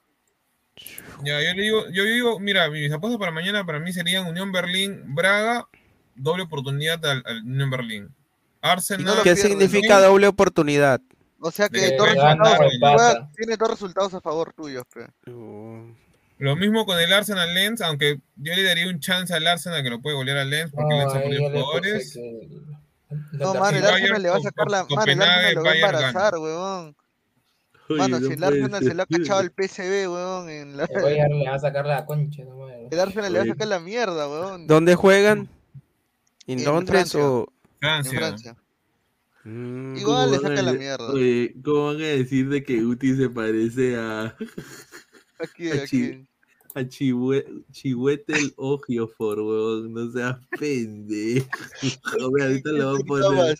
Ya, 1.24 1.42
yo 1.42 1.54
le 1.54 1.62
digo, 1.62 1.84
yo 1.90 2.04
digo, 2.04 2.40
mira, 2.40 2.70
mis 2.70 2.92
apuestas 2.92 3.18
para 3.18 3.32
mañana 3.32 3.64
para 3.64 3.78
mí 3.78 3.92
serían 3.92 4.26
Unión 4.26 4.52
Berlín, 4.52 5.14
Braga, 5.14 5.68
doble 6.14 6.44
oportunidad 6.44 7.04
al, 7.04 7.22
al 7.26 7.42
Unión 7.42 7.70
Berlín. 7.70 8.14
Arsenal. 8.60 9.16
¿Qué 9.18 9.34
pierdes, 9.34 9.42
significa 9.42 9.96
¿no? 9.96 10.06
doble 10.06 10.26
oportunidad? 10.26 11.00
O 11.40 11.50
sea 11.50 11.68
que 11.68 11.96
dos 11.96 12.08
resultados, 12.08 13.28
tiene 13.36 13.56
dos 13.56 13.70
resultados 13.70 14.14
a 14.14 14.20
favor 14.20 14.52
tuyos, 14.54 14.84
pe. 14.92 15.06
Lo 16.38 16.54
mismo 16.56 16.84
con 16.84 16.98
el 17.00 17.12
Arsenal 17.12 17.54
Lens, 17.54 17.80
aunque 17.80 18.20
yo 18.36 18.54
le 18.54 18.62
daría 18.62 18.88
un 18.88 19.00
chance 19.00 19.32
al 19.32 19.46
Arsenal 19.46 19.82
que 19.82 19.90
lo 19.90 20.00
puede 20.02 20.16
golear 20.16 20.36
al 20.38 20.50
Lens 20.50 20.70
porque 20.70 20.94
el 20.94 21.00
Lens 21.00 21.14
ha 21.14 21.22
puse 21.22 21.38
jugadores. 21.38 22.12
que- 22.14 22.48
No, 23.32 23.54
mano, 23.54 23.76
el 23.76 23.82
Bayern 23.82 23.86
Arsenal 23.86 24.22
le 24.22 24.30
va 24.30 24.36
a 24.36 24.40
sacar 24.40 24.70
la. 24.70 24.84
Mano, 24.84 25.02
el 25.12 25.22
Arsenal 25.22 25.54
lo 25.54 25.62
va 25.64 25.70
a 25.70 25.74
embarazar, 25.76 26.34
huevón. 26.38 26.96
Mano, 27.88 28.18
no 28.20 28.26
si 28.26 28.32
el 28.34 28.42
Arsenal 28.44 28.82
se 28.82 28.94
lo 28.94 29.02
ha 29.02 29.06
cachado 29.06 29.38
al 29.40 29.50
PSV, 29.52 30.08
huevón. 30.08 30.50
En 30.50 30.76
la... 30.76 30.84
El 30.84 31.02
Bayern 31.02 31.38
le 31.38 31.48
va 31.48 31.54
a 31.54 31.58
sacar 31.60 31.86
la 31.86 32.04
concha. 32.04 32.42
no 32.44 32.56
mames. 32.56 32.88
El 32.90 33.00
Arsenal 33.00 33.32
le 33.32 33.38
va 33.38 33.44
a 33.44 33.48
sacar 33.48 33.68
la 33.68 33.78
mierda, 33.80 34.28
huevón. 34.28 34.66
¿Dónde 34.66 34.94
juegan? 34.96 35.48
¿En 36.48 36.64
Londres 36.64 37.12
Francia. 37.12 37.30
o...? 37.30 37.52
En 37.80 38.04
Francia. 38.04 38.56
Mm, 39.44 39.96
Igual 39.98 40.24
¿Cómo 40.30 40.36
le 40.36 40.48
saca 40.48 40.62
la 40.62 40.72
mierda. 40.72 41.08
Oye, 41.12 41.54
¿cómo 41.64 41.86
van 41.86 41.96
a 41.96 41.98
decir 42.06 42.48
de 42.48 42.64
que 42.64 42.82
Uti 42.84 43.14
se 43.14 43.30
parece 43.30 43.96
a, 43.96 44.34
Aquí, 45.38 45.70
a, 45.70 45.84
Chi- 45.86 46.04
aquí. 46.04 46.28
a 46.74 46.80
Chihue- 46.82 47.64
Chihuetel 47.72 48.52
Ogiofor, 48.56 49.40
weón? 49.40 49.92
No 49.92 50.10
seas 50.12 50.36
pendejo. 50.58 51.48
Mira, 52.32 52.46
ahorita 52.46 52.70
lo 52.72 52.92
voy 53.04 53.20
a 53.22 53.26
poner. 53.28 53.58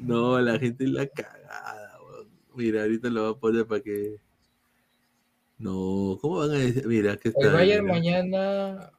No, 0.00 0.40
la 0.40 0.58
gente 0.58 0.84
es 0.84 0.90
la 0.90 1.06
cagada, 1.06 1.98
weón. 2.04 2.28
Mira, 2.54 2.82
ahorita 2.82 3.08
lo 3.10 3.22
voy 3.22 3.32
a 3.32 3.40
poner 3.40 3.66
para 3.66 3.80
que. 3.82 4.16
No, 5.58 6.18
¿cómo 6.20 6.38
van 6.38 6.50
a 6.50 6.54
decir? 6.54 6.86
Mira, 6.86 7.16
que 7.16 7.28
está. 7.28 7.46
El 7.46 7.52
Bayern 7.52 7.86
mañana 7.86 8.90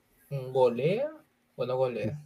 golea 0.52 1.12
o 1.56 1.66
no 1.66 1.78
golea. 1.78 2.20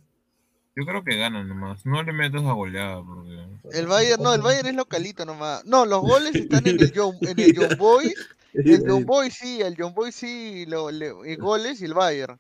Yo 0.78 0.86
creo 0.86 1.04
que 1.04 1.18
ganan 1.18 1.48
nomás. 1.48 1.84
No 1.88 2.04
le 2.04 2.14
metas 2.14 2.44
a 2.44 2.52
goleada 2.52 3.02
porque. 3.04 3.36
El 3.72 3.88
Bayern, 3.88 4.22
no, 4.22 4.36
el 4.36 4.42
Bayern 4.42 4.68
es 4.68 4.76
localito 4.76 5.26
nomás. 5.26 5.66
No, 5.66 5.88
los 5.88 6.02
goles 6.02 6.36
están 6.36 6.68
en 6.68 6.80
el 6.80 6.94
John, 6.96 7.18
en 7.22 7.40
el 7.40 7.58
John 7.58 7.78
Boys. 7.80 8.14
El 8.54 8.84
John 8.88 9.06
Boy 9.06 9.30
sí, 9.30 9.62
el 9.62 9.76
John 9.78 9.94
Boy 9.94 10.12
sí, 10.12 10.66
lo, 10.68 10.90
le- 10.90 11.14
y 11.32 11.36
goles 11.36 11.80
y 11.80 11.86
el 11.86 11.94
Bayern. 11.94 12.40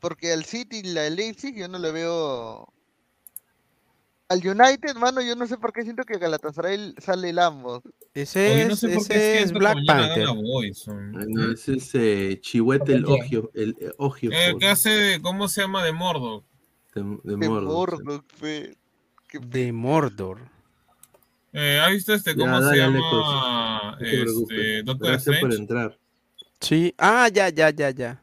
Porque 0.00 0.32
al 0.32 0.46
City 0.46 0.78
y 0.78 0.82
la 0.84 1.10
Leipzig 1.10 1.54
yo 1.54 1.68
no 1.68 1.78
le 1.78 1.92
veo. 1.92 2.72
Al 4.28 4.38
United, 4.38 4.94
mano, 4.94 5.20
yo 5.20 5.36
no 5.36 5.46
sé 5.46 5.58
por 5.58 5.72
qué 5.74 5.82
siento 5.82 6.04
que 6.04 6.16
Galatasaray 6.18 6.94
sale 6.98 7.28
el 7.30 7.38
ambos. 7.40 7.82
Ese 8.14 8.52
Oye, 8.54 8.64
no 8.66 8.74
es, 8.74 8.80
sé 8.80 8.88
por 8.88 9.06
qué 9.06 9.14
ese 9.16 9.42
es 9.42 9.52
Black 9.52 9.76
Panther. 9.86 10.28
Ah, 10.28 10.34
no, 11.28 11.52
ese 11.52 11.74
es 11.74 11.90
eh, 11.94 12.38
Chihuetel 12.40 13.04
¿Por 13.04 13.16
qué? 13.16 13.22
Ogio, 13.24 13.50
el 13.54 13.70
eh, 13.70 13.86
Eh, 13.88 13.92
Ogiofor 13.98 14.58
¿Qué 14.58 14.68
hace 14.68 14.90
de, 14.90 15.20
cómo 15.20 15.48
se 15.48 15.60
llama 15.60 15.84
de 15.84 15.92
Mordo? 15.92 16.47
De, 17.22 17.36
Mordor. 17.48 18.24
fe. 18.28 18.76
Qué 19.28 19.38
De 19.40 19.72
Mordor. 19.72 20.38
Eh, 21.52 21.80
¿Has 21.82 21.90
visto 21.92 22.14
este, 22.14 22.30
Ya, 22.32 22.36
cómo 22.36 22.58
se 22.58 22.64
dale, 22.64 22.78
llama? 22.78 22.98
No. 22.98 23.98
Este, 24.00 24.82
Doctor 24.82 25.08
Gracias 25.08 25.38
por 25.40 25.54
entrar. 25.54 25.98
Sí. 26.60 26.94
Ah, 26.98 27.28
ya, 27.32 27.48
ya, 27.48 27.70
ya, 27.70 27.90
ya. 27.90 28.20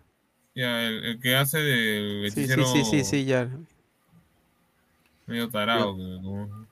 Ya, 0.56 0.84
el, 0.88 1.04
el 1.06 1.20
que 1.20 1.36
hace 1.36 1.58
del 1.60 2.32
Sí, 2.32 2.48
sí, 2.48 2.64
sí, 2.66 2.84
sí, 2.86 3.04
sí, 3.04 3.26
ya. 3.26 3.50
medio 5.28 5.50
tarado. 5.50 5.92
como- 5.94 6.66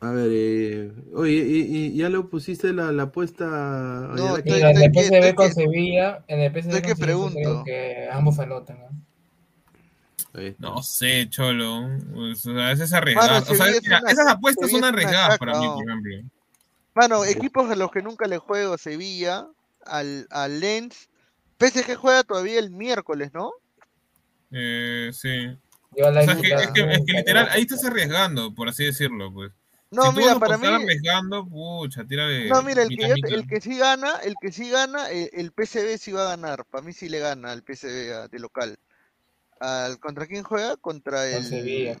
A 0.00 0.10
ver, 0.10 0.28
eh, 0.30 0.92
oye, 1.14 1.32
y, 1.32 1.76
y- 1.76 1.96
ya 1.96 2.10
lo 2.10 2.28
pusiste 2.28 2.72
la, 2.74 2.92
la 2.92 3.04
apuesta. 3.04 3.46
No, 3.46 4.36
en 4.36 4.36
el 4.36 4.42
que- 4.42 4.50
PSV 4.50 5.00
estoy 5.00 5.34
con 5.34 5.48
que- 5.48 5.54
Sevilla, 5.54 6.22
en 6.28 6.40
el 6.40 6.52
que 6.52 6.62
Sevilla 6.62 6.94
pregunto. 6.94 7.62
que 7.64 8.08
ambos 8.12 8.38
anotan. 8.38 8.78
¿no? 8.80 8.88
No 10.58 10.82
sé, 10.82 11.28
Cholo. 11.30 11.86
O 12.14 12.34
sea, 12.34 12.72
es 12.72 12.92
arriesgado. 12.92 13.28
Mano, 13.28 13.42
o 13.42 13.54
sea, 13.54 13.66
Sevilla 13.66 13.76
es 13.78 13.82
mira, 13.82 14.00
una- 14.00 14.10
esas 14.10 14.26
apuestas 14.28 14.70
son 14.70 14.76
es 14.76 14.78
una 14.78 14.88
arriesgadas 14.88 15.38
para 15.38 15.58
mí, 15.60 15.66
por 15.66 15.84
ejemplo. 15.88 16.30
Mano, 16.94 17.24
equipos 17.24 17.70
a 17.70 17.76
los 17.76 17.90
que 17.90 18.02
nunca 18.02 18.26
le 18.26 18.38
juego 18.38 18.76
Sevilla, 18.78 19.46
al, 19.86 20.26
al 20.30 20.60
Lens. 20.60 21.08
PSG 21.58 21.94
juega 21.96 22.22
todavía 22.24 22.58
el 22.58 22.70
miércoles, 22.70 23.30
¿no? 23.32 23.52
Eh, 24.50 25.10
sí. 25.12 25.56
O 25.92 26.12
sea, 26.12 26.22
es 26.22 26.26
que, 26.28 26.48
Inter 26.48 26.58
es 26.58 26.58
que- 26.58 26.60
es 26.60 26.72
que 26.72 26.82
nunca 26.98 27.12
le 27.12 27.18
literal, 27.18 27.48
ahí 27.50 27.62
estás 27.62 27.84
arriesgando, 27.84 28.54
por 28.54 28.68
así 28.68 28.84
decirlo, 28.84 29.32
pues. 29.32 29.52
No, 29.90 30.10
si 30.10 30.18
mira, 30.18 30.36
para 30.40 30.58
mí- 30.58 30.66
arriesgando, 30.66 31.46
pucha, 31.46 32.04
tírale. 32.04 32.48
No, 32.48 32.62
mira, 32.62 32.82
el 32.82 32.88
que, 32.88 32.96
yo- 33.08 33.14
el 33.28 33.46
que 33.46 33.60
sí 33.60 33.78
gana, 33.78 34.16
el 34.24 34.34
que 34.40 34.50
sí 34.50 34.68
gana, 34.68 35.10
eh, 35.12 35.30
el, 35.34 35.52
PCB 35.52 35.98
sí 35.98 36.10
va 36.10 36.22
a 36.22 36.36
ganar. 36.36 36.64
Para 36.64 36.82
mí 36.84 36.92
sí 36.92 37.08
le 37.08 37.20
gana 37.20 37.52
al 37.52 37.62
PCB 37.62 38.28
de 38.28 38.38
local. 38.40 38.76
Al, 39.60 39.98
¿Contra 39.98 40.26
quién 40.26 40.42
juega? 40.42 40.76
Contra 40.76 41.26
el. 41.26 41.44
Sevilla. 41.44 41.98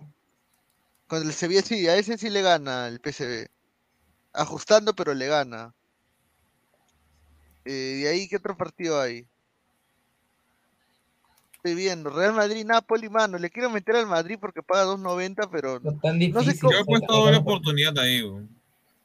Contra 1.06 1.28
el 1.28 1.34
Sevilla, 1.34 1.62
sí, 1.62 1.86
a 1.88 1.96
ese 1.96 2.18
sí 2.18 2.30
le 2.30 2.42
gana 2.42 2.88
el 2.88 3.00
PCB. 3.00 3.48
Ajustando, 4.32 4.94
pero 4.94 5.14
le 5.14 5.26
gana. 5.26 5.72
Eh, 7.64 8.00
de 8.02 8.08
ahí, 8.08 8.28
¿qué 8.28 8.36
otro 8.36 8.56
partido 8.56 9.00
hay? 9.00 9.26
Estoy 11.54 11.74
viendo, 11.74 12.10
Real 12.10 12.34
Madrid, 12.34 12.62
Napoli, 12.66 13.08
mano, 13.08 13.38
le 13.38 13.48
quiero 13.48 13.70
meter 13.70 13.96
al 13.96 14.06
Madrid 14.06 14.36
porque 14.38 14.62
paga 14.62 14.84
2.90, 14.84 15.48
pero 15.50 15.80
no 15.80 16.42
sé, 16.42 16.54
Yo 16.56 16.60
cómo, 16.60 16.74
he 16.74 16.84
puesto 16.84 17.12
doble 17.14 17.38
oportunidad 17.38 17.98
ahí, 17.98 18.22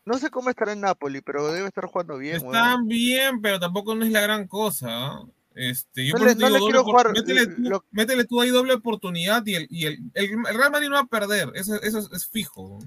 no 0.03 0.17
sé 0.17 0.29
cómo 0.29 0.49
estará 0.49 0.73
en 0.73 0.81
Napoli, 0.81 1.21
pero 1.21 1.53
debe 1.53 1.67
estar 1.67 1.85
jugando 1.85 2.17
bien, 2.17 2.41
weón. 2.41 2.55
Están 2.55 2.87
bien, 2.87 3.41
pero 3.41 3.59
tampoco 3.59 3.95
no 3.95 4.03
es 4.03 4.11
la 4.11 4.21
gran 4.21 4.47
cosa. 4.47 4.87
¿ah? 4.89 5.23
Este, 5.61 6.05
yo 6.07 6.13
No 6.13 6.19
por 6.19 6.27
le- 6.27 6.35
no 6.35 6.37
digo 6.47 6.49
le 6.49 6.59
doble 6.59 6.71
quiero 6.71 6.83
jugar, 6.85 7.11
métele, 7.11 7.45
tú, 7.47 7.83
métele 7.91 8.23
tú 8.25 8.39
ahí 8.41 8.49
doble 8.49 8.73
oportunidad 8.73 9.45
y 9.45 9.55
el, 9.55 9.67
y 9.69 9.85
el, 9.87 9.97
el- 10.13 10.29
el 10.49 10.55
Real 10.57 10.71
Madrid 10.71 10.87
no 10.87 10.95
va 10.95 11.01
a 11.01 11.05
perder. 11.05 11.49
Eso, 11.53 11.75
eso 11.81 11.99
es, 11.99 12.09
es 12.13 12.27
fijo. 12.27 12.79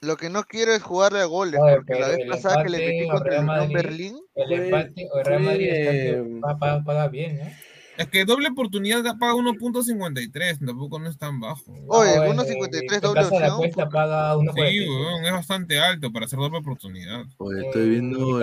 Lo 0.00 0.16
que 0.16 0.28
no 0.28 0.42
quiero 0.44 0.72
es 0.72 0.82
jugarle 0.82 1.20
a 1.20 1.24
goles, 1.24 1.58
Oye, 1.62 1.76
porque 1.76 1.94
la 2.00 2.08
vez 2.08 2.18
el 2.20 2.28
pasada 2.28 2.62
que 2.64 2.68
le 2.70 2.78
metí 2.78 3.08
contra 3.08 3.38
el 3.38 3.44
Madrid- 3.44 3.74
Berlín, 3.74 4.18
El 4.34 4.52
empate 4.52 5.08
o 5.12 5.18
el 5.18 5.24
Real 5.24 5.42
Madrid 5.42 5.68
está 5.70 6.58
pa- 6.58 6.82
paga 6.84 7.08
bien, 7.08 7.38
¿no? 7.38 7.44
Es 7.98 8.08
que 8.08 8.24
doble 8.24 8.48
oportunidad 8.48 9.02
paga 9.18 9.34
1.53, 9.34 10.64
tampoco 10.66 10.98
no 10.98 11.08
es 11.08 11.16
tan 11.18 11.40
bajo. 11.40 11.72
Oye, 11.88 12.16
Ah, 12.16 12.26
bueno, 12.26 12.42
1.53 12.42 12.94
en 12.94 13.00
doble 13.00 13.24
de 13.24 13.30
la 13.30 13.36
opción. 13.36 13.50
apuesta 13.52 13.88
paga 13.88 14.34
Sí, 14.34 14.40
1.46. 14.46 14.88
weón, 14.88 15.24
es 15.24 15.32
bastante 15.32 15.78
alto 15.80 16.12
para 16.12 16.26
hacer 16.26 16.38
doble 16.38 16.58
oportunidad. 16.58 17.24
Oye, 17.38 17.66
estoy 17.66 17.88
viendo 17.90 18.38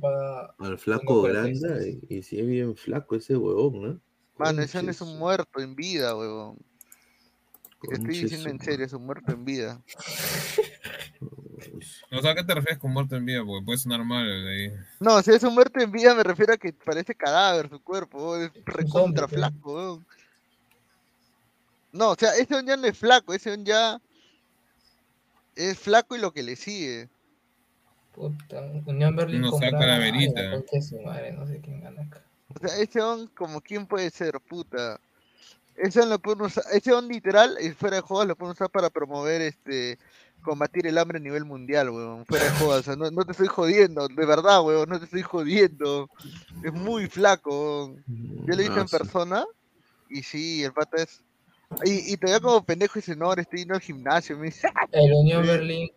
paga 0.00 0.54
al 0.58 0.78
flaco 0.78 1.22
1.46. 1.22 1.28
Granda 1.60 1.86
y, 1.86 2.00
y 2.08 2.22
sí 2.22 2.38
es 2.40 2.46
bien 2.46 2.76
flaco 2.76 3.14
ese 3.16 3.36
huevón, 3.36 3.82
¿no? 3.82 4.00
Mano, 4.38 4.62
ese 4.62 4.82
no 4.82 4.90
es 4.90 5.00
un 5.00 5.18
muerto 5.18 5.60
en 5.60 5.74
vida, 5.76 6.16
huevón. 6.16 6.56
Te 7.88 7.94
estoy 7.94 8.18
diciendo 8.18 8.50
en 8.50 8.60
serio, 8.60 8.84
es 8.84 8.92
un 8.92 9.06
muerto 9.06 9.32
en 9.32 9.44
vida. 9.44 9.80
O 12.10 12.20
sea, 12.20 12.32
¿a 12.32 12.34
qué 12.34 12.44
te 12.44 12.54
refieres 12.54 12.78
con 12.78 12.92
muerte 12.92 13.16
en 13.16 13.24
vida? 13.24 13.42
Porque 13.44 13.64
puede 13.64 13.78
sonar 13.78 14.04
mal. 14.04 14.26
ahí. 14.26 14.72
No, 14.98 15.22
si 15.22 15.30
es 15.30 15.42
un 15.42 15.54
muerto 15.54 15.80
en 15.80 15.90
vida 15.90 16.14
me 16.14 16.22
refiero 16.22 16.52
a 16.52 16.56
que 16.56 16.72
parece 16.72 17.14
cadáver 17.14 17.68
su 17.70 17.82
cuerpo, 17.82 18.36
es 18.36 18.50
recontra 18.64 19.26
zombie, 19.28 19.36
flaco. 19.36 20.02
No, 21.92 22.10
o 22.10 22.14
sea, 22.14 22.34
ese 22.36 22.62
ya 22.64 22.76
no 22.76 22.86
es 22.86 22.98
flaco, 22.98 23.32
ese 23.34 23.56
ya 23.64 24.00
es 25.56 25.78
flaco 25.78 26.16
y 26.16 26.20
lo 26.20 26.32
que 26.32 26.42
le 26.42 26.56
sigue. 26.56 27.08
Puta, 28.14 28.60
Unión 28.86 29.16
Berlín 29.16 29.40
No 29.40 29.52
saca 29.52 29.86
la 29.86 29.96
Ay, 29.96 30.12
verita. 30.12 30.42
la 30.42 30.50
concha 30.52 30.76
de 30.76 30.82
su 30.82 31.00
madre, 31.00 31.32
no 31.32 31.46
sé 31.46 31.60
quién 31.60 31.80
gana 31.80 32.02
acá. 32.02 32.22
O 32.54 32.58
sea, 32.58 32.76
ese 32.78 33.00
on 33.00 33.28
como 33.28 33.60
quién 33.60 33.86
puede 33.86 34.10
ser, 34.10 34.40
puta. 34.40 35.00
Ese 35.82 36.00
on 36.00 36.10
lo 36.10 36.18
pueden 36.18 36.42
usar, 36.42 36.64
ese 36.72 36.92
on 36.92 37.08
literal, 37.08 37.56
y 37.60 37.70
fuera 37.70 37.96
de 37.96 38.02
juegos 38.02 38.26
lo 38.26 38.36
pueden 38.36 38.52
usar 38.52 38.70
para 38.70 38.90
promover 38.90 39.40
este 39.40 39.98
combatir 40.42 40.86
el 40.86 40.98
hambre 40.98 41.18
a 41.18 41.20
nivel 41.20 41.44
mundial, 41.44 41.90
weón. 41.90 42.26
Fuera 42.26 42.50
de 42.50 42.64
o 42.64 42.82
sea, 42.82 42.96
no, 42.96 43.10
no 43.10 43.24
te 43.24 43.32
estoy 43.32 43.46
jodiendo, 43.46 44.08
de 44.08 44.26
verdad, 44.26 44.62
weón, 44.62 44.88
no 44.88 44.98
te 44.98 45.04
estoy 45.04 45.22
jodiendo. 45.22 46.08
Es 46.64 46.72
muy 46.72 47.06
flaco, 47.06 47.86
weón. 47.86 48.04
Yo 48.06 48.54
lo 48.54 48.54
he 48.54 48.64
visto 48.64 48.80
en 48.80 48.88
sí. 48.88 48.96
persona 48.96 49.44
y 50.08 50.22
sí, 50.22 50.64
el 50.64 50.72
pata 50.72 51.02
es. 51.02 51.22
Y, 51.84 52.12
y 52.12 52.16
todavía 52.16 52.40
como 52.40 52.64
pendejo 52.64 52.94
dice, 52.96 53.14
no, 53.14 53.26
ahora 53.26 53.42
estoy 53.42 53.60
yendo 53.60 53.74
al 53.74 53.80
gimnasio. 53.80 54.36
Me 54.36 54.46
dice, 54.46 54.68
El 54.92 55.12
Unión 55.14 55.46
Berlín 55.46 55.90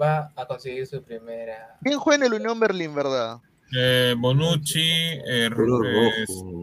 va 0.00 0.30
a 0.36 0.46
conseguir 0.46 0.86
su 0.86 1.02
primera. 1.02 1.76
¿Quién 1.82 1.98
juega 1.98 2.26
en 2.26 2.32
el 2.32 2.40
Unión 2.40 2.60
Berlín, 2.60 2.94
verdad? 2.94 3.40
Eh, 3.76 4.14
Bonucci, 4.16 4.80
eh. 4.80 5.50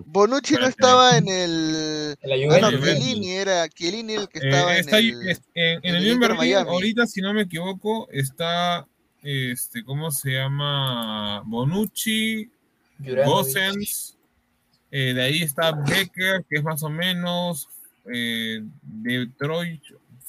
Bonucci 0.07 0.55
no 0.55 0.65
estaba 0.67 1.17
en 1.17 1.27
el. 1.27 2.15
Ah, 2.23 2.59
no. 2.61 2.71
Chiellini 2.71 3.31
era. 3.31 3.69
Chiellini 3.69 4.13
el 4.15 4.27
que 4.29 4.39
Eh, 4.39 4.49
estaba 4.49 4.75
está 4.77 4.99
en 4.99 5.05
el. 5.21 5.29
en, 5.29 5.37
en 5.53 5.79
en 5.83 5.95
el 5.95 6.07
el 6.07 6.19
Berlín, 6.19 6.37
Miami. 6.37 6.69
ahorita, 6.69 7.05
si 7.05 7.21
no 7.21 7.33
me 7.33 7.43
equivoco, 7.43 8.07
está, 8.11 8.87
este, 9.21 9.83
¿cómo 9.83 10.09
se 10.11 10.31
llama? 10.31 11.41
Bonucci. 11.45 12.49
Gosens, 12.97 14.17
eh, 14.89 15.13
de 15.13 15.21
ahí 15.21 15.41
está 15.43 15.73
Becker, 15.73 16.45
que 16.49 16.57
es 16.57 16.63
más 16.63 16.81
o 16.81 16.89
menos, 16.89 17.67
eh, 18.11 18.61
Detroit, 18.81 19.81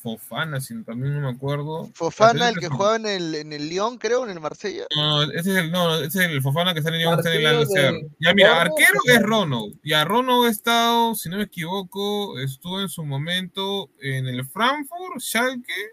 Fofana, 0.07 0.61
si 0.61 0.81
también 0.85 1.15
no 1.15 1.21
me 1.21 1.37
acuerdo. 1.37 1.91
Fofana, 1.93 2.51
el 2.51 2.57
que 2.59 2.69
jugaba 2.69 2.95
en 2.95 3.07
el, 3.07 3.35
en 3.35 3.53
el 3.53 3.69
Lyon, 3.69 3.99
creo, 3.99 4.23
en 4.25 4.31
el 4.31 4.39
Marsella. 4.39 4.87
No, 4.95 5.23
ese 5.25 5.39
es 5.51 5.57
el, 5.57 5.73
no, 5.73 5.97
ese 5.97 6.07
es 6.25 6.31
el 6.31 6.41
Fofana 6.43 6.73
que 6.73 6.79
está 6.79 6.91
en 6.91 6.95
el 6.95 7.01
Lyon, 7.01 7.19
está 7.19 7.35
en 7.35 7.45
el 7.45 7.67
de- 7.67 8.09
Ya 8.21 8.33
mira, 8.35 8.49
Rono, 8.51 8.61
arquero 8.61 9.01
que- 9.05 9.13
es 9.15 9.23
Rono. 9.23 9.67
Ya 9.83 10.05
Rono 10.05 10.45
ha 10.45 10.49
estado, 10.49 11.17
si 11.17 11.29
no 11.29 11.39
me 11.39 11.43
equivoco, 11.43 12.39
estuvo 12.39 12.81
en 12.81 12.89
su 12.89 13.05
momento 13.05 13.91
en 14.01 14.29
el 14.29 14.47
Frankfurt, 14.47 15.19
Schalke, 15.21 15.91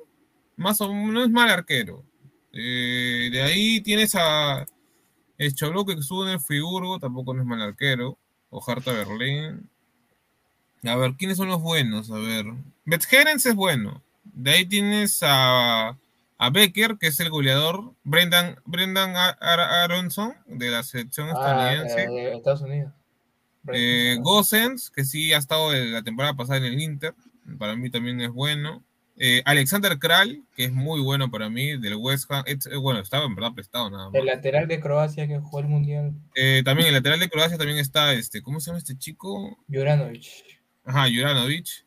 más 0.58 0.80
o 0.82 0.94
menos, 0.94 1.12
no 1.14 1.24
es 1.24 1.32
mal 1.32 1.50
arquero. 1.50 2.04
Eh, 2.52 3.30
de 3.32 3.42
ahí 3.42 3.82
tienes 3.82 4.14
a 4.16 4.64
el 5.40 5.56
Choblo 5.56 5.86
que 5.86 5.94
estuvo 5.94 6.24
en 6.28 6.34
el 6.34 6.40
Friburgo, 6.40 7.00
tampoco 7.00 7.34
no 7.34 7.42
es 7.42 7.48
mal 7.48 7.62
arquero. 7.62 8.20
O 8.52 8.64
Hertha 8.72 8.92
Berlín. 8.94 9.68
A 10.86 10.96
ver, 10.96 11.14
¿quiénes 11.18 11.38
son 11.38 11.48
los 11.48 11.62
buenos? 11.62 12.12
A 12.12 12.16
ver. 12.18 12.46
Betgerens 12.86 13.46
es 13.46 13.56
bueno. 13.56 14.02
De 14.24 14.52
ahí 14.52 14.66
tienes 14.66 15.20
a, 15.22 15.98
a 16.38 16.50
Becker, 16.50 16.98
que 17.00 17.08
es 17.08 17.20
el 17.20 17.30
goleador. 17.30 17.94
Brendan, 18.04 18.58
Brendan 18.66 19.16
Ar- 19.16 19.38
Aronson, 19.60 20.34
de 20.48 20.70
la 20.72 20.84
selección 20.84 21.30
Ah, 21.30 21.34
estadounidense. 21.74 22.04
eh, 22.04 22.10
de 22.30 22.36
Estados 22.36 22.62
Unidos. 22.62 22.92
Eh, 23.72 24.18
Gosens, 24.22 24.90
que 24.90 25.06
sí 25.06 25.32
ha 25.34 25.38
estado 25.38 25.72
la 25.74 26.02
temporada 26.04 26.34
pasada 26.34 26.58
en 26.60 26.66
el 26.66 26.82
Inter. 26.82 27.14
Para 27.58 27.76
mí 27.76 27.90
también 27.90 28.20
es 28.22 28.30
bueno. 28.30 28.84
Eh, 29.16 29.42
Alexander 29.46 29.98
Kral, 30.00 30.42
que 30.56 30.66
es 30.66 30.74
muy 30.74 31.00
bueno 31.00 31.30
para 31.30 31.48
mí, 31.50 31.78
del 31.80 31.96
West 31.96 32.30
Ham. 32.32 32.44
Es- 32.48 32.68
bueno, 32.82 33.00
estaba 33.00 33.26
en 33.26 33.36
verdad 33.36 33.54
prestado 33.54 33.90
nada 33.90 34.06
más. 34.10 34.16
El 34.20 34.26
lateral 34.26 34.68
de 34.68 34.80
Croacia 34.80 35.28
que 35.28 35.38
jugó 35.40 35.60
el 35.60 35.68
mundial, 35.68 36.14
Eh, 36.36 36.62
también 36.66 36.88
el 36.90 36.96
lateral 36.96 37.20
de 37.20 37.30
Croacia 37.30 37.58
también 37.58 37.78
está, 37.78 38.14
este, 38.14 38.42
¿cómo 38.42 38.60
se 38.60 38.68
llama 38.72 38.80
este 38.80 38.98
chico? 38.98 39.58
Juranovic. 39.72 40.26
Ajá, 40.86 41.06
Juranovic. 41.10 41.86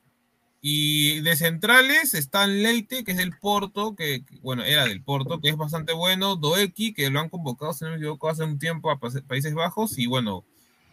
Y 0.68 1.20
de 1.20 1.36
centrales 1.36 2.14
están 2.14 2.62
Leite, 2.62 3.04
que 3.04 3.12
es 3.12 3.18
del 3.18 3.38
Porto, 3.38 3.94
que, 3.94 4.24
bueno, 4.42 4.64
era 4.64 4.84
del 4.86 5.02
Porto, 5.02 5.40
que 5.40 5.50
es 5.50 5.56
bastante 5.56 5.92
bueno. 5.92 6.34
Doeki, 6.34 6.92
que 6.92 7.08
lo 7.10 7.20
han 7.20 7.28
convocado, 7.28 7.72
si 7.72 7.84
no 7.84 7.90
me 7.90 7.96
equivoco, 7.98 8.28
hace 8.28 8.42
un 8.42 8.58
tiempo 8.58 8.90
a 8.90 8.98
Países 8.98 9.54
Bajos. 9.54 9.96
Y 9.98 10.06
bueno, 10.06 10.44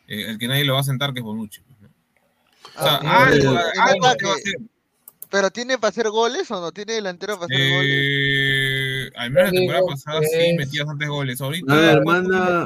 eh, 0.08 0.26
el 0.28 0.38
que 0.38 0.48
nadie 0.48 0.66
lo 0.66 0.76
va 0.76 0.82
a 0.82 0.84
sentar, 0.84 1.12
que 1.14 1.20
es 1.22 1.24
Bonucci. 1.26 1.62
pues, 1.62 1.80
¿no? 1.82 1.88
O 2.76 2.84
sea, 2.84 3.00
Ah, 3.04 3.26
algo, 3.28 3.52
en 3.52 3.58
algo 3.82 4.06
ataque. 4.06 4.18
que 4.20 4.26
va 4.26 4.32
a 4.34 4.36
hacer. 4.36 4.54
¿Pero 5.32 5.50
tiene 5.50 5.78
para 5.80 5.90
hacer 5.90 6.10
goles 6.12 6.52
o 6.52 6.62
no? 6.62 6.72
¿Tiene 6.72 6.94
delantero 6.94 7.40
para 7.40 7.46
hacer 7.46 7.72
goles? 7.72 7.92
Al 9.16 9.32
menos 9.32 9.52
la 9.52 9.60
temporada 9.60 9.86
pasada 9.88 10.22
sí 10.24 10.54
metía 10.58 10.84
bastantes 10.84 11.10
goles. 11.10 11.42
Ahorita 11.42 11.74
A 11.74 11.94
ver, 11.94 12.04
¿cuántos 12.04 12.32
manda. 12.32 12.66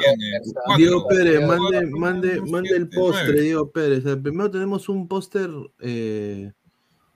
Diego 0.77 1.07
Pérez, 1.07 1.45
mande, 1.45 1.85
mande, 1.87 2.41
mande 2.41 2.75
el 2.75 2.89
postre. 2.89 3.41
Diego 3.41 3.71
Pérez. 3.71 3.99
O 3.99 4.01
sea, 4.09 4.21
primero 4.21 4.51
tenemos 4.51 4.89
un 4.89 5.07
póster, 5.07 5.49
eh, 5.79 6.51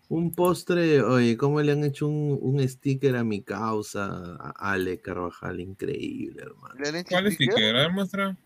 un 0.09 0.33
postre, 0.33 1.01
oye, 1.01 1.37
¿cómo 1.37 1.61
le 1.61 1.71
han 1.71 1.83
hecho 1.83 2.07
un, 2.07 2.37
un 2.41 2.67
sticker 2.67 3.15
a 3.15 3.23
mi 3.23 3.41
causa, 3.41 4.35
a 4.39 4.71
Ale 4.71 4.99
Carvajal? 4.99 5.59
Increíble, 5.59 6.41
hermano. 6.41 6.75
¿Le 6.79 6.89
han 6.89 6.95
hecho 6.97 7.09
¿Cuál 7.09 7.27
es 7.27 7.35
sticker? 7.35 7.53
sticker? 7.53 7.75
A 7.75 7.79
ver, 7.81 7.91
muestra. 7.91 8.37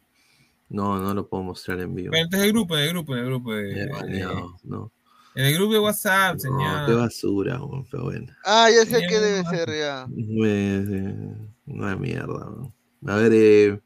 No, 0.70 1.00
no 1.00 1.14
lo 1.14 1.28
puedo 1.28 1.44
mostrar 1.44 1.80
en 1.80 1.94
vivo. 1.94 2.12
Pero 2.12 2.24
este 2.26 2.38
es 2.38 2.44
el 2.44 2.52
grupo, 2.52 2.76
el 2.78 2.90
grupo, 2.90 3.16
el 3.16 3.26
grupo 3.26 3.54
de. 3.54 3.84
Eh, 3.84 3.90
baneado, 3.92 4.58
no. 4.64 4.92
En 5.36 5.46
el 5.46 5.54
grupo 5.56 5.74
de 5.74 5.80
WhatsApp, 5.80 6.36
No, 6.36 6.40
señor. 6.40 6.86
qué 6.88 6.94
basura, 6.94 7.62
weón, 7.64 7.86
pero 7.92 8.04
bueno. 8.06 8.28
Ah, 8.46 8.70
ya 8.74 8.86
sé 8.86 9.06
qué 9.08 9.20
debe 9.20 9.44
ser 9.50 9.68
ya. 9.70 10.08
Eh, 10.46 11.36
no 11.66 11.92
es 11.92 12.00
mierda. 12.00 12.28
weón. 12.28 12.74
A 13.06 13.16
ver, 13.18 13.32
eh, 13.34 13.82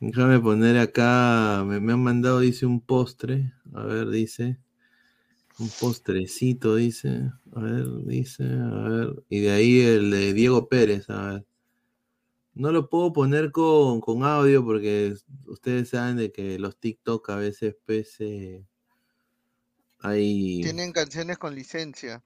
déjame 0.00 0.40
poner 0.40 0.76
acá. 0.78 1.64
Me, 1.66 1.78
me 1.80 1.92
han 1.92 2.02
mandado, 2.02 2.40
dice, 2.40 2.66
un 2.66 2.80
postre. 2.80 3.52
A 3.74 3.84
ver, 3.84 4.08
dice. 4.10 4.58
Un 5.58 5.70
postrecito, 5.80 6.74
dice. 6.76 7.30
A 7.54 7.60
ver, 7.60 7.86
dice. 8.04 8.44
A 8.44 8.88
ver. 8.88 9.22
Y 9.30 9.40
de 9.40 9.50
ahí 9.52 9.80
el 9.80 10.10
de 10.10 10.32
Diego 10.34 10.68
Pérez. 10.68 11.08
A 11.08 11.32
ver. 11.32 11.44
No 12.54 12.72
lo 12.72 12.88
puedo 12.88 13.12
poner 13.12 13.52
con, 13.52 14.00
con 14.00 14.24
audio 14.24 14.64
porque 14.64 15.14
ustedes 15.46 15.90
saben 15.90 16.16
de 16.16 16.32
que 16.32 16.58
los 16.58 16.76
TikTok 16.78 17.28
a 17.30 17.36
veces 17.36 17.76
pues, 17.86 18.16
eh, 18.20 18.64
hay. 20.06 20.60
Tienen 20.62 20.92
canciones 20.92 21.38
con 21.38 21.54
licencia. 21.54 22.22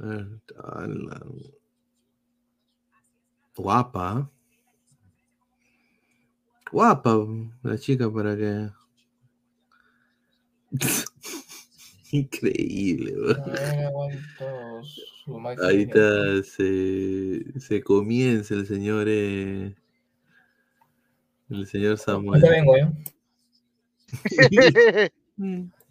A 0.00 0.06
ver, 0.06 0.28
ala. 0.62 1.20
Guapa. 3.56 4.30
Guapa 6.70 7.26
la 7.62 7.78
chica 7.78 8.12
para 8.12 8.36
que. 8.40 8.68
Increíble, 12.12 13.14
ver, 15.26 15.80
está, 15.80 16.42
se, 16.44 17.44
se 17.58 17.82
comienza 17.82 18.54
el 18.54 18.64
señor, 18.66 19.08
eh, 19.08 19.74
el 21.50 21.66
señor 21.66 21.98
Samuel. 21.98 22.44
Ahorita 22.44 22.50
vengo, 22.50 22.76
¿eh? 22.76 22.92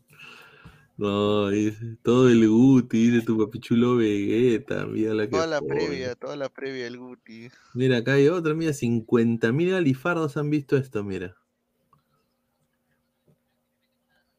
No, 0.98 1.50
dice, 1.50 1.98
todo 2.04 2.30
el 2.30 2.48
Guti, 2.48 3.10
dice 3.12 3.26
tu 3.26 3.38
papichulo 3.38 3.98
Vegeta, 3.98 4.86
mira 4.86 5.14
la 5.14 5.26
que 5.26 5.32
Toda 5.32 5.48
la 5.48 5.60
pone. 5.60 5.76
previa, 5.76 6.16
toda 6.16 6.38
la 6.38 6.48
previa 6.48 6.86
del 6.86 6.98
Guti. 6.98 7.50
Mira, 7.74 7.98
acá 7.98 8.14
hay 8.14 8.30
otra, 8.30 8.54
mira, 8.54 8.72
50 8.72 9.52
mil 9.52 9.74
alifardos 9.74 10.38
han 10.38 10.50
visto 10.50 10.78
esto, 10.78 11.04
mira. 11.04 11.36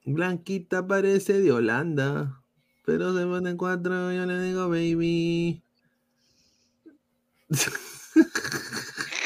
Blanquita 0.07 0.87
parece 0.87 1.41
de 1.41 1.53
Holanda, 1.53 2.43
pero 2.87 3.15
se 3.15 3.25
pone 3.27 3.51
en 3.51 3.57
cuatro, 3.59 4.13
yo 4.13 4.25
le 4.25 4.41
digo 4.41 4.69
baby. 4.71 5.63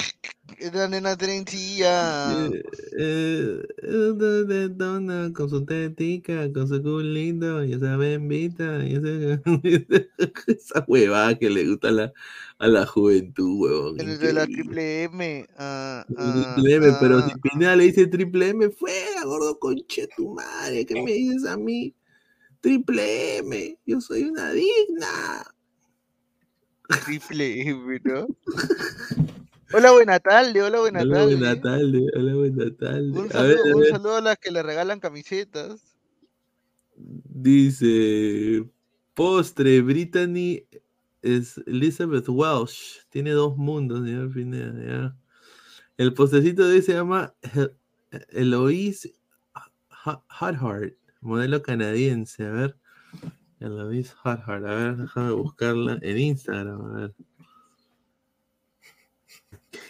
La 0.72 0.88
nena 0.88 1.16
trencilla. 1.16 2.46
Eh, 2.98 3.62
eh, 3.82 4.68
dona, 4.70 5.32
con 5.32 5.48
su 5.48 5.64
tetica, 5.64 6.52
con 6.52 6.68
su 6.68 6.82
culito, 6.82 7.64
y 7.64 7.74
esa 7.74 7.96
bembita, 7.96 8.84
y 8.84 8.94
esa 10.46 10.84
huevada 10.86 11.38
que 11.38 11.50
le 11.50 11.66
gusta 11.66 11.88
a 11.88 11.92
la, 11.92 12.12
a 12.58 12.66
la 12.68 12.86
juventud, 12.86 13.60
huevón. 13.60 14.00
El 14.00 14.18
de 14.18 14.32
la 14.32 14.46
triple 14.46 15.04
M. 15.04 15.46
ah, 15.56 16.04
ah, 16.16 16.54
Triple 16.54 16.74
M, 16.74 16.96
pero 17.00 17.18
ah, 17.18 17.28
si 17.28 17.38
Pineda 17.40 17.76
le 17.76 17.84
dice 17.84 18.06
triple 18.06 18.48
M, 18.48 18.70
fuera, 18.70 19.24
gordo 19.24 19.58
conche 19.58 20.08
tu 20.16 20.34
madre, 20.34 20.84
¿qué 20.84 21.02
me 21.02 21.12
dices 21.12 21.46
a 21.46 21.56
mí? 21.56 21.94
Triple 22.60 23.38
M, 23.38 23.78
yo 23.86 24.00
soy 24.00 24.24
una 24.24 24.52
digna. 24.52 25.46
Triple 27.04 27.62
M, 27.68 28.00
¿no? 28.04 28.26
Hola, 29.72 29.92
buena 29.92 30.18
tarde, 30.18 30.62
hola, 30.62 30.80
buena 30.80 31.00
Hola, 31.02 31.18
tarde. 31.18 31.36
buena 31.36 31.60
tarde, 31.60 32.06
hola, 32.16 32.34
buena 32.34 32.76
tarde. 32.76 33.10
Un 33.12 33.30
A 33.32 33.42
ver, 33.42 33.56
saludo, 33.56 33.62
a 33.62 33.76
un 33.76 33.82
ver, 33.82 33.90
saludo 33.90 34.16
a 34.16 34.20
las 34.20 34.38
que 34.38 34.50
le 34.50 34.62
regalan 34.62 35.00
camisetas. 35.00 35.96
dice, 36.96 38.68
postre, 39.14 39.80
Brittany 39.82 40.66
es 41.22 41.58
Elizabeth 41.66 42.28
Welsh, 42.28 43.06
tiene 43.10 43.30
dos 43.30 43.56
mundos, 43.56 44.04
señor 44.04 44.32
Pineda, 44.32 44.74
ya. 44.84 45.16
El 45.96 46.14
postrecito 46.14 46.66
de 46.66 46.82
se 46.82 46.94
llama 46.94 47.34
Eloise 48.30 49.14
Ha- 49.90 50.24
Hardheart, 50.28 50.94
modelo 51.20 51.62
canadiense, 51.62 52.44
a 52.44 52.50
ver. 52.50 52.76
Eloise 53.60 54.14
Hardheart, 54.24 54.64
a 54.64 54.74
ver, 54.74 54.96
déjame 54.96 55.32
buscarla 55.32 55.98
en 56.02 56.18
Instagram, 56.18 56.80
a 56.86 57.00
ver. 57.00 57.14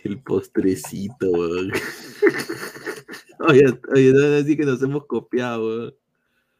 El 0.05 0.23
postrecito, 0.23 1.31
weón. 1.31 1.73
Oye, 3.41 3.65
oye, 3.95 4.13
no 4.13 4.21
van 4.23 4.33
a 4.33 4.37
decir 4.37 4.57
que 4.59 4.67
nos 4.67 4.83
hemos 4.83 5.07
copiado, 5.07 5.67
weón. 5.67 5.95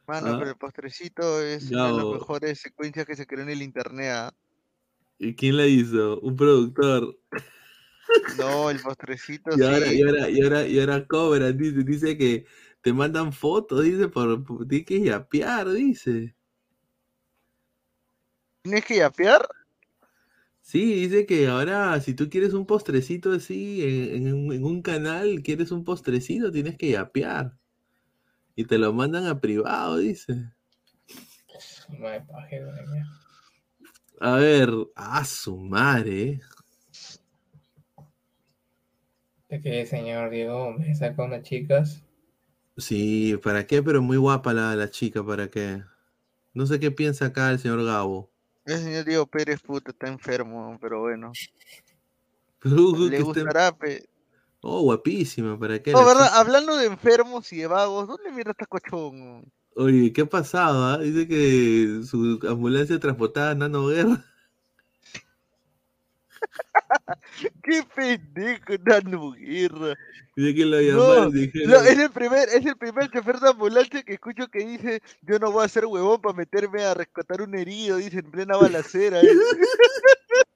Mano, 0.07 0.27
Ah. 0.33 0.37
pero 0.39 0.49
el 0.51 0.57
postrecito 0.57 1.41
es 1.41 1.69
una 1.71 1.87
de 1.87 1.93
las 1.93 2.05
mejores 2.05 2.59
secuencias 2.59 3.05
que 3.05 3.15
se 3.15 3.27
creó 3.27 3.43
en 3.43 3.49
el 3.51 3.61
internet. 3.61 4.09
¿ah? 4.13 4.33
¿Y 5.19 5.35
quién 5.35 5.57
la 5.57 5.67
hizo? 5.67 6.19
Un 6.21 6.35
productor. 6.35 7.15
No, 8.37 8.69
el 8.71 8.79
postrecito 8.81 9.51
Y 9.57 9.61
ahora, 9.63 9.85
sí. 9.87 9.99
y 9.99 10.01
ahora, 10.03 10.29
y 10.29 10.41
ahora, 10.41 10.67
y 10.67 10.79
ahora 10.79 11.05
cobran, 11.07 11.55
dice, 11.57 11.83
dice 11.83 12.17
que 12.17 12.45
te 12.81 12.91
mandan 12.91 13.31
fotos, 13.31 13.83
dice, 13.83 14.07
por, 14.09 14.43
por- 14.43 14.67
tienes 14.67 14.87
que 14.87 15.01
yapear, 15.01 15.69
dice. 15.69 16.35
¿Tienes 18.63 18.83
que 18.85 18.97
yapear? 18.97 19.47
Sí, 20.71 20.93
dice 20.95 21.25
que 21.25 21.47
ahora 21.49 21.99
si 21.99 22.13
tú 22.13 22.29
quieres 22.29 22.53
un 22.53 22.65
postrecito 22.65 23.31
así 23.33 23.83
en, 23.83 24.27
en 24.27 24.33
un- 24.33 24.53
en 24.53 24.63
un 24.65 24.81
canal, 24.81 25.41
quieres 25.43 25.71
un 25.71 25.83
postrecito, 25.83 26.49
tienes 26.51 26.77
que 26.77 26.89
yapear. 26.91 27.57
Y 28.55 28.65
te 28.65 28.77
lo 28.77 28.93
mandan 28.93 29.27
a 29.27 29.41
privado, 29.41 29.97
dice. 29.97 30.53
De 31.89 31.97
mierda. 31.99 33.03
A 34.21 34.35
ver, 34.37 34.69
a 34.95 35.25
su 35.25 35.57
madre. 35.57 36.21
¿eh? 36.29 36.39
De 39.49 39.61
que 39.61 39.85
señor 39.85 40.31
Diego 40.31 40.73
me 40.73 40.95
saca 40.95 41.21
unas 41.23 41.43
chicas. 41.43 42.03
Sí, 42.77 43.37
¿para 43.43 43.65
qué? 43.67 43.81
Pero 43.83 44.01
muy 44.01 44.17
guapa 44.17 44.53
la, 44.53 44.75
la 44.75 44.89
chica, 44.89 45.25
¿para 45.25 45.49
qué? 45.49 45.83
No 46.53 46.65
sé 46.67 46.79
qué 46.79 46.91
piensa 46.91 47.27
acá 47.27 47.51
el 47.51 47.59
señor 47.59 47.85
Gabo. 47.85 48.30
El 48.65 48.77
señor 48.79 49.05
Diego 49.05 49.25
Pérez, 49.25 49.59
puta, 49.61 49.91
está 49.91 50.07
enfermo, 50.07 50.77
pero 50.81 51.01
bueno. 51.01 51.31
Pero, 52.59 52.93
Le 53.09 53.21
gustará, 53.21 53.71
pe- 53.71 54.05
Oh, 54.61 54.81
guapísima, 54.83 55.59
¿para 55.59 55.81
qué? 55.81 55.91
No, 55.91 56.05
¿verdad? 56.05 56.27
chica? 56.27 56.39
Hablando 56.39 56.77
de 56.77 56.85
enfermos 56.85 57.51
y 57.51 57.57
de 57.57 57.67
vagos, 57.67 58.07
¿dónde 58.07 58.31
mierda 58.31 58.51
está 58.51 58.67
Cochón? 58.67 59.51
Oye, 59.75 60.13
¿qué 60.13 60.21
ha 60.21 60.25
pasado? 60.25 60.85
ah? 60.85 60.99
Dice 60.99 61.27
que 61.27 62.01
su 62.05 62.39
ambulancia 62.47 62.99
transportaba 62.99 63.51
a 63.51 63.55
Nano 63.55 63.87
Guerra. 63.87 64.23
¡Qué 67.63 67.83
pendejo! 67.95 69.33
Dice 70.35 70.55
que 70.55 70.65
lo 70.65 70.77
No, 70.77 70.81
llamaron, 70.81 71.33
dijeron. 71.33 71.71
no, 71.71 71.77
es 71.81 71.97
el 71.99 72.11
primer, 72.11 72.49
es 72.49 72.65
el 72.65 72.77
primer 72.77 73.09
chofer 73.11 73.39
de 73.39 73.49
ambulancia 73.49 74.03
que 74.03 74.13
escucho 74.13 74.47
que 74.47 74.59
dice, 74.65 75.01
yo 75.21 75.39
no 75.39 75.51
voy 75.51 75.65
a 75.65 75.69
ser 75.69 75.85
huevón 75.85 76.21
para 76.21 76.35
meterme 76.35 76.83
a 76.83 76.93
rescatar 76.93 77.41
un 77.41 77.55
herido, 77.55 77.97
dice 77.97 78.19
en 78.19 78.31
plena 78.31 78.57
balacera. 78.57 79.21
dice. 79.21 79.31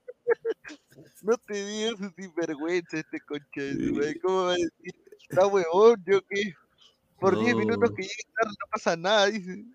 no 1.22 1.38
te 1.38 1.66
digo 1.66 1.98
su 1.98 2.10
sinvergüenza 2.12 2.98
este 2.98 3.20
concha 3.22 3.62
madre, 3.92 4.20
¿cómo 4.22 4.44
va 4.46 4.52
a 4.54 4.56
decir? 4.56 4.94
Está 5.30 5.48
huevón, 5.48 6.04
yo 6.06 6.22
qué. 6.30 6.54
Por 7.20 7.40
10 7.40 7.56
minutos 7.56 7.90
No. 7.90 7.96
que 7.96 8.04
llegue 8.04 8.24
tarde 8.40 8.52
no 8.60 8.68
pasa 8.72 8.96
nada, 8.96 9.26
dice. 9.28 9.66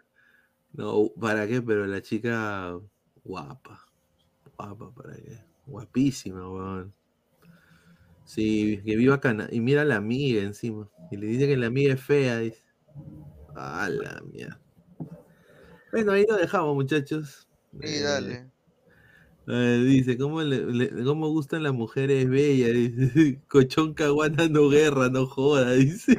No, 0.72 1.08
¿para 1.20 1.47
qué? 1.48 1.60
Pero 1.60 1.86
la 1.86 2.00
chica 2.00 2.78
guapa. 3.24 3.84
Guapa, 4.56 4.90
¿para 4.92 5.16
qué? 5.16 5.49
Guapísima, 5.70 6.49
weón. 6.50 6.94
Sí, 8.24 8.81
que 8.84 8.97
viva 8.97 9.20
Cana. 9.20 9.49
Y 9.50 9.60
mira 9.60 9.82
a 9.82 9.84
la 9.84 9.97
amiga 9.97 10.42
encima. 10.42 10.89
Y 11.10 11.16
le 11.16 11.26
dice 11.26 11.47
que 11.47 11.57
la 11.57 11.66
amiga 11.66 11.94
es 11.94 12.02
fea, 12.02 12.39
dice. 12.39 12.62
A 13.55 13.89
la 13.89 14.23
mierda. 14.23 14.60
Bueno, 15.92 16.12
ahí 16.12 16.24
lo 16.28 16.36
dejamos, 16.36 16.74
muchachos. 16.74 17.49
Sí, 17.73 17.78
Eh, 17.82 18.00
dale. 18.02 18.50
eh, 19.49 19.82
dice, 19.86 20.16
¿cómo, 20.18 20.42
le, 20.42 20.65
le- 20.66 21.05
¿cómo 21.05 21.28
gustan 21.31 21.62
las 21.65 21.73
mujeres 21.73 22.28
bellas? 22.28 22.73
Dice, 22.73 23.40
Cochón 23.49 23.94
caguana 23.94 24.49
no 24.49 24.68
guerra, 24.68 25.08
no 25.08 25.26
joda, 25.26 25.73
dice. 25.73 26.18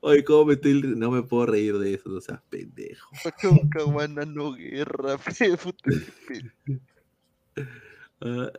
Oye, 0.00 0.24
¿cómo 0.24 0.46
me 0.46 0.54
estoy... 0.54 0.82
No 0.82 1.10
me 1.10 1.22
puedo 1.22 1.46
reír 1.46 1.78
de 1.78 1.94
eso, 1.94 2.08
no 2.08 2.20
seas 2.20 2.40
pendejo. 2.48 3.10
Caguana, 3.70 4.24
no 4.24 4.52
guerra, 4.52 5.18
puta, 5.62 5.90
Ah, 8.20 8.50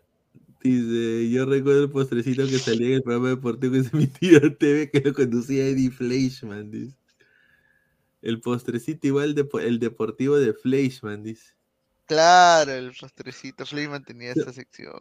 dice, 0.62 1.30
yo 1.30 1.46
recuerdo 1.46 1.84
el 1.84 1.90
postrecito 1.90 2.46
que 2.46 2.60
salía 2.60 2.88
en 2.88 2.94
el 2.94 3.04
programa 3.04 3.30
deportivo 3.30 3.74
que 3.74 3.84
se 3.84 3.96
emitía 3.96 4.38
en 4.38 4.56
TV 4.56 4.92
que 4.92 5.02
lo 5.02 5.14
conducía 5.14 5.68
Eddie 5.68 5.92
Fleischman, 5.92 6.70
dice. 6.70 6.96
El 8.22 8.42
postrecito 8.42 9.08
igual 9.08 9.36
de, 9.36 9.48
el 9.62 9.80
deportivo 9.80 10.38
de 10.38 10.54
Fleischman, 10.54 11.24
dice. 11.24 11.54
Claro, 12.06 12.72
el 12.72 12.94
postrecito 12.94 13.66
Fleischman 13.66 14.04
tenía 14.04 14.32
esa 14.32 14.52
sección. 14.54 14.94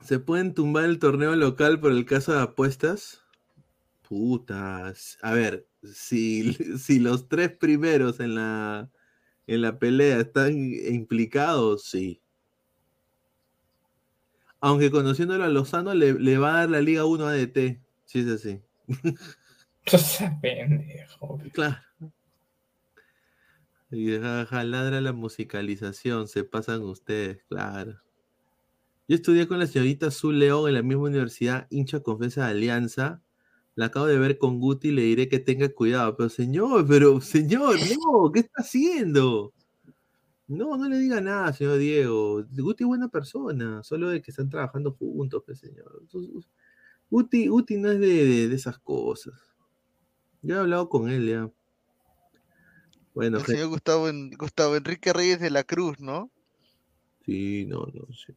¿Se 0.00 0.18
pueden 0.18 0.54
tumbar 0.54 0.84
el 0.84 0.98
torneo 0.98 1.34
local 1.36 1.80
por 1.80 1.92
el 1.92 2.04
caso 2.04 2.32
de 2.32 2.42
apuestas? 2.42 3.22
Putas. 4.08 5.18
A 5.22 5.32
ver, 5.32 5.66
si, 5.82 6.52
si 6.78 6.98
los 6.98 7.28
tres 7.28 7.50
primeros 7.56 8.20
en 8.20 8.34
la, 8.34 8.90
en 9.46 9.62
la 9.62 9.78
pelea 9.78 10.20
están 10.20 10.54
implicados, 10.54 11.84
sí. 11.84 12.20
Aunque 14.60 14.90
conociéndolo 14.90 15.44
a 15.44 15.48
Lozano 15.48 15.94
le, 15.94 16.14
le 16.14 16.38
va 16.38 16.54
a 16.54 16.58
dar 16.60 16.70
la 16.70 16.80
Liga 16.80 17.04
1 17.04 17.26
ADT, 17.26 17.80
si 18.04 18.20
es 18.20 18.26
así. 18.28 18.60
pendejo. 20.40 21.38
Claro. 21.52 21.76
Y 23.90 24.18
jaja, 24.18 24.64
ladra 24.64 25.00
la 25.00 25.12
musicalización, 25.12 26.26
se 26.26 26.42
pasan 26.42 26.82
ustedes, 26.82 27.44
claro. 27.48 28.00
Yo 29.08 29.14
estudié 29.14 29.46
con 29.46 29.60
la 29.60 29.68
señorita 29.68 30.08
Azul 30.08 30.40
León 30.40 30.68
en 30.68 30.74
la 30.74 30.82
misma 30.82 31.04
universidad, 31.04 31.68
hincha 31.70 32.00
confesa 32.00 32.44
de 32.44 32.50
Alianza. 32.50 33.22
La 33.76 33.86
acabo 33.86 34.06
de 34.06 34.18
ver 34.18 34.38
con 34.38 34.58
Guti, 34.58 34.90
le 34.90 35.02
diré 35.02 35.28
que 35.28 35.38
tenga 35.38 35.68
cuidado. 35.68 36.16
Pero 36.16 36.28
señor, 36.30 36.86
pero 36.88 37.20
señor, 37.20 37.76
no, 37.78 38.32
¿qué 38.32 38.40
está 38.40 38.62
haciendo? 38.62 39.52
No, 40.48 40.76
no 40.76 40.88
le 40.88 40.98
diga 40.98 41.20
nada, 41.20 41.52
señor 41.52 41.78
Diego. 41.78 42.42
Guti 42.50 42.84
es 42.84 42.88
buena 42.88 43.08
persona, 43.08 43.82
solo 43.84 44.08
de 44.08 44.20
que 44.22 44.30
están 44.32 44.48
trabajando 44.48 44.92
juntos, 44.92 45.42
pues, 45.46 45.58
señor. 45.60 46.02
Guti, 47.10 47.46
Guti 47.48 47.76
no 47.76 47.90
es 47.90 48.00
de, 48.00 48.06
de- 48.24 48.48
de 48.48 48.54
esas 48.56 48.78
cosas. 48.78 49.34
Yo 50.42 50.56
he 50.56 50.58
hablado 50.58 50.88
con 50.88 51.08
él 51.10 51.28
ya. 51.28 51.50
Bueno, 53.14 53.38
El 53.38 53.44
gente, 53.44 53.52
señor 53.60 53.70
Gustavo, 53.70 54.06
Gustavo 54.38 54.76
Enrique 54.76 55.12
Reyes 55.12 55.40
de 55.40 55.50
la 55.50 55.64
Cruz, 55.64 56.00
¿no? 56.00 56.30
sí, 57.24 57.64
no, 57.66 57.80
no, 57.92 58.06
sí. 58.14 58.32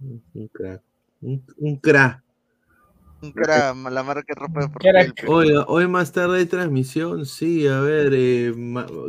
Un, 0.00 0.22
un 0.34 0.48
crack. 0.48 0.82
Un, 1.20 1.44
un 1.56 1.76
crack. 1.76 2.22
Un 3.20 3.32
crack, 3.32 3.76
la 3.90 4.02
marca 4.02 4.24
de 4.28 4.40
ropa 4.40 4.60
deportiva. 4.60 5.02
del 5.02 5.14
Perú. 5.14 5.32
Oiga, 5.32 5.64
hoy 5.66 5.88
más 5.88 6.12
tarde 6.12 6.38
hay 6.38 6.46
transmisión, 6.46 7.26
sí, 7.26 7.66
a 7.66 7.80
ver, 7.80 8.12
eh, 8.14 8.54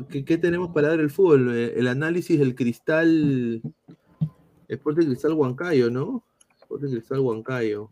¿qué, 0.09 0.25
qué 0.25 0.37
tenemos 0.37 0.69
para 0.73 0.89
dar 0.89 0.99
el 0.99 1.11
fútbol? 1.11 1.55
Eh, 1.55 1.73
El 1.77 1.87
análisis 1.87 2.39
del 2.39 2.55
cristal, 2.55 3.61
Sporting 4.67 5.07
Cristal 5.07 5.33
Huancayo, 5.33 5.91
¿no? 5.91 6.23
Sporting 6.59 6.89
Cristal 6.91 7.19
Huancayo. 7.19 7.91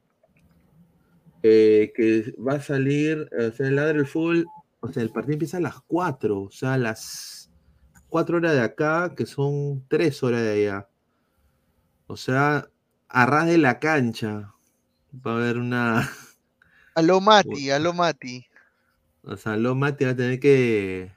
Eh, 1.44 1.94
que 1.96 2.34
va 2.42 2.54
a 2.54 2.62
salir, 2.62 3.30
o 3.38 3.52
sea, 3.52 3.68
el 3.68 3.76
ladra 3.76 4.00
el 4.00 4.08
fútbol, 4.08 4.48
o 4.80 4.92
sea, 4.92 5.04
el 5.04 5.12
partido 5.12 5.34
empieza 5.34 5.58
a 5.58 5.62
las 5.62 5.76
4, 5.86 6.42
o 6.42 6.52
sea, 6.52 6.74
a 6.74 6.78
las 6.80 7.52
4 8.10 8.38
horas 8.38 8.54
de 8.54 8.62
acá, 8.62 9.14
que 9.16 9.28
son 9.28 9.86
3 9.88 10.24
horas 10.24 10.42
de 10.42 10.52
allá. 10.52 10.90
O 12.08 12.18
sea, 12.18 12.70
a 13.08 13.26
ras 13.28 13.46
de 13.46 13.60
la 13.60 13.80
cancha 13.80 14.56
va 15.26 15.34
a 15.34 15.36
haber 15.38 15.58
una... 15.58 16.10
A 16.96 17.02
lo 17.04 17.22
Mati, 17.22 17.70
a 17.70 17.78
lo 17.78 17.94
Mati. 17.94 18.48
O 19.22 19.38
sea, 19.38 19.56
lo 19.56 19.76
Mati 19.76 20.06
va 20.06 20.12
a 20.12 20.16
tener 20.16 20.40
que. 20.40 21.12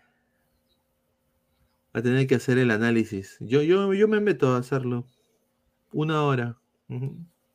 Va 1.97 2.01
a 2.01 2.03
tener 2.03 2.27
que 2.27 2.35
hacer 2.35 2.59
el 2.59 2.71
análisis. 2.71 3.39
Yo, 3.41 3.63
yo, 3.63 3.95
yo 3.95 4.07
me 4.07 4.21
meto 4.21 4.55
a 4.55 4.59
hacerlo. 4.59 5.07
Una 5.93 6.23
hora. 6.25 6.59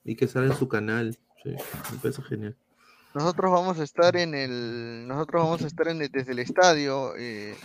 Y 0.04 0.16
que 0.16 0.28
salga 0.28 0.54
en 0.54 0.58
su 0.58 0.68
canal. 0.68 1.18
Sí, 1.44 1.52
me 1.52 1.98
parece 2.02 2.24
genial. 2.24 2.56
Nosotros 3.14 3.52
vamos 3.52 3.80
a 3.80 3.84
estar 3.84 4.18
en 4.18 4.34
el. 4.34 5.08
Nosotros 5.08 5.44
vamos 5.44 5.62
a 5.62 5.68
estar 5.68 5.88
en 5.88 6.02
el- 6.02 6.10
desde 6.10 6.32
el 6.32 6.40
estadio. 6.40 7.16
eh, 7.16 7.56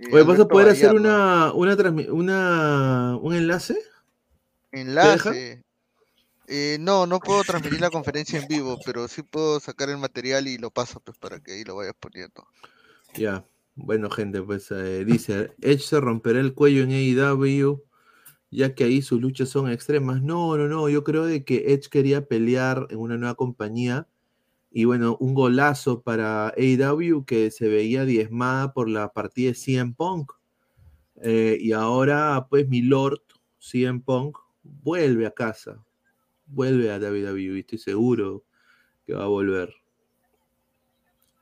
eh, 0.00 0.08
Oye, 0.12 0.22
¿vas 0.24 0.40
a 0.40 0.48
poder 0.48 0.68
hacer 0.70 0.92
una, 0.92 1.52
una, 1.54 1.76
una 2.10 3.16
un 3.22 3.34
enlace? 3.34 3.78
Enlace. 4.72 5.61
Eh, 6.48 6.76
no, 6.80 7.06
no 7.06 7.20
puedo 7.20 7.42
transmitir 7.44 7.80
la 7.80 7.90
conferencia 7.90 8.38
en 8.38 8.48
vivo, 8.48 8.78
pero 8.84 9.08
sí 9.08 9.22
puedo 9.22 9.60
sacar 9.60 9.90
el 9.90 9.98
material 9.98 10.48
y 10.48 10.58
lo 10.58 10.70
paso 10.70 11.00
pues 11.00 11.16
para 11.18 11.40
que 11.40 11.52
ahí 11.52 11.64
lo 11.64 11.76
vayas 11.76 11.94
poniendo. 11.98 12.46
Ya. 13.14 13.44
Bueno, 13.74 14.10
gente, 14.10 14.42
pues 14.42 14.70
eh, 14.70 15.04
dice: 15.04 15.54
Edge 15.62 15.80
se 15.80 16.00
romperá 16.00 16.40
el 16.40 16.54
cuello 16.54 16.82
en 16.82 16.90
AEW, 16.90 17.82
ya 18.50 18.74
que 18.74 18.84
ahí 18.84 19.00
sus 19.00 19.20
luchas 19.20 19.48
son 19.48 19.70
extremas. 19.70 20.22
No, 20.22 20.56
no, 20.58 20.68
no. 20.68 20.88
Yo 20.88 21.04
creo 21.04 21.24
de 21.24 21.44
que 21.44 21.72
Edge 21.72 21.88
quería 21.88 22.26
pelear 22.26 22.86
en 22.90 22.98
una 22.98 23.16
nueva 23.16 23.34
compañía. 23.34 24.08
Y 24.70 24.84
bueno, 24.84 25.16
un 25.20 25.34
golazo 25.34 26.02
para 26.02 26.48
AEW 26.56 27.24
que 27.24 27.50
se 27.50 27.68
veía 27.68 28.04
diezmada 28.04 28.72
por 28.72 28.88
la 28.88 29.12
partida 29.12 29.48
de 29.50 29.54
CM 29.54 29.94
Punk. 29.94 30.32
Eh, 31.22 31.58
y 31.60 31.72
ahora, 31.72 32.46
pues, 32.50 32.68
mi 32.68 32.82
Lord, 32.82 33.22
CM 33.58 34.00
Punk, 34.00 34.38
vuelve 34.62 35.26
a 35.26 35.30
casa. 35.30 35.82
Vuelve 36.52 36.92
a 36.92 36.98
WWE, 36.98 37.60
estoy 37.60 37.78
seguro 37.78 38.44
que 39.06 39.14
va 39.14 39.24
a 39.24 39.28
volver. 39.28 39.74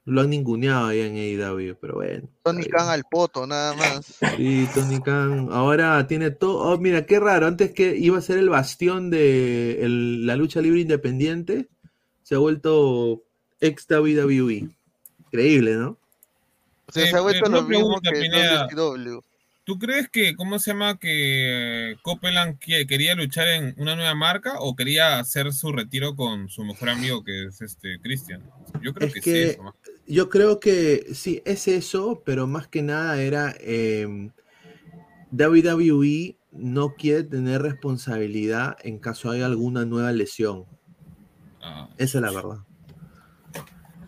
Lo 0.06 0.22
han 0.22 0.30
ninguneado 0.30 0.86
allá 0.86 1.06
en 1.06 1.16
AEW, 1.16 1.76
pero 1.80 1.94
bueno. 1.94 2.28
Tony 2.42 2.64
Khan 2.64 2.88
al 2.88 3.04
poto, 3.10 3.46
nada 3.46 3.74
más. 3.74 4.06
Sí, 4.36 4.66
Tony 4.74 5.00
Khan. 5.00 5.48
Ahora 5.52 6.06
tiene 6.06 6.30
todo. 6.30 6.58
Oh, 6.58 6.78
mira, 6.78 7.04
qué 7.06 7.20
raro. 7.20 7.46
Antes 7.46 7.72
que 7.72 7.96
iba 7.96 8.18
a 8.18 8.22
ser 8.22 8.38
el 8.38 8.48
bastión 8.48 9.10
de 9.10 9.84
el- 9.84 10.26
la 10.26 10.36
lucha 10.36 10.60
libre 10.60 10.80
independiente, 10.80 11.68
se 12.22 12.34
ha 12.34 12.38
vuelto 12.38 13.22
ex 13.60 13.86
WWE. 13.88 14.68
Increíble, 15.26 15.74
¿no? 15.76 15.98
O 16.86 16.92
sea, 16.92 17.06
se 17.06 17.16
ha 17.16 17.20
vuelto 17.20 17.48
lo 17.50 17.62
mismo 17.62 18.00
que 18.00 18.10
Pineda. 18.10 18.66
WCW. 18.68 19.20
¿Tú 19.70 19.78
crees 19.78 20.08
que, 20.08 20.34
cómo 20.34 20.58
se 20.58 20.72
llama, 20.72 20.98
que 20.98 21.96
Copeland 22.02 22.58
quería 22.58 23.14
luchar 23.14 23.46
en 23.46 23.72
una 23.78 23.94
nueva 23.94 24.16
marca 24.16 24.54
o 24.58 24.74
quería 24.74 25.20
hacer 25.20 25.52
su 25.52 25.70
retiro 25.70 26.16
con 26.16 26.48
su 26.48 26.64
mejor 26.64 26.88
amigo 26.88 27.22
que 27.22 27.44
es 27.44 27.60
este 27.62 28.00
Christian? 28.00 28.42
Yo 28.82 28.92
creo 28.92 29.06
Es 29.06 29.14
que, 29.14 29.20
que 29.20 29.30
sí. 29.30 29.50
eso, 29.50 29.76
yo 30.08 30.28
creo 30.28 30.58
que 30.58 31.14
sí, 31.14 31.40
es 31.44 31.68
eso, 31.68 32.20
pero 32.26 32.48
más 32.48 32.66
que 32.66 32.82
nada 32.82 33.22
era 33.22 33.54
eh, 33.60 34.32
WWE 35.30 36.36
no 36.50 36.94
quiere 36.96 37.22
tener 37.22 37.62
responsabilidad 37.62 38.76
en 38.82 38.98
caso 38.98 39.30
haya 39.30 39.46
alguna 39.46 39.84
nueva 39.84 40.10
lesión. 40.10 40.64
Ah. 41.62 41.88
Esa 41.96 42.18
es 42.18 42.22
la 42.22 42.32
verdad. 42.32 42.58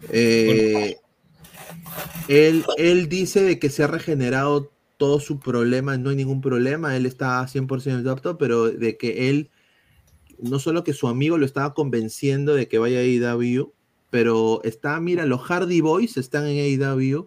Eh, 0.09 0.97
él, 2.27 2.65
él 2.79 3.09
dice 3.09 3.45
de 3.45 3.61
que 3.61 3.71
se 3.71 3.85
ha 3.85 3.87
regenerado 3.87 4.72
todo 5.03 5.19
su 5.19 5.41
problema, 5.41 5.97
no 5.97 6.11
hay 6.11 6.17
ningún 6.17 6.41
problema, 6.41 6.97
él 6.97 7.07
está 7.07 7.45
100% 7.49 8.09
apto, 8.09 8.39
pero 8.39 8.71
de 8.71 8.97
que 8.97 9.29
él, 9.31 9.51
no 10.39 10.61
solo 10.61 10.85
que 10.85 10.93
su 10.93 11.09
amigo 11.09 11.39
lo 11.39 11.45
estaba 11.45 11.75
convenciendo 11.75 12.55
de 12.55 12.69
que 12.69 12.79
vaya 12.79 12.99
a 13.01 13.03
AEW, 13.03 13.73
pero 14.11 14.61
está, 14.63 15.01
mira, 15.01 15.27
los 15.27 15.41
Hardy 15.41 15.81
Boys 15.81 16.17
están 16.19 16.47
en 16.47 16.59
AEW 16.81 17.27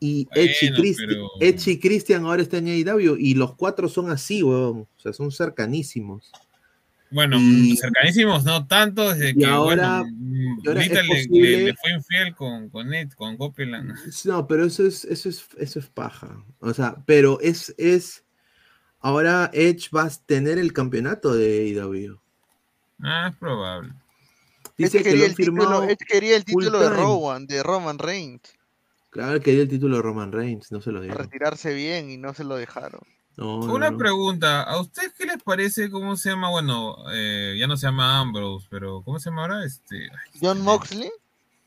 y 0.00 0.28
Edge 0.34 0.56
y, 0.60 0.68
Bueno, 0.68 0.82
Christi- 0.82 1.06
pero- 1.06 1.28
Edge 1.40 1.70
y 1.70 1.80
Christian 1.80 2.26
ahora 2.26 2.42
están 2.42 2.68
en 2.68 2.86
AEW 2.86 3.16
y 3.18 3.32
los 3.32 3.54
cuatro 3.54 3.88
son 3.88 4.10
así, 4.10 4.42
weón, 4.42 4.80
o 4.80 4.88
sea, 5.00 5.14
son 5.14 5.32
cercanísimos. 5.32 6.30
Bueno, 7.10 7.36
Y- 7.38 7.76
cercanísimos, 7.76 8.44
no 8.44 8.66
tanto, 8.66 9.12
desde 9.14 9.30
y 9.30 9.34
que, 9.36 9.46
ahora- 9.46 10.00
bueno, 10.02 10.16
mm, 10.18 10.60
y 10.64 10.68
ahora 10.68 10.80
Lita 10.82 11.02
le, 11.02 11.08
posible- 11.08 11.50
le- 11.50 11.64
le 11.66 11.74
fue 11.74 11.90
infiel 11.92 12.34
con, 12.34 12.68
con 12.68 12.92
Ed, 12.92 13.10
con 13.12 13.36
Copeland. 13.36 13.94
No, 14.24 14.46
pero 14.46 14.64
eso 14.64 14.84
es, 14.86 15.04
eso 15.04 15.28
es, 15.28 15.46
eso 15.58 15.78
es 15.78 15.86
paja. 15.86 16.44
O 16.58 16.74
sea, 16.74 16.96
pero 17.06 17.38
es, 17.40 17.74
es. 17.78 18.24
Ahora 18.98 19.50
Edge 19.52 19.88
va 19.94 20.04
a 20.04 20.10
tener 20.26 20.58
el 20.58 20.72
campeonato 20.72 21.34
de 21.34 21.76
AEW. 21.78 22.18
Ah, 23.02 23.28
es 23.30 23.36
probable. 23.36 23.92
Dice 24.76 24.98
Edge 24.98 25.04
que 25.04 25.10
lo 25.10 25.14
quería, 25.14 25.26
el 25.26 25.34
título. 25.36 25.82
Edge 25.84 25.96
quería 26.08 26.36
el 26.36 26.44
título 26.44 26.80
de. 26.80 26.90
Rowan, 26.90 27.46
de 27.46 27.62
Roman 27.62 27.98
Reigns. 27.98 28.40
Claro, 29.10 29.40
quería 29.40 29.62
el 29.62 29.68
título 29.68 29.96
de 29.96 30.02
Roman 30.02 30.32
Reigns, 30.32 30.72
no 30.72 30.80
se 30.80 30.90
lo 30.92 31.00
dieron. 31.00 31.18
Retirarse 31.18 31.72
bien 31.72 32.10
y 32.10 32.16
no 32.18 32.34
se 32.34 32.44
lo 32.44 32.56
dejaron. 32.56 33.00
No, 33.36 33.56
Una 33.58 33.90
no. 33.90 33.98
pregunta, 33.98 34.62
¿a 34.62 34.80
ustedes 34.80 35.12
qué 35.12 35.26
les 35.26 35.42
parece 35.42 35.90
cómo 35.90 36.16
se 36.16 36.30
llama? 36.30 36.48
Bueno, 36.50 36.96
eh, 37.12 37.54
ya 37.58 37.66
no 37.66 37.76
se 37.76 37.86
llama 37.86 38.18
Ambrose, 38.20 38.66
pero 38.70 39.02
¿cómo 39.02 39.18
se 39.18 39.28
llama 39.28 39.42
ahora? 39.42 39.64
Este, 39.64 40.04
ay, 40.04 40.38
John 40.40 40.62
Moxley. 40.62 41.10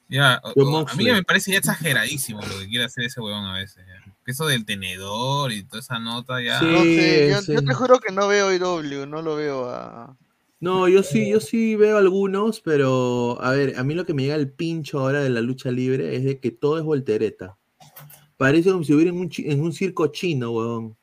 ya, 0.08 0.42
o- 0.44 0.54
John 0.56 0.74
o- 0.74 0.88
a 0.90 0.94
mí 0.96 1.06
ya 1.06 1.14
me 1.14 1.24
parece 1.24 1.52
ya 1.52 1.60
exageradísimo 1.60 2.42
lo 2.42 2.58
que 2.60 2.68
quiere 2.68 2.86
hacer 2.86 3.04
ese 3.04 3.22
huevón 3.22 3.46
a 3.46 3.54
veces. 3.54 3.86
ya. 3.88 4.14
Eso 4.26 4.46
del 4.48 4.66
tenedor 4.66 5.52
y 5.52 5.64
toda 5.64 5.80
esa 5.80 6.00
nota 6.00 6.42
ya. 6.42 6.60
Sí. 6.60 6.66
No 6.66 6.84
sé, 6.84 7.30
yo, 7.32 7.42
sí. 7.42 7.54
yo 7.54 7.64
te 7.64 7.74
juro 7.74 8.00
que 8.00 8.12
no 8.12 8.28
veo 8.28 8.52
IW, 8.54 9.06
no 9.08 9.22
lo 9.22 9.36
veo 9.36 9.70
a... 9.70 10.16
No, 10.60 10.88
yo 10.88 11.04
sí, 11.04 11.30
yo 11.30 11.40
sí 11.40 11.76
veo 11.76 11.98
algunos, 11.98 12.60
pero 12.62 13.38
a 13.42 13.52
ver, 13.52 13.78
a 13.80 13.84
mí 13.84 13.94
lo 13.96 14.06
que 14.06 14.14
me 14.14 14.24
llega 14.24 14.36
el 14.36 14.52
pincho 14.52 15.00
ahora 15.00 15.22
de 15.22 15.30
la 15.30 15.40
lucha 15.42 15.72
libre 15.72 16.16
es 16.16 16.24
de 16.26 16.40
que 16.40 16.52
todo 16.52 16.78
es 16.78 16.84
voltereta. 16.84 17.58
Parece 18.38 18.72
como 18.72 18.84
si 18.84 18.94
hubiera 18.94 19.12
en 19.12 19.20
un, 19.20 19.30
en 19.38 19.62
un 19.62 19.72
circo 19.74 20.08
chino, 20.08 20.52
weón. 20.52 20.98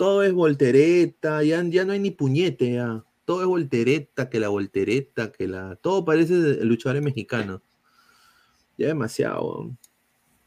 Todo 0.00 0.22
es 0.22 0.32
voltereta, 0.32 1.42
ya, 1.42 1.62
ya 1.62 1.84
no 1.84 1.92
hay 1.92 1.98
ni 1.98 2.10
puñete, 2.10 2.72
ya. 2.72 3.04
Todo 3.26 3.42
es 3.42 3.46
voltereta, 3.46 4.30
que 4.30 4.40
la 4.40 4.48
voltereta, 4.48 5.30
que 5.30 5.46
la. 5.46 5.76
Todo 5.76 6.06
parece 6.06 6.64
luchadores 6.64 7.02
mexicanos. 7.02 7.60
Ya 8.78 8.86
demasiado. 8.86 9.70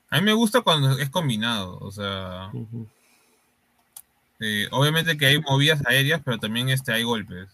A 0.09 0.19
mí 0.19 0.25
me 0.25 0.33
gusta 0.33 0.61
cuando 0.61 0.97
es 0.97 1.07
combinado, 1.11 1.77
o 1.77 1.91
sea, 1.91 2.51
eh, 4.39 4.67
obviamente 4.71 5.19
que 5.19 5.27
hay 5.27 5.39
movidas 5.39 5.85
aéreas, 5.85 6.23
pero 6.25 6.39
también 6.39 6.69
este, 6.69 6.91
hay 6.91 7.03
golpes. 7.03 7.47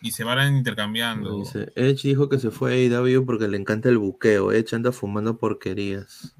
Y 0.00 0.10
se 0.10 0.24
van 0.24 0.56
intercambiando. 0.56 1.38
Dice, 1.38 1.70
Edge 1.76 2.08
dijo 2.08 2.28
que 2.28 2.40
se 2.40 2.50
fue 2.50 2.72
a 2.72 2.98
AEW 2.98 3.24
porque 3.24 3.46
le 3.46 3.58
encanta 3.58 3.88
el 3.88 3.98
buqueo. 3.98 4.50
Edge 4.50 4.74
anda 4.74 4.90
fumando 4.90 5.38
porquerías. 5.38 6.34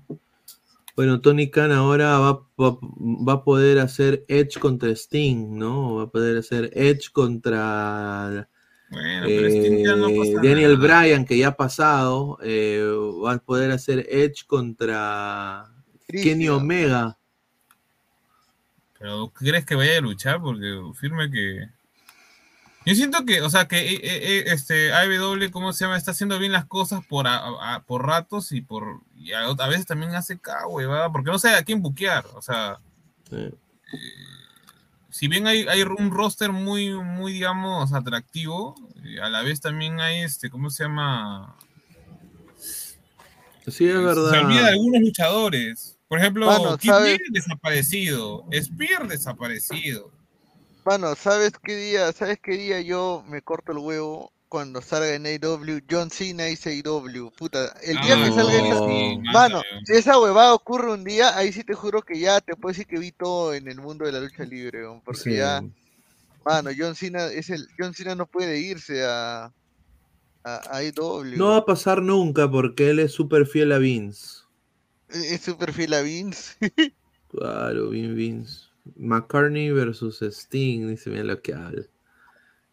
Bueno, 0.94 1.20
Tony 1.20 1.50
Khan 1.50 1.72
ahora 1.72 2.18
va, 2.18 2.32
va- 2.60 2.78
va 2.80 3.32
a 3.34 3.44
poder 3.44 3.78
hacer 3.78 4.24
Edge 4.28 4.58
contra 4.60 4.90
Sting, 4.90 5.56
¿no? 5.58 5.96
Va 5.96 6.02
a 6.04 6.10
poder 6.10 6.36
hacer 6.38 6.70
Edge 6.74 7.10
contra 7.12 8.46
Bueno, 8.90 9.26
pero 9.26 9.46
Sting 9.48 9.84
ya 9.84 9.96
no 9.96 10.08
eh, 10.08 10.16
pasa 10.18 10.46
Daniel 10.46 10.78
nada. 10.78 11.02
Bryan, 11.02 11.24
que 11.24 11.38
ya 11.38 11.48
ha 11.48 11.56
pasado. 11.56 12.38
eh, 12.42 12.84
va 13.24 13.32
a 13.32 13.38
poder 13.38 13.70
hacer 13.70 14.06
Edge 14.10 14.44
contra 14.46 15.66
Kenny. 16.06 16.48
Omega. 16.48 17.16
Pero 18.98 19.28
¿crees 19.34 19.64
que 19.64 19.74
vaya 19.74 19.98
a 19.98 20.02
luchar? 20.02 20.40
Porque 20.40 20.80
firme 20.94 21.30
que. 21.30 21.68
Yo 22.84 22.94
siento 22.96 23.24
que, 23.24 23.40
o 23.42 23.48
sea, 23.50 23.68
que 23.68 23.78
eh, 23.78 23.94
eh, 23.94 24.00
eh, 24.02 24.44
este 24.48 24.92
AEW, 24.92 25.50
¿cómo 25.52 25.72
se 25.72 25.84
llama? 25.84 25.96
Está 25.96 26.10
haciendo 26.10 26.38
bien 26.38 26.50
las 26.52 26.64
cosas 26.66 27.04
por, 27.06 27.28
a- 27.28 27.74
a- 27.74 27.82
por 27.84 28.04
ratos 28.06 28.50
y 28.52 28.60
por. 28.60 29.00
Y 29.16 29.32
a, 29.32 29.44
a 29.46 29.68
veces 29.68 29.86
también 29.86 30.14
hace 30.14 30.38
cada 30.40 30.66
huevada, 30.66 31.10
porque 31.12 31.30
no 31.30 31.38
sabe 31.38 31.56
a 31.56 31.62
quién 31.64 31.80
buquear. 31.80 32.24
O 32.34 32.42
sea, 32.42 32.78
Sí. 33.30 33.50
si 35.10 35.28
bien 35.28 35.46
hay, 35.46 35.66
hay 35.68 35.82
un 35.82 36.10
roster 36.10 36.50
muy, 36.52 36.92
muy, 36.94 37.32
digamos, 37.32 37.92
atractivo, 37.92 38.74
a 39.22 39.28
la 39.30 39.42
vez 39.42 39.60
también 39.60 40.00
hay 40.00 40.20
este, 40.22 40.50
¿cómo 40.50 40.68
se 40.70 40.84
llama? 40.84 41.56
Sí, 43.66 43.86
es 43.86 43.92
Se 43.94 43.98
verdad. 43.98 44.44
olvida 44.44 44.62
de 44.64 44.68
algunos 44.70 45.00
luchadores. 45.02 45.98
Por 46.08 46.18
ejemplo, 46.18 46.46
Mano, 46.46 46.76
Kid 46.76 46.90
desaparecido, 47.30 48.44
Spear 48.52 49.08
desaparecido. 49.08 50.11
Mano, 50.84 51.14
¿sabes 51.14 51.52
qué 51.62 51.76
día? 51.76 52.12
¿Sabes 52.12 52.38
qué 52.42 52.52
día 52.56 52.80
yo 52.80 53.24
me 53.28 53.40
corto 53.42 53.72
el 53.72 53.78
huevo 53.78 54.32
cuando 54.48 54.82
salga 54.82 55.14
en 55.14 55.26
AW? 55.26 55.80
John 55.88 56.10
Cena 56.10 56.44
dice 56.44 56.82
AW. 56.84 57.30
Puta, 57.36 57.72
el 57.82 57.96
día 58.00 58.16
que 58.16 58.30
Ah, 58.30 58.32
salga 58.34 58.52
esa... 58.54 58.78
sí, 58.78 59.18
Mano, 59.32 59.32
mano. 59.32 59.62
si 59.86 59.92
esa 59.94 60.18
huevada 60.18 60.54
ocurre 60.54 60.92
un 60.92 61.04
día, 61.04 61.36
ahí 61.36 61.52
sí 61.52 61.62
te 61.62 61.74
juro 61.74 62.02
que 62.02 62.18
ya 62.18 62.40
te 62.40 62.56
puedo 62.56 62.72
decir 62.72 62.86
que 62.86 62.98
vi 62.98 63.12
todo 63.12 63.54
en 63.54 63.68
el 63.68 63.76
mundo 63.80 64.04
de 64.04 64.12
la 64.12 64.20
lucha 64.20 64.44
libre, 64.44 64.82
porque 65.04 65.20
Sí. 65.20 65.36
ya, 65.36 65.62
mano, 66.44 66.70
John 66.76 66.96
Cena 66.96 67.26
es 67.26 67.50
el, 67.50 67.66
John 67.78 67.94
Cena 67.94 68.14
no 68.16 68.26
puede 68.26 68.58
irse 68.58 69.04
a, 69.04 69.52
a, 70.44 70.56
a. 70.78 70.82
No 71.36 71.50
va 71.50 71.58
a 71.58 71.64
pasar 71.64 72.02
nunca 72.02 72.50
porque 72.50 72.90
él 72.90 72.98
es 72.98 73.12
súper 73.12 73.46
fiel 73.46 73.70
a 73.72 73.78
Vince. 73.78 74.42
Es 75.08 75.42
súper 75.42 75.72
fiel 75.72 75.94
a 75.94 76.02
Vince. 76.02 76.56
Claro, 77.30 77.88
Vin 77.88 78.14
Vince. 78.14 78.71
McCartney 78.96 79.70
versus 79.70 80.20
Sting, 80.22 80.88
dice, 80.88 81.10
mira 81.10 81.24
lo 81.24 81.40
que 81.40 81.54
habla. 81.54 81.82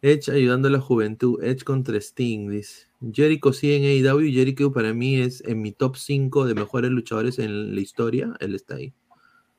Edge 0.02 0.30
ayudando 0.30 0.68
a 0.68 0.70
la 0.70 0.80
juventud, 0.80 1.42
Edge 1.42 1.62
contra 1.64 1.96
Sting, 1.98 2.48
dice. 2.50 2.86
Jericho 3.12 3.52
sigue 3.52 3.76
en 3.76 4.06
AEW 4.06 4.20
y 4.22 4.32
Jericho 4.34 4.72
para 4.72 4.92
mí 4.92 5.20
es 5.20 5.42
en 5.46 5.62
mi 5.62 5.72
top 5.72 5.96
5 5.96 6.46
de 6.46 6.54
mejores 6.54 6.90
luchadores 6.90 7.38
en 7.38 7.74
la 7.74 7.80
historia, 7.80 8.32
él 8.40 8.54
está 8.54 8.76
ahí. 8.76 8.92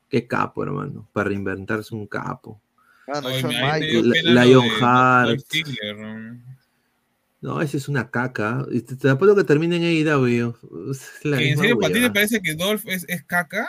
Qué 0.08 0.26
capo, 0.26 0.62
hermano, 0.62 1.08
para 1.12 1.28
reinventarse 1.30 1.94
un 1.94 2.06
capo. 2.06 2.60
Mano, 3.08 3.28
Oye, 3.28 3.40
Shawn 3.40 3.52
me- 3.54 3.62
ahí 3.62 3.80
me 3.80 3.86
dio 3.88 4.02
La- 4.02 4.12
pena 4.12 4.30
lo 4.34 4.42
Lion 4.44 4.62
de 4.62 4.68
Dolph 4.68 4.82
Hart. 4.82 5.40
Ziggler, 5.50 5.96
¿no? 7.40 7.60
Ese 7.60 7.76
es 7.78 7.88
una 7.88 8.10
caca. 8.10 8.64
Te, 8.70 8.96
te 8.96 9.08
apuesto 9.08 9.34
que 9.34 9.42
termina 9.44 9.74
en 9.76 9.82
AEW. 9.82 10.54
Es 10.90 11.24
la 11.24 11.38
¿Que 11.38 11.50
¿En 11.50 11.58
serio 11.58 11.78
para 11.78 11.92
ti 11.92 12.00
te 12.00 12.10
parece 12.10 12.40
que 12.40 12.54
Dolph 12.54 12.84
es, 12.86 13.04
es 13.08 13.24
caca? 13.24 13.68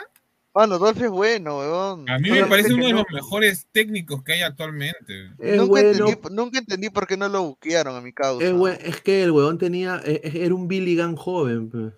Mano, 0.54 0.78
Dolph 0.78 1.02
es 1.02 1.10
bueno, 1.10 1.58
weón. 1.58 2.08
A 2.08 2.16
mí 2.18 2.30
me 2.30 2.36
Solamente 2.38 2.48
parece 2.48 2.74
uno 2.74 2.86
de 2.86 2.92
no- 2.92 2.98
los 2.98 3.10
mejores 3.12 3.66
técnicos 3.72 4.22
que 4.22 4.34
hay 4.34 4.42
actualmente. 4.42 5.30
Nunca, 5.38 5.64
bueno. 5.64 5.88
entendí, 6.08 6.28
nunca 6.30 6.58
entendí 6.60 6.90
por 6.90 7.06
qué 7.08 7.16
no 7.16 7.28
lo 7.28 7.42
buquearon 7.42 7.96
a 7.96 8.00
mi 8.00 8.12
causa. 8.12 8.46
Es, 8.80 9.00
que 9.00 9.24
el 9.24 9.32
huevón 9.32 9.58
tenía. 9.58 10.00
e- 10.04 10.20
e- 10.22 10.44
Era 10.44 10.54
un 10.54 10.68
Billy 10.68 10.96
Gunn 10.96 11.16
joven. 11.16 11.70
pe. 11.70 11.90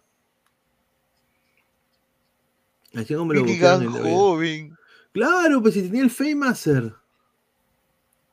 Así 2.98 3.14
como 3.14 3.32
lo 3.34 3.42
Billy 3.44 3.58
Gunn 3.58 3.92
joven. 3.92 4.76
Claro, 5.12 5.60
pues 5.60 5.74
si 5.74 5.82
tenía 5.82 6.02
el 6.02 6.10
Fame 6.10 6.36
Master. 6.36 6.94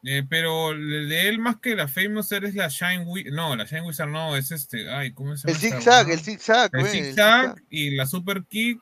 Eh, 0.05 0.23
pero 0.29 0.71
el 0.71 1.07
de 1.07 1.29
él 1.29 1.39
más 1.39 1.57
que 1.59 1.75
la 1.75 1.87
Famouser 1.87 2.43
es 2.45 2.55
la 2.55 2.67
Shine 2.67 3.05
Wizard. 3.05 3.33
No, 3.33 3.55
la 3.55 3.63
Shine 3.65 3.83
Wizard 3.83 4.09
no, 4.09 4.35
es 4.35 4.51
este. 4.51 4.89
Ay, 4.89 5.13
¿cómo 5.13 5.35
se 5.37 5.49
El 5.49 5.57
llama? 5.57 5.67
esta 5.67 5.79
zigzag, 5.79 5.95
huevada? 6.07 6.13
el 6.13 6.19
zigzag, 6.19 6.69
El 6.73 6.81
güey, 6.81 6.97
el 6.97 7.05
zigzag 7.05 7.63
y 7.69 7.91
la 7.91 8.05
Super 8.05 8.43
Kick. 8.45 8.79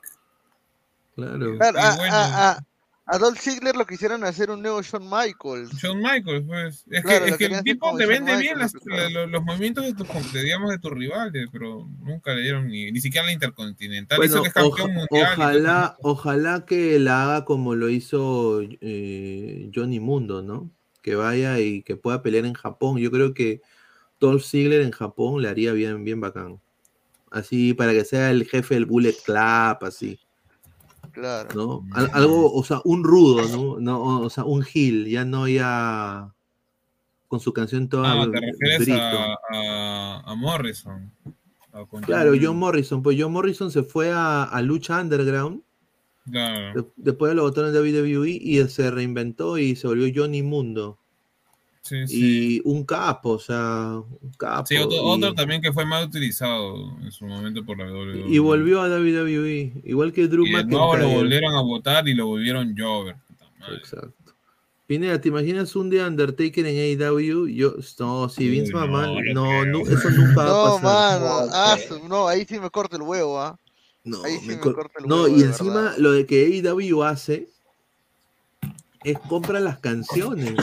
Claro. 1.16 1.58
A, 1.62 1.96
bueno. 1.96 2.14
a, 2.16 2.52
a, 2.52 2.60
a 3.06 3.18
Dolph 3.18 3.40
Ziggler 3.40 3.76
lo 3.76 3.86
quisieron 3.86 4.24
hacer 4.24 4.50
un 4.50 4.62
nuevo 4.62 4.82
Shawn 4.82 5.04
Michaels. 5.04 5.72
Shawn 5.82 5.98
Michaels, 6.02 6.46
pues. 6.48 6.86
Es 6.90 7.04
Claro, 7.04 7.26
que, 7.38 7.46
es 7.46 7.52
el 7.52 7.64
tipo 7.64 7.98
te 7.98 8.06
vende 8.06 8.38
bien 8.38 8.58
las- 8.60 8.72
claro. 8.74 9.28
los, 9.28 9.44
movimientos 9.44 9.84
de 9.86 9.94
tus, 9.94 10.08
digamos, 10.34 10.70
de 10.72 10.80
tus 10.80 10.92
rivales, 10.92 11.48
pero 11.52 11.88
nunca 12.00 12.34
le 12.34 12.42
dieron 12.44 12.68
ni, 12.68 12.92
ni 12.92 13.02
siquiera 13.02 13.26
la 13.28 13.34
Intercontinental. 13.34 14.18
Bueno, 14.18 14.42
que 14.44 14.48
es 14.48 14.54
campeón 14.54 14.72
oja- 14.74 14.88
mundial. 14.94 15.30
ojalá, 15.34 15.98
ojalá 16.02 16.66
que 16.66 17.00
la 17.00 17.24
haga 17.24 17.46
como 17.46 17.76
lo 17.76 17.90
hizo 17.90 18.62
eh, 18.62 19.70
Johnny 19.76 20.00
Mundo, 20.00 20.42
¿no? 20.42 20.70
Que 21.02 21.16
vaya 21.16 21.60
y 21.60 21.82
que 21.82 21.98
pueda 21.98 22.22
pelear 22.22 22.46
en 22.46 22.54
Japón. 22.54 22.98
Yo 23.00 23.12
creo 23.12 23.34
que 23.34 23.62
Dolph 24.20 24.44
Ziggler 24.46 24.82
en 24.82 24.92
Japón 24.92 25.42
le 25.42 25.50
haría 25.50 25.74
bien, 25.74 26.04
bien 26.06 26.22
bacán. 26.22 26.62
Así 27.32 27.74
para 27.74 27.92
que 27.92 28.06
sea 28.06 28.30
el 28.30 28.46
jefe 28.46 28.76
del 28.76 28.86
Bullet 28.86 29.16
Club, 29.26 29.78
así. 29.82 30.20
Claro. 31.12 31.50
¿no? 31.56 31.88
Al- 31.94 32.10
algo, 32.14 32.54
o 32.54 32.64
sea, 32.64 32.82
un 32.86 33.04
rudo, 33.04 33.48
¿no? 33.50 33.80
no 33.80 34.22
o 34.22 34.30
sea, 34.30 34.44
un 34.46 34.64
heel, 34.64 35.08
ya 35.08 35.26
no 35.26 35.48
ya 35.48 36.34
con 37.28 37.40
su 37.40 37.54
canción 37.54 37.88
toda 37.88 38.22
Ah, 38.24 38.28
te 38.32 38.40
refieres 38.42 38.90
a, 38.90 39.36
a, 39.54 40.22
a 40.32 40.36
Morrison. 40.36 41.12
A 41.74 41.86
Claro, 42.02 42.34
John 42.42 42.58
Morrison, 42.58 43.02
pues 43.02 43.18
John 43.20 43.32
Morrison 43.32 43.72
se 43.72 43.84
fue 43.84 44.12
a, 44.12 44.44
a 44.44 44.62
Lucha 44.62 45.00
Underground, 45.00 45.62
Claro. 46.30 46.82
de- 46.82 46.88
después 46.98 47.34
lo 47.34 47.44
botaron 47.44 47.72
de 47.74 47.80
WWE 47.80 48.30
y 48.30 48.68
se 48.68 48.92
reinventó 48.92 49.58
y 49.58 49.76
se 49.76 49.88
volvió 49.88 50.12
Johnny 50.14 50.44
Mundo. 50.44 50.98
Sí, 51.84 52.08
sí. 52.08 52.56
Y 52.58 52.62
un 52.64 52.86
capo, 52.86 53.32
o 53.32 53.40
sea, 53.40 53.94
un 54.22 54.32
capo. 54.38 54.68
Sí, 54.68 54.78
otro, 54.78 54.96
y, 54.96 55.00
otro 55.02 55.34
también 55.34 55.62
que 55.62 55.74
fue 55.74 55.84
mal 55.86 56.06
utilizado 56.06 56.76
en 57.02 57.12
su 57.12 57.26
momento 57.26 57.66
por 57.66 57.78
la 57.80 57.86
WWE. 57.92 58.26
y 58.30 58.38
volvió 58.38 58.82
a 58.82 58.88
WWE, 58.88 59.82
igual 59.86 60.14
que 60.14 60.28
Drew 60.28 60.46
Y 60.46 60.52
de 60.52 60.64
nuevo 60.66 60.86
lo 60.86 60.92
McIntyre. 60.94 61.16
volvieron 61.18 61.56
a 61.56 61.62
votar 61.62 62.08
y 62.08 62.14
lo 62.14 62.28
volvieron 62.28 62.76
Jover. 62.78 63.16
Exacto. 63.78 64.14
Pineda, 64.86 65.20
¿te 65.22 65.30
imaginas 65.30 65.76
un 65.76 65.90
día 65.90 66.06
Undertaker 66.06 66.66
en 66.66 67.02
AEW? 67.02 67.48
Yo, 67.48 67.76
no, 68.00 68.28
si 68.30 68.48
Vince 68.50 68.74
McMahon, 68.74 69.24
no, 69.34 69.66
no, 69.66 69.80
eso 69.82 70.10
nunca 70.12 70.36
va 70.36 70.46
No, 70.46 70.66
a 70.66 70.82
pasar. 70.82 71.22
mano, 71.22 71.50
ah, 71.54 71.78
no, 72.10 72.28
ahí 72.28 72.46
sí 72.46 72.60
me 72.60 72.70
corta 72.70 72.98
el 72.98 73.04
huevo, 73.04 73.40
¿ah? 73.40 73.58
No, 74.04 74.22
ahí 74.24 74.38
sí 74.40 74.48
me 74.48 74.56
me, 74.56 74.60
cor- 74.60 74.76
corta 74.76 75.00
el 75.00 75.08
no, 75.08 75.24
huevo. 75.24 75.38
y 75.38 75.42
encima 75.44 75.76
verdad. 75.82 75.98
lo 75.98 76.12
de 76.12 76.26
que 76.26 76.46
AEW 76.46 77.04
hace 77.04 77.48
es 79.04 79.18
compra 79.30 79.60
las 79.62 79.80
canciones. 79.80 80.56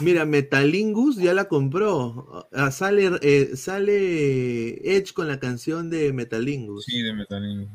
Mira, 0.00 0.24
Metalingus 0.24 1.16
ya 1.16 1.34
la 1.34 1.46
compró. 1.48 2.46
Ah, 2.52 2.70
sale, 2.70 3.10
eh, 3.22 3.56
sale 3.56 4.96
Edge 4.96 5.12
con 5.12 5.26
la 5.26 5.40
canción 5.40 5.90
de 5.90 6.12
Metalingus. 6.12 6.84
Sí, 6.84 7.02
de 7.02 7.12
Metalingus. 7.12 7.68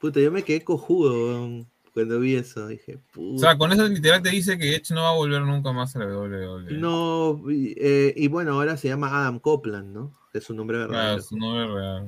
Puta, 0.00 0.20
yo 0.20 0.30
me 0.30 0.42
quedé 0.44 0.62
cojudo 0.62 1.64
cuando 1.94 2.20
vi 2.20 2.36
eso. 2.36 2.66
Dije, 2.68 2.96
O 2.96 3.12
puta. 3.12 3.38
sea, 3.40 3.58
con 3.58 3.72
eso 3.72 3.86
literal 3.88 4.22
te 4.22 4.30
dice 4.30 4.56
que 4.56 4.74
Edge 4.76 4.94
no 4.94 5.02
va 5.02 5.10
a 5.10 5.14
volver 5.16 5.42
nunca 5.42 5.72
más 5.72 5.96
a 5.96 6.00
la 6.00 6.06
WWE. 6.06 6.72
No, 6.78 7.42
y, 7.50 7.74
eh, 7.78 8.14
y 8.16 8.28
bueno, 8.28 8.52
ahora 8.52 8.76
se 8.76 8.88
llama 8.88 9.08
Adam 9.20 9.40
Copeland, 9.40 9.92
¿no? 9.92 10.12
Es 10.32 10.44
su 10.44 10.54
nombre 10.54 10.76
Claro, 10.78 10.90
verdadero. 10.92 11.22
su 11.22 11.36
nombre 11.36 11.66
real. 11.74 12.06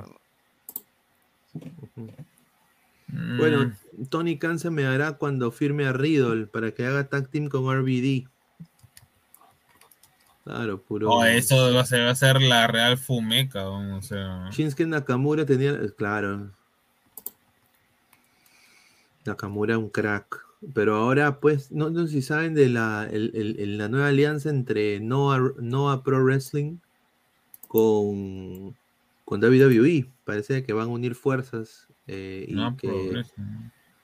Mm, 3.09 3.37
Bueno, 3.39 3.77
Tony 4.11 4.39
Khan 4.39 4.59
se 4.59 4.71
me 4.71 4.83
dará 4.83 5.13
cuando 5.19 5.51
firme 5.51 5.87
a 5.87 5.93
Riddle 5.93 6.47
para 6.47 6.73
que 6.73 6.85
haga 6.87 7.09
tag 7.09 7.29
team 7.31 7.49
con 7.49 7.65
RBD. 7.71 8.29
Claro, 10.45 10.81
puro. 10.83 11.09
no, 11.09 11.25
eso 11.25 11.73
va 11.75 11.81
a, 11.81 11.87
ser, 11.87 12.07
va 12.07 12.11
a 12.11 12.15
ser 12.15 12.41
la 12.43 12.67
real 12.67 12.99
fumeca, 12.99 13.67
o 13.69 14.03
sea. 14.03 14.49
Shinsuke 14.51 14.87
Nakamura 14.87 15.47
tenía. 15.47 15.71
eh, 15.71 15.91
Claro. 15.97 16.51
Nakamura 19.25 19.79
un 19.79 19.89
crack. 19.89 20.45
Pero 20.75 20.97
ahora, 20.97 21.41
pues, 21.41 21.71
no, 21.73 21.91
no 21.91 22.07
sé 22.07 22.13
si 22.15 22.23
saben 22.23 22.55
de 22.55 22.69
la, 22.69 23.07
el- 23.11 23.33
el- 23.59 23.79
la 23.79 23.89
nueva 23.89 24.09
alianza 24.09 24.49
entre 24.51 24.99
Noah, 25.01 25.53
Noah 25.59 26.03
Pro 26.03 26.23
Wrestling 26.25 26.79
con, 27.69 28.75
con 29.25 29.41
WWE. 29.43 30.07
Parece 30.25 30.63
que 30.63 30.73
van 30.73 30.89
a 30.89 30.93
unir 30.93 31.15
fuerzas. 31.15 31.87
eh, 32.07 32.47
y, 32.49 32.53
No, 32.55 32.77
que, 32.77 33.23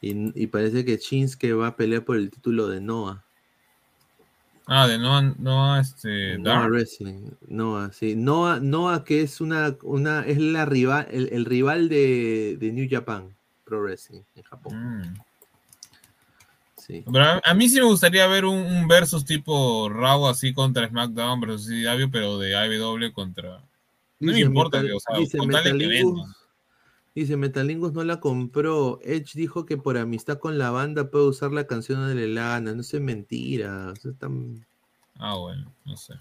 y, 0.02 0.42
y 0.42 0.46
parece 0.48 0.84
que 0.86 0.96
Shinsuke 0.96 1.52
va 1.54 1.68
a 1.68 1.76
pelear 1.76 2.04
por 2.04 2.16
el 2.16 2.30
título 2.30 2.66
de 2.68 2.80
Noah. 2.80 3.24
Ah, 4.72 4.86
de 4.86 4.98
no, 4.98 5.20
no 5.20 5.76
este. 5.80 6.38
Noah. 6.38 6.68
Wrestling. 6.68 7.32
Noah, 7.48 7.90
sí. 7.92 8.14
Noah, 8.14 8.60
Noah 8.60 9.02
que 9.02 9.22
es 9.22 9.40
una, 9.40 9.76
una 9.82 10.24
es 10.24 10.38
la 10.38 10.64
rival, 10.64 11.08
el, 11.10 11.28
el 11.32 11.44
rival 11.44 11.88
de, 11.88 12.56
de 12.56 12.70
New 12.70 12.86
Japan 12.88 13.34
Pro 13.64 13.82
Wrestling 13.82 14.20
en 14.36 14.42
Japón. 14.44 15.00
Mm. 15.02 15.14
Sí. 16.76 17.02
Pero 17.12 17.24
a, 17.24 17.40
a 17.44 17.52
mí 17.54 17.68
sí 17.68 17.80
me 17.80 17.86
gustaría 17.86 18.24
ver 18.28 18.44
un, 18.44 18.58
un 18.58 18.86
versus 18.86 19.24
tipo 19.24 19.88
Raw 19.88 20.28
así 20.28 20.52
contra 20.54 20.88
SmackDown 20.88 21.40
versus 21.40 21.66
CW, 21.66 22.08
pero 22.12 22.38
de 22.38 22.54
AEW 22.54 23.12
contra. 23.12 23.60
No 24.20 24.32
me 24.32 24.38
importa, 24.38 24.80
Metal- 24.80 24.88
que, 24.88 24.94
o 24.94 25.26
sea, 25.26 25.38
con 25.40 25.50
tal 25.50 25.64
que 25.64 25.86
vendan. 25.86 26.32
Dice 27.14 27.36
Metalingus 27.36 27.92
no 27.92 28.04
la 28.04 28.20
compró. 28.20 29.00
Edge 29.02 29.32
dijo 29.34 29.66
que 29.66 29.76
por 29.76 29.98
amistad 29.98 30.38
con 30.38 30.58
la 30.58 30.70
banda 30.70 31.10
puede 31.10 31.26
usar 31.26 31.50
la 31.52 31.66
canción 31.66 32.06
de 32.08 32.14
Lelana. 32.14 32.72
No 32.74 32.82
sé, 32.82 33.00
mentira. 33.00 33.92
Eso 33.96 34.10
es 34.10 34.18
tan- 34.18 34.64
Ah, 35.18 35.34
bueno, 35.36 35.72
no 35.84 35.96
sé. 35.96 36.14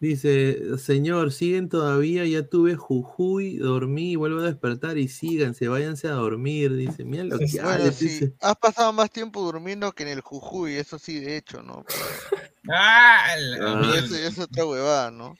Dice, 0.00 0.78
señor, 0.78 1.32
siguen 1.32 1.68
todavía, 1.68 2.24
ya 2.24 2.44
tuve 2.46 2.76
Jujuy, 2.76 3.56
dormí, 3.56 4.14
vuelvo 4.14 4.38
a 4.40 4.44
despertar 4.44 4.96
y 4.96 5.08
síganse, 5.08 5.66
váyanse 5.66 6.06
a 6.06 6.12
dormir. 6.12 6.74
Dice, 6.76 7.04
mira 7.04 7.24
lo 7.24 7.36
que 7.38 7.46
Bueno, 7.62 7.90
sí, 7.92 8.04
dice. 8.06 8.34
has 8.40 8.56
pasado 8.56 8.92
más 8.92 9.10
tiempo 9.10 9.40
durmiendo 9.42 9.90
que 9.92 10.04
en 10.04 10.10
el 10.10 10.20
Jujuy, 10.20 10.74
eso 10.76 10.98
sí, 11.00 11.18
de 11.18 11.36
hecho, 11.36 11.62
¿no? 11.62 11.84
¡Ah! 12.70 13.26
la 13.38 13.72
Ah. 13.72 13.80
mierda! 13.80 13.98
Eso 14.06 14.14
es 14.16 14.38
otra 14.38 14.64
huevada, 14.66 15.10
¿no? 15.10 15.36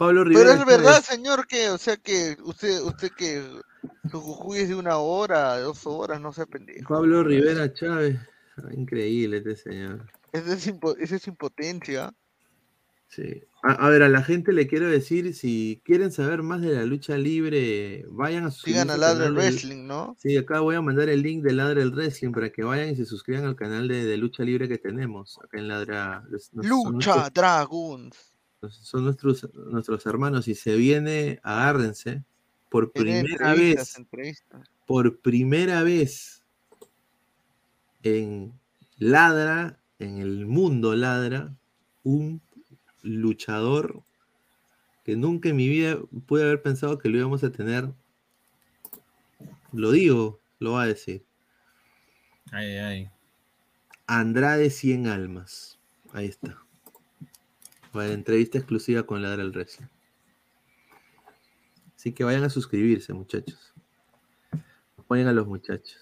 Pablo 0.00 0.24
Pero 0.24 0.30
Rivera 0.40 0.54
es 0.54 0.64
verdad, 0.64 1.02
señor, 1.04 1.46
que, 1.46 1.68
o 1.68 1.76
sea, 1.76 1.98
que 1.98 2.38
usted, 2.42 2.80
usted 2.80 3.10
que 3.14 3.44
su 4.10 4.18
Jujuy 4.18 4.60
es 4.60 4.68
de 4.70 4.74
una 4.74 4.96
hora, 4.96 5.58
dos 5.60 5.86
horas, 5.86 6.18
no 6.22 6.32
sea 6.32 6.46
pendejo. 6.46 6.88
Pablo 6.88 7.22
Rivera 7.22 7.70
Chávez. 7.74 8.18
Ah, 8.56 8.70
increíble 8.72 9.36
este 9.36 9.56
señor. 9.56 10.10
Esa 10.32 10.54
es, 10.54 10.66
impo- 10.72 10.96
esa 10.98 11.16
es 11.16 11.26
impotencia. 11.26 12.14
Sí. 13.08 13.42
A, 13.62 13.72
a 13.72 13.88
ver, 13.90 14.02
a 14.02 14.08
la 14.08 14.22
gente 14.22 14.54
le 14.54 14.66
quiero 14.66 14.88
decir, 14.88 15.34
si 15.34 15.82
quieren 15.84 16.10
saber 16.12 16.42
más 16.42 16.62
de 16.62 16.72
la 16.72 16.84
lucha 16.86 17.18
libre, 17.18 18.06
vayan 18.08 18.46
a 18.46 18.50
Sigan 18.50 18.88
suscribirse 18.88 18.90
a 18.90 18.94
al 18.94 19.00
Ladre 19.18 19.30
Wrestling, 19.32 19.86
¿no? 19.86 20.16
Sí, 20.18 20.34
acá 20.38 20.60
voy 20.60 20.76
a 20.76 20.80
mandar 20.80 21.10
el 21.10 21.20
link 21.20 21.42
de 21.44 21.52
Ladra 21.52 21.82
el 21.82 21.90
Wrestling 21.90 22.32
para 22.32 22.48
que 22.50 22.62
vayan 22.62 22.88
y 22.88 22.96
se 22.96 23.04
suscriban 23.04 23.44
al 23.44 23.54
canal 23.56 23.86
de, 23.86 24.06
de 24.06 24.16
lucha 24.16 24.44
libre 24.44 24.66
que 24.66 24.78
tenemos 24.78 25.38
acá 25.44 25.58
en 25.58 25.68
Ladra. 25.68 26.22
son 26.38 26.66
Lucha 26.66 26.90
nuestros- 27.16 27.34
Dragons. 27.34 28.29
Son 28.68 29.04
nuestros, 29.04 29.48
nuestros 29.54 30.04
hermanos 30.06 30.48
y 30.48 30.54
se 30.54 30.76
viene, 30.76 31.40
agárrense, 31.42 32.24
por 32.68 32.92
primera 32.92 33.54
vez, 33.54 33.96
entrevistas. 33.96 34.70
por 34.86 35.18
primera 35.20 35.82
vez 35.82 36.44
en 38.02 38.52
Ladra, 38.98 39.80
en 39.98 40.18
el 40.18 40.46
mundo 40.46 40.94
Ladra, 40.94 41.56
un 42.02 42.40
luchador 43.02 44.02
que 45.04 45.16
nunca 45.16 45.48
en 45.48 45.56
mi 45.56 45.68
vida 45.68 45.98
pude 46.26 46.44
haber 46.44 46.62
pensado 46.62 46.98
que 46.98 47.08
lo 47.08 47.18
íbamos 47.18 47.42
a 47.42 47.50
tener. 47.50 47.90
Lo 49.72 49.90
digo, 49.90 50.40
lo 50.58 50.72
va 50.72 50.82
a 50.82 50.86
decir. 50.86 51.24
Ay, 52.52 52.76
ay. 52.76 53.10
Andrade 54.06 54.70
100 54.70 55.06
almas. 55.06 55.78
Ahí 56.12 56.26
está. 56.26 56.62
Para 57.92 58.12
entrevista 58.12 58.58
exclusiva 58.58 59.02
con 59.02 59.22
Ladra 59.22 59.42
el 59.42 59.50
Wrestling. 59.50 59.86
Así 61.96 62.12
que 62.12 62.24
vayan 62.24 62.44
a 62.44 62.50
suscribirse, 62.50 63.12
muchachos. 63.12 63.74
Apoyen 64.96 65.26
a 65.26 65.32
los 65.32 65.46
muchachos. 65.46 65.98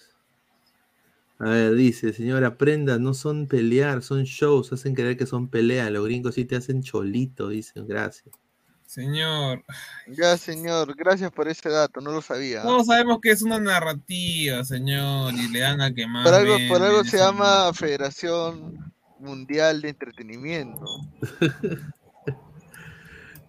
A 1.40 1.50
ver, 1.50 1.74
dice, 1.74 2.12
señora, 2.12 2.56
prenda, 2.56 2.98
no 2.98 3.14
son 3.14 3.46
pelear, 3.46 4.02
son 4.02 4.24
shows, 4.24 4.72
hacen 4.72 4.94
creer 4.94 5.16
que 5.16 5.26
son 5.26 5.48
pelea. 5.48 5.88
Los 5.90 6.04
gringos 6.04 6.34
sí 6.34 6.44
te 6.44 6.56
hacen 6.56 6.82
cholito, 6.82 7.48
dicen, 7.48 7.86
gracias. 7.86 8.34
Señor, 8.86 9.64
Ya, 10.06 10.36
señor, 10.36 10.96
gracias 10.96 11.30
por 11.30 11.46
ese 11.46 11.68
dato, 11.68 12.00
no 12.00 12.10
lo 12.10 12.22
sabía. 12.22 12.62
todos 12.62 12.86
sabemos 12.86 13.18
que 13.20 13.30
es 13.30 13.42
una 13.42 13.58
narrativa, 13.58 14.64
señor, 14.64 15.34
y 15.34 15.48
le 15.48 15.60
dan 15.60 15.80
a 15.80 15.92
quemar. 15.92 16.24
Por 16.24 16.34
algo, 16.34 16.56
por 16.68 16.82
algo 16.82 17.04
se 17.04 17.18
llama 17.18 17.72
Federación 17.74 18.92
Mundial 19.20 19.82
de 19.82 19.90
Entretenimiento. 19.90 20.84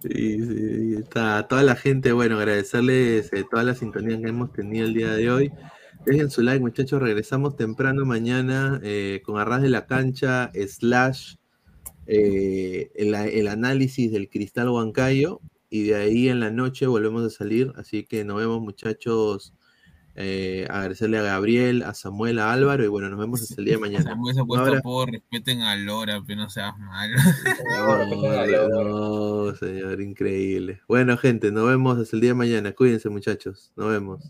Sí, 0.02 0.40
sí, 0.40 0.94
está 0.98 1.46
toda 1.50 1.62
la 1.62 1.76
gente, 1.76 2.14
bueno, 2.14 2.38
agradecerles 2.38 3.34
eh, 3.34 3.44
toda 3.52 3.64
la 3.66 3.76
sintonía 3.76 4.18
que 4.18 4.30
hemos 4.30 4.54
tenido 4.54 4.86
el 4.86 4.94
día 4.94 5.12
de 5.12 5.30
hoy. 5.30 5.52
Dejen 6.06 6.30
su 6.30 6.42
like, 6.42 6.62
muchachos. 6.62 7.02
Regresamos 7.02 7.58
temprano 7.58 8.06
mañana 8.06 8.80
eh, 8.82 9.22
con 9.26 9.38
Arras 9.38 9.62
de 9.62 9.70
la 9.70 9.88
Cancha, 9.88 10.52
slash 10.68 11.36
eh, 12.08 12.92
el, 12.96 13.14
el 13.14 13.48
análisis 13.50 14.12
del 14.12 14.30
Cristal 14.30 14.70
Huancayo. 14.70 15.42
Y 15.70 15.84
de 15.84 15.96
ahí 15.96 16.30
en 16.30 16.40
la 16.40 16.50
noche 16.50 16.88
volvemos 16.88 17.26
a 17.26 17.30
salir. 17.30 17.74
Así 17.76 18.06
que 18.06 18.24
nos 18.24 18.38
vemos, 18.38 18.62
muchachos. 18.62 19.54
Eh, 20.22 20.68
agradecerle 20.70 21.18
a 21.18 21.22
Gabriel, 21.22 21.82
a 21.84 21.94
Samuel, 21.94 22.40
a 22.40 22.52
Álvaro. 22.52 22.84
Y 22.84 22.90
bueno, 22.90 23.10
nos 23.10 23.18
vemos 23.18 23.42
hasta 23.42 23.56
el 23.62 23.66
día 23.66 23.76
de 23.76 23.80
mañana. 23.80 24.04
Samuel 24.04 24.36
se 24.36 24.42
ha 24.42 24.44
puesto 24.44 24.66
abrazo. 24.66 24.84
por 24.84 25.10
respeten 25.10 25.62
a 25.62 25.78
Lora, 25.78 26.22
pero 26.28 26.42
no 26.42 26.50
seas 26.50 26.78
malo. 26.78 27.16
No, 27.70 29.48
no, 29.48 29.56
señor, 29.56 30.02
increíble. 30.02 30.82
Bueno, 30.90 31.16
gente, 31.16 31.54
nos 31.54 31.70
vemos 31.70 31.98
hasta 31.98 32.18
el 32.18 32.22
día 32.22 32.32
de 32.32 32.36
mañana. 32.36 32.74
Cuídense, 32.74 33.08
muchachos. 33.08 33.72
Nos 33.78 33.92
vemos. 33.92 34.30